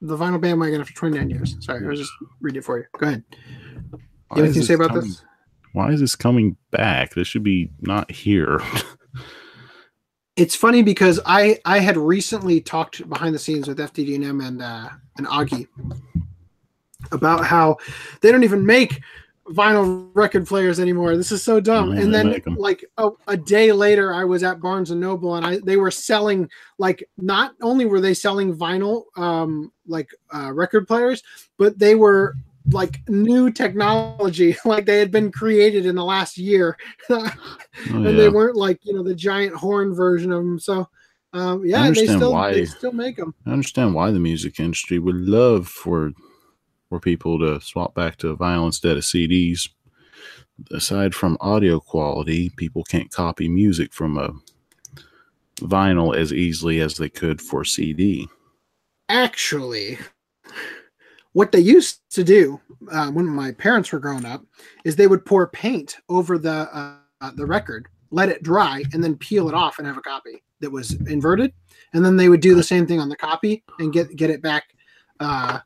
the 0.00 0.16
vinyl 0.16 0.40
bandwagon 0.40 0.80
after 0.80 0.94
29 0.94 1.30
years. 1.30 1.56
Sorry, 1.60 1.84
I 1.84 1.88
was 1.88 1.98
just 1.98 2.12
reading 2.40 2.60
it 2.60 2.64
for 2.64 2.78
you. 2.78 2.84
Go 2.96 3.06
ahead. 3.08 3.24
You 4.36 4.42
anything 4.42 4.62
to 4.62 4.66
say 4.66 4.74
about 4.74 4.94
this? 4.94 5.22
Why 5.76 5.92
is 5.92 6.00
this 6.00 6.16
coming 6.16 6.56
back? 6.70 7.12
This 7.12 7.28
should 7.28 7.42
be 7.42 7.70
not 7.80 8.10
here. 8.10 8.60
It's 10.38 10.54
funny 10.54 10.82
because 10.82 11.18
I 11.24 11.58
I 11.64 11.78
had 11.78 11.96
recently 11.96 12.60
talked 12.60 13.08
behind 13.08 13.34
the 13.34 13.38
scenes 13.38 13.66
with 13.68 13.78
FDDM 13.78 14.46
and 14.46 14.60
uh, 14.60 14.90
and 15.16 15.26
Augie 15.26 15.66
about 17.10 17.46
how 17.46 17.78
they 18.20 18.30
don't 18.30 18.44
even 18.44 18.66
make 18.66 19.00
vinyl 19.48 20.10
record 20.12 20.46
players 20.46 20.78
anymore. 20.78 21.16
This 21.16 21.32
is 21.32 21.42
so 21.42 21.58
dumb. 21.58 21.94
Yeah, 21.94 22.02
and 22.02 22.14
then 22.14 22.42
like 22.58 22.84
a, 22.98 23.08
a 23.28 23.36
day 23.38 23.72
later, 23.72 24.12
I 24.12 24.24
was 24.24 24.42
at 24.42 24.60
Barnes 24.60 24.90
and 24.90 25.00
Noble 25.00 25.36
and 25.36 25.46
I 25.46 25.58
they 25.64 25.78
were 25.78 25.90
selling 25.90 26.50
like 26.76 27.08
not 27.16 27.54
only 27.62 27.86
were 27.86 28.02
they 28.02 28.12
selling 28.12 28.54
vinyl 28.54 29.04
um 29.16 29.72
like 29.86 30.10
uh, 30.34 30.52
record 30.52 30.86
players, 30.86 31.22
but 31.56 31.78
they 31.78 31.94
were 31.94 32.34
like 32.72 33.00
new 33.08 33.50
technology 33.50 34.56
like 34.64 34.86
they 34.86 34.98
had 34.98 35.10
been 35.10 35.30
created 35.30 35.86
in 35.86 35.94
the 35.94 36.04
last 36.04 36.36
year 36.36 36.76
Oh, 37.90 37.96
and 37.96 38.04
yeah. 38.04 38.12
they 38.12 38.28
weren't 38.28 38.56
like 38.56 38.80
you 38.84 38.94
know 38.94 39.02
the 39.02 39.14
giant 39.14 39.54
horn 39.54 39.94
version 39.94 40.32
of 40.32 40.42
them. 40.42 40.58
So, 40.58 40.88
um, 41.32 41.64
yeah, 41.64 41.90
they 41.90 42.06
still 42.06 42.32
why. 42.32 42.52
they 42.52 42.64
still 42.64 42.92
make 42.92 43.16
them. 43.16 43.34
I 43.46 43.50
understand 43.52 43.94
why 43.94 44.10
the 44.10 44.18
music 44.18 44.58
industry 44.58 44.98
would 44.98 45.16
love 45.16 45.68
for 45.68 46.12
for 46.88 47.00
people 47.00 47.38
to 47.40 47.60
swap 47.60 47.94
back 47.94 48.16
to 48.18 48.36
vinyl 48.36 48.66
instead 48.66 48.96
of 48.96 49.02
CDs. 49.02 49.68
Aside 50.70 51.14
from 51.14 51.36
audio 51.40 51.78
quality, 51.80 52.50
people 52.56 52.82
can't 52.82 53.10
copy 53.10 53.48
music 53.48 53.92
from 53.92 54.16
a 54.16 54.30
vinyl 55.60 56.16
as 56.16 56.32
easily 56.32 56.80
as 56.80 56.96
they 56.96 57.10
could 57.10 57.42
for 57.42 57.64
CD. 57.64 58.26
Actually, 59.08 59.98
what 61.36 61.52
they 61.52 61.60
used 61.60 62.00
to 62.08 62.24
do 62.24 62.58
uh, 62.90 63.10
when 63.10 63.26
my 63.26 63.52
parents 63.52 63.92
were 63.92 63.98
growing 63.98 64.24
up 64.24 64.42
is 64.86 64.96
they 64.96 65.06
would 65.06 65.22
pour 65.26 65.46
paint 65.48 65.98
over 66.08 66.38
the 66.38 66.66
uh, 66.74 66.94
uh, 67.20 67.30
the 67.36 67.44
record, 67.44 67.88
let 68.10 68.30
it 68.30 68.42
dry, 68.42 68.82
and 68.94 69.04
then 69.04 69.14
peel 69.16 69.46
it 69.46 69.54
off 69.54 69.78
and 69.78 69.86
have 69.86 69.98
a 69.98 70.00
copy 70.00 70.42
that 70.60 70.70
was 70.70 70.92
inverted, 71.08 71.52
and 71.92 72.02
then 72.02 72.16
they 72.16 72.30
would 72.30 72.40
do 72.40 72.54
the 72.54 72.62
same 72.62 72.86
thing 72.86 73.00
on 73.00 73.10
the 73.10 73.16
copy 73.16 73.62
and 73.80 73.92
get 73.92 74.16
get 74.16 74.30
it 74.30 74.40
back. 74.40 74.64
Uh, 75.20 75.58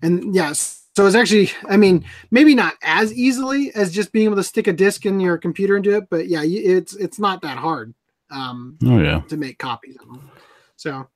and 0.00 0.34
yes, 0.34 0.86
so 0.96 1.04
it's 1.04 1.14
actually, 1.14 1.50
I 1.68 1.76
mean, 1.76 2.02
maybe 2.30 2.54
not 2.54 2.76
as 2.82 3.12
easily 3.12 3.74
as 3.74 3.92
just 3.92 4.12
being 4.12 4.24
able 4.24 4.36
to 4.36 4.42
stick 4.42 4.68
a 4.68 4.72
disc 4.72 5.04
in 5.04 5.20
your 5.20 5.36
computer 5.36 5.74
and 5.76 5.84
do 5.84 5.98
it, 5.98 6.04
but 6.08 6.28
yeah, 6.28 6.40
it's 6.42 6.96
it's 6.96 7.18
not 7.18 7.42
that 7.42 7.58
hard 7.58 7.92
um, 8.30 8.78
Oh 8.86 8.98
yeah. 8.98 9.20
to 9.28 9.36
make 9.36 9.58
copies 9.58 9.96
of 10.00 10.06
them. 10.06 10.30
So 10.76 11.06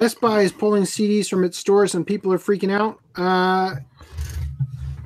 Best 0.00 0.20
Buy 0.20 0.40
is 0.40 0.52
pulling 0.52 0.84
CDs 0.84 1.28
from 1.28 1.44
its 1.44 1.58
stores 1.58 1.94
and 1.94 2.06
people 2.06 2.32
are 2.32 2.38
freaking 2.38 2.72
out. 2.72 2.98
Uh, 3.16 3.76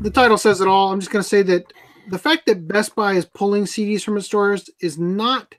the 0.00 0.10
title 0.10 0.38
says 0.38 0.60
it 0.60 0.68
all. 0.68 0.92
I'm 0.92 1.00
just 1.00 1.10
going 1.10 1.22
to 1.22 1.28
say 1.28 1.42
that 1.42 1.72
the 2.10 2.18
fact 2.18 2.46
that 2.46 2.68
Best 2.68 2.94
Buy 2.94 3.14
is 3.14 3.24
pulling 3.24 3.64
CDs 3.64 4.04
from 4.04 4.16
its 4.16 4.26
stores 4.26 4.70
is 4.80 4.96
not 4.98 5.54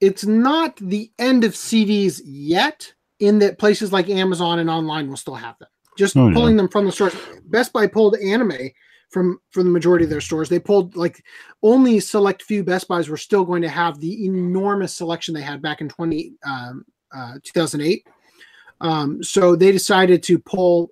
it's 0.00 0.24
not 0.26 0.76
the 0.76 1.10
end 1.18 1.44
of 1.44 1.52
CDs 1.52 2.20
yet 2.24 2.92
in 3.18 3.38
that 3.38 3.58
places 3.58 3.92
like 3.92 4.08
Amazon 4.10 4.58
and 4.58 4.68
online 4.70 5.08
will 5.08 5.16
still 5.16 5.34
have 5.34 5.58
them. 5.58 5.68
Just 5.98 6.16
Oh, 6.16 6.28
yeah. 6.28 6.34
pulling 6.34 6.56
them 6.56 6.68
from 6.68 6.84
the 6.86 6.92
stores. 6.92 7.14
Best 7.46 7.72
Buy 7.72 7.86
pulled 7.86 8.16
anime 8.16 8.70
from 9.10 9.40
from 9.50 9.64
the 9.64 9.70
majority 9.70 10.04
of 10.04 10.10
their 10.10 10.20
stores. 10.20 10.48
They 10.48 10.58
pulled 10.58 10.96
like 10.96 11.22
only 11.62 12.00
select 12.00 12.42
few 12.42 12.64
Best 12.64 12.88
Buys 12.88 13.08
were 13.08 13.16
still 13.16 13.44
going 13.44 13.62
to 13.62 13.68
have 13.68 14.00
the 14.00 14.24
enormous 14.24 14.94
selection 14.94 15.34
they 15.34 15.42
had 15.42 15.60
back 15.60 15.80
in 15.80 15.88
20 15.88 16.32
um, 16.44 16.84
uh, 17.14 17.34
2008. 17.42 18.06
Um, 18.80 19.22
so 19.22 19.56
they 19.56 19.72
decided 19.72 20.22
to 20.24 20.38
pull 20.38 20.90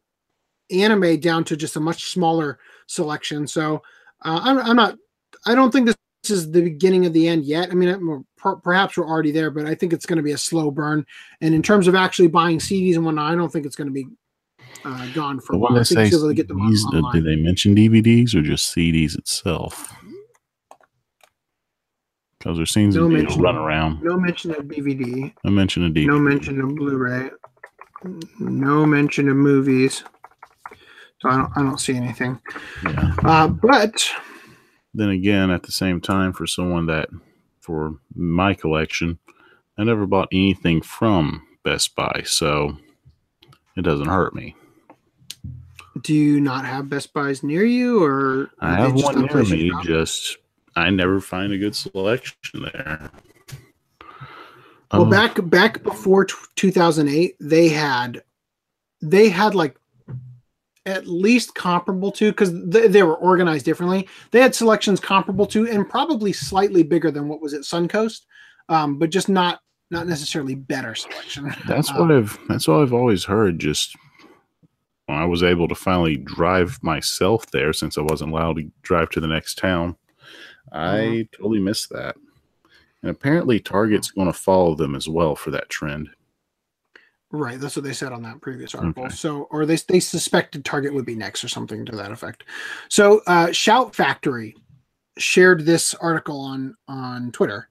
anime 0.70 1.18
down 1.20 1.44
to 1.44 1.56
just 1.56 1.76
a 1.76 1.80
much 1.80 2.10
smaller 2.10 2.58
selection. 2.86 3.46
So 3.46 3.82
uh, 4.24 4.40
I'm, 4.42 4.58
I'm 4.58 4.76
not. 4.76 4.98
I 5.46 5.54
don't 5.54 5.70
think 5.70 5.86
this 5.86 5.96
is 6.28 6.50
the 6.50 6.62
beginning 6.62 7.06
of 7.06 7.12
the 7.12 7.28
end 7.28 7.44
yet. 7.44 7.70
I 7.70 7.74
mean, 7.74 8.24
per, 8.36 8.56
perhaps 8.56 8.96
we're 8.96 9.08
already 9.08 9.30
there, 9.30 9.50
but 9.50 9.66
I 9.66 9.74
think 9.74 9.92
it's 9.92 10.06
going 10.06 10.16
to 10.16 10.22
be 10.22 10.32
a 10.32 10.38
slow 10.38 10.70
burn. 10.70 11.06
And 11.40 11.54
in 11.54 11.62
terms 11.62 11.86
of 11.86 11.94
actually 11.94 12.28
buying 12.28 12.58
CDs 12.58 12.96
and 12.96 13.04
whatnot, 13.04 13.32
I 13.32 13.36
don't 13.36 13.50
think 13.50 13.64
it's 13.64 13.76
going 13.76 13.86
to 13.86 13.92
be 13.92 14.06
uh, 14.84 15.12
gone 15.12 15.40
for. 15.40 15.52
But 15.54 15.58
when 15.58 15.74
they 15.74 15.84
say 15.84 16.10
CDs, 16.10 16.94
uh, 16.94 17.12
do 17.12 17.22
they 17.22 17.36
mention 17.36 17.74
DVDs 17.74 18.34
or 18.34 18.42
just 18.42 18.74
CDs 18.74 19.16
itself? 19.16 19.94
Because 22.38 22.56
there 22.56 22.66
seems 22.66 22.94
no 22.94 23.02
to 23.02 23.08
be 23.08 23.22
mention, 23.22 23.40
a 23.40 23.42
run 23.42 23.56
around. 23.56 24.02
No 24.02 24.16
mention 24.16 24.52
of 24.52 24.64
DVD. 24.64 25.34
No 25.44 25.50
mention 25.50 25.84
of 25.84 25.92
DVD. 25.92 26.06
No 26.06 26.18
mention 26.18 26.60
of 26.60 26.74
Blu-ray. 26.76 27.30
No 28.38 28.86
mention 28.86 29.28
of 29.28 29.36
movies. 29.36 30.04
So 31.20 31.28
I 31.28 31.36
don't, 31.36 31.52
I 31.56 31.62
don't 31.62 31.80
see 31.80 31.96
anything. 31.96 32.40
Yeah. 32.84 33.14
Uh, 33.24 33.48
but 33.48 34.08
then 34.94 35.10
again, 35.10 35.50
at 35.50 35.64
the 35.64 35.72
same 35.72 36.00
time, 36.00 36.32
for 36.32 36.46
someone 36.46 36.86
that, 36.86 37.08
for 37.60 37.96
my 38.14 38.54
collection, 38.54 39.18
I 39.76 39.82
never 39.84 40.06
bought 40.06 40.28
anything 40.32 40.80
from 40.80 41.44
Best 41.64 41.96
Buy, 41.96 42.22
so 42.24 42.76
it 43.76 43.82
doesn't 43.82 44.08
hurt 44.08 44.34
me. 44.34 44.54
Do 46.02 46.14
you 46.14 46.40
not 46.40 46.64
have 46.64 46.88
Best 46.88 47.12
Buys 47.12 47.42
near 47.42 47.64
you, 47.64 48.02
or 48.02 48.50
I 48.60 48.74
have 48.74 48.94
one 48.94 49.26
near 49.26 49.42
me? 49.44 49.72
Just 49.82 50.36
I 50.76 50.90
never 50.90 51.20
find 51.20 51.52
a 51.52 51.58
good 51.58 51.74
selection 51.74 52.62
there. 52.72 53.10
Well, 54.92 55.02
um, 55.02 55.10
back 55.10 55.38
back 55.44 55.82
before 55.82 56.24
t- 56.24 56.34
2008, 56.56 57.36
they 57.40 57.68
had 57.68 58.22
they 59.00 59.28
had 59.28 59.54
like 59.54 59.76
at 60.86 61.06
least 61.06 61.54
comparable 61.54 62.10
to 62.12 62.30
because 62.30 62.52
they, 62.64 62.88
they 62.88 63.02
were 63.02 63.16
organized 63.16 63.64
differently. 63.64 64.08
They 64.30 64.40
had 64.40 64.54
selections 64.54 65.00
comparable 65.00 65.46
to 65.48 65.68
and 65.68 65.88
probably 65.88 66.32
slightly 66.32 66.82
bigger 66.82 67.10
than 67.10 67.28
what 67.28 67.42
was 67.42 67.52
at 67.52 67.62
Suncoast, 67.62 68.22
um, 68.68 68.98
but 68.98 69.10
just 69.10 69.28
not 69.28 69.60
not 69.90 70.06
necessarily 70.06 70.54
better 70.54 70.94
selection. 70.94 71.54
That's 71.66 71.90
um, 71.90 71.98
what 72.08 72.12
I've 72.12 72.38
that's 72.48 72.66
what 72.66 72.80
I've 72.80 72.94
always 72.94 73.24
heard. 73.24 73.58
Just 73.58 73.94
I 75.08 75.24
was 75.24 75.42
able 75.42 75.68
to 75.68 75.74
finally 75.74 76.16
drive 76.16 76.78
myself 76.82 77.46
there, 77.50 77.72
since 77.72 77.96
I 77.96 78.02
wasn't 78.02 78.32
allowed 78.32 78.56
to 78.56 78.70
drive 78.82 79.10
to 79.10 79.20
the 79.20 79.26
next 79.26 79.58
town, 79.58 79.96
I 80.72 80.98
uh-huh. 80.98 81.22
totally 81.36 81.60
missed 81.60 81.90
that. 81.90 82.16
And 83.02 83.10
apparently, 83.10 83.60
Target's 83.60 84.10
going 84.10 84.26
to 84.26 84.32
follow 84.32 84.74
them 84.74 84.94
as 84.94 85.08
well 85.08 85.36
for 85.36 85.50
that 85.52 85.68
trend. 85.68 86.10
Right, 87.30 87.60
that's 87.60 87.76
what 87.76 87.84
they 87.84 87.92
said 87.92 88.12
on 88.12 88.22
that 88.22 88.40
previous 88.40 88.74
article. 88.74 89.04
Okay. 89.04 89.14
So, 89.14 89.42
or 89.50 89.66
they 89.66 89.76
they 89.76 90.00
suspected 90.00 90.64
Target 90.64 90.94
would 90.94 91.04
be 91.04 91.14
next 91.14 91.44
or 91.44 91.48
something 91.48 91.84
to 91.84 91.96
that 91.96 92.10
effect. 92.10 92.44
So, 92.88 93.20
uh, 93.26 93.52
Shout 93.52 93.94
Factory 93.94 94.56
shared 95.18 95.66
this 95.66 95.94
article 95.94 96.40
on 96.40 96.74
on 96.88 97.30
Twitter 97.32 97.68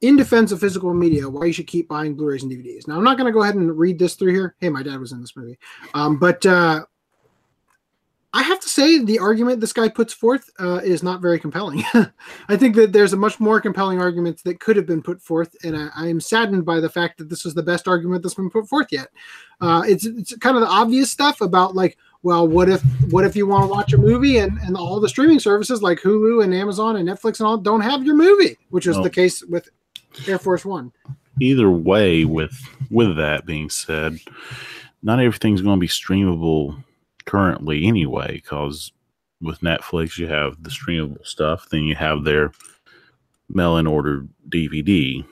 in 0.00 0.16
defense 0.16 0.52
of 0.52 0.60
physical 0.60 0.92
media. 0.94 1.28
Why 1.28 1.46
you 1.46 1.52
should 1.52 1.66
keep 1.66 1.88
buying 1.88 2.14
Blu-rays 2.14 2.42
and 2.42 2.52
DVDs. 2.52 2.88
Now, 2.88 2.96
I'm 2.96 3.04
not 3.04 3.16
going 3.16 3.26
to 3.26 3.32
go 3.32 3.42
ahead 3.42 3.54
and 3.54 3.76
read 3.78 3.98
this 3.98 4.14
through 4.14 4.32
here. 4.32 4.54
Hey, 4.60 4.68
my 4.68 4.82
dad 4.82 4.98
was 4.98 5.12
in 5.12 5.20
this 5.20 5.36
movie, 5.36 5.58
um, 5.94 6.18
but 6.18 6.44
uh, 6.46 6.84
I 8.32 8.42
have 8.44 8.60
to 8.60 8.68
say 8.68 9.02
the 9.02 9.18
argument 9.18 9.60
this 9.60 9.72
guy 9.72 9.88
puts 9.88 10.12
forth 10.12 10.48
uh, 10.60 10.80
is 10.84 11.02
not 11.02 11.20
very 11.20 11.40
compelling. 11.40 11.82
I 12.48 12.56
think 12.56 12.76
that 12.76 12.92
there's 12.92 13.12
a 13.12 13.16
much 13.16 13.40
more 13.40 13.60
compelling 13.60 14.00
argument 14.00 14.42
that 14.44 14.60
could 14.60 14.76
have 14.76 14.86
been 14.86 15.02
put 15.02 15.20
forth, 15.20 15.56
and 15.64 15.76
I, 15.76 15.88
I, 15.96 16.06
am 16.06 16.20
saddened 16.20 16.64
by 16.64 16.78
the 16.78 16.88
fact 16.88 17.18
that 17.18 17.28
this 17.28 17.44
was 17.44 17.54
the 17.54 17.62
best 17.62 17.88
argument 17.88 18.22
that's 18.22 18.34
been 18.34 18.50
put 18.50 18.68
forth 18.68 18.86
yet. 18.92 19.08
Uh, 19.60 19.82
it's 19.84 20.06
it's 20.06 20.36
kind 20.36 20.56
of 20.56 20.62
the 20.62 20.68
obvious 20.68 21.10
stuff 21.10 21.40
about 21.40 21.74
like, 21.74 21.98
well, 22.22 22.46
what 22.46 22.68
if 22.68 22.82
what 23.10 23.24
if 23.24 23.34
you 23.34 23.48
want 23.48 23.64
to 23.64 23.68
watch 23.68 23.92
a 23.94 23.98
movie 23.98 24.38
and 24.38 24.58
and 24.60 24.76
all 24.76 25.00
the 25.00 25.08
streaming 25.08 25.40
services 25.40 25.82
like 25.82 25.98
Hulu 25.98 26.44
and 26.44 26.54
Amazon 26.54 26.96
and 26.96 27.08
Netflix 27.08 27.40
and 27.40 27.48
all 27.48 27.58
don't 27.58 27.80
have 27.80 28.04
your 28.04 28.14
movie, 28.14 28.56
which 28.68 28.86
is 28.86 28.94
well, 28.94 29.02
the 29.02 29.10
case 29.10 29.42
with 29.44 29.68
Air 30.26 30.38
Force 30.38 30.64
One. 30.64 30.92
Either 31.40 31.70
way, 31.70 32.24
with 32.24 32.52
with 32.90 33.16
that 33.16 33.46
being 33.46 33.70
said, 33.70 34.18
not 35.02 35.20
everything's 35.20 35.62
going 35.62 35.78
to 35.78 35.80
be 35.80 35.88
streamable 35.88 36.82
currently 37.24 37.86
anyway, 37.86 38.34
because 38.34 38.92
with 39.40 39.60
Netflix 39.60 40.18
you 40.18 40.26
have 40.26 40.62
the 40.62 40.70
streamable 40.70 41.24
stuff, 41.26 41.68
then 41.70 41.84
you 41.84 41.94
have 41.94 42.24
their 42.24 42.52
mail-in 43.48 43.86
order 43.86 44.26
DVD 44.48 45.24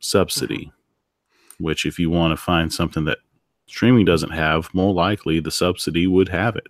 subsidy, 0.00 0.66
mm-hmm. 0.66 1.64
which 1.64 1.86
if 1.86 1.98
you 1.98 2.10
want 2.10 2.32
to 2.32 2.42
find 2.42 2.72
something 2.72 3.04
that 3.04 3.18
streaming 3.66 4.04
doesn't 4.04 4.32
have, 4.32 4.72
more 4.74 4.92
likely 4.92 5.40
the 5.40 5.50
subsidy 5.50 6.06
would 6.06 6.28
have 6.28 6.56
it. 6.56 6.66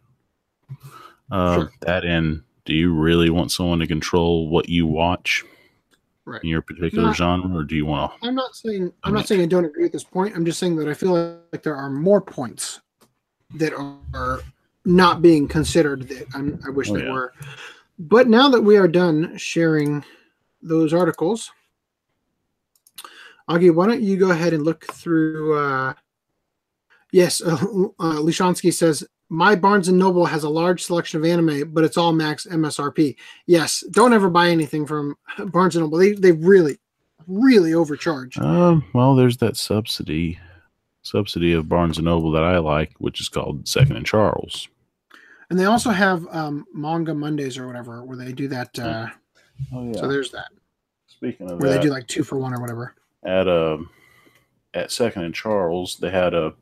Uh, 1.31 1.55
sure. 1.55 1.73
That 1.81 2.05
and 2.05 2.43
do 2.65 2.75
you 2.75 2.93
really 2.93 3.31
want 3.31 3.51
someone 3.51 3.79
to 3.81 3.87
control 3.87 4.49
what 4.49 4.69
you 4.69 4.87
watch? 4.87 5.45
Right. 6.27 6.43
in 6.43 6.49
your 6.49 6.63
particular 6.63 7.09
not, 7.09 7.17
genre, 7.17 7.59
or 7.59 7.65
do 7.65 7.77
you 7.77 7.85
want 7.85 8.13
to? 8.21 8.27
I'm 8.27 8.35
not 8.35 8.57
saying 8.57 8.93
I'm 9.03 9.13
not 9.13 9.29
saying 9.29 9.43
I 9.43 9.47
don't 9.47 9.67
agree 9.67 9.85
at 9.85 9.93
this 9.93 10.05
point. 10.05 10.35
I'm 10.35 10.45
just 10.45 10.59
saying 10.59 10.77
that 10.77 10.89
I 10.89 10.95
feel 10.95 11.39
like 11.53 11.63
there 11.63 11.77
are 11.77 11.91
more 11.91 12.21
points 12.21 12.81
that 13.57 13.75
are 13.75 14.41
not 14.87 15.21
being 15.21 15.47
considered 15.47 16.09
that 16.09 16.27
I'm, 16.35 16.59
i 16.67 16.71
wish 16.71 16.91
oh, 16.91 16.97
they 16.97 17.05
yeah. 17.05 17.13
were. 17.13 17.33
But 17.99 18.29
now 18.29 18.49
that 18.49 18.61
we 18.61 18.77
are 18.77 18.89
done 18.89 19.37
sharing 19.37 20.05
those 20.63 20.93
articles, 20.93 21.53
Augie, 23.49 23.75
why 23.75 23.87
don't 23.87 24.03
you 24.03 24.17
go 24.17 24.31
ahead 24.31 24.55
and 24.55 24.65
look 24.65 24.85
through? 24.87 25.59
Uh, 25.59 25.95
yes, 27.15 27.41
uh, 27.41 27.55
uh, 27.55 28.19
Lishansky 28.19 28.75
says 28.75 29.07
my 29.29 29.55
Barnes 29.55 29.89
and 29.89 29.99
Noble 29.99 30.27
has 30.27 30.43
a 30.43 30.49
large 30.49 30.83
selection 30.83 31.21
of 31.21 31.25
anime, 31.25 31.73
but 31.73 31.85
it's 31.85 31.97
all 31.97 32.13
max 32.13 32.47
MSRP. 32.47 33.17
Yes, 33.47 33.85
don't 33.93 34.13
ever 34.13 34.29
buy 34.29 34.49
anything 34.49 34.85
from 34.85 35.17
Barnes 35.47 35.77
and 35.77 35.85
Noble. 35.85 35.99
They 35.99 36.13
they 36.13 36.33
really, 36.33 36.79
really 37.27 37.73
overcharge. 37.73 38.37
Um, 38.39 38.85
well, 38.93 39.15
there's 39.15 39.39
that 39.39 39.57
subsidy 39.57 40.39
subsidy 41.03 41.53
of 41.53 41.69
Barnes 41.69 41.99
and 41.99 42.07
Noble 42.07 42.33
that 42.33 42.43
I 42.43 42.59
like, 42.59 42.93
which 42.99 43.21
is 43.21 43.29
called 43.29 43.69
Second 43.69 43.97
and 43.97 44.07
Charles. 44.07 44.69
And 45.51 45.59
they 45.59 45.67
also 45.67 45.91
have 45.91 46.27
um, 46.31 46.65
Manga 46.73 47.15
Mondays 47.15 47.59
or 47.59 47.67
whatever, 47.67 48.03
where 48.05 48.17
they 48.17 48.33
do 48.33 48.49
that. 48.49 48.77
Uh, 48.79 49.07
oh 49.73 49.87
yeah. 49.87 50.01
So 50.01 50.09
there's 50.09 50.33
that. 50.33 50.49
Speaking 51.07 51.49
of 51.49 51.61
where 51.61 51.71
that, 51.71 51.77
they 51.77 51.83
do 51.83 51.91
like 51.91 52.09
two 52.09 52.25
for 52.25 52.39
one 52.39 52.53
or 52.53 52.61
whatever. 52.61 52.95
At 53.23 53.47
um, 53.47 53.89
at 54.75 54.91
Second 54.91 55.23
and 55.23 55.35
Charles, 55.35 55.97
they 55.97 56.11
had 56.11 56.35
a 56.35 56.55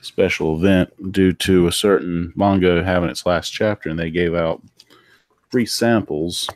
special 0.00 0.56
event 0.56 1.12
due 1.12 1.32
to 1.32 1.66
a 1.66 1.72
certain 1.72 2.32
manga 2.36 2.82
having 2.84 3.10
its 3.10 3.26
last 3.26 3.50
chapter, 3.50 3.88
and 3.88 3.98
they 3.98 4.10
gave 4.10 4.34
out 4.34 4.62
free 5.50 5.66
samples 5.66 6.48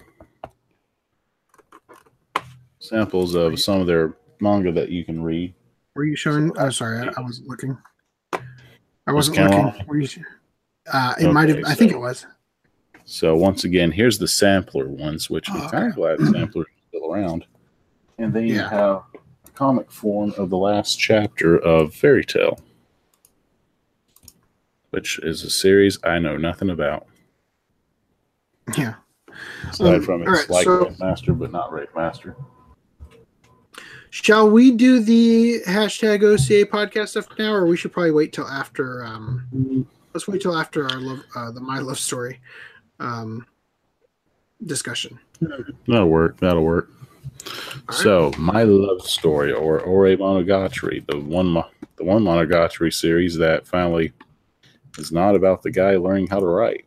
samples 2.78 3.34
of 3.34 3.60
some 3.60 3.80
of 3.80 3.86
their 3.86 4.16
manga 4.40 4.72
that 4.72 4.90
you 4.90 5.04
can 5.04 5.22
read. 5.22 5.54
Were 5.94 6.04
you 6.04 6.16
showing? 6.16 6.52
Oh, 6.58 6.70
sorry, 6.70 6.98
I, 6.98 7.12
I 7.16 7.20
wasn't 7.20 7.48
looking. 7.48 7.78
I 8.32 9.12
wasn't 9.12 9.38
looking. 9.38 9.86
Were 9.86 9.98
you? 9.98 10.08
Uh, 10.92 11.14
it 11.18 11.24
okay, 11.24 11.32
might 11.32 11.48
have. 11.48 11.62
I 11.66 11.74
think 11.74 11.92
it 11.92 11.98
was. 11.98 12.26
So 13.04 13.36
once 13.36 13.64
again, 13.64 13.90
here's 13.90 14.18
the 14.18 14.28
sampler 14.28 14.88
ones, 14.88 15.30
which 15.30 15.50
I'm 15.50 15.68
kind 15.68 15.88
of 15.88 15.94
glad 15.94 16.18
the 16.18 16.26
sampler 16.32 16.62
is 16.62 16.68
still 16.88 17.12
around. 17.12 17.46
And 18.18 18.32
then 18.32 18.46
you 18.46 18.60
have 18.60 19.02
comic 19.54 19.90
form 19.90 20.32
of 20.36 20.50
the 20.50 20.56
last 20.56 20.96
chapter 20.96 21.58
of 21.58 21.94
Fairy 21.94 22.24
Tail, 22.24 22.58
which 24.90 25.18
is 25.20 25.42
a 25.42 25.50
series 25.50 25.98
I 26.04 26.18
know 26.18 26.36
nothing 26.36 26.70
about. 26.70 27.06
Yeah. 28.76 28.94
Aside 29.68 29.94
um, 29.96 30.02
from 30.02 30.22
it's 30.22 30.30
right, 30.30 30.50
like 30.50 30.64
so, 30.64 30.94
Master, 30.98 31.32
but 31.32 31.52
not 31.52 31.72
Rave 31.72 31.88
Master. 31.94 32.36
Shall 34.10 34.50
we 34.50 34.72
do 34.72 35.00
the 35.00 35.60
hashtag 35.66 36.22
OCA 36.24 36.68
podcast 36.70 37.10
stuff 37.10 37.28
now, 37.38 37.52
or 37.52 37.66
we 37.66 37.76
should 37.76 37.92
probably 37.92 38.10
wait 38.10 38.32
till 38.32 38.46
after? 38.46 39.04
Um, 39.04 39.86
let's 40.12 40.26
wait 40.26 40.42
till 40.42 40.58
after 40.58 40.84
our 40.90 41.00
love, 41.00 41.22
uh, 41.36 41.50
the 41.52 41.60
my 41.60 41.78
love 41.78 41.98
story 41.98 42.40
um, 42.98 43.46
discussion. 44.66 45.18
That'll 45.86 46.08
work. 46.08 46.38
That'll 46.38 46.64
work. 46.64 46.90
so, 47.90 48.32
my 48.36 48.64
love 48.64 49.02
story, 49.02 49.52
or 49.52 49.80
Ore 49.80 50.06
Monogatari, 50.06 51.06
the 51.06 51.18
one 51.18 51.54
the 51.54 52.04
one 52.04 52.24
Monogatari 52.24 52.92
series 52.92 53.36
that 53.36 53.66
finally 53.66 54.12
is 54.98 55.12
not 55.12 55.34
about 55.34 55.62
the 55.62 55.70
guy 55.70 55.96
learning 55.96 56.26
how 56.28 56.40
to 56.40 56.46
write. 56.46 56.84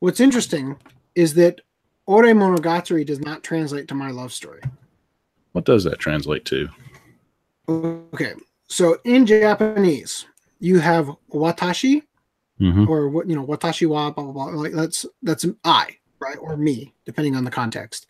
What's 0.00 0.20
interesting 0.20 0.76
is 1.14 1.34
that 1.34 1.60
Ore 2.06 2.24
Monogatari 2.24 3.04
does 3.04 3.20
not 3.20 3.42
translate 3.42 3.88
to 3.88 3.94
my 3.94 4.10
love 4.10 4.32
story. 4.32 4.62
What 5.52 5.64
does 5.64 5.84
that 5.84 5.98
translate 5.98 6.44
to? 6.46 6.68
Okay, 7.68 8.32
so 8.68 8.98
in 9.04 9.26
Japanese, 9.26 10.26
you 10.60 10.78
have 10.78 11.10
watashi, 11.30 12.02
mm-hmm. 12.60 12.88
or 12.88 13.08
what 13.08 13.28
you 13.28 13.36
know 13.36 13.46
watashi 13.46 13.88
wa 13.88 14.10
blah 14.10 14.24
blah 14.24 14.32
blah 14.32 14.60
like 14.60 14.72
that's 14.72 15.06
that's 15.22 15.46
i 15.64 15.86
right 16.20 16.38
or 16.40 16.56
me 16.56 16.92
depending 17.04 17.36
on 17.36 17.44
the 17.44 17.50
context 17.50 18.06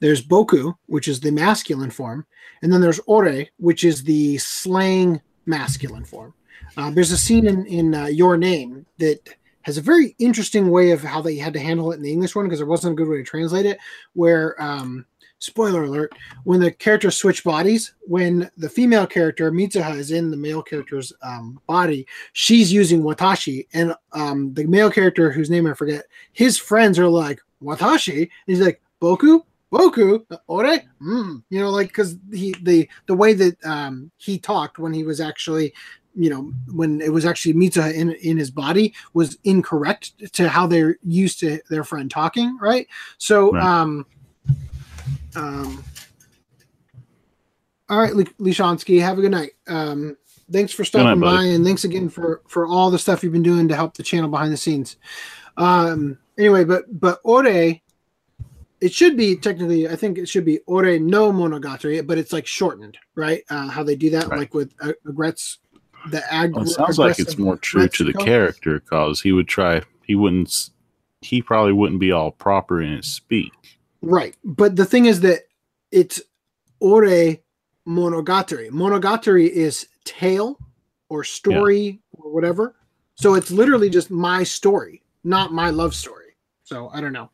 there's 0.00 0.26
boku 0.26 0.74
which 0.86 1.08
is 1.08 1.20
the 1.20 1.30
masculine 1.30 1.90
form 1.90 2.26
and 2.62 2.72
then 2.72 2.80
there's 2.80 3.00
ore 3.00 3.44
which 3.58 3.84
is 3.84 4.02
the 4.02 4.38
slang 4.38 5.20
masculine 5.46 6.04
form 6.04 6.34
uh, 6.76 6.90
there's 6.90 7.12
a 7.12 7.18
scene 7.18 7.46
in 7.46 7.66
in 7.66 7.94
uh, 7.94 8.06
your 8.06 8.36
name 8.36 8.86
that 8.98 9.28
has 9.62 9.76
a 9.76 9.82
very 9.82 10.14
interesting 10.18 10.70
way 10.70 10.90
of 10.90 11.02
how 11.02 11.20
they 11.20 11.36
had 11.36 11.52
to 11.52 11.60
handle 11.60 11.92
it 11.92 11.96
in 11.96 12.02
the 12.02 12.12
English 12.12 12.34
one 12.34 12.46
because 12.46 12.58
there 12.58 12.66
wasn't 12.66 12.92
a 12.92 12.96
good 12.96 13.08
way 13.08 13.18
to 13.18 13.22
translate 13.22 13.66
it. 13.66 13.78
Where, 14.14 14.60
um, 14.62 15.04
spoiler 15.38 15.84
alert, 15.84 16.12
when 16.44 16.60
the 16.60 16.70
characters 16.70 17.16
switch 17.16 17.44
bodies, 17.44 17.94
when 18.00 18.50
the 18.56 18.68
female 18.68 19.06
character 19.06 19.50
Mitsuha 19.50 19.96
is 19.96 20.12
in 20.12 20.30
the 20.30 20.36
male 20.36 20.62
character's 20.62 21.12
um, 21.22 21.60
body, 21.66 22.06
she's 22.32 22.72
using 22.72 23.02
Watashi, 23.02 23.66
and 23.72 23.94
um, 24.12 24.52
the 24.54 24.66
male 24.66 24.90
character 24.90 25.30
whose 25.30 25.50
name 25.50 25.66
I 25.66 25.74
forget, 25.74 26.04
his 26.32 26.58
friends 26.58 26.98
are 26.98 27.08
like 27.08 27.40
Watashi, 27.62 28.20
and 28.22 28.30
he's 28.46 28.60
like 28.60 28.80
Boku, 29.00 29.42
Boku, 29.72 30.24
ore, 30.48 30.64
mm. 31.00 31.42
you 31.48 31.60
know, 31.60 31.70
like 31.70 31.88
because 31.88 32.16
he 32.32 32.54
the 32.62 32.88
the 33.06 33.14
way 33.14 33.34
that 33.34 33.64
um, 33.64 34.10
he 34.16 34.38
talked 34.38 34.78
when 34.78 34.92
he 34.92 35.04
was 35.04 35.20
actually 35.20 35.72
you 36.14 36.30
know 36.30 36.52
when 36.72 37.00
it 37.00 37.12
was 37.12 37.24
actually 37.24 37.54
Mitsuha 37.54 37.92
in 37.94 38.12
in 38.12 38.36
his 38.36 38.50
body 38.50 38.94
was 39.14 39.38
incorrect 39.44 40.32
to 40.34 40.48
how 40.48 40.66
they're 40.66 40.96
used 41.02 41.40
to 41.40 41.60
their 41.70 41.84
friend 41.84 42.10
talking, 42.10 42.56
right? 42.60 42.86
So 43.18 43.52
Right. 43.52 43.62
um 43.64 44.06
um 45.36 45.84
all 47.88 47.98
right, 47.98 48.12
Lishansky, 48.12 49.00
have 49.00 49.18
a 49.18 49.22
good 49.22 49.30
night. 49.32 49.52
Um 49.66 50.16
thanks 50.52 50.72
for 50.72 50.84
stopping 50.84 51.20
night, 51.20 51.20
by 51.20 51.36
buddy. 51.36 51.54
and 51.54 51.64
thanks 51.64 51.84
again 51.84 52.08
for 52.08 52.42
for 52.48 52.66
all 52.66 52.90
the 52.90 52.98
stuff 52.98 53.22
you've 53.22 53.32
been 53.32 53.42
doing 53.42 53.68
to 53.68 53.76
help 53.76 53.94
the 53.96 54.02
channel 54.02 54.28
behind 54.28 54.52
the 54.52 54.56
scenes. 54.56 54.96
Um 55.56 56.18
anyway, 56.38 56.64
but 56.64 56.84
but 57.00 57.20
Ore 57.24 57.80
it 58.80 58.92
should 58.94 59.14
be 59.16 59.36
technically 59.36 59.88
i 59.88 59.94
think 59.94 60.16
it 60.16 60.26
should 60.26 60.44
be 60.44 60.58
ore 60.66 60.98
no 60.98 61.30
monogatari 61.30 62.06
but 62.06 62.16
it's 62.16 62.32
like 62.32 62.46
shortened 62.46 62.96
right 63.14 63.42
uh, 63.50 63.68
how 63.68 63.82
they 63.82 63.94
do 63.94 64.08
that 64.08 64.26
Right. 64.28 64.38
like 64.38 64.54
with 64.54 64.72
uh, 64.80 64.92
regrets 65.04 65.58
the 66.08 66.22
ag 66.32 66.54
Well, 66.54 66.64
it 66.64 66.68
sounds 66.68 66.98
like 66.98 67.18
it's 67.18 67.38
more 67.38 67.56
true 67.56 67.88
to 67.88 68.04
the 68.04 68.14
character 68.14 68.80
because 68.80 69.20
he 69.20 69.32
would 69.32 69.48
try. 69.48 69.82
He 70.04 70.14
wouldn't. 70.14 70.70
He 71.20 71.42
probably 71.42 71.72
wouldn't 71.72 72.00
be 72.00 72.12
all 72.12 72.30
proper 72.30 72.80
in 72.80 72.96
his 72.96 73.06
speak. 73.06 73.52
right 74.02 74.34
but 74.44 74.76
the 74.76 74.86
thing 74.86 75.06
is 75.06 75.20
that 75.20 75.40
it's 75.90 76.20
ore 76.80 77.36
monogatari 77.86 78.70
monogatari 78.70 79.48
is 79.48 79.86
tale 80.04 80.58
or 81.08 81.24
story 81.24 82.00
or 82.12 82.32
whatever 82.32 82.76
so 83.14 83.34
it's 83.34 83.50
literally 83.50 83.90
just 83.90 84.10
my 84.10 84.42
story 84.42 85.02
not 85.24 85.52
my 85.52 85.70
love 85.70 85.94
story 85.94 86.36
so 86.62 86.88
i 86.92 87.00
don't 87.00 87.12
know 87.12 87.30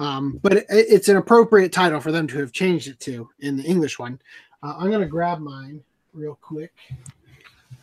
um, 0.00 0.38
but 0.44 0.58
it, 0.58 0.66
it's 0.68 1.08
an 1.08 1.16
appropriate 1.16 1.72
title 1.72 2.00
for 2.00 2.12
them 2.12 2.28
to 2.28 2.38
have 2.38 2.52
changed 2.52 2.86
it 2.86 3.00
to 3.00 3.28
in 3.40 3.56
the 3.56 3.64
english 3.64 3.98
one 3.98 4.20
uh, 4.62 4.74
i'm 4.78 4.90
going 4.90 5.00
to 5.00 5.06
grab 5.06 5.40
mine 5.40 5.82
real 6.12 6.38
quick 6.40 6.72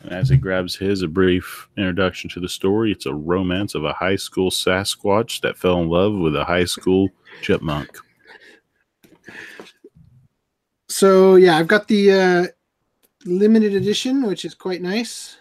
And 0.02 0.12
as 0.12 0.30
he 0.30 0.38
grabs 0.38 0.76
his, 0.76 1.02
a 1.02 1.08
brief 1.08 1.68
introduction 1.78 2.30
to 2.32 2.40
the 2.40 2.50
story. 2.50 2.92
It's 2.92 3.06
a 3.06 3.14
romance 3.14 3.76
of 3.76 3.86
a 3.86 3.94
high 3.94 4.16
school 4.16 4.52
Sasquatch 4.52 5.42
that 5.42 5.58
fell 5.58 5.82
in 5.82 5.90
love 5.90 6.14
with 6.14 6.36
a 6.36 6.46
high 6.46 6.66
school 6.66 7.10
chipmunk. 7.42 7.98
So 10.88 11.36
yeah, 11.36 11.58
I've 11.58 11.68
got 11.68 11.88
the 11.88 12.12
uh, 12.12 12.48
limited 13.26 13.74
edition, 13.74 14.24
which 14.24 14.46
is 14.46 14.54
quite 14.54 14.82
nice, 14.82 15.38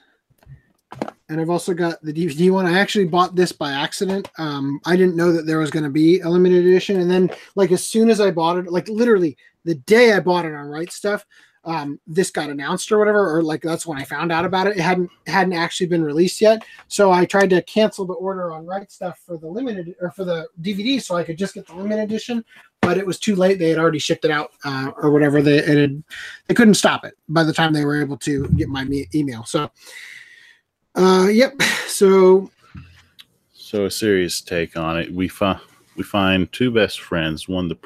and 1.28 1.40
I've 1.40 1.50
also 1.50 1.74
got 1.74 2.02
the 2.02 2.12
DVD 2.12 2.50
one. 2.50 2.66
I 2.66 2.78
actually 2.78 3.04
bought 3.04 3.36
this 3.36 3.52
by 3.52 3.72
accident. 3.72 4.28
Um, 4.38 4.80
I 4.84 4.96
didn't 4.96 5.16
know 5.16 5.32
that 5.32 5.46
there 5.46 5.58
was 5.58 5.70
going 5.70 5.84
to 5.84 5.90
be 5.90 6.20
a 6.20 6.28
limited 6.28 6.66
edition, 6.66 7.00
and 7.00 7.10
then 7.10 7.30
like 7.54 7.70
as 7.72 7.86
soon 7.86 8.10
as 8.10 8.20
I 8.20 8.30
bought 8.30 8.58
it, 8.58 8.72
like 8.72 8.88
literally 8.88 9.36
the 9.64 9.76
day 9.76 10.12
I 10.12 10.20
bought 10.20 10.44
it 10.44 10.54
on 10.54 10.66
Right 10.66 10.88
Stuf, 10.88 11.22
um, 11.64 11.98
this 12.06 12.30
got 12.30 12.50
announced 12.50 12.90
or 12.92 12.98
whatever, 12.98 13.34
or 13.34 13.42
like 13.42 13.62
that's 13.62 13.86
when 13.86 13.98
I 13.98 14.04
found 14.04 14.32
out 14.32 14.44
about 14.44 14.66
it. 14.66 14.76
It 14.76 14.82
hadn't 14.82 15.10
hadn't 15.26 15.54
actually 15.54 15.86
been 15.86 16.04
released 16.04 16.40
yet, 16.40 16.64
so 16.88 17.10
I 17.10 17.24
tried 17.24 17.50
to 17.50 17.62
cancel 17.62 18.06
the 18.06 18.14
order 18.14 18.52
on 18.52 18.66
Right 18.66 18.88
Stuf 18.88 19.16
for 19.18 19.36
the 19.38 19.46
limited 19.46 19.94
or 20.00 20.10
for 20.10 20.24
the 20.24 20.48
DVD, 20.60 21.00
so 21.00 21.16
I 21.16 21.24
could 21.24 21.38
just 21.38 21.54
get 21.54 21.66
the 21.66 21.74
limited 21.74 22.02
edition 22.04 22.44
but 22.84 22.98
it 22.98 23.06
was 23.06 23.18
too 23.18 23.34
late. 23.34 23.58
They 23.58 23.70
had 23.70 23.78
already 23.78 23.98
shipped 23.98 24.24
it 24.24 24.30
out 24.30 24.52
uh, 24.64 24.90
or 24.96 25.10
whatever. 25.10 25.40
They 25.42 25.58
it 25.58 25.78
had, 25.78 26.02
they 26.46 26.54
couldn't 26.54 26.74
stop 26.74 27.04
it 27.04 27.14
by 27.28 27.42
the 27.42 27.52
time 27.52 27.72
they 27.72 27.84
were 27.84 28.00
able 28.00 28.18
to 28.18 28.46
get 28.48 28.68
my 28.68 28.84
me- 28.84 29.08
email. 29.14 29.44
So, 29.44 29.70
uh, 30.94 31.28
yep. 31.30 31.60
So 31.86 32.50
So 33.52 33.86
a 33.86 33.90
serious 33.90 34.40
take 34.40 34.76
on 34.76 34.98
it. 34.98 35.12
We 35.12 35.28
find 35.28 35.60
we 35.96 36.02
find 36.02 36.52
two 36.52 36.70
best 36.70 37.00
friends. 37.00 37.48
One 37.48 37.68
the 37.68 37.78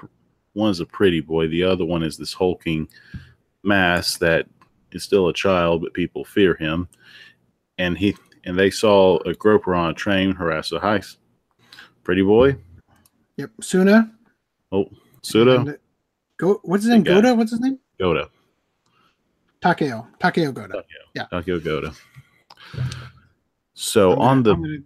one 0.55 0.71
is 0.71 0.81
a 0.81 0.87
pretty 0.87 1.21
boy. 1.21 1.49
The 1.49 1.63
other 1.63 1.85
one 1.85 2.03
is 2.03 2.17
this 2.17 2.33
hulking 2.33 2.89
mass 3.65 4.17
that 4.19 4.47
is 4.93 5.03
still 5.03 5.29
a 5.29 5.33
child, 5.35 5.83
but 5.83 5.93
people 5.95 6.25
fear 6.25 6.55
him. 6.57 6.89
And 7.79 7.97
he 7.97 8.17
and 8.45 8.59
they 8.59 8.71
saw 8.71 9.19
a 9.21 9.35
groper 9.35 9.75
on 9.75 9.91
a 9.91 9.95
train 9.95 10.33
harass 10.35 10.73
a 10.73 10.81
high 10.81 11.03
pretty 12.05 12.23
boy. 12.23 12.57
yep. 13.37 13.51
Suna. 13.61 14.11
Oh, 14.73 14.87
Suda 15.23 15.61
uh, 15.61 15.73
Go. 16.39 16.61
What's 16.63 16.85
his 16.85 16.93
name? 16.93 17.03
Goda. 17.03 17.35
What's 17.35 17.51
his 17.51 17.61
name? 17.61 17.79
Goda. 17.99 18.29
Takeo. 19.61 20.07
Takeo 20.21 20.53
Goda. 20.53 20.85
Yeah. 21.15 21.25
Takeo 21.31 21.59
Goda. 21.59 21.93
So 23.75 24.13
I'm 24.13 24.19
on 24.21 24.43
gonna- 24.43 24.43
the 24.43 24.55
gonna- 24.69 24.85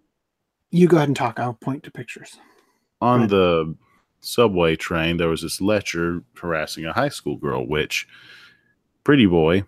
you 0.70 0.89
go 0.89 0.97
ahead 0.97 1.09
and 1.09 1.17
talk. 1.17 1.39
I'll 1.39 1.55
point 1.55 1.83
to 1.84 1.91
pictures. 1.91 2.39
on 3.01 3.26
the 3.26 3.75
subway 4.20 4.76
train, 4.76 5.17
there 5.17 5.28
was 5.28 5.42
this 5.42 5.60
lecher 5.60 6.23
harassing 6.36 6.84
a 6.86 6.92
high 6.92 7.09
school 7.09 7.36
girl, 7.36 7.67
which 7.67 8.07
pretty 9.05 9.27
boy, 9.27 9.65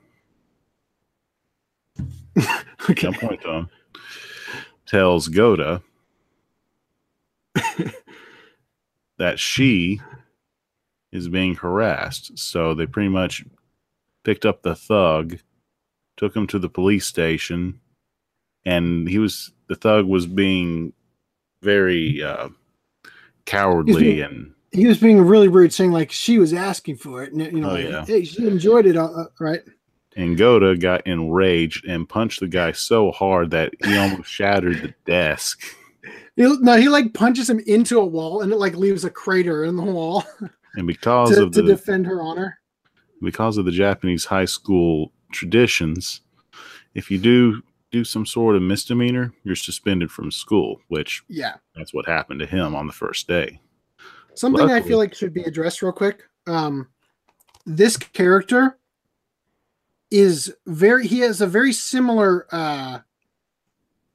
Okay. 2.91 3.11
don't 3.11 3.19
point 3.19 3.41
to 3.43 3.51
him, 3.51 3.69
tells 4.87 5.29
Goda 5.29 5.83
that 9.19 9.39
she 9.39 10.01
is 11.13 11.29
being 11.29 11.55
harassed. 11.55 12.37
So 12.39 12.75
they 12.75 12.87
pretty 12.87 13.09
much 13.09 13.45
picked 14.25 14.45
up 14.45 14.63
the 14.63 14.75
thug, 14.75 15.39
took 16.17 16.37
him 16.37 16.47
to 16.49 16.59
the 16.59 16.69
police 16.69 17.07
station, 17.07 17.81
and 18.67 19.09
he 19.09 19.19
was 19.19 19.53
the 19.69 19.77
thug 19.77 20.07
was 20.07 20.27
being 20.27 20.93
very 21.63 22.23
uh, 22.23 22.49
cowardly 23.47 24.21
and 24.21 24.53
He 24.75 24.87
was 24.87 24.99
being 24.99 25.21
really 25.21 25.49
rude, 25.49 25.73
saying 25.73 25.93
like 25.93 26.11
she 26.13 26.39
was 26.39 26.53
asking 26.53 26.97
for 26.97 27.23
it, 27.23 27.33
and 27.33 27.41
you 27.41 27.61
know, 27.61 27.71
Oh, 27.71 27.75
like, 27.75 27.85
yeah. 27.89 28.05
hey, 28.05 28.25
she 28.25 28.47
enjoyed 28.47 28.87
it, 28.87 28.97
uh, 28.97 29.05
uh, 29.07 29.25
right? 29.41 29.61
and 30.17 30.37
Goda 30.39 30.77
got 30.77 31.05
enraged 31.09 31.87
and 31.87 32.09
punched 32.09 32.39
the 32.39 32.47
guy 32.47 32.71
so 32.71 33.11
hard 33.11 33.51
that 33.51 33.73
he 33.85 33.97
almost 33.97 34.31
shattered 34.31 34.81
the 34.83 34.95
desk. 35.07 35.63
He, 36.37 36.43
no, 36.61 36.77
he 36.77 36.89
like 36.89 37.15
punches 37.15 37.49
him 37.49 37.61
into 37.61 37.99
a 38.01 38.05
wall, 38.05 38.41
and 38.43 38.53
it 38.53 38.57
like 38.57 38.75
leaves 38.75 39.05
a 39.05 39.11
crater 39.11 39.65
in 39.65 39.77
the 39.77 39.83
wall 39.85 40.25
And 40.77 40.85
because 40.87 41.31
to, 41.37 41.45
of 41.45 41.53
to 41.53 41.63
the 41.63 41.69
defend 41.77 42.07
her 42.07 42.21
honor. 42.21 42.59
because 43.23 43.57
of 43.57 43.65
the 43.67 43.71
Japanese 43.71 44.25
high 44.25 44.45
school 44.45 45.13
traditions, 45.33 46.21
if 46.95 47.09
you 47.11 47.19
do 47.19 47.63
do 47.93 48.03
some 48.03 48.27
sort 48.27 48.57
of 48.57 48.63
misdemeanor, 48.63 49.33
you're 49.45 49.55
suspended 49.55 50.11
from 50.11 50.33
school, 50.33 50.81
which 50.89 51.23
Yeah. 51.29 51.55
that's 51.77 51.95
what 51.95 52.07
happened 52.07 52.41
to 52.41 52.47
him 52.47 52.75
on 52.75 52.89
the 52.89 52.93
first 52.93 53.29
day. 53.29 53.61
Something 54.35 54.71
I 54.71 54.81
feel 54.81 54.99
like 54.99 55.15
should 55.15 55.33
be 55.33 55.43
addressed 55.43 55.83
real 55.83 55.93
quick. 55.93 56.23
Um, 56.47 56.89
this 57.67 57.97
character 57.97 58.79
is 60.11 60.55
very 60.67 61.07
he 61.07 61.21
has 61.21 61.41
a 61.41 61.47
very 61.47 61.73
similar 61.73 62.47
uh 62.53 62.99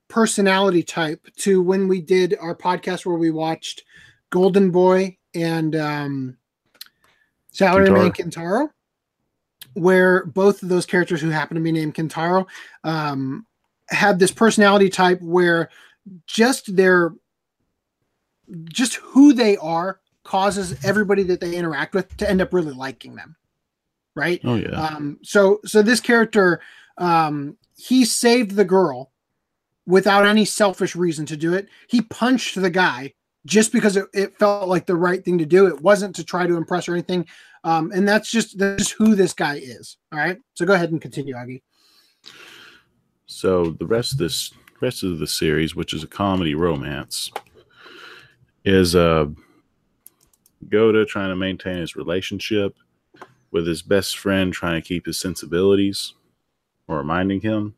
personality 0.08 0.82
type 0.82 1.28
to 1.36 1.62
when 1.62 1.88
we 1.88 2.02
did 2.02 2.36
our 2.40 2.56
podcast 2.56 3.06
where 3.06 3.18
we 3.18 3.32
watched 3.32 3.84
Golden 4.30 4.72
Boy 4.72 5.18
and 5.36 5.76
um 5.76 6.38
Salaryman 7.54 8.16
Kintaro, 8.16 8.70
where 9.74 10.26
both 10.26 10.64
of 10.64 10.70
those 10.70 10.86
characters 10.86 11.22
who 11.22 11.30
happen 11.30 11.56
to 11.56 11.62
be 11.62 11.72
named 11.72 11.96
Kintaro 11.96 12.46
um 12.84 13.46
had 13.90 14.20
this 14.20 14.32
personality 14.32 14.90
type 14.90 15.20
where 15.22 15.70
just 16.26 16.76
their 16.76 17.14
just 18.72 18.96
who 18.96 19.34
they 19.34 19.58
are 19.58 19.99
causes 20.30 20.76
everybody 20.86 21.24
that 21.24 21.40
they 21.42 21.56
interact 21.56 21.96
with 21.96 22.16
to 22.18 22.30
end 22.30 22.42
up 22.42 22.54
really 22.54 22.74
liking 22.74 23.16
them 23.16 23.36
right? 24.20 24.42
Oh 24.44 24.56
yeah. 24.56 24.70
um 24.70 25.18
so 25.24 25.60
so 25.66 25.82
this 25.82 26.00
character 26.00 26.62
um 26.98 27.58
he 27.78 28.06
saved 28.06 28.52
the 28.52 28.66
girl 28.66 29.12
without 29.86 30.26
any 30.26 30.46
selfish 30.46 30.96
reason 30.96 31.26
to 31.28 31.38
do 31.38 31.54
it. 31.54 31.68
He 31.88 32.02
punched 32.02 32.62
the 32.62 32.70
guy 32.70 33.14
just 33.46 33.72
because 33.72 33.96
it, 33.98 34.06
it 34.14 34.38
felt 34.38 34.68
like 34.68 34.86
the 34.86 34.96
right 34.96 35.24
thing 35.24 35.38
to 35.38 35.46
do. 35.46 35.66
It 35.66 35.82
wasn't 35.82 36.16
to 36.18 36.24
try 36.24 36.46
to 36.46 36.58
impress 36.58 36.88
or 36.88 36.94
anything. 36.94 37.26
Um 37.64 37.92
and 37.94 38.08
that's 38.08 38.30
just 38.30 38.58
that's 38.58 38.84
just 38.84 38.92
who 38.98 39.16
this 39.16 39.34
guy 39.34 39.56
is 39.56 39.98
all 40.12 40.20
right? 40.20 40.38
So 40.54 40.66
go 40.66 40.74
ahead 40.74 40.92
and 40.92 41.02
continue 41.02 41.36
Aggie. 41.36 41.64
So 43.26 43.72
the 43.72 43.86
rest 43.86 44.12
of 44.12 44.18
this 44.18 44.52
rest 44.82 45.04
of 45.04 45.20
the 45.20 45.28
series, 45.28 45.76
which 45.76 45.94
is 45.94 46.04
a 46.04 46.08
comedy 46.08 46.56
romance, 46.56 47.32
is 48.66 48.96
uh 48.96 49.28
Goda 50.68 51.06
trying 51.06 51.30
to 51.30 51.36
maintain 51.36 51.78
his 51.78 51.96
relationship 51.96 52.76
with 53.52 53.66
his 53.66 53.82
best 53.82 54.18
friend 54.18 54.52
trying 54.54 54.82
to 54.82 54.88
keep 54.88 55.06
his 55.06 55.18
sensibilities 55.18 56.14
or 56.88 56.98
reminding 56.98 57.42
him. 57.42 57.76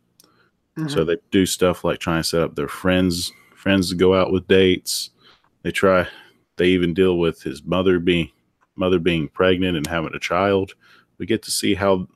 Mhm. 0.78 0.90
So 0.90 1.04
they 1.06 1.18
do 1.32 1.46
stuff 1.46 1.84
like 1.84 2.00
trying 2.00 2.22
to 2.24 2.28
set 2.28 2.42
up 2.42 2.56
their 2.56 2.68
friends 2.68 3.32
friends 3.56 3.90
to 3.90 3.96
go 3.96 4.16
out 4.16 4.32
with 4.32 4.48
dates. 4.48 5.12
They 5.62 5.72
try. 5.72 6.08
They 6.58 6.70
even 6.70 6.94
deal 6.96 7.20
with 7.20 7.44
his 7.44 7.64
mother 7.64 8.00
being 8.00 8.32
mother 8.76 8.98
being 9.00 9.28
pregnant 9.30 9.78
and 9.78 9.86
having 9.86 10.16
a 10.16 10.20
child. 10.20 10.74
We 11.20 11.26
get 11.28 11.44
to 11.44 11.52
see 11.52 11.76
how 11.76 12.08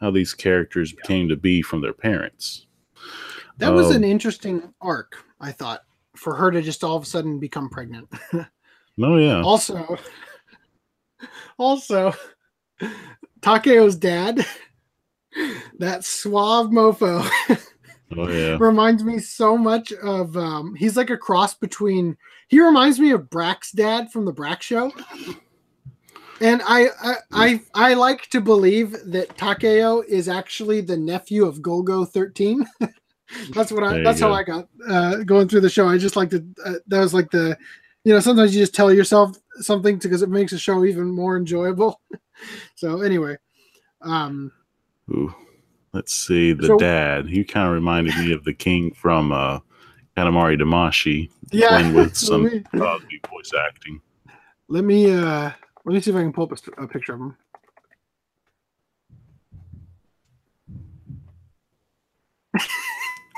how 0.00 0.10
these 0.10 0.34
characters 0.34 0.94
came 1.04 1.28
to 1.28 1.36
be 1.36 1.62
from 1.62 1.80
their 1.80 1.92
parents. 1.94 2.66
That 3.58 3.72
was 3.72 3.88
Um, 3.88 3.96
an 3.96 4.04
interesting 4.04 4.74
arc, 4.80 5.24
I 5.40 5.52
thought, 5.52 5.82
for 6.16 6.34
her 6.36 6.50
to 6.50 6.60
just 6.62 6.82
all 6.84 6.96
of 6.96 7.02
a 7.02 7.06
sudden 7.06 7.38
become 7.38 7.68
pregnant. 7.70 8.08
Oh 9.02 9.16
yeah, 9.16 9.42
also, 9.42 9.96
also, 11.58 12.12
Takeo's 13.40 13.96
dad, 13.96 14.44
that 15.78 16.04
suave 16.04 16.68
mofo, 16.68 17.28
oh 18.16 18.28
yeah. 18.28 18.56
reminds 18.60 19.04
me 19.04 19.18
so 19.18 19.56
much 19.56 19.92
of. 19.92 20.36
Um, 20.36 20.74
he's 20.74 20.96
like 20.96 21.10
a 21.10 21.16
cross 21.16 21.54
between. 21.54 22.16
He 22.48 22.60
reminds 22.60 22.98
me 22.98 23.12
of 23.12 23.30
Brak's 23.30 23.72
dad 23.72 24.10
from 24.10 24.24
the 24.24 24.32
Brak 24.32 24.60
Show. 24.60 24.92
And 26.40 26.62
I, 26.66 26.88
I 27.02 27.14
I 27.32 27.60
I 27.74 27.94
like 27.94 28.28
to 28.30 28.40
believe 28.40 28.96
that 29.12 29.36
Takeo 29.36 30.00
is 30.02 30.28
actually 30.28 30.80
the 30.80 30.96
nephew 30.96 31.44
of 31.44 31.58
Golgo 31.58 32.08
thirteen. 32.08 32.66
that's 33.50 33.70
what 33.70 33.84
I. 33.84 34.02
That's 34.02 34.20
how 34.20 34.28
go. 34.28 34.34
I 34.34 34.42
got 34.42 34.68
uh, 34.88 35.16
going 35.24 35.48
through 35.48 35.60
the 35.60 35.70
show. 35.70 35.86
I 35.86 35.98
just 35.98 36.16
like 36.16 36.30
to. 36.30 36.44
Uh, 36.64 36.74
that 36.86 37.00
was 37.00 37.12
like 37.12 37.30
the, 37.30 37.58
you 38.10 38.16
know, 38.16 38.20
sometimes 38.20 38.52
you 38.52 38.60
just 38.60 38.74
tell 38.74 38.92
yourself 38.92 39.36
something 39.60 39.96
because 39.96 40.20
it 40.20 40.28
makes 40.28 40.50
a 40.50 40.58
show 40.58 40.84
even 40.84 41.08
more 41.12 41.36
enjoyable. 41.36 42.00
so 42.74 43.02
anyway, 43.02 43.36
um, 44.00 44.50
Ooh. 45.12 45.32
Let's 45.92 46.12
see 46.12 46.52
the 46.52 46.66
So- 46.66 46.76
dad. 46.76 47.28
He 47.28 47.44
kind 47.44 47.68
of 47.68 47.72
reminded 47.74 48.16
me 48.16 48.32
of 48.32 48.42
the 48.42 48.52
king 48.52 48.90
from 48.94 49.30
uh, 49.30 49.60
Katamari 50.16 50.60
Damacy, 50.60 51.30
yeah. 51.52 51.88
with 51.92 52.16
some 52.28 52.46
me, 52.46 52.64
Cosby 52.76 53.20
voice 53.30 53.52
acting. 53.68 54.00
let 54.66 54.82
me 54.82 55.12
uh 55.12 55.52
let 55.84 55.94
me 55.94 56.00
see 56.00 56.10
if 56.10 56.16
I 56.16 56.22
can 56.22 56.32
pull 56.32 56.50
up 56.50 56.58
a, 56.78 56.82
a 56.82 56.88
picture 56.88 57.14
of 57.14 57.20
him. 57.20 57.36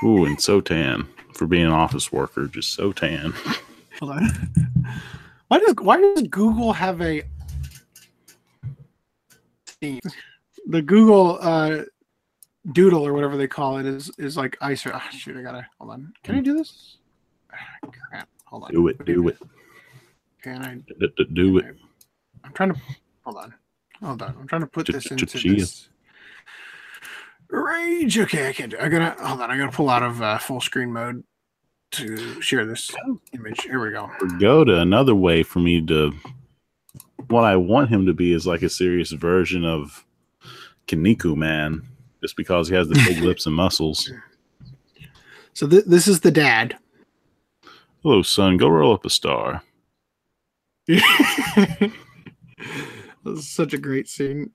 Ooh, 0.03 0.25
and 0.25 0.41
so 0.41 0.61
tan 0.61 1.07
for 1.35 1.45
being 1.45 1.65
an 1.67 1.71
office 1.71 2.11
worker, 2.11 2.47
just 2.47 2.73
so 2.73 2.91
tan. 2.91 3.33
Hold 4.03 4.17
on. 4.17 4.29
Why 5.47 5.59
does 5.59 5.75
why 5.79 5.97
does 5.97 6.23
Google 6.29 6.73
have 6.73 6.99
a 7.01 7.21
the 9.81 10.81
Google 10.81 11.37
uh 11.39 11.83
doodle 12.71 13.05
or 13.05 13.13
whatever 13.13 13.37
they 13.37 13.47
call 13.47 13.77
it 13.77 13.85
is 13.85 14.09
is 14.17 14.35
like 14.35 14.57
ice 14.61 14.83
or 14.87 14.95
ah, 14.95 15.07
shoot 15.11 15.37
I 15.37 15.43
gotta 15.43 15.67
hold 15.79 15.91
on. 15.91 16.11
Can 16.23 16.35
I 16.35 16.41
do 16.41 16.57
this? 16.57 16.97
Ah, 17.53 17.57
crap. 18.09 18.27
Hold 18.45 18.63
on. 18.63 18.71
Do 18.71 18.87
it, 18.87 19.05
do 19.05 19.27
it, 19.27 19.37
Can 20.41 20.63
I 20.63 20.81
do 21.33 21.59
it. 21.59 21.75
I'm 22.43 22.53
trying 22.53 22.73
to 22.73 22.79
hold 23.23 23.37
on. 23.37 23.53
Hold 24.01 24.21
on. 24.23 24.35
I'm 24.39 24.47
trying 24.47 24.61
to 24.61 24.67
put 24.67 24.87
this 24.87 25.11
into 25.11 25.25
this. 25.25 25.89
Rage. 27.49 28.17
Okay, 28.17 28.49
I 28.49 28.53
can't 28.53 28.71
do. 28.71 28.77
I 28.79 28.89
gotta 28.89 29.23
hold 29.23 29.41
on. 29.41 29.51
I 29.51 29.57
gotta 29.57 29.71
pull 29.71 29.89
out 29.91 30.01
of 30.01 30.19
uh, 30.19 30.39
full 30.39 30.61
screen 30.61 30.91
mode 30.91 31.23
to 31.93 32.41
share 32.41 32.65
this 32.65 32.91
image. 33.33 33.61
Here 33.63 33.79
we 33.79 33.91
go. 33.91 34.09
Go 34.39 34.63
to 34.63 34.79
another 34.79 35.15
way 35.15 35.43
for 35.43 35.59
me 35.59 35.85
to. 35.85 36.13
What 37.27 37.45
I 37.45 37.55
want 37.55 37.89
him 37.89 38.05
to 38.05 38.13
be 38.13 38.33
is 38.33 38.45
like 38.45 38.61
a 38.61 38.69
serious 38.69 39.11
version 39.11 39.63
of 39.63 40.05
Kinnikuman, 40.87 41.83
just 42.21 42.35
because 42.35 42.67
he 42.67 42.75
has 42.75 42.89
the 42.89 42.95
big 42.95 43.19
lips 43.23 43.45
and 43.45 43.55
muscles. 43.55 44.11
So 45.53 45.67
th- 45.67 45.85
this 45.85 46.07
is 46.07 46.19
the 46.19 46.31
dad. 46.31 46.77
Hello, 48.01 48.21
son. 48.21 48.57
Go 48.57 48.67
roll 48.67 48.93
up 48.93 49.05
a 49.05 49.09
star. 49.09 49.63
this 50.87 51.01
is 53.25 53.49
such 53.49 53.73
a 53.73 53.77
great 53.77 54.09
scene. 54.09 54.51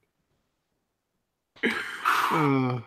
Uh, 2.30 2.80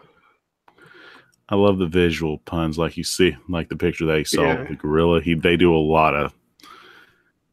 I 1.51 1.55
love 1.55 1.77
the 1.77 1.85
visual 1.85 2.37
puns, 2.39 2.77
like 2.77 2.95
you 2.95 3.03
see, 3.03 3.35
like 3.49 3.67
the 3.67 3.75
picture 3.75 4.05
they 4.05 4.23
saw 4.23 4.43
Yeah. 4.43 4.63
the 4.63 4.75
gorilla. 4.75 5.21
He 5.21 5.33
they 5.35 5.57
do 5.57 5.75
a 5.75 5.77
lot 5.77 6.15
of 6.15 6.33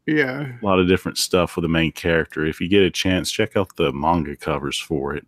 yeah. 0.06 0.52
a 0.62 0.64
lot 0.64 0.78
of 0.78 0.88
different 0.88 1.18
stuff 1.18 1.56
with 1.56 1.64
the 1.64 1.68
main 1.68 1.92
character. 1.92 2.46
If 2.46 2.60
you 2.60 2.68
get 2.68 2.82
a 2.84 2.90
chance, 2.90 3.30
check 3.30 3.56
out 3.56 3.76
the 3.76 3.92
manga 3.92 4.36
covers 4.36 4.78
for 4.78 5.14
it. 5.14 5.26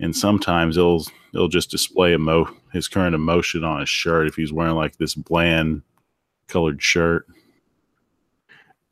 And 0.00 0.14
sometimes 0.14 0.76
it'll 0.76 1.06
it'll 1.32 1.48
just 1.48 1.70
display 1.70 2.14
emo- 2.14 2.54
his 2.72 2.88
current 2.88 3.14
emotion 3.14 3.64
on 3.64 3.80
his 3.80 3.88
shirt 3.88 4.26
if 4.26 4.34
he's 4.34 4.52
wearing 4.52 4.74
like 4.74 4.96
this 4.96 5.14
bland 5.14 5.82
colored 6.48 6.82
shirt. 6.82 7.26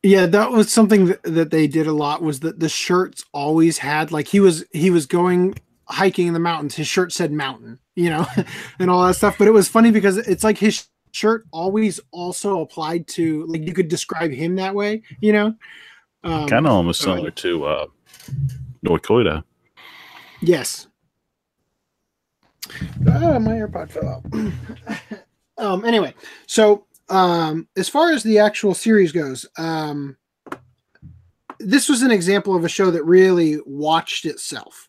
Yeah, 0.03 0.27
that 0.27 0.53
was 0.53 0.73
something 0.73 1.07
that, 1.07 1.23
that 1.25 1.51
they 1.51 1.67
did 1.67 1.89
a 1.89 1.93
lot 1.93 2.23
was 2.23 2.41
that 2.41 2.61
the 2.61 2.69
shirts 2.69 3.25
always 3.33 3.79
had 3.79 4.13
like 4.13 4.29
he 4.29 4.39
was 4.39 4.65
he 4.71 4.91
was 4.91 5.07
going 5.07 5.57
hiking 5.89 6.29
in 6.29 6.35
the 6.35 6.39
mountains. 6.41 6.77
His 6.77 6.87
shirt 6.87 7.13
said 7.13 7.33
mountain, 7.33 7.81
you 7.97 8.11
know, 8.11 8.27
and 8.79 8.91
all 8.91 9.05
that 9.07 9.15
stuff. 9.15 9.37
But 9.39 9.49
it 9.49 9.53
was 9.53 9.69
funny 9.69 9.91
because 9.91 10.19
it's 10.19 10.45
like 10.45 10.59
his 10.59 10.87
shirt 11.11 11.47
always 11.51 11.99
also 12.13 12.61
applied 12.61 13.09
to 13.09 13.45
like 13.47 13.63
you 13.63 13.73
could 13.73 13.89
describe 13.89 14.31
him 14.31 14.55
that 14.57 14.75
way, 14.75 15.03
you 15.21 15.33
know. 15.33 15.55
Um, 16.23 16.47
kind 16.49 16.67
of 16.67 16.73
almost 16.73 17.01
similar 17.01 17.31
to 17.31 17.65
uh 17.65 17.87
Noikoida. 18.85 19.43
Yes. 20.41 20.87
Ah, 23.09 23.39
my 23.39 23.53
AirPod 23.53 23.91
fell 23.91 24.09
out. 24.09 24.23
um. 25.59 25.85
Anyway, 25.85 26.15
so 26.47 26.87
um, 27.09 27.69
as 27.77 27.89
far 27.89 28.13
as 28.13 28.23
the 28.23 28.39
actual 28.39 28.75
series 28.75 29.13
goes, 29.13 29.47
um, 29.57 30.17
this 31.61 31.89
was 31.89 32.03
an 32.03 32.11
example 32.11 32.55
of 32.57 32.65
a 32.65 32.69
show 32.69 32.91
that 32.91 33.05
really 33.05 33.59
watched 33.65 34.25
itself. 34.27 34.89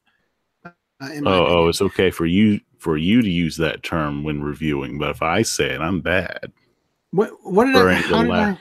Uh, 0.66 0.72
Oh, 1.00 1.06
opinion. 1.06 1.28
oh, 1.28 1.68
it's 1.68 1.82
okay 1.82 2.10
for 2.10 2.26
you 2.26 2.60
for 2.88 2.96
you 2.96 3.22
to 3.22 3.30
use 3.30 3.58
that 3.58 3.84
term 3.84 4.24
when 4.24 4.42
reviewing, 4.42 4.98
but 4.98 5.10
if 5.10 5.22
I 5.22 5.42
say 5.42 5.72
it, 5.72 5.82
I'm 5.82 6.00
bad. 6.00 6.54
what? 7.12 7.32
What 7.44 7.66
did 7.66 7.76
I? 7.76 7.82
Referring 7.82 8.02
to 8.04 8.08
How 8.16 8.22
did 8.22 8.30
la- 8.30 8.36
I? 8.38 8.60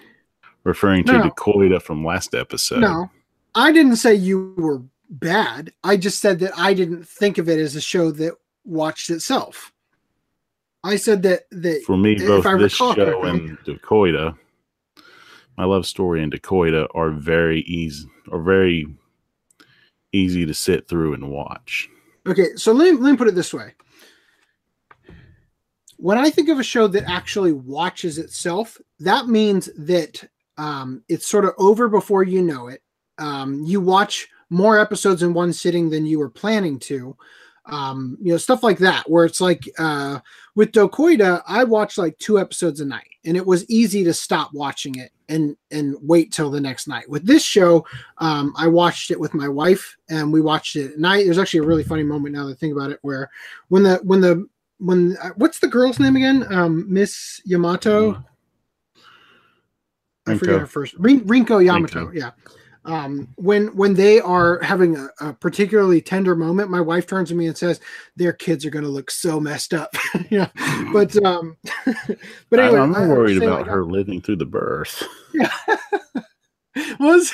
Referring 0.64 1.04
to 1.04 1.12
No. 1.12 1.30
Dakoida 1.30 1.80
from 1.80 2.04
last 2.04 2.34
episode. 2.34 2.80
No, 2.80 3.08
I 3.54 3.70
didn't 3.70 3.94
say 3.94 4.16
you 4.16 4.52
were 4.58 4.82
bad. 5.08 5.72
I 5.84 5.96
just 5.96 6.18
said 6.18 6.40
that 6.40 6.58
I 6.58 6.74
didn't 6.74 7.06
think 7.06 7.38
of 7.38 7.48
it 7.48 7.60
as 7.60 7.76
a 7.76 7.80
show 7.80 8.10
that 8.10 8.34
watched 8.64 9.10
itself. 9.10 9.72
I 10.82 10.96
said 10.96 11.22
that 11.22 11.42
that 11.52 11.84
For 11.86 11.96
me, 11.96 12.16
If 12.16 12.26
both 12.26 12.46
I 12.46 12.56
this 12.58 12.72
show 12.72 12.94
correctly. 12.94 13.30
and 13.30 13.58
Dakoida, 13.60 14.36
my 15.56 15.64
love 15.66 15.86
story 15.86 16.20
and 16.20 16.32
Dakoida 16.32 16.88
are 16.96 17.10
very 17.12 17.60
easy, 17.60 18.08
are 18.32 18.42
very 18.42 18.88
easy 20.10 20.44
to 20.46 20.52
sit 20.52 20.88
through 20.88 21.14
and 21.14 21.30
watch. 21.30 21.88
Okay, 22.26 22.56
so 22.56 22.72
let 22.72 22.92
me, 22.92 23.00
let 23.00 23.12
me 23.12 23.16
put 23.16 23.28
it 23.28 23.36
this 23.36 23.54
way. 23.54 23.72
When 25.98 26.18
I 26.18 26.30
think 26.30 26.48
of 26.48 26.58
a 26.58 26.64
show 26.64 26.86
that 26.88 27.08
actually 27.08 27.52
watches 27.52 28.18
itself, 28.18 28.78
that 29.00 29.26
means 29.28 29.70
that 29.78 30.22
um, 30.58 31.02
it's 31.08 31.26
sort 31.26 31.44
of 31.44 31.52
over 31.58 31.88
before 31.88 32.22
you 32.22 32.42
know 32.42 32.68
it. 32.68 32.82
Um, 33.18 33.62
you 33.64 33.80
watch 33.80 34.28
more 34.50 34.78
episodes 34.78 35.22
in 35.22 35.34
one 35.34 35.52
sitting 35.52 35.90
than 35.90 36.06
you 36.06 36.18
were 36.18 36.30
planning 36.30 36.78
to. 36.80 37.16
Um, 37.66 38.16
you 38.20 38.30
know, 38.30 38.38
stuff 38.38 38.62
like 38.62 38.78
that, 38.78 39.10
where 39.10 39.24
it's 39.24 39.40
like 39.40 39.68
uh, 39.78 40.20
with 40.54 40.70
Dokoida, 40.70 41.42
I 41.48 41.64
watched 41.64 41.98
like 41.98 42.16
two 42.18 42.38
episodes 42.38 42.80
a 42.80 42.84
night, 42.84 43.10
and 43.24 43.36
it 43.36 43.44
was 43.44 43.68
easy 43.68 44.04
to 44.04 44.14
stop 44.14 44.52
watching 44.54 44.94
it 45.00 45.10
and 45.28 45.56
and 45.72 45.96
wait 46.00 46.30
till 46.30 46.48
the 46.48 46.60
next 46.60 46.86
night. 46.86 47.10
With 47.10 47.26
this 47.26 47.42
show, 47.42 47.84
um, 48.18 48.54
I 48.56 48.68
watched 48.68 49.10
it 49.10 49.18
with 49.18 49.34
my 49.34 49.48
wife, 49.48 49.96
and 50.08 50.32
we 50.32 50.40
watched 50.40 50.76
it 50.76 50.92
at 50.92 50.98
night. 51.00 51.24
There's 51.24 51.38
actually 51.38 51.60
a 51.60 51.66
really 51.66 51.82
funny 51.82 52.04
moment 52.04 52.36
now 52.36 52.46
that 52.46 52.52
I 52.52 52.54
think 52.54 52.72
about 52.72 52.92
it, 52.92 53.00
where 53.02 53.32
when 53.66 53.82
the 53.82 53.96
when 54.04 54.20
the 54.20 54.48
when 54.78 55.16
uh, 55.22 55.30
what's 55.36 55.60
the 55.60 55.68
girl's 55.68 55.98
name 55.98 56.16
again? 56.16 56.44
Um, 56.52 56.84
Miss 56.92 57.40
Yamato. 57.44 58.22
I 60.26 60.36
forget 60.36 60.60
her 60.60 60.66
first. 60.66 60.94
Rin- 60.98 61.24
Rinko 61.24 61.64
Yamato. 61.64 62.06
Rinko. 62.06 62.14
Yeah. 62.14 62.30
Um, 62.84 63.28
when 63.36 63.74
when 63.76 63.94
they 63.94 64.20
are 64.20 64.60
having 64.62 64.96
a, 64.96 65.08
a 65.20 65.32
particularly 65.32 66.00
tender 66.00 66.36
moment, 66.36 66.70
my 66.70 66.80
wife 66.80 67.06
turns 67.06 67.28
to 67.30 67.34
me 67.34 67.46
and 67.48 67.58
says, 67.58 67.80
"Their 68.14 68.32
kids 68.32 68.64
are 68.64 68.70
going 68.70 68.84
to 68.84 68.90
look 68.90 69.10
so 69.10 69.40
messed 69.40 69.74
up." 69.74 69.94
yeah. 70.30 70.50
But 70.92 71.16
um, 71.24 71.56
but 72.50 72.60
anyway, 72.60 72.78
I, 72.80 72.82
am 72.84 72.94
I- 72.94 72.98
I 73.00 73.06
not 73.06 73.16
worried 73.16 73.42
about 73.42 73.66
her 73.66 73.84
living 73.84 74.20
through 74.20 74.36
the 74.36 74.46
birth. 74.46 75.02
was 77.00 77.32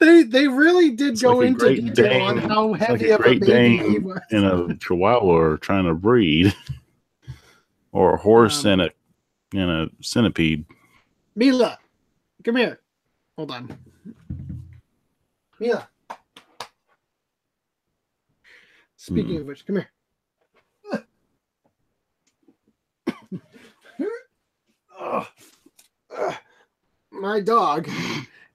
they 0.00 0.22
they 0.22 0.46
really 0.48 0.90
did 0.90 1.14
It's 1.14 1.22
go 1.22 1.38
like 1.38 1.48
into 1.48 1.58
Great 1.60 1.94
detail 1.96 2.22
on 2.22 2.38
how 2.38 2.74
It's 2.74 2.80
like 2.88 3.00
heavy 3.00 3.10
a 3.10 3.14
of 3.16 3.20
a 3.20 3.22
Great 3.24 3.40
baby 3.40 3.76
he 3.76 3.82
Dane 3.98 4.04
was. 4.04 4.20
and 4.30 4.44
a 4.44 4.76
Chihuahua 4.76 5.56
trying 5.56 5.84
to 5.86 5.94
breed, 5.94 6.54
or 7.92 8.14
a 8.14 8.18
horse 8.18 8.64
Um, 8.64 8.72
and 8.72 8.82
a 8.82 8.90
and 9.54 9.70
a 9.70 9.90
centipede. 10.00 10.64
Mila, 11.34 11.78
come 12.44 12.56
here. 12.56 12.80
Hold 13.36 13.50
on. 13.50 13.76
Mila. 15.58 15.88
Speaking 18.96 19.36
Hmm. 19.36 19.40
of 19.42 19.46
which, 19.46 19.66
come 19.66 19.76
here. 19.76 19.90
My 27.10 27.40
dog 27.40 27.88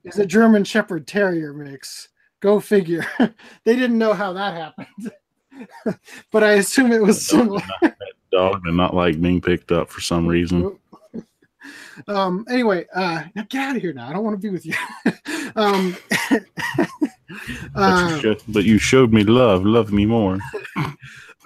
is 0.03 0.19
a 0.19 0.25
German 0.25 0.63
Shepherd 0.63 1.07
Terrier 1.07 1.53
mix. 1.53 2.09
Go 2.41 2.59
figure. 2.59 3.05
they 3.63 3.75
didn't 3.75 3.97
know 3.97 4.13
how 4.13 4.33
that 4.33 4.53
happened, 4.53 5.11
but 6.31 6.43
I 6.43 6.53
assume 6.53 6.91
it 6.91 7.01
was 7.01 7.25
similar. 7.25 7.61
Dog 8.31 8.61
and 8.65 8.75
not 8.75 8.93
like 8.95 9.21
being 9.21 9.39
picked 9.41 9.71
up 9.71 9.89
for 9.89 10.01
some 10.01 10.25
reason. 10.27 10.77
um 12.09 12.43
anyway 12.49 12.85
uh 12.93 13.23
now 13.35 13.45
get 13.47 13.69
out 13.69 13.75
of 13.77 13.81
here 13.81 13.93
now 13.93 14.09
i 14.09 14.11
don't 14.11 14.23
want 14.23 14.33
to 14.33 14.37
be 14.37 14.49
with 14.49 14.65
you 14.65 14.73
um 15.55 15.95
But, 16.29 16.43
uh, 17.75 18.09
you 18.15 18.19
showed, 18.21 18.41
but 18.49 18.63
you 18.65 18.77
showed 18.77 19.13
me 19.13 19.23
love. 19.23 19.63
Love 19.65 19.93
me 19.93 20.05
more. 20.05 20.39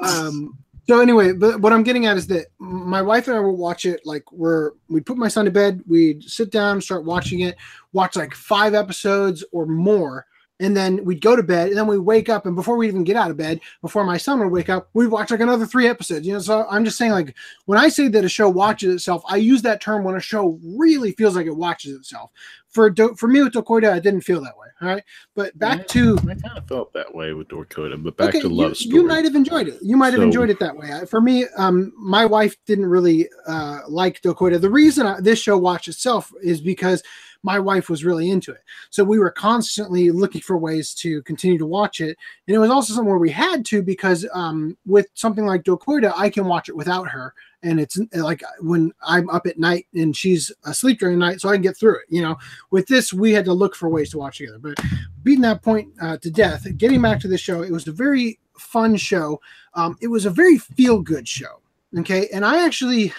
um 0.02 0.58
so 0.88 1.02
anyway 1.02 1.34
but 1.34 1.60
what 1.62 1.74
i'm 1.74 1.84
getting 1.84 2.06
at 2.06 2.18
is 2.18 2.28
that 2.28 2.48
my 2.60 3.02
wife 3.02 3.28
and 3.28 3.36
i 3.36 3.40
will 3.40 3.58
watch 3.58 3.86
it 3.86 4.02
like 4.06 4.30
we're 4.32 4.72
we'd 4.90 5.06
put 5.06 5.18
my 5.18 5.28
son 5.28 5.46
to 5.46 5.52
bed 5.52 5.82
we'd 5.88 6.24
sit 6.24 6.52
down 6.52 6.80
start 6.80 7.04
watching 7.04 7.40
it 7.40 7.58
watch 7.94 8.16
like 8.16 8.34
five 8.34 8.74
episodes 8.74 9.44
or 9.52 9.66
more 9.66 10.27
and 10.60 10.76
then 10.76 11.04
we'd 11.06 11.22
go 11.22 11.36
to 11.36 11.44
bed 11.44 11.68
and 11.70 11.78
then 11.78 11.86
we 11.88 12.00
wake 12.00 12.30
up 12.30 12.46
and 12.48 12.56
before 12.56 12.78
we 12.78 12.88
even 12.88 13.04
get 13.04 13.16
out 13.16 13.30
of 13.30 13.38
bed 13.38 13.60
before 13.82 14.04
my 14.04 14.18
son 14.18 14.40
would 14.40 14.52
wake 14.52 14.70
up 14.70 14.90
we'd 14.94 15.08
watch 15.08 15.30
like 15.30 15.40
another 15.40 15.66
three 15.68 15.88
episodes 15.88 16.26
you 16.26 16.34
know 16.34 16.40
so 16.40 16.66
i'm 16.70 16.84
just 16.84 16.98
saying 16.98 17.12
like 17.12 17.36
when 17.66 17.78
i 17.78 17.88
say 17.88 18.08
that 18.08 18.26
a 18.26 18.30
show 18.30 18.50
watches 18.50 18.94
itself 18.96 19.22
i 19.30 19.36
use 19.36 19.62
that 19.62 19.80
term 19.82 20.04
when 20.04 20.16
a 20.16 20.20
show 20.20 20.60
really 20.64 21.12
feels 21.12 21.36
like 21.36 21.46
it 21.46 21.56
watches 21.56 21.94
itself 21.94 22.32
for 22.70 22.90
Do- 22.90 23.16
for 23.16 23.28
me 23.28 23.42
with 23.42 23.54
Dokoida, 23.54 23.96
it 23.98 24.04
didn't 24.04 24.22
feel 24.22 24.42
that 24.42 24.58
way 24.58 24.68
all 24.82 24.88
right 24.88 25.04
but 25.36 25.58
back 25.60 25.78
Yeah, 25.80 25.84
to 25.86 26.18
I 26.24 26.34
kind 26.36 26.58
of 26.58 26.68
felt 26.68 26.92
that 26.94 27.14
way 27.14 27.34
with 27.34 27.48
Dorkota, 27.50 28.02
but 28.04 28.18
back 28.18 28.34
to 28.34 28.50
love 28.50 28.70
you, 28.70 28.76
story. 28.76 28.96
you 28.96 29.08
might 29.08 29.24
have 29.26 29.36
enjoyed 29.36 29.68
it. 29.68 29.80
You 29.82 29.96
might 29.98 30.14
have 30.14 30.20
So- 30.20 30.24
enjoyed 30.24 30.50
it 30.52 30.60
that 30.60 30.76
way. 30.78 30.92
For 31.10 31.20
me, 31.22 31.46
um, 31.58 31.92
my 31.98 32.26
wife 32.26 32.56
didn't 32.66 32.86
really 32.86 33.28
uh, 33.48 33.80
like 33.88 34.22
Dakota. 34.22 34.60
The 34.60 34.70
reason 34.70 35.08
I, 35.08 35.20
this 35.22 35.40
show 35.40 35.58
watched 35.58 35.88
itself 35.88 36.32
is 36.44 36.62
because 36.62 37.02
my 37.48 37.58
wife 37.58 37.90
was 37.90 38.04
really 38.04 38.30
into 38.30 38.52
it. 38.52 38.62
So 38.90 39.06
we 39.06 39.20
were 39.20 39.32
constantly 39.32 40.12
looking 40.12 40.42
for 40.42 40.58
ways 40.58 40.94
to 40.96 41.22
continue 41.24 41.58
to 41.58 41.66
watch 41.66 42.02
it, 42.02 42.18
and 42.46 42.54
it 42.54 42.60
was 42.60 42.70
also 42.70 42.94
somewhere 42.94 43.18
we 43.18 43.32
had 43.32 43.66
to 43.68 43.82
because 43.82 44.28
um, 44.34 44.78
with 44.86 45.08
something 45.14 45.46
like 45.46 45.64
Dokoida, 45.64 46.12
I 46.18 46.30
can 46.30 46.46
watch 46.46 46.68
it 46.68 46.76
without 46.76 47.08
her, 47.08 47.34
and 47.64 47.80
it's 47.80 47.98
like 48.12 48.44
when 48.60 48.92
I'm 49.02 49.30
up 49.30 49.48
at 49.48 49.58
night 49.58 49.88
and 49.94 50.14
she's 50.14 50.52
asleep 50.66 51.00
during 51.00 51.18
the 51.18 51.26
night, 51.26 51.40
so 51.40 51.48
I 51.48 51.54
can 51.54 51.62
get 51.62 51.78
through 51.78 51.96
it. 52.00 52.06
You 52.10 52.22
know, 52.22 52.36
with 52.70 52.86
this, 52.88 53.14
we 53.14 53.32
had 53.32 53.46
to 53.46 53.54
look 53.54 53.76
for 53.76 53.88
ways 53.88 54.10
to 54.12 54.18
watch 54.18 54.40
together, 54.40 54.60
but 54.60 54.78
beating 55.24 55.44
that 55.44 55.64
point 55.64 55.88
uh, 56.02 56.18
to 56.18 56.30
death. 56.30 56.68
Getting 56.78 57.02
back 57.02 57.22
to 57.22 57.30
the 57.30 57.38
show, 57.38 57.62
it 57.62 57.72
was 57.72 57.88
a 57.88 57.94
very 57.94 58.40
fun 58.60 58.98
show. 58.98 59.40
Um, 59.74 59.96
it 60.02 60.08
was 60.08 60.26
a 60.26 60.30
very 60.30 60.58
feel 60.58 61.02
good 61.02 61.28
show. 61.30 61.62
Okay, 61.98 62.28
and 62.34 62.44
I 62.44 62.66
actually 62.66 63.14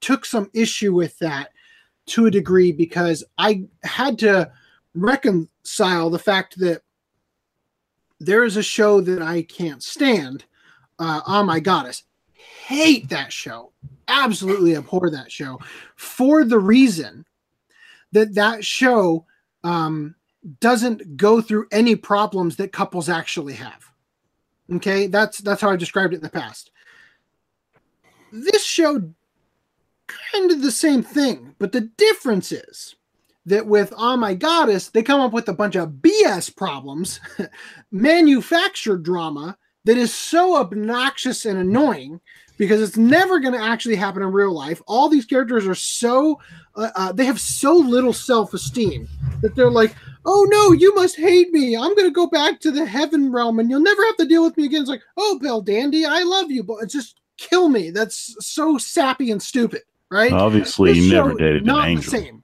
took 0.00 0.24
some 0.24 0.50
issue 0.52 0.92
with 0.92 1.16
that 1.20 1.52
to 2.08 2.26
a 2.26 2.30
degree 2.30 2.72
because 2.72 3.24
I 3.36 3.64
had 3.82 4.18
to 4.20 4.50
reconcile 4.94 6.10
the 6.10 6.18
fact 6.18 6.58
that 6.58 6.82
there 8.20 8.44
is 8.44 8.56
a 8.56 8.62
show 8.62 9.00
that 9.00 9.22
I 9.22 9.42
can't 9.42 9.82
stand. 9.82 10.44
Uh, 10.98 11.20
oh 11.26 11.44
my 11.44 11.60
goddess, 11.60 12.04
hate 12.32 13.08
that 13.10 13.32
show. 13.32 13.72
Absolutely 14.08 14.76
abhor 14.76 15.10
that 15.10 15.30
show 15.30 15.60
for 15.96 16.44
the 16.44 16.58
reason 16.58 17.24
that 18.12 18.34
that 18.34 18.64
show 18.64 19.26
um, 19.64 20.14
doesn't 20.60 21.16
go 21.16 21.40
through 21.40 21.66
any 21.70 21.94
problems 21.94 22.56
that 22.56 22.72
couples 22.72 23.08
actually 23.08 23.54
have. 23.54 23.84
Okay, 24.72 25.06
that's 25.06 25.38
that's 25.38 25.60
how 25.60 25.70
I 25.70 25.76
described 25.76 26.12
it 26.12 26.16
in 26.16 26.22
the 26.22 26.28
past. 26.28 26.70
This 28.32 28.64
show 28.64 29.12
kind 30.32 30.50
of 30.50 30.62
the 30.62 30.72
same 30.72 31.02
thing, 31.02 31.54
but 31.58 31.72
the 31.72 31.82
difference 31.96 32.52
is 32.52 32.96
that 33.46 33.66
with 33.66 33.92
Oh 33.96 34.16
My 34.16 34.34
Goddess, 34.34 34.88
they 34.88 35.02
come 35.02 35.20
up 35.20 35.32
with 35.32 35.48
a 35.48 35.54
bunch 35.54 35.76
of 35.76 35.88
BS 36.02 36.54
problems, 36.54 37.20
manufactured 37.90 39.02
drama 39.02 39.56
that 39.84 39.96
is 39.96 40.14
so 40.14 40.56
obnoxious 40.56 41.46
and 41.46 41.58
annoying 41.58 42.20
because 42.58 42.82
it's 42.82 42.96
never 42.96 43.38
going 43.38 43.54
to 43.54 43.62
actually 43.62 43.94
happen 43.94 44.22
in 44.22 44.32
real 44.32 44.52
life. 44.52 44.82
All 44.86 45.08
these 45.08 45.24
characters 45.24 45.66
are 45.66 45.74
so 45.74 46.38
uh, 46.74 46.90
uh, 46.94 47.12
they 47.12 47.24
have 47.24 47.40
so 47.40 47.74
little 47.74 48.12
self-esteem 48.12 49.08
that 49.40 49.54
they're 49.54 49.70
like, 49.70 49.94
"Oh 50.26 50.46
no, 50.50 50.72
you 50.72 50.94
must 50.94 51.16
hate 51.16 51.50
me. 51.52 51.76
I'm 51.76 51.94
going 51.94 52.08
to 52.08 52.10
go 52.10 52.26
back 52.26 52.60
to 52.60 52.70
the 52.70 52.84
heaven 52.84 53.32
realm, 53.32 53.60
and 53.60 53.70
you'll 53.70 53.80
never 53.80 54.04
have 54.04 54.16
to 54.18 54.26
deal 54.26 54.44
with 54.44 54.56
me 54.56 54.66
again." 54.66 54.82
It's 54.82 54.90
like, 54.90 55.02
"Oh, 55.16 55.38
Belldandy, 55.42 56.04
I 56.06 56.22
love 56.24 56.50
you, 56.50 56.62
but 56.62 56.88
just 56.88 57.20
kill 57.38 57.68
me." 57.68 57.90
That's 57.90 58.36
so 58.40 58.76
sappy 58.76 59.30
and 59.30 59.42
stupid, 59.42 59.82
right? 60.10 60.32
Obviously, 60.32 60.92
This 60.94 61.04
you 61.04 61.12
never 61.12 61.34
dated 61.34 61.62
an 61.62 61.66
not 61.66 61.82
the 61.84 61.88
angel. 61.90 62.10
same. 62.12 62.42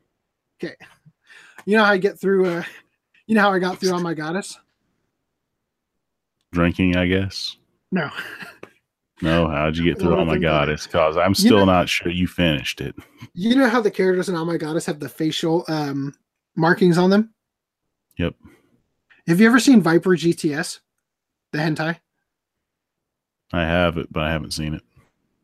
Okay, 0.62 0.74
you 1.66 1.76
know 1.76 1.84
how 1.84 1.92
I 1.92 1.98
get 1.98 2.18
through. 2.20 2.46
Uh, 2.46 2.62
you 3.26 3.34
know 3.34 3.40
how 3.42 3.52
I 3.52 3.58
got 3.58 3.78
through 3.78 3.92
on 3.92 4.02
my 4.02 4.14
goddess? 4.14 4.58
Drinking, 6.52 6.96
I 6.96 7.06
guess. 7.06 7.56
No, 7.90 8.10
No, 9.22 9.48
how'd 9.48 9.76
you 9.76 9.84
get 9.84 9.98
through? 10.00 10.14
Oh 10.16 10.24
my 10.24 10.34
think 10.34 10.44
about 10.44 10.64
it. 10.64 10.66
goddess! 10.66 10.86
Because 10.86 11.16
I'm 11.16 11.34
still 11.34 11.58
know- 11.58 11.64
not 11.66 11.88
sure 11.88 12.10
you 12.12 12.26
finished 12.26 12.80
it. 12.80 12.94
you 13.34 13.56
know 13.56 13.68
how 13.68 13.80
the 13.80 13.90
characters 13.90 14.28
in 14.28 14.36
Oh 14.36 14.44
My 14.44 14.56
Goddess 14.56 14.86
have 14.86 15.00
the 15.00 15.08
facial 15.08 15.64
um, 15.68 16.14
markings 16.56 16.98
on 16.98 17.10
them. 17.10 17.32
Yep. 18.18 18.34
Have 19.26 19.40
you 19.40 19.46
ever 19.46 19.58
seen 19.58 19.80
Viper 19.80 20.10
GTS, 20.10 20.80
the 21.52 21.58
hentai? 21.58 21.98
I 23.52 23.62
have 23.62 23.96
it, 23.98 24.12
but 24.12 24.22
I 24.22 24.30
haven't 24.30 24.52
seen 24.52 24.74
it. 24.74 24.82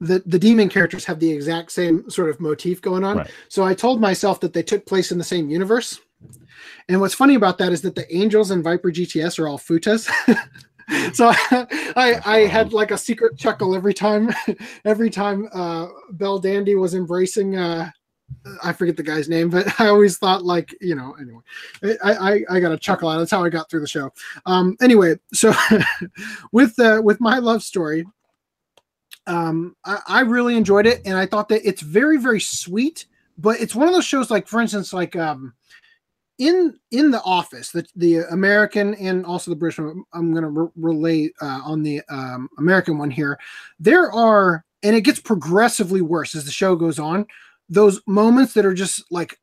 The 0.01 0.23
the 0.27 0.39
demon 0.39 0.69
characters 0.69 1.05
have 1.05 1.21
the 1.21 1.31
exact 1.31 1.73
same 1.73 2.09
sort 2.09 2.31
of 2.31 2.41
motif 2.41 2.81
going 2.81 3.05
on. 3.05 3.19
Right. 3.19 3.31
So 3.49 3.65
I 3.65 3.75
told 3.75 4.01
myself 4.01 4.41
that 4.41 4.53
they 4.53 4.63
took 4.63 4.87
place 4.87 5.13
in 5.13 5.19
the 5.19 5.25
same 5.25 5.51
universe. 5.51 6.01
And 6.89 7.01
what's 7.01 7.15
funny 7.15 7.35
about 7.35 7.59
that 7.59 7.73
is 7.73 7.83
that 7.83 7.95
the 7.95 8.15
angels 8.15 8.51
in 8.51 8.63
Viper 8.63 8.91
GTS 8.91 9.39
are 9.39 9.49
all 9.49 9.59
futas. 9.59 10.11
so 11.15 11.33
I 11.33 12.21
I 12.25 12.39
had 12.47 12.73
like 12.73 12.91
a 12.91 12.99
secret 12.99 13.37
chuckle 13.37 13.75
every 13.75 13.95
time 13.95 14.31
every 14.85 15.11
time 15.11 15.49
uh 15.53 15.89
Belldandy 16.13 16.79
was 16.79 16.95
embracing 16.95 17.57
uh 17.57 17.91
I 18.63 18.73
forget 18.73 18.97
the 18.97 19.03
guy's 19.03 19.29
name, 19.29 19.51
but 19.51 19.69
I 19.81 19.89
always 19.89 20.19
thought 20.19 20.45
like, 20.45 20.75
you 20.81 20.95
know, 20.95 21.17
anyway, 21.21 21.99
I, 22.03 22.15
I, 22.15 22.45
I 22.57 22.61
got 22.61 22.73
a 22.73 22.79
chuckle 22.79 23.09
out. 23.09 23.19
That's 23.19 23.31
how 23.31 23.45
I 23.45 23.49
got 23.49 23.69
through 23.69 23.81
the 23.81 23.89
show. 23.89 24.13
Um, 24.47 24.77
anyway, 24.81 25.17
so 25.33 25.53
with, 26.53 26.79
uh, 26.79 27.01
with 27.03 27.21
my 27.21 27.39
love 27.39 27.63
story, 27.63 28.05
um, 29.27 29.77
I, 29.85 29.99
I 30.07 30.21
really 30.21 30.57
enjoyed 30.57 30.87
it, 30.87 31.03
and 31.05 31.17
I 31.17 31.27
thought 31.27 31.49
that 31.51 31.67
it's 31.67 31.83
very, 31.83 32.19
very 32.19 32.41
sweet. 32.41 33.07
But 33.39 33.61
it's 33.61 33.75
one 33.75 33.89
of 33.89 33.95
those 33.95 34.05
shows, 34.05 34.31
like 34.31 34.47
for 34.47 34.61
instance, 34.61 34.93
like 34.93 35.17
um, 35.17 35.55
in 36.39 36.79
in 36.91 37.11
the 37.11 37.23
Office, 37.23 37.71
the 37.71 37.87
the 37.97 38.19
American 38.31 38.95
and 38.95 39.25
also 39.25 39.51
the 39.51 39.57
British. 39.57 39.79
I'm 39.79 40.33
going 40.33 40.43
to 40.43 40.49
re- 40.49 40.69
relay 40.77 41.31
uh, 41.41 41.61
on 41.65 41.83
the 41.83 42.03
um, 42.11 42.49
American 42.59 42.99
one 42.99 43.11
here. 43.11 43.39
There 43.79 44.13
are, 44.13 44.65
and 44.83 44.97
it 44.97 45.03
gets 45.03 45.21
progressively 45.21 46.01
worse 46.01 46.35
as 46.35 46.45
the 46.45 46.51
show 46.51 46.77
goes 46.77 46.99
on. 46.99 47.27
Those 47.69 48.01
moments 48.07 48.55
that 48.55 48.67
are 48.67 48.75
just 48.75 49.05
like 49.11 49.39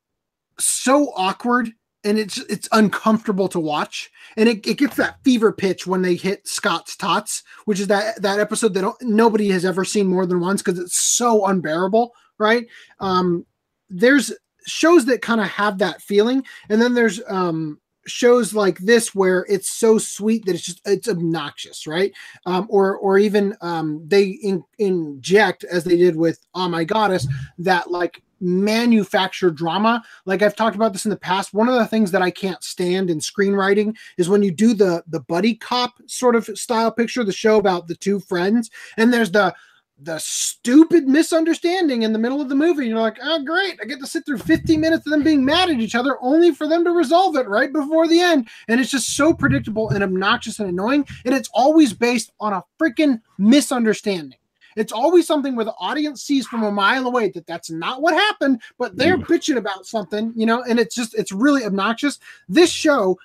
so 0.60 1.12
awkward 1.16 1.72
and 2.08 2.18
it's 2.18 2.38
it's 2.50 2.70
uncomfortable 2.72 3.48
to 3.50 3.60
watch. 3.60 4.10
And 4.38 4.48
it, 4.48 4.66
it 4.66 4.78
gets 4.78 4.96
that 4.96 5.22
fever 5.24 5.52
pitch 5.52 5.86
when 5.86 6.02
they 6.02 6.16
hit 6.16 6.48
scott's 6.48 6.96
tots 6.96 7.44
which 7.66 7.80
is 7.80 7.88
that 7.88 8.22
that 8.22 8.40
episode 8.40 8.74
that 8.74 8.94
nobody 9.02 9.50
has 9.50 9.66
ever 9.66 9.84
seen 9.84 10.08
more 10.08 10.26
than 10.26 10.40
once 10.40 10.62
because 10.62 10.80
it's 10.80 10.98
so 10.98 11.46
unbearable 11.46 12.14
right? 12.38 12.66
Um 13.00 13.46
there's 13.90 14.32
shows 14.66 15.06
that 15.06 15.22
kind 15.22 15.42
of 15.42 15.48
have 15.48 15.78
that 15.80 16.02
feeling 16.02 16.44
and 16.70 16.82
then 16.82 16.94
there's 16.94 17.22
um 17.28 17.80
shows 18.06 18.54
like 18.54 18.78
this 18.80 19.14
where 19.14 19.46
it's 19.50 19.70
so 19.70 19.98
sweet 19.98 20.46
that 20.46 20.56
it's 20.56 20.64
just 20.64 20.82
it's 20.86 21.10
obnoxious 21.10 21.88
right? 21.88 22.14
Um 22.46 22.68
or 22.70 22.98
or 22.98 23.18
even 23.18 23.56
um 23.62 24.04
they 24.08 24.26
in, 24.26 24.64
inject 24.78 25.64
as 25.66 25.84
they 25.84 25.98
did 25.98 26.16
with 26.16 26.40
oh 26.54 26.70
my 26.70 26.84
goddess 26.84 27.28
that 27.58 27.92
like 27.92 28.22
manufactured 28.40 29.56
drama. 29.56 30.04
Like 30.26 30.42
i've 30.42 30.56
talked 30.56 30.76
about 30.76 30.94
this 30.94 31.06
in 31.06 31.12
the 31.12 31.18
past. 31.18 31.54
One 31.54 31.70
of 31.70 31.76
the 31.76 31.88
things 31.88 32.12
that 32.12 32.22
i 32.22 32.32
can't 32.32 32.64
stand 32.64 33.10
in 33.10 33.20
screenwriting 33.20 33.96
is 34.18 34.30
when 34.30 34.44
you 34.44 34.52
do 34.52 34.74
the 34.74 35.04
the 35.08 35.22
buddy 35.22 35.56
cop 35.56 35.94
sort 36.06 36.36
of 36.36 36.46
style 36.46 36.92
picture 36.92 37.24
the 37.24 37.32
show 37.32 37.58
about 37.58 37.88
the 37.88 37.96
two 37.96 38.20
friends 38.20 38.70
and 38.98 39.14
there's 39.14 39.32
the 39.32 39.54
the 40.00 40.20
stupid 40.20 41.08
misunderstanding 41.08 42.04
in 42.04 42.14
the 42.14 42.20
middle 42.20 42.40
of 42.40 42.50
the 42.50 42.56
movie. 42.56 42.88
You're 42.88 43.00
like 43.00 43.18
oh 43.22 43.44
great. 43.44 43.80
I 43.82 43.86
get 43.86 44.00
to 44.00 44.08
sit 44.08 44.26
through 44.26 44.38
15 44.40 44.80
minutes 44.80 45.08
of 45.08 45.12
them 45.12 45.24
being 45.24 45.44
mad 45.44 45.70
at 45.70 45.80
each 45.80 45.96
other 45.96 46.18
only 46.22 46.54
for 46.54 46.68
them 46.68 46.84
to 46.84 46.92
resolve 46.92 47.36
it 47.36 47.48
right 47.48 47.74
before 47.74 48.08
the 48.08 48.20
end. 48.20 48.48
And 48.68 48.80
it's 48.80 48.92
just 48.92 49.16
so 49.16 49.34
predictable 49.34 49.90
and 49.90 50.04
obnoxious 50.04 50.60
and 50.60 50.70
annoying. 50.70 51.08
And 51.26 51.34
it's 51.34 51.50
always 51.54 51.94
based 51.94 52.32
on 52.40 52.54
a 52.54 52.64
freaking 52.80 53.22
misunderstanding 53.40 54.38
It's 54.78 54.94
always 54.94 55.28
something 55.28 55.56
where 55.56 55.66
the 55.66 55.74
audience 55.80 56.24
sees 56.24 56.48
from 56.48 56.64
a 56.64 56.72
mile 56.72 57.08
away 57.08 57.30
that 57.32 57.48
that's 57.48 57.70
not 57.70 58.02
what 58.02 58.14
happened, 58.14 58.62
but 58.78 58.96
they're 58.96 59.18
Mm. 59.18 59.26
bitching 59.26 59.58
about 59.58 59.86
something, 59.86 60.34
you 60.36 60.46
know, 60.46 60.64
and 60.64 60.80
it's 60.80 60.96
just 60.96 61.14
it's 61.16 61.32
really 61.32 61.66
obnoxious. 61.66 62.20
This 62.48 62.70
show 62.72 63.18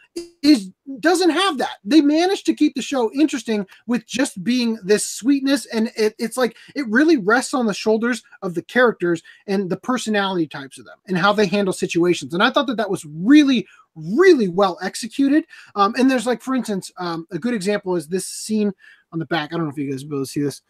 is 0.42 0.70
doesn't 1.00 1.30
have 1.30 1.58
that. 1.58 1.78
They 1.84 2.00
managed 2.00 2.44
to 2.46 2.54
keep 2.54 2.74
the 2.74 2.82
show 2.82 3.10
interesting 3.12 3.66
with 3.86 4.06
just 4.06 4.42
being 4.42 4.78
this 4.84 5.06
sweetness, 5.06 5.66
and 5.66 5.90
it, 5.96 6.14
it's 6.18 6.36
like 6.36 6.56
it 6.74 6.86
really 6.88 7.16
rests 7.18 7.54
on 7.54 7.66
the 7.66 7.74
shoulders 7.74 8.22
of 8.42 8.54
the 8.54 8.62
characters 8.62 9.22
and 9.46 9.70
the 9.70 9.76
personality 9.76 10.46
types 10.46 10.78
of 10.78 10.84
them 10.84 10.98
and 11.06 11.16
how 11.16 11.32
they 11.32 11.46
handle 11.46 11.72
situations. 11.72 12.34
And 12.34 12.42
I 12.42 12.50
thought 12.50 12.66
that 12.66 12.76
that 12.78 12.90
was 12.90 13.04
really 13.04 13.66
really 13.94 14.48
well 14.48 14.78
executed. 14.82 15.44
Um, 15.74 15.94
and 15.98 16.10
there's 16.10 16.26
like, 16.26 16.40
for 16.40 16.54
instance, 16.54 16.90
um, 16.96 17.26
a 17.30 17.38
good 17.38 17.52
example 17.52 17.94
is 17.94 18.08
this 18.08 18.26
scene 18.26 18.72
on 19.12 19.18
the 19.18 19.26
back. 19.26 19.52
I 19.52 19.56
don't 19.56 19.66
know 19.66 19.70
if 19.70 19.76
you 19.76 19.90
guys 19.90 20.02
will 20.02 20.10
be 20.10 20.16
able 20.16 20.24
to 20.24 20.30
see 20.30 20.40
this. 20.42 20.62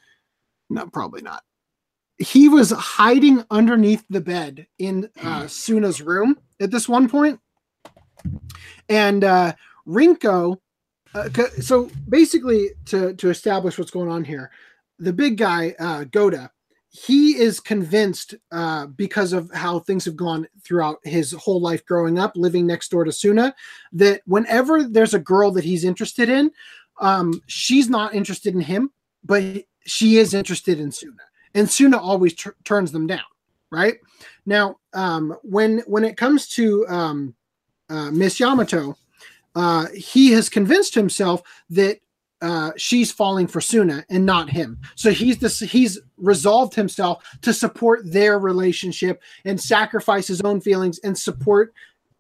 No, 0.73 0.87
probably 0.87 1.21
not. 1.21 1.43
He 2.19 2.49
was 2.49 2.71
hiding 2.71 3.45
underneath 3.51 4.05
the 4.09 4.21
bed 4.21 4.67
in 4.79 5.11
uh, 5.23 5.47
Suna's 5.47 6.01
room 6.01 6.39
at 6.61 6.71
this 6.71 6.89
one 6.89 7.09
point, 7.09 7.41
and 8.89 9.23
uh, 9.23 9.53
Rinko. 9.87 10.59
Uh, 11.15 11.29
so 11.61 11.91
basically, 12.09 12.71
to 12.87 13.15
to 13.15 13.29
establish 13.29 13.77
what's 13.77 13.91
going 13.91 14.09
on 14.09 14.25
here, 14.25 14.51
the 14.99 15.13
big 15.13 15.37
guy 15.37 15.75
uh, 15.79 16.05
Goda, 16.05 16.51
he 16.89 17.37
is 17.37 17.61
convinced 17.61 18.35
uh, 18.51 18.87
because 18.87 19.35
of 19.35 19.51
how 19.53 19.81
things 19.81 20.05
have 20.07 20.17
gone 20.17 20.47
throughout 20.65 20.99
his 21.05 21.33
whole 21.33 21.61
life 21.61 21.85
growing 21.85 22.19
up, 22.19 22.33
living 22.35 22.67
next 22.67 22.91
door 22.91 23.05
to 23.05 23.13
Suna, 23.13 23.55
that 23.93 24.23
whenever 24.27 24.85
there's 24.85 25.15
a 25.15 25.19
girl 25.19 25.51
that 25.51 25.65
he's 25.65 25.85
interested 25.85 26.31
in, 26.31 26.51
um, 27.01 27.43
she's 27.47 27.91
not 27.91 28.15
interested 28.15 28.55
in 28.55 28.61
him, 28.61 28.91
but 29.25 29.43
she 29.85 30.19
is 30.19 30.35
interested 30.35 30.81
in 30.81 30.93
Suna, 30.93 31.23
and 31.55 31.69
Suna 31.71 31.99
always 31.99 32.35
tur- 32.35 32.57
turns 32.65 32.93
them 32.93 33.07
down. 33.07 33.21
Right 33.71 33.99
now, 34.45 34.77
um, 34.93 35.37
when 35.43 35.79
when 35.87 36.05
it 36.05 36.17
comes 36.17 36.49
to 36.49 36.87
um, 36.89 37.35
uh, 37.89 38.11
Miss 38.11 38.39
Yamato, 38.39 38.97
uh, 39.55 39.87
he 39.95 40.33
has 40.33 40.49
convinced 40.49 40.95
himself 40.95 41.43
that 41.71 41.99
uh, 42.43 42.73
she's 42.77 43.13
falling 43.13 43.47
for 43.47 43.61
Suna 43.61 44.05
and 44.11 44.27
not 44.27 44.51
him. 44.51 44.79
So 44.97 45.11
he's 45.11 45.39
this 45.39 45.61
he's 45.61 46.01
resolved 46.17 46.75
himself 46.75 47.25
to 47.43 47.53
support 47.55 48.01
their 48.05 48.39
relationship 48.39 49.23
and 49.45 49.61
sacrifice 49.61 50.27
his 50.27 50.41
own 50.41 50.61
feelings 50.61 50.99
and 51.01 51.17
support 51.17 51.73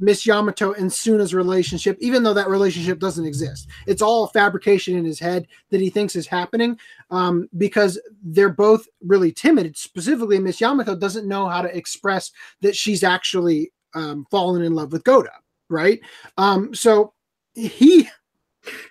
Miss 0.02 0.26
Yamato 0.26 0.72
and 0.72 0.92
Suna's 0.92 1.32
relationship, 1.32 1.96
even 2.00 2.24
though 2.24 2.34
that 2.34 2.48
relationship 2.48 2.98
doesn't 2.98 3.24
exist. 3.24 3.68
It's 3.86 4.02
all 4.02 4.26
fabrication 4.26 4.96
in 4.96 5.04
his 5.04 5.20
head 5.20 5.46
that 5.70 5.80
he 5.80 5.90
thinks 5.90 6.16
is 6.16 6.26
happening 6.26 6.76
um, 7.12 7.48
because 7.56 8.00
they're 8.24 8.48
both 8.48 8.88
really 9.00 9.30
timid. 9.30 9.76
Specifically, 9.76 10.40
Miss 10.40 10.60
Yamato 10.60 10.96
doesn't 10.96 11.28
know 11.28 11.48
how 11.48 11.62
to 11.62 11.74
express 11.74 12.32
that 12.62 12.74
she's 12.74 13.04
actually 13.04 13.72
um, 13.94 14.26
fallen 14.28 14.62
in 14.62 14.74
love 14.74 14.90
with 14.90 15.04
Goda, 15.04 15.32
right? 15.70 16.00
Um, 16.36 16.74
so 16.74 17.12
he 17.54 18.08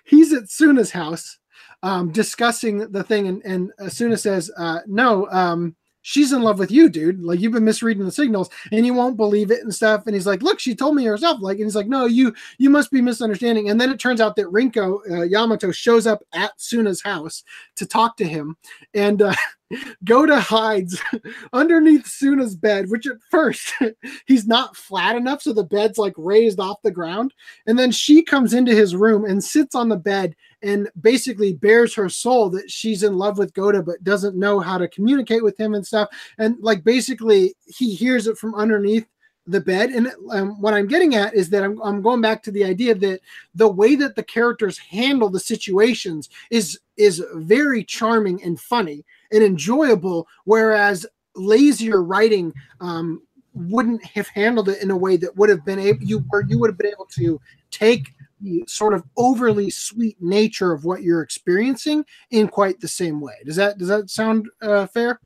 he's 0.04 0.32
at 0.32 0.48
Suna's 0.50 0.92
house 0.92 1.38
um, 1.82 2.10
discussing 2.10 2.90
the 2.90 3.02
thing, 3.02 3.28
and, 3.28 3.42
and 3.44 3.92
Suna 3.92 4.16
says, 4.16 4.50
uh, 4.56 4.80
"No, 4.86 5.28
um, 5.30 5.76
she's 6.02 6.32
in 6.32 6.42
love 6.42 6.58
with 6.58 6.70
you, 6.70 6.88
dude. 6.88 7.22
Like 7.22 7.40
you've 7.40 7.52
been 7.52 7.64
misreading 7.64 8.04
the 8.04 8.12
signals, 8.12 8.50
and 8.70 8.84
you 8.84 8.94
won't 8.94 9.16
believe 9.16 9.50
it 9.50 9.62
and 9.62 9.74
stuff." 9.74 10.06
And 10.06 10.14
he's 10.14 10.26
like, 10.26 10.42
"Look, 10.42 10.60
she 10.60 10.74
told 10.74 10.94
me 10.94 11.04
herself." 11.04 11.40
Like, 11.40 11.56
and 11.56 11.64
he's 11.64 11.76
like, 11.76 11.88
"No, 11.88 12.06
you 12.06 12.34
you 12.58 12.70
must 12.70 12.90
be 12.90 13.00
misunderstanding." 13.00 13.70
And 13.70 13.80
then 13.80 13.90
it 13.90 13.98
turns 13.98 14.20
out 14.20 14.36
that 14.36 14.46
Rinko 14.46 14.98
uh, 15.10 15.22
Yamato 15.22 15.70
shows 15.70 16.06
up 16.06 16.22
at 16.34 16.60
Suna's 16.60 17.02
house 17.02 17.42
to 17.76 17.86
talk 17.86 18.16
to 18.18 18.24
him, 18.24 18.56
and 18.94 19.22
uh, 19.22 19.34
Goda 20.04 20.40
hides 20.40 21.00
underneath 21.52 22.06
Suna's 22.06 22.56
bed, 22.56 22.90
which 22.90 23.06
at 23.06 23.16
first 23.30 23.72
he's 24.26 24.46
not 24.46 24.76
flat 24.76 25.16
enough, 25.16 25.42
so 25.42 25.52
the 25.52 25.64
bed's 25.64 25.98
like 25.98 26.14
raised 26.16 26.60
off 26.60 26.82
the 26.82 26.90
ground. 26.90 27.34
And 27.66 27.78
then 27.78 27.90
she 27.90 28.22
comes 28.22 28.54
into 28.54 28.74
his 28.74 28.94
room 28.94 29.24
and 29.24 29.42
sits 29.42 29.74
on 29.74 29.88
the 29.88 29.96
bed 29.96 30.34
and 30.62 30.88
basically 31.00 31.54
bears 31.54 31.94
her 31.94 32.08
soul 32.08 32.50
that 32.50 32.70
she's 32.70 33.02
in 33.02 33.18
love 33.18 33.38
with 33.38 33.54
Goda, 33.54 33.82
but 33.82 34.04
doesn't 34.04 34.36
know 34.36 34.60
how 34.60 34.78
to 34.78 34.88
communicate 34.88 35.42
with 35.42 35.58
him 35.58 35.74
and 35.74 35.86
stuff. 35.86 36.08
And 36.38 36.56
like 36.60 36.84
basically, 36.84 37.54
he 37.66 37.94
hears 37.94 38.26
it 38.26 38.38
from 38.38 38.54
underneath 38.54 39.06
the 39.46 39.60
bed. 39.60 39.90
And 39.90 40.12
um, 40.30 40.60
what 40.60 40.74
I'm 40.74 40.86
getting 40.86 41.14
at 41.14 41.34
is 41.34 41.50
that 41.50 41.64
I'm, 41.64 41.80
I'm 41.82 42.00
going 42.00 42.20
back 42.20 42.42
to 42.44 42.50
the 42.50 42.64
idea 42.64 42.94
that 42.94 43.20
the 43.54 43.68
way 43.68 43.96
that 43.96 44.14
the 44.14 44.22
characters 44.22 44.78
handle 44.78 45.28
the 45.28 45.40
situations 45.40 46.28
is 46.50 46.78
is 46.96 47.24
very 47.34 47.82
charming 47.82 48.42
and 48.44 48.60
funny 48.60 49.04
and 49.32 49.42
enjoyable, 49.42 50.28
whereas 50.44 51.06
lazier 51.34 52.02
writing 52.02 52.52
um, 52.80 53.22
wouldn't 53.54 54.04
have 54.04 54.28
handled 54.28 54.68
it 54.68 54.82
in 54.82 54.90
a 54.90 54.96
way 54.96 55.16
that 55.16 55.36
would 55.36 55.48
have 55.48 55.64
been 55.64 55.78
able 55.78 56.02
you 56.02 56.20
where 56.30 56.42
you 56.42 56.58
would 56.58 56.70
have 56.70 56.78
been 56.78 56.92
able 56.92 57.06
to 57.06 57.40
take 57.70 58.14
the 58.42 58.64
sort 58.66 58.94
of 58.94 59.04
overly 59.16 59.70
sweet 59.70 60.16
nature 60.20 60.72
of 60.72 60.84
what 60.84 61.02
you're 61.02 61.22
experiencing 61.22 62.04
in 62.30 62.48
quite 62.48 62.80
the 62.80 62.88
same 62.88 63.20
way. 63.20 63.34
Does 63.44 63.56
that 63.56 63.78
does 63.78 63.88
that 63.88 64.10
sound 64.10 64.48
uh, 64.60 64.86
fair? 64.86 65.20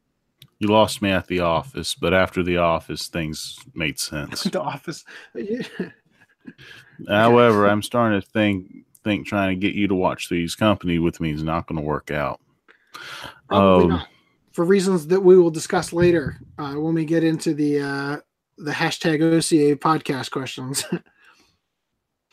You 0.58 0.68
lost 0.68 1.02
me 1.02 1.10
at 1.10 1.26
the 1.26 1.40
office, 1.40 1.94
but 1.94 2.14
after 2.14 2.42
the 2.42 2.56
office, 2.56 3.08
things 3.08 3.58
made 3.74 3.98
sense. 3.98 4.42
the 4.44 4.60
office. 4.60 5.04
However, 7.08 7.66
I'm 7.66 7.82
starting 7.82 8.20
to 8.20 8.26
think 8.26 8.84
think 9.04 9.26
trying 9.26 9.50
to 9.50 9.66
get 9.66 9.74
you 9.74 9.86
to 9.86 9.94
watch 9.94 10.28
Three's 10.28 10.54
Company 10.56 10.98
with 10.98 11.20
me 11.20 11.30
is 11.30 11.42
not 11.42 11.66
going 11.66 11.80
to 11.80 11.86
work 11.86 12.10
out. 12.10 12.40
Probably 13.48 13.84
Um, 13.84 13.90
not. 13.90 14.08
For 14.52 14.64
reasons 14.64 15.06
that 15.08 15.20
we 15.20 15.36
will 15.36 15.50
discuss 15.50 15.92
later 15.92 16.38
uh, 16.58 16.72
when 16.74 16.94
we 16.94 17.04
get 17.04 17.22
into 17.22 17.52
the 17.52 17.80
uh, 17.80 18.16
the 18.58 18.72
hashtag 18.72 19.20
OCA 19.22 19.76
podcast 19.76 20.30
questions. 20.30 20.84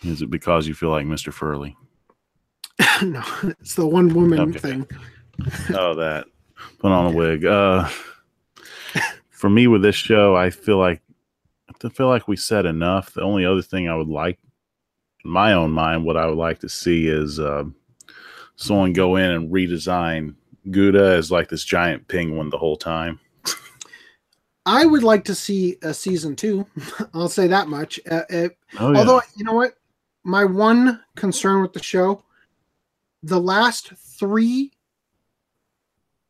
Is 0.03 0.21
it 0.21 0.29
because 0.29 0.67
you 0.67 0.73
feel 0.73 0.89
like 0.89 1.05
Mr. 1.05 1.31
Furley? 1.33 1.75
no, 3.03 3.23
it's 3.59 3.75
the 3.75 3.85
one 3.85 4.13
woman 4.13 4.39
Okay. 4.49 4.59
thing. 4.59 4.87
Oh, 5.73 5.93
that. 5.95 6.25
Put 6.79 6.91
on 6.91 7.13
a 7.13 7.15
wig. 7.15 7.45
Uh, 7.45 7.87
for 9.29 9.49
me, 9.49 9.67
with 9.67 9.81
this 9.81 9.95
show, 9.95 10.35
I 10.35 10.49
feel 10.49 10.77
like 10.77 11.01
I 11.85 11.89
feel 11.89 12.07
like 12.07 12.27
we 12.27 12.37
said 12.37 12.65
enough. 12.65 13.13
The 13.13 13.21
only 13.21 13.45
other 13.45 13.61
thing 13.61 13.89
I 13.89 13.95
would 13.95 14.07
like, 14.07 14.39
in 15.25 15.31
my 15.31 15.53
own 15.53 15.71
mind, 15.71 16.05
what 16.05 16.17
I 16.17 16.25
would 16.27 16.37
like 16.37 16.59
to 16.59 16.69
see 16.69 17.07
is 17.07 17.39
uh, 17.39 17.65
someone 18.55 18.93
go 18.93 19.15
in 19.17 19.31
and 19.31 19.51
redesign 19.51 20.35
Goda 20.71 21.13
as 21.15 21.29
like 21.31 21.49
this 21.49 21.65
giant 21.65 22.07
penguin 22.07 22.49
the 22.49 22.57
whole 22.57 22.77
time. 22.77 23.19
I 24.65 24.85
would 24.85 25.03
like 25.03 25.25
to 25.25 25.35
see 25.35 25.77
a 25.81 25.93
season 25.93 26.37
two. 26.37 26.65
I'll 27.13 27.27
say 27.27 27.47
that 27.47 27.67
much. 27.67 27.99
Uh, 28.09 28.21
uh, 28.31 28.47
Oh, 28.79 28.91
yeah. 28.93 28.99
Although 28.99 29.21
you 29.35 29.43
know 29.43 29.53
what, 29.53 29.73
my 30.23 30.45
one 30.45 31.01
concern 31.15 31.61
with 31.61 31.73
the 31.73 31.83
show, 31.83 32.23
the 33.21 33.39
last 33.39 33.93
three, 34.19 34.71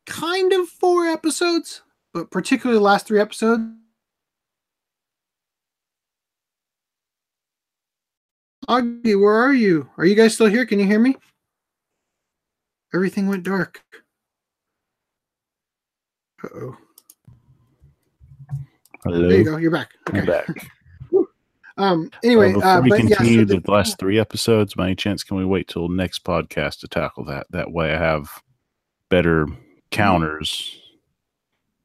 kind 0.06 0.52
of 0.52 0.68
four 0.68 1.06
episodes, 1.06 1.82
but 2.12 2.30
particularly 2.30 2.78
the 2.78 2.84
last 2.84 3.06
three 3.06 3.20
episodes. 3.20 3.62
Augie, 8.68 9.20
where 9.20 9.34
are 9.34 9.52
you? 9.52 9.90
Are 9.98 10.06
you 10.06 10.14
guys 10.14 10.34
still 10.34 10.46
here? 10.46 10.64
Can 10.64 10.78
you 10.78 10.86
hear 10.86 10.98
me? 10.98 11.16
Everything 12.94 13.28
went 13.28 13.42
dark. 13.42 13.82
Uh 16.42 16.48
oh. 16.54 16.76
Hello. 19.04 19.28
There 19.28 19.38
you 19.38 19.44
go. 19.44 19.56
You're 19.58 19.70
back. 19.70 19.90
I'm 20.12 20.24
back. 20.24 20.48
Um. 21.76 22.10
Anyway, 22.22 22.50
Uh, 22.50 22.54
before 22.54 22.70
uh, 22.70 22.80
we 22.82 22.90
but 22.90 23.04
yeah. 23.04 23.16
continue 23.16 23.48
so 23.48 23.60
the 23.60 23.70
last 23.70 23.98
three 23.98 24.18
episodes, 24.18 24.74
by 24.74 24.86
any 24.86 24.94
chance, 24.94 25.24
can 25.24 25.36
we 25.36 25.44
wait 25.44 25.68
till 25.68 25.88
next 25.88 26.24
podcast 26.24 26.80
to 26.80 26.88
tackle 26.88 27.24
that? 27.24 27.46
That 27.50 27.72
way, 27.72 27.94
I 27.94 27.98
have 27.98 28.28
better 29.10 29.48
counters. 29.90 30.80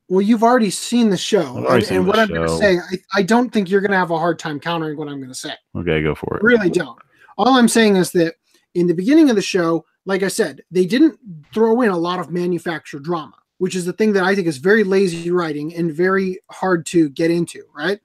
Well, 0.08 0.22
you've 0.22 0.44
already 0.44 0.72
seen 0.72 1.10
the 1.10 1.18
show, 1.18 1.58
and, 1.58 1.84
seen 1.84 1.98
and 1.98 2.06
the 2.06 2.10
what 2.10 2.20
I'm 2.20 2.28
going 2.30 2.48
to 2.48 2.58
say, 2.58 2.78
I, 2.78 3.20
I 3.20 3.22
don't 3.22 3.52
think 3.52 3.70
you're 3.70 3.82
going 3.82 3.92
to 3.92 3.98
have 3.98 4.12
a 4.12 4.18
hard 4.18 4.40
time 4.40 4.60
countering 4.60 4.98
what 4.98 5.08
I'm 5.08 5.18
going 5.18 5.30
to 5.30 5.36
say. 5.36 5.54
Okay, 5.76 6.02
go 6.02 6.16
for 6.16 6.38
it. 6.38 6.44
Really 6.44 6.70
don't. 6.70 7.00
All 7.38 7.54
I'm 7.56 7.68
saying 7.68 7.96
is 7.96 8.12
that 8.12 8.36
in 8.74 8.88
the 8.88 8.94
beginning 8.94 9.30
of 9.30 9.36
the 9.36 9.42
show, 9.42 9.86
like 10.06 10.24
I 10.24 10.28
said, 10.28 10.62
they 10.72 10.86
didn't 10.86 11.20
throw 11.54 11.82
in 11.82 11.90
a 11.90 11.98
lot 11.98 12.20
of 12.20 12.32
manufactured 12.32 13.04
drama, 13.04 13.36
which 13.60 13.76
is 13.76 13.86
the 13.86 13.94
thing 13.94 14.14
that 14.14 14.24
I 14.24 14.34
think 14.34 14.48
is 14.48 14.58
very 14.58 14.84
lazy 14.84 15.30
writing 15.30 15.76
and 15.76 15.94
very 15.94 16.40
hard 16.50 16.86
to 16.88 17.10
get 17.10 17.30
into, 17.30 17.64
right? 17.76 18.00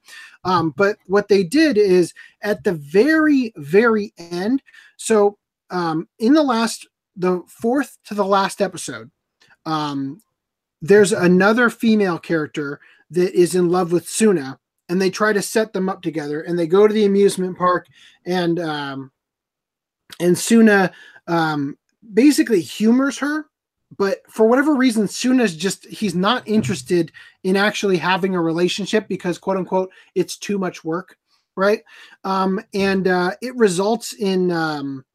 Um, 0.45 0.73
but 0.77 0.97
what 1.07 1.27
they 1.27 1.43
did 1.43 1.77
is 1.77 2.13
at 2.41 2.63
the 2.63 2.73
very, 2.73 3.51
very 3.57 4.13
end. 4.17 4.61
So 4.95 5.37
um, 5.71 6.07
in 6.19 6.33
the 6.33 6.43
last, 6.43 6.87
the 7.15 7.43
fourth 7.47 7.97
to 8.05 8.13
the 8.13 8.25
last 8.25 8.61
episode, 8.61 9.09
um, 9.65 10.21
there's 10.81 11.11
another 11.11 11.69
female 11.69 12.19
character 12.19 12.79
that 13.09 13.33
is 13.33 13.55
in 13.55 13.69
love 13.69 13.91
with 13.91 14.07
Suna, 14.07 14.59
and 14.87 15.01
they 15.01 15.09
try 15.09 15.33
to 15.33 15.41
set 15.41 15.73
them 15.73 15.89
up 15.89 16.03
together. 16.03 16.41
And 16.41 16.57
they 16.57 16.67
go 16.67 16.87
to 16.87 16.93
the 16.93 17.05
amusement 17.05 17.57
park, 17.57 17.87
and 18.25 18.59
um, 18.59 19.11
and 20.19 20.37
Suna 20.37 20.91
um, 21.27 21.75
basically 22.13 22.61
humors 22.61 23.17
her 23.17 23.47
but 23.97 24.19
for 24.29 24.47
whatever 24.47 24.75
reason, 24.75 25.07
Suna's 25.07 25.55
just 25.55 25.85
he's 25.85 26.15
not 26.15 26.47
interested 26.47 27.11
in 27.43 27.55
actually 27.55 27.97
having 27.97 28.35
a 28.35 28.41
relationship 28.41 29.07
because 29.07 29.37
quote 29.37 29.57
unquote 29.57 29.91
it's 30.15 30.37
too 30.37 30.57
much 30.57 30.83
work, 30.83 31.17
right? 31.55 31.83
Um, 32.23 32.59
and 32.73 33.07
uh, 33.07 33.31
it 33.41 33.55
results 33.55 34.13
in 34.13 34.51
um, 34.51 35.05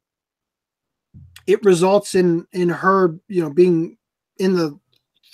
it 1.47 1.63
results 1.63 2.15
in 2.15 2.47
in 2.53 2.69
her 2.69 3.15
you 3.27 3.41
know 3.41 3.49
being 3.49 3.97
in 4.37 4.55
the 4.55 4.79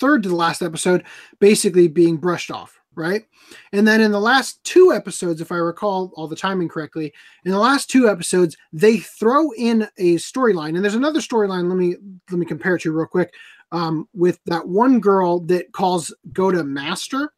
third 0.00 0.22
to 0.22 0.28
the 0.28 0.36
last 0.36 0.62
episode 0.62 1.04
basically 1.40 1.88
being 1.88 2.16
brushed 2.16 2.50
off 2.50 2.78
right? 2.98 3.24
And 3.72 3.86
then 3.86 4.00
in 4.00 4.12
the 4.12 4.20
last 4.20 4.62
two 4.64 4.92
episodes 4.92 5.40
if 5.40 5.52
i 5.52 5.56
recall 5.56 6.12
all 6.14 6.28
the 6.28 6.36
timing 6.36 6.68
correctly 6.68 7.12
in 7.44 7.52
the 7.52 7.58
last 7.58 7.88
two 7.88 8.08
episodes 8.08 8.56
they 8.72 8.98
throw 8.98 9.50
in 9.52 9.88
a 9.96 10.16
storyline. 10.16 10.74
And 10.74 10.84
there's 10.84 10.94
another 10.94 11.20
storyline 11.20 11.68
let 11.68 11.78
me 11.78 11.96
let 12.30 12.38
me 12.38 12.46
compare 12.46 12.76
it 12.76 12.82
to 12.82 12.92
real 12.92 13.06
quick 13.06 13.32
um, 13.72 14.08
with 14.14 14.38
that 14.46 14.66
one 14.66 15.00
girl 15.00 15.40
that 15.40 15.72
calls 15.72 16.14
Goda 16.32 16.64
master 16.64 17.32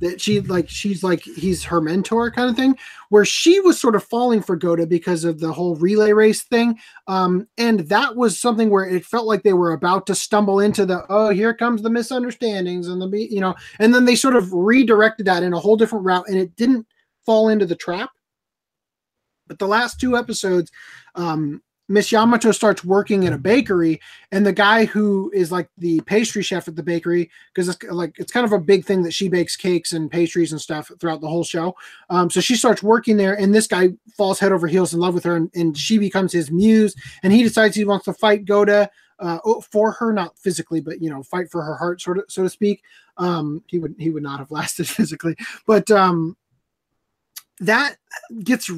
that 0.00 0.20
she 0.20 0.40
like 0.40 0.68
she's 0.68 1.02
like 1.02 1.22
he's 1.22 1.64
her 1.64 1.80
mentor 1.80 2.30
kind 2.30 2.50
of 2.50 2.56
thing 2.56 2.76
where 3.08 3.24
she 3.24 3.60
was 3.60 3.80
sort 3.80 3.94
of 3.94 4.04
falling 4.04 4.42
for 4.42 4.56
Goda 4.56 4.86
because 4.86 5.24
of 5.24 5.40
the 5.40 5.52
whole 5.52 5.76
relay 5.76 6.12
race 6.12 6.42
thing 6.42 6.78
um 7.06 7.46
and 7.56 7.80
that 7.80 8.16
was 8.16 8.38
something 8.38 8.70
where 8.70 8.84
it 8.84 9.04
felt 9.04 9.26
like 9.26 9.42
they 9.42 9.52
were 9.52 9.72
about 9.72 10.06
to 10.06 10.14
stumble 10.14 10.60
into 10.60 10.84
the 10.84 11.04
oh 11.08 11.30
here 11.30 11.54
comes 11.54 11.82
the 11.82 11.90
misunderstandings 11.90 12.88
and 12.88 13.00
the 13.00 13.28
you 13.30 13.40
know 13.40 13.54
and 13.78 13.94
then 13.94 14.04
they 14.04 14.14
sort 14.14 14.36
of 14.36 14.52
redirected 14.52 15.26
that 15.26 15.42
in 15.42 15.52
a 15.52 15.58
whole 15.58 15.76
different 15.76 16.04
route 16.04 16.28
and 16.28 16.36
it 16.36 16.54
didn't 16.56 16.86
fall 17.24 17.48
into 17.48 17.66
the 17.66 17.74
trap. 17.74 18.10
But 19.48 19.58
the 19.58 19.66
last 19.66 20.00
two 20.00 20.16
episodes 20.16 20.70
um 21.14 21.62
Miss 21.88 22.10
Yamato 22.10 22.50
starts 22.50 22.84
working 22.84 23.26
at 23.26 23.32
a 23.32 23.38
bakery, 23.38 24.00
and 24.32 24.44
the 24.44 24.52
guy 24.52 24.84
who 24.86 25.30
is 25.34 25.52
like 25.52 25.68
the 25.78 26.00
pastry 26.00 26.42
chef 26.42 26.66
at 26.66 26.74
the 26.74 26.82
bakery, 26.82 27.30
because 27.54 27.68
it's 27.68 27.82
like 27.84 28.14
it's 28.18 28.32
kind 28.32 28.44
of 28.44 28.52
a 28.52 28.58
big 28.58 28.84
thing 28.84 29.02
that 29.02 29.14
she 29.14 29.28
bakes 29.28 29.56
cakes 29.56 29.92
and 29.92 30.10
pastries 30.10 30.52
and 30.52 30.60
stuff 30.60 30.90
throughout 30.98 31.20
the 31.20 31.28
whole 31.28 31.44
show. 31.44 31.74
Um, 32.10 32.28
so 32.28 32.40
she 32.40 32.56
starts 32.56 32.82
working 32.82 33.16
there, 33.16 33.34
and 33.34 33.54
this 33.54 33.66
guy 33.66 33.90
falls 34.16 34.40
head 34.40 34.52
over 34.52 34.66
heels 34.66 34.94
in 34.94 35.00
love 35.00 35.14
with 35.14 35.24
her, 35.24 35.36
and, 35.36 35.50
and 35.54 35.78
she 35.78 35.98
becomes 35.98 36.32
his 36.32 36.50
muse. 36.50 36.94
And 37.22 37.32
he 37.32 37.42
decides 37.42 37.76
he 37.76 37.84
wants 37.84 38.06
to 38.06 38.12
fight 38.12 38.44
Goda 38.44 38.90
uh, 39.18 39.38
for 39.70 39.92
her, 39.92 40.12
not 40.12 40.38
physically, 40.38 40.80
but 40.80 41.00
you 41.00 41.10
know, 41.10 41.22
fight 41.22 41.50
for 41.50 41.62
her 41.62 41.76
heart, 41.76 42.00
sort 42.00 42.18
of, 42.18 42.24
so 42.28 42.42
to 42.42 42.50
speak. 42.50 42.82
Um, 43.16 43.62
he 43.68 43.78
would 43.78 43.94
he 43.98 44.10
would 44.10 44.22
not 44.22 44.40
have 44.40 44.50
lasted 44.50 44.88
physically, 44.88 45.36
but 45.66 45.90
um, 45.90 46.36
that 47.60 47.96
gets 48.42 48.70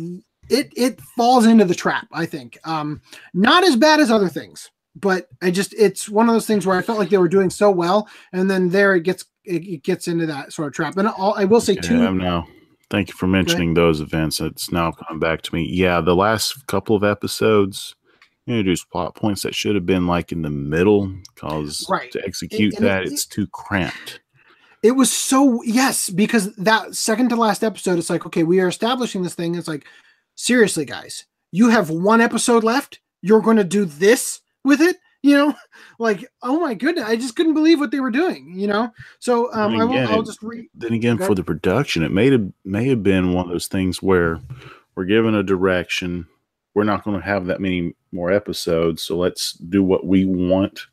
it 0.51 0.73
it 0.77 1.01
falls 1.17 1.47
into 1.47 1.65
the 1.65 1.75
trap 1.75 2.07
i 2.12 2.25
think 2.27 2.59
um 2.65 3.01
not 3.35 3.65
as 3.65 3.77
bad 3.77 4.01
as 4.01 4.10
other 4.10 4.28
things 4.28 4.70
but 4.97 5.28
i 5.43 5.51
just 5.51 5.75
it's 5.75 6.09
one 6.09 6.28
of 6.28 6.35
those 6.35 6.47
things 6.47 6.67
where 6.67 6.77
i 6.78 6.83
felt 6.83 6.99
like 6.99 7.10
they 7.10 7.18
were 7.18 7.28
doing 7.28 7.51
so 7.51 7.70
well 7.70 8.09
and 8.33 8.51
then 8.51 8.68
there 8.70 8.94
it 8.94 9.02
gets 9.02 9.25
it, 9.44 9.65
it 9.67 9.83
gets 9.83 10.09
into 10.09 10.27
that 10.27 10.52
sort 10.52 10.68
of 10.68 10.75
trap 10.75 10.97
and 10.97 11.09
I'll, 11.09 11.35
i 11.36 11.44
will 11.44 11.60
say 11.60 11.75
Yeah, 11.75 11.81
too 11.83 12.15
now. 12.15 12.47
Thank 12.91 13.09
you 13.09 13.15
for 13.15 13.27
mentioning 13.27 13.75
those 13.75 14.01
events. 14.01 14.41
It's 14.41 14.73
now 14.73 14.93
coming 14.93 15.20
back 15.20 15.43
to 15.43 15.55
me. 15.55 15.68
Yeah, 15.70 16.01
the 16.01 16.17
last 16.17 16.67
couple 16.68 16.97
of 16.97 17.05
episodes 17.05 17.94
introduced 18.47 18.89
plot 18.91 19.15
points 19.15 19.43
that 19.43 19.55
should 19.55 19.75
have 19.75 19.85
been 19.85 20.07
like 20.07 20.33
in 20.33 20.41
the 20.41 20.49
middle, 20.49 21.12
because 21.35 21.86
Right. 21.91 22.10
to 22.12 22.25
execute 22.25 22.75
and 22.77 22.86
that, 22.86 23.02
it- 23.02 23.12
it's 23.12 23.27
too 23.27 23.47
cramped. 23.49 24.20
it 24.83 24.93
was 24.93 25.12
so 25.12 25.62
yes 25.65 26.09
because 26.09 26.55
that 26.57 26.94
second 26.94 27.28
to 27.28 27.36
last 27.36 27.62
episode 27.62 27.99
it's 27.99 28.09
like 28.09 28.25
okay 28.25 28.43
we 28.43 28.59
are 28.60 28.68
establishing 28.68 29.23
this 29.23 29.35
thing 29.35 29.55
it's 29.55 29.68
like 29.68 29.85
seriously 30.39 30.84
guys 30.84 31.26
you 31.50 31.68
have 31.68 31.91
one 31.91 32.20
episode 32.20 32.62
left 32.62 33.00
you're 33.23 33.41
going 33.41 33.57
to 33.57 33.65
do 33.65 33.84
this 33.84 34.41
with 34.62 34.81
it 34.81 34.97
you 35.23 35.36
know 35.36 35.52
like 35.99 36.25
oh 36.42 36.60
my 36.60 36.75
goodness 36.75 37.05
i 37.05 37.17
just 37.17 37.34
couldn't 37.34 37.55
believe 37.55 37.81
what 37.81 37.91
they 37.91 37.99
were 37.99 38.10
doing 38.10 38.52
you 38.57 38.68
know 38.68 38.89
so 39.18 39.52
um 39.52 39.73
And 39.73 39.83
i 39.83 39.84
will 39.84 40.08
i'll 40.08 40.23
just 40.23 40.41
read 40.42 40.67
Then 40.75 40.92
again, 40.92 41.18
for 41.18 41.34
the 41.34 41.42
production, 41.42 42.05
it 42.05 42.12
may 42.12 42.31
have 42.31 42.52
may 42.65 42.86
have 42.89 43.02
been 43.02 43.33
one 43.33 43.47
of 43.47 43.50
those 43.50 43.67
things 43.67 44.00
where 44.00 44.41
we're 44.94 45.05
given 45.07 45.34
a 45.34 45.42
direction. 45.42 46.26
We're 46.75 46.84
not 46.84 47.02
going 47.02 47.18
to 47.18 47.26
have 47.26 47.47
that 47.47 47.60
many 47.60 47.97
more 48.12 48.31
episodes, 48.31 49.02
so 49.02 49.17
let's 49.17 49.55
do 49.55 49.83
what 49.83 50.07
we 50.07 50.25
want, 50.25 50.86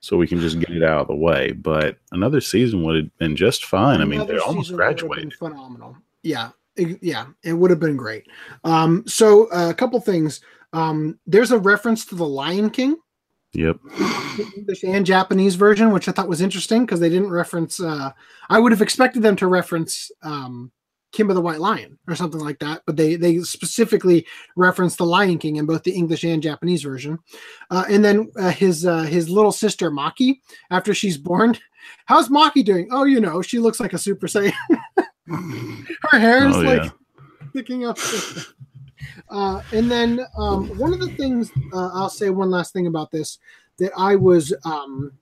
so 0.00 0.16
we 0.16 0.26
can 0.26 0.40
just 0.40 0.58
get 0.58 0.70
it 0.70 0.82
out 0.82 1.02
of 1.02 1.06
the 1.06 1.14
way. 1.14 1.52
But 1.52 1.98
another 2.10 2.40
season 2.40 2.82
would 2.82 2.96
have 2.96 3.18
been 3.18 3.36
just 3.36 3.64
fine. 3.64 4.00
I 4.00 4.04
mean, 4.04 4.20
Another 4.20 4.34
they 4.34 4.40
almost 4.40 4.68
season 4.68 4.78
would 4.78 4.86
have 4.86 4.96
been 4.96 5.06
graduated. 5.06 5.34
Phenomenal. 5.34 5.96
Yeah. 6.22 6.50
It- 6.76 6.98
yeah. 7.02 7.26
It 7.42 7.52
would 7.54 7.70
have 7.70 7.80
been 7.80 7.96
great. 7.96 8.26
Um, 8.64 9.04
so 9.06 9.46
uh, 9.50 9.70
a 9.70 9.74
couple 9.74 10.00
things. 10.00 10.40
Um, 10.72 11.18
there's 11.26 11.52
a 11.52 11.58
reference 11.58 12.04
to 12.06 12.14
the 12.14 12.26
Lion 12.26 12.70
King, 12.70 12.96
Yep. 13.52 13.76
the 14.36 14.52
English 14.56 14.84
and 14.84 15.06
Japanese 15.06 15.54
version, 15.54 15.90
which 15.92 16.08
I 16.08 16.12
thought 16.12 16.28
was 16.28 16.42
interesting 16.42 16.84
because 16.84 17.00
they 17.00 17.08
didn't 17.08 17.30
reference. 17.30 17.80
Uh, 17.80 18.10
I 18.50 18.58
would 18.58 18.72
have 18.72 18.82
expected 18.82 19.22
them 19.22 19.36
to 19.36 19.46
reference 19.46 20.10
um, 20.22 20.70
Kimba 21.14 21.32
the 21.32 21.40
White 21.40 21.60
Lion 21.60 21.98
or 22.06 22.14
something 22.14 22.40
like 22.40 22.58
that, 22.58 22.82
but 22.84 22.96
they 22.96 23.16
they 23.16 23.38
specifically 23.40 24.26
referenced 24.56 24.98
the 24.98 25.06
Lion 25.06 25.38
King 25.38 25.56
in 25.56 25.64
both 25.64 25.84
the 25.84 25.92
English 25.94 26.24
and 26.24 26.42
Japanese 26.42 26.82
version. 26.82 27.18
Uh, 27.70 27.84
and 27.88 28.04
then 28.04 28.30
uh, 28.38 28.50
his 28.50 28.84
uh, 28.84 29.04
his 29.04 29.30
little 29.30 29.52
sister 29.52 29.90
Maki, 29.90 30.40
after 30.70 30.92
she's 30.92 31.16
born, 31.16 31.56
how's 32.04 32.28
Maki 32.28 32.62
doing? 32.62 32.88
Oh, 32.90 33.04
you 33.04 33.20
know, 33.20 33.40
she 33.40 33.58
looks 33.60 33.80
like 33.80 33.94
a 33.94 33.98
Super 33.98 34.26
Saiyan. 34.26 34.52
Her 35.28 36.18
hair 36.18 36.48
is 36.48 36.56
Oh, 36.56 36.60
like 36.60 36.84
yeah. 36.84 36.90
sticking 37.50 37.84
up. 37.86 37.98
Uh, 39.30 39.60
and 39.72 39.90
then 39.90 40.20
um, 40.38 40.68
one 40.78 40.92
of 40.92 41.00
the 41.00 41.08
things 41.10 41.50
uh, 41.72 41.90
I'll 41.94 42.08
say 42.10 42.30
one 42.30 42.50
last 42.50 42.72
thing 42.72 42.86
about 42.86 43.10
this 43.10 43.38
that 43.78 43.92
I 43.96 44.14
was 44.16 44.54
um, 44.64 45.12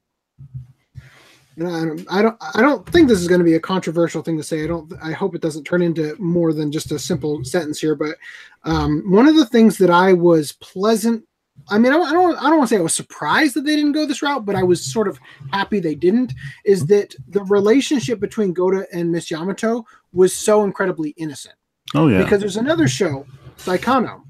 and 1.56 1.68
I 1.68 1.84
don't, 1.84 2.06
I 2.10 2.22
don't 2.22 2.36
I 2.56 2.60
don't 2.60 2.88
think 2.90 3.08
this 3.08 3.20
is 3.20 3.28
going 3.28 3.38
to 3.38 3.44
be 3.44 3.54
a 3.54 3.60
controversial 3.60 4.22
thing 4.22 4.36
to 4.36 4.42
say. 4.42 4.64
I 4.64 4.66
don't 4.66 4.92
I 5.02 5.12
hope 5.12 5.34
it 5.34 5.40
doesn't 5.40 5.64
turn 5.64 5.82
into 5.82 6.16
more 6.18 6.52
than 6.52 6.72
just 6.72 6.92
a 6.92 6.98
simple 6.98 7.44
sentence 7.44 7.78
here. 7.80 7.94
But 7.94 8.16
um, 8.64 9.02
one 9.10 9.28
of 9.28 9.36
the 9.36 9.46
things 9.46 9.78
that 9.78 9.90
I 9.90 10.12
was 10.12 10.52
pleasant. 10.52 11.24
I 11.68 11.78
mean, 11.78 11.92
I 11.92 11.96
don't, 11.96 12.36
I 12.36 12.42
don't, 12.42 12.58
want 12.58 12.68
to 12.68 12.74
say 12.74 12.78
I 12.78 12.82
was 12.82 12.94
surprised 12.94 13.54
that 13.54 13.62
they 13.62 13.74
didn't 13.74 13.92
go 13.92 14.04
this 14.04 14.22
route, 14.22 14.44
but 14.44 14.54
I 14.54 14.62
was 14.62 14.84
sort 14.84 15.08
of 15.08 15.18
happy 15.50 15.80
they 15.80 15.94
didn't. 15.94 16.34
Is 16.64 16.86
that 16.86 17.14
the 17.28 17.42
relationship 17.44 18.20
between 18.20 18.52
Goda 18.52 18.86
and 18.92 19.10
Miss 19.10 19.30
Yamato 19.30 19.86
was 20.12 20.34
so 20.34 20.64
incredibly 20.64 21.10
innocent? 21.10 21.54
Oh 21.94 22.08
yeah. 22.08 22.22
because 22.22 22.40
there's 22.40 22.56
another 22.56 22.88
show, 22.88 23.26
Saikano, 23.56 24.22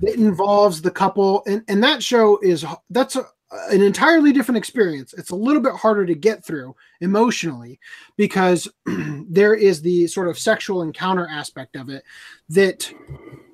that 0.00 0.14
involves 0.14 0.80
the 0.80 0.90
couple, 0.90 1.42
and, 1.46 1.62
and 1.68 1.82
that 1.82 2.02
show 2.02 2.38
is 2.38 2.64
that's 2.90 3.16
a, 3.16 3.26
an 3.70 3.82
entirely 3.82 4.32
different 4.32 4.58
experience. 4.58 5.14
It's 5.14 5.30
a 5.30 5.36
little 5.36 5.62
bit 5.62 5.74
harder 5.74 6.06
to 6.06 6.14
get 6.14 6.44
through 6.44 6.74
emotionally 7.00 7.78
because 8.16 8.68
there 9.28 9.54
is 9.54 9.82
the 9.82 10.06
sort 10.06 10.28
of 10.28 10.38
sexual 10.38 10.82
encounter 10.82 11.28
aspect 11.28 11.76
of 11.76 11.88
it 11.88 12.02
that 12.48 12.92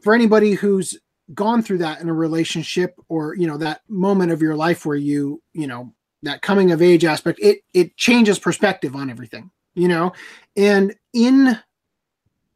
for 0.03 0.15
anybody 0.15 0.53
who's 0.53 0.97
gone 1.35 1.63
through 1.63 1.79
that 1.79 2.01
in 2.01 2.09
a 2.09 2.15
relationship 2.15 2.95
or 3.09 3.35
you 3.35 3.47
know 3.47 3.57
that 3.57 3.81
moment 3.89 4.33
of 4.33 4.43
your 4.43 4.57
life 4.57 4.85
where 4.85 4.97
you 4.97 5.43
you 5.53 5.67
know 5.67 5.93
that 6.23 6.43
coming 6.43 6.71
of 6.71 6.83
age 6.83 7.05
aspect 7.05 7.39
it 7.43 7.61
it 7.75 7.97
changes 7.97 8.39
perspective 8.39 8.95
on 8.95 9.11
everything 9.11 9.51
you 9.75 9.89
know 9.89 10.13
and 10.57 10.95
in 11.15 11.59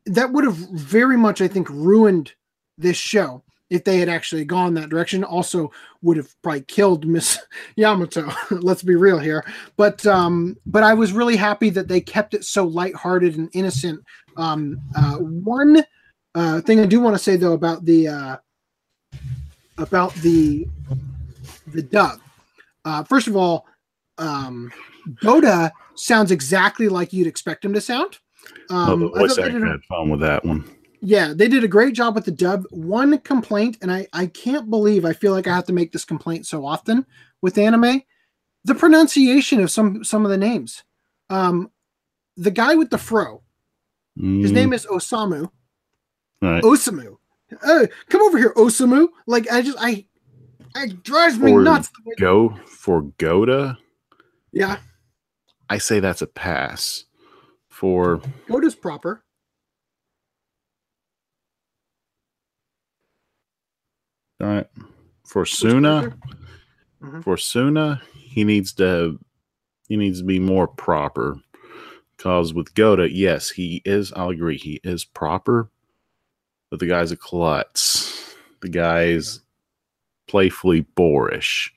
that 0.06 0.32
would 0.32 0.44
have 0.44 0.56
very 0.56 1.16
much, 1.16 1.40
I 1.40 1.48
think, 1.48 1.68
ruined 1.68 2.32
this 2.78 2.96
show 2.96 3.42
if 3.68 3.82
they 3.82 3.98
had 3.98 4.08
actually 4.08 4.44
gone 4.44 4.74
that 4.74 4.88
direction. 4.88 5.24
Also, 5.24 5.72
would 6.02 6.16
have 6.16 6.30
probably 6.42 6.62
killed 6.62 7.06
Miss 7.06 7.38
Yamato. 7.76 8.30
Let's 8.50 8.82
be 8.82 8.94
real 8.94 9.18
here. 9.18 9.44
But 9.76 10.06
um, 10.06 10.56
but 10.64 10.82
I 10.82 10.94
was 10.94 11.12
really 11.12 11.36
happy 11.36 11.70
that 11.70 11.88
they 11.88 12.00
kept 12.00 12.34
it 12.34 12.44
so 12.44 12.64
lighthearted 12.64 13.36
and 13.36 13.50
innocent. 13.52 14.02
Um, 14.36 14.80
uh, 14.96 15.16
one 15.16 15.84
uh, 16.34 16.60
thing 16.60 16.80
I 16.80 16.86
do 16.86 17.00
want 17.00 17.16
to 17.16 17.22
say 17.22 17.36
though 17.36 17.54
about 17.54 17.84
the 17.84 18.08
uh, 18.08 18.36
about 19.78 20.14
the 20.16 20.66
the 21.68 21.82
dub. 21.82 22.20
Uh, 22.84 23.02
first 23.04 23.26
of 23.26 23.36
all, 23.36 23.66
um, 24.18 24.72
Boda 25.22 25.70
sounds 25.94 26.30
exactly 26.30 26.88
like 26.88 27.12
you'd 27.12 27.26
expect 27.26 27.64
him 27.64 27.74
to 27.74 27.80
sound. 27.80 28.18
Um, 28.70 29.00
the 29.00 29.08
voice 29.08 29.34
thought 29.34 29.36
they 29.36 29.42
actor 29.48 29.58
did 29.58 29.62
a- 29.68 29.70
had 29.72 29.84
fun 29.84 30.08
with 30.10 30.20
that 30.20 30.44
one. 30.44 30.64
yeah, 31.00 31.32
they 31.34 31.48
did 31.48 31.64
a 31.64 31.68
great 31.68 31.94
job 31.94 32.14
with 32.14 32.24
the 32.24 32.30
dub. 32.30 32.64
One 32.70 33.18
complaint, 33.18 33.78
and 33.82 33.92
I, 33.92 34.06
I 34.12 34.26
can't 34.26 34.70
believe 34.70 35.04
I 35.04 35.12
feel 35.12 35.32
like 35.32 35.46
I 35.46 35.54
have 35.54 35.66
to 35.66 35.72
make 35.72 35.92
this 35.92 36.04
complaint 36.04 36.46
so 36.46 36.64
often 36.64 37.04
with 37.42 37.58
anime, 37.58 38.02
the 38.64 38.74
pronunciation 38.74 39.60
of 39.60 39.70
some 39.70 40.02
some 40.04 40.24
of 40.24 40.30
the 40.30 40.36
names. 40.38 40.84
Um, 41.28 41.70
the 42.36 42.50
guy 42.52 42.74
with 42.76 42.90
the 42.90 42.98
fro, 42.98 43.42
his 44.16 44.52
Mm, 44.52 44.54
name 44.54 44.72
is 44.72 44.86
Osamu. 44.86 45.50
right. 46.40 46.62
Osamu. 46.62 47.16
Uh, 47.64 47.86
come 48.08 48.22
over 48.22 48.38
here, 48.38 48.52
Osamu. 48.56 49.08
Like 49.26 49.50
I 49.50 49.62
just 49.62 49.78
I, 49.80 50.04
it 50.76 51.02
drives 51.02 51.38
me 51.38 51.52
Or- 51.52 51.62
nuts. 51.62 51.90
Go 52.18 52.56
for 52.66 53.02
Goda. 53.18 53.78
Yeah, 54.52 54.78
I 55.70 55.78
say 55.78 56.00
that's 56.00 56.22
a 56.22 56.26
pass. 56.26 57.04
For 57.68 58.20
Oda's 58.50 58.74
proper. 58.74 59.22
all 64.40 64.46
right. 64.48 64.66
For 65.24 65.44
Suna, 65.46 66.16
Mhm. 67.02 67.24
for 67.24 67.36
Suna, 67.36 68.02
he 68.14 68.44
needs 68.44 68.72
to 68.74 69.18
he 69.88 69.96
needs 69.96 70.18
to 70.20 70.24
be 70.26 70.38
more 70.40 70.66
proper. 70.66 71.40
Because 72.16 72.52
with 72.52 72.74
Goda, 72.74 73.12
yes, 73.12 73.50
he 73.50 73.82
is. 73.84 74.12
I'll 74.14 74.30
agree, 74.30 74.56
he 74.56 74.80
is 74.82 75.04
proper, 75.04 75.70
but 76.70 76.80
the 76.80 76.86
guy's 76.86 77.12
a 77.12 77.16
klutz. 77.16 78.34
The 78.60 78.68
guy's 78.68 79.40
playfully 80.28 80.80
boorish. 80.80 81.72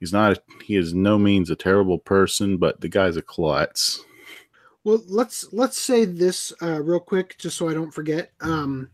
He's 0.00 0.12
not. 0.12 0.38
He 0.64 0.76
is 0.76 0.92
no 0.92 1.18
means 1.18 1.50
a 1.50 1.56
terrible 1.56 1.98
person, 1.98 2.58
but 2.58 2.80
the 2.80 2.88
guy's 2.88 3.16
a 3.16 3.22
klutz. 3.22 4.04
Well, 4.84 5.02
let's 5.08 5.52
let's 5.52 5.78
say 5.78 6.04
this 6.04 6.52
uh, 6.62 6.82
real 6.82 7.00
quick, 7.00 7.36
just 7.38 7.56
so 7.56 7.68
I 7.68 7.74
don't 7.74 7.90
forget. 7.90 8.32
Um, 8.40 8.90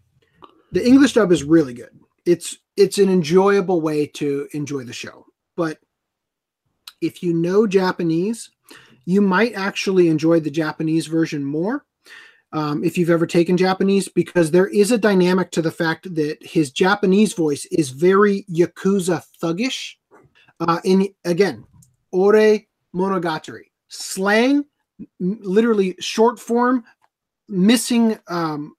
the 0.71 0.87
English 0.87 1.15
dub 1.15 1.33
is 1.33 1.45
really 1.45 1.75
good. 1.75 1.99
It's 2.25 2.57
it's 2.77 2.99
an 2.99 3.09
enjoyable 3.09 3.81
way 3.81 4.07
to 4.07 4.49
enjoy 4.53 4.85
the 4.85 4.93
show. 4.93 5.27
But 5.57 5.79
if 7.01 7.23
you 7.23 7.35
know 7.35 7.67
Japanese, 7.67 8.51
you 9.05 9.21
might 9.21 9.55
actually 9.55 10.09
enjoy 10.09 10.41
the 10.41 10.51
Japanese 10.51 11.09
version 11.09 11.45
more. 11.45 11.85
Um, 12.55 12.85
if 12.85 12.99
you've 12.99 13.09
ever 13.09 13.27
taken 13.27 13.57
Japanese, 13.57 14.09
because 14.09 14.51
there 14.51 14.67
is 14.67 14.91
a 14.91 14.99
dynamic 14.99 15.51
to 15.53 15.63
the 15.63 15.71
fact 15.71 16.15
that 16.15 16.37
his 16.43 16.71
Japanese 16.71 17.33
voice 17.33 17.65
is 17.67 17.89
very 17.89 18.45
Yakuza 18.53 19.25
thuggish. 19.43 19.95
Uh, 20.61 20.79
again, 21.25 21.65
Ore 22.13 22.61
Monogatari. 22.95 23.71
Slang, 23.89 24.65
m- 25.01 25.39
literally 25.41 25.97
short 25.99 26.39
form, 26.39 26.85
missing 27.49 28.19
um, 28.29 28.75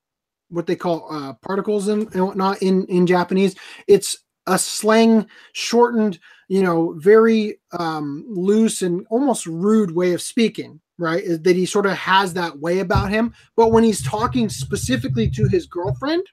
what 0.50 0.68
they 0.68 0.76
call 0.76 1.08
uh, 1.12 1.34
particles 1.42 1.88
and, 1.88 2.14
and 2.14 2.26
whatnot 2.26 2.62
in, 2.62 2.86
in 2.86 3.08
Japanese. 3.08 3.56
It's 3.88 4.20
a 4.46 4.60
slang 4.60 5.28
shortened, 5.54 6.20
you 6.48 6.62
know, 6.62 6.94
very 6.98 7.60
um, 7.80 8.26
loose 8.28 8.82
and 8.82 9.06
almost 9.10 9.46
rude 9.46 9.92
way 9.92 10.14
of 10.14 10.22
speaking, 10.22 10.80
right? 10.98 11.24
Is 11.24 11.42
that 11.42 11.56
he 11.56 11.66
sort 11.66 11.86
of 11.86 11.94
has 11.94 12.34
that 12.34 12.60
way 12.60 12.80
about 12.80 13.10
him. 13.10 13.34
But 13.56 13.72
when 13.72 13.84
he's 13.84 14.04
talking 14.04 14.50
specifically 14.50 15.30
to 15.32 15.48
his 15.48 15.66
girlfriend, 15.66 16.24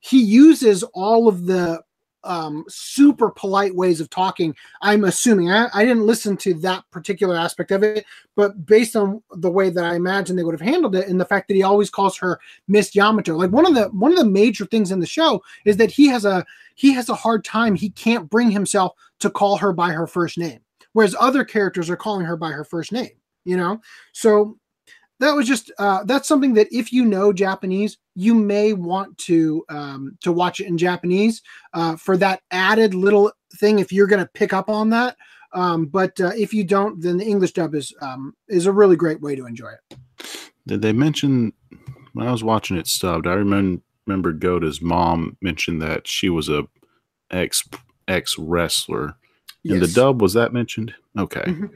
he 0.00 0.22
uses 0.22 0.82
all 0.94 1.28
of 1.28 1.46
the 1.46 1.82
um, 2.24 2.64
super 2.68 3.30
polite 3.30 3.74
ways 3.74 4.00
of 4.00 4.10
talking. 4.10 4.54
I'm 4.80 5.04
assuming 5.04 5.50
I, 5.50 5.68
I 5.74 5.84
didn't 5.84 6.06
listen 6.06 6.36
to 6.38 6.54
that 6.54 6.84
particular 6.90 7.36
aspect 7.36 7.70
of 7.70 7.82
it, 7.82 8.04
but 8.36 8.64
based 8.64 8.94
on 8.96 9.22
the 9.32 9.50
way 9.50 9.70
that 9.70 9.84
I 9.84 9.94
imagine 9.94 10.36
they 10.36 10.44
would 10.44 10.58
have 10.58 10.60
handled 10.60 10.94
it, 10.94 11.08
and 11.08 11.20
the 11.20 11.24
fact 11.24 11.48
that 11.48 11.54
he 11.54 11.62
always 11.62 11.90
calls 11.90 12.16
her 12.18 12.40
Miss 12.68 12.94
Yamato, 12.94 13.36
like 13.36 13.50
one 13.50 13.66
of 13.66 13.74
the 13.74 13.86
one 13.88 14.12
of 14.12 14.18
the 14.18 14.24
major 14.24 14.66
things 14.66 14.92
in 14.92 15.00
the 15.00 15.06
show 15.06 15.42
is 15.64 15.76
that 15.78 15.90
he 15.90 16.06
has 16.08 16.24
a 16.24 16.44
he 16.74 16.92
has 16.92 17.08
a 17.08 17.14
hard 17.14 17.44
time. 17.44 17.74
He 17.74 17.90
can't 17.90 18.30
bring 18.30 18.50
himself 18.50 18.92
to 19.20 19.30
call 19.30 19.56
her 19.56 19.72
by 19.72 19.90
her 19.90 20.06
first 20.06 20.38
name, 20.38 20.60
whereas 20.92 21.16
other 21.18 21.44
characters 21.44 21.90
are 21.90 21.96
calling 21.96 22.26
her 22.26 22.36
by 22.36 22.50
her 22.50 22.64
first 22.64 22.92
name. 22.92 23.10
You 23.44 23.56
know, 23.56 23.80
so 24.12 24.58
that 25.22 25.36
was 25.36 25.46
just 25.46 25.70
uh, 25.78 26.02
that's 26.04 26.26
something 26.28 26.54
that 26.54 26.68
if 26.72 26.92
you 26.92 27.04
know 27.04 27.32
Japanese, 27.32 27.96
you 28.14 28.34
may 28.34 28.72
want 28.72 29.16
to 29.18 29.64
um, 29.68 30.18
to 30.20 30.32
watch 30.32 30.60
it 30.60 30.66
in 30.66 30.76
Japanese 30.76 31.42
uh, 31.74 31.96
for 31.96 32.16
that 32.16 32.42
added 32.50 32.94
little 32.94 33.32
thing. 33.54 33.78
If 33.78 33.92
you're 33.92 34.06
going 34.08 34.22
to 34.22 34.30
pick 34.34 34.52
up 34.52 34.68
on 34.68 34.90
that, 34.90 35.16
um, 35.52 35.86
but 35.86 36.20
uh, 36.20 36.32
if 36.36 36.52
you 36.52 36.64
don't, 36.64 37.00
then 37.00 37.18
the 37.18 37.24
English 37.24 37.52
dub 37.52 37.74
is 37.74 37.94
um, 38.00 38.34
is 38.48 38.66
a 38.66 38.72
really 38.72 38.96
great 38.96 39.20
way 39.20 39.36
to 39.36 39.46
enjoy 39.46 39.70
it. 39.70 39.98
Did 40.66 40.82
they 40.82 40.92
mention 40.92 41.52
when 42.14 42.26
I 42.26 42.32
was 42.32 42.44
watching 42.44 42.76
it 42.76 42.86
subbed? 42.86 43.26
I 43.26 43.34
remember 43.34 43.82
remember 44.06 44.32
Goda's 44.32 44.82
mom 44.82 45.36
mentioned 45.40 45.80
that 45.82 46.08
she 46.08 46.28
was 46.28 46.48
a 46.48 46.64
ex 47.30 47.68
ex 48.08 48.36
wrestler. 48.38 49.14
In 49.64 49.78
the 49.78 49.86
dub, 49.86 50.20
was 50.20 50.32
that 50.32 50.52
mentioned? 50.52 50.92
Okay. 51.16 51.44
Mhm. 51.46 51.70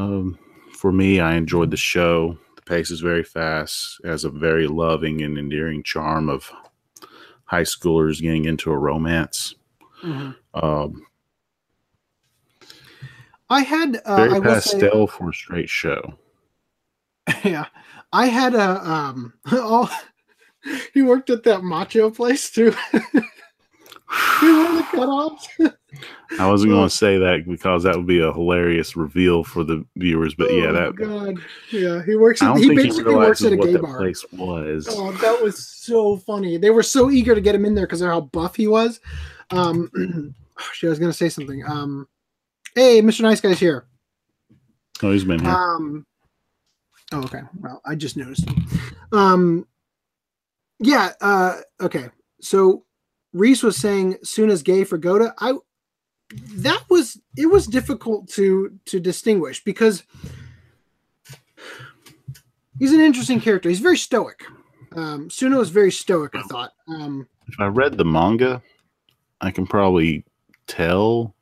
Um, 0.00 0.38
for 0.72 0.92
me, 0.92 1.20
I 1.20 1.34
enjoyed 1.34 1.70
the 1.70 1.76
show. 1.76 2.38
The 2.56 2.62
pace 2.62 2.90
is 2.90 3.00
very 3.00 3.22
fast. 3.22 4.00
It 4.02 4.08
has 4.08 4.24
a 4.24 4.30
very 4.30 4.66
loving 4.66 5.20
and 5.20 5.36
endearing 5.36 5.82
charm 5.82 6.30
of 6.30 6.50
high 7.44 7.64
schoolers 7.64 8.22
getting 8.22 8.46
into 8.46 8.70
a 8.70 8.78
romance. 8.78 9.54
Mhm. 10.02 10.36
Um, 10.54 11.06
I 13.50 13.62
had 13.62 13.96
uh, 14.06 14.16
very 14.16 14.36
I 14.36 14.38
will 14.38 14.60
say, 14.60 14.80
pastel 14.80 15.06
for 15.06 15.30
a 15.30 15.34
straight 15.34 15.68
show. 15.68 16.14
yeah, 17.44 17.66
I 18.12 18.26
had 18.26 18.54
a 18.54 18.88
um. 18.88 19.34
Oh, 19.52 19.90
he 20.94 21.02
worked 21.02 21.30
at 21.30 21.42
that 21.44 21.62
macho 21.62 22.10
place 22.10 22.50
too. 22.50 22.70
he 22.92 24.52
wore 24.52 24.72
the 24.76 24.86
cutoffs. 24.92 25.74
I 26.38 26.48
wasn't 26.48 26.72
Oh. 26.72 26.76
going 26.76 26.88
to 26.88 26.94
say 26.94 27.18
that 27.18 27.44
because 27.48 27.82
that 27.82 27.96
would 27.96 28.06
be 28.06 28.20
a 28.20 28.32
hilarious 28.32 28.96
reveal 28.96 29.42
for 29.44 29.64
the 29.64 29.84
viewers, 29.96 30.34
but 30.34 30.52
yeah, 30.52 30.66
Oh, 30.66 30.72
that 30.72 30.94
God, 30.96 31.36
yeah, 31.72 32.02
he 32.04 32.14
works. 32.16 32.40
At, 32.42 32.56
he 32.58 32.68
think 32.68 32.94
he 32.94 33.02
works 33.02 33.44
at 33.44 33.52
a 33.52 33.56
gay 33.56 33.76
bar. 33.76 33.96
place 33.98 34.24
was. 34.32 34.86
Oh, 34.90 35.12
that 35.12 35.42
was 35.42 35.66
so 35.66 36.16
funny. 36.18 36.56
They 36.56 36.70
were 36.70 36.82
so 36.82 37.10
eager 37.10 37.34
to 37.34 37.40
get 37.40 37.54
him 37.54 37.64
in 37.64 37.74
there 37.74 37.86
because 37.86 38.00
of 38.02 38.08
how 38.08 38.20
buff 38.20 38.54
he 38.56 38.68
was. 38.68 39.00
Um, 39.50 39.90
shit, 40.72 40.88
I 40.88 40.90
was 40.90 40.98
gonna 40.98 41.12
say 41.12 41.28
something. 41.28 41.64
Um, 41.66 42.06
hey, 42.74 43.02
Mr. 43.02 43.22
Nice 43.22 43.40
Guy's 43.40 43.58
here. 43.58 43.86
Oh, 45.02 45.10
he's 45.12 45.24
been 45.24 45.40
here. 45.40 45.50
Um, 45.50 46.06
oh, 47.12 47.22
okay. 47.24 47.40
Well, 47.60 47.80
I 47.84 47.94
just 47.96 48.16
noticed. 48.16 48.46
Um, 49.12 49.66
yeah. 50.78 51.12
Uh, 51.20 51.60
okay. 51.80 52.10
So 52.40 52.84
Reese 53.32 53.62
was 53.62 53.76
saying 53.76 54.18
Suna's 54.22 54.62
gay 54.62 54.84
for 54.84 54.98
Goda. 54.98 55.34
I 55.38 55.54
that 56.32 56.84
was 56.88 57.20
it 57.36 57.46
was 57.46 57.66
difficult 57.66 58.28
to 58.28 58.78
to 58.86 59.00
distinguish 59.00 59.62
because 59.64 60.04
he's 62.78 62.92
an 62.92 63.00
interesting 63.00 63.40
character. 63.40 63.68
He's 63.68 63.80
very 63.80 63.98
stoic. 63.98 64.44
Um, 64.92 65.30
Suna 65.30 65.60
is 65.60 65.70
very 65.70 65.92
stoic. 65.92 66.34
I 66.34 66.42
thought. 66.42 66.72
Um, 66.88 67.28
if 67.46 67.58
I 67.58 67.66
read 67.66 67.96
the 67.96 68.04
manga, 68.04 68.62
I 69.40 69.50
can 69.50 69.66
probably 69.66 70.24
tell, 70.66 71.34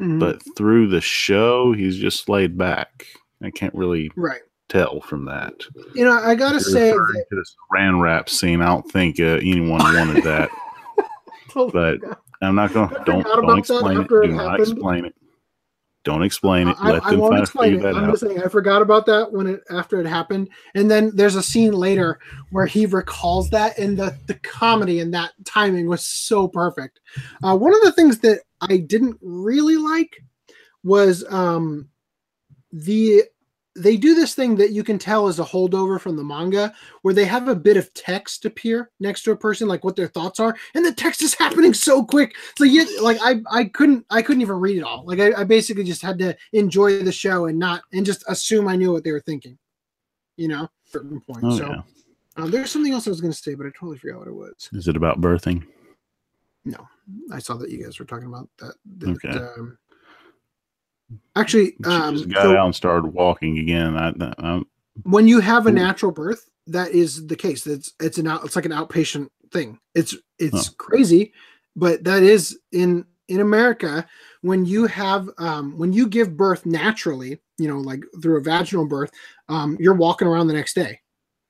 mhm, 0.00 0.20
but 0.20 0.42
through 0.56 0.88
the 0.88 1.00
show, 1.00 1.72
he's 1.72 1.96
just 1.96 2.28
laid 2.28 2.56
back. 2.58 3.06
I 3.42 3.50
can't 3.50 3.74
really 3.74 4.10
right. 4.16 4.40
tell 4.68 5.00
from 5.00 5.24
that. 5.26 5.54
You 5.94 6.04
know, 6.04 6.12
I 6.12 6.34
gotta 6.34 6.60
say 6.60 6.90
that 6.90 7.26
to 7.30 7.36
this 7.36 7.56
ran 7.70 8.00
rap 8.00 8.28
scene. 8.28 8.60
I 8.60 8.66
don't 8.66 8.90
think 8.90 9.20
uh, 9.20 9.38
anyone 9.42 9.80
wanted 9.80 10.24
that. 10.24 10.50
Oh, 11.56 11.70
but 11.70 11.98
I'm 12.40 12.54
not 12.54 12.72
going. 12.72 12.88
To 12.88 13.02
Don't 13.04 13.24
don't 13.24 13.58
explain 13.58 14.00
it. 14.00 14.08
Do 14.08 14.22
it 14.22 14.28
not 14.28 14.60
explain 14.60 15.04
it. 15.04 15.14
Don't 16.04 16.22
explain 16.22 16.68
it. 16.68 16.76
I, 16.78 16.92
Let 16.92 17.04
I 17.04 17.10
them 17.10 17.20
won't 17.20 17.38
explain 17.38 17.74
it. 17.74 17.84
I'm 17.84 18.04
out. 18.04 18.10
just 18.10 18.22
saying 18.22 18.40
I 18.42 18.48
forgot 18.48 18.80
about 18.80 19.04
that 19.06 19.32
when 19.32 19.46
it 19.46 19.60
after 19.70 20.00
it 20.00 20.06
happened, 20.06 20.48
and 20.74 20.90
then 20.90 21.10
there's 21.14 21.34
a 21.34 21.42
scene 21.42 21.72
later 21.72 22.18
where 22.50 22.66
he 22.66 22.86
recalls 22.86 23.50
that, 23.50 23.76
and 23.78 23.98
the 23.98 24.16
the 24.26 24.34
comedy 24.34 25.00
and 25.00 25.12
that 25.12 25.32
timing 25.44 25.88
was 25.88 26.04
so 26.04 26.48
perfect. 26.48 27.00
Uh, 27.42 27.56
one 27.56 27.74
of 27.74 27.82
the 27.82 27.92
things 27.92 28.20
that 28.20 28.40
I 28.60 28.78
didn't 28.78 29.18
really 29.20 29.76
like 29.76 30.16
was 30.84 31.24
um, 31.30 31.88
the 32.72 33.24
they 33.78 33.96
do 33.96 34.14
this 34.14 34.34
thing 34.34 34.56
that 34.56 34.72
you 34.72 34.82
can 34.84 34.98
tell 34.98 35.28
is 35.28 35.38
a 35.38 35.44
holdover 35.44 36.00
from 36.00 36.16
the 36.16 36.24
manga 36.24 36.74
where 37.02 37.14
they 37.14 37.24
have 37.24 37.48
a 37.48 37.54
bit 37.54 37.76
of 37.76 37.92
text 37.94 38.44
appear 38.44 38.90
next 39.00 39.22
to 39.22 39.30
a 39.30 39.36
person 39.36 39.68
like 39.68 39.84
what 39.84 39.96
their 39.96 40.06
thoughts 40.08 40.40
are 40.40 40.56
and 40.74 40.84
the 40.84 40.92
text 40.92 41.22
is 41.22 41.34
happening 41.44 41.72
so 41.72 42.04
quick 42.04 42.34
it's 42.50 42.60
like 42.60 42.70
you, 42.70 43.02
like 43.02 43.18
I, 43.22 43.40
I 43.50 43.64
couldn't 43.66 44.04
i 44.10 44.20
couldn't 44.22 44.42
even 44.42 44.56
read 44.56 44.76
it 44.78 44.82
all 44.82 45.04
like 45.06 45.20
I, 45.20 45.32
I 45.40 45.44
basically 45.44 45.84
just 45.84 46.02
had 46.02 46.18
to 46.18 46.36
enjoy 46.52 47.02
the 47.02 47.12
show 47.12 47.46
and 47.46 47.58
not 47.58 47.82
and 47.92 48.04
just 48.04 48.24
assume 48.28 48.68
i 48.68 48.76
knew 48.76 48.92
what 48.92 49.04
they 49.04 49.12
were 49.12 49.20
thinking 49.20 49.56
you 50.36 50.48
know 50.48 50.68
certain 50.84 51.20
point 51.20 51.44
Oh, 51.44 51.56
so 51.58 51.70
yeah. 51.70 51.82
um, 52.36 52.50
there's 52.50 52.70
something 52.70 52.92
else 52.92 53.06
i 53.06 53.10
was 53.10 53.20
going 53.20 53.32
to 53.32 53.38
say 53.38 53.54
but 53.54 53.66
i 53.66 53.70
totally 53.70 53.98
forgot 53.98 54.18
what 54.18 54.28
it 54.28 54.34
was 54.34 54.68
Is 54.72 54.88
it 54.88 54.96
about 54.96 55.20
birthing? 55.20 55.66
No 56.64 56.86
i 57.32 57.38
saw 57.38 57.54
that 57.56 57.70
you 57.70 57.82
guys 57.82 57.98
were 57.98 58.04
talking 58.04 58.26
about 58.28 58.48
that, 58.58 58.74
that, 58.98 59.10
Okay. 59.10 59.38
um, 59.38 59.78
actually 61.36 61.76
um, 61.84 62.16
just 62.16 62.28
got 62.28 62.42
so- 62.42 62.56
out 62.56 62.66
and 62.66 62.74
started 62.74 63.08
walking 63.08 63.58
again. 63.58 63.96
I, 63.96 64.32
I, 64.38 64.62
when 65.04 65.28
you 65.28 65.40
have 65.40 65.66
a 65.66 65.72
natural 65.72 66.12
birth 66.12 66.48
that 66.66 66.90
is 66.90 67.26
the 67.26 67.36
case 67.36 67.66
it's 67.66 67.92
it's 68.00 68.18
an 68.18 68.26
out 68.26 68.44
it's 68.44 68.56
like 68.56 68.66
an 68.66 68.72
outpatient 68.72 69.28
thing 69.52 69.78
it's 69.94 70.14
it's 70.38 70.68
crazy 70.70 71.32
but 71.74 72.04
that 72.04 72.22
is 72.22 72.58
in 72.72 73.04
in 73.28 73.40
america 73.40 74.06
when 74.42 74.64
you 74.64 74.86
have 74.86 75.28
um 75.38 75.76
when 75.78 75.92
you 75.92 76.06
give 76.06 76.36
birth 76.36 76.66
naturally 76.66 77.38
you 77.58 77.66
know 77.68 77.78
like 77.78 78.02
through 78.22 78.36
a 78.36 78.42
vaginal 78.42 78.86
birth 78.86 79.10
um 79.48 79.76
you're 79.80 79.94
walking 79.94 80.28
around 80.28 80.46
the 80.46 80.52
next 80.52 80.74
day 80.74 81.00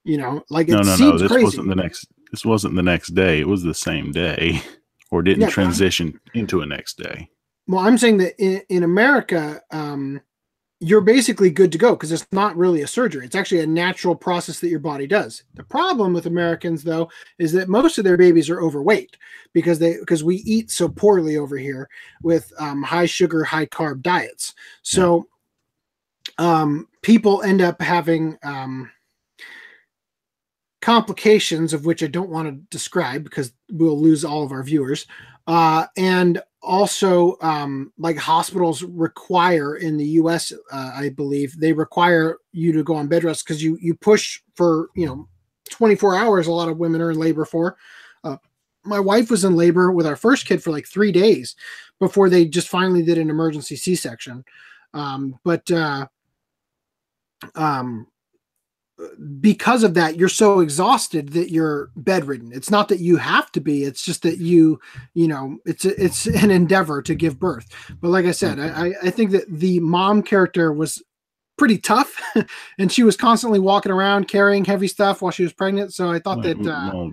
you 0.04 0.16
know 0.16 0.42
like 0.50 0.68
it 0.68 0.72
no, 0.72 0.82
no, 0.82 0.96
no. 0.96 1.18
This 1.18 1.30
crazy 1.30 1.44
wasn't 1.44 1.68
the 1.68 1.74
next. 1.74 2.06
This 2.30 2.44
wasn't 2.44 2.74
the 2.76 2.82
next 2.82 3.14
day. 3.14 3.40
It 3.40 3.48
was 3.48 3.62
the 3.62 3.74
same 3.74 4.12
day, 4.12 4.62
or 5.10 5.22
didn't 5.22 5.42
Yeah, 5.42 5.48
transition 5.48 6.20
into 6.34 6.60
a 6.60 6.66
next 6.66 6.98
day. 6.98 7.28
Well 7.68 7.86
i'm 7.86 7.98
saying 7.98 8.16
that 8.16 8.34
in, 8.42 8.60
in 8.68 8.82
america 8.82 9.62
um 9.70 10.20
you're 10.80 11.00
basically 11.00 11.50
good 11.50 11.72
to 11.72 11.78
go 11.78 11.92
because 11.92 12.12
it's 12.12 12.26
not 12.30 12.56
really 12.56 12.82
a 12.82 12.86
surgery. 12.86 13.26
It's 13.26 13.34
actually 13.34 13.62
a 13.62 13.66
natural 13.66 14.14
process 14.14 14.60
that 14.60 14.68
your 14.68 14.78
body 14.78 15.08
does. 15.08 15.42
The 15.54 15.64
problem 15.64 16.12
with 16.12 16.26
Americans 16.26 16.84
though 16.84 17.10
is 17.38 17.52
that 17.52 17.68
most 17.68 17.98
of 17.98 18.04
their 18.04 18.16
babies 18.16 18.48
are 18.48 18.60
overweight 18.60 19.16
because 19.52 19.80
they 19.80 19.96
because 19.98 20.22
we 20.22 20.36
eat 20.36 20.70
so 20.70 20.88
poorly 20.88 21.36
over 21.36 21.56
here 21.56 21.88
with 22.22 22.52
um, 22.60 22.82
high 22.82 23.06
sugar, 23.06 23.42
high 23.42 23.66
carb 23.66 24.02
diets. 24.02 24.54
So 24.82 25.26
um, 26.38 26.86
people 27.02 27.42
end 27.42 27.60
up 27.60 27.82
having 27.82 28.38
um, 28.44 28.88
complications 30.80 31.72
of 31.72 31.86
which 31.86 32.04
I 32.04 32.06
don't 32.06 32.30
want 32.30 32.48
to 32.48 32.62
describe 32.70 33.24
because 33.24 33.52
we'll 33.72 34.00
lose 34.00 34.24
all 34.24 34.44
of 34.44 34.52
our 34.52 34.62
viewers. 34.62 35.06
Uh, 35.48 35.86
and 35.96 36.40
also, 36.62 37.36
um, 37.40 37.92
like 37.98 38.16
hospitals 38.16 38.82
require 38.82 39.76
in 39.76 39.96
the 39.96 40.06
U.S., 40.06 40.52
uh, 40.72 40.92
I 40.94 41.10
believe 41.10 41.58
they 41.58 41.72
require 41.72 42.38
you 42.52 42.72
to 42.72 42.82
go 42.82 42.96
on 42.96 43.08
bed 43.08 43.24
rest 43.24 43.44
because 43.46 43.62
you 43.62 43.78
you 43.80 43.94
push 43.94 44.40
for 44.54 44.88
you 44.96 45.06
know 45.06 45.28
24 45.70 46.16
hours. 46.16 46.46
A 46.46 46.52
lot 46.52 46.68
of 46.68 46.78
women 46.78 47.00
are 47.00 47.10
in 47.10 47.18
labor 47.18 47.44
for. 47.44 47.76
Uh, 48.24 48.36
my 48.84 48.98
wife 48.98 49.30
was 49.30 49.44
in 49.44 49.54
labor 49.54 49.92
with 49.92 50.06
our 50.06 50.16
first 50.16 50.46
kid 50.46 50.62
for 50.62 50.70
like 50.70 50.86
three 50.86 51.12
days 51.12 51.54
before 52.00 52.28
they 52.28 52.44
just 52.44 52.68
finally 52.68 53.02
did 53.02 53.18
an 53.18 53.30
emergency 53.30 53.76
C-section. 53.76 54.44
Um, 54.94 55.38
but 55.44 55.70
uh, 55.70 56.06
um, 57.54 58.06
because 59.40 59.84
of 59.84 59.94
that 59.94 60.16
you're 60.16 60.28
so 60.28 60.60
exhausted 60.60 61.30
that 61.30 61.50
you're 61.52 61.90
bedridden. 61.96 62.52
It's 62.52 62.70
not 62.70 62.88
that 62.88 62.98
you 62.98 63.16
have 63.16 63.50
to 63.52 63.60
be 63.60 63.84
it's 63.84 64.02
just 64.02 64.22
that 64.22 64.38
you 64.38 64.80
you 65.14 65.28
know 65.28 65.58
it's 65.64 65.84
a, 65.84 66.02
it's 66.02 66.26
an 66.26 66.50
endeavor 66.50 67.02
to 67.02 67.14
give 67.14 67.38
birth. 67.38 67.68
But 68.00 68.08
like 68.08 68.26
i 68.26 68.32
said 68.32 68.58
i 68.58 68.92
i 69.02 69.10
think 69.10 69.30
that 69.32 69.44
the 69.48 69.80
mom 69.80 70.22
character 70.22 70.72
was 70.72 71.02
pretty 71.56 71.78
tough 71.78 72.20
and 72.78 72.90
she 72.90 73.02
was 73.02 73.16
constantly 73.16 73.58
walking 73.58 73.92
around 73.92 74.28
carrying 74.28 74.64
heavy 74.64 74.88
stuff 74.88 75.22
while 75.22 75.32
she 75.32 75.44
was 75.44 75.52
pregnant. 75.52 75.94
So 75.94 76.10
i 76.10 76.18
thought 76.18 76.42
that 76.42 76.58
uh, 76.58 76.90
well, 76.92 77.12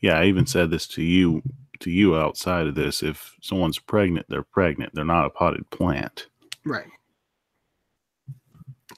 yeah 0.00 0.18
i 0.18 0.24
even 0.24 0.46
said 0.46 0.70
this 0.70 0.86
to 0.88 1.02
you 1.02 1.42
to 1.80 1.90
you 1.90 2.16
outside 2.16 2.66
of 2.66 2.74
this. 2.74 3.02
If 3.02 3.36
someone's 3.40 3.78
pregnant 3.78 4.26
they're 4.28 4.42
pregnant. 4.42 4.94
They're 4.94 5.04
not 5.04 5.26
a 5.26 5.30
potted 5.30 5.68
plant. 5.70 6.26
Right 6.64 6.88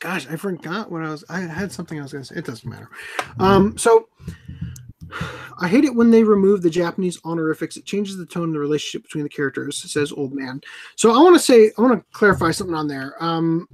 gosh, 0.03 0.27
I 0.29 0.35
forgot 0.35 0.91
what 0.91 1.03
I 1.03 1.11
was. 1.11 1.25
I 1.29 1.41
had 1.41 1.71
something 1.71 1.99
I 1.99 2.03
was 2.03 2.13
going 2.13 2.25
to 2.25 2.35
say. 2.35 2.39
It 2.39 2.45
doesn't 2.45 2.69
matter. 2.69 2.91
Um, 3.39 3.79
so 3.79 4.09
I 5.61 5.69
hate 5.69 5.85
it 5.85 5.95
when 5.95 6.11
they 6.11 6.25
remove 6.25 6.63
the 6.63 6.71
Japanese 6.71 7.21
honorifics. 7.25 7.77
It 7.77 7.85
changes 7.85 8.17
the 8.17 8.27
tone 8.27 8.49
of 8.49 8.55
the 8.55 8.59
relationship 8.59 9.05
between 9.05 9.23
the 9.23 9.31
characters. 9.31 9.79
Says 9.91 10.11
old 10.11 10.33
man. 10.33 10.61
So 10.97 11.13
I 11.13 11.23
want 11.23 11.37
to 11.37 11.41
say, 11.41 11.71
I 11.79 11.83
want 11.83 11.99
to 11.99 12.05
clarify 12.13 12.51
something 12.51 12.75
on 12.75 12.89
there. 12.89 13.15
Um, 13.23 13.69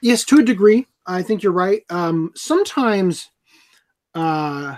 yes, 0.00 0.24
to 0.24 0.38
a 0.38 0.42
degree, 0.42 0.86
I 1.06 1.22
think 1.22 1.42
you're 1.42 1.52
right. 1.52 1.82
Um, 1.90 2.32
sometimes, 2.34 3.28
uh, 4.14 4.76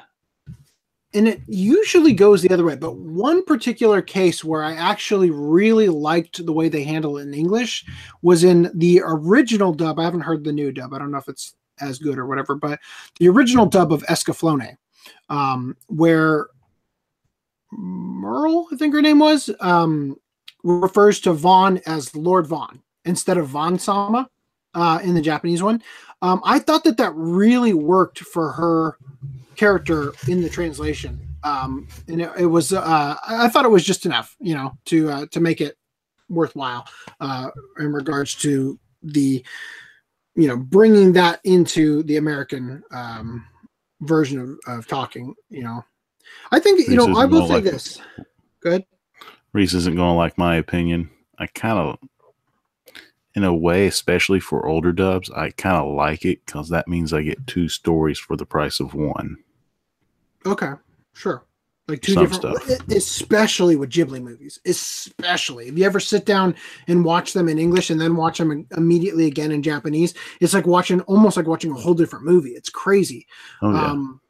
and 1.13 1.27
it 1.27 1.41
usually 1.47 2.13
goes 2.13 2.41
the 2.41 2.53
other 2.53 2.65
way. 2.65 2.77
But 2.77 2.97
one 2.97 3.45
particular 3.45 4.01
case 4.01 4.45
where 4.45 4.63
I 4.63 4.75
actually 4.75 5.31
really 5.31 5.89
liked 5.89 6.45
the 6.45 6.53
way 6.53 6.69
they 6.69 6.85
handle 6.85 7.19
it 7.19 7.23
in 7.23 7.35
English 7.35 7.85
was 8.23 8.45
in 8.45 8.71
the 8.75 9.03
original 9.05 9.73
dub. 9.73 9.99
I 9.99 10.05
haven't 10.05 10.21
heard 10.21 10.45
the 10.45 10.53
new 10.53 10.71
dub. 10.71 10.93
I 10.93 10.99
don't 10.99 11.11
know 11.11 11.19
if 11.19 11.29
it's 11.29 11.55
as 11.81 11.99
good 11.99 12.19
or 12.19 12.27
whatever, 12.27 12.55
but 12.55 12.79
the 13.19 13.29
original 13.29 13.67
dub 13.67 13.93
of 13.93 14.05
Escaflowne, 14.05 14.77
um, 15.29 15.77
where 15.89 16.49
Merle, 17.73 18.69
I 18.73 18.77
think 18.77 18.95
her 18.95 19.03
name 19.03 19.19
was, 19.19 19.51
um, 19.61 20.17
refers 20.63 21.21
to 21.21 21.33
Van 21.33 21.81
as 21.87 22.15
Lord 22.15 22.47
Van 22.47 22.83
instead 23.05 23.39
of 23.39 23.49
Van 23.49 23.79
Sama 23.79 24.29
uh, 24.75 25.01
in 25.03 25.15
the 25.15 25.23
Japanese 25.23 25.63
one. 25.63 25.83
Um, 26.23 26.41
I 26.45 26.59
thought 26.59 26.85
that 26.85 26.99
that 26.99 27.13
really 27.15 27.73
worked 27.73 28.21
for 28.21 28.53
her 28.53 28.99
character 29.61 30.15
in 30.27 30.41
the 30.41 30.49
translation. 30.49 31.21
Um, 31.45 31.87
and 32.09 32.23
it, 32.23 32.31
it 32.39 32.47
was, 32.47 32.73
uh, 32.73 33.17
I 33.29 33.49
thought 33.49 33.67
it 33.67 33.71
was 33.71 33.85
just 33.85 34.07
enough, 34.07 34.35
you 34.41 34.55
know, 34.55 34.73
to, 34.87 35.11
uh, 35.11 35.27
to 35.33 35.41
make 35.41 35.61
it 35.61 35.77
worthwhile, 36.31 36.87
uh, 37.21 37.51
in 37.79 37.93
regards 37.93 38.35
to 38.37 38.79
the, 39.03 39.45
you 40.35 40.49
know, 40.49 40.57
bringing 40.57 41.13
that 41.13 41.41
into 41.45 42.03
the 42.05 42.17
American, 42.17 42.83
um, 42.91 43.47
version 44.01 44.41
of, 44.67 44.79
of 44.79 44.87
talking, 44.87 45.35
you 45.51 45.63
know, 45.63 45.85
I 46.53 46.59
think, 46.59 46.89
you 46.89 46.97
know, 46.97 47.19
I 47.19 47.27
will 47.27 47.47
say 47.47 47.55
like 47.55 47.65
this. 47.65 48.01
Good. 48.61 48.85
Reese 49.53 49.75
isn't 49.75 49.97
going 49.97 50.15
to 50.15 50.17
like 50.17 50.39
my 50.39 50.57
opinion. 50.57 51.11
I 51.39 51.49
kind 51.49 51.79
of, 51.79 51.99
in 53.35 53.45
a 53.45 53.55
way, 53.55 53.87
especially 53.87 54.41
for 54.41 54.67
older 54.67 54.93
dubs, 54.93 55.31
I 55.31 55.51
kind 55.51 55.77
of 55.77 55.95
like 55.95 56.25
it 56.25 56.47
because 56.47 56.71
that 56.71 56.89
means 56.89 57.13
I 57.13 57.23
get 57.23 57.47
two 57.47 57.69
stories 57.69 58.19
for 58.19 58.37
the 58.37 58.47
price 58.47 58.81
of 58.81 58.95
one. 58.95 59.37
Okay, 60.47 60.73
sure. 61.13 61.45
Like 61.89 62.03
two 62.03 62.13
Some 62.13 62.25
different, 62.29 62.63
stuff. 62.63 62.89
especially 62.91 63.75
with 63.75 63.91
Ghibli 63.91 64.23
movies. 64.23 64.61
Especially 64.65 65.67
if 65.67 65.77
you 65.77 65.85
ever 65.85 65.99
sit 65.99 66.25
down 66.25 66.55
and 66.87 67.05
watch 67.05 67.33
them 67.33 67.49
in 67.49 67.59
English 67.59 67.91
and 67.91 68.01
then 68.01 68.15
watch 68.15 68.39
them 68.39 68.65
immediately 68.77 69.27
again 69.27 69.51
in 69.51 69.61
Japanese, 69.61 70.15
it's 70.41 70.55
like 70.55 70.67
watching 70.67 71.01
almost 71.03 71.37
like 71.37 71.49
watching 71.49 71.73
a 71.73 71.75
whole 71.75 71.95
different 71.95 72.25
movie. 72.25 72.51
It's 72.51 72.69
crazy. 72.69 73.27
Oh, 73.61 73.73
yeah. 73.73 73.87
Um, 73.87 74.21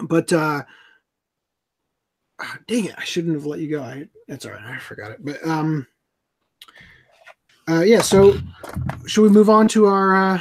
but 0.00 0.30
uh, 0.32 0.62
ah, 2.40 2.58
dang 2.66 2.84
it, 2.86 2.94
I 2.98 3.04
shouldn't 3.04 3.34
have 3.34 3.46
let 3.46 3.60
you 3.60 3.70
go. 3.70 3.82
I 3.82 4.08
that's 4.28 4.44
all 4.44 4.52
right. 4.52 4.62
I 4.62 4.78
forgot 4.78 5.12
it. 5.12 5.24
But 5.24 5.46
um, 5.46 5.86
uh, 7.66 7.80
yeah. 7.80 8.02
So 8.02 8.36
should 9.06 9.22
we 9.22 9.30
move 9.30 9.48
on 9.48 9.68
to 9.68 9.86
our 9.86 10.14
uh, 10.14 10.40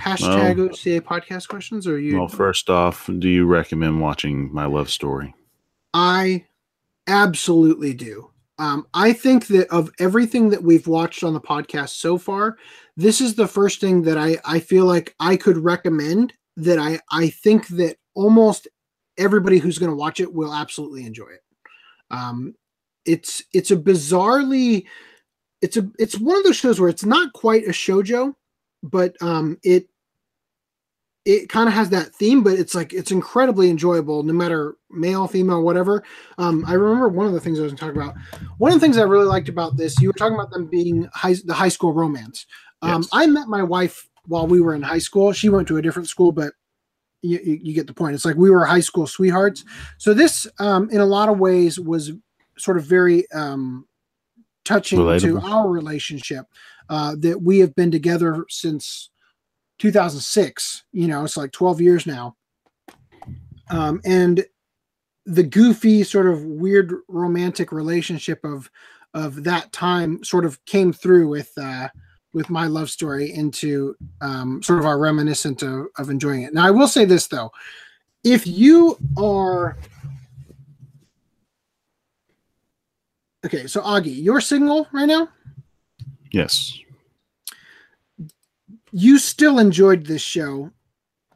Hashtag 0.00 0.56
well, 0.56 0.66
OCA 0.66 1.00
podcast 1.00 1.48
questions, 1.48 1.86
or 1.86 1.98
you? 1.98 2.18
Well, 2.18 2.28
first 2.28 2.70
off, 2.70 3.08
do 3.18 3.28
you 3.28 3.46
recommend 3.46 4.00
watching 4.00 4.52
My 4.52 4.64
Love 4.64 4.90
Story? 4.90 5.34
I 5.92 6.46
absolutely 7.06 7.92
do. 7.92 8.30
Um, 8.58 8.86
I 8.94 9.12
think 9.12 9.46
that 9.48 9.68
of 9.68 9.90
everything 9.98 10.50
that 10.50 10.62
we've 10.62 10.86
watched 10.86 11.24
on 11.24 11.34
the 11.34 11.40
podcast 11.40 11.90
so 11.90 12.18
far, 12.18 12.56
this 12.96 13.20
is 13.20 13.34
the 13.34 13.48
first 13.48 13.80
thing 13.80 14.02
that 14.02 14.18
I, 14.18 14.38
I 14.44 14.60
feel 14.60 14.84
like 14.84 15.14
I 15.20 15.36
could 15.36 15.58
recommend 15.58 16.34
that 16.56 16.78
I, 16.78 17.00
I 17.10 17.28
think 17.28 17.68
that 17.68 17.96
almost 18.14 18.68
everybody 19.16 19.58
who's 19.58 19.78
going 19.78 19.90
to 19.90 19.96
watch 19.96 20.20
it 20.20 20.32
will 20.32 20.52
absolutely 20.52 21.06
enjoy 21.06 21.28
it. 21.28 21.42
Um, 22.10 22.54
it's 23.06 23.42
it's 23.54 23.70
a 23.70 23.76
bizarrely 23.76 24.84
it's 25.62 25.76
a 25.76 25.88
it's 25.98 26.18
one 26.18 26.36
of 26.36 26.44
those 26.44 26.56
shows 26.56 26.80
where 26.80 26.88
it's 26.88 27.04
not 27.04 27.32
quite 27.32 27.64
a 27.64 27.70
shojo, 27.70 28.34
but 28.82 29.14
um, 29.22 29.58
it 29.62 29.88
it 31.26 31.48
kind 31.48 31.68
of 31.68 31.74
has 31.74 31.90
that 31.90 32.14
theme, 32.14 32.42
but 32.42 32.54
it's 32.54 32.74
like 32.74 32.92
it's 32.92 33.10
incredibly 33.10 33.68
enjoyable, 33.68 34.22
no 34.22 34.32
matter 34.32 34.76
male, 34.90 35.28
female, 35.28 35.62
whatever. 35.62 36.02
Um, 36.38 36.64
I 36.66 36.72
remember 36.74 37.08
one 37.08 37.26
of 37.26 37.32
the 37.32 37.40
things 37.40 37.60
I 37.60 37.62
was 37.62 37.74
talking 37.74 37.96
about. 37.96 38.14
One 38.58 38.72
of 38.72 38.80
the 38.80 38.84
things 38.84 38.96
I 38.96 39.02
really 39.02 39.26
liked 39.26 39.48
about 39.48 39.76
this, 39.76 40.00
you 40.00 40.08
were 40.08 40.14
talking 40.14 40.34
about 40.34 40.50
them 40.50 40.66
being 40.66 41.08
high, 41.12 41.34
the 41.44 41.54
high 41.54 41.68
school 41.68 41.92
romance. 41.92 42.46
Um, 42.82 43.02
yes. 43.02 43.10
I 43.12 43.26
met 43.26 43.48
my 43.48 43.62
wife 43.62 44.08
while 44.26 44.46
we 44.46 44.60
were 44.60 44.74
in 44.74 44.82
high 44.82 44.98
school. 44.98 45.32
She 45.32 45.50
went 45.50 45.68
to 45.68 45.76
a 45.76 45.82
different 45.82 46.08
school, 46.08 46.32
but 46.32 46.54
you, 47.22 47.38
you, 47.44 47.74
get 47.74 47.86
the 47.86 47.92
point. 47.92 48.14
It's 48.14 48.24
like 48.24 48.36
we 48.36 48.50
were 48.50 48.64
high 48.64 48.80
school 48.80 49.06
sweethearts. 49.06 49.64
So 49.98 50.14
this, 50.14 50.46
um, 50.58 50.88
in 50.90 51.00
a 51.00 51.06
lot 51.06 51.28
of 51.28 51.38
ways, 51.38 51.78
was 51.78 52.12
sort 52.56 52.78
of 52.78 52.84
very 52.84 53.30
um, 53.32 53.86
touching 54.64 55.00
Relatable. 55.00 55.20
to 55.20 55.46
our 55.46 55.68
relationship 55.68 56.46
uh, 56.90 57.14
that 57.20 57.40
we 57.40 57.60
have 57.60 57.74
been 57.76 57.90
together 57.90 58.44
since 58.50 59.10
2006. 59.78 60.84
You 60.92 61.08
know, 61.08 61.24
it's 61.24 61.36
like 61.36 61.52
12 61.52 61.80
years 61.80 62.06
now. 62.06 62.36
Um, 63.70 64.00
and 64.04 64.44
the 65.24 65.44
goofy, 65.44 66.02
sort 66.02 66.26
of 66.26 66.44
weird 66.44 66.92
romantic 67.08 67.72
relationship 67.72 68.44
of 68.44 68.70
of 69.12 69.42
that 69.42 69.72
time 69.72 70.22
sort 70.22 70.44
of 70.44 70.64
came 70.66 70.92
through 70.92 71.28
with 71.28 71.52
uh, 71.56 71.88
with 72.32 72.50
my 72.50 72.66
love 72.66 72.90
story 72.90 73.32
into 73.32 73.94
um, 74.20 74.62
sort 74.62 74.78
of 74.78 74.86
our 74.86 74.98
reminiscent 74.98 75.62
of, 75.62 75.86
of 75.98 76.10
enjoying 76.10 76.42
it. 76.42 76.52
Now, 76.54 76.66
I 76.66 76.70
will 76.70 76.88
say 76.88 77.04
this 77.04 77.28
though, 77.28 77.52
if 78.24 78.46
you 78.46 78.98
are 79.16 79.76
okay, 83.46 83.68
so 83.68 83.80
Augie, 83.82 84.22
you're 84.22 84.40
single 84.40 84.88
right 84.92 85.06
now. 85.06 85.28
Yes 86.30 86.78
you 88.92 89.18
still 89.18 89.58
enjoyed 89.58 90.06
this 90.06 90.22
show, 90.22 90.70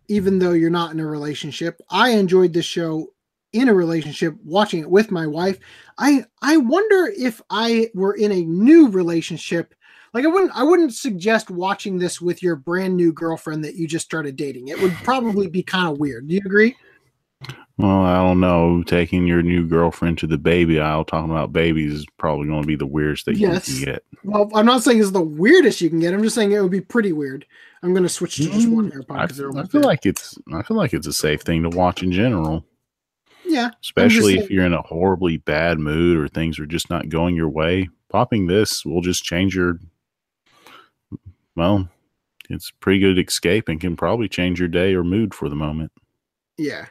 even 0.09 0.39
though 0.39 0.53
you're 0.53 0.71
not 0.71 0.93
in 0.93 1.01
a 1.01 1.07
relationship. 1.07 1.81
I 1.91 2.11
enjoyed 2.11 2.53
this 2.53 2.65
show 2.65 3.09
in 3.53 3.69
a 3.69 3.75
relationship, 3.75 4.35
watching 4.45 4.81
it 4.81 4.91
with 4.91 5.11
my 5.11 5.27
wife. 5.27 5.59
I 5.99 6.25
I 6.43 6.57
wonder 6.57 7.13
if 7.17 7.41
I 7.51 7.91
were 7.95 8.15
in 8.15 8.33
a 8.33 8.45
new 8.45 8.89
relationship. 8.89 9.75
Like 10.13 10.25
I 10.25 10.29
wouldn't 10.29 10.53
I 10.55 10.65
wouldn't 10.65 10.95
suggest 10.95 11.51
watching 11.51 11.99
this 11.99 12.21
with 12.21 12.43
your 12.43 12.57
brand 12.57 12.97
new 12.97 13.13
girlfriend 13.13 13.65
that 13.65 13.77
you 13.77 13.87
just 13.87 14.05
started 14.05 14.37
dating. 14.37 14.69
It 14.69 14.81
would 14.81 14.93
probably 15.05 15.47
be 15.47 15.63
kind 15.63 15.89
of 15.89 15.99
weird. 15.99 16.27
Do 16.29 16.35
you 16.35 16.43
agree? 16.45 16.77
Well, 17.77 18.03
I 18.05 18.17
don't 18.19 18.39
know. 18.41 18.85
Taking 18.85 19.27
your 19.27 19.43
new 19.43 19.67
girlfriend 19.67 20.19
to 20.19 20.27
the 20.29 20.39
baby 20.39 20.79
aisle, 20.79 21.05
talking 21.05 21.31
about 21.31 21.53
babies, 21.53 21.93
is 21.93 22.07
probably 22.19 22.47
going 22.47 22.63
to 22.63 22.67
be 22.67 22.77
the 22.77 22.87
weirdest 22.87 23.25
thing 23.25 23.37
Yes. 23.37 23.69
you 23.69 23.85
can 23.85 23.95
get. 23.95 24.05
Well, 24.23 24.49
I'm 24.55 24.65
not 24.67 24.83
saying 24.85 25.01
it's 25.01 25.11
the 25.11 25.21
weirdest 25.21 25.81
you 25.81 25.91
can 25.91 25.99
get. 25.99 26.15
I'm 26.15 26.23
just 26.23 26.37
saying 26.37 26.53
it 26.53 26.61
would 26.61 26.71
be 26.71 26.81
pretty 26.81 27.13
weird. 27.13 27.45
I'm 27.83 27.93
going 27.93 28.05
to 28.05 28.09
switch 28.09 28.37
to 28.37 28.45
just 28.45 28.69
one 28.69 28.91
Mm, 28.93 28.97
AirPod 29.05 29.19
I, 29.19 29.27
because 29.27 29.41
I 29.41 29.65
feel 29.65 29.81
there. 29.81 29.83
like 29.83 30.07
it's. 30.07 30.39
I 30.55 30.63
feel 30.63 30.77
like 30.77 30.95
it's 30.95 31.07
a 31.09 31.13
safe 31.13 31.43
thing 31.43 31.63
to 31.65 31.69
watch 31.69 32.03
in 32.03 32.13
general, 32.13 32.65
yeah, 33.45 33.71
especially 33.83 34.39
if 34.39 34.51
you're 34.51 34.65
in 34.65 34.73
a 34.73 34.81
horribly 34.83 35.37
bad 35.39 35.79
mood 35.81 36.17
or 36.17 36.29
things 36.29 36.59
are 36.61 36.67
just 36.67 36.89
not 36.91 37.09
going 37.09 37.35
your 37.35 37.49
way. 37.51 37.89
Popping 38.09 38.47
this 38.47 38.85
will 38.87 39.03
just 39.03 39.25
change 39.25 39.55
your. 39.57 39.81
Well, 41.57 41.89
it's 42.49 42.71
a 42.71 42.75
pretty 42.81 43.01
good 43.01 43.19
escape 43.19 43.69
and 43.69 43.81
can 43.81 43.97
probably 43.97 44.29
change 44.29 44.59
your 44.61 44.69
day 44.69 44.95
or 44.95 45.05
mood 45.05 45.35
for 45.35 45.49
the 45.49 45.57
moment. 45.57 45.91
yeah. 46.57 46.87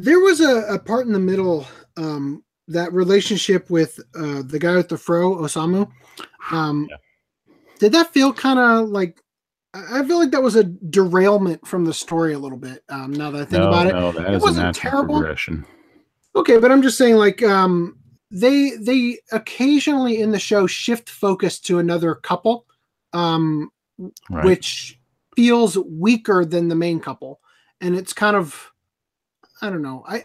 There 0.00 0.20
was 0.20 0.40
a, 0.40 0.60
a 0.74 0.78
part 0.78 1.06
in 1.08 1.12
the 1.12 1.18
middle 1.18 1.66
um, 1.96 2.44
that 2.68 2.92
relationship 2.92 3.68
with 3.68 3.98
uh, 4.14 4.42
the 4.42 4.58
guy 4.58 4.76
with 4.76 4.88
the 4.88 4.96
fro, 4.96 5.34
Osamu. 5.36 5.90
Um, 6.52 6.86
Yeah. 6.88 6.96
Did 7.80 7.92
that 7.92 8.12
feel 8.12 8.32
kind 8.32 8.58
of 8.58 8.88
like? 8.88 9.20
I 9.74 10.04
feel 10.04 10.18
like 10.18 10.30
that 10.30 10.42
was 10.42 10.56
a 10.56 10.64
derailment 10.64 11.64
from 11.66 11.84
the 11.84 11.92
story 11.94 12.32
a 12.32 12.38
little 12.38 12.58
bit. 12.58 12.82
Um, 12.88 13.12
now 13.12 13.30
that 13.30 13.42
I 13.42 13.44
think 13.44 13.62
no, 13.62 13.68
about 13.68 13.86
it, 13.86 13.92
no, 13.92 14.10
that 14.12 14.34
It 14.34 14.40
wasn't 14.40 14.74
terrible. 14.74 15.18
progression. 15.18 15.64
Okay, 16.34 16.58
but 16.58 16.72
I'm 16.72 16.82
just 16.82 16.98
saying, 16.98 17.16
like, 17.16 17.42
um, 17.42 17.96
they 18.30 18.70
they 18.80 19.18
occasionally 19.32 20.20
in 20.20 20.30
the 20.32 20.38
show 20.38 20.66
shift 20.66 21.10
focus 21.10 21.60
to 21.60 21.78
another 21.78 22.14
couple, 22.14 22.66
um, 23.12 23.70
Right. 24.30 24.44
which 24.44 24.98
feels 25.36 25.76
weaker 25.78 26.44
than 26.44 26.68
the 26.68 26.74
main 26.74 26.98
couple, 27.00 27.40
and 27.80 27.94
it's 27.94 28.12
kind 28.12 28.36
of, 28.36 28.72
I 29.62 29.70
don't 29.70 29.82
know, 29.82 30.04
I 30.06 30.24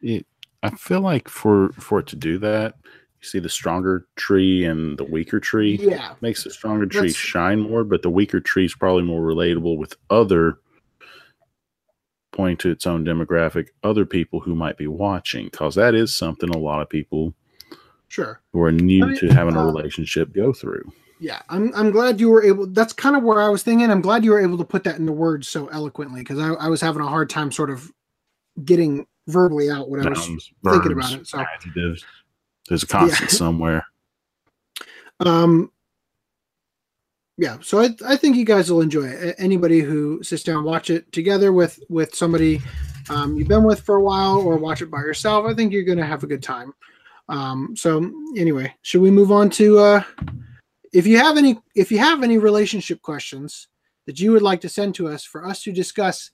it, 0.00 0.26
I 0.62 0.70
feel 0.70 1.00
like 1.00 1.28
for 1.28 1.72
for 1.72 2.00
it 2.00 2.06
to 2.08 2.16
do 2.16 2.38
that, 2.38 2.76
you 2.84 3.28
see 3.28 3.38
the 3.38 3.48
stronger 3.48 4.06
tree 4.16 4.64
and 4.64 4.98
the 4.98 5.04
weaker 5.04 5.40
tree 5.40 5.76
yeah, 5.80 6.14
makes 6.20 6.44
the 6.44 6.50
stronger 6.50 6.86
tree 6.86 7.12
shine 7.12 7.60
more, 7.60 7.84
but 7.84 8.02
the 8.02 8.10
weaker 8.10 8.40
tree 8.40 8.64
is 8.64 8.74
probably 8.74 9.02
more 9.02 9.20
relatable 9.20 9.76
with 9.76 9.94
other 10.10 10.58
point 12.32 12.58
to 12.60 12.70
its 12.70 12.86
own 12.86 13.04
demographic, 13.04 13.68
other 13.84 14.06
people 14.06 14.40
who 14.40 14.54
might 14.54 14.78
be 14.78 14.86
watching, 14.86 15.44
because 15.46 15.74
that 15.74 15.94
is 15.94 16.14
something 16.14 16.48
a 16.48 16.58
lot 16.58 16.80
of 16.80 16.88
people 16.88 17.34
sure, 18.08 18.40
who 18.52 18.62
are 18.62 18.72
new 18.72 19.04
I 19.04 19.08
mean, 19.08 19.18
to 19.18 19.28
having 19.28 19.54
a 19.54 19.60
uh, 19.60 19.66
relationship 19.66 20.32
go 20.32 20.52
through. 20.52 20.90
yeah. 21.20 21.42
I'm 21.48 21.72
I'm 21.74 21.90
glad 21.90 22.20
you 22.20 22.30
were 22.30 22.42
able. 22.42 22.66
That's 22.66 22.92
kind 22.92 23.16
of 23.16 23.22
where 23.22 23.40
I 23.40 23.48
was 23.48 23.62
thinking. 23.62 23.90
I'm 23.90 24.00
glad 24.00 24.24
you 24.24 24.32
were 24.32 24.40
able 24.40 24.58
to 24.58 24.64
put 24.64 24.84
that 24.84 24.98
into 24.98 25.12
words 25.12 25.46
so 25.46 25.66
eloquently 25.68 26.22
because 26.22 26.38
I, 26.38 26.54
I 26.54 26.68
was 26.68 26.80
having 26.80 27.02
a 27.02 27.06
hard 27.06 27.28
time 27.28 27.52
sort 27.52 27.70
of 27.70 27.92
getting 28.64 29.06
verbally 29.28 29.70
out 29.70 29.88
what 29.88 30.04
I 30.04 30.08
was 30.08 30.28
Nouns, 30.28 30.52
thinking 30.64 30.92
about 30.92 31.12
it. 31.12 31.26
So. 31.26 31.40
adjectives. 31.40 32.04
There's 32.68 32.82
a 32.82 32.86
constant 32.86 33.30
somewhere. 33.42 33.86
Um, 35.20 35.70
yeah, 37.38 37.58
so 37.60 37.80
I, 37.80 37.90
I 38.06 38.16
think 38.16 38.36
you 38.36 38.44
guys 38.44 38.70
will 38.70 38.82
enjoy 38.82 39.06
it. 39.06 39.34
Anybody 39.38 39.80
who 39.80 40.22
sits 40.22 40.42
down 40.42 40.64
watch 40.64 40.90
it 40.90 41.10
together 41.12 41.52
with 41.52 41.80
with 41.88 42.14
somebody 42.14 42.60
um, 43.08 43.36
you've 43.36 43.48
been 43.48 43.64
with 43.64 43.80
for 43.80 43.96
a 43.96 44.02
while, 44.02 44.38
or 44.38 44.56
watch 44.56 44.82
it 44.82 44.90
by 44.90 44.98
yourself, 44.98 45.46
I 45.46 45.54
think 45.54 45.72
you're 45.72 45.82
going 45.82 45.98
to 45.98 46.06
have 46.06 46.22
a 46.22 46.28
good 46.28 46.42
time. 46.42 46.72
Um, 47.28 47.74
so 47.76 48.12
anyway, 48.36 48.74
should 48.82 49.00
we 49.00 49.10
move 49.10 49.32
on 49.32 49.50
to 49.50 49.78
uh, 49.78 50.02
if 50.92 51.06
you 51.06 51.18
have 51.18 51.36
any 51.36 51.58
if 51.74 51.90
you 51.90 51.98
have 51.98 52.22
any 52.22 52.38
relationship 52.38 53.00
questions 53.02 53.68
that 54.06 54.20
you 54.20 54.32
would 54.32 54.42
like 54.42 54.60
to 54.60 54.68
send 54.68 54.94
to 54.96 55.08
us 55.08 55.24
for 55.24 55.44
us 55.46 55.62
to 55.62 55.72
discuss 55.72 56.30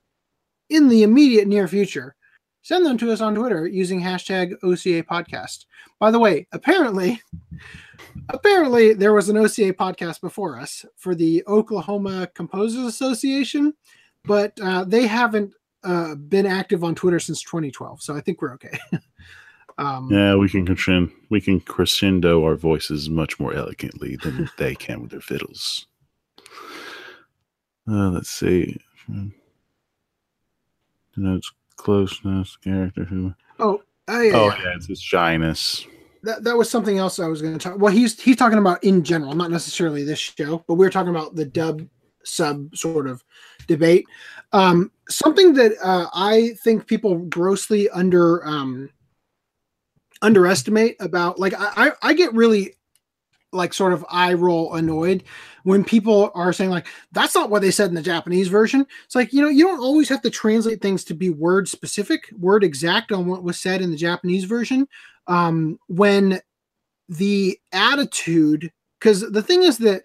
in 0.70 0.88
the 0.88 1.02
immediate 1.02 1.48
near 1.48 1.68
future, 1.68 2.14
send 2.62 2.84
them 2.84 2.98
to 2.98 3.12
us 3.12 3.20
on 3.20 3.34
Twitter 3.34 3.66
using 3.66 4.00
hashtag 4.00 4.52
OCA 4.62 5.02
podcast. 5.02 5.64
By 5.98 6.10
the 6.10 6.18
way, 6.18 6.46
apparently 6.52 7.20
apparently 8.28 8.92
there 8.92 9.12
was 9.12 9.28
an 9.28 9.36
OCA 9.36 9.72
podcast 9.72 10.20
before 10.20 10.58
us 10.58 10.84
for 10.96 11.14
the 11.14 11.42
Oklahoma 11.46 12.28
Composers 12.34 12.86
Association, 12.86 13.74
but 14.24 14.52
uh, 14.62 14.84
they 14.84 15.06
haven't 15.06 15.52
uh, 15.84 16.14
been 16.14 16.46
active 16.46 16.84
on 16.84 16.94
Twitter 16.94 17.20
since 17.20 17.42
2012. 17.42 18.02
So 18.02 18.16
I 18.16 18.20
think 18.20 18.42
we're 18.42 18.54
okay. 18.54 18.78
um, 19.78 20.08
Yeah, 20.10 20.34
we 20.34 20.48
can 20.48 20.66
crescendo, 20.66 21.12
we 21.30 21.40
can 21.40 21.60
crescendo 21.60 22.44
our 22.44 22.56
voices 22.56 23.08
much 23.08 23.38
more 23.40 23.54
elegantly 23.54 24.16
than 24.16 24.50
they 24.58 24.74
can 24.74 25.00
with 25.00 25.10
their 25.10 25.20
fiddles. 25.20 25.86
Uh, 27.90 28.10
let's 28.10 28.30
see. 28.30 28.78
Denotes 31.18 31.50
closeness, 31.76 32.56
character. 32.56 33.04
Who? 33.04 33.34
Oh, 33.58 33.82
oh, 34.08 34.20
yeah, 34.20 34.32
Oh 34.36 34.46
yeah. 34.62 34.74
it's 34.76 34.86
his 34.86 35.00
shyness. 35.00 35.86
That, 36.22 36.44
that 36.44 36.56
was 36.56 36.68
something 36.70 36.98
else 36.98 37.18
I 37.18 37.26
was 37.28 37.42
going 37.42 37.56
to 37.56 37.58
talk. 37.58 37.78
Well, 37.78 37.92
he's 37.92 38.20
he's 38.20 38.36
talking 38.36 38.58
about 38.58 38.82
in 38.84 39.04
general, 39.04 39.34
not 39.34 39.50
necessarily 39.50 40.04
this 40.04 40.18
show, 40.18 40.64
but 40.66 40.74
we 40.74 40.84
were 40.86 40.90
talking 40.90 41.10
about 41.14 41.34
the 41.36 41.44
dub 41.44 41.86
sub 42.24 42.74
sort 42.76 43.06
of 43.06 43.22
debate. 43.66 44.06
Um, 44.52 44.90
something 45.08 45.54
that 45.54 45.72
uh, 45.82 46.08
I 46.12 46.54
think 46.62 46.86
people 46.86 47.18
grossly 47.18 47.88
under 47.90 48.46
um, 48.46 48.90
underestimate 50.22 50.96
about 51.00 51.38
like 51.38 51.54
I, 51.54 51.88
I 51.88 51.92
I 52.02 52.12
get 52.14 52.32
really 52.34 52.74
like 53.52 53.72
sort 53.72 53.92
of 53.92 54.04
eye 54.10 54.34
roll 54.34 54.74
annoyed 54.74 55.24
when 55.62 55.82
people 55.82 56.30
are 56.34 56.52
saying 56.52 56.70
like 56.70 56.86
that's 57.12 57.34
not 57.34 57.50
what 57.50 57.62
they 57.62 57.70
said 57.70 57.88
in 57.88 57.94
the 57.94 58.02
Japanese 58.02 58.48
version. 58.48 58.86
It's 59.04 59.14
like 59.14 59.32
you 59.32 59.42
know 59.42 59.48
you 59.48 59.64
don't 59.64 59.80
always 59.80 60.08
have 60.08 60.22
to 60.22 60.30
translate 60.30 60.80
things 60.80 61.04
to 61.04 61.14
be 61.14 61.30
word 61.30 61.68
specific, 61.68 62.30
word 62.38 62.64
exact 62.64 63.12
on 63.12 63.26
what 63.26 63.42
was 63.42 63.58
said 63.58 63.80
in 63.80 63.90
the 63.90 63.96
Japanese 63.96 64.44
version. 64.44 64.86
Um, 65.26 65.78
when 65.88 66.40
the 67.08 67.58
attitude, 67.72 68.72
because 68.98 69.30
the 69.30 69.42
thing 69.42 69.62
is 69.62 69.78
that 69.78 70.02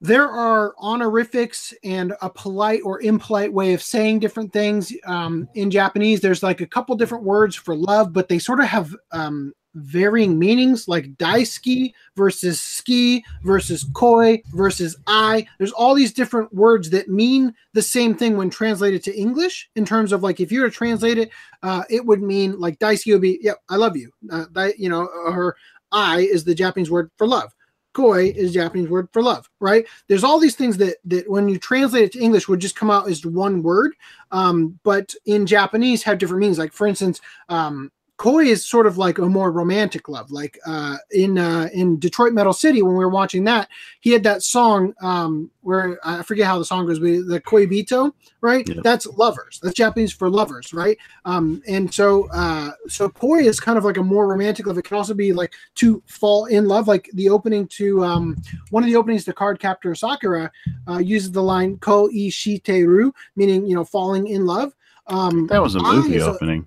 there 0.00 0.28
are 0.28 0.74
honorifics 0.78 1.74
and 1.84 2.14
a 2.22 2.30
polite 2.30 2.80
or 2.84 3.02
impolite 3.02 3.52
way 3.52 3.74
of 3.74 3.82
saying 3.82 4.18
different 4.18 4.52
things 4.52 4.92
um, 5.04 5.46
in 5.54 5.70
Japanese. 5.70 6.20
There's 6.20 6.42
like 6.42 6.62
a 6.62 6.66
couple 6.66 6.96
different 6.96 7.24
words 7.24 7.54
for 7.54 7.76
love, 7.76 8.12
but 8.12 8.28
they 8.28 8.38
sort 8.38 8.60
of 8.60 8.66
have 8.66 8.96
um, 9.12 9.52
varying 9.74 10.38
meanings, 10.38 10.88
like 10.88 11.14
daisuki 11.16 11.92
versus 12.16 12.60
suki 12.60 13.22
versus 13.44 13.86
koi 13.94 14.42
versus 14.52 14.96
ai. 15.06 15.46
There's 15.58 15.72
all 15.72 15.94
these 15.94 16.12
different 16.12 16.52
words 16.54 16.90
that 16.90 17.08
mean 17.08 17.54
the 17.72 17.82
same 17.82 18.14
thing 18.14 18.36
when 18.36 18.50
translated 18.50 19.02
to 19.04 19.16
English. 19.16 19.70
In 19.76 19.84
terms 19.84 20.12
of 20.12 20.22
like, 20.22 20.40
if 20.40 20.50
you 20.50 20.60
were 20.60 20.70
to 20.70 20.74
translate 20.74 21.18
it, 21.18 21.30
uh, 21.62 21.84
it 21.90 22.04
would 22.04 22.22
mean 22.22 22.58
like 22.58 22.78
daisuki 22.78 23.12
would 23.12 23.22
be, 23.22 23.38
yeah, 23.40 23.52
I 23.68 23.76
love 23.76 23.96
you. 23.96 24.10
Uh, 24.30 24.46
you 24.76 24.88
know, 24.88 25.06
or 25.26 25.56
ai 25.92 26.20
is 26.20 26.44
the 26.44 26.54
Japanese 26.54 26.90
word 26.90 27.10
for 27.16 27.26
love 27.26 27.52
koi 27.92 28.26
is 28.26 28.52
Japanese 28.52 28.88
word 28.88 29.08
for 29.12 29.22
love, 29.22 29.48
right? 29.60 29.86
There's 30.08 30.24
all 30.24 30.38
these 30.38 30.56
things 30.56 30.76
that 30.78 30.96
that 31.06 31.28
when 31.28 31.48
you 31.48 31.58
translate 31.58 32.04
it 32.04 32.12
to 32.12 32.20
English 32.20 32.48
would 32.48 32.60
just 32.60 32.76
come 32.76 32.90
out 32.90 33.08
as 33.08 33.24
one 33.26 33.62
word, 33.62 33.94
um, 34.30 34.78
but 34.84 35.14
in 35.26 35.46
Japanese 35.46 36.02
have 36.02 36.18
different 36.18 36.40
meanings. 36.40 36.58
Like 36.58 36.72
for 36.72 36.86
instance, 36.86 37.20
um, 37.48 37.90
koi 38.20 38.44
is 38.44 38.66
sort 38.66 38.86
of 38.86 38.98
like 38.98 39.16
a 39.16 39.26
more 39.26 39.50
romantic 39.50 40.06
love. 40.06 40.30
Like 40.30 40.58
uh, 40.66 40.98
in 41.10 41.38
uh, 41.38 41.70
in 41.72 41.98
Detroit 41.98 42.34
Metal 42.34 42.52
City 42.52 42.82
when 42.82 42.92
we 42.92 43.02
were 43.02 43.08
watching 43.08 43.44
that, 43.44 43.68
he 44.00 44.10
had 44.12 44.22
that 44.24 44.42
song 44.42 44.92
um, 45.00 45.50
where 45.62 45.98
I 46.04 46.22
forget 46.22 46.46
how 46.46 46.58
the 46.58 46.64
song 46.66 46.86
goes, 46.86 46.98
but 46.98 47.26
the 47.32 47.40
koi 47.40 47.66
bito, 47.66 48.12
right? 48.42 48.68
Yeah. 48.68 48.82
That's 48.84 49.06
lovers. 49.06 49.58
That's 49.62 49.74
Japanese 49.74 50.12
for 50.12 50.28
lovers, 50.28 50.74
right? 50.74 50.98
Um, 51.24 51.62
and 51.66 51.92
so 51.94 52.28
uh, 52.30 52.72
so 52.88 53.08
koi 53.08 53.38
is 53.40 53.58
kind 53.58 53.78
of 53.78 53.84
like 53.86 53.96
a 53.96 54.02
more 54.02 54.28
romantic 54.28 54.66
love. 54.66 54.76
It 54.76 54.82
can 54.84 54.98
also 54.98 55.14
be 55.14 55.32
like 55.32 55.54
to 55.76 56.02
fall 56.06 56.44
in 56.44 56.66
love, 56.68 56.88
like 56.88 57.08
the 57.14 57.30
opening 57.30 57.66
to 57.68 58.04
um, 58.04 58.36
one 58.68 58.82
of 58.82 58.88
the 58.90 58.96
openings 58.96 59.24
to 59.24 59.32
Card 59.32 59.58
Captor 59.60 59.94
Sakura 59.94 60.52
uh, 60.86 60.98
uses 60.98 61.32
the 61.32 61.42
line 61.42 61.78
"ko 61.78 62.10
ishiteru," 62.10 63.12
meaning 63.34 63.64
you 63.64 63.74
know 63.74 63.84
falling 63.84 64.26
in 64.26 64.44
love. 64.44 64.74
Um, 65.06 65.46
That 65.46 65.62
was 65.62 65.74
a 65.74 65.80
movie 65.80 66.16
is 66.16 66.22
a- 66.26 66.32
opening. 66.34 66.66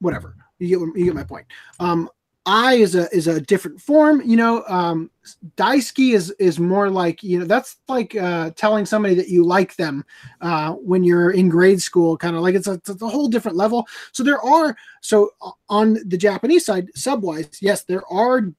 whatever 0.00 0.34
you 0.58 0.68
get 0.68 0.98
you 0.98 1.04
get 1.06 1.14
my 1.14 1.24
point. 1.24 1.46
Um, 1.80 2.08
ai 2.46 2.74
is 2.74 2.94
a 2.94 3.14
is 3.14 3.26
a 3.26 3.40
different 3.40 3.80
form. 3.80 4.22
You 4.24 4.36
know, 4.36 4.64
um, 4.68 5.10
daisuki 5.56 6.14
is 6.14 6.30
is 6.38 6.58
more 6.58 6.90
like 6.90 7.22
you 7.22 7.38
know 7.38 7.46
that's 7.46 7.76
like 7.88 8.14
uh, 8.16 8.50
telling 8.50 8.86
somebody 8.86 9.14
that 9.14 9.28
you 9.28 9.44
like 9.44 9.76
them 9.76 10.04
uh, 10.40 10.72
when 10.72 11.04
you're 11.04 11.30
in 11.30 11.48
grade 11.48 11.80
school. 11.80 12.16
Kind 12.16 12.36
of 12.36 12.42
like 12.42 12.54
it's 12.54 12.66
a, 12.66 12.74
it's 12.74 13.02
a 13.02 13.08
whole 13.08 13.28
different 13.28 13.56
level. 13.56 13.86
So 14.12 14.22
there 14.22 14.40
are 14.40 14.76
so 15.00 15.30
uh, 15.42 15.52
on 15.68 15.94
the 16.06 16.18
Japanese 16.18 16.66
side, 16.66 16.88
subwise, 16.94 17.58
yes, 17.60 17.84
there 17.84 18.06
are 18.10 18.52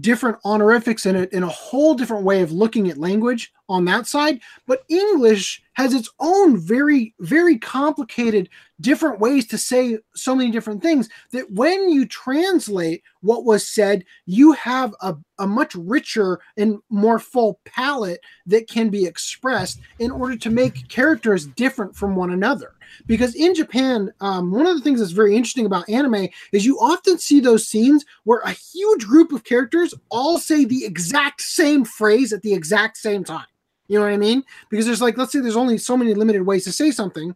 different 0.00 0.38
honorifics 0.44 1.04
in 1.04 1.16
it 1.16 1.32
in 1.32 1.42
a 1.42 1.48
whole 1.48 1.94
different 1.94 2.24
way 2.24 2.40
of 2.40 2.50
looking 2.50 2.88
at 2.88 2.96
language 2.96 3.52
on 3.68 3.84
that 3.84 4.06
side 4.06 4.40
but 4.66 4.84
english 4.88 5.62
has 5.74 5.92
its 5.92 6.08
own 6.18 6.56
very 6.56 7.14
very 7.20 7.58
complicated 7.58 8.48
different 8.80 9.20
ways 9.20 9.46
to 9.46 9.58
say 9.58 9.98
so 10.14 10.34
many 10.34 10.50
different 10.50 10.82
things 10.82 11.10
that 11.32 11.50
when 11.50 11.90
you 11.90 12.06
translate 12.06 13.02
what 13.20 13.44
was 13.44 13.68
said 13.68 14.02
you 14.24 14.52
have 14.52 14.94
a, 15.02 15.14
a 15.38 15.46
much 15.46 15.74
richer 15.74 16.40
and 16.56 16.78
more 16.88 17.18
full 17.18 17.60
palette 17.66 18.20
that 18.46 18.68
can 18.68 18.88
be 18.88 19.04
expressed 19.04 19.78
in 19.98 20.10
order 20.10 20.36
to 20.36 20.48
make 20.48 20.88
characters 20.88 21.46
different 21.48 21.94
from 21.94 22.16
one 22.16 22.32
another 22.32 22.72
because 23.06 23.34
in 23.34 23.54
Japan, 23.54 24.12
um, 24.20 24.50
one 24.50 24.66
of 24.66 24.76
the 24.76 24.82
things 24.82 25.00
that's 25.00 25.12
very 25.12 25.36
interesting 25.36 25.66
about 25.66 25.88
anime 25.88 26.28
is 26.52 26.64
you 26.64 26.78
often 26.78 27.18
see 27.18 27.40
those 27.40 27.66
scenes 27.66 28.04
where 28.24 28.40
a 28.40 28.52
huge 28.52 29.06
group 29.06 29.32
of 29.32 29.44
characters 29.44 29.94
all 30.10 30.38
say 30.38 30.64
the 30.64 30.84
exact 30.84 31.40
same 31.40 31.84
phrase 31.84 32.32
at 32.32 32.42
the 32.42 32.54
exact 32.54 32.96
same 32.96 33.24
time. 33.24 33.46
You 33.88 33.98
know 33.98 34.04
what 34.04 34.12
I 34.12 34.18
mean? 34.18 34.42
Because 34.70 34.86
there's 34.86 35.02
like, 35.02 35.18
let's 35.18 35.32
say 35.32 35.40
there's 35.40 35.56
only 35.56 35.78
so 35.78 35.96
many 35.96 36.14
limited 36.14 36.42
ways 36.42 36.64
to 36.64 36.72
say 36.72 36.90
something. 36.90 37.34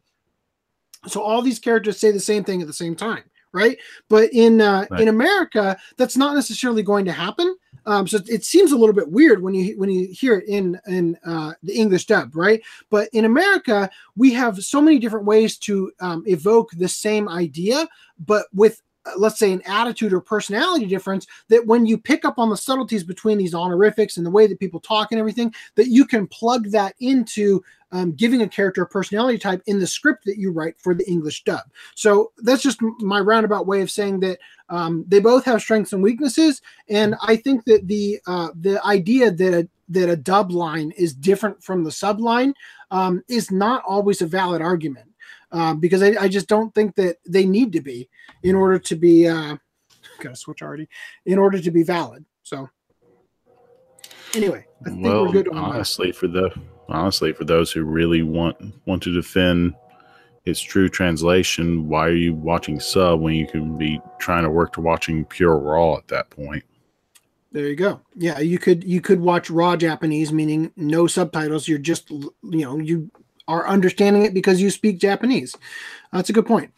So 1.06 1.20
all 1.20 1.42
these 1.42 1.58
characters 1.58 1.98
say 1.98 2.10
the 2.10 2.20
same 2.20 2.44
thing 2.44 2.60
at 2.60 2.66
the 2.66 2.72
same 2.72 2.96
time, 2.96 3.24
right? 3.56 3.78
But 4.08 4.32
in 4.32 4.60
uh, 4.60 4.86
Right. 4.90 5.00
in 5.00 5.08
America, 5.08 5.76
that's 5.96 6.16
not 6.16 6.34
necessarily 6.34 6.82
going 6.82 7.04
to 7.06 7.12
happen. 7.12 7.56
Um, 7.86 8.06
so 8.08 8.18
it 8.26 8.44
seems 8.44 8.72
a 8.72 8.76
little 8.76 8.94
bit 8.94 9.10
weird 9.10 9.40
when 9.42 9.54
you 9.54 9.78
when 9.78 9.90
you 9.90 10.08
hear 10.08 10.38
it 10.38 10.48
in 10.48 10.78
in 10.86 11.16
uh, 11.24 11.52
the 11.62 11.74
English 11.74 12.06
dub, 12.06 12.34
right? 12.34 12.60
But 12.90 13.08
in 13.12 13.24
America, 13.24 13.88
we 14.16 14.32
have 14.34 14.58
so 14.62 14.80
many 14.80 14.98
different 14.98 15.24
ways 15.26 15.56
to 15.58 15.92
um, 16.00 16.24
evoke 16.26 16.70
the 16.72 16.88
same 16.88 17.28
idea, 17.28 17.86
but 18.26 18.46
with 18.52 18.82
uh, 19.06 19.12
let's 19.16 19.38
say 19.38 19.52
an 19.52 19.62
attitude 19.66 20.12
or 20.12 20.20
personality 20.20 20.86
difference 20.86 21.26
that 21.48 21.64
when 21.64 21.86
you 21.86 21.96
pick 21.96 22.24
up 22.24 22.38
on 22.38 22.50
the 22.50 22.56
subtleties 22.56 23.04
between 23.04 23.38
these 23.38 23.54
honorifics 23.54 24.16
and 24.16 24.26
the 24.26 24.30
way 24.30 24.48
that 24.48 24.58
people 24.58 24.80
talk 24.80 25.12
and 25.12 25.20
everything 25.20 25.54
that 25.76 25.88
you 25.88 26.04
can 26.04 26.26
plug 26.26 26.70
that 26.70 26.94
into 26.98 27.62
um, 27.96 28.12
giving 28.12 28.42
a 28.42 28.48
character 28.48 28.82
a 28.82 28.86
personality 28.86 29.38
type 29.38 29.62
in 29.66 29.78
the 29.78 29.86
script 29.86 30.24
that 30.26 30.38
you 30.38 30.50
write 30.52 30.78
for 30.78 30.94
the 30.94 31.08
english 31.08 31.42
dub 31.44 31.62
so 31.94 32.32
that's 32.38 32.62
just 32.62 32.80
my 33.00 33.20
roundabout 33.20 33.66
way 33.66 33.80
of 33.80 33.90
saying 33.90 34.20
that 34.20 34.38
um, 34.68 35.04
they 35.08 35.20
both 35.20 35.44
have 35.44 35.62
strengths 35.62 35.92
and 35.92 36.02
weaknesses 36.02 36.60
and 36.88 37.14
i 37.22 37.34
think 37.36 37.64
that 37.64 37.86
the 37.88 38.18
uh, 38.26 38.48
the 38.60 38.84
idea 38.84 39.30
that 39.30 39.54
a 39.54 39.68
that 39.88 40.08
a 40.08 40.16
dub 40.16 40.50
line 40.50 40.92
is 40.96 41.14
different 41.14 41.62
from 41.62 41.84
the 41.84 41.92
sub 41.92 42.20
line 42.20 42.52
um, 42.90 43.22
is 43.28 43.50
not 43.50 43.82
always 43.86 44.20
a 44.20 44.26
valid 44.26 44.60
argument 44.60 45.08
uh, 45.52 45.74
because 45.74 46.02
I, 46.02 46.16
I 46.20 46.28
just 46.28 46.48
don't 46.48 46.74
think 46.74 46.96
that 46.96 47.18
they 47.26 47.46
need 47.46 47.72
to 47.72 47.80
be 47.80 48.08
in 48.42 48.54
order 48.56 48.78
to 48.78 48.96
be 48.96 49.28
uh 49.28 49.56
gotta 50.20 50.36
switch 50.36 50.62
already 50.62 50.88
in 51.24 51.38
order 51.38 51.60
to 51.60 51.70
be 51.70 51.82
valid 51.82 52.24
so 52.42 52.68
anyway 54.34 54.66
i 54.84 54.90
think 54.90 55.02
well, 55.02 55.26
we're 55.26 55.32
good 55.32 55.48
on 55.48 55.54
that. 55.54 55.62
honestly, 55.62 56.10
for 56.10 56.26
the 56.26 56.50
honestly 56.88 57.32
for 57.32 57.44
those 57.44 57.72
who 57.72 57.84
really 57.84 58.22
want 58.22 58.56
want 58.86 59.02
to 59.04 59.12
defend 59.12 59.74
its 60.44 60.60
true 60.60 60.88
translation, 60.88 61.88
why 61.88 62.06
are 62.06 62.14
you 62.14 62.34
watching 62.34 62.78
sub 62.78 63.20
when 63.20 63.34
you 63.34 63.46
can 63.46 63.76
be 63.76 64.00
trying 64.18 64.44
to 64.44 64.50
work 64.50 64.72
to 64.74 64.80
watching 64.80 65.24
pure 65.24 65.58
raw 65.58 65.96
at 65.96 66.08
that 66.08 66.30
point? 66.30 66.64
there 67.52 67.68
you 67.68 67.76
go. 67.76 68.00
Yeah 68.14 68.38
you 68.40 68.58
could 68.58 68.84
you 68.84 69.00
could 69.00 69.20
watch 69.20 69.48
raw 69.48 69.76
japanese 69.76 70.30
meaning 70.30 70.72
no 70.76 71.06
subtitles. 71.06 71.66
You're 71.66 71.78
just 71.78 72.10
you 72.10 72.34
know 72.42 72.78
you 72.78 73.10
are 73.48 73.66
understanding 73.66 74.24
it 74.24 74.34
because 74.34 74.60
you 74.60 74.70
speak 74.70 74.98
japanese. 74.98 75.56
That's 76.12 76.28
a 76.28 76.34
good 76.34 76.46
point. 76.46 76.70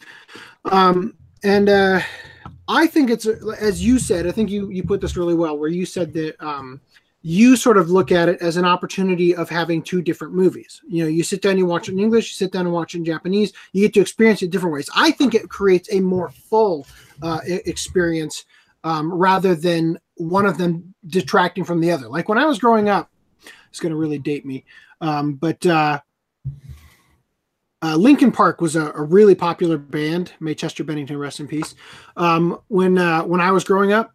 Um 0.70 1.14
and 1.42 1.68
uh 1.68 2.00
i 2.66 2.86
think 2.86 3.10
it's 3.10 3.26
as 3.26 3.84
you 3.84 3.98
said 3.98 4.26
i 4.26 4.32
think 4.32 4.50
you 4.50 4.70
you 4.70 4.82
put 4.82 5.00
this 5.00 5.16
really 5.16 5.34
well 5.34 5.56
where 5.56 5.68
you 5.68 5.86
said 5.86 6.12
that 6.12 6.34
um 6.44 6.80
you 7.22 7.56
sort 7.56 7.76
of 7.76 7.90
look 7.90 8.12
at 8.12 8.28
it 8.28 8.40
as 8.40 8.56
an 8.56 8.64
opportunity 8.64 9.34
of 9.34 9.48
having 9.48 9.82
two 9.82 10.00
different 10.00 10.34
movies. 10.34 10.80
You 10.86 11.02
know, 11.02 11.08
you 11.08 11.24
sit 11.24 11.42
down, 11.42 11.58
you 11.58 11.66
watch 11.66 11.88
it 11.88 11.92
in 11.92 11.98
English, 11.98 12.30
you 12.30 12.34
sit 12.34 12.52
down 12.52 12.66
and 12.66 12.72
watch 12.72 12.94
it 12.94 12.98
in 12.98 13.04
Japanese. 13.04 13.52
You 13.72 13.82
get 13.82 13.94
to 13.94 14.00
experience 14.00 14.42
it 14.42 14.50
different 14.50 14.74
ways. 14.74 14.88
I 14.94 15.10
think 15.10 15.34
it 15.34 15.48
creates 15.48 15.92
a 15.92 16.00
more 16.00 16.30
full 16.30 16.86
uh, 17.22 17.40
experience 17.44 18.44
um, 18.84 19.12
rather 19.12 19.54
than 19.54 19.98
one 20.14 20.46
of 20.46 20.58
them 20.58 20.94
detracting 21.08 21.64
from 21.64 21.80
the 21.80 21.90
other. 21.90 22.08
Like 22.08 22.28
when 22.28 22.38
I 22.38 22.46
was 22.46 22.58
growing 22.58 22.88
up, 22.88 23.10
it's 23.68 23.80
going 23.80 23.90
to 23.90 23.98
really 23.98 24.18
date 24.18 24.46
me, 24.46 24.64
um, 25.00 25.34
but 25.34 25.64
uh, 25.66 26.00
uh, 27.82 27.96
Linkin 27.96 28.32
Park 28.32 28.60
was 28.60 28.76
a, 28.76 28.90
a 28.92 29.02
really 29.02 29.34
popular 29.34 29.78
band. 29.78 30.32
May 30.40 30.54
Chester 30.54 30.84
Bennington 30.84 31.18
rest 31.18 31.38
in 31.38 31.46
peace. 31.46 31.74
Um, 32.16 32.60
when 32.68 32.98
uh, 32.98 33.22
when 33.22 33.40
I 33.40 33.52
was 33.52 33.64
growing 33.64 33.92
up, 33.92 34.12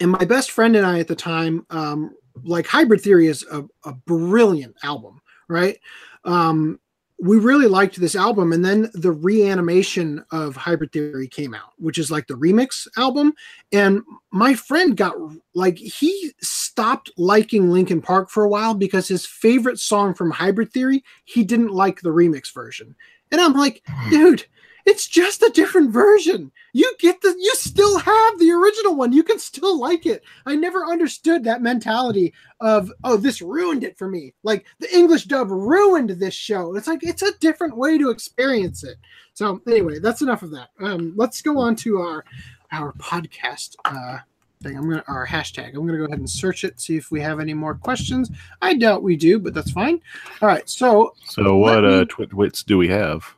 and 0.00 0.10
my 0.10 0.24
best 0.24 0.50
friend 0.50 0.76
and 0.76 0.86
I 0.86 0.98
at 0.98 1.08
the 1.08 1.16
time, 1.16 1.66
um, 1.70 2.14
like 2.44 2.66
Hybrid 2.66 3.00
Theory 3.00 3.26
is 3.26 3.44
a, 3.50 3.64
a 3.84 3.92
brilliant 3.92 4.76
album, 4.82 5.20
right? 5.48 5.78
Um, 6.24 6.80
we 7.18 7.38
really 7.38 7.66
liked 7.66 7.98
this 7.98 8.14
album, 8.14 8.52
and 8.52 8.62
then 8.62 8.90
the 8.92 9.12
reanimation 9.12 10.22
of 10.32 10.54
Hybrid 10.54 10.92
Theory 10.92 11.28
came 11.28 11.54
out, 11.54 11.72
which 11.78 11.96
is 11.96 12.10
like 12.10 12.26
the 12.26 12.34
remix 12.34 12.86
album. 12.98 13.32
And 13.72 14.02
my 14.32 14.52
friend 14.54 14.94
got 14.96 15.14
like 15.54 15.78
he 15.78 16.32
stopped 16.42 17.10
liking 17.16 17.70
Linkin 17.70 18.02
Park 18.02 18.28
for 18.28 18.44
a 18.44 18.48
while 18.48 18.74
because 18.74 19.08
his 19.08 19.24
favorite 19.24 19.78
song 19.78 20.12
from 20.12 20.30
Hybrid 20.30 20.72
Theory 20.72 21.02
he 21.24 21.42
didn't 21.42 21.70
like 21.70 22.02
the 22.02 22.10
remix 22.10 22.52
version. 22.52 22.94
And 23.32 23.40
I'm 23.40 23.54
like, 23.54 23.82
dude, 24.10 24.44
it's 24.86 25.08
just 25.08 25.42
a 25.42 25.50
different 25.52 25.90
version. 25.90 26.52
You 26.72 26.94
get 27.00 27.20
the 27.20 27.34
you 27.38 27.54
still 27.56 27.98
have 27.98 28.38
the 28.38 28.52
original 28.52 28.94
one. 28.94 29.12
You 29.12 29.24
can 29.24 29.38
still 29.38 29.78
like 29.78 30.06
it. 30.06 30.22
I 30.46 30.54
never 30.54 30.86
understood 30.86 31.42
that 31.44 31.60
mentality 31.60 32.32
of 32.60 32.92
oh 33.04 33.16
this 33.16 33.42
ruined 33.42 33.82
it 33.84 33.98
for 33.98 34.08
me. 34.08 34.32
Like 34.44 34.64
the 34.78 34.94
English 34.96 35.24
dub 35.24 35.50
ruined 35.50 36.10
this 36.10 36.34
show. 36.34 36.76
It's 36.76 36.86
like 36.86 37.02
it's 37.02 37.22
a 37.22 37.36
different 37.38 37.76
way 37.76 37.98
to 37.98 38.10
experience 38.10 38.84
it. 38.84 38.96
So 39.34 39.60
anyway, 39.66 39.98
that's 39.98 40.22
enough 40.22 40.42
of 40.42 40.52
that. 40.52 40.70
Um, 40.80 41.12
let's 41.16 41.42
go 41.42 41.58
on 41.58 41.76
to 41.76 41.98
our 41.98 42.24
our 42.72 42.92
podcast 42.94 43.74
uh, 43.84 44.18
thing. 44.62 44.76
I'm 44.76 44.88
gonna 44.88 45.04
our 45.08 45.26
hashtag. 45.26 45.74
I'm 45.74 45.84
gonna 45.86 45.98
go 45.98 46.04
ahead 46.04 46.20
and 46.20 46.30
search 46.30 46.62
it, 46.62 46.80
see 46.80 46.96
if 46.96 47.10
we 47.10 47.20
have 47.20 47.40
any 47.40 47.54
more 47.54 47.74
questions. 47.74 48.30
I 48.62 48.74
doubt 48.74 49.02
we 49.02 49.16
do, 49.16 49.38
but 49.40 49.52
that's 49.52 49.72
fine. 49.72 50.00
All 50.40 50.48
right, 50.48 50.68
so 50.70 51.14
So, 51.24 51.56
what 51.56 51.82
me- 51.82 51.92
uh, 51.92 52.04
twit 52.08 52.32
wits 52.32 52.62
do 52.62 52.78
we 52.78 52.88
have? 52.88 53.34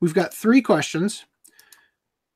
We've 0.00 0.14
got 0.14 0.34
three 0.34 0.60
questions 0.60 1.24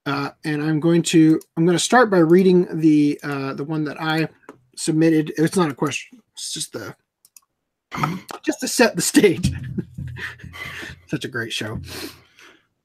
uh, 0.07 0.31
and 0.45 0.63
i'm 0.63 0.81
going 0.81 1.03
to 1.03 1.41
i'm 1.57 1.65
going 1.65 1.77
to 1.77 1.83
start 1.83 2.11
by 2.11 2.19
reading 2.19 2.67
the 2.79 3.19
uh, 3.23 3.55
the 3.55 3.65
one 3.65 3.85
that 3.85 4.01
i 4.01 4.29
submitted. 4.77 5.33
It's 5.37 5.57
not 5.57 5.71
a 5.71 5.75
question 5.75 6.23
it's 6.33 6.53
just 6.53 6.73
the 6.73 6.95
just 8.45 8.61
to 8.61 8.69
set 8.69 8.97
the 8.97 9.03
stage. 9.03 9.53
Such 11.09 11.25
a 11.25 11.29
great 11.29 11.53
show. 11.53 11.81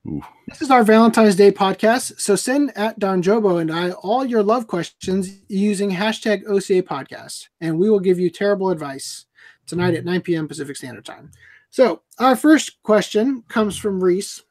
Ooh. 0.05 0.21
this 0.47 0.61
is 0.61 0.69
our 0.69 0.83
valentine's 0.83 1.37
day 1.37 1.49
podcast 1.49 2.19
so 2.19 2.35
send 2.35 2.77
at 2.77 2.99
don 2.99 3.23
jobo 3.23 3.61
and 3.61 3.71
i 3.71 3.91
all 3.91 4.25
your 4.25 4.43
love 4.43 4.67
questions 4.67 5.39
using 5.47 5.89
hashtag 5.89 6.43
oca 6.45 6.83
podcast 6.83 7.47
and 7.61 7.79
we 7.79 7.89
will 7.89 8.01
give 8.01 8.19
you 8.19 8.29
terrible 8.29 8.69
advice 8.69 9.27
tonight 9.65 9.93
at 9.93 10.03
9 10.03 10.19
p.m 10.21 10.47
pacific 10.47 10.75
standard 10.75 11.05
time. 11.05 11.31
So 11.69 12.01
our 12.19 12.35
first 12.35 12.83
question 12.83 13.43
comes 13.47 13.77
from 13.77 14.03
reese 14.03 14.43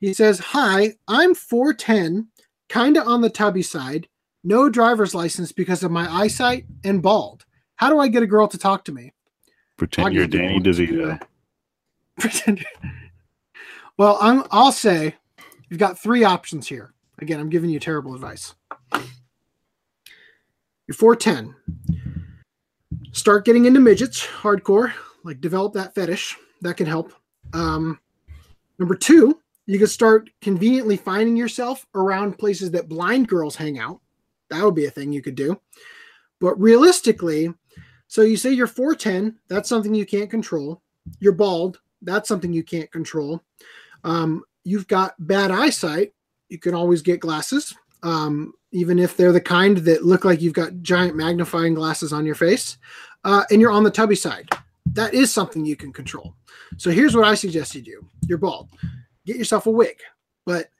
he 0.00 0.14
says, 0.14 0.38
Hi, 0.38 0.94
I'm 1.06 1.34
4'10, 1.34 2.26
kind 2.68 2.96
of 2.96 3.06
on 3.06 3.20
the 3.20 3.30
tubby 3.30 3.62
side, 3.62 4.08
no 4.44 4.68
driver's 4.68 5.14
license 5.14 5.52
because 5.52 5.82
of 5.82 5.90
my 5.90 6.10
eyesight, 6.10 6.66
and 6.84 7.02
bald. 7.02 7.44
How 7.76 7.90
do 7.90 7.98
I 7.98 8.08
get 8.08 8.22
a 8.22 8.26
girl 8.26 8.48
to 8.48 8.58
talk 8.58 8.84
to 8.84 8.92
me? 8.92 9.12
Pretend 9.76 10.14
you're 10.14 10.26
Danny. 10.26 10.60
DeVito. 10.60 11.20
Pretend. 12.18 12.64
well, 13.96 14.18
I'm, 14.20 14.44
I'll 14.50 14.72
say 14.72 15.14
you've 15.68 15.78
got 15.78 15.98
three 15.98 16.24
options 16.24 16.66
here. 16.66 16.92
Again, 17.20 17.40
I'm 17.40 17.50
giving 17.50 17.70
you 17.70 17.78
terrible 17.80 18.14
advice. 18.14 18.54
You're 20.86 21.16
4'10. 21.16 21.54
Start 23.12 23.44
getting 23.44 23.66
into 23.66 23.80
midgets, 23.80 24.24
hardcore, 24.24 24.92
like 25.24 25.40
develop 25.40 25.74
that 25.74 25.94
fetish. 25.94 26.36
That 26.62 26.76
can 26.76 26.86
help. 26.86 27.12
Um, 27.52 28.00
number 28.78 28.94
two, 28.94 29.38
you 29.68 29.78
could 29.78 29.90
start 29.90 30.30
conveniently 30.40 30.96
finding 30.96 31.36
yourself 31.36 31.86
around 31.94 32.38
places 32.38 32.70
that 32.70 32.88
blind 32.88 33.28
girls 33.28 33.54
hang 33.54 33.78
out. 33.78 34.00
That 34.48 34.64
would 34.64 34.74
be 34.74 34.86
a 34.86 34.90
thing 34.90 35.12
you 35.12 35.20
could 35.20 35.34
do. 35.34 35.60
But 36.40 36.58
realistically, 36.58 37.52
so 38.06 38.22
you 38.22 38.38
say 38.38 38.50
you're 38.50 38.66
4'10, 38.66 39.34
that's 39.46 39.68
something 39.68 39.94
you 39.94 40.06
can't 40.06 40.30
control. 40.30 40.80
You're 41.20 41.34
bald, 41.34 41.80
that's 42.00 42.30
something 42.30 42.50
you 42.50 42.62
can't 42.62 42.90
control. 42.90 43.42
Um, 44.04 44.42
you've 44.64 44.88
got 44.88 45.14
bad 45.18 45.50
eyesight, 45.50 46.14
you 46.48 46.58
can 46.58 46.74
always 46.74 47.02
get 47.02 47.20
glasses, 47.20 47.74
um, 48.02 48.54
even 48.72 48.98
if 48.98 49.18
they're 49.18 49.32
the 49.32 49.40
kind 49.40 49.76
that 49.76 50.02
look 50.02 50.24
like 50.24 50.40
you've 50.40 50.54
got 50.54 50.80
giant 50.80 51.14
magnifying 51.14 51.74
glasses 51.74 52.14
on 52.14 52.24
your 52.24 52.36
face. 52.36 52.78
Uh, 53.22 53.44
and 53.50 53.60
you're 53.60 53.70
on 53.70 53.84
the 53.84 53.90
tubby 53.90 54.16
side. 54.16 54.48
That 54.94 55.12
is 55.12 55.30
something 55.30 55.66
you 55.66 55.76
can 55.76 55.92
control. 55.92 56.34
So 56.78 56.90
here's 56.90 57.14
what 57.14 57.26
I 57.26 57.34
suggest 57.34 57.74
you 57.74 57.82
do 57.82 58.08
you're 58.26 58.38
bald 58.38 58.70
get 59.28 59.38
yourself 59.38 59.66
a 59.66 59.70
wig. 59.70 59.98
But 60.44 60.70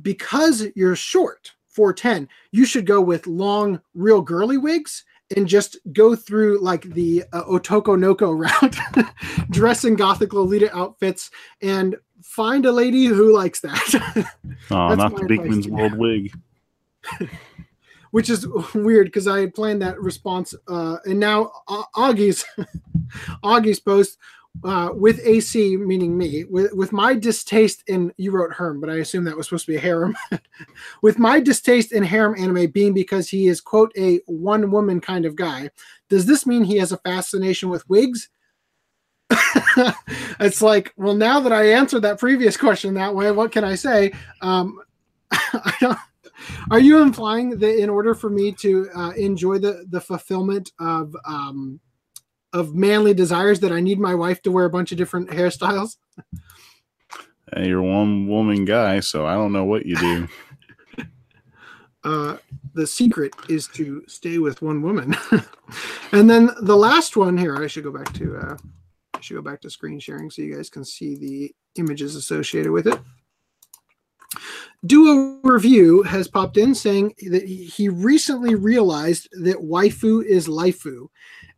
because 0.00 0.66
you're 0.74 0.96
short, 0.96 1.52
410, 1.68 2.28
you 2.52 2.64
should 2.64 2.86
go 2.86 3.00
with 3.00 3.26
long, 3.26 3.80
real 3.94 4.22
girly 4.22 4.56
wigs 4.56 5.04
and 5.34 5.46
just 5.46 5.76
go 5.92 6.14
through 6.14 6.60
like 6.60 6.82
the 6.82 7.24
uh, 7.32 7.42
Otoko 7.44 7.98
Noko 7.98 8.30
route, 8.32 8.76
dress 9.50 9.84
in 9.84 9.96
Gothic 9.96 10.32
Lolita 10.32 10.74
outfits, 10.76 11.30
and 11.60 11.96
find 12.22 12.64
a 12.64 12.72
lady 12.72 13.06
who 13.06 13.34
likes 13.34 13.60
that. 13.60 14.26
Oh, 14.70 14.94
not 14.94 15.14
the 15.14 15.22
Beakman's. 15.22 15.68
World 15.68 15.96
Wig. 15.96 16.32
Which 18.10 18.30
is 18.30 18.48
weird 18.74 19.06
because 19.06 19.28
I 19.28 19.40
had 19.40 19.54
planned 19.54 19.82
that 19.82 20.00
response, 20.00 20.54
uh, 20.66 20.96
and 21.04 21.20
now 21.20 21.52
uh, 21.68 21.84
Augie's 21.94 22.44
Augie's 23.44 23.78
post 23.78 24.18
uh, 24.64 24.90
with 24.92 25.20
AC, 25.24 25.76
meaning 25.76 26.16
me, 26.16 26.44
with, 26.44 26.72
with 26.72 26.92
my 26.92 27.14
distaste 27.14 27.82
in, 27.86 28.12
you 28.16 28.30
wrote 28.30 28.52
Herm, 28.52 28.80
but 28.80 28.90
I 28.90 28.96
assume 28.96 29.24
that 29.24 29.36
was 29.36 29.46
supposed 29.46 29.66
to 29.66 29.72
be 29.72 29.76
a 29.76 29.80
harem. 29.80 30.16
with 31.02 31.18
my 31.18 31.40
distaste 31.40 31.92
in 31.92 32.02
harem 32.02 32.34
anime 32.38 32.70
being 32.70 32.94
because 32.94 33.28
he 33.28 33.48
is, 33.48 33.60
quote, 33.60 33.92
a 33.96 34.20
one 34.26 34.70
woman 34.70 35.00
kind 35.00 35.24
of 35.24 35.36
guy, 35.36 35.70
does 36.08 36.26
this 36.26 36.46
mean 36.46 36.64
he 36.64 36.78
has 36.78 36.92
a 36.92 36.98
fascination 36.98 37.68
with 37.68 37.88
wigs? 37.88 38.28
it's 40.40 40.62
like, 40.62 40.92
well, 40.96 41.14
now 41.14 41.40
that 41.40 41.52
I 41.52 41.72
answered 41.72 42.02
that 42.02 42.18
previous 42.18 42.56
question 42.56 42.94
that 42.94 43.14
way, 43.14 43.30
what 43.30 43.52
can 43.52 43.64
I 43.64 43.74
say? 43.74 44.12
Um, 44.40 44.80
I 45.30 45.74
don't, 45.80 45.98
are 46.70 46.80
you 46.80 46.98
implying 46.98 47.58
that 47.58 47.78
in 47.78 47.90
order 47.90 48.14
for 48.14 48.30
me 48.30 48.52
to 48.52 48.88
uh, 48.94 49.10
enjoy 49.10 49.58
the 49.58 49.86
the 49.88 50.00
fulfillment 50.00 50.72
of 50.78 51.16
um, 51.26 51.80
of 52.52 52.74
manly 52.74 53.14
desires 53.14 53.60
that 53.60 53.72
I 53.72 53.80
need 53.80 53.98
my 53.98 54.14
wife 54.14 54.42
to 54.42 54.50
wear 54.50 54.64
a 54.64 54.70
bunch 54.70 54.92
of 54.92 54.98
different 54.98 55.30
hairstyles? 55.30 55.96
Hey, 57.54 57.68
you're 57.68 57.82
one 57.82 58.26
woman 58.26 58.64
guy, 58.64 59.00
so 59.00 59.26
I 59.26 59.34
don't 59.34 59.52
know 59.52 59.64
what 59.64 59.86
you 59.86 59.96
do. 59.96 60.28
uh, 62.04 62.36
the 62.74 62.86
secret 62.86 63.34
is 63.48 63.68
to 63.68 64.02
stay 64.08 64.38
with 64.38 64.62
one 64.62 64.82
woman. 64.82 65.16
and 66.12 66.28
then 66.28 66.50
the 66.62 66.76
last 66.76 67.16
one 67.16 67.36
here, 67.36 67.56
I 67.56 67.66
should 67.66 67.84
go 67.84 67.92
back 67.92 68.12
to 68.14 68.36
uh, 68.36 68.56
I 69.14 69.20
should 69.20 69.34
go 69.34 69.42
back 69.42 69.60
to 69.62 69.70
screen 69.70 69.98
sharing 69.98 70.30
so 70.30 70.42
you 70.42 70.54
guys 70.54 70.68
can 70.68 70.84
see 70.84 71.16
the 71.16 71.54
images 71.76 72.16
associated 72.16 72.70
with 72.70 72.86
it. 72.86 72.98
Duo 74.84 75.40
Review 75.42 76.02
has 76.02 76.28
popped 76.28 76.58
in 76.58 76.74
saying 76.74 77.14
that 77.30 77.44
he 77.44 77.88
recently 77.88 78.54
realized 78.54 79.28
that 79.32 79.56
waifu 79.56 80.24
is 80.24 80.48
laifu. 80.48 81.08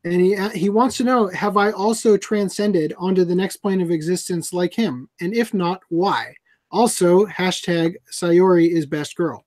And 0.04 0.20
he, 0.20 0.36
he 0.50 0.70
wants 0.70 0.96
to 0.98 1.04
know 1.04 1.26
Have 1.28 1.56
I 1.56 1.70
also 1.72 2.16
transcended 2.16 2.94
onto 2.98 3.24
the 3.24 3.34
next 3.34 3.56
plane 3.56 3.80
of 3.80 3.90
existence 3.90 4.52
like 4.52 4.74
him? 4.74 5.08
And 5.20 5.34
if 5.34 5.52
not, 5.52 5.80
why? 5.88 6.34
Also, 6.70 7.26
hashtag 7.26 7.94
Sayori 8.12 8.70
is 8.70 8.86
best 8.86 9.16
girl. 9.16 9.44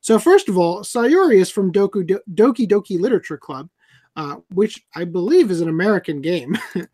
So, 0.00 0.18
first 0.18 0.48
of 0.48 0.56
all, 0.56 0.80
Sayori 0.80 1.40
is 1.40 1.50
from 1.50 1.72
Doku, 1.72 2.06
Do, 2.06 2.20
Doki 2.32 2.66
Doki 2.66 2.98
Literature 2.98 3.36
Club, 3.36 3.68
uh, 4.16 4.36
which 4.54 4.82
I 4.94 5.04
believe 5.04 5.50
is 5.50 5.60
an 5.60 5.68
American 5.68 6.20
game. 6.20 6.56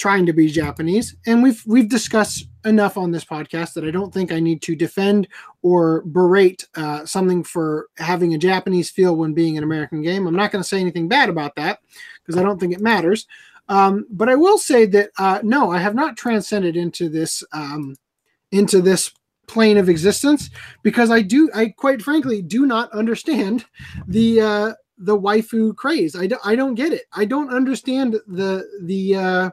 trying 0.00 0.24
to 0.24 0.32
be 0.32 0.48
Japanese, 0.48 1.14
and 1.26 1.42
we've 1.42 1.62
we've 1.66 1.88
discussed 1.88 2.46
enough 2.64 2.96
on 2.96 3.10
this 3.10 3.24
podcast 3.24 3.74
that 3.74 3.84
I 3.84 3.90
don't 3.90 4.12
think 4.12 4.32
I 4.32 4.40
need 4.40 4.62
to 4.62 4.74
defend 4.74 5.28
or 5.60 6.02
berate 6.06 6.66
uh, 6.74 7.04
something 7.04 7.44
for 7.44 7.88
having 7.98 8.32
a 8.32 8.38
Japanese 8.38 8.90
feel 8.90 9.14
when 9.14 9.34
being 9.34 9.58
an 9.58 9.64
American 9.64 10.00
game. 10.00 10.26
I'm 10.26 10.34
not 10.34 10.52
going 10.52 10.62
to 10.62 10.68
say 10.68 10.80
anything 10.80 11.06
bad 11.06 11.28
about 11.28 11.54
that 11.56 11.80
because 12.30 12.40
I 12.40 12.44
don't 12.44 12.60
think 12.60 12.72
it 12.72 12.80
matters. 12.80 13.26
Um, 13.68 14.06
but 14.10 14.28
I 14.28 14.36
will 14.36 14.58
say 14.58 14.86
that 14.86 15.10
uh, 15.18 15.40
no, 15.42 15.70
I 15.70 15.78
have 15.78 15.94
not 15.94 16.16
transcended 16.16 16.76
into 16.76 17.08
this 17.08 17.42
um, 17.52 17.96
into 18.52 18.80
this 18.80 19.12
plane 19.46 19.78
of 19.78 19.88
existence 19.88 20.50
because 20.82 21.10
I 21.10 21.22
do 21.22 21.50
I 21.54 21.68
quite 21.76 22.02
frankly 22.02 22.40
do 22.42 22.66
not 22.66 22.92
understand 22.92 23.64
the 24.06 24.40
uh, 24.40 24.72
the 24.98 25.18
waifu 25.18 25.74
craze. 25.74 26.14
I, 26.14 26.26
do, 26.26 26.36
I 26.44 26.54
don't 26.54 26.74
get 26.74 26.92
it. 26.92 27.02
I 27.12 27.24
don't 27.24 27.52
understand 27.52 28.14
the 28.26 28.68
the 28.82 29.16
uh, 29.16 29.50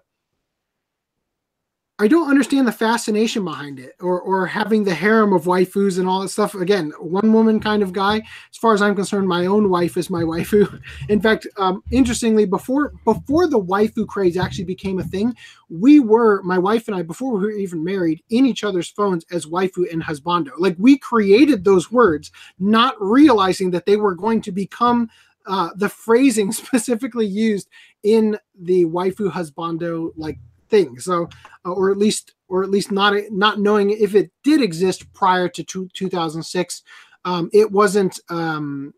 I 2.00 2.08
don't 2.08 2.30
understand 2.30 2.68
the 2.68 2.72
fascination 2.72 3.44
behind 3.44 3.80
it 3.80 3.96
or 4.00 4.22
or 4.22 4.46
having 4.46 4.84
the 4.84 4.94
harem 4.94 5.34
of 5.34 5.46
waifus 5.46 5.98
and 5.98 6.08
all 6.08 6.22
that 6.22 6.30
stuff. 6.30 6.54
Again, 6.54 6.92
one 7.00 7.34
woman 7.34 7.60
kind 7.60 7.82
of 7.82 7.92
guy. 7.92 8.18
As 8.52 8.58
far 8.58 8.76
as 8.76 8.84
I'm 8.84 8.96
concerned, 8.96 9.28
my 9.28 9.48
own 9.48 9.72
wife 9.72 9.98
is 9.98 10.08
my 10.12 10.22
waifu. 10.32 10.80
In 11.10 11.20
fact, 11.20 11.48
um, 11.58 11.82
interestingly, 11.90 12.46
before 12.46 12.94
before 13.04 13.48
the 13.48 13.60
waifu 13.60 14.06
craze 14.08 14.38
actually 14.38 14.66
became 14.66 15.00
a 15.00 15.04
thing, 15.04 15.36
we 15.70 16.00
were 16.00 16.44
my 16.44 16.60
wife 16.60 16.88
and 16.88 16.96
I 16.96 17.02
before 17.02 17.34
we 17.34 17.40
were 17.40 17.52
even 17.52 17.84
married 17.84 18.22
in 18.30 18.46
each 18.46 18.64
other's 18.64 18.90
phones 18.90 19.26
as 19.32 19.48
waifu 19.48 19.92
and 19.92 20.04
husbando. 20.04 20.52
Like 20.60 20.76
we 20.78 21.00
created 21.00 21.64
those 21.64 21.92
words, 21.92 22.32
not 22.60 22.96
realizing 23.00 23.72
that 23.72 23.88
they 23.88 23.98
were 23.98 24.14
going 24.14 24.42
to 24.42 24.52
become 24.52 25.10
uh, 25.48 25.70
the 25.76 25.90
phrasing 25.90 26.52
specifically 26.64 27.26
used 27.26 27.70
in 28.04 28.38
the 28.60 28.86
waifu 28.86 29.32
husbando 29.32 30.12
like 30.16 30.38
thing. 30.70 31.00
So, 31.00 31.30
uh, 31.66 31.72
or 31.72 31.92
at 31.92 31.98
least, 31.98 32.34
or 32.48 32.64
at 32.64 32.70
least 32.70 32.92
not 32.92 33.14
not 33.32 33.60
knowing 33.60 33.92
if 33.92 34.16
it 34.16 34.32
did 34.44 34.62
exist 34.62 35.12
prior 35.14 35.50
to 35.50 35.64
two, 35.64 35.90
2006, 35.94 36.84
um, 37.26 37.50
it 37.54 37.72
wasn't 37.72 38.20
um, 38.30 38.94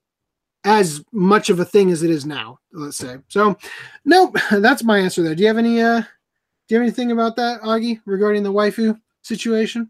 as 0.63 1.03
much 1.11 1.49
of 1.49 1.59
a 1.59 1.65
thing 1.65 1.91
as 1.91 2.03
it 2.03 2.09
is 2.09 2.25
now. 2.25 2.59
Let's 2.71 2.97
say. 2.97 3.17
So, 3.27 3.57
no, 4.05 4.31
that's 4.51 4.83
my 4.83 4.99
answer 4.99 5.23
there. 5.23 5.35
Do 5.35 5.41
you 5.41 5.47
have 5.47 5.57
any? 5.57 5.81
Uh, 5.81 6.01
do 6.67 6.75
you 6.75 6.81
have 6.81 6.87
anything 6.87 7.11
about 7.11 7.35
that, 7.37 7.61
Augie, 7.61 7.99
regarding 8.05 8.43
the 8.43 8.53
waifu 8.53 8.99
situation? 9.23 9.89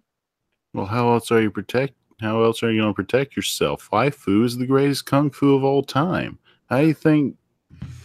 Well, 0.73 0.85
how 0.85 1.11
else 1.11 1.29
are 1.29 1.41
you 1.41 1.51
protect? 1.51 1.93
How 2.21 2.43
else 2.43 2.63
are 2.63 2.71
you 2.71 2.81
going 2.81 2.93
to 2.93 2.95
protect 2.95 3.35
yourself? 3.35 3.89
Waifu 3.91 4.45
is 4.45 4.57
the 4.57 4.65
greatest 4.65 5.05
kung 5.05 5.29
fu 5.29 5.55
of 5.55 5.63
all 5.63 5.83
time. 5.83 6.39
How 6.69 6.81
do 6.81 6.87
you 6.87 6.93
think 6.93 7.35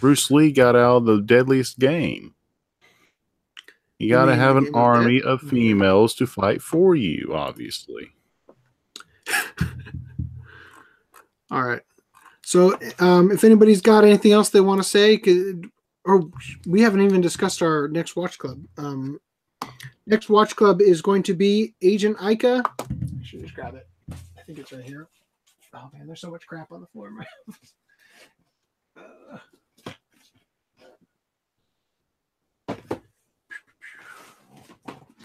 Bruce 0.00 0.30
Lee 0.30 0.52
got 0.52 0.76
out 0.76 0.96
of 0.98 1.04
the 1.04 1.20
deadliest 1.20 1.78
game? 1.78 2.33
You 3.98 4.10
got 4.10 4.26
to 4.26 4.34
have 4.34 4.56
an 4.56 4.70
army 4.74 5.22
of 5.22 5.40
females 5.40 6.14
to 6.16 6.26
fight 6.26 6.60
for 6.60 6.96
you, 6.96 7.32
obviously. 7.32 8.10
All 11.50 11.62
right. 11.62 11.82
So, 12.42 12.78
um, 12.98 13.30
if 13.30 13.44
anybody's 13.44 13.80
got 13.80 14.04
anything 14.04 14.32
else 14.32 14.50
they 14.50 14.60
want 14.60 14.82
to 14.82 14.88
say, 14.88 15.20
or 16.04 16.24
we 16.66 16.82
haven't 16.82 17.02
even 17.02 17.20
discussed 17.20 17.62
our 17.62 17.88
next 17.88 18.16
watch 18.16 18.38
club. 18.38 18.62
Um, 18.76 19.18
next 20.06 20.28
watch 20.28 20.54
club 20.54 20.82
is 20.82 21.00
going 21.00 21.22
to 21.24 21.34
be 21.34 21.74
Agent 21.80 22.18
Aika. 22.18 22.64
I 22.80 23.24
should 23.24 23.40
just 23.40 23.54
grab 23.54 23.74
it. 23.74 23.86
I 24.10 24.42
think 24.42 24.58
it's 24.58 24.72
right 24.72 24.84
here. 24.84 25.08
Oh 25.72 25.90
man, 25.92 26.06
there's 26.06 26.20
so 26.20 26.30
much 26.30 26.46
crap 26.46 26.70
on 26.72 26.80
the 26.80 26.86
floor. 26.88 27.10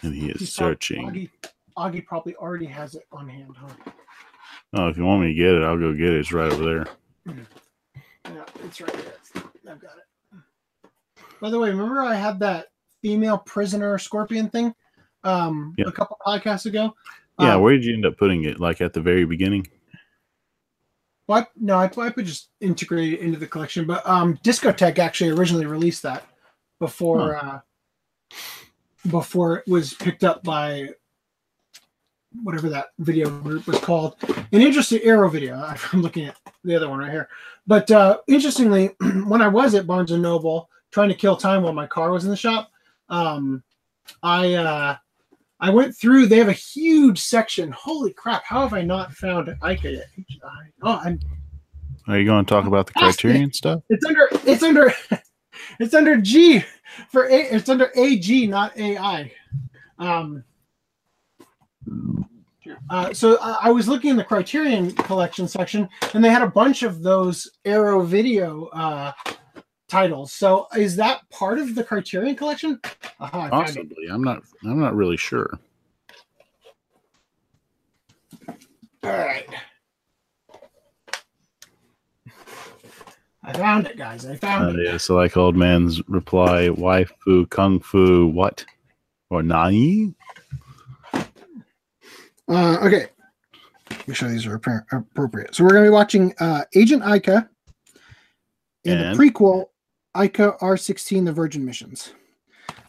and 0.04 0.14
he 0.14 0.30
is 0.30 0.40
He's 0.40 0.54
searching. 0.54 1.08
Augie, 1.08 1.30
Augie, 1.78 2.06
probably 2.06 2.36
already 2.36 2.66
has 2.66 2.96
it 2.96 3.04
on 3.12 3.28
hand, 3.28 3.56
huh? 3.58 3.92
Oh, 4.74 4.88
if 4.88 4.98
you 4.98 5.06
want 5.06 5.22
me 5.22 5.28
to 5.28 5.34
get 5.34 5.56
it, 5.56 5.64
I'll 5.64 5.78
go 5.78 5.94
get 5.94 6.14
it. 6.14 6.20
It's 6.20 6.32
right 6.32 6.52
over 6.52 6.64
there. 6.64 6.88
Yeah, 7.26 8.46
it's 8.64 8.80
right 8.82 8.94
there. 8.94 9.44
I've 9.70 9.80
got 9.80 9.98
it. 9.98 10.40
By 11.42 11.50
the 11.50 11.60
way, 11.60 11.70
remember 11.70 12.02
I 12.02 12.16
had 12.16 12.40
that 12.40 12.68
female 13.02 13.38
prisoner 13.38 13.98
scorpion 13.98 14.50
thing 14.50 14.76
um, 15.24 15.74
yeah. 15.78 15.86
a 15.88 15.92
couple 15.92 16.18
podcasts 16.26 16.66
ago? 16.66 16.94
Yeah, 17.40 17.56
um, 17.56 17.62
where 17.62 17.74
did 17.74 17.86
you 17.86 17.94
end 17.94 18.06
up 18.06 18.18
putting 18.18 18.44
it? 18.44 18.60
Like 18.60 18.82
at 18.82 18.94
the 18.94 19.02
very 19.02 19.26
beginning? 19.26 19.68
What? 21.26 21.50
No, 21.56 21.78
I, 21.78 21.86
I 21.86 22.10
could 22.10 22.26
just 22.26 22.50
integrate 22.60 23.14
it 23.14 23.20
into 23.20 23.40
the 23.40 23.48
collection. 23.48 23.86
But 23.86 24.06
um, 24.08 24.38
Discotek 24.44 25.00
actually 25.00 25.30
originally 25.32 25.66
released 25.66 26.04
that 26.04 26.26
before 26.80 27.36
huh. 27.36 27.48
uh, 27.48 27.60
before 29.10 29.58
it 29.58 29.68
was 29.68 29.94
picked 29.94 30.24
up 30.24 30.44
by 30.44 30.90
whatever 32.44 32.70
that 32.70 32.88
video 33.00 33.30
group 33.30 33.68
was 33.68 33.80
called. 33.80 34.16
An 34.52 34.62
interesting 34.62 35.02
arrow 35.04 35.30
video. 35.30 35.56
I'm 35.94 36.02
looking 36.02 36.26
at 36.26 36.38
the 36.64 36.76
other 36.76 36.90
one 36.90 37.00
right 37.00 37.12
here. 37.12 37.30
But 37.68 37.90
uh, 37.92 38.20
interestingly, 38.28 38.88
when 39.26 39.42
I 39.42 39.48
was 39.48 39.76
at 39.76 39.88
Barnes 39.88 40.12
and 40.12 40.22
Noble 40.22 40.70
trying 40.92 41.10
to 41.10 41.16
kill 41.16 41.36
time 41.36 41.64
while 41.64 41.74
my 41.74 41.88
car 41.88 42.12
was 42.12 42.26
in 42.26 42.30
the 42.30 42.38
shop, 42.38 42.72
um, 43.10 43.64
I 44.24 44.54
uh, 44.56 44.96
I 45.60 45.70
went 45.70 45.96
through. 45.96 46.28
They 46.28 46.38
have 46.38 46.48
a 46.48 46.54
huge 46.54 47.20
section. 47.20 47.72
Holy 47.72 48.14
crap! 48.14 48.44
How 48.44 48.62
have 48.62 48.74
I 48.74 48.82
not 48.82 49.14
found 49.14 49.48
Aika 49.62 49.94
yet? 49.96 50.08
Oh, 50.82 51.00
I'm. 51.04 51.20
Are 52.08 52.18
you 52.18 52.26
going 52.26 52.44
to 52.44 52.50
talk 52.50 52.66
about 52.66 52.88
the 52.88 52.94
Criterion 52.94 53.54
stuff? 53.54 53.84
It's 53.90 54.06
under. 54.06 54.28
It's 54.46 54.64
under. 54.64 54.94
it's 55.80 55.94
under 55.94 56.18
G 56.18 56.64
for 57.10 57.26
A. 57.26 57.36
It's 57.36 57.70
under 57.70 57.92
AG, 57.96 58.48
not 58.48 58.78
AI. 58.78 59.32
Um, 59.98 60.44
uh, 62.90 63.14
so 63.14 63.38
I, 63.42 63.58
I 63.64 63.72
was 63.72 63.88
looking 63.88 64.12
in 64.12 64.18
the 64.18 64.24
Criterion 64.24 64.92
collection 64.92 65.48
section, 65.48 65.88
and 66.14 66.24
they 66.24 66.30
had 66.30 66.42
a 66.42 66.48
bunch 66.48 66.84
of 66.84 67.02
those 67.02 67.50
Arrow 67.66 68.02
video 68.04 68.66
uh, 68.68 69.12
titles. 69.88 70.32
So 70.32 70.68
is 70.78 70.96
that 70.96 71.30
part 71.30 71.60
of 71.60 71.76
the 71.76 71.84
Criterion 71.84 72.36
collection? 72.36 72.80
Uh-huh, 73.20 73.50
Possibly. 73.50 74.08
I'm 74.10 74.24
not. 74.24 74.44
I'm 74.64 74.80
not 74.80 74.96
really 74.96 75.18
sure. 75.18 75.60
All 79.04 79.12
right. 79.12 79.48
I 83.50 83.54
found 83.54 83.88
it, 83.88 83.98
guys. 83.98 84.26
I 84.28 84.36
found 84.36 84.78
uh, 84.78 84.80
it. 84.80 84.86
Yeah, 84.86 84.98
so 84.98 85.16
like 85.16 85.36
old 85.36 85.56
man's 85.56 86.08
reply, 86.08 86.70
waifu, 86.70 87.50
kung 87.50 87.80
fu, 87.80 88.28
what? 88.28 88.64
Or 89.32 89.42
nani? 89.42 90.14
Uh, 92.48 92.78
okay. 92.82 93.08
Make 94.06 94.16
sure 94.16 94.30
these 94.30 94.46
are 94.46 94.56
appropriate. 94.92 95.56
So 95.56 95.64
we're 95.64 95.72
going 95.72 95.84
to 95.84 95.90
be 95.90 95.94
watching 95.94 96.34
uh, 96.40 96.66
Agent 96.76 97.02
Aika 97.02 97.50
in 98.84 98.98
and? 99.00 99.18
the 99.18 99.24
prequel, 99.24 99.66
Aika 100.16 100.60
R16, 100.60 101.26
The 101.26 101.34
Virgin 101.34 101.66
Missions. 101.66 102.14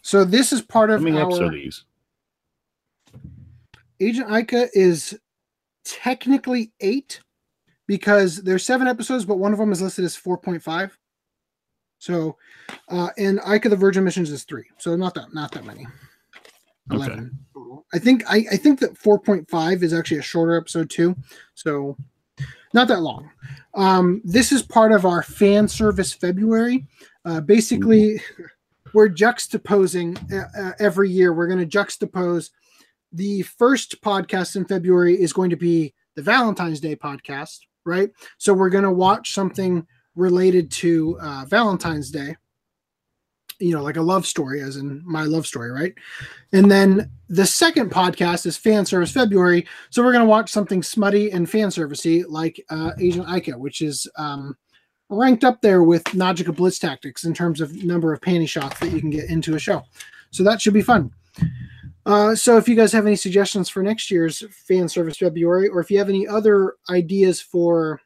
So 0.02 0.24
this 0.24 0.52
is 0.52 0.60
part 0.60 0.90
of 0.90 1.00
How 1.00 1.06
of 1.06 1.12
many 1.12 1.18
episodes 1.18 1.40
our 1.40 1.46
are 1.46 1.52
these? 1.52 1.84
Agent 3.98 4.28
Aika 4.28 4.68
is 4.74 5.18
technically 5.84 6.72
eight 6.80 7.20
because 7.90 8.36
there's 8.36 8.64
seven 8.64 8.86
episodes, 8.86 9.24
but 9.24 9.40
one 9.40 9.52
of 9.52 9.58
them 9.58 9.72
is 9.72 9.82
listed 9.82 10.04
as 10.04 10.16
4.5. 10.16 10.92
So, 11.98 12.36
uh, 12.88 13.08
and 13.18 13.40
Aika 13.40 13.68
the 13.68 13.74
Virgin 13.74 14.04
Missions 14.04 14.30
is 14.30 14.44
three, 14.44 14.62
so 14.78 14.94
not 14.94 15.12
that 15.14 15.34
not 15.34 15.50
that 15.50 15.64
many. 15.64 15.88
Okay. 16.92 16.94
Eleven. 16.94 17.36
total. 17.52 17.84
I 17.92 17.98
think 17.98 18.22
I, 18.28 18.44
I 18.52 18.56
think 18.56 18.78
that 18.78 18.94
4.5 18.94 19.82
is 19.82 19.92
actually 19.92 20.18
a 20.18 20.22
shorter 20.22 20.56
episode 20.56 20.88
too, 20.88 21.16
so 21.54 21.96
not 22.74 22.86
that 22.86 23.02
long. 23.02 23.28
Um, 23.74 24.22
this 24.24 24.52
is 24.52 24.62
part 24.62 24.92
of 24.92 25.04
our 25.04 25.24
fan 25.24 25.66
service 25.66 26.12
February. 26.12 26.86
Uh, 27.24 27.40
basically, 27.40 28.22
we're 28.94 29.08
juxtaposing 29.08 30.16
uh, 30.32 30.46
uh, 30.56 30.72
every 30.78 31.10
year. 31.10 31.32
We're 31.32 31.48
going 31.48 31.68
to 31.68 31.78
juxtapose 31.78 32.50
the 33.12 33.42
first 33.42 34.00
podcast 34.00 34.54
in 34.54 34.64
February 34.64 35.20
is 35.20 35.32
going 35.32 35.50
to 35.50 35.56
be 35.56 35.92
the 36.14 36.22
Valentine's 36.22 36.80
Day 36.80 36.94
podcast, 36.94 37.58
right? 37.84 38.10
So 38.38 38.54
we're 38.54 38.70
going 38.70 38.84
to 38.84 38.90
watch 38.90 39.32
something 39.32 39.86
related 40.14 40.70
to 40.70 41.18
uh, 41.20 41.44
Valentine's 41.46 42.10
Day, 42.10 42.36
you 43.58 43.74
know, 43.74 43.82
like 43.82 43.96
a 43.96 44.02
love 44.02 44.26
story, 44.26 44.60
as 44.60 44.76
in 44.76 45.02
my 45.04 45.24
love 45.24 45.46
story, 45.46 45.70
right? 45.70 45.94
And 46.52 46.70
then 46.70 47.10
the 47.28 47.46
second 47.46 47.90
podcast 47.90 48.46
is 48.46 48.56
Fan 48.56 48.84
Service 48.86 49.12
February. 49.12 49.66
So 49.90 50.02
we're 50.02 50.12
going 50.12 50.24
to 50.24 50.28
watch 50.28 50.50
something 50.50 50.82
smutty 50.82 51.30
and 51.30 51.48
fan 51.48 51.68
servicey 51.68 52.24
like 52.28 52.64
uh, 52.70 52.92
Agent 52.98 53.26
Aika, 53.26 53.56
which 53.56 53.82
is 53.82 54.08
um, 54.16 54.56
ranked 55.08 55.44
up 55.44 55.60
there 55.60 55.82
with 55.82 56.04
Najica 56.04 56.54
Blitz 56.54 56.78
Tactics 56.78 57.24
in 57.24 57.34
terms 57.34 57.60
of 57.60 57.84
number 57.84 58.12
of 58.12 58.20
panty 58.20 58.48
shots 58.48 58.78
that 58.80 58.90
you 58.92 59.00
can 59.00 59.10
get 59.10 59.28
into 59.28 59.54
a 59.54 59.58
show. 59.58 59.82
So 60.30 60.42
that 60.44 60.60
should 60.60 60.74
be 60.74 60.82
fun. 60.82 61.12
Uh, 62.06 62.34
so 62.34 62.56
if 62.56 62.68
you 62.68 62.74
guys 62.74 62.92
have 62.92 63.06
any 63.06 63.16
suggestions 63.16 63.68
for 63.68 63.82
next 63.82 64.10
year's 64.10 64.42
fan 64.50 64.88
service 64.88 65.18
February, 65.18 65.68
or 65.68 65.80
if 65.80 65.90
you 65.90 65.98
have 65.98 66.08
any 66.08 66.26
other 66.26 66.74
ideas 66.88 67.40
for 67.40 68.00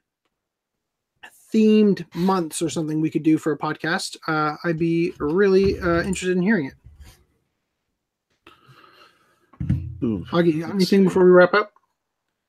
themed 1.52 2.05
months 2.14 2.60
or 2.60 2.68
something 2.68 3.00
we 3.00 3.10
could 3.10 3.23
do 3.23 3.39
for 3.39 3.52
a 3.52 3.58
podcast, 3.58 4.16
uh, 4.26 4.56
I'd 4.64 4.78
be 4.78 5.12
really 5.18 5.78
uh, 5.78 6.02
interested 6.02 6.36
in 6.36 6.42
hearing 6.42 6.66
it. 6.66 6.74
Ooh, 10.02 10.24
Augie, 10.32 10.55
you 10.55 10.64
anything 10.64 10.84
see. 10.84 11.05
before 11.05 11.24
we 11.24 11.31
wrap 11.31 11.55
up? 11.55 11.73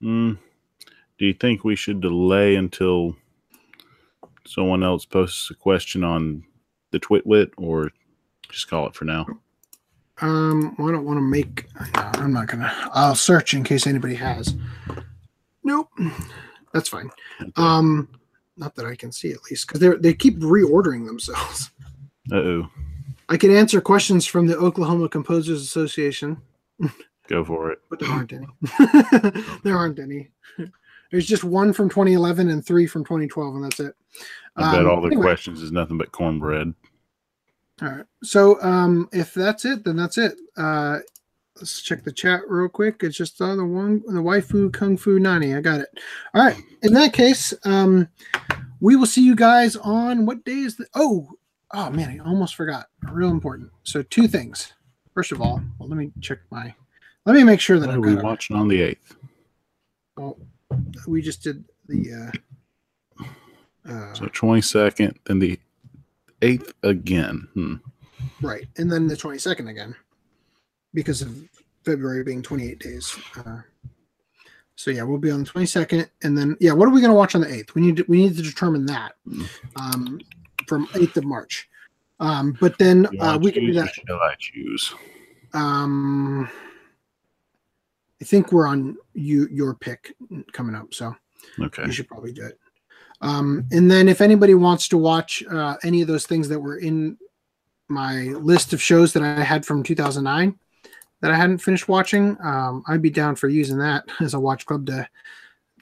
Mm, 0.04 0.38
do 1.18 1.26
you 1.26 1.34
think 1.34 1.64
we 1.64 1.76
should 1.76 2.02
delay 2.02 2.56
until 2.56 3.16
someone 4.46 4.84
else 4.84 5.06
posts 5.06 5.50
a 5.52 5.56
question 5.56 6.04
on 6.04 6.44
the 6.92 7.00
Twitwit 7.00 7.52
or 7.58 7.92
just 8.50 8.68
call 8.68 8.88
it 8.88 8.96
for 8.96 9.06
now? 9.06 9.26
Um, 10.22 10.76
well, 10.78 10.90
I 10.90 10.92
don't 10.94 11.06
want 11.06 11.18
to 11.18 11.22
make. 11.22 11.68
No, 11.96 12.02
I'm 12.24 12.34
not 12.34 12.48
gonna. 12.48 12.72
I'll 12.94 13.16
search 13.16 13.54
in 13.54 13.64
case 13.64 13.86
anybody 13.86 14.16
has. 14.16 14.56
Nope, 15.64 15.90
that's 16.74 16.88
fine. 16.90 17.10
Um, 17.58 18.08
not 18.58 18.76
that 18.76 18.86
I 18.86 18.96
can 18.96 19.12
see 19.12 19.32
at 19.32 19.40
least 19.50 19.68
because 19.68 19.80
they 19.82 19.90
they 19.98 20.14
keep 20.14 20.40
reordering 20.40 21.06
themselves. 21.06 21.72
Uh 22.32 22.36
oh. 22.38 22.70
I 23.28 23.38
can 23.38 23.52
answer 23.56 23.82
questions 23.82 24.26
from 24.26 24.46
the 24.48 24.56
Oklahoma 24.58 25.10
Composers 25.10 25.62
Association, 25.62 26.38
Go 27.28 27.44
for 27.44 27.72
it. 27.72 27.80
but 27.90 28.00
there 28.00 28.10
aren't 28.10 28.34
any. 28.34 28.48
there 29.64 29.76
aren't 29.76 29.98
any. 30.00 30.30
There's 31.12 31.26
just 31.26 31.44
one 31.44 31.74
from 31.74 31.90
2011 31.90 32.50
and 32.50 32.64
three 32.66 32.86
from 32.88 33.04
2012, 33.04 33.56
and 33.56 33.64
that's 33.64 33.80
it. 33.80 33.96
I 34.56 34.72
bet 34.72 34.82
Um, 34.86 34.90
all 34.92 35.02
the 35.02 35.08
anyway. 35.08 35.24
questions 35.24 35.62
is 35.62 35.72
nothing 35.72 35.98
but 35.98 36.12
cornbread. 36.12 36.74
All 37.82 37.90
right. 37.90 38.06
So 38.24 38.62
um 38.62 39.10
if 39.12 39.34
that's 39.34 39.66
it, 39.66 39.84
then 39.84 39.98
that's 39.98 40.18
it. 40.18 40.36
Uh 40.58 41.00
let's 41.58 41.82
check 41.82 42.04
the 42.04 42.12
chat 42.12 42.42
real 42.48 42.70
quick. 42.70 43.02
It's 43.02 43.18
just 43.18 43.42
uh, 43.42 43.56
the 43.56 43.66
one 43.66 44.02
the 44.08 44.22
waifu 44.22 44.72
kung 44.72 44.98
fu 44.98 45.20
nani. 45.20 45.56
I 45.56 45.62
got 45.62 45.82
it. 45.82 45.90
All 46.34 46.44
right. 46.44 46.58
In 46.84 46.94
that 46.94 47.14
case, 47.14 47.54
um 47.66 48.08
we 48.80 48.96
will 48.96 49.06
see 49.06 49.26
you 49.26 49.36
guys 49.36 49.76
on 49.76 50.26
what 50.26 50.46
day 50.46 50.60
is 50.60 50.78
the 50.78 50.88
oh 50.96 51.30
oh 51.74 51.90
man, 51.90 52.10
I 52.10 52.28
almost 52.28 52.56
forgot. 52.56 52.88
Real 53.12 53.30
important. 53.30 53.72
So 53.84 54.02
two 54.04 54.28
things. 54.28 54.74
First 55.14 55.32
of 55.32 55.42
all, 55.42 55.62
well, 55.80 55.90
let 55.90 55.98
me 55.98 56.12
check 56.22 56.40
my 56.52 56.74
let 57.26 57.36
me 57.36 57.44
make 57.44 57.60
sure 57.60 57.80
that 57.80 57.88
What 57.88 57.96
I've 57.96 58.04
are 58.04 58.08
we 58.08 58.16
watching 58.16 58.56
on 58.56 58.68
the 58.68 58.82
8th? 58.82 59.16
Well, 60.18 60.38
we 61.08 61.22
just 61.22 61.42
did 61.44 61.66
the 61.88 62.32
uh 63.18 63.26
uh, 63.88 64.14
So 64.14 64.26
22nd, 64.26 65.16
then 65.26 65.40
the 65.40 65.60
8th 66.46 66.72
again. 66.84 67.48
Hmm. 67.54 67.76
Right. 68.42 68.68
And 68.78 68.92
then 68.92 69.08
the 69.08 69.16
22nd 69.16 69.70
again 69.70 69.96
because 70.94 71.22
of 71.22 71.38
February 71.84 72.24
being 72.24 72.42
28 72.42 72.80
days. 72.80 73.18
Uh, 73.38 73.62
so 74.76 74.92
yeah, 74.92 75.04
we'll 75.04 75.18
be 75.18 75.32
on 75.32 75.44
the 75.44 75.50
22nd 75.50 76.10
and 76.24 76.38
then 76.38 76.56
yeah, 76.60 76.74
what 76.74 76.88
are 76.88 76.92
we 76.92 77.02
going 77.02 77.12
to 77.12 77.18
watch 77.18 77.36
on 77.36 77.42
the 77.42 77.48
8th? 77.48 77.74
We 77.74 77.82
need 77.82 77.98
to, 77.98 78.06
we 78.08 78.18
need 78.18 78.36
to 78.38 78.44
determine 78.44 78.86
that 78.88 79.14
um, 79.76 80.20
from 80.68 80.88
8th 80.88 81.18
of 81.18 81.26
March. 81.26 81.70
Um, 82.20 82.58
but 82.62 82.78
then 82.78 83.08
uh, 83.20 83.38
we 83.42 83.52
can 83.52 83.66
do 83.66 83.74
that. 83.74 83.94
Shall 84.08 84.22
I 84.22 84.36
choose? 84.40 84.94
Um, 85.54 86.50
I 88.22 88.26
think 88.26 88.52
we're 88.52 88.68
on 88.68 88.98
you 89.14 89.48
your 89.52 89.76
pick 89.76 90.16
coming 90.54 90.76
up, 90.76 90.94
so 90.94 91.16
Okay. 91.60 91.86
you 91.86 91.92
should 91.92 92.08
probably 92.08 92.32
do 92.32 92.46
it. 92.46 92.58
Um, 93.22 93.66
and 93.72 93.90
then 93.90 94.10
if 94.10 94.22
anybody 94.22 94.54
wants 94.54 94.88
to 94.90 94.98
watch 94.98 95.44
uh, 95.50 95.78
any 95.84 96.02
of 96.02 96.08
those 96.08 96.26
things 96.26 96.50
that 96.50 96.60
were 96.60 96.78
in 96.78 97.18
my 97.88 98.24
list 98.24 98.74
of 98.74 98.82
shows 98.82 99.14
that 99.14 99.24
I 99.24 99.44
had 99.44 99.66
from 99.66 99.84
2009 99.84 100.58
that 101.22 101.32
I 101.32 101.36
hadn't 101.36 101.60
finished 101.60 101.88
watching, 101.88 102.38
um, 102.44 102.84
I'd 102.88 103.02
be 103.02 103.10
down 103.10 103.36
for 103.36 103.48
using 103.48 103.78
that 103.80 104.06
as 104.20 104.34
a 104.34 104.40
watch 104.40 104.66
club 104.66 104.86
to 104.88 105.08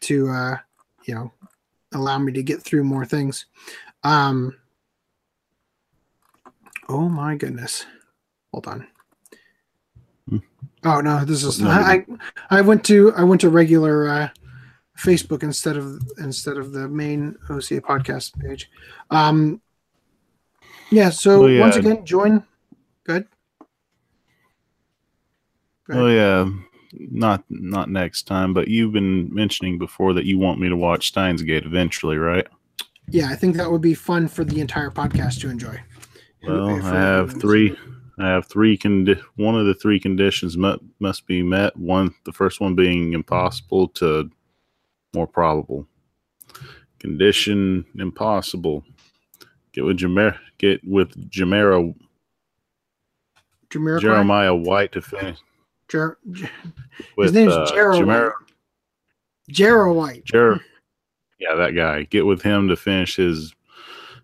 to 0.02 0.30
uh, 0.30 0.58
you 1.06 1.16
know 1.16 1.32
allow 1.94 2.18
me 2.20 2.32
to 2.34 2.44
get 2.44 2.62
through 2.62 2.84
more 2.84 3.06
things. 3.06 3.46
Um, 4.04 4.58
oh 6.90 7.08
my 7.10 7.36
goodness, 7.36 7.86
hold 8.52 8.68
on. 8.68 8.88
Hmm. 10.30 10.38
Oh 10.84 11.02
no, 11.02 11.24
this 11.26 11.44
is 11.44 11.64
I. 11.64 12.06
I 12.50 12.62
went 12.62 12.84
to 12.86 13.14
I 13.16 13.24
went 13.24 13.42
to 13.42 13.50
regular 13.50 14.10
uh, 14.10 14.30
Facebook 14.98 15.44
instead 15.44 15.78
of 15.78 16.02
instead 16.20 16.58
of 16.58 16.72
the 16.72 16.88
main 16.88 17.36
OCA 17.50 17.82
podcast 17.82 18.38
page. 18.40 18.70
Um, 19.10 19.62
yeah. 20.92 21.10
So 21.10 21.42
Well, 21.42 21.50
yeah. 21.50 21.62
once 21.62 21.76
again, 21.76 22.06
join. 22.06 22.44
Good. 23.04 23.28
Go 25.90 26.06
Oh 26.06 26.08
yeah, 26.08 26.50
not 26.94 27.44
not 27.50 27.90
next 27.90 28.24
time, 28.28 28.54
but 28.54 28.68
you've 28.68 28.94
been 28.94 29.34
mentioning 29.34 29.78
before 29.78 30.14
that 30.14 30.26
you 30.26 30.38
want 30.38 30.60
me 30.60 30.70
to 30.70 30.76
watch 30.76 31.08
Steins 31.08 31.42
Gate 31.42 31.66
eventually, 31.66 32.18
right? 32.18 32.48
Yeah, 33.10 33.30
I 33.30 33.36
think 33.36 33.58
that 33.58 33.70
would 33.70 33.82
be 33.82 33.94
fun 33.94 34.28
for 34.28 34.46
the 34.46 34.62
entire 34.62 34.90
podcast 34.90 35.42
to 35.42 35.50
enjoy. 35.50 35.78
Well, 36.48 36.70
I 36.70 36.80
have 36.80 37.40
three. 37.42 37.76
I 38.20 38.28
have 38.28 38.48
three. 38.48 38.78
Condi- 38.78 39.22
one 39.36 39.56
of 39.56 39.66
the 39.66 39.74
three 39.74 40.00
conditions 40.00 40.56
mu- 40.56 40.78
must 41.00 41.26
be 41.26 41.42
met. 41.42 41.76
One, 41.76 42.14
the 42.26 42.32
first 42.32 42.62
one 42.62 42.76
being 42.76 43.14
impossible 43.14 43.88
to 43.90 44.30
more 45.14 45.28
probable. 45.28 45.88
Condition 47.00 47.86
impossible. 47.98 48.84
Get 49.74 49.86
with 49.86 49.98
Jamer- 50.00 50.38
Get 50.58 50.82
with 50.88 51.30
Jamera 51.30 51.94
Jamiroquai? 53.70 54.02
Jeremiah 54.02 54.56
White 54.56 54.92
to 54.94 55.02
finish. 55.02 55.38
Jer- 55.88 56.18
Jer- 56.32 56.50
With, 57.18 57.34
name's 57.34 57.54
uh, 57.54 57.66
Jamera- 57.72 58.34
Jero 59.52 59.94
White. 59.94 60.24
Jer- 60.26 60.60
yeah, 61.40 61.56
that 61.56 61.72
guy. 61.76 62.04
Get 62.04 62.26
with 62.26 62.42
him 62.42 62.68
to 62.70 62.76
finish 62.76 63.16
his 63.18 63.54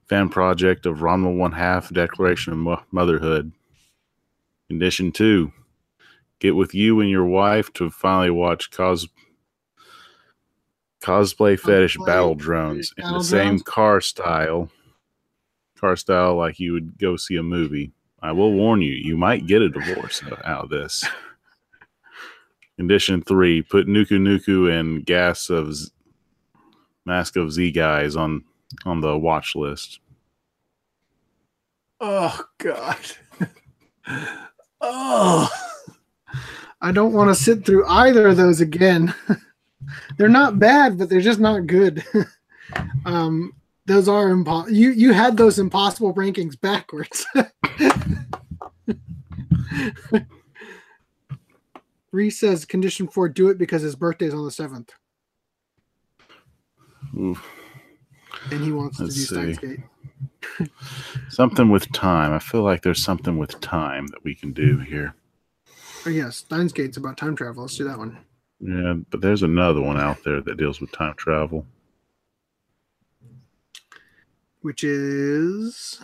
fan 0.07 0.29
project 0.29 0.85
of 0.85 0.99
Ranma 0.99 1.35
One 1.35 1.51
Half 1.51 1.91
Declaration 1.93 2.53
of 2.67 2.79
Motherhood. 2.91 3.51
Condition 4.69 5.11
two: 5.11 5.51
Get 6.39 6.55
with 6.55 6.73
you 6.73 7.01
and 7.01 7.09
your 7.09 7.25
wife 7.25 7.73
to 7.73 7.89
finally 7.89 8.29
watch 8.29 8.71
cos 8.71 9.07
cosplay 11.01 11.59
fetish 11.59 11.97
Cosplay 11.97 12.05
battle 12.05 12.33
fetish 12.33 12.45
drones 12.45 12.93
in 12.97 13.03
battle 13.03 13.19
the 13.19 13.25
same 13.25 13.59
car 13.59 14.01
style. 14.01 14.69
Car 15.79 15.95
style 15.95 16.35
like 16.35 16.59
you 16.59 16.73
would 16.73 16.97
go 16.97 17.15
see 17.15 17.37
a 17.37 17.43
movie. 17.43 17.91
I 18.21 18.33
will 18.33 18.51
warn 18.51 18.81
you, 18.81 18.91
you 18.91 19.15
might 19.15 19.47
get 19.47 19.61
a 19.61 19.69
divorce 19.69 20.21
out 20.43 20.65
of 20.65 20.69
this. 20.69 21.05
Condition 22.77 23.21
three: 23.21 23.61
Put 23.61 23.87
Nuku 23.87 24.19
Nuku 24.19 24.71
and 24.77 25.05
Gas 25.05 25.49
of 25.49 25.75
Z- 25.75 25.91
Mask 27.05 27.35
of 27.35 27.51
Z 27.51 27.71
guys 27.71 28.15
on 28.15 28.43
on 28.85 29.01
the 29.01 29.17
watch 29.17 29.55
list. 29.55 29.99
Oh 31.99 32.43
God. 32.57 32.97
oh. 34.81 35.49
I 36.81 36.91
don't 36.93 37.13
want 37.13 37.29
to 37.29 37.35
sit 37.35 37.65
through 37.65 37.85
either 37.87 38.27
of 38.29 38.37
those 38.37 38.61
again. 38.61 39.13
they're 40.17 40.29
not 40.29 40.59
bad, 40.59 40.97
but 40.97 41.09
they're 41.09 41.21
just 41.21 41.39
not 41.39 41.67
good. 41.67 42.03
um, 43.05 43.53
those 43.85 44.07
are 44.07 44.27
impo- 44.29 44.71
you 44.71 44.91
you 44.91 45.13
had 45.13 45.37
those 45.37 45.59
impossible 45.59 46.13
rankings 46.13 46.59
backwards. 46.59 47.25
Reese 52.11 52.39
says 52.39 52.65
condition 52.65 53.07
four, 53.07 53.29
do 53.29 53.49
it 53.49 53.57
because 53.57 53.81
his 53.83 53.95
birthday's 53.95 54.33
on 54.33 54.45
the 54.45 54.51
seventh, 54.51 54.91
and 58.51 58.63
he 58.63 58.71
wants 58.71 58.99
Let's 58.99 59.13
to 59.27 59.37
do 59.37 59.55
Steins 59.55 59.59
Something 61.29 61.69
with 61.69 61.91
time. 61.93 62.33
I 62.33 62.39
feel 62.39 62.63
like 62.63 62.81
there's 62.81 63.03
something 63.03 63.37
with 63.37 63.59
time 63.61 64.07
that 64.07 64.23
we 64.23 64.35
can 64.35 64.53
do 64.53 64.79
here. 64.79 65.15
Oh 66.05 66.09
yes, 66.09 66.37
Steins 66.37 66.73
Gate's 66.73 66.97
about 66.97 67.17
time 67.17 67.35
travel. 67.35 67.63
Let's 67.63 67.77
do 67.77 67.83
that 67.85 67.97
one. 67.97 68.17
Yeah, 68.61 68.95
but 69.09 69.21
there's 69.21 69.43
another 69.43 69.81
one 69.81 69.99
out 69.99 70.17
there 70.25 70.41
that 70.41 70.57
deals 70.57 70.81
with 70.81 70.91
time 70.91 71.13
travel. 71.15 71.65
which 74.61 74.83
is 74.83 76.01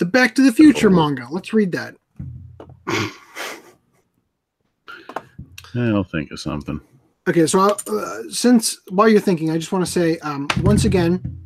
the 0.00 0.04
Back 0.04 0.34
to 0.34 0.42
the 0.42 0.50
Future 0.50 0.88
Oh. 0.88 0.90
manga. 0.90 1.28
Let's 1.30 1.52
read 1.52 1.70
that. 1.70 1.94
I'll 5.74 6.02
think 6.04 6.30
of 6.32 6.40
something. 6.40 6.80
Okay, 7.28 7.46
so 7.46 7.60
uh, 7.60 8.22
since 8.30 8.78
while 8.88 9.08
you're 9.08 9.20
thinking, 9.20 9.50
I 9.50 9.58
just 9.58 9.72
want 9.72 9.84
to 9.84 9.90
say 9.90 10.18
um, 10.18 10.48
once 10.62 10.84
again, 10.84 11.38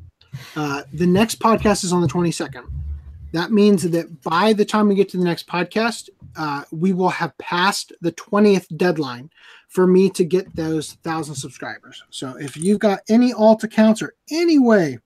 uh, 0.57 0.83
the 0.93 1.07
next 1.07 1.41
podcast 1.41 1.85
is 1.85 1.93
on 1.93 2.01
the 2.01 2.09
22nd. 2.09 2.65
That 3.33 3.51
means 3.53 3.89
that 3.91 4.23
by 4.23 4.53
the 4.53 4.65
time 4.65 4.89
we 4.89 4.95
get 4.95 5.09
to 5.11 5.17
the 5.19 5.25
next 5.25 5.47
podcast, 5.47 6.09
uh, 6.37 6.65
we 6.71 6.93
will 6.93 7.09
have 7.11 7.37
passed 7.39 7.93
the 8.01 8.13
20th 8.13 8.67
deadline 8.77 9.31
for 9.71 9.87
me 9.87 10.11
to 10.11 10.25
get 10.25 10.55
those 10.55 10.95
thousand 11.05 11.37
subscribers. 11.37 12.03
So 12.11 12.37
if 12.37 12.57
you've 12.57 12.81
got 12.81 13.01
any 13.09 13.33
alt 13.33 13.63
accounts 13.63 14.03
or 14.03 14.15
any 14.31 14.59
way 14.59 14.99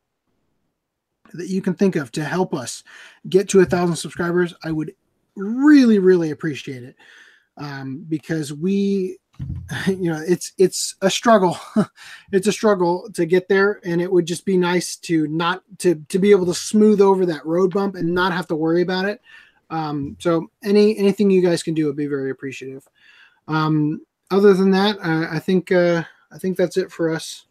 that 1.34 1.48
you 1.48 1.60
can 1.60 1.74
think 1.74 1.96
of 1.96 2.10
to 2.12 2.24
help 2.24 2.54
us 2.54 2.82
get 3.28 3.48
to 3.50 3.60
a 3.60 3.66
thousand 3.66 3.96
subscribers, 3.96 4.54
I 4.64 4.72
would 4.72 4.94
really, 5.36 5.98
really 5.98 6.30
appreciate 6.30 6.82
it. 6.82 6.96
Um, 7.56 8.04
because 8.08 8.52
we 8.52 9.18
you 9.86 10.10
know 10.10 10.22
it's 10.26 10.52
it's 10.58 10.94
a 11.02 11.10
struggle 11.10 11.58
it's 12.32 12.46
a 12.46 12.52
struggle 12.52 13.08
to 13.12 13.26
get 13.26 13.48
there 13.48 13.80
and 13.84 14.00
it 14.00 14.10
would 14.10 14.26
just 14.26 14.44
be 14.44 14.56
nice 14.56 14.94
to 14.96 15.26
not 15.26 15.62
to 15.78 15.96
to 16.08 16.20
be 16.20 16.30
able 16.30 16.46
to 16.46 16.54
smooth 16.54 17.00
over 17.00 17.26
that 17.26 17.44
road 17.44 17.72
bump 17.74 17.96
and 17.96 18.14
not 18.14 18.32
have 18.32 18.46
to 18.46 18.54
worry 18.54 18.82
about 18.82 19.06
it 19.06 19.20
um 19.70 20.16
so 20.20 20.48
any 20.62 20.96
anything 20.98 21.30
you 21.30 21.42
guys 21.42 21.64
can 21.64 21.74
do 21.74 21.86
would 21.86 21.96
be 21.96 22.06
very 22.06 22.30
appreciative 22.30 22.86
um 23.48 24.00
other 24.34 24.54
than 24.54 24.70
that 24.70 24.96
uh, 24.98 25.26
i 25.30 25.38
think 25.38 25.70
uh 25.72 26.02
i 26.32 26.38
think 26.38 26.56
that's 26.56 26.76
it 26.76 26.90
for 26.90 27.10
us 27.10 27.46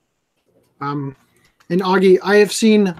um 0.81 1.15
and 1.69 1.81
augie 1.81 2.19
i 2.23 2.35
have 2.35 2.51
seen 2.51 2.93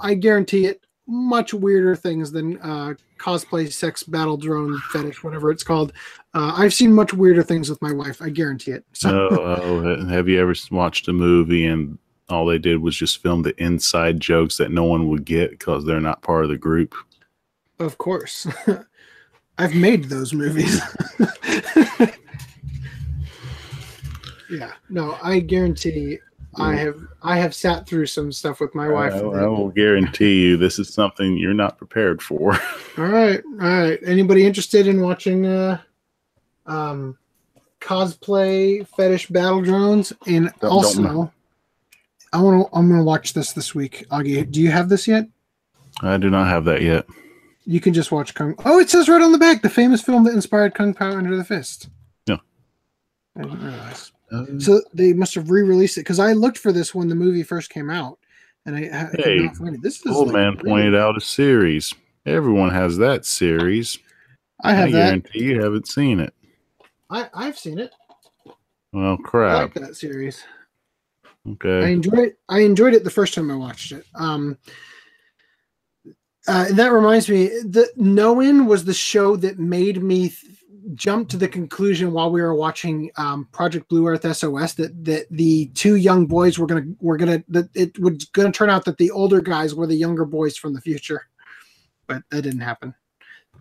i 0.00 0.14
guarantee 0.14 0.66
it 0.66 0.84
much 1.06 1.52
weirder 1.52 1.96
things 1.96 2.30
than 2.30 2.58
uh 2.60 2.94
cosplay 3.18 3.70
sex 3.70 4.02
battle 4.02 4.36
drone 4.36 4.78
fetish 4.92 5.22
whatever 5.22 5.50
it's 5.50 5.64
called 5.64 5.92
uh, 6.32 6.54
I've 6.56 6.72
seen 6.72 6.92
much 6.92 7.12
weirder 7.12 7.42
things 7.42 7.68
with 7.68 7.82
my 7.82 7.92
wife. 7.92 8.22
I 8.22 8.28
guarantee 8.28 8.70
it. 8.70 8.84
So, 8.92 9.28
Oh, 9.32 9.36
oh, 9.62 10.06
have 10.06 10.28
you 10.28 10.40
ever 10.40 10.54
watched 10.70 11.08
a 11.08 11.12
movie 11.12 11.66
and 11.66 11.98
all 12.28 12.46
they 12.46 12.58
did 12.58 12.78
was 12.78 12.96
just 12.96 13.18
film 13.20 13.42
the 13.42 13.60
inside 13.62 14.20
jokes 14.20 14.56
that 14.58 14.70
no 14.70 14.84
one 14.84 15.08
would 15.08 15.24
get 15.24 15.50
because 15.50 15.84
they're 15.84 16.00
not 16.00 16.22
part 16.22 16.44
of 16.44 16.50
the 16.50 16.58
group? 16.58 16.94
of 17.80 17.96
course, 17.96 18.46
I've 19.58 19.74
made 19.74 20.04
those 20.04 20.34
movies. 20.34 20.80
yeah, 24.50 24.72
no, 24.88 25.16
I 25.22 25.40
guarantee 25.40 26.18
I 26.56 26.74
have 26.74 26.98
I 27.22 27.36
have 27.38 27.54
sat 27.54 27.86
through 27.86 28.06
some 28.06 28.32
stuff 28.32 28.60
with 28.60 28.74
my 28.74 28.88
wife. 28.88 29.12
I, 29.14 29.18
I 29.18 29.46
will 29.46 29.68
guarantee 29.68 30.42
you 30.42 30.56
this 30.56 30.78
is 30.78 30.92
something 30.92 31.36
you're 31.36 31.54
not 31.54 31.78
prepared 31.78 32.20
for. 32.20 32.54
All 32.98 33.04
right, 33.06 33.40
all 33.60 33.68
right. 33.68 33.98
Anybody 34.04 34.44
interested 34.44 34.86
in 34.86 35.00
watching 35.00 35.46
uh, 35.46 35.80
um, 36.66 37.16
cosplay 37.80 38.86
fetish 38.88 39.28
battle 39.28 39.62
drones? 39.62 40.12
And 40.26 40.46
Don't- 40.46 40.60
don't 40.60 40.70
also, 40.70 41.02
know. 41.02 41.32
I 42.32 42.40
want 42.42 42.66
to. 42.68 42.76
I'm 42.76 42.88
going 42.88 43.00
to 43.00 43.04
watch 43.04 43.32
this 43.32 43.52
this 43.52 43.74
week. 43.74 44.04
Augie, 44.10 44.48
do 44.50 44.60
you 44.60 44.70
have 44.70 44.88
this 44.88 45.08
yet? 45.08 45.26
I 46.02 46.16
do 46.16 46.30
not 46.30 46.46
have 46.48 46.64
that 46.66 46.82
yet. 46.82 47.06
You 47.64 47.80
can 47.80 47.92
just 47.94 48.12
watch 48.12 48.34
Kung. 48.34 48.54
Oh, 48.64 48.78
it 48.78 48.90
says 48.90 49.08
right 49.08 49.22
on 49.22 49.32
the 49.32 49.38
back, 49.38 49.62
the 49.62 49.68
famous 49.70 50.02
film 50.02 50.24
that 50.24 50.34
inspired 50.34 50.74
Kung 50.74 50.94
Pow 50.94 51.10
Enter 51.16 51.36
the 51.36 51.44
Fist. 51.44 51.88
Yeah. 52.26 52.38
I 53.36 53.42
didn't 53.42 53.64
realize. 53.64 54.12
Uh, 54.32 54.44
So 54.58 54.80
they 54.94 55.12
must 55.12 55.34
have 55.34 55.50
re-released 55.50 55.96
it 55.98 56.02
because 56.02 56.18
I 56.20 56.32
looked 56.32 56.58
for 56.58 56.72
this 56.72 56.94
when 56.94 57.08
the 57.08 57.14
movie 57.14 57.42
first 57.42 57.70
came 57.70 57.90
out, 57.90 58.18
and 58.66 58.76
I, 58.76 58.80
I 58.80 59.04
could 59.16 59.42
not 59.42 59.56
find 59.56 59.74
it. 59.74 59.82
This 59.82 60.04
is 60.04 60.12
old 60.14 60.28
like 60.28 60.34
man 60.36 60.54
really- 60.56 60.70
pointed 60.70 60.94
out 60.94 61.16
a 61.16 61.20
series. 61.20 61.92
Everyone 62.26 62.70
has 62.70 62.98
that 62.98 63.24
series. 63.24 63.98
I 64.62 64.74
have 64.74 64.92
that. 64.92 65.06
guarantee 65.06 65.44
you 65.44 65.62
haven't 65.62 65.88
seen 65.88 66.20
it. 66.20 66.34
I, 67.08 67.28
I've 67.34 67.58
seen 67.58 67.78
it. 67.78 67.92
Well, 68.92 69.14
I 69.18 69.22
crap. 69.28 69.74
like 69.76 69.86
that 69.86 69.96
series. 69.96 70.44
Okay. 71.48 71.86
I 71.86 71.88
enjoyed 71.88 72.18
it. 72.18 72.38
I 72.48 72.60
enjoyed 72.60 72.92
it 72.92 73.02
the 73.02 73.10
first 73.10 73.32
time 73.34 73.50
I 73.50 73.54
watched 73.54 73.92
it. 73.92 74.04
Um, 74.14 74.58
uh, 76.46 76.66
that 76.72 76.92
reminds 76.92 77.28
me, 77.28 77.46
the 77.46 77.90
Knowin 77.96 78.66
was 78.66 78.84
the 78.84 78.94
show 78.94 79.36
that 79.36 79.58
made 79.58 80.02
me 80.02 80.28
th- 80.28 80.58
jump 80.94 81.28
to 81.28 81.36
the 81.36 81.48
conclusion 81.48 82.12
while 82.12 82.30
we 82.30 82.40
were 82.40 82.54
watching 82.54 83.10
um, 83.16 83.46
Project 83.52 83.88
Blue 83.88 84.06
Earth 84.06 84.22
SOS 84.36 84.74
that 84.74 85.04
that 85.04 85.26
the 85.30 85.66
two 85.74 85.96
young 85.96 86.26
boys 86.26 86.58
were 86.58 86.66
gonna 86.66 86.86
were 87.00 87.16
gonna 87.16 87.42
that 87.48 87.68
it 87.74 87.98
was 87.98 88.24
gonna 88.26 88.52
turn 88.52 88.70
out 88.70 88.84
that 88.84 88.98
the 88.98 89.10
older 89.10 89.40
guys 89.40 89.74
were 89.74 89.86
the 89.86 89.94
younger 89.94 90.24
boys 90.24 90.56
from 90.56 90.74
the 90.74 90.80
future, 90.80 91.28
but 92.06 92.22
that 92.30 92.42
didn't 92.42 92.60
happen. 92.60 92.94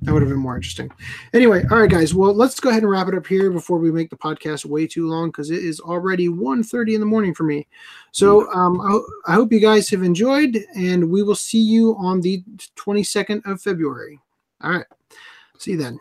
That 0.04 0.14
would 0.14 0.22
have 0.22 0.30
been 0.30 0.40
more 0.40 0.56
interesting. 0.56 0.90
Anyway, 1.34 1.66
all 1.70 1.80
right, 1.80 1.90
guys. 1.90 2.14
Well, 2.14 2.34
let's 2.34 2.60
go 2.60 2.70
ahead 2.70 2.84
and 2.84 2.92
wrap 2.92 3.10
it 3.10 3.16
up 3.16 3.28
here 3.28 3.52
before 3.52 3.80
we 3.80 3.92
make 3.92 4.10
the 4.10 4.16
podcast 4.16 4.64
way 4.64 4.88
too 4.88 5.10
long 5.10 5.28
because 5.28 5.52
it 5.52 5.62
is 5.62 5.82
already 5.82 6.30
1.30 6.30 6.94
in 6.94 7.00
the 7.02 7.06
morning 7.06 7.34
for 7.34 7.44
me. 7.44 7.68
So 8.12 8.50
um, 8.54 8.80
I, 8.80 8.92
ho- 8.92 9.06
I 9.28 9.34
hope 9.34 9.52
you 9.52 9.60
guys 9.60 9.90
have 9.90 10.04
enjoyed, 10.04 10.58
and 10.74 11.12
we 11.12 11.22
will 11.22 11.36
see 11.36 11.60
you 11.62 11.98
on 11.98 12.22
the 12.22 12.42
22nd 12.78 13.46
of 13.46 13.62
February. 13.62 14.22
All 14.62 14.72
right. 14.72 14.86
See 15.58 15.72
you 15.72 15.78
then. 15.78 16.00